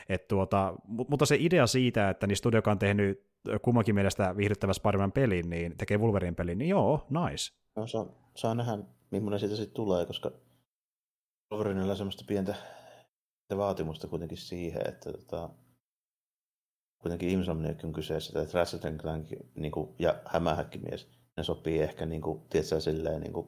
Et 0.08 0.28
tuota, 0.28 0.74
mutta 0.86 1.26
se 1.26 1.36
idea 1.40 1.66
siitä, 1.66 2.10
että 2.10 2.26
niin 2.26 2.36
studio, 2.36 2.58
joka 2.58 2.70
on 2.70 2.78
tehnyt 2.78 3.32
kummankin 3.62 3.94
mielestä 3.94 4.36
viihdyttävä 4.36 4.72
Spider-Man 4.72 5.12
pelin, 5.12 5.50
niin 5.50 5.76
tekee 5.78 5.98
Wolverine 5.98 6.34
pelin, 6.34 6.58
niin 6.58 6.68
joo, 6.68 7.06
nice. 7.10 7.54
No, 7.76 7.86
saa, 7.86 8.06
saa 8.36 8.54
nähdä, 8.54 8.78
millainen 9.10 9.40
siitä 9.40 9.56
sitten 9.56 9.74
tulee, 9.74 10.06
koska 10.06 10.30
Wolverinella 11.52 11.90
on 11.90 11.96
semmoista 11.96 12.24
pientä, 12.26 12.54
pientä 13.52 13.64
vaatimusta 13.64 14.08
kuitenkin 14.08 14.38
siihen, 14.38 14.82
että 14.88 15.12
tota, 15.12 15.50
kuitenkin 16.98 17.28
Insomniac 17.28 17.84
on 17.84 17.92
kyseessä, 17.92 18.42
että 18.42 18.58
Ratchet 18.58 18.96
Clank 18.98 19.26
niin 19.54 19.72
kuin, 19.72 19.94
ja 19.98 20.14
Hämähäkkimies, 20.24 21.08
ne 21.36 21.44
sopii 21.44 21.80
ehkä 21.80 22.06
niin 22.06 22.20
kuin, 22.20 22.40
tiedätkö, 22.50 22.80
silleen, 22.80 23.20
niin 23.20 23.32
kuin, 23.32 23.46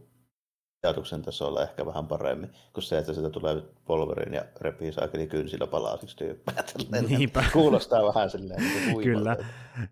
ajatuksen 0.83 1.23
tasolla 1.23 1.63
ehkä 1.63 1.87
vähän 1.87 2.07
paremmin, 2.07 2.51
kuin 2.73 2.85
se, 2.85 2.99
että 2.99 3.13
sitä 3.13 3.31
tulee 3.31 3.63
Wolverine 3.89 4.37
ja 4.37 4.45
repii 4.61 4.93
saakeli 4.93 5.27
kynsillä 5.27 5.67
palaasiksi 5.67 6.17
tyyppää. 6.17 6.55
Niinpä. 7.09 7.45
Kuulostaa 7.53 8.05
vähän 8.05 8.31
silleen 8.31 8.63
niin 8.63 9.03
Kyllä. 9.03 9.37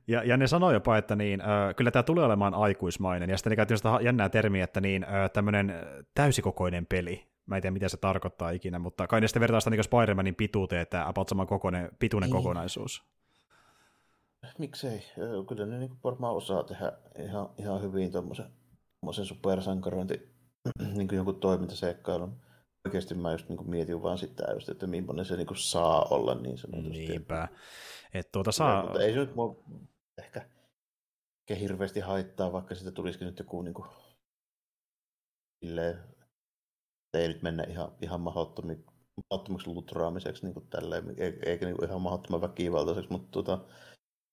Ja, 0.06 0.24
ja 0.24 0.36
ne 0.36 0.46
sanoi 0.46 0.74
jopa, 0.74 0.98
että 0.98 1.16
niin, 1.16 1.40
äh, 1.40 1.74
kyllä 1.76 1.90
tämä 1.90 2.02
tulee 2.02 2.24
olemaan 2.24 2.54
aikuismainen, 2.54 3.30
ja 3.30 3.36
sitten 3.36 3.50
ne 3.50 3.56
käytti 3.56 3.76
sitä 3.76 3.98
jännää 4.02 4.28
termiä, 4.28 4.64
että 4.64 4.80
niin, 4.80 5.04
äh, 5.04 5.30
tämmöinen 5.30 5.74
täysikokoinen 6.14 6.86
peli, 6.86 7.31
mä 7.46 7.56
en 7.56 7.62
tiedä 7.62 7.72
mitä 7.72 7.88
se 7.88 7.96
tarkoittaa 7.96 8.50
ikinä, 8.50 8.78
mutta 8.78 9.06
kai 9.06 9.20
ne 9.20 9.28
sitten 9.28 9.40
vertaa 9.40 9.60
sitä 9.60 9.70
niin 9.70 9.84
Spider-Manin 9.84 10.34
pituuteen, 10.34 10.82
että 10.82 11.08
about 11.08 11.28
saman 11.28 11.46
kokoinen, 11.46 11.90
pituinen 11.98 12.30
niin. 12.30 12.36
kokonaisuus. 12.36 13.02
Miksei, 14.58 15.04
kyllä 15.48 15.66
ne 15.66 15.78
niin 15.78 15.98
varmaan 16.04 16.34
osaa 16.34 16.62
tehdä 16.62 16.92
ihan, 17.18 17.50
ihan 17.58 17.82
hyvin 17.82 18.12
tuommoisen 18.12 19.26
supersankarointi 19.26 20.32
niin 20.96 21.08
kuin 21.08 21.16
jonkun 21.16 21.40
toimintaseikkailun. 21.40 22.40
Oikeasti 22.84 23.14
mä 23.14 23.32
just 23.32 23.48
niin 23.48 23.56
kuin 23.56 23.70
mietin 23.70 24.02
vaan 24.02 24.18
sitä 24.18 24.52
just, 24.54 24.68
että 24.68 24.86
millainen 24.86 25.24
se 25.24 25.36
niin 25.36 25.46
kuin 25.46 25.56
saa 25.56 26.04
olla 26.04 26.34
niin 26.34 26.58
sanotusti. 26.58 27.06
Niinpä. 27.06 27.48
Että 28.14 28.32
tuota 28.32 28.52
saa... 28.52 28.76
Ja, 28.76 28.82
mutta 28.82 29.02
ei 29.02 29.12
se 29.12 29.18
nyt 29.18 29.34
mua 29.34 29.56
ehkä 30.18 30.46
hirveästi 31.60 32.00
haittaa, 32.00 32.52
vaikka 32.52 32.74
sitä 32.74 32.90
tulisikin 32.90 33.26
nyt 33.26 33.38
joku 33.38 33.62
niin 33.62 33.74
kuin, 33.74 33.88
silleen, 35.60 35.98
ei 37.18 37.28
nyt 37.28 37.42
mennä 37.42 37.64
ihan, 37.64 37.92
ihan 38.00 38.20
mahdottomaksi 38.20 39.66
lutraamiseksi 39.66 40.44
niin 40.44 40.54
kuin 40.54 40.66
tälleen, 40.70 41.04
eikä 41.46 41.66
niin 41.66 41.76
kuin 41.76 41.88
ihan 41.88 42.02
mahdottoman 42.02 42.40
väkivaltaiseksi, 42.40 43.12
mutta 43.12 43.28
tuota, 43.30 43.58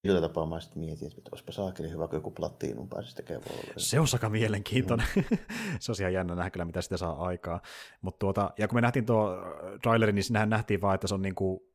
Sillä 0.08 0.22
tapaa 0.22 0.46
mä 0.46 0.60
sitten 0.60 0.80
mietin, 0.80 1.08
että 1.08 1.30
olisipa 1.32 1.52
saakeli 1.52 1.90
hyvä, 1.90 2.08
kun 2.08 2.18
joku 2.18 2.32
plattiinun 2.32 2.90
pääsisi 2.90 3.16
tekemään 3.16 3.44
Se 3.78 4.00
on 4.00 4.08
aika 4.14 4.30
mielenkiintoinen. 4.30 5.08
Mm. 5.16 5.24
se 5.80 5.92
on 5.92 5.96
ihan 6.00 6.14
jännä 6.14 6.36
nähdä 6.36 6.50
kyllä, 6.50 6.66
mitä 6.66 6.82
sitä 6.82 6.98
saa 6.98 7.26
aikaa. 7.26 7.62
Mut 8.02 8.20
tuota, 8.20 8.52
ja 8.58 8.68
kun 8.68 8.78
me 8.78 8.82
nähtiin 8.82 9.06
tuo 9.06 9.38
traileri, 9.84 10.12
niin 10.12 10.24
sinähän 10.24 10.50
nähtiin 10.50 10.82
vaan, 10.82 10.96
että 10.96 11.08
se 11.08 11.14
on 11.14 11.22
niinku 11.22 11.74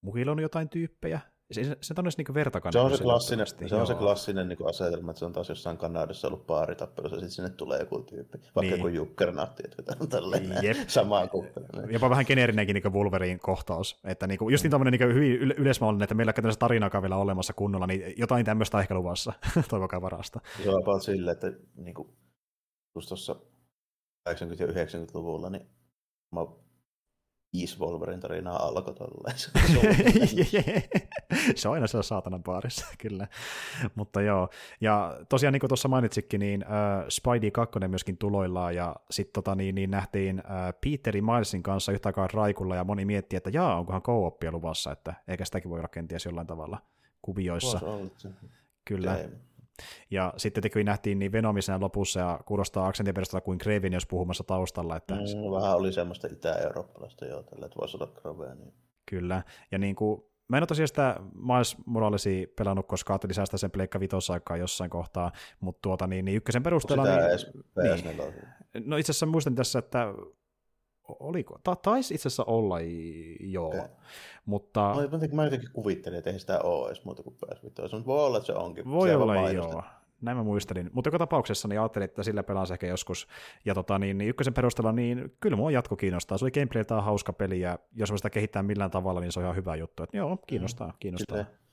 muhilon 0.00 0.38
jotain 0.38 0.68
tyyppejä, 0.68 1.20
se, 1.52 1.76
se, 1.80 1.94
on 1.98 2.04
edes 2.04 2.18
niin 2.18 2.34
vertakaan. 2.34 2.72
Se 2.72 2.78
on 2.78 2.96
se 2.96 3.02
klassinen, 3.02 3.46
se, 3.46 3.74
on 3.74 3.86
se 3.86 3.94
klassinen 3.94 4.48
niin 4.48 4.68
asetelma, 4.68 5.10
että 5.10 5.18
se 5.18 5.24
on 5.24 5.32
taas 5.32 5.48
jossain 5.48 5.78
Kanadassa 5.78 6.28
ollut 6.28 6.46
paaritappelussa, 6.46 7.16
ja 7.16 7.20
sitten 7.20 7.30
sinne 7.30 7.50
tulee 7.50 7.78
joku 7.78 7.98
tyyppi, 7.98 8.38
vaikka 8.38 8.60
niin. 8.60 8.70
joku 8.70 8.88
jukkernaatti, 8.88 9.62
että 9.78 9.96
on 10.00 10.08
tällainen 10.08 10.64
Jep. 10.64 10.76
samaa. 10.88 11.28
Jopa 11.90 12.10
vähän 12.10 12.24
geneerinenkin 12.28 12.74
niin 12.74 12.92
Wolverine 12.92 13.38
kohtaus, 13.38 14.00
että 14.04 14.26
niin 14.26 14.38
kuin, 14.38 14.52
just 14.52 14.64
niin 14.64 14.70
tämmöinen 14.70 15.00
niin 15.00 15.14
hyvin 15.14 15.32
yleismallinen, 15.40 16.04
että 16.04 16.14
meillä 16.14 16.32
on 16.44 16.54
tarinaakaan 16.58 17.02
vielä 17.02 17.16
olemassa 17.16 17.52
kunnolla, 17.52 17.86
niin 17.86 18.14
jotain 18.16 18.44
tämmöistä 18.44 18.80
ehkä 18.80 18.94
luvassa, 18.94 19.32
toivokaa 19.70 20.02
varasta. 20.02 20.40
On 20.66 20.82
about 20.82 21.02
silleen, 21.02 21.32
että 21.32 21.52
niin 21.76 21.94
kuin, 21.94 22.08
just 22.94 23.08
tuossa 23.08 23.36
80- 24.28 24.32
ja 24.58 24.66
90-luvulla, 24.66 25.50
niin 25.50 25.66
mä 26.34 26.46
viisi 27.52 27.80
Wolverine 27.80 28.20
tarinaa 28.20 28.66
alkoi 28.66 28.94
tolleen. 28.94 29.38
se 31.56 31.68
on 31.68 31.74
aina 31.74 31.86
siellä 31.86 32.02
saatanan 32.02 32.42
baarissa, 32.42 32.86
kyllä. 33.02 33.26
Mutta 33.94 34.22
joo, 34.22 34.48
ja 34.80 35.20
tosiaan 35.28 35.52
niin 35.52 35.60
kuin 35.60 35.68
tuossa 35.68 35.88
mainitsikin, 35.88 36.40
niin 36.40 36.62
äh, 36.62 37.04
Spidey 37.08 37.50
2 37.50 37.78
myöskin 37.88 38.18
tuloillaan, 38.18 38.74
ja 38.74 38.96
sitten 39.10 39.32
tota, 39.32 39.54
niin, 39.54 39.74
niin 39.74 39.90
nähtiin 39.90 40.38
äh, 40.38 40.74
Peteri 40.80 41.22
Milesin 41.22 41.62
kanssa 41.62 41.92
yhtä 41.92 42.08
aikaa 42.08 42.28
Raikulla, 42.32 42.76
ja 42.76 42.84
moni 42.84 43.04
mietti, 43.04 43.36
että 43.36 43.50
jaa, 43.50 43.78
onkohan 43.78 44.02
co 44.02 44.38
luvassa, 44.50 44.92
että 44.92 45.14
eikä 45.28 45.44
sitäkin 45.44 45.70
voi 45.70 45.78
olla 45.78 45.88
kenties 45.88 46.24
jollain 46.24 46.46
tavalla 46.46 46.78
kuvioissa. 47.22 47.80
Kyllä. 48.84 49.18
Ja 50.10 50.34
sitten 50.36 50.62
tietenkin 50.62 50.86
nähtiin 50.86 51.18
niin 51.18 51.32
Venomisen 51.32 51.80
lopussa 51.80 52.20
ja 52.20 52.40
kuulostaa 52.46 52.86
aksentin 52.86 53.14
perusteella 53.14 53.44
kuin 53.44 53.58
Kraven, 53.58 53.92
jos 53.92 54.06
puhumassa 54.06 54.44
taustalla. 54.44 54.96
Että... 54.96 55.14
Mm, 55.14 55.20
vähän 55.54 55.76
oli 55.76 55.92
semmoista 55.92 56.28
itä-eurooppalaista 56.32 57.24
jo 57.24 57.42
tällä, 57.42 57.66
että 57.66 57.78
voisi 57.80 57.96
olla 57.96 58.06
Kraven. 58.06 58.58
Niin. 58.58 58.74
Kyllä, 59.10 59.42
ja 59.70 59.78
niin 59.78 59.96
kuin, 59.96 60.22
mä 60.48 60.56
en 60.56 60.60
ole 60.60 60.66
tosiaan 60.66 60.88
sitä 60.88 61.16
Miles 61.34 61.76
Moralesia 61.86 62.46
pelannut, 62.56 62.86
koska 62.86 63.12
ajattelin 63.12 63.34
säästää 63.34 63.58
sen 63.58 63.70
Pleikka 63.70 64.00
vitosaikaa 64.00 64.56
jossain 64.56 64.90
kohtaa, 64.90 65.32
mutta 65.60 65.78
tuota, 65.82 66.06
niin, 66.06 66.24
niin 66.24 66.36
ykkösen 66.36 66.62
perusteella... 66.62 67.04
Niin, 67.04 67.16
niin, 68.04 68.88
no 68.90 68.96
itse 68.96 69.10
asiassa 69.10 69.26
muistan 69.26 69.54
tässä, 69.54 69.78
että 69.78 70.06
oliko, 71.20 71.58
ta, 71.64 71.76
taisi 71.76 72.14
itse 72.14 72.28
asiassa 72.28 72.44
olla 72.44 72.76
joo, 73.40 73.68
okay. 73.68 73.88
mutta... 74.44 74.94
No, 74.94 75.18
mä 75.32 75.44
jotenkin 75.44 75.70
kuvittelin, 75.72 76.18
että 76.18 76.30
ei 76.30 76.38
sitä 76.38 76.60
ole 76.60 76.86
edes 76.86 77.04
muuta 77.04 77.22
kuin 77.22 77.36
PS 77.36 77.64
Vita. 77.64 77.82
Voi 78.06 78.24
olla, 78.24 78.36
että 78.36 78.46
se 78.46 78.52
onkin. 78.52 78.90
Voi 78.90 79.08
se 79.08 79.16
olla, 79.16 79.50
joo. 79.50 79.82
Näin 80.20 80.36
mä 80.36 80.42
muistelin. 80.42 80.90
Mutta 80.92 81.08
joka 81.08 81.18
tapauksessa 81.18 81.68
niin 81.68 81.80
ajattelin, 81.80 82.04
että 82.04 82.22
sillä 82.22 82.42
pelaan 82.42 82.66
ehkä 82.72 82.86
joskus. 82.86 83.28
Ja 83.64 83.74
tota, 83.74 83.98
niin, 83.98 84.18
niin 84.18 84.28
ykkösen 84.28 84.54
perusteella, 84.54 84.92
niin 84.92 85.36
kyllä 85.40 85.56
mua 85.56 85.70
jatko 85.70 85.96
kiinnostaa. 85.96 86.38
Se 86.38 86.44
oli 86.44 86.50
gameplayltaan 86.50 87.04
hauska 87.04 87.32
peli, 87.32 87.60
ja 87.60 87.78
jos 87.94 88.10
mä 88.10 88.16
sitä 88.16 88.30
kehittää 88.30 88.62
millään 88.62 88.90
tavalla, 88.90 89.20
niin 89.20 89.32
se 89.32 89.40
on 89.40 89.44
ihan 89.44 89.56
hyvä 89.56 89.76
juttu. 89.76 90.02
Että 90.02 90.16
joo, 90.16 90.38
kiinnostaa, 90.46 90.92
kiinnostaa. 91.00 91.36
Kyllä 91.36 91.67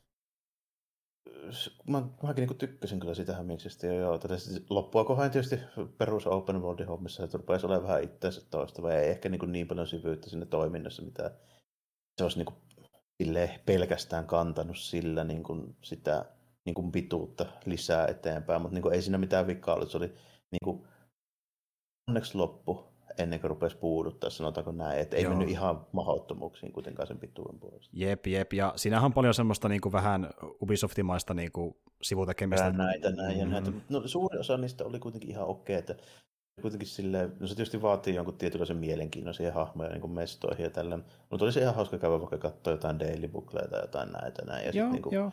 mä, 1.87 2.03
mäkin 2.23 2.47
niin 2.47 2.57
tykkäsin 2.57 2.99
kyllä 2.99 3.13
sitä 3.13 3.35
Hämiksestä. 3.35 3.87
Ja 3.87 3.93
joo, 3.93 4.19
loppua 4.69 5.05
kohan 5.05 5.31
tietysti 5.31 5.59
perus 5.97 6.27
open 6.27 6.61
world 6.61 6.85
hommissa, 6.85 7.23
että 7.23 7.37
rupesi 7.37 7.65
olemaan 7.65 7.87
vähän 7.87 8.03
itseänsä 8.03 8.41
toistava. 8.49 8.91
Ei 8.91 9.09
ehkä 9.09 9.29
niin, 9.29 9.51
niin 9.51 9.67
paljon 9.67 9.87
syvyyttä 9.87 10.29
sinne 10.29 10.45
toiminnassa, 10.45 11.01
mitä 11.01 11.31
se 12.17 12.23
olisi 12.23 12.37
niin 12.37 12.45
kuin, 12.45 12.57
pelkästään 13.65 14.27
kantanut 14.27 14.77
sillä 14.77 15.23
niin 15.23 15.43
kuin 15.43 15.75
sitä 15.81 16.25
niin 16.65 16.75
kuin 16.75 16.91
pituutta 16.91 17.45
lisää 17.65 18.07
eteenpäin. 18.07 18.61
Mutta 18.61 18.79
niin 18.79 18.93
ei 18.93 19.01
siinä 19.01 19.17
mitään 19.17 19.47
vikaa 19.47 19.75
ollut. 19.75 19.91
Se 19.91 19.97
oli 19.97 20.07
niin 20.51 20.63
kuin, 20.63 20.87
onneksi 22.07 22.37
loppu 22.37 22.94
ennen 23.17 23.39
kuin 23.39 23.49
rupesi 23.49 23.77
puuduttaa, 23.77 24.29
sanotaanko 24.29 24.71
näin, 24.71 24.99
että 24.99 25.17
ei 25.17 25.23
Joo. 25.23 25.29
mennyt 25.29 25.49
ihan 25.49 25.87
mahdottomuuksiin 25.91 26.71
kuitenkaan 26.71 27.07
sen 27.07 27.17
pituuden 27.17 27.59
puolesta. 27.59 27.89
Jep, 27.93 28.27
jep, 28.27 28.53
ja 28.53 28.73
siinähän 28.75 29.05
on 29.05 29.13
paljon 29.13 29.33
semmoista 29.33 29.69
niin 29.69 29.81
kuin 29.81 29.93
vähän 29.93 30.29
Ubisoftimaista 30.61 31.33
niin 31.33 31.51
kuin 31.51 31.75
sivutekemistä. 32.01 32.71
Näitä, 32.71 33.09
näin, 33.09 33.37
mm-hmm. 33.37 33.53
ja 33.53 33.61
näitä. 33.61 33.71
No, 33.89 34.07
suuri 34.07 34.39
osa 34.39 34.57
niistä 34.57 34.85
oli 34.85 34.99
kuitenkin 34.99 35.29
ihan 35.29 35.47
okei, 35.47 35.75
että 35.75 35.95
kuitenkin 36.61 36.87
silleen, 36.87 37.33
no 37.39 37.47
se 37.47 37.55
tietysti 37.55 37.81
vaatii 37.81 38.15
jonkun 38.15 38.37
tietynlaisen 38.37 38.77
mielenkiinnon 38.77 39.33
siihen 39.33 39.53
hahmoja 39.53 39.89
niin 39.89 40.01
kuin 40.01 40.13
mestoihin 40.13 40.63
ja 40.63 40.69
tällä, 40.69 40.99
mutta 41.29 41.45
olisi 41.45 41.59
ihan 41.59 41.75
hauska 41.75 41.97
käydä 41.97 42.19
vaikka 42.19 42.37
katsoa 42.37 42.73
jotain 42.73 42.99
daily 42.99 43.27
bookleja 43.27 43.67
tai 43.67 43.81
jotain 43.81 44.11
näitä 44.11 44.45
näin, 44.45 44.65
ja 44.65 44.71
sitten 44.71 44.91
niin 44.91 45.01
kuin, 45.01 45.31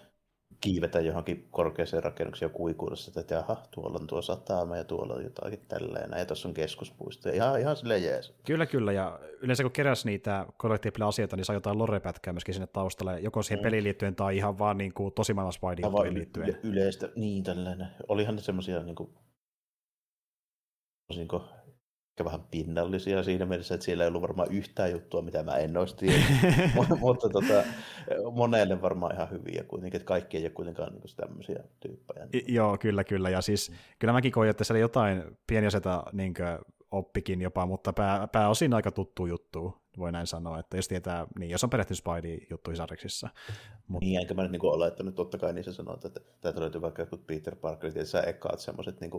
kiivetä 0.60 1.00
johonkin 1.00 1.48
korkeaseen 1.50 2.02
rakennukseen 2.02 2.48
ja 2.48 2.56
kuikuudessa, 2.56 3.20
että 3.20 3.34
jaha, 3.34 3.56
tuolla 3.70 3.98
on 4.00 4.06
tuo 4.06 4.22
satama 4.22 4.76
ja 4.76 4.84
tuolla 4.84 5.14
on 5.14 5.24
jotakin 5.24 5.60
tälleen, 5.68 6.10
ja 6.18 6.26
tuossa 6.26 6.48
on 6.48 6.54
keskuspuisto, 6.54 7.28
ja 7.28 7.34
ihan, 7.34 7.60
ihan 7.60 7.76
silleen 7.76 8.04
jees. 8.04 8.34
Kyllä, 8.46 8.66
kyllä, 8.66 8.92
ja 8.92 9.20
yleensä 9.40 9.62
kun 9.62 9.72
keräs 9.72 10.04
niitä 10.04 10.46
collectible 10.58 11.04
asioita, 11.04 11.36
niin 11.36 11.44
saa 11.44 11.56
jotain 11.56 11.78
lore-pätkää 11.78 12.32
myöskin 12.32 12.54
sinne 12.54 12.66
taustalle, 12.66 13.20
joko 13.20 13.42
siihen 13.42 13.60
mm. 13.60 13.62
peliin 13.62 13.84
liittyen 13.84 14.14
tai 14.14 14.36
ihan 14.36 14.58
vaan 14.58 14.78
niin 14.78 14.92
kuin 14.94 15.12
tosi 15.12 15.34
maailman 15.34 15.52
Spidey 15.52 16.14
liittyen. 16.14 16.48
Y- 16.48 16.60
yleistä, 16.62 17.08
niin 17.16 17.42
tällainen. 17.42 17.88
Olihan 18.08 18.36
ne 18.36 18.42
semmoisia 18.42 18.82
niin 18.82 18.96
kuin, 18.96 19.10
ehkä 22.22 22.24
vähän 22.24 22.46
pinnallisia 22.50 23.22
siinä 23.22 23.46
mielessä, 23.46 23.74
että 23.74 23.84
siellä 23.84 24.04
ei 24.04 24.08
ollut 24.08 24.22
varmaan 24.22 24.52
yhtään 24.52 24.90
juttua, 24.90 25.22
mitä 25.22 25.42
mä 25.42 25.56
en 25.56 25.76
olisi 25.76 26.06
mutta 27.00 27.28
tota, 27.28 27.62
monelle 28.32 28.82
varmaan 28.82 29.14
ihan 29.14 29.30
hyviä 29.30 29.64
kuitenkin, 29.64 29.96
että 29.96 30.06
kaikki 30.06 30.36
ei 30.36 30.44
ole 30.44 30.50
kuitenkaan 30.50 30.92
niin 30.92 31.16
tämmöisiä 31.16 31.64
tyyppejä. 31.80 32.26
I, 32.34 32.54
joo, 32.54 32.78
kyllä, 32.78 33.04
kyllä, 33.04 33.30
ja 33.30 33.40
siis 33.40 33.72
kyllä 33.98 34.12
mäkin 34.12 34.32
koin, 34.32 34.50
että 34.50 34.64
siellä 34.64 34.80
jotain 34.80 35.22
pieniä 35.46 35.68
asioita 35.68 36.04
niin 36.12 36.34
oppikin 36.90 37.42
jopa, 37.42 37.66
mutta 37.66 37.92
pää, 37.92 38.28
pääosin 38.28 38.74
aika 38.74 38.90
tuttu 38.90 39.26
juttu, 39.26 39.74
voi 39.98 40.12
näin 40.12 40.26
sanoa, 40.26 40.58
että 40.58 40.76
jos 40.76 40.88
tietää, 40.88 41.26
niin 41.38 41.50
jos 41.50 41.64
on 41.64 41.70
perehtynyt 41.70 41.98
Spidey-juttuihin 41.98 42.76
sarjaksissa. 42.76 43.28
Mutta... 43.88 44.06
Niin, 44.06 44.20
enkä 44.20 44.34
mä 44.34 44.42
nyt 44.42 44.52
niin 44.52 44.64
olettanut, 44.64 45.14
totta 45.14 45.38
kai 45.38 45.52
niin 45.52 45.64
se 45.64 45.72
sanoo, 45.72 45.94
että 46.04 46.20
täältä 46.40 46.60
löytyy 46.60 46.80
vaikka 46.80 47.02
jotkut 47.02 47.26
Peter 47.26 47.56
Parker, 47.56 47.88
että 47.88 48.04
sä 48.04 48.20
ekaat 48.20 48.60
semmoiset 48.60 49.00
niin 49.00 49.10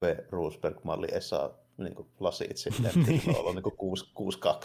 kuin 0.00 0.16
Roosberg-malli 0.30 1.06
Esa 1.12 1.50
niin 1.78 1.94
kuin 1.94 2.08
lasit 2.20 2.56
sitten, 2.56 2.92
niin 3.06 3.22
on 3.44 3.54
niin 3.54 3.64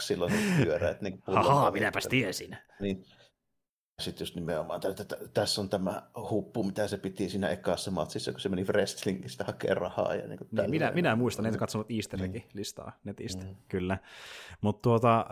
silloin 0.00 0.32
pyöreät. 0.64 1.02
Niin 1.02 1.22
Haha, 1.26 1.70
minäpäs 1.70 2.06
tiesin. 2.06 2.56
Niin, 2.80 3.04
sitten 4.02 4.22
just 4.22 4.34
nimenomaan, 4.34 4.80
että 4.90 5.16
tässä 5.34 5.60
on 5.60 5.68
tämä 5.68 6.02
huppu, 6.30 6.64
mitä 6.64 6.88
se 6.88 6.98
piti 6.98 7.28
siinä 7.28 7.48
ekassa 7.48 7.90
matsissa, 7.90 8.32
kun 8.32 8.40
se 8.40 8.48
meni 8.48 8.64
wrestlingistä 8.64 9.44
hakemaan 9.44 9.76
rahaa. 9.76 10.14
Ja 10.14 10.28
niin 10.28 10.38
niin, 10.52 10.70
minä, 10.70 10.90
minä 10.90 11.16
muistan, 11.16 11.46
en 11.46 11.58
katsonut 11.58 11.90
Easter 11.90 12.20
listaa 12.54 12.92
netistä, 13.04 13.44
mm. 13.44 13.56
kyllä. 13.68 13.98
Mutta 14.60 14.82
tuota, 14.82 15.26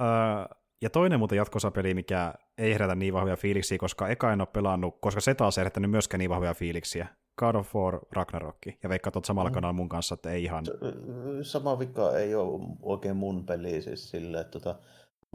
Ja 0.82 0.90
toinen 0.90 1.18
muuten 1.18 1.36
jatkosapeli, 1.36 1.94
mikä 1.94 2.34
ei 2.58 2.72
herätä 2.72 2.94
niin 2.94 3.14
vahvoja 3.14 3.36
fiiliksiä, 3.36 3.78
koska 3.78 4.08
eka 4.08 4.32
en 4.32 4.40
ole 4.40 4.48
pelannut, 4.52 4.98
koska 5.00 5.20
se 5.20 5.34
taas 5.34 5.58
ei 5.58 5.60
herättänyt 5.60 5.90
myöskään 5.90 6.18
niin 6.18 6.30
vahvoja 6.30 6.54
fiiliksiä. 6.54 7.06
God 7.38 7.54
of 7.54 7.74
War 7.74 8.00
Ragnarok. 8.12 8.56
Ja 8.82 8.88
veikkaa 8.88 9.10
tuot 9.10 9.24
samalla 9.24 9.50
mm. 9.50 9.54
kanalla 9.54 9.72
mun 9.72 9.88
kanssa, 9.88 10.14
että 10.14 10.30
ei 10.30 10.44
ihan... 10.44 10.64
Sama 11.42 11.78
vika 11.78 12.18
ei 12.18 12.34
ole 12.34 12.60
oikein 12.82 13.16
mun 13.16 13.46
peli 13.46 13.82
siis 13.82 14.10
sille, 14.10 14.40
että 14.40 14.60
tota, 14.60 14.78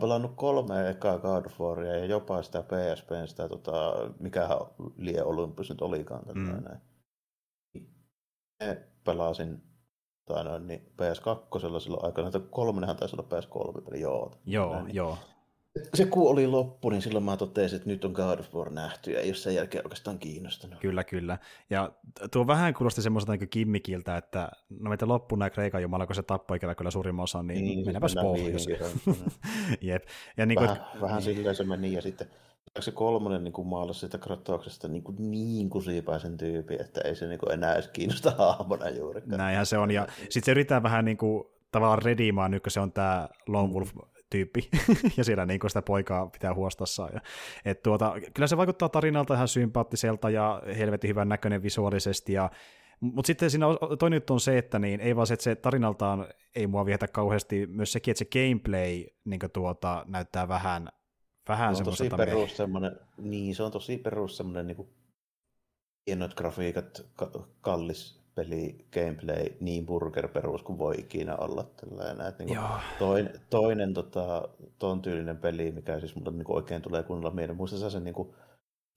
pelannut 0.01 0.31
kolme 0.35 0.89
ekaa 0.89 1.19
God 1.19 1.45
of 1.45 1.59
Waria 1.59 1.97
ja 1.97 2.05
jopa 2.05 2.41
sitä 2.41 2.63
PSPn 2.63 3.27
sitä, 3.27 3.49
tota, 3.49 3.93
mikähän 4.19 4.57
liian 4.97 5.27
Olympus 5.27 5.69
nyt 5.69 5.81
olikaan. 5.81 6.23
Mm. 6.33 6.63
Näin. 6.63 6.79
pelasin 9.05 9.61
tai 10.25 10.43
noin, 10.43 10.67
niin 10.67 10.81
PS2 10.81 11.79
silloin 11.79 12.05
aikana, 12.05 12.27
että 12.27 12.39
kolmonenhan 12.39 12.97
taisi 12.97 13.15
olla 13.15 13.27
PS3-peli, 13.29 14.01
joo. 14.01 14.31
Joo, 14.45 14.73
näin. 14.73 14.95
joo 14.95 15.17
se 15.93 16.05
kun 16.05 16.31
oli 16.31 16.47
loppu, 16.47 16.89
niin 16.89 17.01
silloin 17.01 17.25
mä 17.25 17.37
totesin, 17.37 17.77
että 17.77 17.89
nyt 17.89 18.05
on 18.05 18.11
God 18.11 18.39
of 18.39 18.53
War 18.53 18.69
nähty, 18.69 19.11
ja 19.11 19.19
ei 19.19 19.29
ole 19.29 19.35
sen 19.35 19.55
jälkeen 19.55 19.85
oikeastaan 19.85 20.19
kiinnostanut. 20.19 20.79
Kyllä, 20.79 21.03
kyllä. 21.03 21.37
Ja 21.69 21.91
tuo 22.31 22.47
vähän 22.47 22.73
kuulosti 22.73 23.01
semmoista 23.01 23.31
niin 23.31 23.49
kimmikiltä, 23.49 24.17
että 24.17 24.51
no 24.69 24.89
meitä 24.89 25.07
loppu 25.07 25.35
nämä 25.35 25.49
Kreikan 25.49 25.81
jumala, 25.81 26.05
kun 26.05 26.15
se 26.15 26.23
tappoi 26.23 26.57
ikävä 26.57 26.75
kyllä 26.75 26.91
suurimman 26.91 27.23
osan, 27.23 27.47
niin, 27.47 27.65
niin 27.65 27.85
mennäänpäs 27.85 28.15
pohjois. 28.21 28.67
Jep. 29.81 30.03
Ja 30.37 30.45
niin 30.45 30.57
kuin, 30.57 30.69
vähän, 30.69 30.83
että, 30.85 31.01
vähän 31.01 31.23
niin. 31.23 31.35
silleen 31.35 31.55
se 31.55 31.63
meni, 31.63 31.93
ja 31.93 32.01
sitten 32.01 32.27
se 32.79 32.91
kolmonen 32.91 33.43
niin 33.43 33.67
maalasi 33.67 33.99
sitä 33.99 34.17
Kratouksesta 34.17 34.87
niin, 34.87 35.03
kuin 35.03 35.31
niin 35.31 35.69
kusipäisen 35.69 36.37
tyypin, 36.37 36.81
että 36.81 37.01
ei 37.01 37.15
se 37.15 37.27
niin 37.27 37.39
kuin 37.39 37.51
enää 37.51 37.73
edes 37.73 37.87
kiinnosta 37.87 38.31
hahmona 38.37 38.89
juurikaan. 38.89 39.37
Näinhän 39.37 39.65
se 39.65 39.77
on, 39.77 39.91
ja 39.91 40.07
sitten 40.19 40.43
se 40.43 40.51
yrittää 40.51 40.83
vähän 40.83 41.05
niin 41.05 41.17
kuin 41.17 41.43
tavallaan 41.71 42.01
redimaan 42.01 42.51
nyt, 42.51 42.63
kun 42.63 42.71
se 42.71 42.79
on 42.79 42.91
tämä 42.91 43.29
Lone 43.47 43.73
Wolf 43.73 43.91
tyyppi, 44.29 44.69
ja 45.17 45.23
siellä 45.23 45.45
niin 45.45 45.59
sitä 45.67 45.81
poikaa 45.81 46.27
pitää 46.27 46.53
huostassa. 46.53 47.09
Ja, 47.13 47.21
et 47.65 47.83
tuota, 47.83 48.13
kyllä 48.33 48.47
se 48.47 48.57
vaikuttaa 48.57 48.89
tarinalta 48.89 49.33
ihan 49.33 49.47
sympaattiselta 49.47 50.29
ja 50.29 50.61
helvetin 50.77 51.09
hyvän 51.09 51.29
näköinen 51.29 51.63
visuaalisesti, 51.63 52.33
ja 52.33 52.49
mutta 53.01 53.27
sitten 53.27 53.51
siinä 53.51 53.65
toinen 53.99 54.17
juttu 54.17 54.33
on 54.33 54.39
se, 54.39 54.57
että 54.57 54.79
niin, 54.79 54.99
ei 54.99 55.15
vaan 55.15 55.27
se, 55.27 55.33
että 55.33 55.43
se 55.43 55.55
tarinaltaan 55.55 56.27
ei 56.55 56.67
mua 56.67 56.85
vietä 56.85 57.07
kauheasti, 57.07 57.67
myös 57.67 57.91
sekin, 57.91 58.11
että 58.11 58.19
se 58.19 58.25
gameplay 58.25 59.05
niin 59.25 59.39
tuota, 59.53 60.05
näyttää 60.07 60.47
vähän, 60.47 60.89
vähän 61.47 61.75
se 61.75 61.81
on 61.81 61.85
tosi 61.85 62.09
perus 62.09 62.57
semmoinen, 62.57 62.99
niin 63.17 63.55
se 63.55 63.63
on 63.63 63.71
tosi 63.71 63.97
perus 63.97 64.37
semmoinen 64.37 64.67
niin 64.67 64.75
kuin 64.75 64.89
hienot 66.07 66.33
grafiikat, 66.33 67.05
kallis 67.61 68.18
peli 68.39 68.85
gameplay 68.93 69.45
niin 69.59 69.85
burger-perus 69.85 70.63
kuin 70.63 70.79
voi 70.79 70.95
ikinä 70.97 71.35
olla. 71.35 71.63
Tällainen. 71.63 72.27
Että 72.27 72.43
niin 72.43 72.59
toinen, 72.99 73.39
toinen 73.49 73.93
tota, 73.93 74.49
ton 74.79 75.01
tyylinen 75.01 75.37
peli, 75.37 75.71
mikä 75.71 75.99
siis 75.99 76.15
mulle 76.15 76.31
niin 76.31 76.45
oikein 76.47 76.81
tulee 76.81 77.03
kunnolla 77.03 77.35
mieleen, 77.35 77.57
muistan 77.57 77.91
sen 77.91 78.03
niin 78.03 78.13
kuin, 78.13 78.29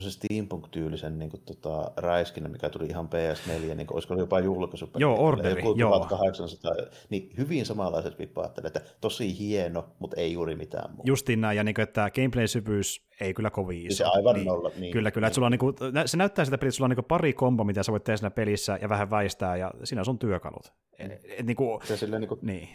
se 0.02 0.10
steampunk-tyylisen 0.10 1.18
niin 1.18 1.30
kuin, 1.30 1.42
tota, 1.46 1.92
räiskinä, 1.96 2.48
mikä 2.48 2.70
tuli 2.70 2.86
ihan 2.86 3.08
PS4, 3.08 3.74
niin 3.74 3.86
kuin, 3.86 3.94
olisiko 3.94 4.14
jopa 4.14 4.40
julkaisu. 4.40 4.90
Joo, 4.98 5.24
orderi, 5.26 5.60
joku 5.60 5.78
joo. 5.78 5.98
1800, 5.98 6.72
niin 7.10 7.30
hyvin 7.38 7.66
samanlaiset 7.66 8.18
vippaat, 8.18 8.64
että 8.64 8.80
tosi 9.00 9.38
hieno, 9.38 9.84
mutta 9.98 10.16
ei 10.16 10.32
juuri 10.32 10.56
mitään 10.56 10.90
muuta. 10.90 11.10
Justiin 11.10 11.40
näin, 11.40 11.56
ja 11.56 11.64
niin 11.64 11.74
kuin, 11.74 11.82
että 11.82 12.10
gameplay-syvyys 12.10 13.06
ei 13.20 13.34
kyllä 13.34 13.50
kovin 13.50 13.86
iso. 13.86 13.96
Se 13.96 14.04
aivan 14.04 14.34
niin, 14.34 14.46
nolla. 14.46 14.70
Niin, 14.78 14.92
kyllä, 14.92 15.10
kyllä. 15.10 15.24
Niin. 15.24 15.28
Että 15.28 15.34
sulla 15.34 15.46
on, 15.46 15.52
niin 15.52 15.58
kuin, 15.58 15.74
se 16.06 16.16
näyttää 16.16 16.44
sitä 16.44 16.58
peliä, 16.58 16.68
että 16.68 16.76
sulla 16.76 16.86
on 16.86 16.96
niin 16.96 17.04
pari 17.04 17.32
kombo, 17.32 17.64
mitä 17.64 17.82
sä 17.82 17.92
voit 17.92 18.04
tehdä 18.04 18.16
siinä 18.16 18.30
pelissä 18.30 18.78
ja 18.82 18.88
vähän 18.88 19.10
väistää, 19.10 19.56
ja 19.56 19.70
siinä 19.84 20.00
on 20.00 20.04
sun 20.04 20.18
työkalut. 20.18 20.72
Et, 20.98 21.12
et, 21.38 21.46
niin 21.46 21.56
kuin, 21.56 21.86
se 21.86 21.96
silleen, 21.96 22.20
niin 22.20 22.28
kuin, 22.28 22.40
niin. 22.42 22.68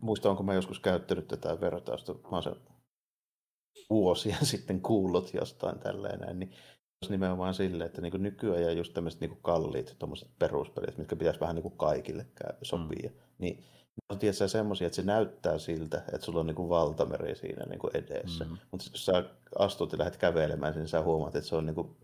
Muista, 0.00 0.30
onko 0.30 0.42
mä 0.42 0.54
joskus 0.54 0.80
käyttänyt 0.80 1.28
tätä 1.28 1.60
vertausta, 1.60 2.12
mä 2.14 2.28
oon 2.30 2.42
se 2.42 2.50
vuosia 3.90 4.36
sitten 4.52 4.80
kuullut 4.80 5.34
jostain 5.34 5.78
tälleen, 5.78 6.38
niin 6.38 6.52
nimenomaan 7.08 7.54
sille, 7.54 7.84
että 7.84 8.00
niin 8.00 8.22
nykyään 8.22 8.76
just 8.76 8.94
tämmöiset 8.94 9.20
niin 9.20 9.38
kalliit 9.42 9.96
peruspelit, 10.38 10.98
mitkä 10.98 11.16
pitäisi 11.16 11.40
vähän 11.40 11.56
niin 11.56 11.72
kaikille 11.76 12.26
sopia, 12.62 13.10
mm. 13.10 13.16
niin 13.38 13.64
on 14.08 14.18
tietysti 14.18 14.48
semmoisia, 14.48 14.86
että 14.86 14.96
se 14.96 15.02
näyttää 15.02 15.58
siltä, 15.58 15.98
että 15.98 16.26
sulla 16.26 16.40
on 16.40 16.46
niin 16.46 16.68
valtameri 16.68 17.36
siinä 17.36 17.66
niin 17.66 17.80
edessä. 17.94 18.44
Mm. 18.44 18.58
Mutta 18.70 18.86
jos 18.92 19.06
sä 19.06 19.24
astut 19.58 19.92
ja 19.92 19.98
lähdet 19.98 20.16
kävelemään, 20.16 20.74
niin 20.74 20.88
sä 20.88 21.02
huomaat, 21.02 21.36
että 21.36 21.48
se 21.48 21.56
on 21.56 21.66
niin 21.66 21.96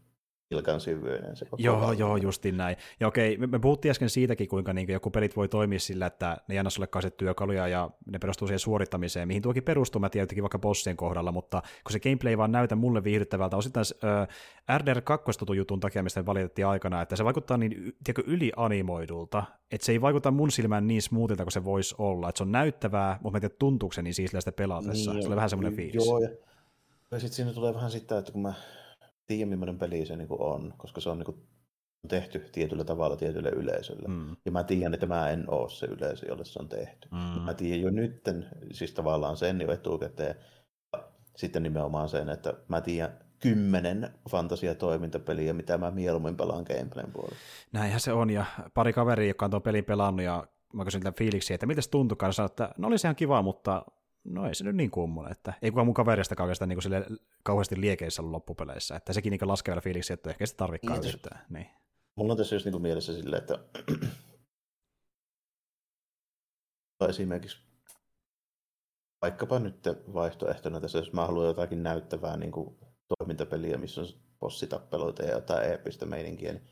pilkan 0.48 0.80
syvyyden. 0.80 1.36
Se 1.36 1.46
joo, 1.58 1.80
valta. 1.80 2.00
joo, 2.00 2.16
justin 2.16 2.56
näin. 2.56 2.76
Ja 3.00 3.08
okei, 3.08 3.36
me, 3.36 3.46
me 3.46 3.58
puhuttiin 3.58 3.90
äsken 3.90 4.10
siitäkin, 4.10 4.48
kuinka 4.48 4.72
niin 4.72 4.88
joku 4.88 5.10
pelit 5.10 5.36
voi 5.36 5.48
toimia 5.48 5.80
sillä, 5.80 6.06
että 6.06 6.36
ne 6.48 6.54
ei 6.54 6.58
anna 6.58 6.70
sulle 6.70 6.88
työkaluja 7.16 7.68
ja 7.68 7.90
ne 8.06 8.18
perustuu 8.18 8.48
siihen 8.48 8.58
suorittamiseen, 8.58 9.28
mihin 9.28 9.42
tuokin 9.42 9.62
perustuu, 9.62 10.00
mä 10.00 10.08
tiedän 10.08 10.28
vaikka 10.40 10.58
bossien 10.58 10.96
kohdalla, 10.96 11.32
mutta 11.32 11.62
kun 11.84 11.92
se 11.92 12.00
gameplay 12.00 12.30
ei 12.30 12.38
vaan 12.38 12.52
näytä 12.52 12.76
mulle 12.76 13.04
viihdyttävältä, 13.04 13.56
osittain 13.56 13.86
äh, 14.70 14.78
RDR 14.78 15.00
2 15.00 15.30
jutun 15.56 15.80
takia, 15.80 16.02
mistä 16.02 16.26
valitettiin 16.26 16.66
aikana, 16.66 17.02
että 17.02 17.16
se 17.16 17.24
vaikuttaa 17.24 17.56
niin 17.56 17.72
tiedätkö, 18.04 18.22
ylianimoidulta, 18.26 19.44
että 19.70 19.84
se 19.84 19.92
ei 19.92 20.00
vaikuta 20.00 20.30
mun 20.30 20.50
silmään 20.50 20.86
niin 20.86 21.02
smoothilta 21.02 21.44
kuin 21.44 21.52
se 21.52 21.64
voisi 21.64 21.94
olla, 21.98 22.28
että 22.28 22.38
se 22.38 22.44
on 22.44 22.52
näyttävää, 22.52 23.18
mutta 23.22 23.36
mä 23.36 23.40
tiedän, 23.40 23.56
tuntuuko 23.58 23.92
se 23.92 24.02
niin 24.02 24.14
siisillä 24.14 24.40
sitä 24.40 24.52
pelaatessa, 24.52 25.12
niin, 25.12 25.22
se 25.22 25.28
oli 25.28 25.36
vähän 25.36 25.50
semmoinen 25.50 25.76
fiilis. 25.76 26.06
Joo, 26.06 26.18
ja, 26.18 26.28
ja 27.10 27.20
sitten 27.20 27.36
siinä 27.36 27.52
tulee 27.52 27.74
vähän 27.74 27.90
sitä, 27.90 28.18
että 28.18 28.32
kun 28.32 28.42
mä 28.42 28.54
tiedä, 29.26 29.50
millainen 29.50 29.78
peli 29.78 30.06
se 30.06 30.16
niin 30.16 30.28
on, 30.30 30.74
koska 30.76 31.00
se 31.00 31.10
on 31.10 31.18
niin 31.18 31.46
tehty 32.08 32.38
tietyllä 32.52 32.84
tavalla 32.84 33.16
tietylle 33.16 33.48
yleisölle. 33.48 34.08
Mm. 34.08 34.36
Ja 34.44 34.52
mä 34.52 34.64
tiedän, 34.64 34.94
että 34.94 35.06
mä 35.06 35.30
en 35.30 35.50
ole 35.50 35.70
se 35.70 35.86
yleisö, 35.86 36.28
jolle 36.28 36.44
se 36.44 36.58
on 36.58 36.68
tehty. 36.68 37.08
Mm. 37.12 37.42
Mä 37.42 37.54
tiedän 37.54 37.80
jo 37.80 37.90
nytten, 37.90 38.48
siis 38.72 38.92
tavallaan 38.92 39.36
sen 39.36 39.60
jo 39.60 39.72
etukäteen, 39.72 40.34
sitten 41.36 41.62
nimenomaan 41.62 42.08
sen, 42.08 42.28
että 42.28 42.54
mä 42.68 42.80
tiedän 42.80 43.18
kymmenen 43.38 44.08
fantasiatoimintapeliä, 44.30 45.52
mitä 45.52 45.78
mä 45.78 45.90
mieluummin 45.90 46.36
pelaan 46.36 46.64
gameplayn 46.68 47.12
puolella. 47.12 47.36
Näinhän 47.72 48.00
se 48.00 48.12
on, 48.12 48.30
ja 48.30 48.44
pari 48.74 48.92
kaveria, 48.92 49.28
joka 49.28 49.44
on 49.44 49.50
tuon 49.50 49.62
pelin 49.62 49.84
pelannut, 49.84 50.24
ja 50.24 50.46
mä 50.72 50.84
kysyin 50.84 51.02
tämän 51.02 51.14
fiiliksi, 51.14 51.54
että 51.54 51.66
miltä 51.66 51.82
se 51.82 51.90
tuntukaan, 51.90 52.32
sanoin, 52.32 52.50
että 52.50 52.70
no 52.78 52.88
oli 52.88 52.98
sehän 52.98 53.16
kiva, 53.16 53.42
mutta 53.42 53.84
no 54.26 54.48
ei 54.48 54.54
se 54.54 54.64
nyt 54.64 54.76
niin 54.76 54.90
kummonen, 54.90 55.32
että 55.32 55.52
ei 55.62 55.70
kukaan 55.70 55.86
mun 55.86 55.94
kaverista 55.94 56.42
oikeastaan 56.42 56.68
niin 56.68 56.82
sille 56.82 57.06
kauheasti 57.42 57.80
liekeissä 57.80 58.22
ollut 58.22 58.32
loppupeleissä, 58.32 58.96
että 58.96 59.12
sekin 59.12 59.30
niin 59.30 59.48
laskee 59.48 59.72
vielä 59.72 59.80
fiiliksi, 59.80 60.12
että 60.12 60.30
ehkä 60.30 60.46
sitä 60.46 60.56
tarvikaan 60.56 61.00
niin, 61.00 61.08
yhtään. 61.08 61.44
Niin. 61.50 61.66
Mulla 62.16 62.32
on 62.32 62.36
tässä 62.36 62.54
just 62.54 62.66
niin 62.66 62.82
mielessä 62.82 63.12
silleen, 63.14 63.42
että 63.42 63.58
esimerkiksi 67.08 67.58
vaikkapa 69.22 69.58
nyt 69.58 69.86
vaihtoehtona 70.14 70.80
tässä, 70.80 70.98
jos 70.98 71.12
mä 71.12 71.26
haluan 71.26 71.46
jotakin 71.46 71.82
näyttävää 71.82 72.36
niin 72.36 72.52
kuin 72.52 72.76
toimintapeliä, 73.18 73.78
missä 73.78 74.00
on 74.00 74.06
bossitappeluita 74.40 75.22
ja 75.22 75.32
jotain 75.32 75.70
eeppistä 75.70 76.06
meininkiä, 76.06 76.52
niin 76.52 76.68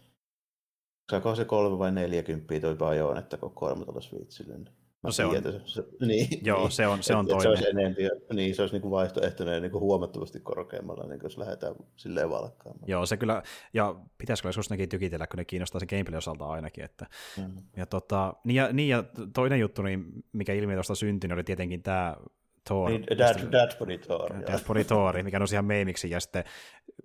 saako 1.10 1.34
se 1.34 1.44
kolme 1.44 1.78
vai 1.78 1.92
neljäkymppiä 1.92 2.60
toi 2.60 2.76
Bajonetta 2.76 3.36
kokoelma 3.36 3.84
tuolla 3.84 4.00
Switchille, 4.00 4.54
niin 4.54 4.83
No 5.04 5.12
se 5.12 5.24
on. 5.24 5.34
Se, 5.64 5.84
niin, 6.06 6.28
Joo, 6.42 6.70
se 6.70 6.86
on, 6.86 7.02
se 7.02 7.14
on 7.14 7.26
toinen. 7.26 7.42
Se 7.42 7.48
olisi 7.48 7.68
enempi, 7.68 8.02
niin 8.32 8.54
se 8.54 8.62
olisi 8.62 8.78
niin 8.78 8.90
vaihtoehtoinen 8.90 9.62
niin 9.62 9.72
huomattavasti 9.72 10.40
korkeammalla, 10.40 11.06
niin 11.06 11.20
jos 11.22 11.38
lähdetään 11.38 11.74
silleen 11.96 12.30
valkkaamaan. 12.30 12.88
Joo, 12.88 13.06
se 13.06 13.16
kyllä, 13.16 13.42
ja 13.74 13.94
pitäisikö 14.18 14.48
joskus 14.48 14.70
nekin 14.70 14.88
tykitellä, 14.88 15.26
kun 15.26 15.38
ne 15.38 15.44
kiinnostaa 15.44 15.80
se 15.80 15.86
gameplay 15.86 16.18
osalta 16.18 16.46
ainakin. 16.46 16.84
Että, 16.84 17.06
mm-hmm. 17.38 17.62
ja, 17.76 17.86
tota, 17.86 18.34
niin, 18.44 18.56
ja, 18.56 18.72
niin, 18.72 18.88
ja 18.88 19.04
toinen 19.34 19.60
juttu, 19.60 19.82
niin, 19.82 20.04
mikä 20.32 20.52
ilmiö 20.52 20.76
tuosta 20.76 20.94
syntyi, 20.94 21.32
oli 21.32 21.44
tietenkin 21.44 21.82
tämä 21.82 22.16
Thor. 22.64 22.90
Niin, 22.90 23.04
Dad, 23.18 23.52
Dad 23.52 23.78
Body 23.78 23.98
Thor. 23.98 24.30
Dad 24.40 24.64
Body 24.66 24.84
Thor, 24.84 25.22
mikä 25.22 25.36
on 25.36 25.46
ihan 25.52 25.64
meemiksi, 25.64 26.10
ja 26.10 26.20
sitten 26.20 26.44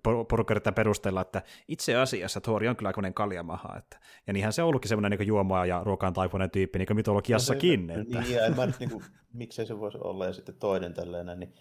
porukka 0.02 0.52
yrittää 0.52 0.72
perustella, 0.72 1.20
että 1.20 1.42
itse 1.68 1.96
asiassa 1.96 2.40
Thor 2.40 2.64
on 2.64 2.76
kyllä 2.76 2.88
aikainen 2.88 3.14
kaljamaha. 3.14 3.76
Että, 3.76 4.00
ja 4.26 4.32
niinhän 4.32 4.52
se 4.52 4.62
on 4.62 4.68
ollutkin 4.68 4.88
semmoinen 4.88 5.18
niin 5.18 5.26
juomaa 5.28 5.66
ja 5.66 5.82
ruokaan 5.84 6.12
taipuinen 6.12 6.50
tyyppi, 6.50 6.78
niin 6.78 6.86
kuin 6.86 6.96
mytologiassakin. 6.96 7.86
No 7.86 7.94
se, 7.94 8.00
että... 8.00 8.20
Niin, 8.20 8.34
ja 8.34 8.46
en 8.46 8.56
mä 8.56 8.66
nyt, 8.66 8.80
niin 8.80 8.90
kuin, 8.90 9.04
miksei 9.32 9.66
se 9.66 9.78
voisi 9.78 9.98
olla, 10.04 10.26
ja 10.26 10.32
sitten 10.32 10.54
toinen 10.54 10.94
tällainen, 10.94 11.40
niin 11.40 11.54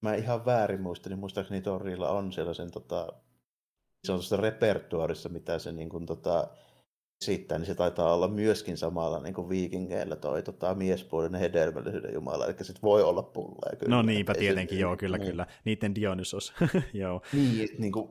mä 0.00 0.14
ihan 0.14 0.44
väärin 0.44 0.80
muistan, 0.80 1.10
niin 1.10 1.20
muistaakseni 1.20 1.60
Thorilla 1.60 2.08
on 2.08 2.32
sellaisen 2.32 2.70
tota, 2.70 3.12
se 4.04 4.12
on 4.12 4.20
repertuarissa, 4.38 5.28
mitä 5.28 5.58
se 5.58 5.72
niin 5.72 5.88
kuin, 5.88 6.06
tota, 6.06 6.48
esittää, 7.22 7.58
niin 7.58 7.66
se 7.66 7.74
taitaa 7.74 8.14
olla 8.14 8.28
myöskin 8.28 8.76
samalla 8.76 9.20
niin 9.20 9.34
kuin 9.34 9.48
viikingeillä 9.48 10.16
toi 10.16 10.42
tota, 10.42 10.74
miespuolinen 10.74 11.40
hedelmällisyyden 11.40 12.14
jumala, 12.14 12.46
eli 12.46 12.54
se 12.62 12.74
voi 12.82 13.02
olla 13.02 13.22
pulleja. 13.22 13.76
Kyllä. 13.78 13.96
No 13.96 14.02
niinpä 14.02 14.34
tietenkin, 14.34 14.76
se, 14.78 14.82
joo, 14.82 14.96
kyllä, 14.96 15.18
niin. 15.18 15.30
kyllä. 15.30 15.46
Niiden 15.64 15.94
Dionysos, 15.94 16.52
joo. 16.92 17.22
Niin, 17.32 17.68
niin 17.78 17.92
kuin, 17.92 18.10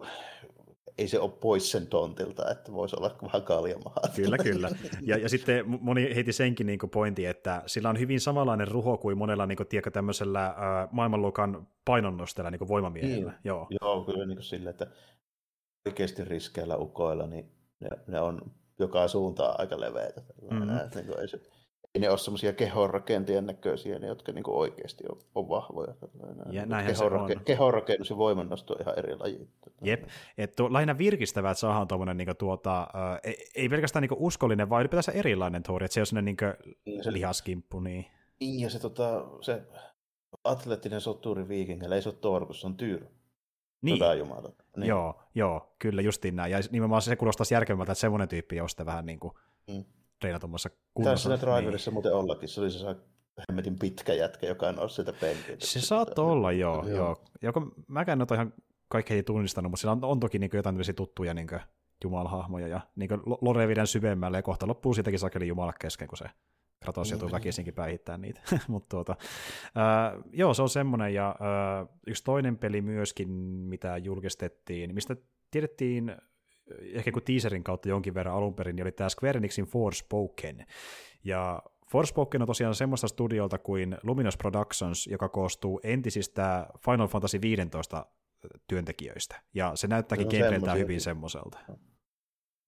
ei 0.97 1.07
se 1.07 1.19
ole 1.19 1.31
pois 1.31 1.71
sen 1.71 1.87
tontilta, 1.87 2.51
että 2.51 2.73
voisi 2.73 2.95
olla 2.95 3.15
vähän 3.23 3.41
kaljamaha. 3.41 3.95
Kyllä, 4.15 4.37
kyllä. 4.49 4.69
Ja, 5.01 5.17
ja 5.17 5.29
sitten 5.29 5.65
moni 5.81 6.15
heiti 6.15 6.33
senkin 6.33 6.67
niin 6.67 6.79
pointti, 6.91 7.25
että 7.25 7.63
sillä 7.65 7.89
on 7.89 7.99
hyvin 7.99 8.19
samanlainen 8.19 8.67
ruho 8.67 8.97
kuin 8.97 9.17
monella 9.17 9.45
niin 9.45 9.57
kuin, 9.57 9.67
tiedätkö, 9.67 9.91
tämmöisellä 9.91 10.45
äh, 10.47 10.55
maailmanluokan 10.91 11.67
painonnosteella 11.85 12.51
niin 12.51 12.67
voimamiehellä. 12.67 13.31
Niin, 13.31 13.41
joo. 13.43 13.67
joo, 13.81 14.03
kyllä 14.03 14.25
niin 14.25 14.37
kuin 14.37 14.43
sille, 14.43 14.69
että 14.69 14.87
oikeasti 15.85 16.23
riskeillä 16.23 16.77
ukoilla, 16.77 17.27
niin 17.27 17.51
ne, 17.79 17.89
ne 18.07 18.19
on 18.19 18.41
joka 18.81 19.07
suuntaan 19.07 19.55
aika 19.57 19.79
leveitä. 19.79 20.21
Mm-hmm. 20.41 20.67
Niin 20.67 21.19
ei 21.19 21.27
se, 21.27 21.39
ei 21.95 22.01
ne 22.01 22.09
ole 22.09 22.17
semmoisia 22.17 22.53
kehonrakentajien 22.53 23.45
näköisiä, 23.45 23.99
ne, 23.99 24.07
jotka 24.07 24.31
niin 24.31 24.43
oikeasti 24.47 25.03
on, 25.09 25.17
on 25.35 25.49
vahvoja. 25.49 25.93
Ja 26.51 26.65
näinhän 26.65 26.95
Kehonrake- 26.95 27.27
se 27.27 27.37
on. 27.37 27.45
Kehonrakennus 27.45 28.09
ja 28.09 28.17
voimannosto 28.17 28.73
on 28.73 28.81
ihan 28.81 28.99
eri 28.99 29.15
laji. 29.17 29.49
Jep, 29.83 30.03
että 30.37 30.63
lähinnä 30.63 30.97
virkistävää, 30.97 31.51
että 31.51 31.59
saadaan 31.59 31.87
tuommoinen 31.87 32.17
niin 32.17 32.37
tuota, 32.37 32.81
äh, 32.81 33.19
ei, 33.23 33.51
ei 33.55 33.69
pelkästään 33.69 34.01
niin 34.01 34.17
uskollinen, 34.19 34.69
vaan 34.69 34.81
ylipäätään 34.81 35.17
erilainen 35.17 35.63
tuori, 35.63 35.85
että 35.85 35.93
se 35.93 35.99
on 35.99 36.05
sellainen 36.05 36.35
niin 36.85 37.03
se, 37.03 37.13
lihaskimppu. 37.13 37.79
Niin. 37.79 38.05
niin, 38.39 38.59
ja 38.59 38.69
se, 38.69 38.79
tota, 38.79 39.25
se 39.41 39.61
atleettinen 40.43 41.01
soturi 41.01 41.47
viikingillä 41.47 41.95
ei 41.95 42.01
se 42.01 42.09
ole 42.09 42.17
Thor, 42.21 42.45
kun 42.45 42.55
se 42.55 42.67
on 42.67 42.77
Tyr. 42.77 43.05
Niin. 43.81 44.17
Jumala. 44.17 44.51
Niin. 44.77 44.87
Joo, 44.87 45.21
joo, 45.35 45.75
kyllä 45.79 46.01
justiin 46.01 46.35
näin. 46.35 46.51
Ja 46.51 46.59
nimenomaan 46.71 47.01
se 47.01 47.15
kuulostaisi 47.15 47.53
järkevältä, 47.53 47.91
että 47.91 47.99
semmoinen 47.99 48.27
tyyppi 48.27 48.61
on 48.61 48.69
sitten 48.69 48.85
vähän 48.85 49.05
niin 49.05 49.19
kuin 49.19 49.33
mm. 49.67 49.85
treenatummassa 50.19 50.69
kunnossa. 50.93 51.29
Tässä 51.29 51.45
Driverissa 51.45 51.91
niin. 51.91 51.95
muuten 51.95 52.13
ollakin, 52.13 52.49
se 52.49 52.61
oli 52.61 52.71
se 52.71 52.95
hemmetin 53.49 53.79
pitkä 53.79 54.13
jätkä, 54.13 54.47
joka 54.47 54.71
nousi 54.71 54.95
sieltä 54.95 55.13
penkiltä. 55.13 55.65
Se 55.65 55.81
saattoi 55.81 56.25
olla, 56.25 56.51
joo. 56.51 56.87
joo. 56.87 56.97
joo. 56.97 57.15
Joko 57.41 57.71
mäkään 57.87 58.21
en 58.21 58.27
ole 58.29 58.35
ihan 58.35 58.53
kaikkea 58.87 59.23
tunnistanut, 59.23 59.71
mutta 59.71 59.81
sillä 59.81 59.91
on, 59.91 60.03
on 60.03 60.19
toki 60.19 60.39
niin 60.39 60.51
jotain 60.53 60.95
tuttuja 60.95 61.33
niin 61.33 61.47
jumalhahmoja 62.03 62.67
ja 62.67 62.81
niin 62.95 63.09
Lore 63.41 63.67
viedään 63.67 63.87
syvemmälle 63.87 64.37
ja 64.37 64.41
kohta 64.41 64.67
loppuu 64.67 64.93
siitäkin 64.93 65.19
sakeli 65.19 65.47
jumala 65.47 65.73
kesken, 65.73 66.07
kun 66.07 66.17
se 66.17 66.25
Kratos 66.83 67.11
joutuu 67.11 67.27
mm. 67.27 67.31
väkisinkin 67.31 67.73
päihittämään 67.73 68.21
niitä. 68.21 68.41
Mutta 68.67 68.89
tuota, 68.89 69.15
äh, 69.77 70.23
joo, 70.31 70.53
se 70.53 70.61
on 70.61 70.69
semmoinen, 70.69 71.13
ja 71.13 71.29
äh, 71.29 71.87
yksi 72.07 72.23
toinen 72.23 72.57
peli 72.57 72.81
myöskin, 72.81 73.29
mitä 73.29 73.97
julkistettiin, 73.97 74.93
mistä 74.95 75.15
tiedettiin 75.51 76.15
ehkä 76.93 77.11
kuin 77.11 77.23
teaserin 77.23 77.63
kautta 77.63 77.89
jonkin 77.89 78.13
verran 78.13 78.35
alun 78.35 78.53
perin, 78.53 78.75
niin 78.75 78.83
oli 78.83 78.91
tämä 78.91 79.09
Square 79.09 79.37
Enixin 79.37 79.65
Forspoken. 79.65 80.65
Ja 81.23 81.63
Forspoken 81.91 82.41
on 82.41 82.47
tosiaan 82.47 82.75
semmoista 82.75 83.07
studiolta 83.07 83.57
kuin 83.57 83.97
Luminous 84.03 84.37
Productions, 84.37 85.07
joka 85.07 85.29
koostuu 85.29 85.79
entisistä 85.83 86.67
Final 86.85 87.07
Fantasy 87.07 87.41
15 87.41 88.05
työntekijöistä, 88.67 89.41
ja 89.53 89.71
se 89.75 89.87
näyttääkin 89.87 90.25
no, 90.25 90.31
gameplayltään 90.31 90.77
hyvin 90.77 91.01
semmoiselta. 91.01 91.59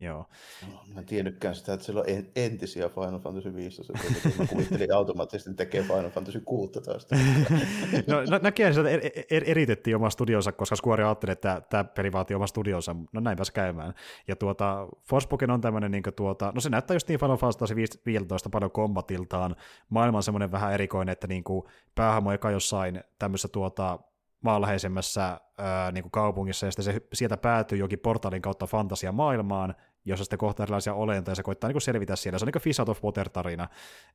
Joo. 0.03 0.25
No, 0.71 0.79
mä 0.93 0.99
en 0.99 1.05
tiennytkään 1.05 1.55
sitä, 1.55 1.73
että 1.73 1.85
siellä 1.85 2.01
on 2.01 2.07
entisiä 2.35 2.89
Final 2.89 3.19
Fantasy 3.19 3.55
15, 3.55 3.93
mä 4.39 4.47
kuvittelin 4.47 4.95
automaattisesti 4.95 5.53
tekee 5.53 5.83
Final 5.83 6.09
Fantasy 6.09 6.39
16. 6.39 7.15
no, 8.07 8.23
nä- 8.29 8.39
näkee 8.43 8.67
että 8.67 8.81
er- 8.81 9.41
er- 9.41 9.49
eritettiin 9.49 9.95
oma 9.95 10.09
studionsa, 10.09 10.51
koska 10.51 10.75
Square 10.75 11.03
ajatteli, 11.03 11.31
että 11.31 11.61
tämä 11.69 11.83
peli 11.83 12.11
vaatii 12.11 12.35
oma 12.35 12.47
studionsa. 12.47 12.95
No 13.13 13.21
näinpäs 13.21 13.51
käymään. 13.51 13.93
Ja 14.27 14.35
tuota, 14.35 14.87
Forspoken 15.09 15.51
on 15.51 15.61
tämmöinen, 15.61 15.91
niin 15.91 16.03
tuota, 16.15 16.51
no 16.55 16.61
se 16.61 16.69
näyttää 16.69 16.95
just 16.95 17.07
niin 17.07 17.19
Final 17.19 17.37
Fantasy 17.37 17.75
15 18.05 18.49
paljon 18.49 18.71
kombatiltaan. 18.71 19.55
Maailma 19.89 20.17
on 20.17 20.23
semmoinen 20.23 20.51
vähän 20.51 20.73
erikoinen, 20.73 21.13
että 21.13 21.27
niin 21.27 21.43
kuin 21.43 21.63
päähahmo 21.95 22.31
eka 22.31 22.51
jossain 22.51 23.03
tämmöisessä 23.19 23.47
tuota, 23.47 23.99
maanläheisemmässä 24.43 25.39
ää, 25.57 25.91
niin 25.91 26.03
kuin 26.03 26.11
kaupungissa, 26.11 26.65
ja 26.65 26.71
sitten 26.71 26.93
se 26.93 27.01
sieltä 27.13 27.37
päätyy 27.37 27.77
jokin 27.77 27.99
portaalin 27.99 28.41
kautta 28.41 28.67
fantasiamaailmaan, 28.67 29.75
jossa 30.05 30.23
sitten 30.23 30.39
kohtaa 30.39 30.63
erilaisia 30.63 30.93
olentoja, 30.93 31.31
ja 31.31 31.35
se 31.35 31.43
koittaa 31.43 31.67
niin 31.67 31.73
kuin 31.73 31.81
selvitä 31.81 32.15
siellä. 32.15 32.39
Se 32.39 32.45
on 32.45 32.47
niin 32.47 32.53
kuin 32.53 32.61
Fish 32.61 32.79
Out 32.79 32.89
of 32.89 33.03
Water-tarina, 33.03 33.67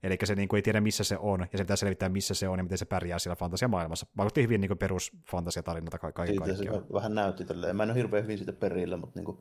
eli 0.03 0.19
se 0.25 0.35
niin 0.35 0.49
kuin 0.49 0.59
ei 0.59 0.63
tiedä, 0.63 0.81
missä 0.81 1.05
se 1.05 1.19
on, 1.19 1.41
ja 1.53 1.59
se 1.59 1.65
pitää 1.65 1.77
selvittää, 1.77 2.09
missä 2.09 2.35
se 2.35 2.49
on, 2.49 2.59
ja 2.59 2.63
miten 2.63 2.79
se 2.79 2.85
pärjää 2.85 3.19
siellä 3.19 3.37
fantasiamaailmassa. 3.37 4.07
Vaikutti 4.17 4.43
hyvin 4.43 4.61
niin 4.61 4.69
kuin 4.69 4.79
perusfantasiatarinalta 4.79 5.99
ka- 5.99 6.13
kaiken 6.13 6.37
kaikkiaan. 6.37 6.83
Se 6.83 6.93
vähän 6.93 7.15
näytti 7.15 7.45
tälleen. 7.45 7.77
Mä 7.77 7.83
en 7.83 7.91
ole 7.91 7.99
hirveän 7.99 8.23
hyvin 8.23 8.39
siitä 8.39 8.53
perillä, 8.53 8.97
mutta 8.97 9.19
niin 9.19 9.25
kuin 9.25 9.39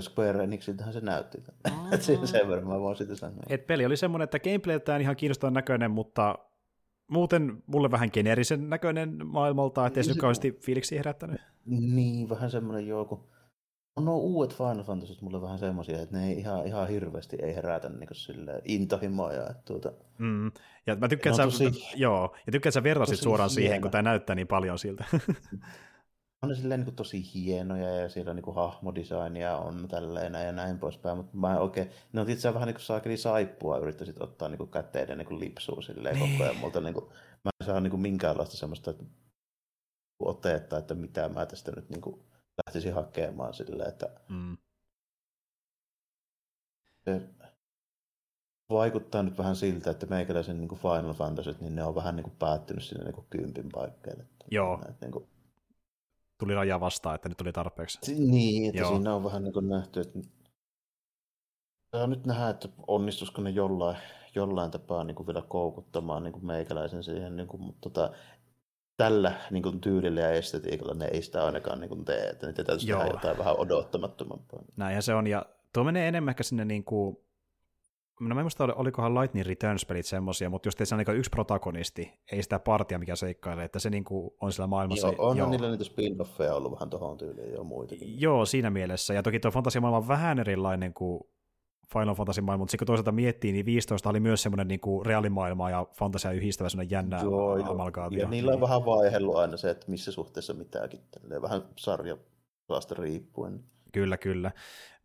Square 0.00 0.44
Enixiltähän 0.44 0.92
se 0.92 1.00
näytti. 1.00 1.38
sen 2.24 2.48
verran 2.48 2.68
mä 2.68 2.80
voin 2.80 2.96
sitä 2.96 3.14
sanoa. 3.14 3.42
Et 3.48 3.66
peli 3.66 3.86
oli 3.86 3.96
semmoinen, 3.96 4.24
että 4.24 4.38
gameplayltään 4.38 5.00
ihan 5.00 5.16
kiinnostavan 5.16 5.54
näköinen, 5.54 5.90
mutta 5.90 6.38
muuten 7.10 7.62
mulle 7.66 7.90
vähän 7.90 8.10
geneerisen 8.12 8.70
näköinen 8.70 9.26
maailmalta, 9.26 9.86
ettei 9.86 10.04
se 10.04 10.10
nyt 10.10 10.18
kauheasti 10.18 10.58
fiiliksi 10.60 10.98
herättänyt. 10.98 11.40
Niin, 11.66 12.28
vähän 12.28 12.50
semmoinen 12.50 12.86
joku. 12.86 13.14
On 13.14 13.28
nuo 14.00 14.16
uudet 14.16 14.56
Final 14.56 14.82
Fantasy 14.82 15.18
mulle 15.20 15.42
vähän 15.42 15.58
semmoisia, 15.58 16.00
että 16.00 16.16
ne 16.16 16.26
ei 16.26 16.38
ihan, 16.38 16.66
ihan 16.66 16.88
hirveästi 16.88 17.36
ei 17.42 17.54
herätä 17.54 17.88
niin 17.88 18.08
sille 18.12 18.62
intohimoja. 18.64 19.42
Että 19.50 19.62
tuota... 19.64 19.92
mm. 20.18 20.52
Ja 20.86 20.96
mä 20.96 21.08
tykkään, 21.08 21.36
sä, 21.36 21.44
tosi, 21.44 21.70
joo, 21.96 22.36
ja 22.46 22.52
tykkään, 22.52 22.72
sä 22.72 22.82
vertasit 22.82 23.20
suoraan 23.20 23.50
hieno. 23.50 23.60
siihen, 23.60 23.82
kun 23.82 23.90
tämä 23.90 24.02
näyttää 24.02 24.36
niin 24.36 24.46
paljon 24.46 24.78
siltä. 24.78 25.04
on 26.42 26.48
ne 26.48 26.54
silleen 26.54 26.80
niin 26.80 26.96
tosi 26.96 27.34
hienoja 27.34 27.96
ja 27.96 28.08
siellä 28.08 28.34
niin 28.34 28.54
hahmodesignia 28.54 29.56
on 29.56 29.88
tälleen 29.88 30.34
ja 30.34 30.52
näin 30.52 30.78
poispäin, 30.78 31.16
mutta 31.16 31.36
mä 31.36 31.58
oikein, 31.58 31.90
ne 32.12 32.20
on 32.20 32.30
itse 32.30 32.54
vähän 32.54 32.66
niin 32.66 32.74
kuin 32.74 32.84
saakeli 32.84 33.16
saippua 33.16 33.78
yrittäisit 33.78 34.22
ottaa 34.22 34.48
niin 34.48 34.58
kuin 34.58 34.70
käteiden 34.70 35.18
niin 35.18 35.28
kuin 35.28 35.40
lipsua 35.40 35.82
silleen 35.82 36.16
niin. 36.16 36.30
koko 36.32 36.44
ajan, 36.44 36.56
mutta 36.56 36.80
niin 36.80 36.94
kuin, 36.94 37.04
mä 37.44 37.50
en 37.60 37.66
saa 37.66 37.80
niin 37.80 37.90
kuin 37.90 38.00
minkäänlaista 38.00 38.56
semmoista 38.56 38.90
että 38.90 39.04
otetta, 40.18 40.78
että 40.78 40.94
mitä 40.94 41.28
mä 41.28 41.46
tästä 41.46 41.72
nyt 41.76 41.90
niin 41.90 42.00
kuin 42.00 42.20
lähtisin 42.66 42.94
hakemaan 42.94 43.54
silleen, 43.54 43.88
että 43.88 44.20
mm. 44.28 44.56
se 47.04 47.28
vaikuttaa 48.70 49.22
nyt 49.22 49.38
vähän 49.38 49.56
siltä, 49.56 49.90
että 49.90 50.06
meikäläisen 50.06 50.58
niin 50.58 50.68
kuin 50.68 50.80
Final 50.80 51.14
Fantasy, 51.14 51.56
niin 51.60 51.74
ne 51.74 51.84
on 51.84 51.94
vähän 51.94 52.16
niin 52.16 52.24
kuin 52.24 52.36
päättynyt 52.38 52.84
sinne 52.84 53.04
niin 53.04 53.14
kuin 53.14 53.26
kympin 53.30 53.68
paikkeille. 53.72 54.26
Joo. 54.50 54.74
Että, 54.74 55.06
niin 55.06 55.12
kuin, 55.12 55.28
tuli 56.38 56.54
raja 56.54 56.80
vastaan, 56.80 57.14
että 57.14 57.28
nyt 57.28 57.38
tuli 57.38 57.52
tarpeeksi. 57.52 58.14
Niin, 58.14 58.68
että 58.68 58.80
Joo. 58.80 58.90
siinä 58.90 59.14
on 59.14 59.24
vähän 59.24 59.44
niin 59.44 59.52
kuin 59.52 59.68
nähty, 59.68 60.00
että 60.00 60.18
Saa 61.96 62.06
nyt 62.06 62.26
nähdä, 62.26 62.48
että 62.48 62.68
onnistuisiko 62.86 63.42
ne 63.42 63.50
jollain, 63.50 63.96
jollain 64.34 64.70
tapaa 64.70 65.04
niin 65.04 65.14
kuin 65.14 65.26
vielä 65.26 65.42
koukuttamaan 65.42 66.22
niin 66.22 66.32
kuin 66.32 66.46
meikäläisen 66.46 67.02
siihen, 67.02 67.36
niin 67.36 67.48
kuin, 67.48 67.62
mutta 67.62 67.90
tota, 67.90 68.14
tällä 68.96 69.32
niin 69.50 69.62
kuin, 69.62 69.80
tyylillä 69.80 70.20
ja 70.20 70.30
estetiikalla 70.30 70.94
ne 70.94 71.04
ei 71.04 71.22
sitä 71.22 71.44
ainakaan 71.44 71.80
niin 71.80 71.88
kuin, 71.88 72.04
tee, 72.04 72.28
että 72.28 72.46
niitä 72.46 72.64
täytyisi 72.64 72.86
tehdä 72.86 73.06
jotain 73.06 73.38
vähän 73.38 73.56
odottamattomampaa. 73.58 74.62
Näinhän 74.76 75.02
se 75.02 75.14
on, 75.14 75.26
ja 75.26 75.46
tuo 75.72 75.84
menee 75.84 76.08
enemmän 76.08 76.32
ehkä 76.32 76.42
sinne 76.42 76.64
niin 76.64 76.84
kuin, 76.84 77.16
no 78.20 78.34
mä 78.34 78.40
en 78.40 78.44
muista, 78.44 78.64
olikohan 78.64 79.14
Lightning 79.14 79.46
Returns-pelit 79.46 80.06
semmosia, 80.06 80.50
mutta 80.50 80.66
just 80.66 80.78
se 80.84 80.94
on 80.94 80.98
niin 81.06 81.16
yksi 81.16 81.30
protagonisti, 81.30 82.20
ei 82.32 82.42
sitä 82.42 82.58
partia, 82.58 82.98
mikä 82.98 83.16
seikkailee, 83.16 83.64
että 83.64 83.78
se 83.78 83.90
niin 83.90 84.04
kuin 84.04 84.30
on 84.40 84.52
siellä 84.52 84.66
maailmassa. 84.66 85.08
Joo, 85.08 85.28
on 85.28 85.36
joo. 85.36 85.50
niillä 85.50 85.70
niitä 85.70 85.84
spin-offeja 85.84 86.52
ollut 86.52 86.72
vähän 86.72 86.90
tuohon 86.90 87.18
tyyliin 87.18 87.52
jo 87.52 87.64
muitakin. 87.64 88.20
Joo, 88.20 88.46
siinä 88.46 88.70
mielessä, 88.70 89.14
ja 89.14 89.22
toki 89.22 89.40
tuo 89.40 89.50
fantasiamaailma 89.50 89.98
on 89.98 90.08
vähän 90.08 90.38
erilainen 90.38 90.94
kuin 90.94 91.20
Final 91.92 92.14
Fantasy 92.14 92.40
maailma, 92.40 92.62
mutta 92.62 92.70
sitten 92.70 92.86
kun 92.86 92.92
toisaalta 92.92 93.12
miettii, 93.12 93.52
niin 93.52 93.66
15 93.66 94.10
oli 94.10 94.20
myös 94.20 94.42
semmoinen 94.42 94.68
niin 94.68 94.80
kuin 94.80 95.06
reaalimaailmaa 95.06 95.70
ja 95.70 95.86
fantasia 95.92 96.30
yhdistävä 96.30 96.68
semmoinen 96.68 96.90
jännä 96.90 97.20
joo, 97.22 97.70
amalgaatio. 97.70 98.20
Ja 98.20 98.28
niillä 98.28 98.52
on 98.52 98.60
vähän 98.60 98.84
vaihellut 98.84 99.36
aina 99.36 99.56
se, 99.56 99.70
että 99.70 99.90
missä 99.90 100.12
suhteessa 100.12 100.54
mitäkin, 100.54 101.00
vähän 101.42 101.62
sarja 101.76 102.16
riippuen. 102.92 103.64
Kyllä, 103.92 104.16
kyllä. 104.16 104.50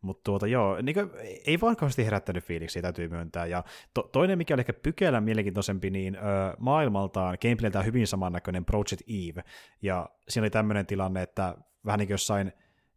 Mutta 0.00 0.20
tuota, 0.24 0.46
joo, 0.46 0.80
niin 0.82 0.94
kuin, 0.94 1.10
ei 1.46 1.60
vaan 1.60 1.76
kauheasti 1.76 2.04
herättänyt 2.04 2.44
fiiliksi, 2.44 2.82
täytyy 2.82 3.08
myöntää. 3.08 3.46
Ja 3.46 3.64
to, 3.94 4.02
toinen, 4.02 4.38
mikä 4.38 4.54
oli 4.54 4.60
ehkä 4.60 4.72
pykälän 4.72 5.24
mielenkiintoisempi, 5.24 5.90
niin 5.90 6.16
ö, 6.16 6.18
maailmaltaan 6.58 7.38
gameplayltä 7.42 7.82
hyvin 7.82 8.06
samannäköinen 8.06 8.64
Project 8.64 9.02
Eve. 9.08 9.44
Ja 9.82 10.08
siinä 10.28 10.44
oli 10.44 10.50
tämmöinen 10.50 10.86
tilanne, 10.86 11.22
että 11.22 11.54
vähän 11.84 11.98
niin 11.98 12.06
kuin 12.06 12.14
jossain 12.14 12.52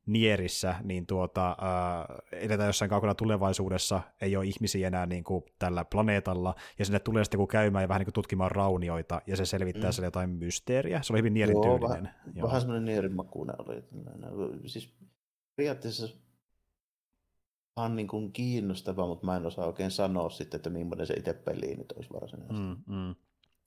Nierissä, 0.05 0.75
niin 0.83 1.07
tuota, 1.07 1.49
äh, 1.49 2.17
edetään 2.31 2.67
jossain 2.69 2.89
kaukana 2.89 3.15
tulevaisuudessa, 3.15 4.01
ei 4.21 4.35
ole 4.35 4.45
ihmisiä 4.45 4.87
enää 4.87 5.05
niin 5.05 5.23
kuin 5.23 5.43
tällä 5.59 5.85
planeetalla, 5.85 6.55
ja 6.79 6.85
sinne 6.85 6.99
tulee 6.99 7.23
sitten 7.23 7.47
käymään 7.47 7.83
ja 7.83 7.87
vähän 7.87 7.99
niin 7.99 8.05
kuin 8.05 8.13
tutkimaan 8.13 8.51
raunioita, 8.51 9.21
ja 9.27 9.35
se 9.35 9.45
selvittää 9.45 9.89
mm. 9.89 9.93
siellä 9.93 10.07
jotain 10.07 10.29
mysteeriä. 10.29 11.01
Se 11.01 11.13
oli 11.13 11.19
hyvin 11.19 11.33
Nierin 11.33 11.53
Joo, 11.53 11.63
tyylinen. 11.63 11.89
Vähän, 11.89 12.35
Joo. 12.35 12.47
vähän 12.47 12.61
semmoinen 12.61 12.85
Nierin 12.85 13.15
makuinen 13.15 13.55
oli. 13.59 14.69
Siis 14.69 14.93
periaatteessa 15.55 16.07
on 17.75 17.95
niin 17.95 18.07
kuin 18.07 18.31
kiinnostava, 18.31 19.07
mutta 19.07 19.25
mä 19.25 19.37
en 19.37 19.45
osaa 19.45 19.65
oikein 19.65 19.91
sanoa 19.91 20.29
sitten, 20.29 20.57
että 20.57 20.69
millainen 20.69 21.07
se 21.07 21.13
itse 21.13 21.33
peli 21.33 21.75
nyt 21.75 21.91
olisi 21.91 22.09
varsinaisesti. 22.13 22.63
Mm, 22.63 22.95
mm. 22.95 23.15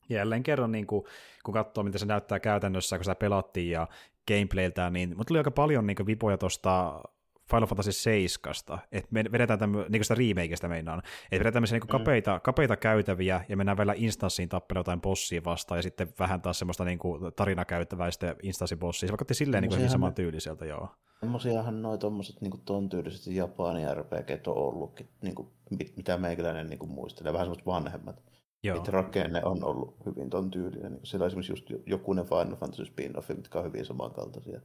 Jälleen 0.08 0.42
kerran, 0.42 0.72
niin 0.72 0.86
kuin, 0.86 1.04
kun 1.44 1.54
katsoo, 1.54 1.84
miten 1.84 1.98
se 1.98 2.06
näyttää 2.06 2.40
käytännössä, 2.40 2.96
kun 2.96 3.04
sitä 3.04 3.14
pelattiin 3.14 3.70
ja 3.70 3.88
gameplayltään, 4.28 4.92
niin 4.92 5.08
mutta 5.08 5.24
tuli 5.24 5.38
aika 5.38 5.50
paljon 5.50 5.86
niin 5.86 6.06
vipoja 6.06 6.38
tuosta 6.38 7.02
Final 7.50 7.66
Fantasy 7.66 7.92
7, 7.92 8.54
että 8.92 9.08
me 9.10 9.24
vedetään 9.32 9.58
tämmö, 9.58 9.86
niin 9.88 10.04
sitä 10.04 10.14
remakeista 10.14 10.68
meinaan, 10.68 10.98
että 10.98 11.30
vedetään 11.30 11.52
tämmöisiä 11.52 11.78
niin 11.78 11.88
kapeita, 11.88 12.40
kapeita 12.40 12.76
käytäviä 12.76 13.44
ja 13.48 13.56
mennään 13.56 13.76
vielä 13.76 13.94
instanssiin 13.96 14.48
tappelemaan 14.48 14.80
jotain 14.80 15.00
bossia 15.00 15.44
vastaan 15.44 15.78
ja 15.78 15.82
sitten 15.82 16.08
vähän 16.18 16.42
taas 16.42 16.58
semmoista 16.58 16.84
niin 16.84 16.98
tarinakäyttävää 17.36 18.06
ja 18.06 18.10
sitten 18.10 18.36
instanssibossia. 18.42 19.06
Se 19.06 19.12
vaikutti 19.12 19.34
silleen 19.34 19.62
niin 19.62 19.76
hyvin 19.76 19.90
saman 19.90 20.14
tyyliseltä, 20.14 20.66
joo. 20.66 20.88
Semmoisiahan 21.20 21.82
noin 21.82 21.98
tommoset 21.98 22.40
niin 22.40 22.60
ton 22.64 22.88
tyyliset 22.88 23.34
Japanin 23.34 23.96
RPG 23.96 24.48
on 24.48 24.56
ollutkin, 24.56 25.08
niin 25.22 25.34
kuin, 25.34 25.48
mitä 25.96 26.16
meikäläinen 26.18 26.70
niin 26.70 26.78
kuin 26.78 26.90
muistelee, 26.90 27.32
vähän 27.32 27.46
semmoista 27.46 27.66
vanhemmat. 27.70 28.22
Joo. 28.64 28.76
Että 28.76 28.90
rakenne 28.90 29.44
on 29.44 29.64
ollut 29.64 29.96
hyvin 30.06 30.30
ton 30.30 30.50
tyylinen. 30.50 30.92
Niin 30.92 31.06
siellä 31.06 31.24
on 31.24 31.26
esimerkiksi 31.26 31.52
just 31.52 31.70
jokunen 31.86 32.24
Final 32.24 32.56
Fantasy 32.56 32.84
spin-offi, 32.84 33.36
mitkä 33.36 33.58
on 33.58 33.64
hyvin 33.64 33.84
samankaltaisia. 33.84 34.60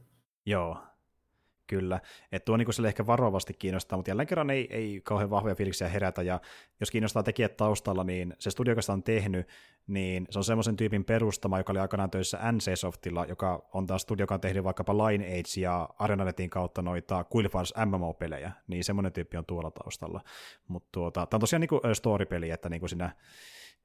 Joo, 0.46 0.76
Kyllä, 1.70 2.00
että 2.32 2.44
tuo 2.44 2.56
niin 2.56 2.86
ehkä 2.86 3.06
varovasti 3.06 3.54
kiinnostaa, 3.54 3.98
mutta 3.98 4.10
jälleen 4.10 4.26
kerran 4.26 4.50
ei, 4.50 4.66
ei 4.70 5.00
kauhean 5.04 5.30
vahvoja 5.30 5.54
fiiliksiä 5.54 5.88
herätä, 5.88 6.22
ja 6.22 6.40
jos 6.80 6.90
kiinnostaa 6.90 7.22
tekijät 7.22 7.56
taustalla, 7.56 8.04
niin 8.04 8.34
se 8.38 8.50
studio, 8.50 8.72
joka 8.72 8.82
sitä 8.82 8.92
on 8.92 9.02
tehnyt, 9.02 9.48
niin 9.86 10.26
se 10.30 10.38
on 10.38 10.44
semmoisen 10.44 10.76
tyypin 10.76 11.04
perustama, 11.04 11.58
joka 11.58 11.72
oli 11.72 11.78
aikanaan 11.78 12.10
töissä 12.10 12.38
NC-softilla, 12.52 13.26
joka 13.28 13.68
on 13.72 13.86
taas 13.86 14.02
studio, 14.02 14.22
joka 14.22 14.34
on 14.34 14.40
tehnyt 14.40 14.64
vaikkapa 14.64 14.96
Lineage 14.96 15.60
ja 15.60 15.88
Arenanetin 15.98 16.50
kautta 16.50 16.82
noita 16.82 17.24
Quillfars 17.34 17.74
MMO-pelejä, 17.86 18.52
niin 18.66 18.84
semmoinen 18.84 19.12
tyyppi 19.12 19.36
on 19.36 19.46
tuolla 19.46 19.70
taustalla. 19.70 20.20
Mutta 20.68 20.88
tuota, 20.92 21.26
tämä 21.26 21.36
on 21.36 21.40
tosiaan 21.40 21.60
niin 21.60 21.94
story-peli, 21.94 22.50
että 22.50 22.68
niin 22.68 22.80
kuin 22.80 22.90
siinä 22.90 23.10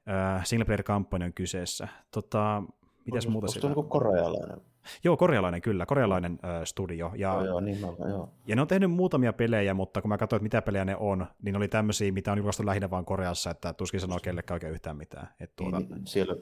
äh, 0.10 0.46
single 0.46 0.66
player 0.66 0.84
kampanja 0.84 1.26
on 1.26 1.34
kyseessä. 1.34 1.88
Tota, 2.12 2.64
mitäs 3.06 3.28
muuta 3.28 3.46
Onko 3.46 3.60
se 3.68 3.68
niin 3.68 3.90
korealainen? 3.90 4.62
Joo, 5.04 5.18
korealainen 5.18 5.62
kyllä, 5.62 5.86
korealainen 5.86 6.40
ö, 6.62 6.66
studio. 6.66 7.12
Ja, 7.16 7.34
joo, 7.34 7.46
joo, 7.46 7.60
niin 7.60 7.78
mä, 7.82 7.88
joo. 8.10 8.30
ja 8.48 8.56
ne 8.56 8.62
on 8.62 8.68
tehnyt 8.68 8.92
muutamia 8.92 9.34
pelejä, 9.34 9.74
mutta 9.74 10.02
kun 10.02 10.10
mä 10.10 10.18
katsoin, 10.18 10.38
että 10.38 10.44
mitä 10.44 10.62
pelejä 10.62 10.86
ne 10.86 10.96
on, 10.96 11.26
niin 11.42 11.56
oli 11.56 11.68
tämmöisiä, 11.68 12.12
mitä 12.12 12.32
on 12.32 12.38
julkaistu 12.38 12.66
lähinnä 12.66 12.90
vain 12.90 13.06
Koreassa, 13.06 13.50
että 13.50 13.74
tuskin 13.74 14.00
sanoo 14.00 14.20
kellekään 14.24 14.56
oikein 14.56 14.74
yhtään 14.74 14.98
mitään. 14.98 15.28
Et 15.40 15.56
tuota... 15.56 15.80
niin, 15.80 16.08
siellä 16.08 16.36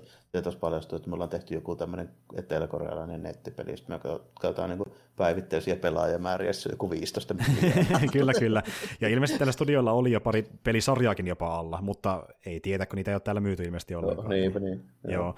tuossa 0.44 0.60
paljastui, 0.60 0.98
että 0.98 1.10
me 1.10 1.14
ollaan 1.14 1.30
tehty 1.30 1.54
joku 1.54 1.76
tämmöinen 1.76 2.10
eteläkorealainen 2.36 3.24
nettipeli, 3.24 3.72
ja 3.72 3.78
me 3.88 4.00
katsotaan 4.42 4.70
niin 4.70 4.94
päivittäisiä 5.16 5.76
pelaajamääriä, 5.76 6.52
joku 6.72 6.90
15 6.90 7.36
Kyllä, 8.14 8.34
kyllä. 8.34 8.64
Ja 9.02 9.10
ilmeisesti 9.10 9.40
tällä 9.40 9.52
studiolla 9.52 9.92
oli 9.92 10.12
jo 10.12 10.22
pari 10.22 10.46
pelisarjaakin 10.64 11.28
jopa 11.28 11.58
alla, 11.58 11.82
mutta 11.82 12.24
ei 12.46 12.60
tiedä, 12.60 12.86
kun 12.86 12.96
niitä 12.96 13.12
ei 13.12 13.16
ole 13.16 13.22
täällä 13.22 13.42
myyty 13.42 13.64
ilmeisesti 13.64 13.96
ollenkaan. 13.96 14.30
No, 14.30 14.34
niinpä 14.34 14.60
niin. 14.60 14.86
Joo. 15.04 15.14
joo. 15.14 15.36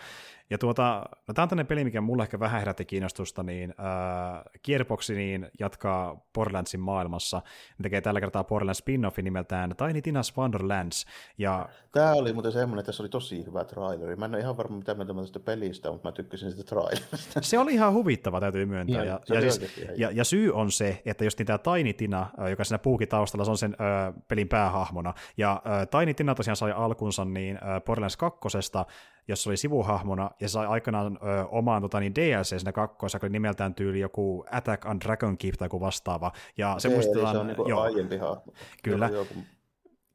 Ja 0.50 0.58
tuota, 0.58 1.04
no 1.28 1.34
tämä 1.34 1.44
on 1.44 1.50
tämmöinen 1.50 1.68
peli, 1.68 1.84
mikä 1.84 2.02
mulle 2.02 2.24
ehkä 2.24 2.40
vähän 2.40 2.60
herätti 2.60 2.86
kiinnostusta, 2.86 3.44
niin 3.44 3.74
äh, 3.80 4.44
Gearbox 4.64 5.10
niin 5.10 5.48
jatkaa 5.60 6.26
Borderlandsin 6.34 6.80
maailmassa. 6.80 7.42
Ne 7.78 7.84
tekee 7.84 8.02
tällä 8.02 8.20
kertaa 8.20 8.44
Borderlands 8.44 8.84
spin-offin 8.84 9.24
nimeltään 9.24 9.76
Tiny 9.76 10.00
Tina's 10.00 10.38
Wonderlands. 10.38 11.06
Ja... 11.38 11.70
Tämä 11.92 12.14
oli 12.14 12.34
muuten 12.34 12.52
semmoinen, 12.52 12.80
että 12.80 12.86
tässä 12.86 13.04
oli 13.04 13.10
tosi 13.10 13.46
hyvä 13.46 13.64
traileri. 13.64 14.16
Mä 14.16 14.26
en 14.26 14.32
ole 14.32 14.40
ihan 14.40 14.58
varma, 14.58 14.78
mitä 14.78 14.94
mieltä 14.94 15.14
tästä 15.14 15.40
pelistä, 15.40 15.92
mutta 15.92 16.08
mä 16.08 16.12
tykkäsin 16.12 16.52
sitä 16.52 16.64
trailerista. 16.64 17.42
Se 17.42 17.60
oli 17.60 17.74
ihan 17.74 17.94
huvittava, 17.94 18.40
täytyy 18.40 18.66
myöntää. 18.66 19.04
Ja, 19.04 19.20
ja, 19.30 19.42
ja, 19.42 19.52
siis, 19.52 19.80
ja, 19.98 20.12
ja, 20.12 20.24
syy 20.24 20.52
on 20.54 20.72
se, 20.72 21.02
että 21.06 21.24
jos 21.24 21.38
niin 21.38 21.46
tämä 21.46 21.58
Tiny 21.58 21.94
Tina, 21.94 22.30
joka 22.50 22.64
siinä 22.64 22.80
puukitaustalla, 22.80 23.46
se 23.46 23.52
on 23.52 23.58
sen 23.58 23.76
ö, 23.80 24.14
pelin 24.28 24.48
päähahmona. 24.48 25.14
Ja 25.38 25.62
ö, 25.66 26.00
Tiny 26.00 26.14
Tina 26.14 26.36
tosiaan 26.36 26.56
sai 26.56 26.72
alkunsa 26.72 27.26
niin 27.26 27.58
ö, 27.58 27.82
Borderlands 27.82 28.18
2 28.18 28.40
jossa 29.27 29.49
oli 29.49 29.57
sivuhahmona, 29.57 30.31
ja 30.39 30.49
sai 30.49 30.65
aikanaan 30.65 31.19
ö, 31.22 31.45
omaan 31.45 31.81
tota, 31.81 31.99
niin 31.99 32.15
DLC 32.15 32.47
siinä 32.47 32.72
kakkoissa, 32.72 33.19
oli 33.23 33.30
nimeltään 33.30 33.76
tyyli 33.76 33.99
joku 33.99 34.45
Attack 34.52 34.85
on 34.85 34.99
Dragon 34.99 35.38
Keep 35.38 35.56
tai 35.56 35.65
joku 35.65 35.81
vastaava. 35.81 36.31
Ja 36.57 36.76
se, 36.77 36.89
muistetaan, 36.89 37.35
se 37.35 37.38
on 37.38 37.47
niin 37.47 37.57
joo, 37.68 37.81
aiempi 37.81 38.18
hahmo. 38.18 38.53
Kyllä. 38.84 39.06
Joku, 39.06 39.18
joku... 39.18 39.47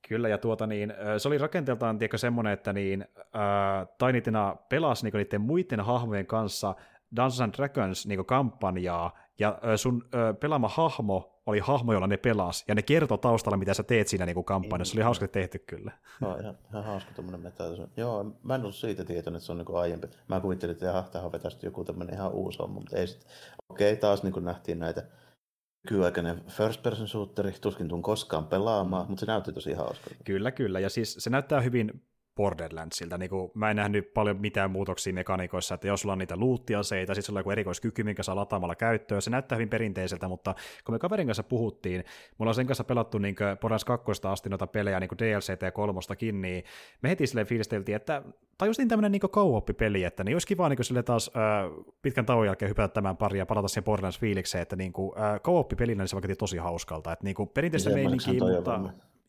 Kyllä, 0.09 0.29
ja 0.29 0.39
tuota 0.39 0.67
niin, 0.67 0.95
se 1.19 1.29
oli 1.29 1.39
rakenteeltaan 1.39 1.99
tiedätkö, 1.99 2.19
semmoinen, 2.19 2.53
että 2.53 2.73
niin, 2.73 3.05
äh, 3.19 3.89
Tainitina 3.99 4.57
pelasi 4.69 5.05
niin 5.05 5.13
niiden 5.17 5.41
muiden 5.41 5.81
hahmojen 5.81 6.27
kanssa 6.27 6.75
Dungeons 7.17 7.41
and 7.41 7.55
Dragons 7.57 8.07
niin 8.07 8.27
kampanjaa, 8.27 9.19
ja 9.41 9.59
sun 9.77 10.05
pelaama 10.41 10.69
hahmo 10.69 11.43
oli 11.47 11.59
hahmo, 11.59 11.93
jolla 11.93 12.07
ne 12.07 12.17
pelas, 12.17 12.65
ja 12.69 12.75
ne 12.75 12.83
kertoo 12.83 13.17
taustalla, 13.17 13.57
mitä 13.57 13.75
sä 13.75 13.83
teet 13.83 14.09
siinä 14.09 14.27
niin 14.27 14.45
kampanjassa. 14.45 14.93
Se 14.93 14.99
oli 14.99 15.05
hauska 15.05 15.29
tehty 15.29 15.59
kyllä. 15.59 15.93
No, 16.21 16.37
ihan, 16.37 16.59
ihan 16.71 16.85
hauska 16.85 17.11
tämmöinen 17.17 17.41
meta. 17.41 17.65
Joo, 17.97 18.25
mä 18.43 18.55
en 18.55 18.61
ollut 18.61 18.75
siitä 18.75 19.05
tietoinen, 19.05 19.37
että 19.37 19.47
se 19.47 19.53
on 19.53 19.59
niin 19.59 19.77
aiempi. 19.77 20.07
Mä 20.29 20.41
kuvittelin, 20.41 20.73
että 20.73 20.87
jaha, 20.87 21.03
tähän 21.03 21.27
on 21.27 21.41
joku 21.63 21.85
tämmöinen 21.85 22.15
ihan 22.15 22.33
uusi 22.33 22.59
homma, 22.59 22.81
mutta 22.81 22.97
ei 22.97 23.07
sitten. 23.07 23.31
Okei, 23.69 23.97
taas 23.97 24.23
niin 24.23 24.45
nähtiin 24.45 24.79
näitä 24.79 25.07
nykyaikainen 25.91 26.45
first 26.49 26.83
person 26.83 27.09
shooteri, 27.09 27.53
tuskin 27.53 27.89
tuun 27.89 28.03
koskaan 28.03 28.47
pelaamaan, 28.47 29.07
mutta 29.09 29.21
se 29.21 29.27
näytti 29.27 29.53
tosi 29.53 29.73
hauskalta. 29.73 30.25
Kyllä, 30.25 30.51
kyllä, 30.51 30.81
ja 30.81 30.91
siis 30.91 31.17
se 31.19 31.31
näyttää 31.31 31.61
hyvin 31.61 32.03
Borderlandsilta. 32.41 33.19
Niin 33.19 33.31
kuin, 33.31 33.51
mä 33.55 33.71
en 33.71 33.77
nähnyt 33.77 34.15
paljon 34.15 34.41
mitään 34.41 34.71
muutoksia 34.71 35.13
mekaniikoissa, 35.13 35.75
että 35.75 35.87
jos 35.87 36.01
sulla 36.01 36.13
on 36.13 36.19
niitä 36.19 36.37
luuttiaseita, 36.37 37.15
sitten 37.15 37.27
sulla 37.27 37.39
on 37.39 37.41
joku 37.41 37.51
erikoiskyky, 37.51 38.05
minkä 38.05 38.23
saa 38.23 38.37
lataamalla 38.37 38.75
käyttöön. 38.75 39.23
Se 39.23 39.31
näyttää 39.31 39.57
hyvin 39.57 39.69
perinteiseltä, 39.69 40.29
mutta 40.29 40.55
kun 40.85 40.95
me 40.95 40.99
kaverin 40.99 41.27
kanssa 41.27 41.43
puhuttiin, 41.43 42.05
mulla 42.39 42.51
on 42.51 42.55
sen 42.55 42.67
kanssa 42.67 42.85
pelattu 42.85 43.19
niin 43.19 43.37
Borderlands 43.61 43.85
2 43.85 44.11
asti 44.25 44.49
noita 44.49 44.67
pelejä, 44.67 45.01
niin 45.01 45.09
kuin 45.09 45.19
DLC 45.19 45.63
ja 45.63 45.73
kolmostakin, 45.73 46.43
niin 46.43 46.65
me 47.03 47.09
heti 47.09 47.27
silleen 47.27 47.47
fiilisteltiin, 47.47 47.97
että 47.97 48.23
tai 48.59 48.69
niin 48.79 48.89
tämmöinen 48.89 49.13
niin 49.13 49.21
co-op-peli, 49.21 50.05
että 50.05 50.25
niin 50.25 50.35
olisi 50.35 50.47
kiva 50.47 50.69
niin 50.69 50.85
sille 50.85 51.03
taas 51.03 51.31
äh, 51.37 51.71
pitkän 52.03 52.27
tauon 52.27 52.47
jälkeen 52.47 52.69
hypätä 52.69 52.95
tämän 52.95 53.17
pari 53.17 53.39
ja 53.39 53.47
palata 53.47 53.69
siihen 53.69 53.85
Borderlands-fiilikseen, 53.85 54.63
että 54.63 54.77
niin 54.77 54.93
kuin, 54.93 55.13
äh, 55.19 55.41
co-op-pelinä 55.41 56.03
niin 56.03 56.09
se 56.09 56.17
vaikka 56.17 56.37
tosi 56.39 56.57
hauskalta, 56.57 57.13
että 57.13 57.25
niin 57.25 57.35
kuin 57.35 57.49
perinteistä 57.49 57.91
meininkiä, 57.91 58.35
mutta 58.57 58.81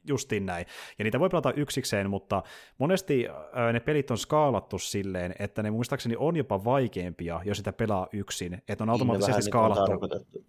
justiin 0.03 0.45
näin. 0.45 0.65
Ja 0.99 1.03
niitä 1.03 1.19
voi 1.19 1.29
pelata 1.29 1.53
yksikseen, 1.53 2.09
mutta 2.09 2.43
monesti 2.77 3.27
ne 3.73 3.79
pelit 3.79 4.11
on 4.11 4.17
skaalattu 4.17 4.79
silleen, 4.79 5.35
että 5.39 5.63
ne 5.63 5.71
muistaakseni 5.71 6.15
on 6.17 6.37
jopa 6.37 6.63
vaikeampia, 6.63 7.41
jos 7.43 7.57
sitä 7.57 7.73
pelaa 7.73 8.07
yksin, 8.13 8.53
että 8.53 8.83
on 8.83 8.87
niin, 8.87 8.89
automaattisesti 8.89 9.39
niin, 9.39 9.43
skaalattu. 9.43 9.91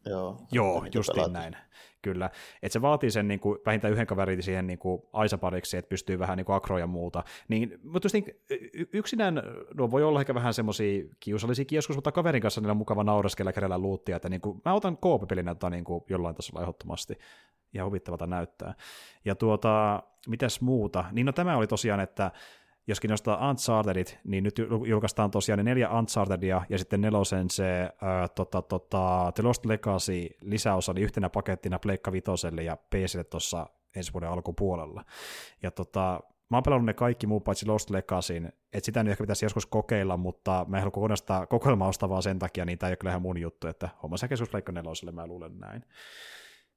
Joo, 0.07 0.37
Joo 0.53 0.87
justiin 0.95 1.33
näin. 1.33 1.57
Kyllä. 2.03 2.31
Että 2.63 2.73
se 2.73 2.83
vaatii 2.83 3.11
sen 3.11 3.29
niin 3.29 3.41
kuin, 3.41 3.59
vähintään 3.67 3.93
yhden 3.93 4.07
kaverin 4.07 4.43
siihen 4.43 4.67
niin 4.67 4.79
kuin, 4.79 5.03
aisapariksi, 5.13 5.77
että 5.77 5.89
pystyy 5.89 6.19
vähän 6.19 6.37
niin 6.37 6.45
kuin 6.45 6.57
akroja 6.57 6.83
ja 6.83 6.87
muuta. 6.87 7.25
Niin, 7.49 7.79
mutta 7.85 8.07
just 8.07 8.15
niin, 8.15 8.25
yksinään 8.93 9.43
no, 9.75 9.91
voi 9.91 10.03
olla 10.03 10.21
ehkä 10.21 10.35
vähän 10.35 10.55
semmoisia 10.55 11.05
kiusallisia 11.21 11.65
joskus, 11.71 11.97
mutta 11.97 12.13
kaverin 12.13 12.43
kanssa 12.43 12.61
niillä 12.61 12.71
on 12.71 12.77
mukava 12.77 13.05
nauraskella 13.05 13.53
kerralla 13.53 13.79
luuttia, 13.79 14.17
että 14.17 14.29
niin 14.29 14.41
kuin, 14.41 14.63
mä 14.65 14.75
otan 14.75 14.97
koopipelinä 14.97 15.57
niin 15.71 15.85
kuin, 15.85 16.05
jollain 16.09 16.35
tasolla 16.35 16.61
ehdottomasti 16.61 17.19
ja 17.73 17.85
huvittavalta 17.85 18.27
näyttää. 18.27 18.75
Ja 19.25 19.35
tuota, 19.35 20.03
mitäs 20.29 20.61
muuta? 20.61 21.05
Niin 21.13 21.27
no 21.27 21.33
tämä 21.33 21.57
oli 21.57 21.67
tosiaan, 21.67 22.01
että 22.01 22.31
jos 22.87 23.01
kiinnostaa 23.01 23.51
Unchartedit, 23.51 24.19
niin 24.25 24.45
nyt 24.45 24.59
julkaistaan 24.87 25.31
tosiaan 25.31 25.59
ne 25.59 25.63
neljä 25.63 25.91
Unchartedia 25.91 26.63
ja 26.69 26.79
sitten 26.79 27.01
nelosen 27.01 27.51
se 27.51 27.91
ää, 28.01 28.29
tota, 28.29 28.63
tota, 28.63 29.33
The 29.35 29.43
Lost 29.43 29.65
Legacy 29.65 30.29
lisäosa 30.41 30.93
oli 30.93 31.01
yhtenä 31.01 31.31
pakettina 31.31 31.79
Pleikka 31.79 32.13
Vitoselle 32.13 32.63
ja 32.63 32.77
PClle 32.77 33.25
tuossa 33.25 33.67
ensi 33.97 34.13
vuoden 34.13 34.29
alkupuolella. 34.29 35.05
Ja 35.63 35.71
tota, 35.71 36.21
mä 36.51 36.57
oon 36.57 36.63
pelannut 36.63 36.87
ne 36.87 36.95
kaikki 36.95 37.27
muu 37.27 37.41
paitsi 37.41 37.67
Lost 37.67 37.91
Legacyn, 37.91 38.53
että 38.73 38.87
sitä 38.87 39.03
nyt 39.03 39.11
ehkä 39.11 39.25
pitäisi 39.25 39.45
joskus 39.45 39.67
kokeilla, 39.67 40.17
mutta 40.17 40.67
mä 40.69 40.77
en 40.77 40.81
halua 40.81 40.91
kokonaista 40.91 41.47
kokoelmaa 41.47 41.89
ostaa 41.89 42.09
vaan 42.09 42.23
sen 42.23 42.39
takia, 42.39 42.65
niin 42.65 42.79
tämä 42.79 42.89
ei 42.89 42.93
ole 42.93 42.97
kyllä 42.97 43.11
ihan 43.11 43.23
mun 43.23 43.39
juttu, 43.39 43.69
että 43.69 43.89
homma 44.03 44.17
sekä 44.17 44.33
joskus 44.33 44.49
Pleikka 44.49 44.73
neloselle, 44.73 45.13
mä 45.13 45.27
luulen 45.27 45.59
näin. 45.59 45.85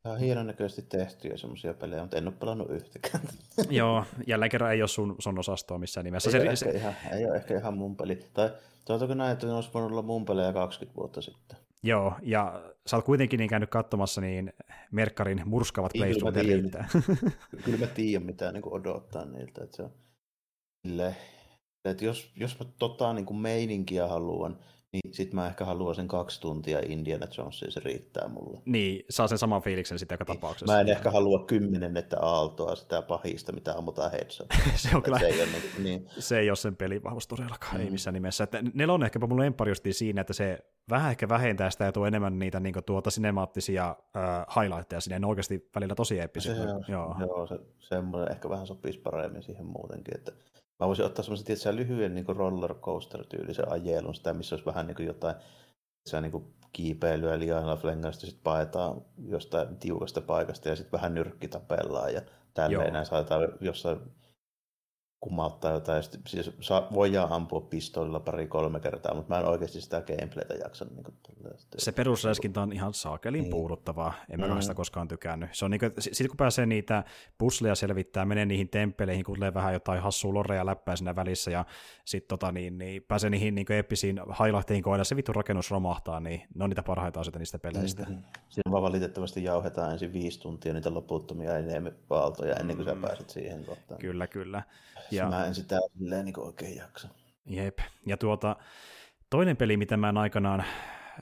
Tämä 0.06 0.14
on 0.14 0.20
hienon 0.20 0.48
näköisesti 0.48 0.82
tehtyjä 0.82 1.38
semmoisia 1.38 1.74
pelejä, 1.74 2.02
mutta 2.02 2.18
en 2.18 2.28
ole 2.28 2.36
pelannut 2.40 2.70
yhtäkään. 2.70 3.24
Joo, 3.70 4.04
jälleen 4.28 4.52
kerran 4.52 4.72
ei 4.72 4.82
ole 4.82 4.88
sun, 4.88 5.16
sun 5.20 5.40
osastoa 5.40 5.78
missään 5.78 6.06
nimessä. 6.06 6.30
Ei, 6.30 6.32
se, 6.32 6.48
ole 6.48 6.56
se... 6.56 6.66
Ehkä 6.66 6.80
ihan, 6.80 6.94
ei 7.12 7.26
ole 7.26 7.36
ehkä 7.36 7.58
ihan 7.58 7.78
mun 7.78 7.96
peli. 7.96 8.20
Tai 8.34 8.50
toki 8.86 9.16
näin, 9.16 9.34
että 9.34 9.48
ne 9.48 9.54
olisi 9.54 9.70
voinut 9.74 9.92
olla 9.92 10.02
mun 10.02 10.26
pelejä 10.26 10.54
20 10.54 10.98
vuotta 10.98 11.22
sitten. 11.22 11.58
Joo, 11.84 12.14
ja 12.22 12.64
sä 12.88 12.96
oot 12.96 13.06
kuitenkin 13.06 13.38
niin 13.38 13.50
käynyt 13.50 13.70
katsomassa 13.70 14.22
niin 14.22 14.54
Merkkarin 14.92 15.42
murskavat 15.46 15.92
playthroughit 15.98 16.48
riittää. 16.48 16.88
Kyllä 17.64 17.78
mä 17.78 17.88
tiedän, 17.88 18.26
mitä 18.26 18.52
niin 18.52 18.64
odottaa 18.66 19.26
niiltä. 19.26 19.64
Että 19.64 19.78
se 19.78 19.84
on, 19.84 19.92
että 21.86 22.06
jos, 22.06 22.32
jos 22.36 22.60
mä 22.60 22.66
tota 22.80 23.14
niin 23.14 23.26
kuin 23.26 23.38
meininkiä 23.38 24.08
haluan, 24.08 24.60
niin 24.96 25.14
sit 25.14 25.34
mä 25.34 25.48
ehkä 25.48 25.66
haluaisin 25.66 26.08
kaksi 26.08 26.42
tuntia 26.42 26.80
Indiana 26.86 27.28
Jonesia, 27.38 27.72
se 27.72 27.80
riittää 27.80 28.28
mulle. 28.28 28.60
Niin, 28.66 29.06
saa 29.10 29.28
sen 29.28 29.38
saman 29.38 29.62
fiiliksen 29.62 30.00
sitten 30.00 30.16
joka 30.20 30.34
niin. 30.34 30.40
tapauksessa. 30.40 30.74
Mä 30.74 30.82
en 30.82 30.90
ehkä 30.90 31.12
halua 31.12 31.46
kymmenennettä 31.46 32.20
aaltoa 32.20 32.76
sitä 32.76 33.02
pahista, 33.02 33.52
mitä 33.52 33.74
ammutaan 33.78 34.12
headshot. 34.12 34.48
se 34.76 34.96
on 34.96 35.04
kyllä, 35.04 35.20
se 35.20 35.26
ei, 35.26 35.42
ole, 35.42 35.50
niin, 35.50 35.84
niin. 35.84 36.10
se 36.20 36.40
ei 36.40 36.50
ole 36.50 36.56
sen 36.56 36.76
pelin 36.76 37.04
vahvuus 37.04 37.28
todellakaan, 37.28 37.76
mm. 37.76 37.82
ei 37.82 37.90
missään 37.90 38.14
nimessä. 38.14 38.44
Että 38.44 38.64
on 38.88 39.04
ehkäpä 39.04 39.28
mun 39.28 39.40
lemppari 39.40 39.74
siinä, 39.92 40.22
että 40.22 40.34
se 40.34 40.60
vähän 40.90 41.12
ehkä 41.12 41.30
vähentää 41.30 41.70
sitä 41.70 41.86
ja 41.86 41.92
tuo 41.92 42.06
enemmän 42.06 42.40
niitä 42.40 42.60
niin 42.60 42.76
tuota 42.86 43.10
sinemaattisia 43.10 43.96
uh, 44.00 44.62
highlightteja 44.62 45.02
sinne, 45.02 45.20
ne 45.20 45.28
oikeasti 45.28 45.70
välillä 45.76 45.96
tosi 45.96 46.20
eeppisiä. 46.20 46.56
Se, 46.56 46.62
joo, 46.92 47.16
joo 47.20 47.48
se, 47.48 47.60
semmoinen 47.80 48.32
ehkä 48.32 48.50
vähän 48.50 48.68
sopisi 48.68 49.00
paremmin 49.00 49.44
siihen 49.44 49.66
muutenkin, 49.66 50.18
että 50.18 50.32
Mä 50.80 50.88
voisin 50.88 51.06
ottaa 51.06 51.24
semmoisen 51.24 51.46
tietysti 51.46 51.76
lyhyen 51.76 52.16
niin 52.16 52.26
roller 52.28 52.74
coaster 52.74 53.26
tyylisen 53.26 53.72
ajelun, 53.72 54.16
sitä 54.16 54.34
missä 54.34 54.56
olisi 54.56 54.66
vähän 54.66 54.88
niin 54.88 54.96
kuin 54.96 55.08
jotain 55.08 55.36
se 56.10 56.22
niin 56.22 56.32
kuin 56.32 56.54
kiipeilyä 56.74 57.40
liailla 57.40 57.76
flengasta, 57.76 58.26
sitten 58.26 58.44
paetaan 58.44 59.02
jostain 59.28 59.78
tiukasta 59.78 60.22
paikasta 60.22 60.70
ja 60.70 60.76
sitten 60.76 60.92
vähän 60.92 61.14
nyrkkitapellaan 61.14 62.14
ja 62.14 62.22
tälleen 62.54 62.94
näin 62.94 63.06
saadaan 63.06 63.48
jossain 63.62 64.00
kumauttaa 65.20 65.72
jotain. 65.72 66.04
Sitten, 66.04 66.22
siis 66.26 66.52
saa, 66.60 66.88
voidaan 66.94 67.32
ampua 67.32 67.62
pistoolilla 67.62 68.20
pari-kolme 68.20 68.80
kertaa, 68.80 69.14
mutta 69.14 69.34
mä 69.34 69.40
en 69.40 69.48
oikeasti 69.48 69.82
sitä 69.82 70.02
gameplaytä 70.02 70.54
jaksa. 70.54 70.86
Niin 70.86 71.04
kuin, 71.04 71.16
se 71.78 71.92
perusräiskintä 71.92 72.62
on 72.62 72.74
ihan 72.74 72.94
saakelin 72.94 73.42
niin. 73.42 73.52
puuduttavaa. 73.52 74.14
En 74.30 74.40
mä 74.40 74.48
mm. 74.48 74.62
sitä 74.62 74.74
koskaan 74.74 75.08
tykännyt. 75.08 75.50
Se 75.54 75.66
on 75.66 75.72
niin 75.72 75.80
kuin, 75.80 75.92
sit 75.98 76.28
kun 76.28 76.38
pääsee 76.38 76.66
niitä 76.66 77.04
pusleja 77.38 77.76
selvittää, 77.76 78.26
menee 78.26 78.46
niihin 78.46 78.70
temppeleihin, 78.70 79.24
kuulee 79.26 79.54
vähän 79.54 79.74
jotain 79.74 80.02
hassua 80.02 80.34
loreja 80.34 80.66
läppää 80.66 80.96
siinä 80.96 81.16
välissä 81.16 81.52
ja 81.52 81.66
sitten 82.06 82.28
tota, 82.28 82.52
niin, 82.52 82.78
niin, 82.78 83.04
pääsee 83.04 83.30
niihin 83.30 83.56
niin 83.56 83.72
eeppisiin 83.72 84.22
hailahteihin, 84.30 84.84
kun 84.84 85.06
se 85.06 85.16
vittu 85.16 85.34
rakennus 85.34 85.72
romahtaa, 85.72 86.20
niin 86.20 86.42
ne 86.56 86.64
on 86.64 86.70
niitä 86.70 86.84
parhaita 86.84 87.20
asioita 87.20 87.40
niistä 87.40 87.60
peleistä. 87.60 88.04
Mm-hmm. 88.04 88.24
Siinä 88.50 88.72
vaan 88.72 88.84
valitettavasti 88.84 89.44
jauhetaan 89.44 89.92
ensin 89.92 90.14
viisi 90.14 90.40
tuntia 90.40 90.74
niitä 90.74 90.94
loputtomia 90.94 91.58
enemmänpaaltoja 91.58 92.56
ennen 92.56 92.76
kuin 92.76 92.88
mm. 92.88 92.94
sä 92.94 93.08
pääset 93.08 93.30
siihen 93.30 93.66
kohtaan. 93.66 94.00
Kyllä, 94.00 94.28
kyllä. 94.28 94.64
Ja... 95.12 95.30
Mä 95.30 95.46
en 95.46 95.56
sitä 95.56 95.80
silleen 95.98 96.26
niin 96.26 96.40
oikein 96.40 96.76
jaksa. 96.76 97.08
Jep. 97.46 97.80
Ja 98.06 98.18
tuota, 98.18 98.56
toinen 99.30 99.58
peli, 99.58 99.78
mitä 99.78 99.98
mä 99.98 100.10
en 100.10 100.18
aikanaan 100.18 100.64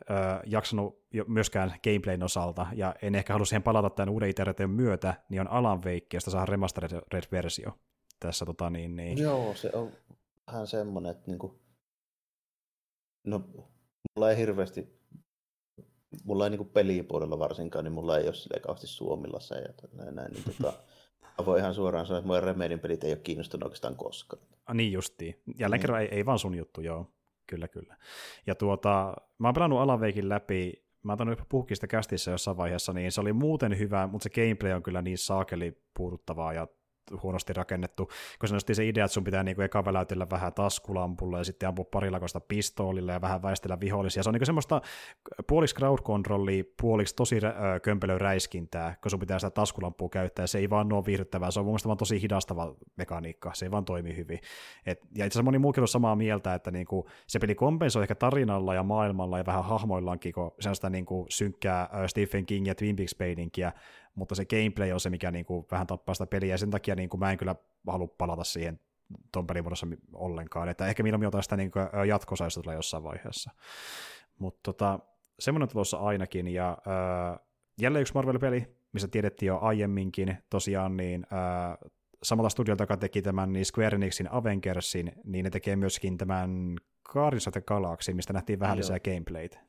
ö, 0.10 0.14
jaksanut 0.46 1.04
myöskään 1.28 1.74
gameplayn 1.84 2.24
osalta, 2.24 2.68
ja 2.76 2.96
en 3.02 3.16
ehkä 3.16 3.34
halua 3.34 3.46
siihen 3.46 3.64
palata 3.64 3.90
tämän 3.90 4.10
uuden 4.10 4.30
iteraation 4.30 4.70
myötä, 4.70 5.14
niin 5.30 5.42
on 5.42 5.48
Alan 5.48 5.78
Wake, 5.78 6.08
josta 6.14 6.32
saa 6.32 6.46
remastered-versio. 6.46 7.72
Tässä 8.20 8.46
tota 8.46 8.70
niin, 8.70 8.96
niin... 8.96 9.18
Joo, 9.18 9.56
se 9.56 9.70
on 9.74 9.92
vähän 10.48 10.68
semmoinen, 10.68 11.12
että 11.12 11.24
niinku... 11.32 11.60
No, 13.24 13.40
mulla 14.16 14.32
ei 14.32 14.38
hirveästi 14.38 15.04
mulla 16.24 16.46
ei 16.46 16.50
niinku 16.50 16.66
pelipuolella 16.66 17.40
varsinkaan, 17.40 17.86
niin 17.86 17.94
mulla 17.94 18.18
ei 18.18 18.26
ole 18.26 18.34
sille 18.34 18.60
kauheasti 18.60 18.88
Suomilla 18.88 19.40
se 19.40 19.56
ja 19.56 20.12
näin, 20.12 20.34
niin 20.34 20.44
tota, 20.44 20.74
Mä 21.38 21.46
voin 21.46 21.60
ihan 21.60 21.74
suoraan 21.74 22.06
sanoa, 22.06 22.20
että 22.20 22.28
mun 22.28 22.44
Remedin 22.44 22.80
pelit 22.80 23.04
ei 23.04 23.12
ole 23.12 23.20
kiinnostunut 23.20 23.64
oikeastaan 23.64 23.96
koskaan. 23.96 24.44
Ah, 24.66 24.76
niin 24.76 24.92
justiin. 24.92 25.42
Jälleen 25.60 25.80
mm. 25.80 25.82
kerran 25.82 26.02
ei, 26.02 26.08
ei 26.12 26.26
vaan 26.26 26.40
sun 26.40 26.56
juttu, 26.56 26.82
joo. 26.82 27.12
Kyllä, 27.48 27.68
kyllä. 27.68 27.98
Ja 28.48 28.56
tuota, 28.56 29.14
mä 29.38 29.48
oon 29.48 29.54
pelannut 29.54 29.80
Alaveikin 29.80 30.30
läpi, 30.30 30.84
mä 31.04 31.16
oon 31.20 31.38
puhukin 31.50 31.78
sitä 31.78 31.88
kästissä 31.88 32.32
jossain 32.32 32.58
vaiheessa, 32.58 32.94
niin 32.94 33.12
se 33.12 33.22
oli 33.22 33.34
muuten 33.34 33.80
hyvä, 33.80 34.08
mutta 34.08 34.24
se 34.24 34.30
gameplay 34.30 34.72
on 34.72 34.84
kyllä 34.84 35.02
niin 35.02 35.18
saakeli 35.18 35.82
puuduttavaa 35.94 36.54
ja 36.54 36.68
huonosti 37.24 37.54
rakennettu, 37.54 38.10
kun 38.40 38.50
se 38.50 38.56
nosti 38.56 38.76
se 38.76 38.88
idea, 38.88 39.06
että 39.06 39.14
sun 39.14 39.24
pitää 39.24 39.44
niinku 39.44 39.62
eka 39.62 39.86
väläytellä 39.86 40.28
vähän 40.30 40.54
taskulampulla 40.54 41.38
ja 41.38 41.44
sitten 41.44 41.70
ampua 41.70 41.86
parilakosta 41.92 42.40
pistoolilla 42.40 43.12
ja 43.12 43.22
vähän 43.22 43.42
väistellä 43.42 43.80
vihollisia. 43.80 44.24
Se 44.24 44.30
on 44.30 44.34
niinku 44.34 44.46
semmoista 44.46 44.82
puoliksi 45.48 45.76
crowd 45.76 46.00
controllia, 46.00 46.64
puoliksi 46.82 47.16
tosi 47.16 47.36
äh, 47.36 47.54
kömpelö 47.82 48.18
räiskintää, 48.18 48.96
kun 49.02 49.12
sun 49.12 49.20
pitää 49.20 49.40
sitä 49.40 49.50
taskulampua 49.50 50.10
käyttää. 50.10 50.48
Se 50.48 50.58
ei 50.58 50.70
vaan 50.70 50.94
ole 50.94 51.06
viihdyttävää, 51.06 51.52
se 51.52 51.60
on 51.60 51.66
mun 51.66 51.80
vaan 51.86 51.98
tosi 51.98 52.22
hidastava 52.22 52.76
mekaniikka, 52.98 53.52
se 53.54 53.66
ei 53.66 53.72
vaan 53.72 53.86
toimi 53.86 54.16
hyvin. 54.16 54.40
Et, 54.86 55.00
ja 55.02 55.26
itse 55.26 55.38
asiassa 55.38 55.44
moni 55.44 55.60
muukin 55.60 55.82
on 55.82 55.88
samaa 55.88 56.16
mieltä, 56.16 56.54
että 56.54 56.72
niinku, 56.72 57.08
se 57.28 57.40
peli 57.40 57.56
kompensoi 57.56 58.04
ehkä 58.04 58.16
tarinalla 58.16 58.74
ja 58.74 58.84
maailmalla 58.84 59.38
ja 59.38 59.46
vähän 59.46 59.64
hahmoillaankin, 59.64 60.34
kun 60.34 60.52
se 60.60 60.70
on 60.70 60.76
sitä 60.76 60.90
niinku 60.90 61.26
synkkää 61.30 61.90
Stephen 62.08 62.46
King 62.46 62.68
ja 62.68 62.76
Twin 62.76 62.96
Peaks 62.96 63.16
mutta 64.16 64.36
se 64.36 64.46
gameplay 64.46 64.92
on 64.92 65.00
se, 65.00 65.10
mikä 65.10 65.32
niin 65.32 65.46
kuin 65.46 65.66
vähän 65.72 65.88
tappaa 65.88 66.16
sitä 66.16 66.28
peliä, 66.28 66.54
ja 66.54 66.58
sen 66.58 66.72
takia 66.72 66.96
niin 66.96 67.10
kuin 67.10 67.20
mä 67.20 67.32
en 67.32 67.38
kyllä 67.38 67.56
halua 67.88 68.08
palata 68.08 68.44
siihen 68.44 68.80
tuon 69.32 69.48
pelimuodossa 69.48 69.88
ollenkaan, 70.14 70.70
että 70.70 70.88
ehkä 70.88 71.04
milloin 71.04 71.24
jotain 71.24 71.44
sitä 71.44 71.58
niin 71.58 71.72
jatkosaista 72.08 72.62
tulee 72.62 72.76
jossain 72.76 73.04
vaiheessa. 73.04 73.52
Mutta 74.40 74.60
tota, 74.64 75.00
semmoinen 75.40 75.70
tulossa 75.70 75.98
ainakin, 75.98 76.48
ja 76.48 76.78
ää, 76.86 77.40
jälleen 77.82 78.02
yksi 78.02 78.14
Marvel-peli, 78.14 78.76
missä 78.94 79.08
tiedettiin 79.08 79.48
jo 79.48 79.60
aiemminkin, 79.62 80.38
tosiaan 80.50 80.98
niin 80.98 81.26
ää, 81.32 81.78
samalla 82.24 82.50
studiolta, 82.50 82.84
joka 82.84 82.98
teki 82.98 83.22
tämän 83.22 83.54
niin 83.54 83.66
Square 83.66 83.96
Enixin 83.96 84.32
Avengersin, 84.32 85.12
niin 85.24 85.44
ne 85.44 85.50
tekee 85.50 85.76
myöskin 85.76 86.18
tämän 86.18 86.78
Guardians 87.10 87.48
of 87.48 87.52
the 87.52 87.62
Galaxy, 87.62 88.14
mistä 88.14 88.34
nähtiin 88.34 88.60
vähän 88.60 88.78
Joo. 88.78 88.80
lisää 88.80 89.00
gameplaytä. 89.00 89.60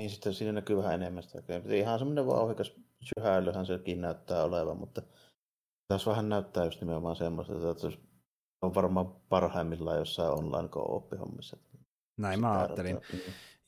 Niin, 0.00 0.10
sitten 0.10 0.34
siinä 0.34 0.52
näkyy 0.52 0.76
vähän 0.76 0.94
enemmän 0.94 1.22
sitä 1.22 1.42
Ihan 1.74 1.98
semmoinen 1.98 2.26
vauhikas 2.26 2.72
syhäilyhän 3.02 3.66
sekin 3.66 4.00
näyttää 4.00 4.44
olevan, 4.44 4.76
mutta 4.76 5.02
tässä 5.88 6.10
vähän 6.10 6.28
näyttää 6.28 6.64
just 6.64 6.80
nimenomaan 6.80 7.16
semmoista, 7.16 7.70
että 7.70 7.90
se 7.90 7.98
on 8.62 8.74
varmaan 8.74 9.12
parhaimmillaan 9.28 9.98
jossain 9.98 10.32
online 10.32 10.68
co-op-hommissa. 10.68 11.56
Näin 12.18 12.40
mä 12.40 12.58
ajattelin. 12.58 13.00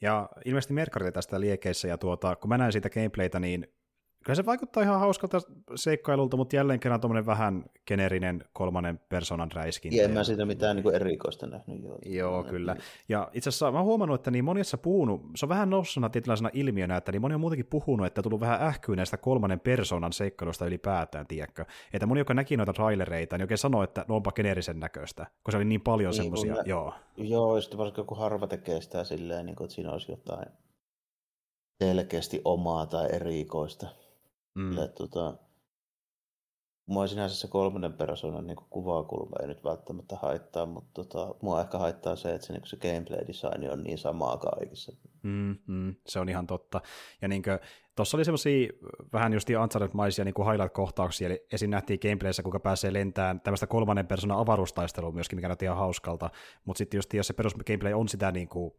Ja 0.00 0.28
ilmeisesti 0.44 0.74
Merkari 0.74 1.12
tästä 1.12 1.40
liekeissä, 1.40 1.88
ja 1.88 1.98
tuota, 1.98 2.36
kun 2.36 2.48
mä 2.48 2.59
näin 2.59 2.72
siitä 2.72 2.90
gameplaytä, 2.90 3.40
niin 3.40 3.74
Kyllä 4.23 4.36
se 4.36 4.47
vaikuttaa 4.47 4.82
ihan 4.82 5.01
hauskalta 5.01 5.40
seikkailulta, 5.74 6.36
mutta 6.36 6.57
jälleen 6.57 6.81
kerran 6.81 7.01
tuommoinen 7.01 7.27
vähän 7.27 7.65
generinen 7.86 8.44
kolmannen 8.53 9.01
persoonan 9.09 9.53
räiskintä. 9.53 10.03
En 10.03 10.11
mä 10.11 10.24
siitä 10.24 10.44
mitään 10.44 10.77
niin 10.77 10.94
erikoista 10.94 11.47
nähnyt. 11.47 11.82
Joo, 11.82 11.99
joo 12.05 12.44
kyllä. 12.44 12.77
Ja 13.09 13.31
itse 13.32 13.49
asiassa 13.49 13.73
mä 13.73 13.78
oon 13.78 13.86
huomannut, 13.86 14.20
että 14.20 14.31
niin 14.31 14.44
monessa 14.44 14.78
puhunut, 14.78 15.23
se 15.36 15.44
on 15.47 15.49
vähän 15.49 15.70
noussuna 15.70 16.09
tietynlaisena 16.09 16.51
ilmiönä, 16.53 16.97
että 16.97 17.12
niin 17.12 17.23
moni 17.23 17.35
on 17.35 17.40
muutenkin 17.40 17.66
puhunut, 17.66 18.07
että 18.07 18.19
on 18.19 18.23
tullut 18.23 18.40
vähän 18.40 18.62
ähkyä 18.62 18.97
näistä 18.97 19.16
kolmannen 19.16 19.61
persoonan 19.61 20.12
seikkailusta 20.12 20.66
ylipäätään, 20.66 21.27
tiedätkö? 21.27 21.65
Että 21.93 22.07
moni, 22.07 22.20
joka 22.20 22.35
näki 22.35 22.57
noita 22.57 22.73
trailereita, 22.73 23.39
niin 23.39 23.44
oikein 23.44 23.59
sanoi, 23.59 23.85
että 23.85 24.05
ne 24.09 24.15
onpa 24.15 24.32
generisen 24.32 24.81
näköistä, 24.81 25.27
kun 25.44 25.53
se 25.53 25.57
oli 25.57 25.65
niin 25.65 25.81
paljon 25.81 26.11
niin, 26.11 26.23
semmoisia. 26.23 26.57
Joo. 26.65 26.94
Joo, 27.16 27.61
sitten 27.61 27.78
varsinkin 27.78 28.07
kun 28.07 28.19
harva 28.19 28.47
tekee 28.47 28.81
sitä 28.81 29.05
silleen, 29.05 29.47
niin 29.47 29.57
kuin, 29.57 29.65
että 29.65 29.74
siinä 29.74 29.93
olisi 29.93 30.12
jotain 30.12 30.47
selkeästi 31.82 32.40
omaa 32.44 32.86
tai 32.86 33.09
erikoista. 33.12 33.86
Mm. 34.54 34.72
Ja, 34.72 34.88
tota, 34.88 35.38
mua 36.86 37.06
sinänsä 37.06 37.36
se 37.36 37.48
kolmannen 37.48 37.92
persoonan 37.92 38.46
niin 38.46 38.56
kuvakulma 38.70 39.36
ei 39.40 39.46
nyt 39.48 39.64
välttämättä 39.64 40.16
haittaa, 40.22 40.66
mutta 40.66 40.90
tota, 40.92 41.34
mua 41.42 41.60
ehkä 41.60 41.78
haittaa 41.78 42.16
se, 42.16 42.34
että 42.34 42.46
se, 42.46 42.52
niin 42.52 42.62
se 42.66 42.76
gameplay 42.76 43.26
design 43.26 43.70
on 43.72 43.82
niin 43.82 43.98
samaa 43.98 44.36
kaikissa. 44.36 44.92
Mm, 45.22 45.56
mm, 45.66 45.94
se 46.06 46.20
on 46.20 46.28
ihan 46.28 46.46
totta. 46.46 46.80
Ja 47.22 47.28
niin 47.28 47.42
tuossa 47.96 48.16
oli 48.16 48.24
semmoisia 48.24 48.68
vähän 49.12 49.32
just 49.32 49.48
Uncharted-maisia 49.50 50.24
niin 50.24 50.34
highlight-kohtauksia, 50.50 51.26
eli 51.26 51.46
esim. 51.52 51.70
nähtiin 51.70 51.98
gameplayssä, 52.02 52.42
kuinka 52.42 52.60
pääsee 52.60 52.92
lentämään 52.92 53.40
tämmöistä 53.40 53.66
kolmannen 53.66 54.06
persoonan 54.06 54.38
avaruustaistelua 54.38 55.12
myöskin, 55.12 55.36
mikä 55.36 55.48
näytti 55.48 55.64
ihan 55.64 55.78
hauskalta, 55.78 56.30
mutta 56.64 56.78
sitten 56.78 56.98
just 56.98 57.14
jos 57.14 57.26
se 57.26 57.32
perus 57.32 57.54
gameplay 57.54 57.92
on 57.92 58.08
sitä 58.08 58.32
niin 58.32 58.48
kuin 58.48 58.72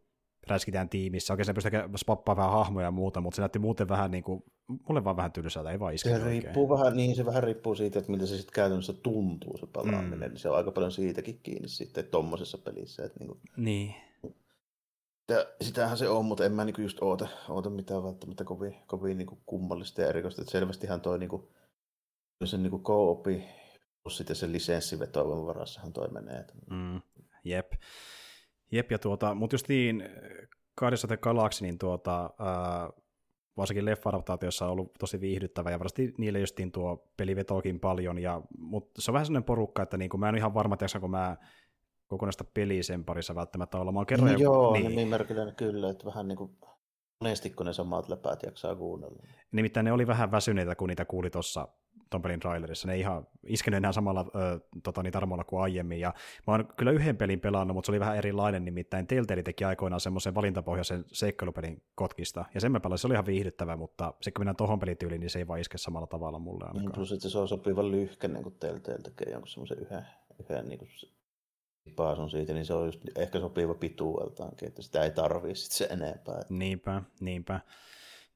räiskitään 0.46 0.88
tiimissä. 0.88 1.32
Oikein 1.32 1.46
se 1.46 1.54
pystyy 1.54 1.72
spappaa 1.96 2.36
vähän 2.36 2.52
hahmoja 2.52 2.86
ja 2.86 2.90
muuta, 2.90 3.20
mutta 3.20 3.36
se 3.36 3.42
näytti 3.42 3.58
muuten 3.58 3.88
vähän 3.88 4.10
niin 4.10 4.24
kuin, 4.24 4.44
mulle 4.88 5.04
vaan 5.04 5.16
vähän 5.16 5.32
tylsältä, 5.32 5.70
ei 5.70 5.80
vaan 5.80 5.98
Se 5.98 6.24
riippuu 6.24 6.68
vähän, 6.68 6.96
niin 6.96 7.16
se 7.16 7.26
vähän 7.26 7.42
riippuu 7.42 7.74
siitä, 7.74 7.98
että 7.98 8.10
miltä 8.10 8.26
se 8.26 8.36
sitten 8.36 8.54
käytännössä 8.54 8.92
tuntuu 8.92 9.56
se 9.56 9.66
pelaaminen, 9.66 10.30
mm. 10.30 10.36
se 10.36 10.50
on 10.50 10.56
aika 10.56 10.70
paljon 10.70 10.92
siitäkin 10.92 11.40
kiinni 11.42 11.68
sitten 11.68 12.04
tuommoisessa 12.04 12.58
pelissä. 12.58 13.04
Että 13.04 13.18
niin, 13.18 13.28
kuin... 13.28 13.40
niin. 13.56 13.94
Ja 15.28 15.46
sitähän 15.60 15.98
se 15.98 16.08
on, 16.08 16.24
mutta 16.24 16.44
en 16.44 16.52
mä 16.52 16.64
niinku 16.64 16.80
just 16.80 16.98
oota, 17.00 17.28
oota 17.48 17.70
mitään 17.70 18.04
välttämättä 18.04 18.44
kovin, 18.44 18.76
kovin 18.86 19.18
niinku 19.18 19.38
kummallista 19.46 20.02
ja 20.02 20.08
erikoista. 20.08 20.42
Että 20.42 20.52
selvästihän 20.52 21.00
toi 21.00 21.18
niinku, 21.18 21.52
sen 22.44 22.62
niinku 22.62 22.78
co-opi 22.78 23.44
plus 24.02 24.16
sitten 24.16 24.36
sen 24.36 24.52
lisenssivetoivan 24.52 25.46
varassahan 25.46 25.92
toi 25.92 26.08
menee. 26.08 26.44
Mm, 26.70 27.00
jep. 27.44 27.72
Jep, 28.74 28.90
ja 28.90 28.98
tuota, 28.98 29.34
mutta 29.34 29.56
niin 29.68 30.08
Guardians 30.78 31.04
of 31.04 31.08
the 31.08 31.16
Galaxy, 31.16 31.64
niin 31.64 31.78
tuota, 31.78 32.30
ää, 32.38 32.90
varsinkin 33.56 33.84
leffa 33.84 34.10
on 34.64 34.70
ollut 34.70 34.92
tosi 34.98 35.20
viihdyttävä, 35.20 35.70
ja 35.70 35.78
varmasti 35.78 36.14
niille 36.18 36.40
justiin 36.40 36.72
tuo 36.72 37.08
peli 37.16 37.36
vetoakin 37.36 37.80
paljon, 37.80 38.18
ja, 38.18 38.42
mutta 38.58 39.02
se 39.02 39.10
on 39.10 39.12
vähän 39.12 39.26
sellainen 39.26 39.44
porukka, 39.44 39.82
että 39.82 39.96
niin 39.96 40.10
kuin, 40.10 40.20
mä 40.20 40.28
en 40.28 40.36
ihan 40.36 40.54
varma, 40.54 40.74
että 40.74 41.00
kun 41.00 41.10
mä 41.10 41.36
kokonaista 42.06 42.44
peliä 42.44 42.82
sen 42.82 43.04
parissa 43.04 43.34
välttämättä 43.34 43.78
olla. 43.78 43.92
Mä 43.92 43.98
oon 43.98 44.06
kerran 44.06 44.32
no, 44.32 44.38
Joo, 44.38 44.72
niin. 44.72 44.96
niin 44.96 45.08
kyllä, 45.56 45.90
että 45.90 46.06
vähän 46.06 46.28
niin 46.28 46.38
kuin 46.38 46.56
monesti 47.20 47.50
kun 47.50 47.66
ne 47.66 47.72
samat 47.72 48.08
läpäät 48.08 48.42
jaksaa 48.42 48.76
kuunnella. 48.76 49.22
Nimittäin 49.52 49.84
ne 49.84 49.92
oli 49.92 50.06
vähän 50.06 50.30
väsyneitä, 50.30 50.74
kun 50.74 50.88
niitä 50.88 51.04
kuuli 51.04 51.30
tuossa 51.30 51.68
ton 52.14 52.22
pelin 52.22 52.40
trailerissa. 52.40 52.88
Ne 52.88 52.94
ei 52.94 53.00
ihan 53.00 53.26
iskenyt 53.46 53.76
enää 53.76 53.92
samalla 53.92 54.26
ö, 54.34 54.60
tota, 54.82 55.02
niin 55.02 55.12
tarmolla 55.12 55.44
kuin 55.44 55.62
aiemmin. 55.62 56.00
Ja 56.00 56.14
mä 56.46 56.52
oon 56.52 56.68
kyllä 56.76 56.92
yhden 56.92 57.16
pelin 57.16 57.40
pelannut, 57.40 57.74
mutta 57.74 57.86
se 57.86 57.92
oli 57.92 58.00
vähän 58.00 58.16
erilainen, 58.16 58.64
nimittäin 58.64 59.06
Telltale 59.06 59.42
teki 59.42 59.64
aikoinaan 59.64 60.00
semmoisen 60.00 60.34
valintapohjaisen 60.34 61.04
seikkailupelin 61.12 61.82
kotkista. 61.94 62.44
Ja 62.54 62.60
sen 62.60 62.72
mä 62.72 62.80
pelasin, 62.80 63.02
se 63.02 63.06
oli 63.06 63.14
ihan 63.14 63.26
viihdyttävä, 63.26 63.76
mutta 63.76 64.14
se 64.20 64.30
kun 64.30 64.40
mennään 64.40 64.56
tohon 64.56 64.78
pelityyliin, 64.78 65.20
niin 65.20 65.30
se 65.30 65.38
ei 65.38 65.48
vaan 65.48 65.60
iske 65.60 65.78
samalla 65.78 66.06
tavalla 66.06 66.38
mulle 66.38 66.64
ainakaan. 66.64 66.84
Niin, 66.84 66.92
plus, 66.92 67.12
että 67.12 67.28
se 67.28 67.38
on 67.38 67.48
sopiva 67.48 67.90
lyhkäinen, 67.90 68.42
kun 68.42 68.56
Telltale 68.60 68.98
tekee 68.98 69.32
jonkun 69.32 69.48
semmoisen 69.48 69.78
yhden, 69.78 70.06
yhden 70.40 70.68
niin 70.68 70.78
kuin 70.78 70.88
paasun 71.96 72.30
siitä, 72.30 72.52
niin 72.52 72.66
se 72.66 72.74
on 72.74 72.86
just 72.86 73.00
ehkä 73.16 73.40
sopiva 73.40 73.74
pituudeltaankin, 73.74 74.68
että 74.68 74.82
sitä 74.82 75.04
ei 75.04 75.10
tarvii 75.10 75.54
sitten 75.54 75.76
se 75.76 75.94
enempää. 75.94 76.42
Niinpä, 76.48 77.02
niinpä. 77.20 77.60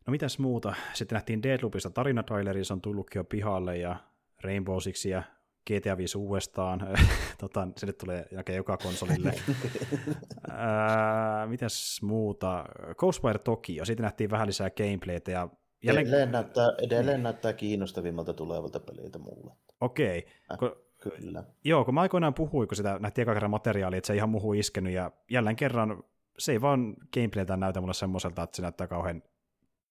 No 0.09 0.13
mitäs 0.13 0.39
muuta? 0.39 0.75
Sitten 0.95 1.17
nähtiin 1.17 1.43
Deadloopista 1.43 1.91
tarinatraileri, 1.91 2.65
se 2.65 2.73
on 2.73 2.81
tullutkin 2.81 3.21
jo 3.21 3.25
pihalle 3.25 3.77
ja 3.77 3.97
Rainbow 4.45 4.77
ja 5.11 5.23
GTA 5.71 5.97
5 5.97 6.19
uudestaan. 6.19 6.81
tota, 7.41 7.69
se 7.77 7.87
nyt 7.87 7.99
tulee 7.99 8.27
jälkeen 8.33 8.57
joka 8.57 8.77
konsolille. 8.77 9.33
Ää, 10.51 11.47
mitäs 11.47 12.03
muuta? 12.03 12.65
Ghostwire 12.99 13.39
Tokyo, 13.39 13.85
siitä 13.85 14.03
nähtiin 14.03 14.31
vähän 14.31 14.47
lisää 14.47 14.71
gameplaytä 14.71 15.31
ja 15.31 15.49
Jälleen... 15.83 16.07
Edelleen, 16.07 16.33
näyttää, 16.33 16.67
edelleen 16.83 17.23
näyttää 17.23 17.53
kiinnostavimmalta 17.53 18.35
tulevalta 18.35 18.81
peliltä 18.81 19.19
mulle. 19.19 19.53
Okei. 19.81 20.27
Okay. 20.51 20.69
Äh. 20.69 20.77
Kyllä. 20.99 21.45
Joo, 21.65 21.85
kun 21.85 21.95
mä 21.95 22.01
aikoinaan 22.01 22.35
puhuin, 22.35 22.69
kun 22.69 22.77
sitä 22.77 22.99
nähtiin 22.99 23.23
eka 23.23 23.35
kerran 23.35 23.51
materiaalia, 23.51 23.99
että 23.99 24.07
se 24.07 24.13
ei 24.13 24.17
ihan 24.17 24.29
muuhun 24.29 24.57
iskenyt, 24.57 24.93
ja 24.93 25.11
jälleen 25.31 25.57
kerran 25.57 26.03
se 26.39 26.53
ei 26.53 26.61
vaan 26.61 26.97
gameplayltä 27.15 27.57
näytä 27.57 27.81
mulle 27.81 27.95
semmoiselta, 27.95 28.43
että 28.43 28.57
se 28.57 28.63
näyttää 28.63 28.87
kauhean 28.87 29.23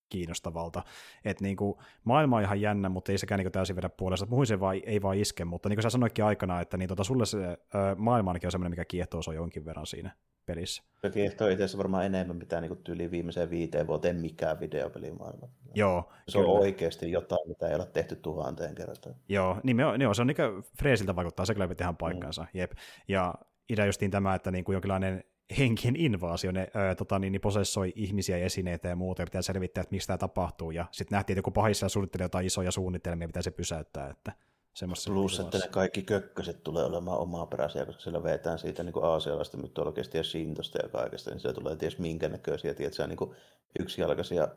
kiinnostavalta. 0.10 0.84
Että 1.26 1.44
niinku, 1.44 1.82
maailma 2.04 2.38
on 2.38 2.44
ihan 2.44 2.62
jännä, 2.62 2.90
mutta 2.90 3.12
ei 3.12 3.18
sekään 3.18 3.40
niinku 3.40 3.52
täysin 3.52 3.76
vedä 3.76 3.90
puolesta. 3.90 4.28
Puhuin 4.28 4.48
se 4.48 4.60
vaan, 4.60 4.82
ei 4.86 5.02
vaan 5.02 5.18
iske, 5.18 5.46
mutta 5.46 5.70
niin 5.70 5.78
kuin 5.78 5.84
sä 5.84 5.90
sanoitkin 5.90 6.26
aikana, 6.26 6.62
että 6.62 6.78
niin 6.78 6.90
tota, 6.90 7.04
sulle 7.04 7.26
se 7.26 7.38
ö, 7.48 7.58
maailma 7.98 8.32
ainakin 8.32 8.48
on 8.48 8.52
semmoinen, 8.52 8.72
mikä 8.72 8.86
kiehtoo 8.86 9.22
se 9.22 9.34
jonkin 9.34 9.66
verran 9.66 9.86
siinä 9.86 10.12
pelissä. 10.46 10.84
Se 11.02 11.10
kiehtoo 11.10 11.48
itse 11.48 11.64
asiassa 11.64 11.78
varmaan 11.78 12.06
enemmän, 12.06 12.38
mitä 12.38 12.62
niinku 12.62 12.76
tyyliin 12.76 13.12
viimeiseen 13.12 13.50
viiteen 13.50 13.88
vuoteen 13.88 14.16
mikään 14.16 14.60
videopelimaailma. 14.60 15.48
Joo, 15.76 16.10
Se 16.28 16.38
on 16.38 16.46
kyllä. 16.46 16.60
oikeasti 16.60 17.12
jotain, 17.12 17.48
mitä 17.48 17.68
ei 17.68 17.76
ole 17.76 17.86
tehty 17.86 18.16
tuhanteen 18.16 18.76
kertaan. 18.76 19.16
Joo, 19.30 19.58
niin, 19.64 19.76
me, 19.76 19.84
joo, 20.00 20.14
se 20.14 20.22
on 20.22 20.28
niin 20.28 20.64
freesiltä 20.80 21.16
vaikuttaa, 21.16 21.46
se 21.46 21.54
kyllä 21.54 21.68
pitää 21.68 21.86
ihan 21.86 21.98
paikkansa. 21.98 22.42
Mm. 22.42 22.60
Jep. 22.60 22.72
Ja 23.08 23.36
idea 23.70 23.86
justiin 23.86 24.12
tämä, 24.12 24.36
että 24.36 24.52
niin 24.52 24.64
kuin 24.64 24.74
jonkinlainen 24.74 25.24
henkien 25.58 25.96
invaasio, 25.96 26.52
ne 26.52 26.68
ää, 26.74 26.96
tota, 26.96 27.20
niin, 27.20 27.32
niin 27.32 27.42
posessoi 27.42 27.94
ihmisiä 27.96 28.38
ja 28.38 28.46
esineitä 28.46 28.88
ja 28.88 28.96
muuta, 28.96 29.22
ja 29.22 29.26
pitää 29.26 29.42
selvittää, 29.42 29.82
että 29.82 29.96
mistä 29.96 30.08
tämä 30.08 30.18
tapahtuu, 30.18 30.72
ja 30.72 30.86
sitten 30.92 31.16
nähtiin, 31.16 31.34
että 31.34 31.40
joku 31.40 31.52
pahissa 31.52 31.90
suunnittelee 31.90 32.26
jotain 32.26 32.46
isoja 32.46 32.72
suunnitelmia, 32.72 33.28
mitä 33.28 33.42
se 33.42 33.52
pysäyttää, 33.52 34.10
että 34.10 34.32
semmoista. 34.74 35.12
Plus, 35.12 35.40
että 35.40 35.58
ne 35.58 35.68
kaikki 35.68 36.02
kökköset 36.02 36.64
tulee 36.64 36.84
olemaan 36.84 37.20
omaa 37.20 37.46
peräisiä, 37.46 37.86
koska 37.86 38.02
siellä 38.02 38.24
vetään 38.24 38.60
siitä 38.60 38.84
niin 38.84 39.04
aasialaista 39.04 39.58
mytologiasta 39.58 40.18
ja 40.18 40.24
shintosta 40.24 40.80
ja 40.84 40.90
kaikesta, 40.90 41.32
niin 41.32 41.40
se 41.40 41.54
tulee 41.54 41.76
ties 41.76 42.00
minkä 42.00 42.30
näköisiä, 42.30 42.74
tiedätkö, 42.74 43.08
niin 43.08 43.36
yksijalkaisia 43.80 44.48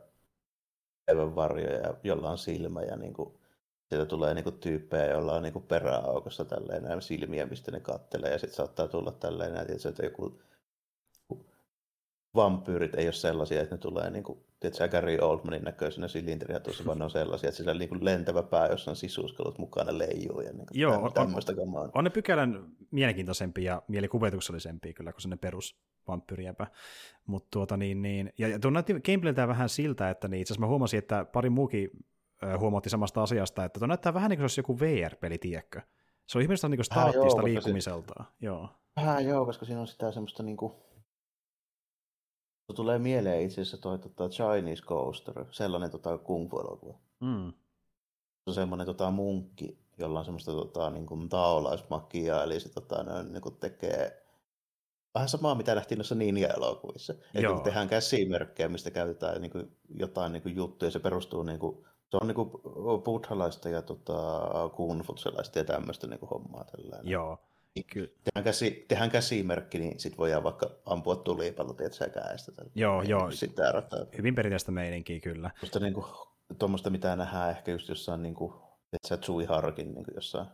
varjoja, 1.17 1.95
jolla 2.03 2.31
on 2.31 2.39
silmä 2.39 2.83
ja 2.83 2.97
niin 2.97 3.13
kuin, 3.13 3.39
sieltä 3.87 4.07
tulee 4.07 4.35
niin 4.35 4.45
kuin, 4.45 4.59
tyyppejä, 4.59 5.07
joilla 5.07 5.33
on 5.33 5.43
niin 5.43 5.53
kuin, 5.53 5.67
peräaukossa 5.67 6.45
tälleen 6.45 7.03
silmiä, 7.03 7.47
mistä 7.47 7.71
ne 7.71 7.81
kattelee 7.81 8.31
ja 8.33 8.39
sitten 8.39 8.57
saattaa 8.57 8.89
tulla 8.89 9.13
tälleen, 9.13 9.57
että 9.57 10.05
joku 10.05 10.41
vampyyrit 12.35 12.95
ei 12.95 13.07
ole 13.07 13.13
sellaisia, 13.13 13.63
että 13.63 13.75
ne 13.75 13.79
tulee 13.79 14.11
niin 14.11 14.25
kuin, 14.25 14.39
tiedätkö, 14.61 14.89
Gary 14.89 15.19
Oldmanin 15.21 15.63
näköisenä 15.63 16.07
tuossa, 16.63 16.85
vaan 16.87 16.99
ne 16.99 17.05
on 17.05 17.11
sellaisia, 17.11 17.49
että 17.49 17.57
sillä 17.57 17.71
on 17.71 17.79
niin 17.79 18.05
lentävä 18.05 18.43
pää, 18.43 18.67
jossa 18.67 18.91
on 18.91 18.97
sisuskelut 18.97 19.59
mukana 19.59 19.99
leijuu 19.99 20.41
ja 20.41 20.53
niin 20.53 20.67
kuin, 20.67 20.81
Joo, 20.81 20.95
on, 20.95 21.13
on, 21.17 21.91
on, 21.95 22.05
ne 22.05 22.11
pykälän 22.11 22.65
mielenkiintoisempia 22.91 23.73
ja 23.73 23.83
mielikuvituksellisempia 23.89 24.93
kyllä 24.93 25.13
kuin 25.13 25.23
se 25.23 25.37
perus 25.37 25.81
vampyyriäpä. 26.09 26.67
Mutta 27.27 27.49
tuota 27.51 27.77
niin, 27.77 28.03
niin, 28.03 28.33
ja, 28.39 28.49
ja 28.49 28.59
tuon 28.59 28.75
näytti 28.75 29.01
gameplayltä 29.01 29.49
vähän 29.49 29.69
siltä, 29.69 30.11
että 30.11 30.29
niin 30.29 30.41
itse 30.41 30.53
asiassa 30.53 30.67
mä 30.67 30.71
huomasin, 30.71 30.99
että 30.99 31.25
pari 31.25 31.51
muukin 31.51 31.91
huomautti 32.59 32.91
samasta 32.91 33.23
asiasta, 33.23 33.65
että 33.65 33.81
tuo 33.81 33.87
näyttää 33.87 34.15
vähän 34.15 34.31
niin 34.31 34.39
kuin 34.39 34.51
se 34.51 34.61
olisi 34.61 34.61
joku 34.61 34.81
VR-peli, 34.81 35.39
tiedätkö? 35.39 35.81
Se 36.27 36.39
on 36.39 36.43
ihmisestä 36.43 36.69
niin 36.69 36.85
staattista 36.85 37.45
liikkumiselta. 37.45 38.15
Se, 38.19 38.47
joo. 38.47 38.69
Vähän 38.97 39.25
joo, 39.25 39.47
koska 39.47 39.65
siinä 39.65 39.81
on 39.81 39.87
sitä 39.87 40.13
semmoista 40.13 40.43
niin 40.43 40.57
kuin, 40.57 40.73
tulee 42.75 42.99
mieleen 42.99 43.43
itse 43.43 43.61
asiassa 43.61 43.79
toi 43.79 43.99
tota, 43.99 44.29
Chinese 44.29 44.83
Coaster, 44.83 45.45
sellainen 45.51 45.91
tota, 45.91 46.19
kung 46.19 46.51
fu-elokuva. 46.51 46.99
Mm. 47.21 47.53
Se 48.45 48.51
on 48.51 48.55
semmoinen 48.55 48.87
tota, 48.87 49.11
munkki, 49.11 49.79
jolla 49.99 50.19
on 50.19 50.25
semmoista 50.25 50.53
tota, 50.53 50.91
niin 50.91 51.07
kuin, 51.07 51.29
taolaismakia, 51.29 52.43
eli 52.43 52.61
se 52.61 52.69
tota, 52.69 53.03
ne, 53.03 53.23
niin 53.23 53.43
kuin, 53.43 53.57
tekee 53.57 54.27
vähän 55.15 55.29
samaa, 55.29 55.55
mitä 55.55 55.75
nähtiin 55.75 55.99
noissa 55.99 56.15
ninja-elokuvissa. 56.15 57.15
Eli 57.35 57.47
kun 57.47 57.63
tehdään 57.63 57.89
käsimerkkejä, 57.89 58.69
mistä 58.69 58.91
käytetään 58.91 59.41
niin 59.41 59.53
kuin, 59.53 59.77
jotain 59.95 60.33
niin 60.33 60.43
kuin, 60.43 60.57
juttuja, 60.57 60.91
se 60.91 60.99
perustuu 60.99 61.43
niin 61.43 61.59
kuin, 61.59 61.85
se 62.11 62.17
on 62.21 62.27
niin 62.27 62.51
buddhalaista 63.05 63.69
ja 63.69 63.83
tota, 63.83 64.41
kung 64.77 65.03
ja 65.55 65.65
tämmöistä 65.65 66.07
niin 66.07 66.21
kuin, 66.21 66.29
hommaa. 66.29 66.65
Tällainen. 66.65 67.09
Joo. 67.09 67.39
Niin 67.75 67.87
Kyllä. 67.93 68.09
Tehdään, 68.25 68.45
käsi, 68.45 68.85
tehdään 68.89 69.11
käsimerkki, 69.11 69.79
niin 69.79 70.01
sitten 70.01 70.19
voidaan 70.19 70.43
vaikka 70.43 70.71
ampua 70.87 71.17
tulipallo, 71.17 71.75
käestä. 72.15 72.53
Tällä. 72.53 72.71
Joo, 72.75 73.03
joo. 73.03 73.31
Sitä 73.31 73.63
Hyvin 74.19 74.35
perinteistä 74.35 74.73
meininkiä, 74.73 75.21
kyllä. 75.21 75.51
Tuosta 75.61 75.81
niin 75.81 75.95
kuin, 75.95 76.07
tuommoista, 76.59 76.91
mitä 76.91 77.17
nähdään 77.17 77.51
ehkä 77.51 77.73
just 77.73 77.89
jossain, 77.89 78.23
niin 78.23 78.35
kuin, 78.35 78.53
että 78.93 79.17
Tsui 79.17 79.45
Harkin 79.45 79.95
niin 79.95 80.05
kuin 80.05 80.15
jossain 80.15 80.47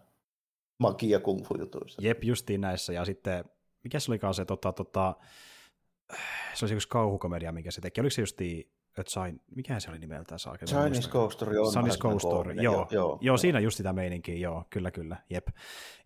magia 0.79 1.21
kung 1.21 1.45
fu 1.45 1.55
jutuissa. 1.59 2.03
Jep, 2.03 2.25
justiin 2.25 2.61
näissä. 2.61 2.93
Ja 2.93 3.05
sitten, 3.05 3.45
mikä 3.85 4.01
se 4.01 4.11
olikaan 4.11 4.35
se, 4.35 4.45
tota, 4.45 4.73
tota, 4.73 5.15
se 6.55 6.65
olisi 6.65 6.75
yksi 6.75 6.89
kauhukomedia, 6.89 7.53
mikä 7.53 7.71
se 7.71 7.81
teki. 7.81 8.01
Oliko 8.01 8.11
se 8.11 8.23
justiin 8.23 8.71
Chain, 9.05 9.41
mikä 9.57 9.81
se 9.81 9.91
oli 9.91 9.99
nimeltään 9.99 10.39
saa? 10.39 10.57
Chinese 10.57 11.11
Ghost 11.11 11.37
Story 11.37 11.59
on 11.59 11.73
Chinese 11.73 11.99
Ghost 11.99 12.21
Story, 12.21 12.53
joo, 12.53 12.75
joo, 12.75 12.87
joo, 12.91 13.19
joo, 13.21 13.37
siinä 13.37 13.61
just 13.61 13.77
sitä 13.77 13.93
meininkiä, 13.93 14.35
joo, 14.35 14.65
kyllä, 14.71 14.91
kyllä, 14.91 15.17
jep. 15.31 15.49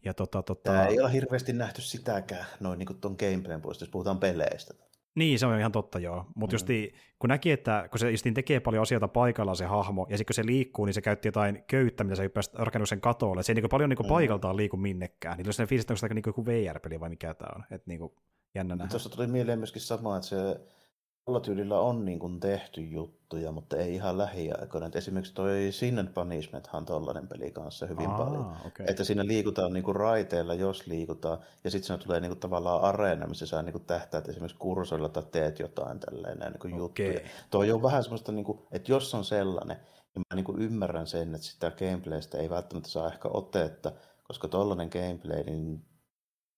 Ja 0.04 0.14
tota, 0.14 0.42
tota... 0.42 0.70
Tämä 0.70 0.86
ei 0.86 1.00
ole 1.00 1.12
hirveästi 1.12 1.52
nähty 1.52 1.82
sitäkään, 1.82 2.46
noin 2.60 2.78
niin 2.78 2.86
kuin 2.86 3.00
tuon 3.00 3.16
gameplayn 3.18 3.62
puolesta, 3.62 3.82
jos 3.82 3.90
puhutaan 3.90 4.18
peleistä. 4.18 4.74
Niin, 5.14 5.38
se 5.38 5.46
on 5.46 5.58
ihan 5.58 5.72
totta, 5.72 5.98
joo. 5.98 6.26
Mutta 6.34 6.56
mm. 6.56 6.98
kun 7.18 7.28
näki, 7.28 7.50
että 7.50 7.88
kun 7.90 7.98
se 7.98 8.10
justiin 8.10 8.34
tekee 8.34 8.60
paljon 8.60 8.82
asioita 8.82 9.08
paikallaan 9.08 9.56
se 9.56 9.64
hahmo, 9.64 10.06
ja 10.10 10.16
sitten 10.16 10.26
kun 10.26 10.34
se 10.34 10.46
liikkuu, 10.46 10.84
niin 10.84 10.94
se 10.94 11.00
käytti 11.00 11.28
jotain 11.28 11.64
köyttä, 11.66 12.04
mitä 12.04 12.16
se 12.16 12.22
hyppäsi 12.22 12.50
rakennuksen 12.54 13.00
katolle. 13.00 13.42
Se 13.42 13.52
ei 13.52 13.54
niin 13.54 13.68
paljon 13.70 13.90
niin 13.90 13.98
mm. 13.98 14.08
paikaltaan 14.08 14.56
liiku 14.56 14.76
minnekään. 14.76 15.36
Niin 15.36 15.46
ne 15.58 15.66
fiilis, 15.66 15.86
onko 15.90 15.96
se 15.96 16.08
niin 16.08 16.22
kuin 16.22 16.46
VR-peli 16.46 17.00
vai 17.00 17.08
mikä 17.08 17.34
tämä 17.34 17.52
on. 17.56 17.64
Että 17.70 17.90
niin 17.90 18.00
kuin, 18.00 18.12
jännä 18.54 18.76
nähdä. 18.76 18.90
Tuossa 18.90 19.08
tuli 19.08 19.26
mieleen 19.26 19.58
myöskin 19.58 19.82
sama, 19.82 20.16
että 20.16 20.28
se 20.28 20.36
Tällä 21.30 21.40
tyylillä 21.40 21.80
on 21.80 22.04
niin 22.04 22.18
kuin 22.18 22.40
tehty 22.40 22.80
juttuja, 22.80 23.52
mutta 23.52 23.76
ei 23.76 23.94
ihan 23.94 24.18
lähiaikoina. 24.18 24.90
esimerkiksi 24.94 25.34
toi 25.34 25.68
Sin 25.70 25.98
and 25.98 26.08
Punishment 26.08 26.68
on 26.72 26.84
tollainen 26.84 27.28
peli 27.28 27.50
kanssa 27.50 27.86
hyvin 27.86 28.10
Aa, 28.10 28.18
paljon. 28.18 28.56
Okay. 28.66 28.86
Että 28.88 29.04
siinä 29.04 29.26
liikutaan 29.26 29.72
niin 29.72 29.84
kuin 29.84 29.96
raiteilla, 29.96 30.54
jos 30.54 30.86
liikutaan, 30.86 31.38
ja 31.64 31.70
sitten 31.70 31.86
siinä 31.86 32.02
tulee 32.02 32.20
niin 32.20 32.30
kuin 32.30 32.40
tavallaan 32.40 32.82
areena, 32.82 33.26
missä 33.26 33.46
sä 33.46 33.62
niin 33.62 33.72
kuin 33.72 33.84
tähtäät 33.84 34.28
esimerkiksi 34.28 34.58
kursorilla 34.58 35.08
tai 35.08 35.22
teet 35.32 35.58
jotain 35.58 36.00
tälleen 36.00 36.38
niin 36.38 36.58
kuin 36.58 36.74
okay. 36.74 37.06
juttuja. 37.06 37.30
Tuo 37.50 37.74
on 37.74 37.82
vähän 37.82 38.02
semmoista, 38.02 38.32
niin 38.32 38.44
kuin, 38.44 38.58
että 38.72 38.92
jos 38.92 39.14
on 39.14 39.24
sellainen, 39.24 39.76
niin 40.14 40.24
mä 40.30 40.36
niin 40.36 40.44
kuin 40.44 40.62
ymmärrän 40.62 41.06
sen, 41.06 41.34
että 41.34 41.46
sitä 41.46 41.72
gameplaystä 41.78 42.38
ei 42.38 42.50
välttämättä 42.50 42.88
saa 42.90 43.12
ehkä 43.12 43.28
otetta, 43.32 43.92
koska 44.22 44.48
tollainen 44.48 44.90
gameplay, 44.92 45.42
niin 45.42 45.82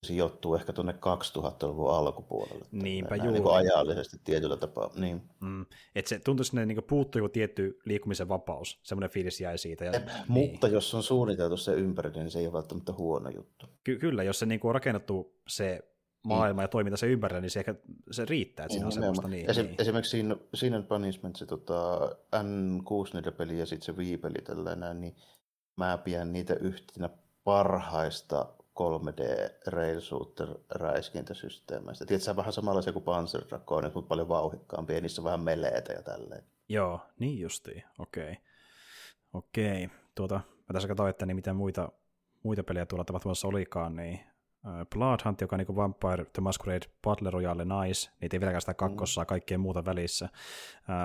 sijoittuu 0.07 0.55
ehkä 0.55 0.73
tuonne 0.73 0.93
2000-luvun 0.93 1.95
alkupuolelle. 1.95 2.67
Niinpä 2.73 3.17
juuri. 3.17 3.33
Niin 3.33 3.51
ajallisesti 3.51 4.17
tietyllä 4.25 4.57
tapaa. 4.57 4.91
Niin. 4.97 5.23
Mm. 5.41 5.67
Et 5.95 6.07
se 6.07 6.19
tuntuu, 6.19 6.45
että 6.45 6.67
niin 6.67 6.85
puuttuu 6.85 7.19
joku 7.19 7.29
tietty 7.29 7.79
liikkumisen 7.85 8.29
vapaus. 8.29 8.81
Semmoinen 8.83 9.11
fiilis 9.11 9.41
jäi 9.41 9.59
siitä. 9.59 9.85
Ja, 9.85 9.93
Ep, 9.93 10.07
niin. 10.07 10.51
Mutta 10.51 10.69
jos 10.69 10.95
on 10.95 11.03
suunniteltu 11.03 11.57
se 11.57 11.73
ympärille, 11.75 12.23
niin 12.23 12.31
se 12.31 12.39
ei 12.39 12.47
ole 12.47 12.53
välttämättä 12.53 12.93
huono 12.93 13.31
juttu. 13.31 13.67
Ky- 13.85 13.99
kyllä, 13.99 14.23
jos 14.23 14.39
se 14.39 14.47
niin 14.47 14.61
on 14.65 14.75
rakennettu 14.75 15.35
se 15.49 15.81
maailma 16.25 16.61
mm. 16.61 16.65
ja 16.65 16.69
toiminta 16.69 16.97
se 16.97 17.07
ympärillä, 17.07 17.41
niin 17.41 17.51
se 17.51 17.59
ehkä 17.61 17.75
se 18.11 18.25
riittää, 18.25 18.65
että 18.65 18.73
siinä 18.73 18.87
on 18.87 18.93
semmoista. 18.93 19.29
Niin, 19.29 19.51
Esi- 19.51 19.63
niin. 19.63 19.75
Esimerkiksi 19.79 20.11
siinä, 20.11 20.37
siinä 20.55 20.83
Punishment, 20.83 21.37
se 21.37 21.47
tota, 21.47 21.99
N64-peli 22.37 23.59
ja 23.59 23.67
sitten 23.67 23.87
se 23.87 23.93
Wii-peli 23.93 24.43
tällainen, 24.45 25.01
niin 25.01 25.17
mä 25.77 25.99
pidän 25.99 26.33
niitä 26.33 26.55
yhtenä 26.55 27.11
parhaista 27.45 28.47
3D 28.81 29.23
rail 29.67 30.01
shooter 30.01 30.49
räiskintäsysteemeistä. 30.71 32.07
Tiedätkö, 32.07 32.37
vähän 32.37 32.53
samanlaisia 32.53 32.93
kuin 32.93 33.05
Panzer 33.05 33.43
Dragoon, 33.49 33.85
mutta 33.85 34.09
paljon 34.09 34.29
vauhikkaampia, 34.29 35.01
niissä 35.01 35.23
on 35.23 35.25
vähän 35.25 35.41
meleitä 35.41 35.93
ja 35.93 36.03
tälleen. 36.03 36.45
Joo, 36.69 37.01
niin 37.19 37.41
justiin, 37.41 37.85
okei. 37.99 38.23
Okay. 38.23 38.37
Okei, 39.33 39.85
okay. 39.85 39.97
tuota, 40.15 40.35
mä 40.35 40.73
tässä 40.73 40.89
katsoin, 40.89 41.11
että 41.11 41.27
niin 41.27 41.37
mitä 41.37 41.53
muita, 41.53 41.93
muita 42.43 42.65
pelejä 42.65 42.87
tuolla 42.87 43.05
tapahtumassa 43.05 43.49
olikaan, 43.49 43.97
niin 43.97 44.21
Bloodhunt, 44.95 45.41
joka 45.41 45.57
on 45.57 45.59
niin 45.59 45.77
Vampire 45.77 46.25
The 46.25 46.43
Masquerade 46.43 46.87
Battle 47.03 47.31
Royale 47.31 47.65
Nice, 47.65 48.11
niitä 48.21 48.37
ei 48.37 48.41
vieläkään 48.41 48.61
sitä 48.61 48.75
kakkossa, 48.75 49.21
mm. 49.21 49.27
kaikkea 49.27 49.59
muuta 49.59 49.85
välissä. 49.85 50.29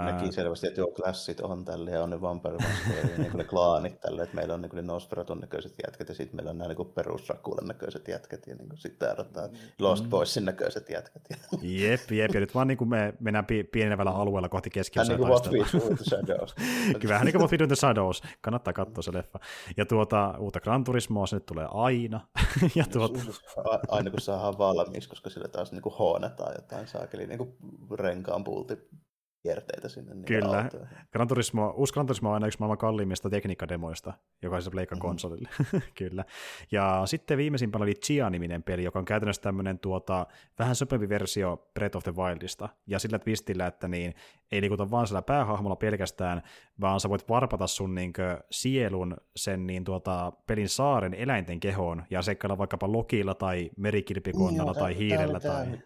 Näki 0.05 0.31
selvästi, 0.31 0.67
että 0.67 0.81
joo, 0.81 0.91
klassit 0.91 1.39
on 1.39 1.65
tälle 1.65 1.91
ja 1.91 2.03
on 2.03 2.09
ne 2.09 2.21
Vampire 2.21 2.57
Masquerade, 2.57 3.17
niin 3.17 3.37
ne 3.37 3.43
klaanit 3.43 3.99
tälle, 3.99 4.23
että 4.23 4.35
meillä 4.35 4.53
on 4.53 4.61
niin 4.61 4.71
ne 4.73 4.81
Nosferatun 4.81 5.39
näköiset 5.39 5.73
jätket 5.87 6.09
ja 6.09 6.15
sitten 6.15 6.35
meillä 6.35 6.49
on 6.49 6.57
nämä 6.57 6.73
niin 6.73 6.93
perusrakuulen 6.95 7.67
näköiset 7.67 8.07
jätket 8.07 8.47
ja 8.47 8.55
niin 8.55 8.69
sitten 8.75 9.07
täällä 9.07 9.49
Lost 9.79 10.03
mm. 10.03 10.09
Boysin 10.09 10.45
näköiset 10.45 10.89
jätket. 10.89 11.21
Jep, 11.61 12.11
jep, 12.11 12.33
ja 12.33 12.39
nyt 12.39 12.55
vaan 12.55 12.67
niin 12.67 12.77
kuin 12.77 12.89
me 12.89 13.13
mennään 13.19 13.45
pienenevällä 13.71 14.11
alueella 14.11 14.49
kohti 14.49 14.69
keskiössä. 14.69 15.13
Niin 15.13 15.19
kuin 15.19 15.29
What 15.29 15.51
We 15.51 15.57
Do 15.57 15.95
the 15.95 16.03
Shadows. 16.03 16.55
Kyllä, 17.01 17.13
vähän 17.13 17.25
niin 17.25 17.33
kuin 17.33 17.39
What 17.39 17.51
We 17.51 17.59
Do 17.59 17.67
the 17.67 17.75
Shadows. 17.75 18.23
Kannattaa 18.41 18.73
katsoa 18.73 19.01
se 19.01 19.13
leffa. 19.13 19.39
Ja 19.77 19.85
tuota, 19.85 20.33
uutta 20.39 20.59
Gran 20.59 20.83
Turismoa, 20.83 21.27
se 21.27 21.35
nyt 21.35 21.45
tulee 21.45 21.67
aina. 21.71 22.21
ja 22.75 22.85
tuota 22.93 23.19
aina 23.87 24.11
kun 24.11 24.21
saadaan 24.21 24.57
valmiiksi, 24.57 25.09
koska 25.09 25.29
sillä 25.29 25.47
taas 25.47 25.71
niin 25.71 25.81
huonetaan 25.99 26.53
jotain 26.55 26.87
saakeli 26.87 27.27
niin 27.27 27.57
renkaan 27.99 28.43
pulti 28.43 28.89
kierteitä 29.41 29.89
sinne. 29.89 30.15
Kyllä. 30.25 30.57
Autoihin. 30.57 30.97
Gran 31.11 31.27
Turismo, 31.27 31.73
uusi 31.77 31.93
Gran 31.93 32.05
Turismo 32.05 32.29
on 32.29 32.33
aina 32.33 32.47
yksi 32.47 32.59
maailman 32.59 32.77
kalliimmista 32.77 33.29
tekniikkademoista 33.29 34.13
jokaisessa 34.41 34.71
Pleikka-konsolille. 34.71 35.49
Mm-hmm. 35.59 35.81
Kyllä. 35.97 36.25
Ja 36.71 37.01
sitten 37.05 37.37
viimeisimpänä 37.37 37.83
oli 37.83 37.93
Chia-niminen 37.93 38.63
peli, 38.63 38.83
joka 38.83 38.99
on 38.99 39.05
käytännössä 39.05 39.41
tämmöinen 39.41 39.79
tuota, 39.79 40.27
vähän 40.59 40.75
söpömpi 40.75 41.09
versio 41.09 41.69
Breath 41.73 41.97
of 41.97 42.03
the 42.03 42.15
Wildista. 42.15 42.69
Ja 42.87 42.99
sillä 42.99 43.19
twistillä, 43.19 43.67
että 43.67 43.87
niin, 43.87 44.15
ei 44.51 44.61
liikuta 44.61 44.91
vaan 44.91 45.07
sillä 45.07 45.21
päähahmolla 45.21 45.75
pelkästään, 45.75 46.41
vaan 46.81 46.99
sä 46.99 47.09
voit 47.09 47.29
varpata 47.29 47.67
sun 47.67 47.95
niinkö, 47.95 48.39
sielun 48.51 49.17
sen 49.35 49.67
niin 49.67 49.83
tuota, 49.83 50.33
pelin 50.47 50.69
saaren 50.69 51.13
eläinten 51.13 51.59
kehoon 51.59 52.03
ja 52.09 52.21
seikkailla 52.21 52.57
vaikkapa 52.57 52.91
lokilla 52.91 53.33
tai 53.33 53.69
merikilpikonnalla 53.77 54.71
niin, 54.71 54.79
tai 54.79 54.97
hiirellä. 54.97 55.39
Tai... 55.39 55.65
Tämä, 55.65 55.77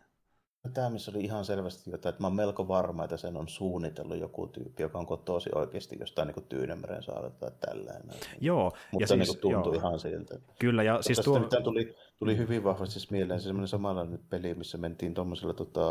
Tämä, 0.73 0.89
missä 0.89 1.11
oli 1.11 1.23
ihan 1.23 1.45
selvästi 1.45 1.91
jotain, 1.91 2.13
että 2.13 2.23
mä 2.23 2.27
oon 2.27 2.35
melko 2.35 2.67
varma, 2.67 3.03
että 3.03 3.17
sen 3.17 3.38
on 3.38 3.47
suunnitellut 3.47 4.17
joku 4.17 4.47
tyyppi, 4.47 4.83
joka 4.83 4.99
on 4.99 5.05
kotoisin 5.05 5.57
oikeasti 5.57 5.97
jostain 5.99 6.27
niin 6.27 6.45
Tyynemeren 6.49 7.03
saarelta 7.03 7.38
tai 7.39 7.51
tällainen. 7.59 8.15
Joo. 8.41 8.71
Mutta 8.91 9.03
ja 9.03 9.07
siis, 9.07 9.19
niin 9.19 9.39
tuntui 9.39 9.73
joo. 9.73 9.79
ihan 9.79 9.99
siltä. 9.99 10.39
Kyllä, 10.59 10.83
ja 10.83 11.01
siis 11.01 11.19
tuo... 11.19 11.39
tuli, 11.63 11.95
tuli 12.19 12.38
hyvin 12.38 12.63
vahvasti 12.63 12.93
siis 12.93 13.11
mieleen 13.11 13.39
semmoinen 13.39 13.67
samanlainen 13.67 14.19
peli, 14.29 14.53
missä 14.53 14.77
mentiin 14.77 15.13
tuommoisella 15.13 15.53
tota, 15.53 15.81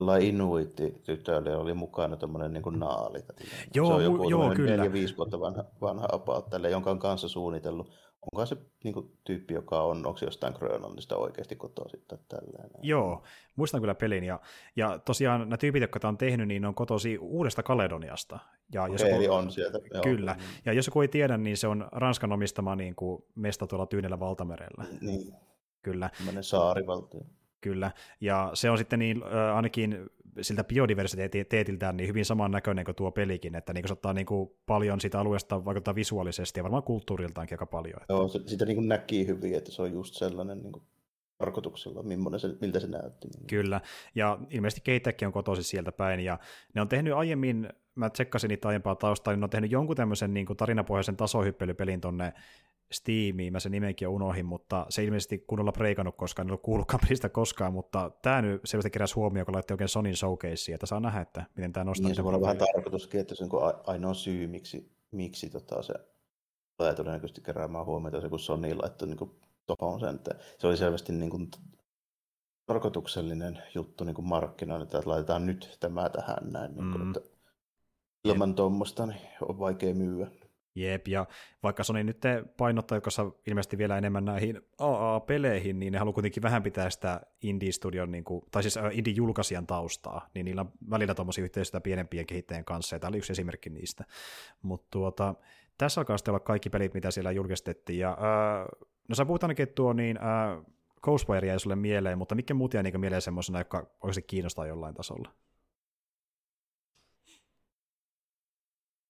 La 0.00 0.16
Inuitti-tytölle 0.16 1.56
oli 1.56 1.74
mukana 1.74 2.16
tuommoinen 2.16 2.52
niin 2.52 2.78
naali. 2.78 3.18
Joo, 3.74 3.86
se 3.86 3.94
on 3.94 4.04
joku 4.04 4.30
joo, 4.30 4.54
kyllä. 4.54 4.84
4-5 4.84 5.16
vuotta 5.16 5.40
vanha, 5.40 5.64
vanha 5.80 6.08
about 6.12 6.50
tälle, 6.50 6.70
jonka 6.70 6.90
on 6.90 6.98
kanssa 6.98 7.28
suunnitellut 7.28 7.92
onko 8.32 8.46
se 8.46 8.56
niin 8.84 8.94
kuin, 8.94 9.12
tyyppi, 9.24 9.54
joka 9.54 9.82
on, 9.82 10.06
onko 10.06 10.18
jostain 10.22 10.54
Grönlannista 10.58 11.16
oikeasti 11.16 11.56
kotoisin 11.56 12.02
tai 12.08 12.18
tällainen? 12.28 12.80
Joo, 12.82 13.22
muistan 13.56 13.80
kyllä 13.80 13.94
pelin, 13.94 14.24
ja, 14.24 14.40
ja 14.76 14.98
tosiaan 14.98 15.40
nämä 15.40 15.56
tyypit, 15.56 15.80
jotka 15.80 16.00
tämä 16.00 16.08
on 16.08 16.18
tehnyt, 16.18 16.48
niin 16.48 16.62
ne 16.62 16.68
on 16.68 16.74
kotosi 16.74 17.18
uudesta 17.18 17.62
Kaledoniasta. 17.62 18.38
Ja 18.72 18.88
jos 18.88 19.02
okay, 19.02 19.22
joku, 19.22 19.34
on 19.34 19.50
sieltä. 19.50 19.78
Joo. 19.94 20.02
Kyllä, 20.02 20.36
ja 20.64 20.72
jos 20.72 20.86
joku 20.86 21.00
ei 21.00 21.08
tiedä, 21.08 21.36
niin 21.36 21.56
se 21.56 21.68
on 21.68 21.88
Ranskan 21.92 22.32
omistama 22.32 22.76
niin 22.76 22.94
kuin 22.94 23.24
mesta 23.34 23.66
tuolla 23.66 23.86
Tyynellä 23.86 24.20
valtamerellä. 24.20 24.84
Niin. 25.00 25.34
Kyllä. 25.82 26.10
Tällainen 26.18 26.44
saarivaltio. 26.44 27.20
Kyllä, 27.60 27.90
ja 28.20 28.50
se 28.54 28.70
on 28.70 28.78
sitten 28.78 28.98
niin, 28.98 29.22
äh, 29.22 29.56
ainakin 29.56 30.10
siltä 30.40 30.64
biodiversiteetiltään 30.64 31.96
niin 31.96 32.08
hyvin 32.08 32.24
samannäköinen 32.24 32.84
kuin 32.84 32.94
tuo 32.94 33.10
pelikin, 33.10 33.54
että 33.54 33.72
niin 33.72 33.88
se 33.88 33.92
ottaa 33.92 34.12
niin 34.12 34.26
kuin 34.26 34.50
paljon 34.66 35.00
sitä 35.00 35.20
alueesta 35.20 35.64
vaikuttaa 35.64 35.94
visuaalisesti 35.94 36.60
ja 36.60 36.64
varmaan 36.64 36.82
kulttuuriltaankin 36.82 37.54
aika 37.54 37.66
paljon. 37.66 38.02
Että... 38.02 38.14
Joo, 38.14 38.28
se, 38.28 38.40
sitä 38.46 38.64
niin 38.64 38.76
kuin 38.76 38.88
näki 38.88 39.26
hyvin, 39.26 39.54
että 39.54 39.72
se 39.72 39.82
on 39.82 39.92
just 39.92 40.14
sellainen 40.14 40.62
niin 40.62 40.72
kuin 40.72 40.82
tarkoituksella, 41.38 42.02
se, 42.38 42.48
miltä 42.60 42.80
se 42.80 42.86
näytti. 42.86 43.28
Kyllä, 43.46 43.80
ja 44.14 44.38
ilmeisesti 44.50 44.80
keittäkin 44.80 45.26
on 45.26 45.32
kotoisin 45.32 45.64
sieltä 45.64 45.92
päin, 45.92 46.20
ja 46.20 46.38
ne 46.74 46.80
on 46.80 46.88
tehnyt 46.88 47.12
aiemmin, 47.12 47.68
mä 47.94 48.10
tsekkasin 48.10 48.48
niitä 48.48 48.68
aiempaa 48.68 48.94
taustaa, 48.94 49.32
niin 49.32 49.40
ne 49.40 49.44
on 49.44 49.50
tehnyt 49.50 49.70
jonkun 49.70 49.96
tämmöisen 49.96 50.34
niin 50.34 50.46
kuin 50.46 50.56
tarinapohjaisen 50.56 51.16
tasohyppelypelin 51.16 52.00
tonne 52.00 52.32
Steamiin, 52.92 53.52
mä 53.52 53.60
sen 53.60 53.72
nimenkin 53.72 54.06
jo 54.06 54.12
unohin, 54.12 54.46
mutta 54.46 54.86
se 54.88 55.04
ilmeisesti 55.04 55.38
kunnolla 55.38 55.72
preikannut 55.72 56.16
koskaan, 56.16 56.48
en 56.48 56.52
ole 56.52 56.58
kuullutkaan 56.62 57.00
pelistä 57.06 57.28
koskaan, 57.28 57.72
mutta 57.72 58.10
tämä 58.22 58.42
nyt 58.42 58.60
selvästi 58.64 58.90
keräsi 58.90 59.14
huomioon, 59.14 59.46
kun 59.46 59.54
laitti 59.54 59.74
oikein 59.74 59.88
Sonin 59.88 60.16
showcaseen, 60.16 60.74
että 60.74 60.86
saa 60.86 61.00
nähdä, 61.00 61.20
että 61.20 61.44
miten 61.56 61.72
tämä 61.72 61.84
nostaa. 61.84 62.08
Niin, 62.08 62.16
se 62.16 62.24
voi 62.24 62.28
olla 62.28 62.40
vähän 62.40 62.58
tarkoituskin, 62.58 63.20
että 63.20 63.34
se 63.34 63.44
on 63.44 63.50
ainoa 63.86 64.14
syy, 64.14 64.46
miksi, 64.46 64.92
miksi 65.10 65.50
tota, 65.50 65.82
se 65.82 65.94
tulee 66.76 66.94
todennäköisesti 66.94 67.40
keräämään 67.40 67.86
huomiota, 67.86 68.20
se 68.20 68.28
kun 68.28 68.38
Sony 68.38 68.74
laittoi 68.74 69.08
niin 69.08 69.30
tuohon 69.66 70.00
sen, 70.00 70.14
että 70.14 70.34
se 70.58 70.66
oli 70.66 70.76
selvästi 70.76 71.12
niin 71.12 71.30
kuin, 71.30 71.50
tarkoituksellinen 72.66 73.62
juttu 73.74 74.04
niin 74.04 74.14
kuin 74.14 74.28
markkinoille, 74.28 74.84
että 74.84 75.00
laitetaan 75.04 75.46
nyt 75.46 75.76
tämä 75.80 76.08
tähän 76.08 76.52
näin, 76.52 76.74
niin 76.74 76.92
kuin, 76.92 77.02
mm. 77.02 77.08
että 77.08 77.20
ilman 78.24 78.54
tuommoista 78.54 79.06
niin 79.06 79.20
on 79.48 79.58
vaikea 79.58 79.94
myyä. 79.94 80.30
Jep, 80.74 81.08
ja 81.08 81.26
vaikka 81.62 81.84
Sony 81.84 82.04
nyt 82.04 82.22
painottaa 82.56 83.00
jossa 83.04 83.30
ilmeisesti 83.46 83.78
vielä 83.78 83.98
enemmän 83.98 84.24
näihin 84.24 84.60
AA-peleihin, 84.78 85.78
niin 85.78 85.92
ne 85.92 85.98
haluaa 85.98 86.12
kuitenkin 86.12 86.42
vähän 86.42 86.62
pitää 86.62 86.90
sitä 86.90 87.20
indie-studion, 87.42 88.10
niin 88.10 88.24
kuin, 88.24 88.42
tai 88.50 88.62
siis 88.62 88.78
indie-julkaisijan 88.92 89.66
taustaa, 89.66 90.28
niin 90.34 90.44
niillä 90.44 90.60
on 90.60 90.72
välillä 90.90 91.14
tuommoisia 91.14 91.44
yhteistyötä 91.44 91.82
pienempien 91.82 92.26
kehittäjien 92.26 92.64
kanssa, 92.64 92.96
ja 92.96 93.00
tämä 93.00 93.08
oli 93.08 93.18
yksi 93.18 93.32
esimerkki 93.32 93.70
niistä. 93.70 94.04
Mutta 94.62 94.86
tuota, 94.90 95.34
tässä 95.78 96.00
alkaa 96.00 96.18
sitten 96.18 96.32
olla 96.32 96.40
kaikki 96.40 96.70
pelit, 96.70 96.94
mitä 96.94 97.10
siellä 97.10 97.32
julkistettiin, 97.32 97.98
ja 97.98 98.18
no 99.08 99.14
sä 99.14 99.24
puhut 99.24 99.42
ainakin, 99.42 99.62
että 99.62 99.74
tuo 99.74 99.92
niin, 99.92 100.18
ää, 100.20 100.62
Ghostwire 101.02 101.48
jäi 101.48 101.60
sulle 101.60 101.76
mieleen, 101.76 102.18
mutta 102.18 102.34
mikä 102.34 102.54
muut 102.54 102.74
jäi 102.74 102.82
niin 102.82 103.00
mieleen 103.00 103.22
semmoisena, 103.22 103.58
joka 103.58 103.90
oikeasti 104.02 104.22
kiinnostaa 104.22 104.66
jollain 104.66 104.94
tasolla? 104.94 105.32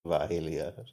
Vähän 0.09 0.29
hiljaa. 0.29 0.73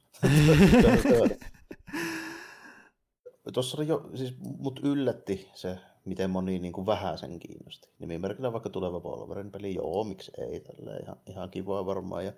Tuossa 3.53 3.77
oli 3.77 3.87
jo, 3.87 4.09
siis 4.15 4.37
mut 4.39 4.79
yllätti 4.83 5.49
se, 5.53 5.77
miten 6.05 6.29
moni 6.29 6.59
niin 6.59 6.73
kuin 6.73 6.85
vähän 6.85 7.17
sen 7.17 7.39
kiinnosti. 7.39 7.89
Nimimerkillä 7.99 8.53
vaikka 8.53 8.69
tuleva 8.69 8.99
Wolverine 8.99 9.49
peli, 9.49 9.75
joo, 9.75 10.03
miksi 10.03 10.31
ei, 10.37 10.59
tällä 10.59 10.97
ihan, 10.97 11.17
ihan 11.27 11.49
kivaa 11.49 11.85
varmaan. 11.85 12.25
Ja 12.25 12.33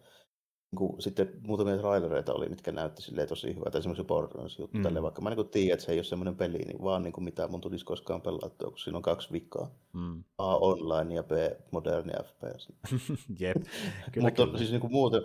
niin 0.76 0.90
kuin, 0.90 1.02
sitten 1.02 1.32
muutamia 1.48 1.78
trailereita 1.78 2.34
oli, 2.34 2.50
mitkä 2.50 2.72
näytti 2.72 3.02
silleen 3.02 3.28
tosi 3.28 3.56
hyvältä, 3.56 3.78
esimerkiksi 3.78 4.04
Borderlands 4.04 4.60
juttu, 4.60 4.78
mm. 4.78 5.02
vaikka 5.02 5.22
mä 5.22 5.30
niin 5.30 5.50
tiedän, 5.50 5.74
että 5.74 5.86
se 5.86 5.92
ei 5.92 5.98
ole 5.98 6.04
semmoinen 6.04 6.36
peli, 6.36 6.58
niin 6.58 6.84
vaan 6.84 7.04
niin 7.04 7.14
kuin 7.14 7.24
mitä 7.24 7.48
mun 7.48 7.62
tulisi 7.62 7.86
koskaan 7.86 8.22
pelattua, 8.22 8.70
kun 8.70 8.80
siinä 8.80 8.98
on 8.98 9.02
kaksi 9.04 9.32
vikkaa. 9.32 9.72
Mm. 9.94 10.24
A 10.38 10.56
online 10.58 11.16
ja 11.16 11.24
B 11.24 11.32
moderni 11.72 12.14
FPS. 12.24 12.70
Jep, 13.40 13.58
kyllä, 14.12 14.28
Mutta 14.28 14.46
kyllä. 14.46 14.58
siis 14.58 14.72
niin 14.72 14.82
kuin 14.82 14.94
muuten, 14.94 15.22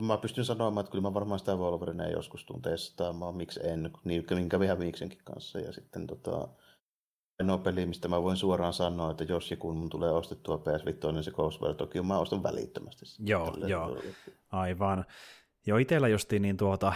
mä 0.00 0.16
pystyn 0.16 0.44
sanomaan, 0.44 0.84
että 0.84 0.90
kyllä 0.90 1.02
mä 1.02 1.14
varmaan 1.14 1.38
sitä 1.38 1.56
Wolverinea 1.56 2.08
joskus 2.08 2.44
tuun 2.44 2.62
testaamaan, 2.62 3.36
miksi 3.36 3.60
en, 3.62 3.90
niin 4.04 4.24
minkä 4.30 4.58
vähän 4.58 4.78
Viiksenkin 4.78 5.20
kanssa. 5.24 5.60
Ja 5.60 5.72
sitten 5.72 6.06
tota, 6.06 6.48
ainoa 7.40 7.58
peli, 7.58 7.86
mistä 7.86 8.08
mä 8.08 8.22
voin 8.22 8.36
suoraan 8.36 8.72
sanoa, 8.72 9.10
että 9.10 9.24
jos 9.24 9.50
ja 9.50 9.56
kun 9.56 9.76
mun 9.76 9.90
tulee 9.90 10.12
ostettua 10.12 10.58
PS 10.58 10.86
Vita, 10.86 11.12
niin 11.12 11.24
se 11.24 11.30
Ghostwire 11.30 11.74
Tokyo, 11.74 12.02
mä 12.02 12.18
ostan 12.18 12.42
välittömästi. 12.42 13.04
Joo, 13.18 13.50
Tälle 13.50 13.68
joo, 13.68 13.98
aivan. 14.50 15.04
Jo 15.66 15.76
itsellä 15.76 16.08
justiin 16.08 16.42
niin 16.42 16.56
tuota, 16.56 16.92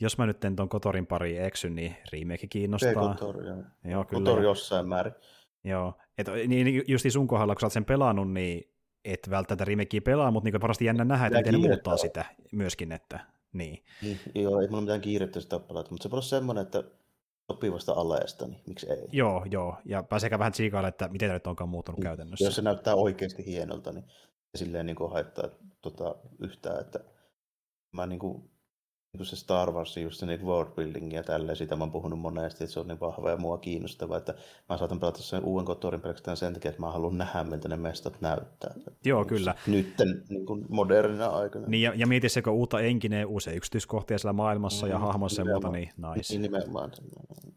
jos 0.00 0.18
mä 0.18 0.26
nyt 0.26 0.38
tuon 0.56 0.68
Kotorin 0.68 1.06
pari 1.06 1.38
eksy, 1.38 1.70
niin 1.70 1.96
remake 2.12 2.46
kiinnostaa. 2.46 3.14
Kotor, 3.14 3.46
joo. 3.46 3.62
joo 3.84 4.04
kyllä. 4.04 4.24
Kotor 4.24 4.42
jossain 4.42 4.88
määrin. 4.88 5.14
Joo, 5.64 5.94
et, 6.18 6.26
niin 6.48 6.82
justi 6.86 7.10
sun 7.10 7.28
kohdalla, 7.28 7.54
kun 7.54 7.60
sä 7.60 7.66
oot 7.66 7.72
sen 7.72 7.84
pelannut, 7.84 8.32
niin 8.32 8.70
et 9.04 9.30
välttämättä 9.30 9.64
remakeä 9.64 10.00
pelaa, 10.00 10.30
mutta 10.30 10.50
niin 10.50 10.60
parasti 10.60 10.84
jännä 10.84 11.04
nähdä, 11.04 11.26
että 11.26 11.38
miten 11.38 11.52
ne 11.52 11.68
muuttaa 11.68 11.96
sitä 11.96 12.24
myöskin, 12.52 12.92
että 12.92 13.20
niin. 13.52 13.84
niin. 14.02 14.20
Joo, 14.34 14.60
ei 14.60 14.68
mulla 14.68 14.80
mitään 14.80 15.00
kiirettä 15.00 15.40
sitä 15.40 15.58
pelata, 15.58 15.90
mutta 15.90 16.02
se 16.02 16.10
voi 16.10 16.16
olla 16.16 16.22
semmoinen, 16.22 16.62
että 16.62 16.84
sopivasta 17.52 17.92
aleesta, 17.92 18.46
niin 18.46 18.60
miksi 18.66 18.90
ei? 18.90 19.08
Joo, 19.12 19.44
joo, 19.50 19.76
ja 19.84 20.02
pääseekään 20.02 20.38
vähän 20.38 20.52
tsiikaille, 20.52 20.88
että 20.88 21.08
miten 21.08 21.28
tämä 21.28 21.36
nyt 21.36 21.46
onkaan 21.46 21.68
muuttunut 21.68 21.98
niin. 21.98 22.04
käytännössä. 22.04 22.44
Jos 22.44 22.56
se 22.56 22.62
näyttää 22.62 22.94
oikeasti 22.94 23.46
hienolta, 23.46 23.92
niin 23.92 24.04
silleen 24.54 24.86
niin 24.86 24.96
kuin 24.96 25.12
haittaa 25.12 25.48
tota, 25.80 26.14
yhtään, 26.40 26.80
että 26.80 27.00
mä 27.92 28.06
niin 28.06 28.18
kuin 28.18 28.50
niin 29.18 29.26
se 29.26 29.36
Star 29.36 29.72
Wars, 29.72 29.96
just 29.96 30.20
se 30.20 30.26
niin 30.26 30.46
worldbuilding 30.46 31.12
ja 31.12 31.22
tälleen, 31.22 31.56
siitä 31.56 31.76
mä 31.76 31.84
oon 31.84 31.92
puhunut 31.92 32.18
monesti, 32.18 32.64
että 32.64 32.74
se 32.74 32.80
on 32.80 32.88
niin 32.88 33.00
vahva 33.00 33.30
ja 33.30 33.36
mua 33.36 33.58
kiinnostava, 33.58 34.16
että 34.16 34.34
mä 34.68 34.78
saatan 34.78 35.00
pelata 35.00 35.22
sen 35.22 35.44
uuden 35.44 35.66
kotorin 35.66 36.00
pelkästään 36.00 36.36
sen 36.36 36.52
takia, 36.54 36.68
että 36.68 36.80
mä 36.80 36.90
haluan 36.90 37.18
nähdä, 37.18 37.44
miltä 37.44 37.68
ne 37.68 37.76
mestat 37.76 38.20
näyttää. 38.20 38.74
Joo, 39.04 39.20
niin 39.20 39.28
kyllä. 39.28 39.54
Nyt 39.66 39.94
niin 40.28 40.46
kuin 40.46 40.66
modernina 40.68 41.26
aikana. 41.26 41.66
Niin, 41.66 41.82
ja, 41.82 41.92
ja 41.96 42.06
mieti 42.06 42.28
se, 42.28 42.42
kun 42.42 42.52
uutta 42.52 42.80
enkineen, 42.80 43.26
uusia 43.26 43.52
yksityiskohtia 43.52 44.18
siellä 44.18 44.32
maailmassa 44.32 44.86
mm, 44.86 44.92
ja 44.92 44.98
hahmoissa 44.98 45.42
ja 45.42 45.44
muuta, 45.44 45.70
niin 45.70 45.90
nice. 45.96 46.32
Niin 46.32 46.42
nimenomaan, 46.42 46.92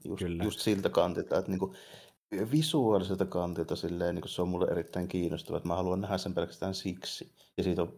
just, 0.05 0.23
kyllä. 0.23 0.43
just 0.43 0.59
siltä 0.59 0.89
kantilta, 0.89 1.37
että 1.37 1.51
niin 1.51 1.59
kuin, 1.59 1.73
visuaaliselta 2.51 3.25
kantilta 3.25 3.75
silleen, 3.75 4.15
niin 4.15 4.29
se 4.29 4.41
on 4.41 4.49
mulle 4.49 4.67
erittäin 4.71 5.07
kiinnostava, 5.07 5.57
että 5.57 5.67
mä 5.69 5.75
haluan 5.75 6.01
nähdä 6.01 6.17
sen 6.17 6.33
pelkästään 6.33 6.73
siksi. 6.73 7.31
Ja 7.57 7.63
siitä 7.63 7.81
on 7.81 7.93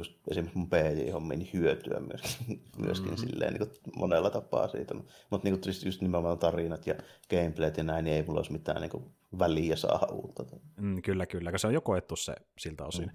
just 0.00 0.12
esimerkiksi 0.30 0.58
mun 0.58 0.68
PJ-hommiin 0.70 1.38
niin 1.38 1.50
hyötyä 1.52 2.00
myöskin, 2.00 2.62
myöskin 2.86 3.10
mm-hmm. 3.10 3.28
silleen, 3.28 3.54
niin 3.54 3.70
monella 3.96 4.30
tapaa 4.30 4.68
siitä. 4.68 4.94
Mutta 5.30 5.48
niin 5.48 5.60
just, 5.66 5.84
just 5.84 6.00
nimenomaan 6.00 6.38
tarinat 6.38 6.86
ja 6.86 6.94
gameplayt 7.30 7.76
ja 7.76 7.84
näin, 7.84 8.04
niin 8.04 8.16
ei 8.16 8.22
mulla 8.22 8.38
olisi 8.38 8.52
mitään 8.52 8.80
niin 8.80 9.12
väliä 9.38 9.76
saada 9.76 10.06
uutta. 10.12 10.44
Mm, 10.80 11.02
kyllä, 11.02 11.26
kyllä, 11.26 11.58
se 11.58 11.66
on 11.66 11.74
jo 11.74 11.80
koettu 11.80 12.16
se 12.16 12.34
siltä 12.58 12.84
osin. 12.84 13.06
Mm. 13.06 13.12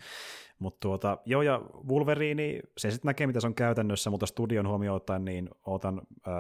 Mutta 0.60 0.78
tuota, 0.80 1.18
joo, 1.26 1.42
ja 1.42 1.62
Wolverine, 1.88 2.60
se 2.78 2.92
sitten 2.92 3.10
näkee, 3.10 3.28
mitä 3.28 3.40
se 3.40 3.48
on 3.48 3.56
käytännössä, 3.56 4.10
mutta 4.10 4.26
studion 4.26 4.68
huomioon 4.68 4.96
ottaen, 4.96 5.26
niin 5.26 5.50
otan 5.66 6.02
äh, 6.28 6.34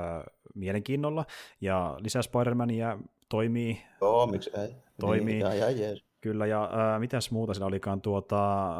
mielenkiinnolla. 0.55 1.25
Ja 1.61 1.97
lisää 1.99 2.21
Spider-Mania 2.21 2.99
toimii. 3.29 3.81
Joo, 4.01 4.27
miksi 4.27 4.51
ei. 4.61 4.75
Toimii. 4.99 5.25
Niin, 5.25 5.39
ja, 5.39 5.69
ja, 5.71 5.97
Kyllä, 6.21 6.45
ja 6.45 6.63
äh, 6.63 6.99
mitäs 6.99 7.31
muuta 7.31 7.53
siinä 7.53 7.65
olikaan 7.65 8.01
tuota, 8.01 8.75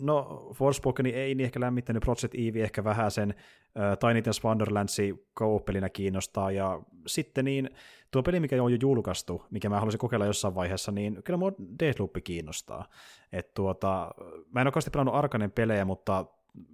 No, 0.00 0.48
Forspoken 0.54 1.06
ei 1.06 1.34
niin 1.34 1.44
ehkä 1.44 1.60
lämmittänyt, 1.60 2.02
Project 2.02 2.34
Eve 2.34 2.62
ehkä 2.62 2.84
vähän 2.84 3.10
sen 3.10 3.34
uh, 3.34 4.08
Tiny 4.08 4.20
Tina's 4.20 4.44
Wonderlandsi 4.44 5.26
pelinä 5.64 5.88
kiinnostaa, 5.88 6.50
ja 6.50 6.82
sitten 7.06 7.44
niin 7.44 7.70
tuo 8.10 8.22
peli, 8.22 8.40
mikä 8.40 8.62
on 8.62 8.72
jo 8.72 8.78
julkaistu, 8.80 9.42
mikä 9.50 9.68
mä 9.68 9.76
haluaisin 9.76 9.98
kokeilla 9.98 10.26
jossain 10.26 10.54
vaiheessa, 10.54 10.92
niin 10.92 11.22
kyllä 11.24 11.36
mua 11.36 11.52
Deathloop 11.80 12.12
kiinnostaa. 12.24 12.84
Et 13.32 13.54
tuota, 13.54 14.10
mä 14.50 14.60
en 14.60 14.66
ole 14.66 14.72
kauheasti 14.72 14.90
pelannut 14.90 15.14
Arkanen 15.14 15.50
pelejä, 15.50 15.84
mutta 15.84 16.26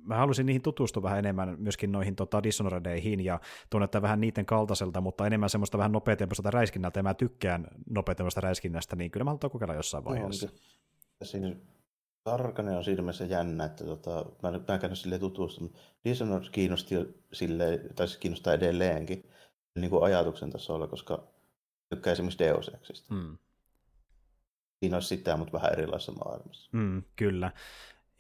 mä 0.03 0.16
halusin 0.16 0.47
niihin 0.47 0.62
tutustua 0.62 1.03
vähän 1.03 1.19
enemmän 1.19 1.57
myöskin 1.59 1.93
noihin 1.93 2.16
tota, 2.16 2.43
Dishonoredeihin 2.43 3.24
ja 3.24 3.40
tunnetta 3.70 4.03
vähän 4.03 4.20
niiden 4.20 4.47
kaltaiselta, 4.47 5.01
mutta 5.01 5.27
enemmän 5.27 5.51
semmoista 5.51 5.78
vähän 5.78 5.93
nopeatempoista 5.93 6.51
räiskinnältä, 6.51 6.98
ja 6.98 7.03
mä 7.03 7.15
tykkään 7.15 7.69
nopeatempoista 7.90 8.40
räiskinnästä, 8.40 8.97
niin 8.97 9.11
kyllä 9.11 9.24
mä 9.24 9.31
haluan 9.31 9.51
kokeilla 9.51 9.74
jossain 9.74 10.05
vaiheessa. 10.05 10.48
No, 11.20 11.27
siinä 11.27 11.57
Tarkanen 12.27 12.77
on 12.77 12.85
siinä 12.85 13.03
mielessä 13.03 13.24
jännä, 13.24 13.65
että 13.65 13.85
tota, 13.85 14.24
mä 14.43 14.48
en 14.48 14.65
mä 14.69 14.78
käynyt 14.78 14.98
silleen 14.98 15.20
tutustunut. 15.20 15.77
Dishonored 16.05 16.51
kiinnosti 16.53 16.94
sille, 17.32 17.81
tai 17.97 18.09
siis 18.09 18.19
kiinnostaa 18.19 18.53
edelleenkin 18.53 19.31
niin 19.74 19.90
kuin 19.90 20.05
ajatuksen 20.05 20.51
tasolla, 20.51 20.86
koska 20.86 21.28
tykkää 21.89 22.12
esimerkiksi 22.12 22.44
Deus 22.44 22.69
Exista. 22.69 23.15
Mm. 23.15 23.39
Siinä 24.81 24.97
olisi 24.97 25.09
sitä, 25.09 25.36
mutta 25.36 25.53
vähän 25.53 25.73
erilaisessa 25.73 26.12
maailmassa. 26.12 26.70
Mm, 26.73 27.03
kyllä. 27.16 27.53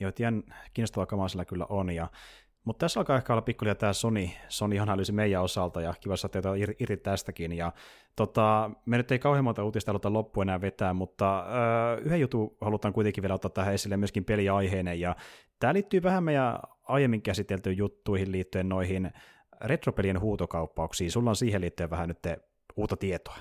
Joo, 0.00 0.12
tien 0.12 0.44
kiinnostavaa 0.74 1.06
kamaa 1.06 1.28
sillä 1.28 1.44
kyllä 1.44 1.66
on. 1.68 1.90
Ja, 1.90 2.10
mutta 2.66 2.84
tässä 2.84 3.00
alkaa 3.00 3.16
ehkä 3.16 3.32
olla 3.32 3.42
pikkulia 3.42 3.74
tämä 3.74 3.92
Sony, 3.92 4.28
Sony 4.48 4.78
analyysi 4.78 5.12
meidän 5.12 5.42
osalta, 5.42 5.80
ja 5.80 5.94
kiva 6.00 6.16
saada 6.16 6.32
teitä 6.32 6.48
irti 6.78 6.96
tästäkin. 6.96 7.52
Ja, 7.52 7.72
tota, 8.16 8.70
me 8.86 8.96
nyt 8.96 9.12
ei 9.12 9.18
kauhean 9.18 9.44
monta 9.44 9.64
uutista 9.64 9.90
haluta 9.90 10.12
loppu 10.12 10.42
enää 10.42 10.60
vetää, 10.60 10.94
mutta 10.94 11.46
öö, 11.46 11.98
yhden 11.98 12.20
jutun 12.20 12.56
halutaan 12.60 12.94
kuitenkin 12.94 13.22
vielä 13.22 13.34
ottaa 13.34 13.50
tähän 13.50 13.74
esille 13.74 13.96
myöskin 13.96 14.24
peliaiheinen, 14.24 15.00
ja 15.00 15.16
tämä 15.58 15.74
liittyy 15.74 16.02
vähän 16.02 16.24
meidän 16.24 16.58
aiemmin 16.82 17.22
käsiteltyihin 17.22 17.78
juttuihin 17.78 18.32
liittyen 18.32 18.68
noihin 18.68 19.10
retropelien 19.60 20.20
huutokauppauksiin. 20.20 21.10
Sulla 21.10 21.30
on 21.30 21.36
siihen 21.36 21.60
liittyen 21.60 21.90
vähän 21.90 22.08
nyt 22.08 22.18
uutta 22.76 22.96
tietoa. 22.96 23.36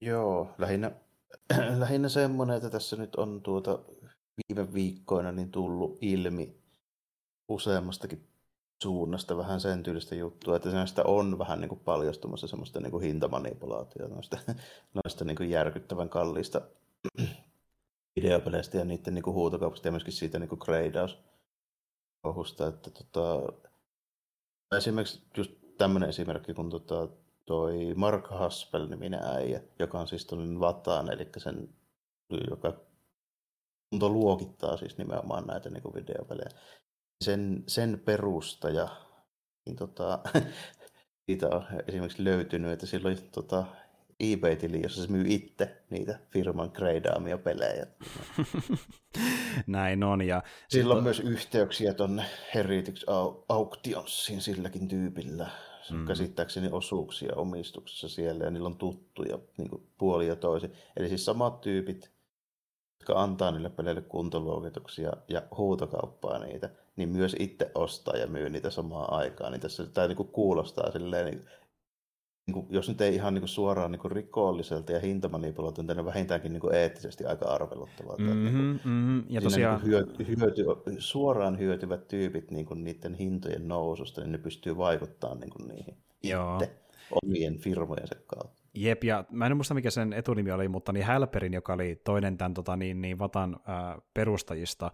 Joo, 0.00 0.54
lähinnä, 0.58 0.90
lähinnä 1.78 2.08
semmoinen, 2.08 2.56
että 2.56 2.70
tässä 2.70 2.96
nyt 2.96 3.16
on 3.16 3.42
tuota 3.42 3.78
viime 4.48 4.74
viikkoina 4.74 5.32
niin 5.32 5.50
tullut 5.50 5.98
ilmi 6.00 6.59
useammastakin 7.50 8.28
suunnasta 8.82 9.36
vähän 9.36 9.60
sen 9.60 9.82
tyylistä 9.82 10.14
juttua, 10.14 10.56
että 10.56 10.68
näistä 10.68 11.02
on 11.04 11.38
vähän 11.38 11.60
niin 11.60 11.68
kuin 11.68 11.80
paljastumassa 11.80 12.46
semmoista 12.46 12.80
niin 12.80 12.90
kuin 12.90 13.04
hintamanipulaatiota 13.04 14.14
noista, 14.14 14.38
noista 15.04 15.24
niin 15.24 15.36
kuin 15.36 15.50
järkyttävän 15.50 16.08
kalliista 16.08 16.60
videopeleistä 18.16 18.78
ja 18.78 18.84
niiden 18.84 19.14
niin 19.14 19.22
kuin 19.22 19.34
huutokaupasta 19.34 19.88
ja 19.88 19.92
myöskin 19.92 20.12
siitä 20.12 20.38
niin 20.38 20.48
kuin 20.48 20.60
gradaus 20.64 21.18
kohusta, 22.22 22.66
että 22.66 22.90
tota, 22.90 23.52
esimerkiksi 24.76 25.22
just 25.36 25.52
tämmöinen 25.78 26.08
esimerkki, 26.08 26.54
kun 26.54 26.70
tota, 26.70 27.08
toi 27.46 27.94
Mark 27.96 28.26
Haspel-niminen 28.30 29.24
äijä, 29.24 29.60
joka 29.78 30.00
on 30.00 30.08
siis 30.08 30.26
tuollainen 30.26 30.60
Vataan, 30.60 31.12
eli 31.12 31.28
sen, 31.36 31.68
joka 32.50 32.72
luokittaa 34.00 34.76
siis 34.76 34.98
nimenomaan 34.98 35.46
näitä 35.46 35.70
niin 35.70 35.82
kuin 35.82 35.94
videopelejä. 35.94 36.50
Sen, 37.24 37.64
sen 37.66 38.02
perustaja, 38.04 38.88
niin 39.66 39.76
tota, 39.76 40.18
siitä 41.26 41.48
on 41.48 41.66
esimerkiksi 41.86 42.24
löytynyt, 42.24 42.70
että 42.70 42.86
sillä 42.86 43.08
oli 43.08 43.16
tota, 43.16 43.64
eBay-tili, 44.20 44.82
jossa 44.82 45.02
se 45.02 45.12
myy 45.12 45.24
itse 45.28 45.82
niitä 45.90 46.18
firman 46.30 46.70
greidaamia 46.74 47.38
pelejä. 47.38 47.86
Näin 49.66 50.04
on. 50.04 50.22
Ja 50.22 50.42
Sillä 50.68 50.94
on 50.94 50.98
to... 50.98 51.02
myös 51.02 51.20
yhteyksiä 51.20 51.94
tuonne 51.94 52.24
Heritage 52.54 53.00
Auctionsiin 53.48 54.40
silläkin 54.40 54.88
tyypillä. 54.88 55.50
Mm. 55.90 56.06
Käsittääkseni 56.06 56.68
osuuksia 56.72 57.32
omistuksessa 57.36 58.08
siellä 58.08 58.44
ja 58.44 58.50
niillä 58.50 58.66
on 58.66 58.76
tuttuja 58.76 59.38
niin 59.58 59.88
puoli 59.98 60.26
ja 60.26 60.36
toisin. 60.36 60.72
Eli 60.96 61.08
siis 61.08 61.24
samat 61.24 61.60
tyypit, 61.60 62.10
jotka 63.00 63.22
antaa 63.22 63.50
niille 63.50 63.70
peleille 63.70 64.02
kuntoluokituksia 64.02 65.12
ja 65.28 65.42
huutokauppaa 65.56 66.38
niitä, 66.38 66.70
niin 67.00 67.08
myös 67.08 67.36
itse 67.38 67.70
ostaa 67.74 68.16
ja 68.16 68.26
myy 68.26 68.50
niitä 68.50 68.70
samaan 68.70 69.12
aikaan. 69.12 69.52
Niin 69.52 69.60
tässä 69.60 69.86
tämä 69.86 70.08
niin 70.08 70.16
kuulostaa 70.16 70.90
silleen, 70.90 71.26
niin, 71.26 71.44
niin 72.46 72.54
kuin, 72.54 72.66
jos 72.70 72.88
nyt 72.88 73.00
ei 73.00 73.14
ihan 73.14 73.34
niin 73.34 73.42
kuin 73.42 73.48
suoraan 73.48 73.92
niin 73.92 74.00
kuin 74.00 74.12
rikolliselta 74.12 74.92
ja 74.92 75.00
hintamanipuloitunta, 75.00 75.94
niin 75.94 76.04
vähintäänkin 76.04 76.52
niin 76.52 76.60
kuin 76.60 76.74
eettisesti 76.74 77.24
aika 77.24 77.48
arveluttavaa. 77.48 78.16
Mm-hmm, 78.16 78.44
niin 78.44 78.80
mm-hmm. 78.84 79.24
Ja 79.28 79.40
tosiaan... 79.40 79.80
niin 79.80 79.90
hyöty, 79.90 80.26
hyöty, 80.26 80.64
suoraan 80.98 81.58
hyötyvät 81.58 82.08
tyypit 82.08 82.50
niin 82.50 82.66
kuin 82.66 82.84
niiden 82.84 83.14
hintojen 83.14 83.68
noususta, 83.68 84.20
niin 84.20 84.32
ne 84.32 84.38
pystyy 84.38 84.76
vaikuttamaan 84.76 85.40
niin 85.40 85.50
kuin 85.50 85.68
niihin 85.68 85.96
Joo. 86.22 86.54
itse 86.54 86.76
omien 87.22 87.58
firmojensa 87.58 88.14
kautta. 88.26 88.60
Jep, 88.74 89.04
ja 89.04 89.24
mä 89.30 89.46
en 89.46 89.56
muista 89.56 89.74
mikä 89.74 89.90
sen 89.90 90.12
etunimi 90.12 90.52
oli, 90.52 90.68
mutta 90.68 90.92
niin 90.92 91.06
Hälperin, 91.06 91.54
joka 91.54 91.72
oli 91.72 92.00
toinen 92.04 92.36
tämän 92.36 92.54
tota, 92.54 92.76
niin, 92.76 93.00
niin 93.00 93.18
Vatan 93.18 93.60
ää, 93.66 93.98
perustajista, 94.14 94.90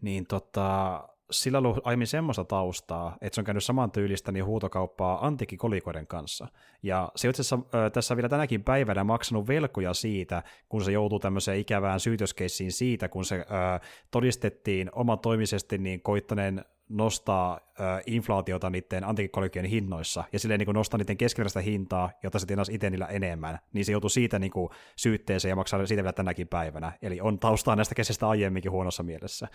niin 0.00 0.26
tota, 0.26 1.08
sillä 1.30 1.58
ollut 1.58 1.78
aiemmin 1.84 2.06
semmoista 2.06 2.44
taustaa, 2.44 3.16
että 3.20 3.34
se 3.34 3.40
on 3.40 3.44
käynyt 3.44 3.64
saman 3.64 3.90
tyylistä 3.90 4.32
niin 4.32 4.44
huutokauppaa 4.44 5.26
antiikkikolikoiden 5.26 6.06
kanssa. 6.06 6.48
Ja 6.82 7.12
se 7.16 7.28
itse 7.28 7.42
asiassa 7.42 7.56
äh, 7.56 7.92
tässä 7.92 8.16
vielä 8.16 8.28
tänäkin 8.28 8.64
päivänä 8.64 9.04
maksanut 9.04 9.48
velkoja 9.48 9.94
siitä, 9.94 10.42
kun 10.68 10.84
se 10.84 10.92
joutuu 10.92 11.18
tämmöiseen 11.18 11.58
ikävään 11.58 12.00
syytöskeissiin 12.00 12.72
siitä, 12.72 13.08
kun 13.08 13.24
se 13.24 13.36
äh, 13.36 13.80
todistettiin 14.10 14.90
omatoimisesti 14.92 15.78
niin 15.78 16.02
koittaneen 16.02 16.64
nostaa 16.88 17.52
äh, 17.54 18.02
inflaatiota 18.06 18.70
niiden 18.70 19.04
antiikkikollegien 19.04 19.64
hinnoissa, 19.64 20.24
ja 20.32 20.38
silleen 20.38 20.58
niin 20.58 20.66
kuin 20.66 20.74
nostaa 20.74 20.98
niiden 20.98 21.16
keskeneräistä 21.16 21.60
hintaa, 21.60 22.10
jotta 22.22 22.38
se 22.38 22.46
tienasi 22.46 22.74
itse 22.74 22.90
niillä 22.90 23.06
enemmän, 23.06 23.58
niin 23.72 23.84
se 23.84 23.92
joutuu 23.92 24.10
siitä 24.10 24.38
niin 24.38 24.52
kuin 24.52 24.70
syytteeseen 24.96 25.50
ja 25.50 25.56
maksaa 25.56 25.86
siitä 25.86 26.02
vielä 26.02 26.12
tänäkin 26.12 26.48
päivänä. 26.48 26.92
Eli 27.02 27.20
on 27.20 27.38
taustaa 27.38 27.76
näistä 27.76 27.94
kesistä 27.94 28.28
aiemminkin 28.28 28.72
huonossa 28.72 29.02
mielessä. 29.02 29.48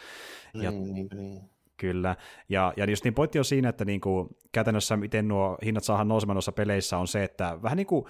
Ja, 0.53 0.71
niin, 0.71 0.93
niin, 0.93 1.07
niin. 1.13 1.49
Kyllä, 1.81 2.15
ja, 2.49 2.73
ja 2.77 2.89
just 2.89 3.03
niin 3.03 3.13
pointti 3.13 3.39
on 3.39 3.45
siinä, 3.45 3.69
että 3.69 3.85
niin 3.85 4.01
kuin, 4.01 4.29
käytännössä 4.51 4.97
miten 4.97 5.27
nuo 5.27 5.57
hinnat 5.65 5.83
saadaan 5.83 6.07
nousemaan 6.07 6.35
noissa 6.35 6.51
peleissä 6.51 6.97
on 6.97 7.07
se, 7.07 7.23
että 7.23 7.57
vähän 7.63 7.77
niin 7.77 7.87
kuin 7.87 8.05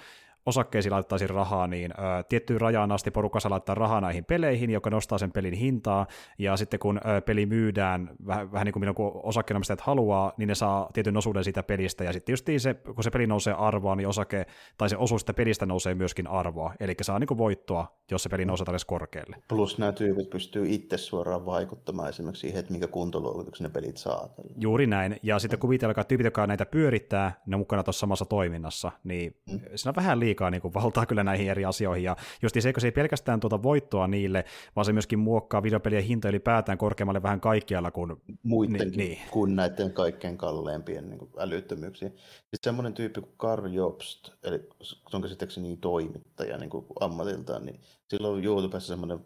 osakkeisiin 0.45 0.93
laittaisiin 0.93 1.29
rahaa, 1.29 1.67
niin 1.67 1.91
ö, 1.91 2.23
tiettyyn 2.29 2.61
rajaan 2.61 2.91
asti 2.91 3.11
porukassa 3.11 3.49
laittaa 3.49 3.75
rahaa 3.75 4.01
näihin 4.01 4.25
peleihin, 4.25 4.69
joka 4.69 4.89
nostaa 4.89 5.17
sen 5.17 5.31
pelin 5.31 5.53
hintaa, 5.53 6.07
ja 6.37 6.57
sitten 6.57 6.79
kun 6.79 6.97
ö, 6.97 7.21
peli 7.21 7.45
myydään, 7.45 8.09
vähän, 8.25 8.51
vähän 8.51 8.65
niin 8.65 8.95
kuin 8.95 9.11
osakkeenomistajat 9.23 9.81
haluaa, 9.81 10.33
niin 10.37 10.47
ne 10.47 10.55
saa 10.55 10.89
tietyn 10.93 11.17
osuuden 11.17 11.43
siitä 11.43 11.63
pelistä, 11.63 12.03
ja 12.03 12.13
sitten 12.13 12.33
just 12.33 12.47
se, 12.57 12.73
kun 12.73 13.03
se 13.03 13.11
peli 13.11 13.27
nousee 13.27 13.53
arvoa, 13.53 13.95
niin 13.95 14.07
osake, 14.07 14.45
tai 14.77 14.89
se 14.89 14.97
osuus 14.97 15.21
sitä 15.21 15.33
pelistä 15.33 15.65
nousee 15.65 15.95
myöskin 15.95 16.27
arvoa, 16.27 16.73
eli 16.79 16.95
saa 17.01 17.19
niin 17.19 17.27
kuin 17.27 17.37
voittoa, 17.37 17.97
jos 18.11 18.23
se 18.23 18.29
peli 18.29 18.45
nousee 18.45 18.65
tällaisen 18.65 18.87
korkealle. 18.87 19.35
Plus 19.47 19.77
nämä 19.77 19.91
tyypit 19.91 20.29
pystyy 20.29 20.65
itse 20.69 20.97
suoraan 20.97 21.45
vaikuttamaan 21.45 22.09
esimerkiksi 22.09 22.41
siihen, 22.41 22.59
että 22.59 22.71
minkä 22.71 22.87
kuntoluokituksen 22.87 23.63
ne 23.63 23.69
pelit 23.69 23.97
saa. 23.97 24.29
Juuri 24.57 24.87
näin, 24.87 25.19
ja 25.23 25.39
sitten 25.39 25.59
kuvitelkaa, 25.59 26.01
että 26.01 26.09
tyypit, 26.09 26.25
jotka 26.25 26.47
näitä 26.47 26.65
pyörittää, 26.65 27.41
ne 27.45 27.55
on 27.55 27.59
mukana 27.59 27.83
tuossa 27.83 27.99
samassa 27.99 28.25
toiminnassa, 28.25 28.91
niin 29.03 29.35
mm. 29.51 29.59
siinä 29.75 29.89
on 29.89 29.95
vähän 29.95 30.19
liikaa 30.19 30.30
liikaa 30.31 30.49
niin 30.49 30.61
kuin 30.61 30.73
valtaa 30.73 31.05
kyllä 31.05 31.23
näihin 31.23 31.49
eri 31.49 31.65
asioihin. 31.65 32.03
Ja 32.03 32.15
just 32.41 32.55
se, 32.59 32.73
se 32.77 32.87
ei 32.87 32.91
pelkästään 32.91 33.39
tuota 33.39 33.63
voittoa 33.63 34.07
niille, 34.07 34.45
vaan 34.75 34.85
se 34.85 34.93
myöskin 34.93 35.19
muokkaa 35.19 35.63
videopelien 35.63 36.03
hinta 36.03 36.29
ylipäätään 36.29 36.77
korkeammalle 36.77 37.23
vähän 37.23 37.41
kaikkialla 37.41 37.91
kuin... 37.91 38.15
Muidenkin 38.43 38.97
niin, 38.97 39.19
kuin 39.31 39.55
näiden 39.55 39.93
kaikkein 39.93 40.37
kalleimpien 40.37 41.09
niin 41.09 41.19
kuin 41.19 41.31
älyttömyyksiä. 41.37 42.09
Sitten 42.09 42.63
semmoinen 42.63 42.93
tyyppi 42.93 43.21
kuin 43.21 43.33
Carl 43.37 43.65
Jobst, 43.65 44.29
eli 44.43 44.59
se 44.81 45.15
on 45.17 45.21
käsittääkseni 45.21 45.67
niin 45.67 45.79
toimittaja 45.79 46.57
niin 46.57 46.69
kuin 46.69 46.85
ammatiltaan, 46.99 47.65
niin 47.65 47.79
silloin 48.07 48.37
on 48.37 48.43
YouTubessa 48.43 48.87
semmoinen 48.87 49.19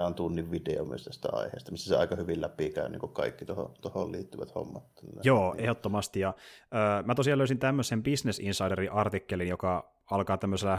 on 0.00 0.14
tunnin 0.14 0.50
video 0.50 0.84
myös 0.84 1.04
tästä 1.04 1.28
aiheesta, 1.32 1.72
missä 1.72 1.88
se 1.88 1.96
aika 1.96 2.16
hyvin 2.16 2.40
läpikäy 2.40 2.88
niin 2.88 3.12
kaikki 3.12 3.44
tuohon 3.80 4.12
liittyvät 4.12 4.54
hommat. 4.54 4.84
Joo, 5.24 5.54
ehdottomasti. 5.58 6.20
Ja, 6.20 6.34
ö, 6.74 7.02
mä 7.02 7.14
tosiaan 7.14 7.38
löysin 7.38 7.58
tämmöisen 7.58 8.02
Business 8.02 8.38
Insiderin 8.38 8.92
artikkelin, 8.92 9.48
joka 9.48 9.93
alkaa 10.10 10.38
tämmöisellä 10.38 10.78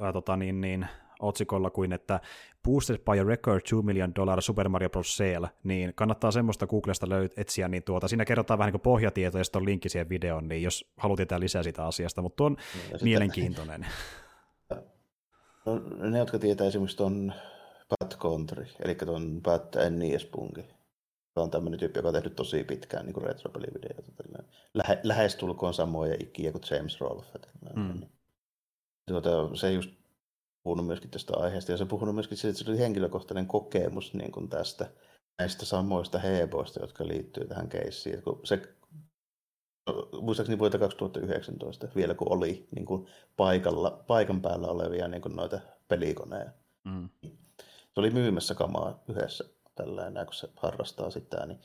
ää, 0.00 0.12
tota, 0.12 0.36
niin, 0.36 0.60
niin, 0.60 0.86
otsikolla 1.20 1.70
kuin, 1.70 1.92
että 1.92 2.20
Boosted 2.64 2.98
by 2.98 3.20
a 3.20 3.24
record 3.24 3.60
2 3.60 3.76
million 3.82 4.14
dollar 4.14 4.42
Super 4.42 4.68
Mario 4.68 4.90
Bros. 4.90 5.16
sale, 5.16 5.50
niin 5.64 5.92
kannattaa 5.94 6.30
semmoista 6.30 6.66
Googlesta 6.66 7.08
löyt, 7.08 7.38
etsiä, 7.38 7.68
niin 7.68 7.82
tuota, 7.82 8.08
siinä 8.08 8.24
kerrotaan 8.24 8.58
vähän 8.58 8.72
niin 8.72 8.80
pohjatietoja, 8.80 9.40
ja 9.40 9.44
sitten 9.44 9.60
on 9.60 9.66
linkki 9.66 9.88
siihen 9.88 10.08
videoon, 10.08 10.48
niin 10.48 10.62
jos 10.62 10.92
haluat 10.96 11.16
tietää 11.16 11.40
lisää 11.40 11.62
sitä 11.62 11.86
asiasta, 11.86 12.22
mutta 12.22 12.44
on 12.44 12.56
no, 12.92 12.98
mielenkiintoinen. 13.02 13.86
No, 15.66 15.80
ne, 16.10 16.18
jotka 16.18 16.38
tietää 16.38 16.66
esimerkiksi 16.66 16.96
tuon 16.96 17.32
Pat 17.88 18.18
Country, 18.18 18.66
eli 18.84 18.94
tuon 18.94 19.40
Pat 19.42 19.76
Niespungi, 19.90 20.64
on 21.36 21.50
tämmöinen 21.50 21.80
tyyppi, 21.80 21.98
joka 21.98 22.08
on 22.08 22.14
tehnyt 22.14 22.36
tosi 22.36 22.64
pitkään 22.64 23.06
niin 23.06 23.22
retropelivideoita. 23.22 24.12
Lähe, 24.74 25.00
lähestulkoon 25.02 25.74
samoja 25.74 26.16
ikiä 26.20 26.52
kuin 26.52 26.62
James 26.70 27.00
Rolfe. 27.00 27.38
Mm. 27.76 28.02
Tuota, 29.08 29.56
se 29.56 29.72
just 29.72 29.90
puhunut 30.62 30.86
myöskin 30.86 31.10
tästä 31.10 31.32
aiheesta, 31.36 31.72
ja 31.72 31.78
se 31.78 31.84
puhunut 31.84 32.14
myöskin 32.14 32.36
siitä, 32.36 32.50
että 32.50 32.64
se 32.64 32.70
oli 32.70 32.78
henkilökohtainen 32.78 33.46
kokemus 33.46 34.14
niin 34.14 34.32
kuin 34.32 34.48
tästä, 34.48 34.90
näistä 35.38 35.64
samoista 35.64 36.18
heboista, 36.18 36.80
jotka 36.80 37.06
liittyy 37.06 37.48
tähän 37.48 37.68
keissiin. 37.68 38.22
Kun 38.22 38.40
se, 38.44 38.74
muistaakseni 40.20 40.58
vuotta 40.58 40.78
2019, 40.78 41.88
vielä 41.96 42.14
kun 42.14 42.32
oli 42.32 42.68
niin 42.74 42.86
kuin 42.86 43.06
paikalla, 43.36 44.04
paikan 44.06 44.42
päällä 44.42 44.66
olevia 44.66 45.08
niin 45.08 45.22
kuin 45.22 45.36
noita 45.36 45.60
pelikoneja. 45.88 46.50
Mm. 46.84 47.08
Se 47.64 48.00
oli 48.00 48.10
myymässä 48.10 48.54
kamaa 48.54 49.02
yhdessä 49.08 49.44
tällä 49.74 50.24
kun 50.24 50.34
se 50.34 50.48
harrastaa 50.56 51.10
sitä, 51.10 51.46
niin 51.46 51.60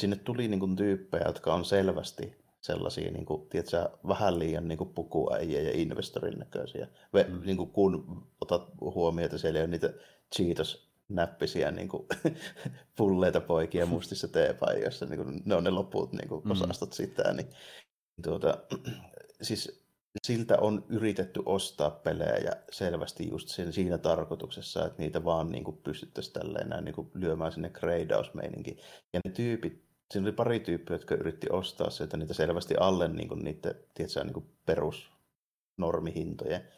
sinne 0.00 0.16
tuli 0.16 0.48
niin 0.48 0.60
kuin, 0.60 0.76
tyyppejä, 0.76 1.26
jotka 1.26 1.54
on 1.54 1.64
selvästi 1.64 2.43
sellaisia 2.64 3.10
niin 3.10 3.26
kuin, 3.26 3.48
tiedätkö, 3.48 3.88
vähän 4.08 4.38
liian 4.38 4.68
niin 4.68 4.78
pukuäijä 4.94 5.60
ja 5.60 5.70
investorin 5.74 6.38
näköisiä. 6.38 6.88
Mm. 7.12 7.40
Niin 7.46 7.56
kuin, 7.56 7.70
kun 7.70 8.22
otat 8.40 8.68
huomioon, 8.80 9.24
että 9.24 9.38
siellä 9.38 9.58
ei 9.58 9.64
ole 9.64 9.70
niitä 9.70 9.92
Cheetos 10.36 10.90
näppisiä 11.08 11.70
niin 11.70 11.88
kuin, 11.88 12.06
pulleita 12.96 13.40
poikia 13.40 13.86
mustissa 13.86 14.28
teepaijassa, 14.28 15.06
niin 15.06 15.24
kuin, 15.24 15.42
ne 15.44 15.54
on 15.54 15.64
ne 15.64 15.70
loput 15.70 16.12
niin 16.12 16.28
kuin, 16.28 16.44
mm. 16.44 16.50
osastot 16.50 16.90
mm. 16.90 16.94
sitä, 16.94 17.32
niin 17.32 17.48
tuota, 18.22 18.58
siis 19.42 19.84
siltä 20.22 20.58
on 20.58 20.84
yritetty 20.88 21.42
ostaa 21.46 21.90
pelejä 21.90 22.52
selvästi 22.70 23.28
just 23.30 23.48
sen, 23.48 23.72
siinä 23.72 23.98
tarkoituksessa, 23.98 24.86
että 24.86 25.02
niitä 25.02 25.24
vaan 25.24 25.52
niin 25.52 25.64
kuin 25.64 25.76
pystyttäisiin 25.76 26.34
tälleen 26.34 26.68
näin, 26.68 26.84
niin 26.84 26.94
kuin 26.94 27.10
lyömään 27.14 27.52
sinne 27.52 27.70
greidausmeininki. 27.70 28.76
Ja 29.12 29.20
ne 29.24 29.30
tyypit, 29.30 29.84
siinä 30.14 30.26
oli 30.26 30.32
pari 30.32 30.60
tyyppiä, 30.60 30.94
jotka 30.94 31.14
yritti 31.14 31.46
ostaa 31.50 31.90
sieltä 31.90 32.16
niitä 32.16 32.34
selvästi 32.34 32.74
alle 32.76 33.08
niin 33.08 33.28
kuin 33.28 33.44
niiden 33.44 33.74
tiedätkö, 33.94 34.24
niin 34.24 34.34
kuin 34.34 34.50
perusnormihintojen, 34.66 36.68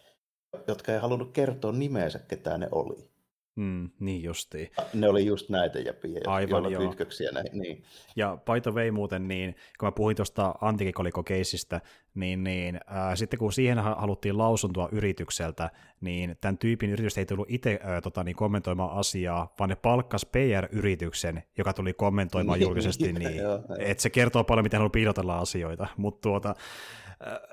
jotka 0.67 0.93
ei 0.93 0.99
halunnut 0.99 1.33
kertoa 1.33 1.73
nimeensä, 1.73 2.19
ketä 2.19 2.59
ne 2.59 2.69
oli. 2.73 3.11
Mm, 3.57 3.91
niin 4.01 4.23
justiin. 4.23 4.70
Ne 4.95 5.09
oli 5.09 5.27
just 5.27 5.49
näitä 5.49 5.78
jäpiä, 5.78 6.20
Aivan, 6.27 6.51
joilla 6.51 6.69
joo. 6.69 6.89
kytköksiä 6.89 7.31
näihin. 7.33 7.59
Niin. 7.59 7.83
Ja 8.16 8.39
Paito 8.45 8.74
vei 8.74 8.91
muuten, 8.91 9.28
niin, 9.28 9.57
kun 9.78 9.87
mä 9.87 9.93
puhuin 9.93 10.16
tuosta 10.16 10.55
antikikoliko-keisistä, 10.61 11.81
niin, 12.15 12.45
niin 12.45 12.77
äh, 12.77 13.15
sitten 13.15 13.39
kun 13.39 13.53
siihen 13.53 13.78
haluttiin 13.78 14.39
lausuntoa 14.39 14.89
yritykseltä, 14.93 15.70
niin 16.01 16.37
tämän 16.41 16.59
tyypin 16.59 16.91
yritys 16.91 17.19
ei 17.19 17.27
tullut 17.27 17.51
itse 17.51 17.81
äh, 17.85 18.03
tota, 18.03 18.24
niin, 18.24 18.37
kommentoimaan 18.37 18.99
asiaa, 18.99 19.55
vaan 19.59 19.70
ne 19.70 19.77
palkkas 19.77 20.27
PR-yrityksen, 20.27 21.43
joka 21.59 21.73
tuli 21.73 21.93
kommentoimaan 21.93 22.59
niin, 22.59 22.66
julkisesti, 22.66 23.12
niin, 23.12 23.41
että 23.78 24.03
se 24.03 24.11
kertoo 24.11 24.45
paljon, 24.45 24.65
miten 24.65 24.78
haluaa 24.78 24.91
piilotella 24.91 25.39
asioita. 25.39 25.87
Mutta 25.97 26.28
tuota, 26.28 26.55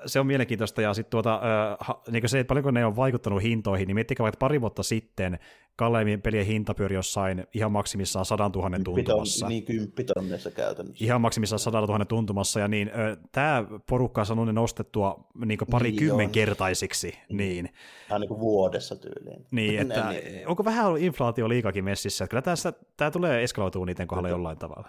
se 0.06 0.20
on 0.20 0.26
mielenkiintoista, 0.26 0.82
ja 0.82 0.94
sitten 0.94 1.10
tuota, 1.10 1.40
äh, 1.80 1.96
niin 2.10 2.28
se, 2.28 2.40
että 2.40 2.48
paljonko 2.48 2.70
ne 2.70 2.86
on 2.86 2.96
vaikuttanut 2.96 3.42
hintoihin, 3.42 3.86
niin 3.86 3.94
miettikää 3.94 4.24
vaikka 4.24 4.38
pari 4.38 4.60
vuotta 4.60 4.82
sitten 4.82 5.38
kalleimpien 5.76 6.22
pelien 6.22 6.46
hinta 6.46 6.74
pyöri 6.74 6.94
jossain 6.94 7.46
ihan 7.54 7.72
maksimissaan 7.72 8.24
100 8.24 8.50
000 8.54 8.70
tuntumassa. 8.84 9.48
Niin, 9.48 9.64
kymppitonnessa 9.64 10.50
käytännössä. 10.50 11.04
Ihan 11.04 11.20
maksimissaan 11.20 11.58
100 11.58 11.80
000 11.80 12.04
tuntumassa, 12.04 12.60
ja 12.60 12.68
niin 12.68 12.90
tämä 13.32 13.64
porukka 13.88 14.20
on 14.20 14.26
saanut 14.26 14.46
ne 14.46 14.52
nostettua 14.52 15.28
niin 15.44 15.58
pari 15.70 15.90
niin, 15.90 15.98
kymmenkertaisiksi. 15.98 17.18
Mm. 17.30 17.36
Niin. 17.36 17.72
Ihan 18.08 18.20
niin 18.20 18.28
kuin 18.28 18.40
vuodessa 18.40 18.96
tyyliin. 18.96 19.46
Niin, 19.50 19.80
että 19.82 20.10
niin. 20.10 20.48
onko 20.48 20.64
vähän 20.64 20.86
ollut 20.86 21.00
inflaatio 21.00 21.48
liikakin 21.48 21.84
messissä? 21.84 22.28
Kyllä 22.28 22.42
tässä, 22.42 22.72
tämä 22.96 23.10
tulee 23.10 23.42
eskaloitua 23.42 23.86
niiden 23.86 24.06
kohdalla 24.06 24.28
jollain 24.28 24.58
tavalla. 24.58 24.88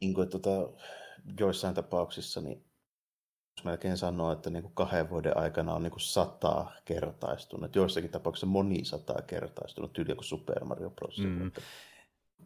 Niin 0.00 0.14
kuin, 0.14 0.28
tuota, 0.28 0.68
joissain 1.40 1.74
tapauksissa 1.74 2.40
niin 2.40 2.64
melkein 3.64 3.96
sanoa, 3.96 4.32
että 4.32 4.50
niin 4.50 4.62
kuin 4.62 4.74
kahden 4.74 5.10
vuoden 5.10 5.36
aikana 5.36 5.74
on 5.74 5.82
niin 5.82 5.90
kuin 5.90 6.00
sata 6.00 6.70
kertaistunut. 6.84 7.76
Joissakin 7.76 8.10
tapauksissa 8.10 8.46
moni 8.46 8.84
sata 8.84 9.22
kertaistunut, 9.22 9.92
tyyli 9.92 10.14
kuin 10.14 10.24
Super 10.24 10.64
Mario 10.64 10.90
Bros. 10.90 11.18
Mm. 11.18 11.52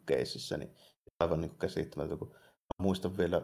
keisissä, 0.05 0.57
niin 0.57 0.75
aivan 1.19 1.41
niin 1.41 1.57
käsittämätöntä. 1.57 2.19
Kun 2.25 2.35
muistan 2.77 3.17
vielä, 3.17 3.41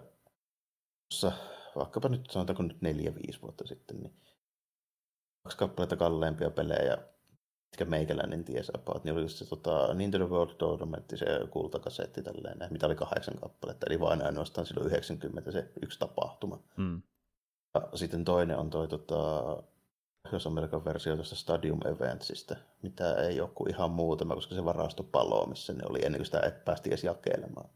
vaikkapa 1.76 2.10
nyt 2.10 2.30
sanotaanko 2.32 2.64
nyt 2.64 2.82
neljä-viisi 2.82 3.42
vuotta 3.42 3.68
sitten, 3.68 4.00
niin 4.00 4.14
kaksi 5.44 5.58
kappaletta 5.58 5.96
kalleimpia 5.96 6.50
pelejä, 6.50 6.98
mitkä 7.72 7.86
meikäläinen 7.86 8.44
ties 8.44 8.72
about, 8.76 9.04
niin 9.04 9.16
oli 9.16 9.30
se 9.30 9.46
tota, 9.46 9.94
Nintendo 9.94 10.28
World 10.28 10.56
Tournament, 10.56 11.14
se 11.16 11.26
kultakasetti 11.50 12.24
tälleen, 12.24 12.68
mitä 12.72 12.86
oli 12.86 12.96
kahdeksan 12.96 13.40
kappaletta, 13.42 13.86
eli 13.90 14.00
vain 14.00 14.26
ainoastaan 14.26 14.68
silloin 14.68 14.88
90 14.88 15.52
se 15.52 15.72
yksi 15.82 16.00
tapahtuma. 16.00 16.64
Mm. 16.78 17.02
Ja 17.76 17.98
sitten 17.98 18.26
toinen 18.26 18.58
on 18.58 18.70
toi 18.70 18.88
tota, 18.88 19.44
Pohjois-Amerikan 20.24 20.86
versio 20.86 21.16
tuosta 21.16 21.36
Stadium 21.36 21.80
Eventsistä, 21.88 22.56
mitä 22.82 23.14
ei 23.14 23.42
ole 23.42 23.50
kuin 23.56 23.70
ihan 23.70 23.92
muutama, 23.92 24.36
koska 24.36 24.56
se 24.56 24.66
varasto 24.66 25.04
paloo, 25.04 25.46
missä 25.46 25.74
ne 25.74 25.84
oli 25.90 26.06
ennen 26.06 26.20
kuin 26.20 26.26
sitä 26.26 26.40
et 26.40 26.66
päästi 26.66 26.90
edes 26.90 27.04
jakelemaan. 27.04 27.70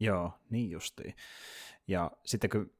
Joo, 0.00 0.30
niin 0.50 0.70
justiin. 0.70 1.14
Ja 1.88 2.10
sitten 2.24 2.50
kun 2.50 2.70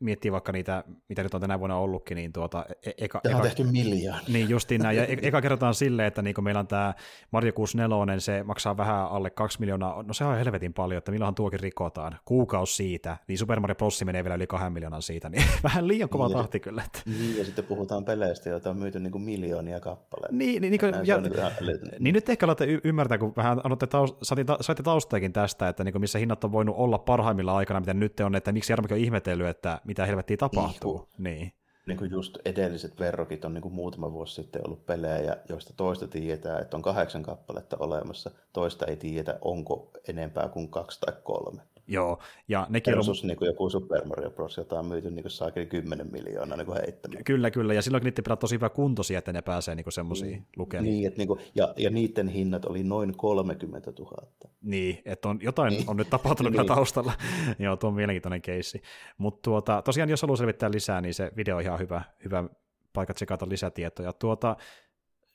miettii 0.00 0.32
vaikka 0.32 0.52
niitä, 0.52 0.84
mitä 1.08 1.22
nyt 1.22 1.34
on 1.34 1.40
tänä 1.40 1.58
vuonna 1.58 1.76
ollutkin, 1.76 2.16
niin 2.16 2.32
tuota, 2.32 2.64
e-, 2.68 2.90
e- 2.90 2.94
eka, 2.98 3.20
Tämä 3.22 3.36
on 3.36 3.40
eka, 3.40 3.48
tehty 3.48 3.72
miljoona. 3.72 4.20
Niin 4.28 4.48
justiin 4.48 4.80
näin, 4.80 4.96
ja 4.96 5.06
e- 5.06 5.18
eka 5.28 5.42
kerrotaan 5.42 5.74
silleen, 5.74 6.08
että 6.08 6.22
niin 6.22 6.34
meillä 6.42 6.60
on 6.60 6.66
tämä 6.66 6.94
Mario 7.30 7.52
64, 7.52 8.20
se 8.20 8.42
maksaa 8.42 8.76
vähän 8.76 9.06
alle 9.06 9.30
2 9.30 9.60
miljoonaa, 9.60 10.02
no 10.02 10.14
se 10.14 10.24
on 10.24 10.36
helvetin 10.38 10.74
paljon, 10.74 10.98
että 10.98 11.12
milloinhan 11.12 11.34
tuokin 11.34 11.60
rikotaan, 11.60 12.18
kuukausi 12.24 12.74
siitä, 12.74 13.16
niin 13.28 13.38
Super 13.38 13.60
Mario 13.60 13.74
Bros. 13.74 14.04
menee 14.04 14.24
vielä 14.24 14.34
yli 14.34 14.46
2 14.46 14.70
miljoonaa 14.70 15.00
siitä, 15.00 15.28
niin 15.28 15.44
vähän 15.64 15.88
liian 15.88 16.08
kova 16.08 16.26
niin, 16.26 16.36
tahti 16.36 16.60
kyllä. 16.60 16.82
Että. 16.86 17.00
Niin, 17.06 17.38
ja 17.38 17.44
sitten 17.44 17.64
puhutaan 17.64 18.04
peleistä, 18.04 18.50
joita 18.50 18.70
on 18.70 18.78
myyty 18.78 19.00
niin 19.00 19.12
kuin 19.12 19.22
miljoonia 19.22 19.80
kappaleita. 19.80 20.36
Niin, 20.36 20.62
niin, 20.62 20.70
niin, 20.70 20.80
ja, 21.04 21.20
niin, 21.20 21.32
niin 21.98 22.12
nyt 22.12 22.28
ehkä 22.28 22.46
olette 22.46 22.64
y- 22.64 22.80
ymmärtää, 22.84 23.18
kun 23.18 23.32
vähän 23.36 23.60
annoitte 23.64 23.86
taust, 23.86 24.16
saitte, 24.60 24.82
taustaakin 24.82 25.32
tästä, 25.32 25.68
että 25.68 25.84
niin 25.84 26.00
missä 26.00 26.18
hinnat 26.18 26.44
on 26.44 26.52
voinut 26.52 26.76
olla 26.78 26.98
parhaimmilla 26.98 27.56
aikana, 27.56 27.80
mitä 27.80 27.94
nyt 27.94 28.20
on, 28.20 28.34
että 28.34 28.52
miksi 28.52 28.72
Jarmokin 28.72 28.94
on 28.94 29.00
ihmetellyt, 29.00 29.46
että 29.46 29.73
mitä 29.84 30.06
helvettiä 30.06 30.36
tapahtuu. 30.36 31.08
Niin. 31.18 31.38
niin. 31.38 31.52
niin 31.86 31.98
kuin 31.98 32.10
just 32.10 32.38
edelliset 32.44 33.00
verrokit 33.00 33.44
on 33.44 33.54
niin 33.54 33.62
kuin 33.62 33.74
muutama 33.74 34.12
vuosi 34.12 34.34
sitten 34.34 34.66
ollut 34.66 34.86
pelejä, 34.86 35.36
joista 35.48 35.72
toista 35.76 36.08
tietää, 36.08 36.58
että 36.58 36.76
on 36.76 36.82
kahdeksan 36.82 37.22
kappaletta 37.22 37.76
olemassa, 37.80 38.30
toista 38.52 38.86
ei 38.86 38.96
tiedetä, 38.96 39.38
onko 39.40 39.90
enempää 40.08 40.48
kuin 40.48 40.70
kaksi 40.70 41.00
tai 41.00 41.14
kolme. 41.22 41.62
Joo, 41.86 42.18
ja 42.48 42.66
nekin 42.68 42.98
on... 42.98 43.04
niin 43.22 43.36
kuin 43.36 43.46
joku 43.46 43.70
Super 43.70 44.04
Mario 44.04 44.30
Bros., 44.30 44.56
jota 44.56 44.78
on 44.78 44.86
myyty 44.86 45.10
niin 45.10 45.30
saakeli 45.30 45.66
10 45.66 46.12
miljoonaa 46.12 46.56
niin 46.56 46.72
heittämään. 46.72 47.24
Kyllä, 47.24 47.50
kyllä, 47.50 47.74
ja 47.74 47.82
silloin 47.82 48.04
niiden 48.04 48.24
pitää 48.24 48.36
tosi 48.36 48.54
hyvä 48.54 48.68
kuntoisia, 48.68 49.18
että 49.18 49.32
ne 49.32 49.42
pääsee 49.42 49.74
niin 49.74 49.92
semmoisiin 49.92 50.38
mm. 50.38 50.44
lukemiin. 50.56 50.92
Niin, 50.92 51.06
että 51.06 51.18
niin 51.18 51.28
kuin, 51.28 51.40
ja, 51.54 51.74
ja 51.76 51.90
niiden 51.90 52.28
hinnat 52.28 52.64
oli 52.64 52.82
noin 52.82 53.16
30 53.16 53.92
000. 53.98 54.28
Niin, 54.62 55.02
että 55.04 55.28
on, 55.28 55.38
jotain 55.42 55.72
niin. 55.72 55.84
on 55.86 55.96
nyt 55.96 56.10
tapahtunut 56.10 56.52
niin. 56.54 56.66
taustalla. 56.66 57.12
Joo, 57.58 57.76
tuo 57.76 57.88
on 57.88 57.94
mielenkiintoinen 57.96 58.42
keissi. 58.42 58.82
Mutta 59.18 59.42
tuota, 59.42 59.82
tosiaan, 59.82 60.10
jos 60.10 60.22
haluaa 60.22 60.36
selvittää 60.36 60.70
lisää, 60.70 61.00
niin 61.00 61.14
se 61.14 61.32
video 61.36 61.56
on 61.56 61.62
ihan 61.62 61.78
hyvä, 61.78 62.02
hyvä 62.24 62.44
paikka 62.92 63.14
tsekata 63.14 63.48
lisätietoja. 63.48 64.12
Tuota, 64.12 64.56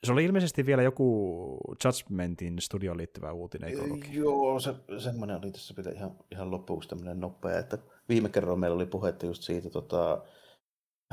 se 0.04 0.12
oli 0.12 0.26
ilmeisesti 0.26 0.66
vielä 0.66 0.82
joku 0.82 1.58
Judgmentin 1.86 2.62
studioon 2.62 2.98
liittyvä 2.98 3.32
uutinen, 3.32 3.70
eikö 3.70 3.84
ollutkin? 3.84 4.14
Joo, 4.14 4.60
se, 4.60 4.76
semmoinen 4.98 5.38
oli 5.38 5.52
tässä 5.52 5.74
pitää 5.74 5.94
ihan, 5.94 6.12
ihan 6.32 6.52
lopuksi 6.52 6.90
tämmöinen 6.90 7.20
nopea, 7.20 7.60
että 7.60 7.78
viime 8.10 8.30
kerralla 8.30 8.58
meillä 8.58 8.76
oli 8.76 8.86
puhetta 8.86 9.26
just 9.26 9.44
siitä 9.44 9.70
tota, 9.70 10.22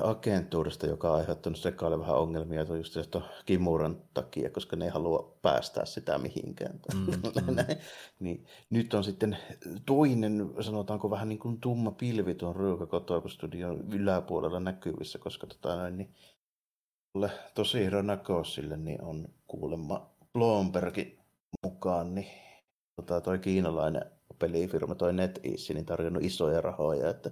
agentuurista, 0.03 0.87
joka 0.87 1.11
on 1.11 1.19
aiheuttanut 1.19 1.59
sekaalle 1.59 2.01
vähän 2.01 2.17
ongelmia 2.17 2.61
että 2.61 2.77
just 2.77 2.93
sitä 2.93 3.21
Kimuran 3.47 4.03
takia, 4.15 4.51
koska 4.51 4.77
ne 4.77 4.85
ei 4.85 4.91
halua 4.91 5.39
päästää 5.43 5.85
sitä 5.85 6.19
mihinkään. 6.19 6.81
Mm, 6.95 7.07
mm. 7.47 7.57
niin, 8.21 8.47
nyt 8.71 8.95
on 8.95 9.05
sitten 9.05 9.37
toinen, 9.87 10.51
sanotaanko 10.61 11.11
vähän 11.11 11.29
niin 11.29 11.39
kuin 11.39 11.61
tumma 11.61 11.91
pilvi 11.91 12.35
tuon 12.35 12.57
Ruukakotoiku-studion 12.57 13.85
yläpuolella 13.93 14.61
näkyvissä, 14.61 15.19
koska 15.19 15.47
tota, 15.47 15.91
niin, 15.91 16.15
tosi 17.55 17.91
Ronakosille 17.91 18.77
niin 18.77 19.03
on 19.03 19.29
kuulemma 19.47 20.11
Blombergin 20.33 21.19
mukaan, 21.63 22.15
niin 22.15 22.27
tota, 22.97 23.21
toi 23.21 23.39
kiinalainen 23.39 24.03
pelifirma, 24.39 24.95
toi 24.95 25.13
NetEase, 25.13 25.75
niin 25.75 25.87
tarjonnut 25.87 26.25
isoja 26.25 26.61
rahoja, 26.61 27.11
että 27.11 27.31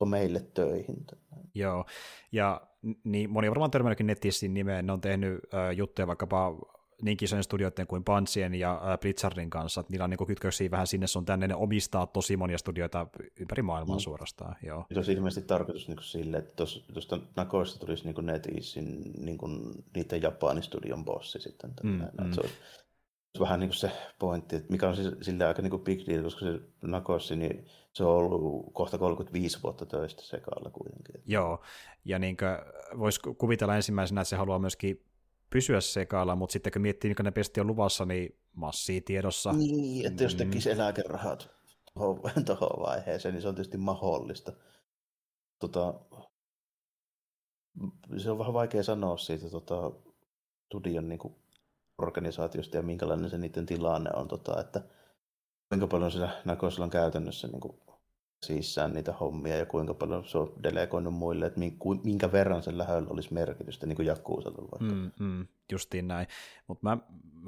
on 0.00 0.08
meille 0.08 0.40
töihin. 0.54 1.06
Joo, 1.54 1.84
ja 2.32 2.60
niin 3.04 3.30
moni 3.30 3.48
on 3.48 3.50
varmaan 3.50 3.70
törmännytkin 3.70 4.06
NetEasein 4.06 4.54
nimeen, 4.54 4.86
ne 4.86 4.92
on 4.92 5.00
tehnyt 5.00 5.40
äh, 5.54 5.76
juttuja 5.76 6.06
vaikkapa 6.06 6.52
niin 7.02 7.18
isojen 7.22 7.44
studioiden 7.44 7.86
kuin 7.86 8.04
Bunchien 8.04 8.54
ja 8.54 8.98
Blizzardin 9.00 9.50
kanssa, 9.50 9.80
että 9.80 9.92
niillä 9.92 10.04
on 10.04 10.10
niin 10.10 10.26
kytköksiä 10.26 10.70
vähän 10.70 10.86
sinne 10.86 11.06
sun 11.06 11.24
tänne, 11.24 11.48
ne 11.48 11.54
omistaa 11.54 12.06
tosi 12.06 12.36
monia 12.36 12.58
studioita 12.58 13.06
ympäri 13.40 13.62
maailmaa 13.62 13.96
mm. 13.96 14.00
suorastaan. 14.00 14.56
Joo. 14.62 14.86
Se 14.92 14.98
olisi 14.98 15.12
ilmeisesti 15.12 15.48
tarkoitus 15.48 15.88
niin 15.88 15.98
sille, 16.02 16.36
että 16.36 16.64
tuosta 16.92 17.18
Nakoista 17.36 17.78
tulisi 17.78 18.04
niin 18.04 18.26
NetEasein 18.26 19.12
niin 19.18 19.38
niiden 19.94 20.22
Japanin 20.22 20.62
studion 20.62 21.04
bossi 21.04 21.40
sitten. 21.40 21.74
Mm, 21.82 21.90
mm. 21.90 22.32
Se 22.32 22.40
olisi 22.40 22.54
vähän 23.40 23.60
niin 23.60 23.68
kuin 23.68 23.78
se 23.78 23.90
pointti, 24.18 24.56
että 24.56 24.72
mikä 24.72 24.88
on 24.88 24.96
siis 24.96 25.14
sillä 25.22 25.48
aika 25.48 25.62
niin 25.62 25.70
kuin 25.70 25.82
big 25.82 26.06
deal, 26.08 26.22
koska 26.22 26.40
se 26.40 26.60
Nakossi, 26.82 27.36
niin 27.36 27.66
se 27.92 28.04
on 28.04 28.16
ollut 28.16 28.70
kohta 28.72 28.98
35 28.98 29.62
vuotta 29.62 29.86
töistä 29.86 30.22
sekalla 30.22 30.70
kuitenkin. 30.70 31.22
Joo, 31.26 31.62
ja 32.04 32.18
niin 32.18 32.36
voisi 32.98 33.20
kuvitella 33.38 33.76
ensimmäisenä, 33.76 34.20
että 34.20 34.28
se 34.28 34.36
haluaa 34.36 34.58
myöskin 34.58 35.05
pysyä 35.56 35.80
sekaalla, 35.80 36.36
mutta 36.36 36.52
sitten 36.52 36.72
kun 36.72 36.82
miettii, 36.82 37.10
mikä 37.10 37.22
ne 37.22 37.30
pesti 37.30 37.60
on 37.60 37.66
luvassa, 37.66 38.04
niin 38.04 38.38
massia 38.54 39.00
tiedossa. 39.04 39.52
Niin, 39.52 40.06
että 40.06 40.22
jos 40.22 40.32
mm. 40.32 40.38
tekisi 40.38 40.70
eläkerahat 40.70 41.50
tuohon 42.46 42.82
vaiheeseen, 42.86 43.34
niin 43.34 43.42
se 43.42 43.48
on 43.48 43.54
tietysti 43.54 43.78
mahdollista. 43.78 44.52
Tota, 45.58 45.94
se 48.16 48.30
on 48.30 48.38
vähän 48.38 48.54
vaikea 48.54 48.82
sanoa 48.82 49.16
siitä 49.16 49.50
tota, 49.50 49.92
studion 50.66 51.08
niin 51.08 51.18
kuin, 51.18 51.34
organisaatiosta 51.98 52.76
ja 52.76 52.82
minkälainen 52.82 53.30
se 53.30 53.38
niiden 53.38 53.66
tilanne 53.66 54.10
on, 54.14 54.28
tota, 54.28 54.60
että 54.60 54.82
kuinka 55.68 55.86
paljon 55.86 56.12
sillä 56.12 56.42
Nakosilla 56.44 56.84
on 56.84 56.90
käytännössä 56.90 57.48
niin 57.48 57.60
kuin, 57.60 57.80
siissään 58.42 58.92
niitä 58.92 59.12
hommia 59.12 59.56
ja 59.56 59.66
kuinka 59.66 59.94
paljon 59.94 60.24
se 60.24 60.38
on 60.38 60.52
delegoinut 60.62 61.14
muille, 61.14 61.46
että 61.46 61.60
minkä 62.04 62.32
verran 62.32 62.62
sen 62.62 62.78
lähellä 62.78 63.08
olisi 63.10 63.34
merkitystä, 63.34 63.86
niin 63.86 63.96
kuin 63.96 64.06
Jakuusalla 64.06 64.58
vaikka. 64.58 64.96
Mm, 64.96 65.10
mm, 65.18 65.46
justiin 65.72 66.08
näin. 66.08 66.26
Mutta 66.66 66.82
mä, 66.82 66.98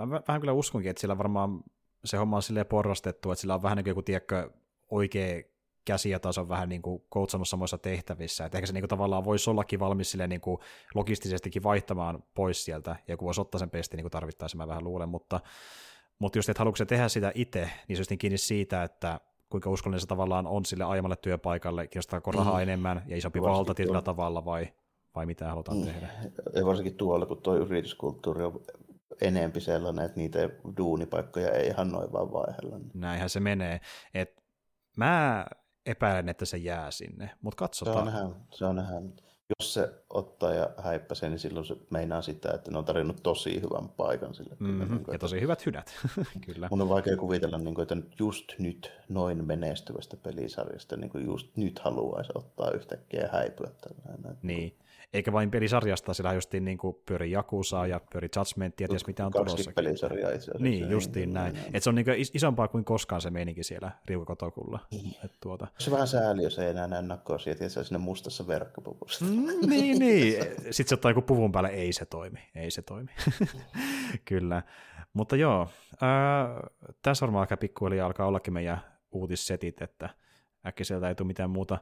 mä, 0.06 0.22
vähän 0.28 0.40
kyllä 0.40 0.52
uskonkin, 0.52 0.90
että 0.90 1.00
sillä 1.00 1.18
varmaan 1.18 1.64
se 2.04 2.16
homma 2.16 2.36
on 2.36 2.42
silleen 2.42 2.66
porrastettu, 2.66 3.32
että 3.32 3.40
sillä 3.40 3.54
on 3.54 3.62
vähän 3.62 3.76
niin 3.76 3.84
kuin 3.84 3.90
joku, 3.90 4.02
tiedätkö, 4.02 4.50
oikea 4.90 5.42
käsi 5.84 6.10
ja 6.10 6.20
taas 6.20 6.38
on 6.38 6.48
vähän 6.48 6.68
niin 6.68 6.82
kuin 6.82 7.02
samoissa 7.44 7.78
tehtävissä, 7.78 8.44
että 8.44 8.58
ehkä 8.58 8.66
se 8.66 8.72
niin 8.72 8.82
kuin 8.82 8.88
tavallaan 8.88 9.24
voisi 9.24 9.50
ollakin 9.50 9.80
valmis 9.80 10.10
silleen 10.10 10.30
niin 10.30 10.40
kuin 10.40 10.58
logistisestikin 10.94 11.62
vaihtamaan 11.62 12.22
pois 12.34 12.64
sieltä, 12.64 12.96
ja 13.08 13.16
kun 13.16 13.26
voisi 13.26 13.40
ottaa 13.40 13.58
sen 13.58 13.70
pesti 13.70 13.96
niin 13.96 14.04
kuin 14.04 14.10
tarvittaessa, 14.10 14.58
mä 14.58 14.68
vähän 14.68 14.84
luulen, 14.84 15.08
mutta, 15.08 15.40
mutta 16.18 16.38
just, 16.38 16.48
että 16.48 16.60
haluatko 16.60 16.76
se 16.76 16.86
tehdä 16.86 17.08
sitä 17.08 17.32
itse, 17.34 17.70
niin 17.88 17.96
se 17.96 18.14
on 18.14 18.18
kiinni 18.18 18.38
siitä, 18.38 18.82
että 18.82 19.20
kuinka 19.48 19.70
uskollinen 19.70 20.00
se 20.00 20.06
tavallaan 20.06 20.46
on 20.46 20.64
sille 20.64 20.84
aiemmalle 20.84 21.16
työpaikalle, 21.16 21.86
kiinnostaako 21.86 22.30
rahaa 22.30 22.54
mm. 22.54 22.62
enemmän 22.62 23.02
ja 23.06 23.16
isompi 23.16 23.42
valta 23.42 23.74
tietyllä 23.74 24.02
tavalla 24.02 24.44
vai, 24.44 24.72
vai 25.14 25.26
mitä 25.26 25.48
halutaan 25.48 25.78
mm. 25.78 25.84
tehdä. 25.84 26.08
Ja 26.54 26.66
varsinkin 26.66 26.94
tuolla, 26.94 27.26
kun 27.26 27.42
tuo 27.42 27.56
yrityskulttuuri 27.56 28.44
on 28.44 28.60
enempi 29.20 29.60
sellainen, 29.60 30.04
että 30.04 30.20
niitä 30.20 30.38
duunipaikkoja 30.76 31.50
ei 31.50 31.66
ihan 31.66 31.88
noin 31.88 32.12
vaan 32.12 32.32
vaihella. 32.32 32.80
Näinhän 32.94 33.30
se 33.30 33.40
menee. 33.40 33.80
Et 34.14 34.42
mä 34.96 35.46
epäilen, 35.86 36.28
että 36.28 36.44
se 36.44 36.56
jää 36.56 36.90
sinne, 36.90 37.30
mutta 37.42 37.56
katsotaan. 37.56 38.12
Se 38.12 38.24
on 38.24 38.36
se 38.54 38.64
on. 38.94 39.12
Jos 39.58 39.74
se 39.74 39.90
ottaa 40.10 40.52
ja 40.52 40.70
häippäsee, 40.78 41.28
niin 41.28 41.38
silloin 41.38 41.66
se 41.66 41.76
meinaa 41.90 42.22
sitä, 42.22 42.50
että 42.54 42.70
ne 42.70 42.78
on 42.78 42.84
tarjonnut 42.84 43.22
tosi 43.22 43.60
hyvän 43.60 43.88
paikan 43.88 44.34
sille. 44.34 44.56
Mm-hmm. 44.58 44.94
Niin 44.94 45.04
kuin, 45.04 45.12
ja 45.12 45.18
tosi 45.18 45.40
hyvät 45.40 45.66
hynät, 45.66 45.94
kyllä. 46.46 46.68
Mun 46.70 46.82
on 46.82 46.88
vaikea 46.88 47.16
kuvitella, 47.16 47.58
niin 47.58 47.74
kuin, 47.74 47.82
että 47.82 47.96
just 48.18 48.44
nyt 48.58 48.92
noin 49.08 49.46
menestyvästä 49.46 50.16
pelisarjasta 50.16 50.96
niin 50.96 51.10
kuin 51.10 51.24
just 51.24 51.56
nyt 51.56 51.78
haluaisi 51.78 52.32
ottaa 52.34 52.70
yhtäkkiä 52.70 53.20
ja 53.20 53.28
häipyä. 53.32 53.70
Tällainen. 53.80 54.38
Niin 54.42 54.78
eikä 55.12 55.32
vain 55.32 55.50
pelisarjasta, 55.50 56.14
sillä 56.14 56.32
justiin 56.32 56.64
niin 56.64 56.78
kuin 56.78 56.96
pyöri 57.06 57.30
Jakusaa 57.30 57.86
ja 57.86 58.00
pyöri 58.12 58.28
Judgmentia, 58.36 58.84
ja 58.84 58.88
ties 58.88 59.06
mitä 59.06 59.26
on 59.26 59.32
tulossa. 59.32 59.72
pelisarjaa 59.74 60.30
itse 60.30 60.50
asiassa. 60.50 60.62
Niin, 60.62 60.90
justiin 60.90 61.32
näin. 61.32 61.54
näin. 61.54 61.76
Et 61.76 61.82
se 61.82 61.88
on 61.88 61.94
niin 61.94 62.06
isompaa 62.34 62.68
kuin 62.68 62.84
koskaan 62.84 63.20
se 63.20 63.30
meininki 63.30 63.62
siellä 63.62 63.90
Riukotokulla. 64.06 64.78
Niin. 64.90 65.14
Et 65.24 65.32
tuota. 65.40 65.66
Se 65.78 65.90
vähän 65.90 66.08
sääli, 66.08 66.42
jos 66.42 66.58
ei 66.58 66.70
enää 66.70 66.86
näe 66.86 67.02
nakkoisia, 67.02 67.54
tietysti 67.54 67.84
sinne 67.84 67.98
mustassa 67.98 68.46
verkkopuvussa. 68.46 69.24
Mm, 69.24 69.70
niin, 69.70 69.98
niin. 69.98 70.42
Sitten 70.70 70.88
se 70.88 70.94
ottaa 70.94 71.10
joku 71.10 71.22
puvun 71.22 71.52
päälle, 71.52 71.68
ei 71.70 71.92
se 71.92 72.06
toimi, 72.06 72.40
ei 72.54 72.70
se 72.70 72.82
toimi. 72.82 73.10
Kyllä. 74.24 74.62
Mutta 75.12 75.36
joo, 75.36 75.68
ää, 76.00 76.48
tässä 77.02 77.26
varmaan 77.26 77.40
aika 77.40 77.56
pikkuhiljaa 77.56 78.06
alkaa 78.06 78.26
ollakin 78.26 78.54
meidän 78.54 78.80
uutissetit, 79.12 79.82
että 79.82 80.10
äkkiseltä 80.66 81.08
ei 81.08 81.14
tule 81.14 81.26
mitään 81.26 81.50
muuta 81.50 81.78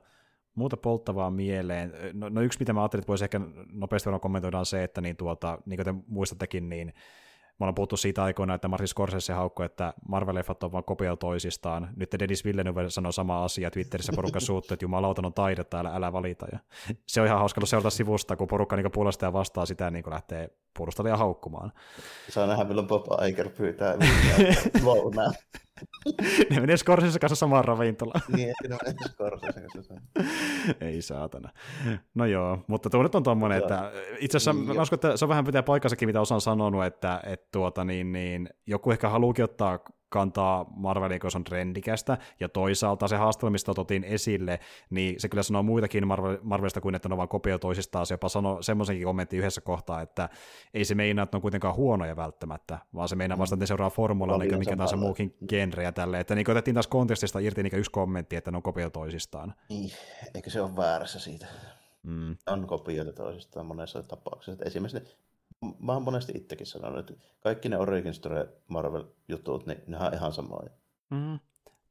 muuta 0.57 0.77
polttavaa 0.77 1.31
mieleen. 1.31 1.93
No, 2.13 2.29
no 2.29 2.41
yksi, 2.41 2.59
mitä 2.59 2.73
mä 2.73 2.81
ajattelin, 2.81 3.01
että 3.01 3.09
voisi 3.09 3.25
ehkä 3.25 3.41
nopeasti 3.73 4.11
kommentoida, 4.21 4.59
on 4.59 4.67
se, 4.67 4.85
että 4.85 5.01
niin, 5.01 5.17
tuota, 5.17 5.59
niin 5.67 5.77
kuin 5.77 5.85
te 5.85 5.95
muistattekin, 6.09 6.69
niin 6.69 6.93
me 7.59 7.65
ollaan 7.65 7.75
puhuttu 7.75 7.97
siitä 7.97 8.23
aikoina, 8.23 8.55
että 8.55 8.69
Martin 8.69 8.89
Scorsese 8.89 9.33
haukkoi, 9.33 9.67
että 9.67 9.95
Marvel-leffat 10.09 10.65
on 10.65 10.73
vaan 10.73 10.85
kopio 10.85 11.17
toisistaan. 11.17 11.89
Nyt 11.97 12.15
Dennis 12.19 12.45
Villeneuve 12.45 12.91
sanoi 12.91 13.13
sama 13.13 13.45
asia 13.45 13.71
Twitterissä, 13.71 14.13
porukka 14.17 14.41
suuttu, 14.41 14.75
että 14.75 14.85
jumalauta 14.85 15.23
on 15.25 15.35
taidetta, 15.35 15.81
älä, 15.81 15.91
älä 15.95 16.13
valita. 16.13 16.47
Ja 16.53 16.59
se 17.07 17.21
on 17.21 17.27
ihan 17.27 17.39
hauska 17.39 17.67
seurata 17.67 17.91
sivusta, 17.91 18.37
kun 18.37 18.49
porukka 18.49 18.77
niin 18.77 18.93
puolesta 18.93 19.25
ja 19.25 19.33
vastaa 19.33 19.67
sitä 19.67 19.91
niin 19.91 20.05
lähtee 20.11 20.51
puolustelemaan 20.79 21.15
ja 21.15 21.19
haukkumaan. 21.19 21.73
Saa 22.29 22.47
nähdä, 22.47 22.65
milloin 22.65 22.87
Bob 22.87 23.07
Iger 23.29 23.51
pyytää 23.51 23.95
lounaa. 24.83 25.33
ne 26.51 26.61
menee 26.61 26.77
Scorsese 26.77 27.19
kanssa 27.19 27.37
samaan 27.37 27.65
ravintolaan. 27.65 28.21
niin, 28.29 28.55
ne 28.69 28.77
menee 28.85 29.09
Scorsese 29.09 29.61
kanssa 29.73 29.95
Ei 30.81 31.03
saatana. 31.03 31.51
No 32.15 32.27
joo, 32.27 32.65
mutta 32.67 32.91
tuo 32.91 33.03
nyt 33.03 33.15
on 33.15 33.23
tommonen, 33.23 33.59
että 33.59 33.93
itse 34.19 34.37
asiassa 34.37 34.53
niin, 34.53 34.77
mä 34.77 34.83
uskon, 34.83 34.97
että 34.97 35.17
se 35.17 35.25
on 35.25 35.29
vähän 35.29 35.45
pitää 35.45 35.63
paikassakin, 35.63 36.09
mitä 36.09 36.21
osaan 36.21 36.41
sanonut, 36.41 36.85
että, 36.85 37.21
että 37.27 37.49
tuota, 37.53 37.85
niin, 37.85 38.13
niin, 38.13 38.49
joku 38.67 38.91
ehkä 38.91 39.09
haluukin 39.09 39.45
ottaa 39.45 39.79
kantaa 40.09 40.67
Marvelin, 40.77 41.21
kun 41.21 41.31
se 41.31 41.39
on 41.39 41.45
trendikästä, 41.45 42.19
ja 42.41 42.49
toisaalta 42.49 43.09
se 43.09 43.17
haastattelu, 43.17 43.51
mistä 43.51 43.71
otettiin 43.71 44.05
esille, 44.05 44.61
niin 44.91 45.21
se 45.21 45.29
kyllä 45.29 45.43
sanoo 45.43 45.63
muitakin 45.63 46.07
Marvel, 46.07 46.39
Marvelista 46.43 46.81
kuin, 46.81 46.95
että 46.95 47.09
ne 47.09 47.13
on 47.13 47.19
vain 47.19 47.29
kopio 47.29 47.59
toisistaan, 47.59 48.07
se 48.07 48.15
jopa 48.15 48.29
sanoi 48.29 48.65
semmoisenkin 48.65 49.05
kommentin 49.05 49.39
yhdessä 49.39 49.61
kohtaa, 49.61 50.01
että 50.01 50.29
ei 50.75 50.85
se 50.85 50.95
meinaa, 50.95 51.23
että 51.23 51.35
ne 51.35 51.39
on 51.39 51.43
kuitenkaan 51.43 51.77
huonoja 51.77 52.17
välttämättä, 52.17 52.79
vaan 52.95 53.09
se 53.09 53.17
meinaa 53.17 53.39
vasta, 53.39 53.55
että 53.55 53.63
ne 53.63 53.67
seuraa 53.67 53.91
formulaa, 53.91 54.43
eikä 54.43 54.59
mikä 54.59 54.77
tahansa 54.77 54.97
muukin 54.97 55.37
genre 55.49 55.83
ja 55.83 55.93
tälleen, 55.93 56.21
että 56.21 56.35
niin 56.35 56.51
otettiin 56.51 56.75
taas 56.75 56.87
kontekstista 56.87 57.39
irti 57.39 57.63
niin 57.63 57.79
yksi 57.79 57.91
kommentti, 57.91 58.37
että 58.37 58.51
ne 58.51 58.57
on 58.57 58.63
kopio 58.63 58.91
toisistaan. 58.91 59.55
Niin, 59.69 59.91
eikö 60.35 60.51
se 60.51 60.61
ole 60.61 60.77
väärässä 60.77 61.19
siitä? 61.19 61.47
Mm. 62.03 62.37
On 62.47 62.67
kopioita 62.67 63.13
toisistaan 63.13 63.67
monessa 63.67 64.03
tapauksessa. 64.03 64.65
Esimerkiksi 64.65 65.17
mä 65.79 65.93
oon 65.93 66.03
monesti 66.03 66.33
itsekin 66.35 66.67
sanonut, 66.67 66.99
että 66.99 67.25
kaikki 67.41 67.69
ne 67.69 67.79
Origin 67.79 68.15
Story 68.15 68.49
Marvel-jutut, 68.69 69.67
niin 69.67 69.79
ne 69.87 69.99
on 69.99 70.15
ihan 70.15 70.33
samoja. 70.33 70.71
Mm. 71.11 71.39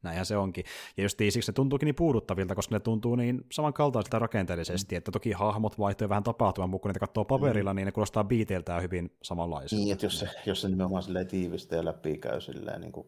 Näinhän 0.03 0.25
se 0.25 0.37
onkin. 0.37 0.63
Ja 0.97 1.03
just 1.03 1.17
siksi 1.29 1.51
ne 1.51 1.53
tuntuukin 1.53 1.85
niin 1.85 1.95
puuduttavilta, 1.95 2.55
koska 2.55 2.75
ne 2.75 2.79
tuntuu 2.79 3.15
niin 3.15 3.45
samankaltaisilta 3.51 4.19
rakenteellisesti, 4.19 4.95
mm. 4.95 4.97
että 4.97 5.11
toki 5.11 5.31
hahmot 5.31 5.79
vaihtoja 5.79 6.09
vähän 6.09 6.23
tapahtuman, 6.23 6.69
mutta 6.69 6.81
kun 6.81 6.89
niitä 6.89 6.99
katsoo 6.99 7.25
paperilla, 7.25 7.73
mm. 7.73 7.75
niin 7.75 7.85
ne 7.85 7.91
kuulostaa 7.91 8.23
biiteiltään 8.23 8.81
hyvin 8.81 9.11
samanlaisilta. 9.23 9.83
Niin, 9.83 9.93
että 9.93 10.05
jos 10.05 10.19
se, 10.19 10.29
jos 10.45 10.61
se 10.61 10.69
nimenomaan 10.69 11.03
tiivistä 11.29 11.75
ja 11.75 11.85
läpi 11.85 12.17
käy 12.17 12.41
silleen, 12.41 12.81
niin 12.81 12.91
kuin 12.91 13.07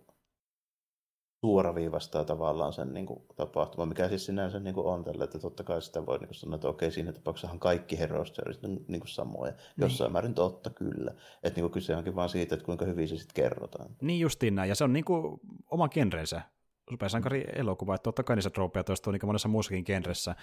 suoraviivastaa 1.41 2.26
tavallaan 2.26 2.73
sen 2.73 2.93
niin 2.93 3.05
kuin, 3.05 3.23
tapahtuman, 3.35 3.88
mikä 3.88 4.09
siis 4.09 4.26
sinänsä 4.26 4.59
niin 4.59 4.73
kuin 4.73 4.88
on 4.88 5.03
tällä, 5.03 5.23
että 5.23 5.39
totta 5.39 5.64
kai 5.64 5.81
sitä 5.81 6.05
voi 6.05 6.18
niin 6.18 6.27
kuin 6.27 6.35
sanoa, 6.35 6.55
että 6.55 6.68
okei, 6.68 6.91
siinä 6.91 7.11
tapauksessahan 7.11 7.59
kaikki 7.59 7.99
herostorit 7.99 8.65
on 8.65 8.80
niin 8.88 9.01
kuin 9.01 9.09
samoja. 9.09 9.51
Niin. 9.51 9.61
Jossain 9.77 10.11
määrin 10.11 10.34
totta 10.34 10.69
kyllä. 10.69 11.11
Että 11.43 11.57
niin 11.57 11.64
kuin 11.64 11.72
kyse 11.72 11.95
onkin 11.95 12.15
vaan 12.15 12.30
siitä, 12.30 12.55
että 12.55 12.65
kuinka 12.65 12.85
hyvin 12.85 13.07
se 13.07 13.18
sitten 13.18 13.43
kerrotaan. 13.43 13.89
Niin 14.01 14.19
justiin 14.19 14.55
näin, 14.55 14.69
ja 14.69 14.76
se 14.76 14.84
on 14.84 14.93
niin 14.93 15.05
kuin 15.05 15.39
oma 15.72 15.89
genrensä 15.89 16.41
supersankari 16.89 17.45
elokuva, 17.55 17.95
että 17.95 18.03
totta 18.03 18.23
kai 18.23 18.35
niissä 18.35 18.49
troopia 18.49 18.84
toistuu 18.84 19.11
niin 19.11 19.26
monessa 19.26 19.47
muussakin 19.47 19.84
genressä. 19.88 20.35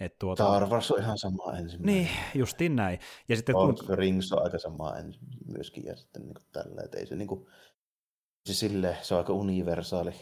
Että 0.00 0.16
tuota... 0.18 0.44
Star 0.44 0.68
Wars 0.68 0.90
on 0.90 1.00
ihan 1.00 1.18
sama 1.18 1.56
ensimmäinen. 1.58 1.94
Niin, 1.94 2.08
justiin 2.34 2.76
näin. 2.76 2.98
Ja 3.28 3.36
sitten, 3.36 3.54
Lord 3.54 3.76
kun... 3.86 3.98
Rings 3.98 4.32
on 4.32 4.42
aika 4.42 4.58
sama 4.58 4.92
myöskin, 5.46 5.84
ja 5.84 5.96
sitten 5.96 6.22
niin 6.22 6.34
kuin 6.34 6.46
tällä, 6.52 6.82
että 6.84 6.98
ei 6.98 7.06
se 7.06 7.16
niin 7.16 7.28
kuin, 7.28 7.46
se, 8.46 8.54
sille, 8.54 8.96
se 9.02 9.14
on 9.14 9.18
aika 9.18 9.32
universaali 9.32 10.12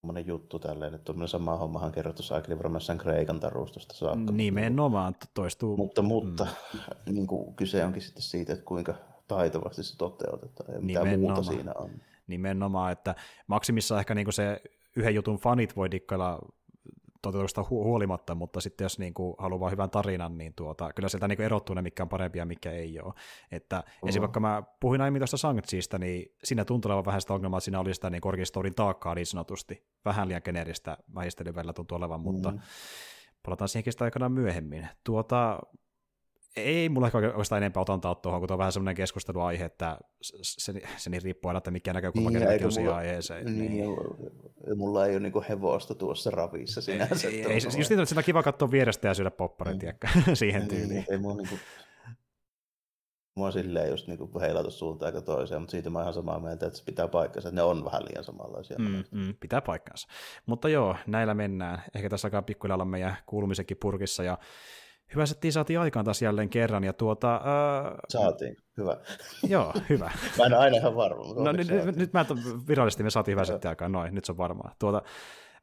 semmoinen 0.00 0.26
juttu 0.26 0.58
tälleen, 0.58 0.94
että 0.94 1.04
tuommoinen 1.04 1.28
sama 1.28 1.56
hommahan 1.56 1.92
kerrottu 1.92 2.22
Saikeli 2.22 2.58
varmaan 2.58 2.98
Kreikan 2.98 3.40
tarustosta 3.40 3.94
saakka. 3.94 4.32
Nimenomaan 4.32 5.14
toistuu. 5.34 5.76
Mutta, 5.76 6.02
mutta 6.02 6.46
mm. 6.74 6.80
niin 7.14 7.26
kuin, 7.26 7.54
kyse 7.54 7.84
onkin 7.84 8.02
sitten 8.02 8.22
siitä, 8.22 8.52
että 8.52 8.64
kuinka 8.64 8.94
taitavasti 9.28 9.82
se 9.82 9.96
toteutetaan 9.96 10.74
ja 10.74 10.80
mitä 10.80 11.00
Nimenomaan. 11.00 11.34
muuta 11.36 11.52
siinä 11.52 11.72
on. 11.74 11.90
Nimenomaan, 12.26 12.92
että 12.92 13.14
maksimissa 13.46 13.98
ehkä 13.98 14.14
niin 14.14 14.24
kuin 14.24 14.34
se 14.34 14.62
yhden 14.96 15.14
jutun 15.14 15.38
fanit 15.38 15.76
voi 15.76 15.90
dikkailla 15.90 16.38
toteutuksesta 17.22 17.62
hu- 17.62 17.84
huolimatta, 17.84 18.34
mutta 18.34 18.60
sitten 18.60 18.84
jos 18.84 18.98
niin 18.98 19.14
kuin 19.14 19.34
haluaa 19.38 19.70
hyvän 19.70 19.90
tarinan, 19.90 20.38
niin 20.38 20.54
tuota, 20.54 20.92
kyllä 20.92 21.08
sieltä 21.08 21.28
niin 21.28 21.40
erottuu 21.40 21.74
ne, 21.74 21.82
mikä 21.82 22.02
on 22.02 22.08
parempia 22.08 22.42
ja 22.42 22.46
mikä 22.46 22.70
ei 22.72 23.00
ole. 23.00 23.14
Että 23.50 23.78
uh-huh. 23.78 23.88
esimerkiksi 24.08 24.20
vaikka 24.20 24.40
mä 24.40 24.62
puhuin 24.80 25.00
aiemmin 25.00 25.20
tuosta 25.20 25.36
Shang-Chiista, 25.36 25.98
niin 25.98 26.34
siinä 26.44 26.64
tuntuu 26.64 26.88
olevan 26.88 27.04
vähän 27.04 27.20
sitä 27.20 27.34
ongelmaa, 27.34 27.58
että 27.58 27.64
siinä 27.64 27.80
oli 27.80 27.94
sitä 27.94 28.10
niin 28.10 28.26
Orkistorin 28.26 28.74
taakkaa 28.74 29.14
niin 29.14 29.26
sanotusti. 29.26 29.86
Vähän 30.04 30.28
liian 30.28 30.42
geneeristä 30.44 30.96
vähistelyä 31.14 31.54
välillä 31.54 31.72
tuntuu 31.72 31.96
olevan, 31.96 32.20
mutta 32.20 32.52
palataan 33.42 33.68
siihenkin 33.68 33.92
sitä 33.92 34.04
aikanaan 34.04 34.32
myöhemmin. 34.32 34.88
Tuota, 35.04 35.60
ei 36.56 36.88
mulla 36.88 37.06
ehkä 37.06 37.18
oikeastaan 37.18 37.62
enempää 37.62 37.80
otantaa 37.80 38.14
tuohon, 38.14 38.40
kun 38.40 38.48
tuo 38.48 38.54
on 38.54 38.58
vähän 38.58 38.72
semmoinen 38.72 38.94
keskusteluaihe, 38.94 39.64
että 39.64 39.98
se, 40.22 40.72
se 40.96 41.10
niin 41.10 41.22
riippuu 41.22 41.48
aina, 41.48 41.58
että 41.58 41.70
mikä 41.70 41.92
näkökulma 41.92 42.30
niin, 42.30 42.64
on 42.64 42.72
siihen 42.72 42.94
aiheeseen. 42.94 43.44
Niin, 43.46 43.72
niin. 43.72 43.88
Mulla 44.76 45.06
ei 45.06 45.12
ole 45.12 45.20
niinku 45.20 45.44
hevosta 45.48 45.94
tuossa 45.94 46.30
ravissa 46.30 46.80
sinänsä. 46.80 47.28
Ei, 47.28 47.44
ei, 47.44 47.54
just 47.54 47.72
niin, 47.72 47.92
että 47.92 48.04
sitä 48.04 48.20
on 48.20 48.24
kiva 48.24 48.42
katsoa 48.42 48.70
vierestä 48.70 49.08
ja 49.08 49.14
syödä 49.14 49.30
popparin, 49.30 49.80
mm. 50.26 50.34
siihen 50.34 50.60
niin, 50.60 50.68
tyyliin. 50.68 51.04
Ei 51.10 51.18
mulla 51.18 51.36
niinku, 51.36 51.54
mua 53.36 53.50
silleen 53.50 53.90
just 53.90 54.06
niinku 54.06 54.40
heilata 54.40 54.70
suuntaan 54.70 55.06
aika 55.06 55.20
toiseen, 55.20 55.60
mutta 55.60 55.70
siitä 55.70 55.90
mä 55.90 55.98
oon 55.98 56.04
ihan 56.04 56.14
samaa 56.14 56.40
mieltä, 56.40 56.66
että 56.66 56.78
se 56.78 56.84
pitää 56.84 57.08
paikkansa, 57.08 57.48
että 57.48 57.56
ne 57.56 57.62
on 57.62 57.84
vähän 57.84 58.04
liian 58.04 58.24
samanlaisia. 58.24 58.76
Mm, 58.78 59.04
mm, 59.10 59.34
pitää 59.40 59.60
paikkansa. 59.60 60.08
Mutta 60.46 60.68
joo, 60.68 60.96
näillä 61.06 61.34
mennään. 61.34 61.82
Ehkä 61.94 62.08
tässä 62.08 62.28
alkaa 62.28 62.42
pikkuhiljaa 62.42 62.76
olla 62.76 62.84
meidän 62.84 63.16
kuulumisenkin 63.26 63.76
purkissa, 63.76 64.22
ja 64.24 64.38
Hyvä, 65.14 65.24
että 65.32 65.50
saatiin 65.50 65.80
aikaan 65.80 66.04
taas 66.04 66.22
jälleen 66.22 66.48
kerran. 66.48 66.84
Ja 66.84 66.92
tuota, 66.92 67.34
äh... 67.34 67.92
Saatiin, 68.08 68.56
hyvä. 68.76 68.96
Joo, 69.48 69.74
hyvä. 69.88 70.10
mä 70.38 70.44
en 70.44 70.54
aina 70.54 70.76
ihan 70.76 70.96
varma. 70.96 71.34
No, 71.34 71.52
nyt, 71.52 71.68
nyt 71.96 72.12
mä 72.12 72.26
virallisesti 72.68 73.02
me 73.02 73.10
saatiin 73.10 73.32
hyvä 73.32 73.44
setti 73.44 73.68
aikaan, 73.68 73.92
noin, 73.92 74.14
nyt 74.14 74.24
se 74.24 74.32
on 74.32 74.38
varmaa. 74.38 74.74
Tuota, 74.78 75.02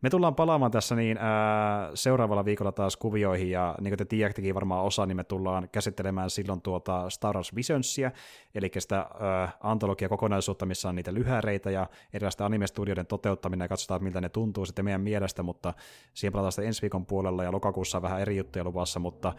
me 0.02 0.10
tullaan 0.10 0.36
palaamaan 0.36 0.72
tässä 0.72 0.96
niin 0.96 1.18
ää, 1.18 1.92
seuraavalla 1.94 2.46
viikolla 2.46 2.72
taas 2.72 2.98
kuvioihin, 2.98 3.52
ja 3.52 3.76
niin 3.82 3.92
kuin 3.92 3.98
te 3.98 4.06
tiedättekin 4.06 4.56
varmaan 4.56 4.86
osa, 4.86 5.06
niin 5.06 5.16
me 5.16 5.24
tullaan 5.24 5.70
käsittelemään 5.72 6.30
silloin 6.30 6.62
tuota 6.62 7.10
Star 7.10 7.36
Wars 7.36 7.56
Visionsia, 7.56 8.12
eli 8.56 8.72
sitä 8.78 8.98
ää, 8.98 9.52
antologia-kokonaisuutta, 9.64 10.66
missä 10.66 10.90
on 10.90 10.96
niitä 10.96 11.14
lyhäreitä 11.14 11.72
ja 11.72 11.88
erilaisten 12.14 12.46
anime-studioiden 12.46 13.08
toteuttaminen, 13.08 13.66
ja 13.66 13.70
katsotaan, 13.70 14.04
miltä 14.04 14.22
ne 14.22 14.30
tuntuu 14.30 14.66
sitten 14.66 14.86
meidän 14.86 15.02
mielestä, 15.02 15.44
mutta 15.44 15.74
siihen 16.14 16.34
palataan 16.34 16.52
sitten 16.52 16.68
ensi 16.68 16.82
viikon 16.82 17.06
puolella, 17.06 17.44
ja 17.44 17.52
lokakuussa 17.52 17.98
on 17.98 18.02
vähän 18.02 18.22
eri 18.22 18.38
juttuja 18.38 18.64
luvassa, 18.64 19.00
mutta 19.00 19.34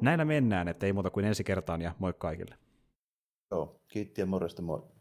näillä 0.00 0.24
mennään, 0.24 0.68
että 0.68 0.86
ei 0.86 0.92
muuta 0.92 1.10
kuin 1.10 1.26
ensi 1.26 1.44
kertaan, 1.44 1.82
ja 1.82 1.92
moi 1.98 2.14
kaikille. 2.18 2.54
Joo, 3.50 3.80
kiitti 3.88 4.20
ja 4.20 4.26
morjesta 4.26 4.62
moi. 4.62 4.93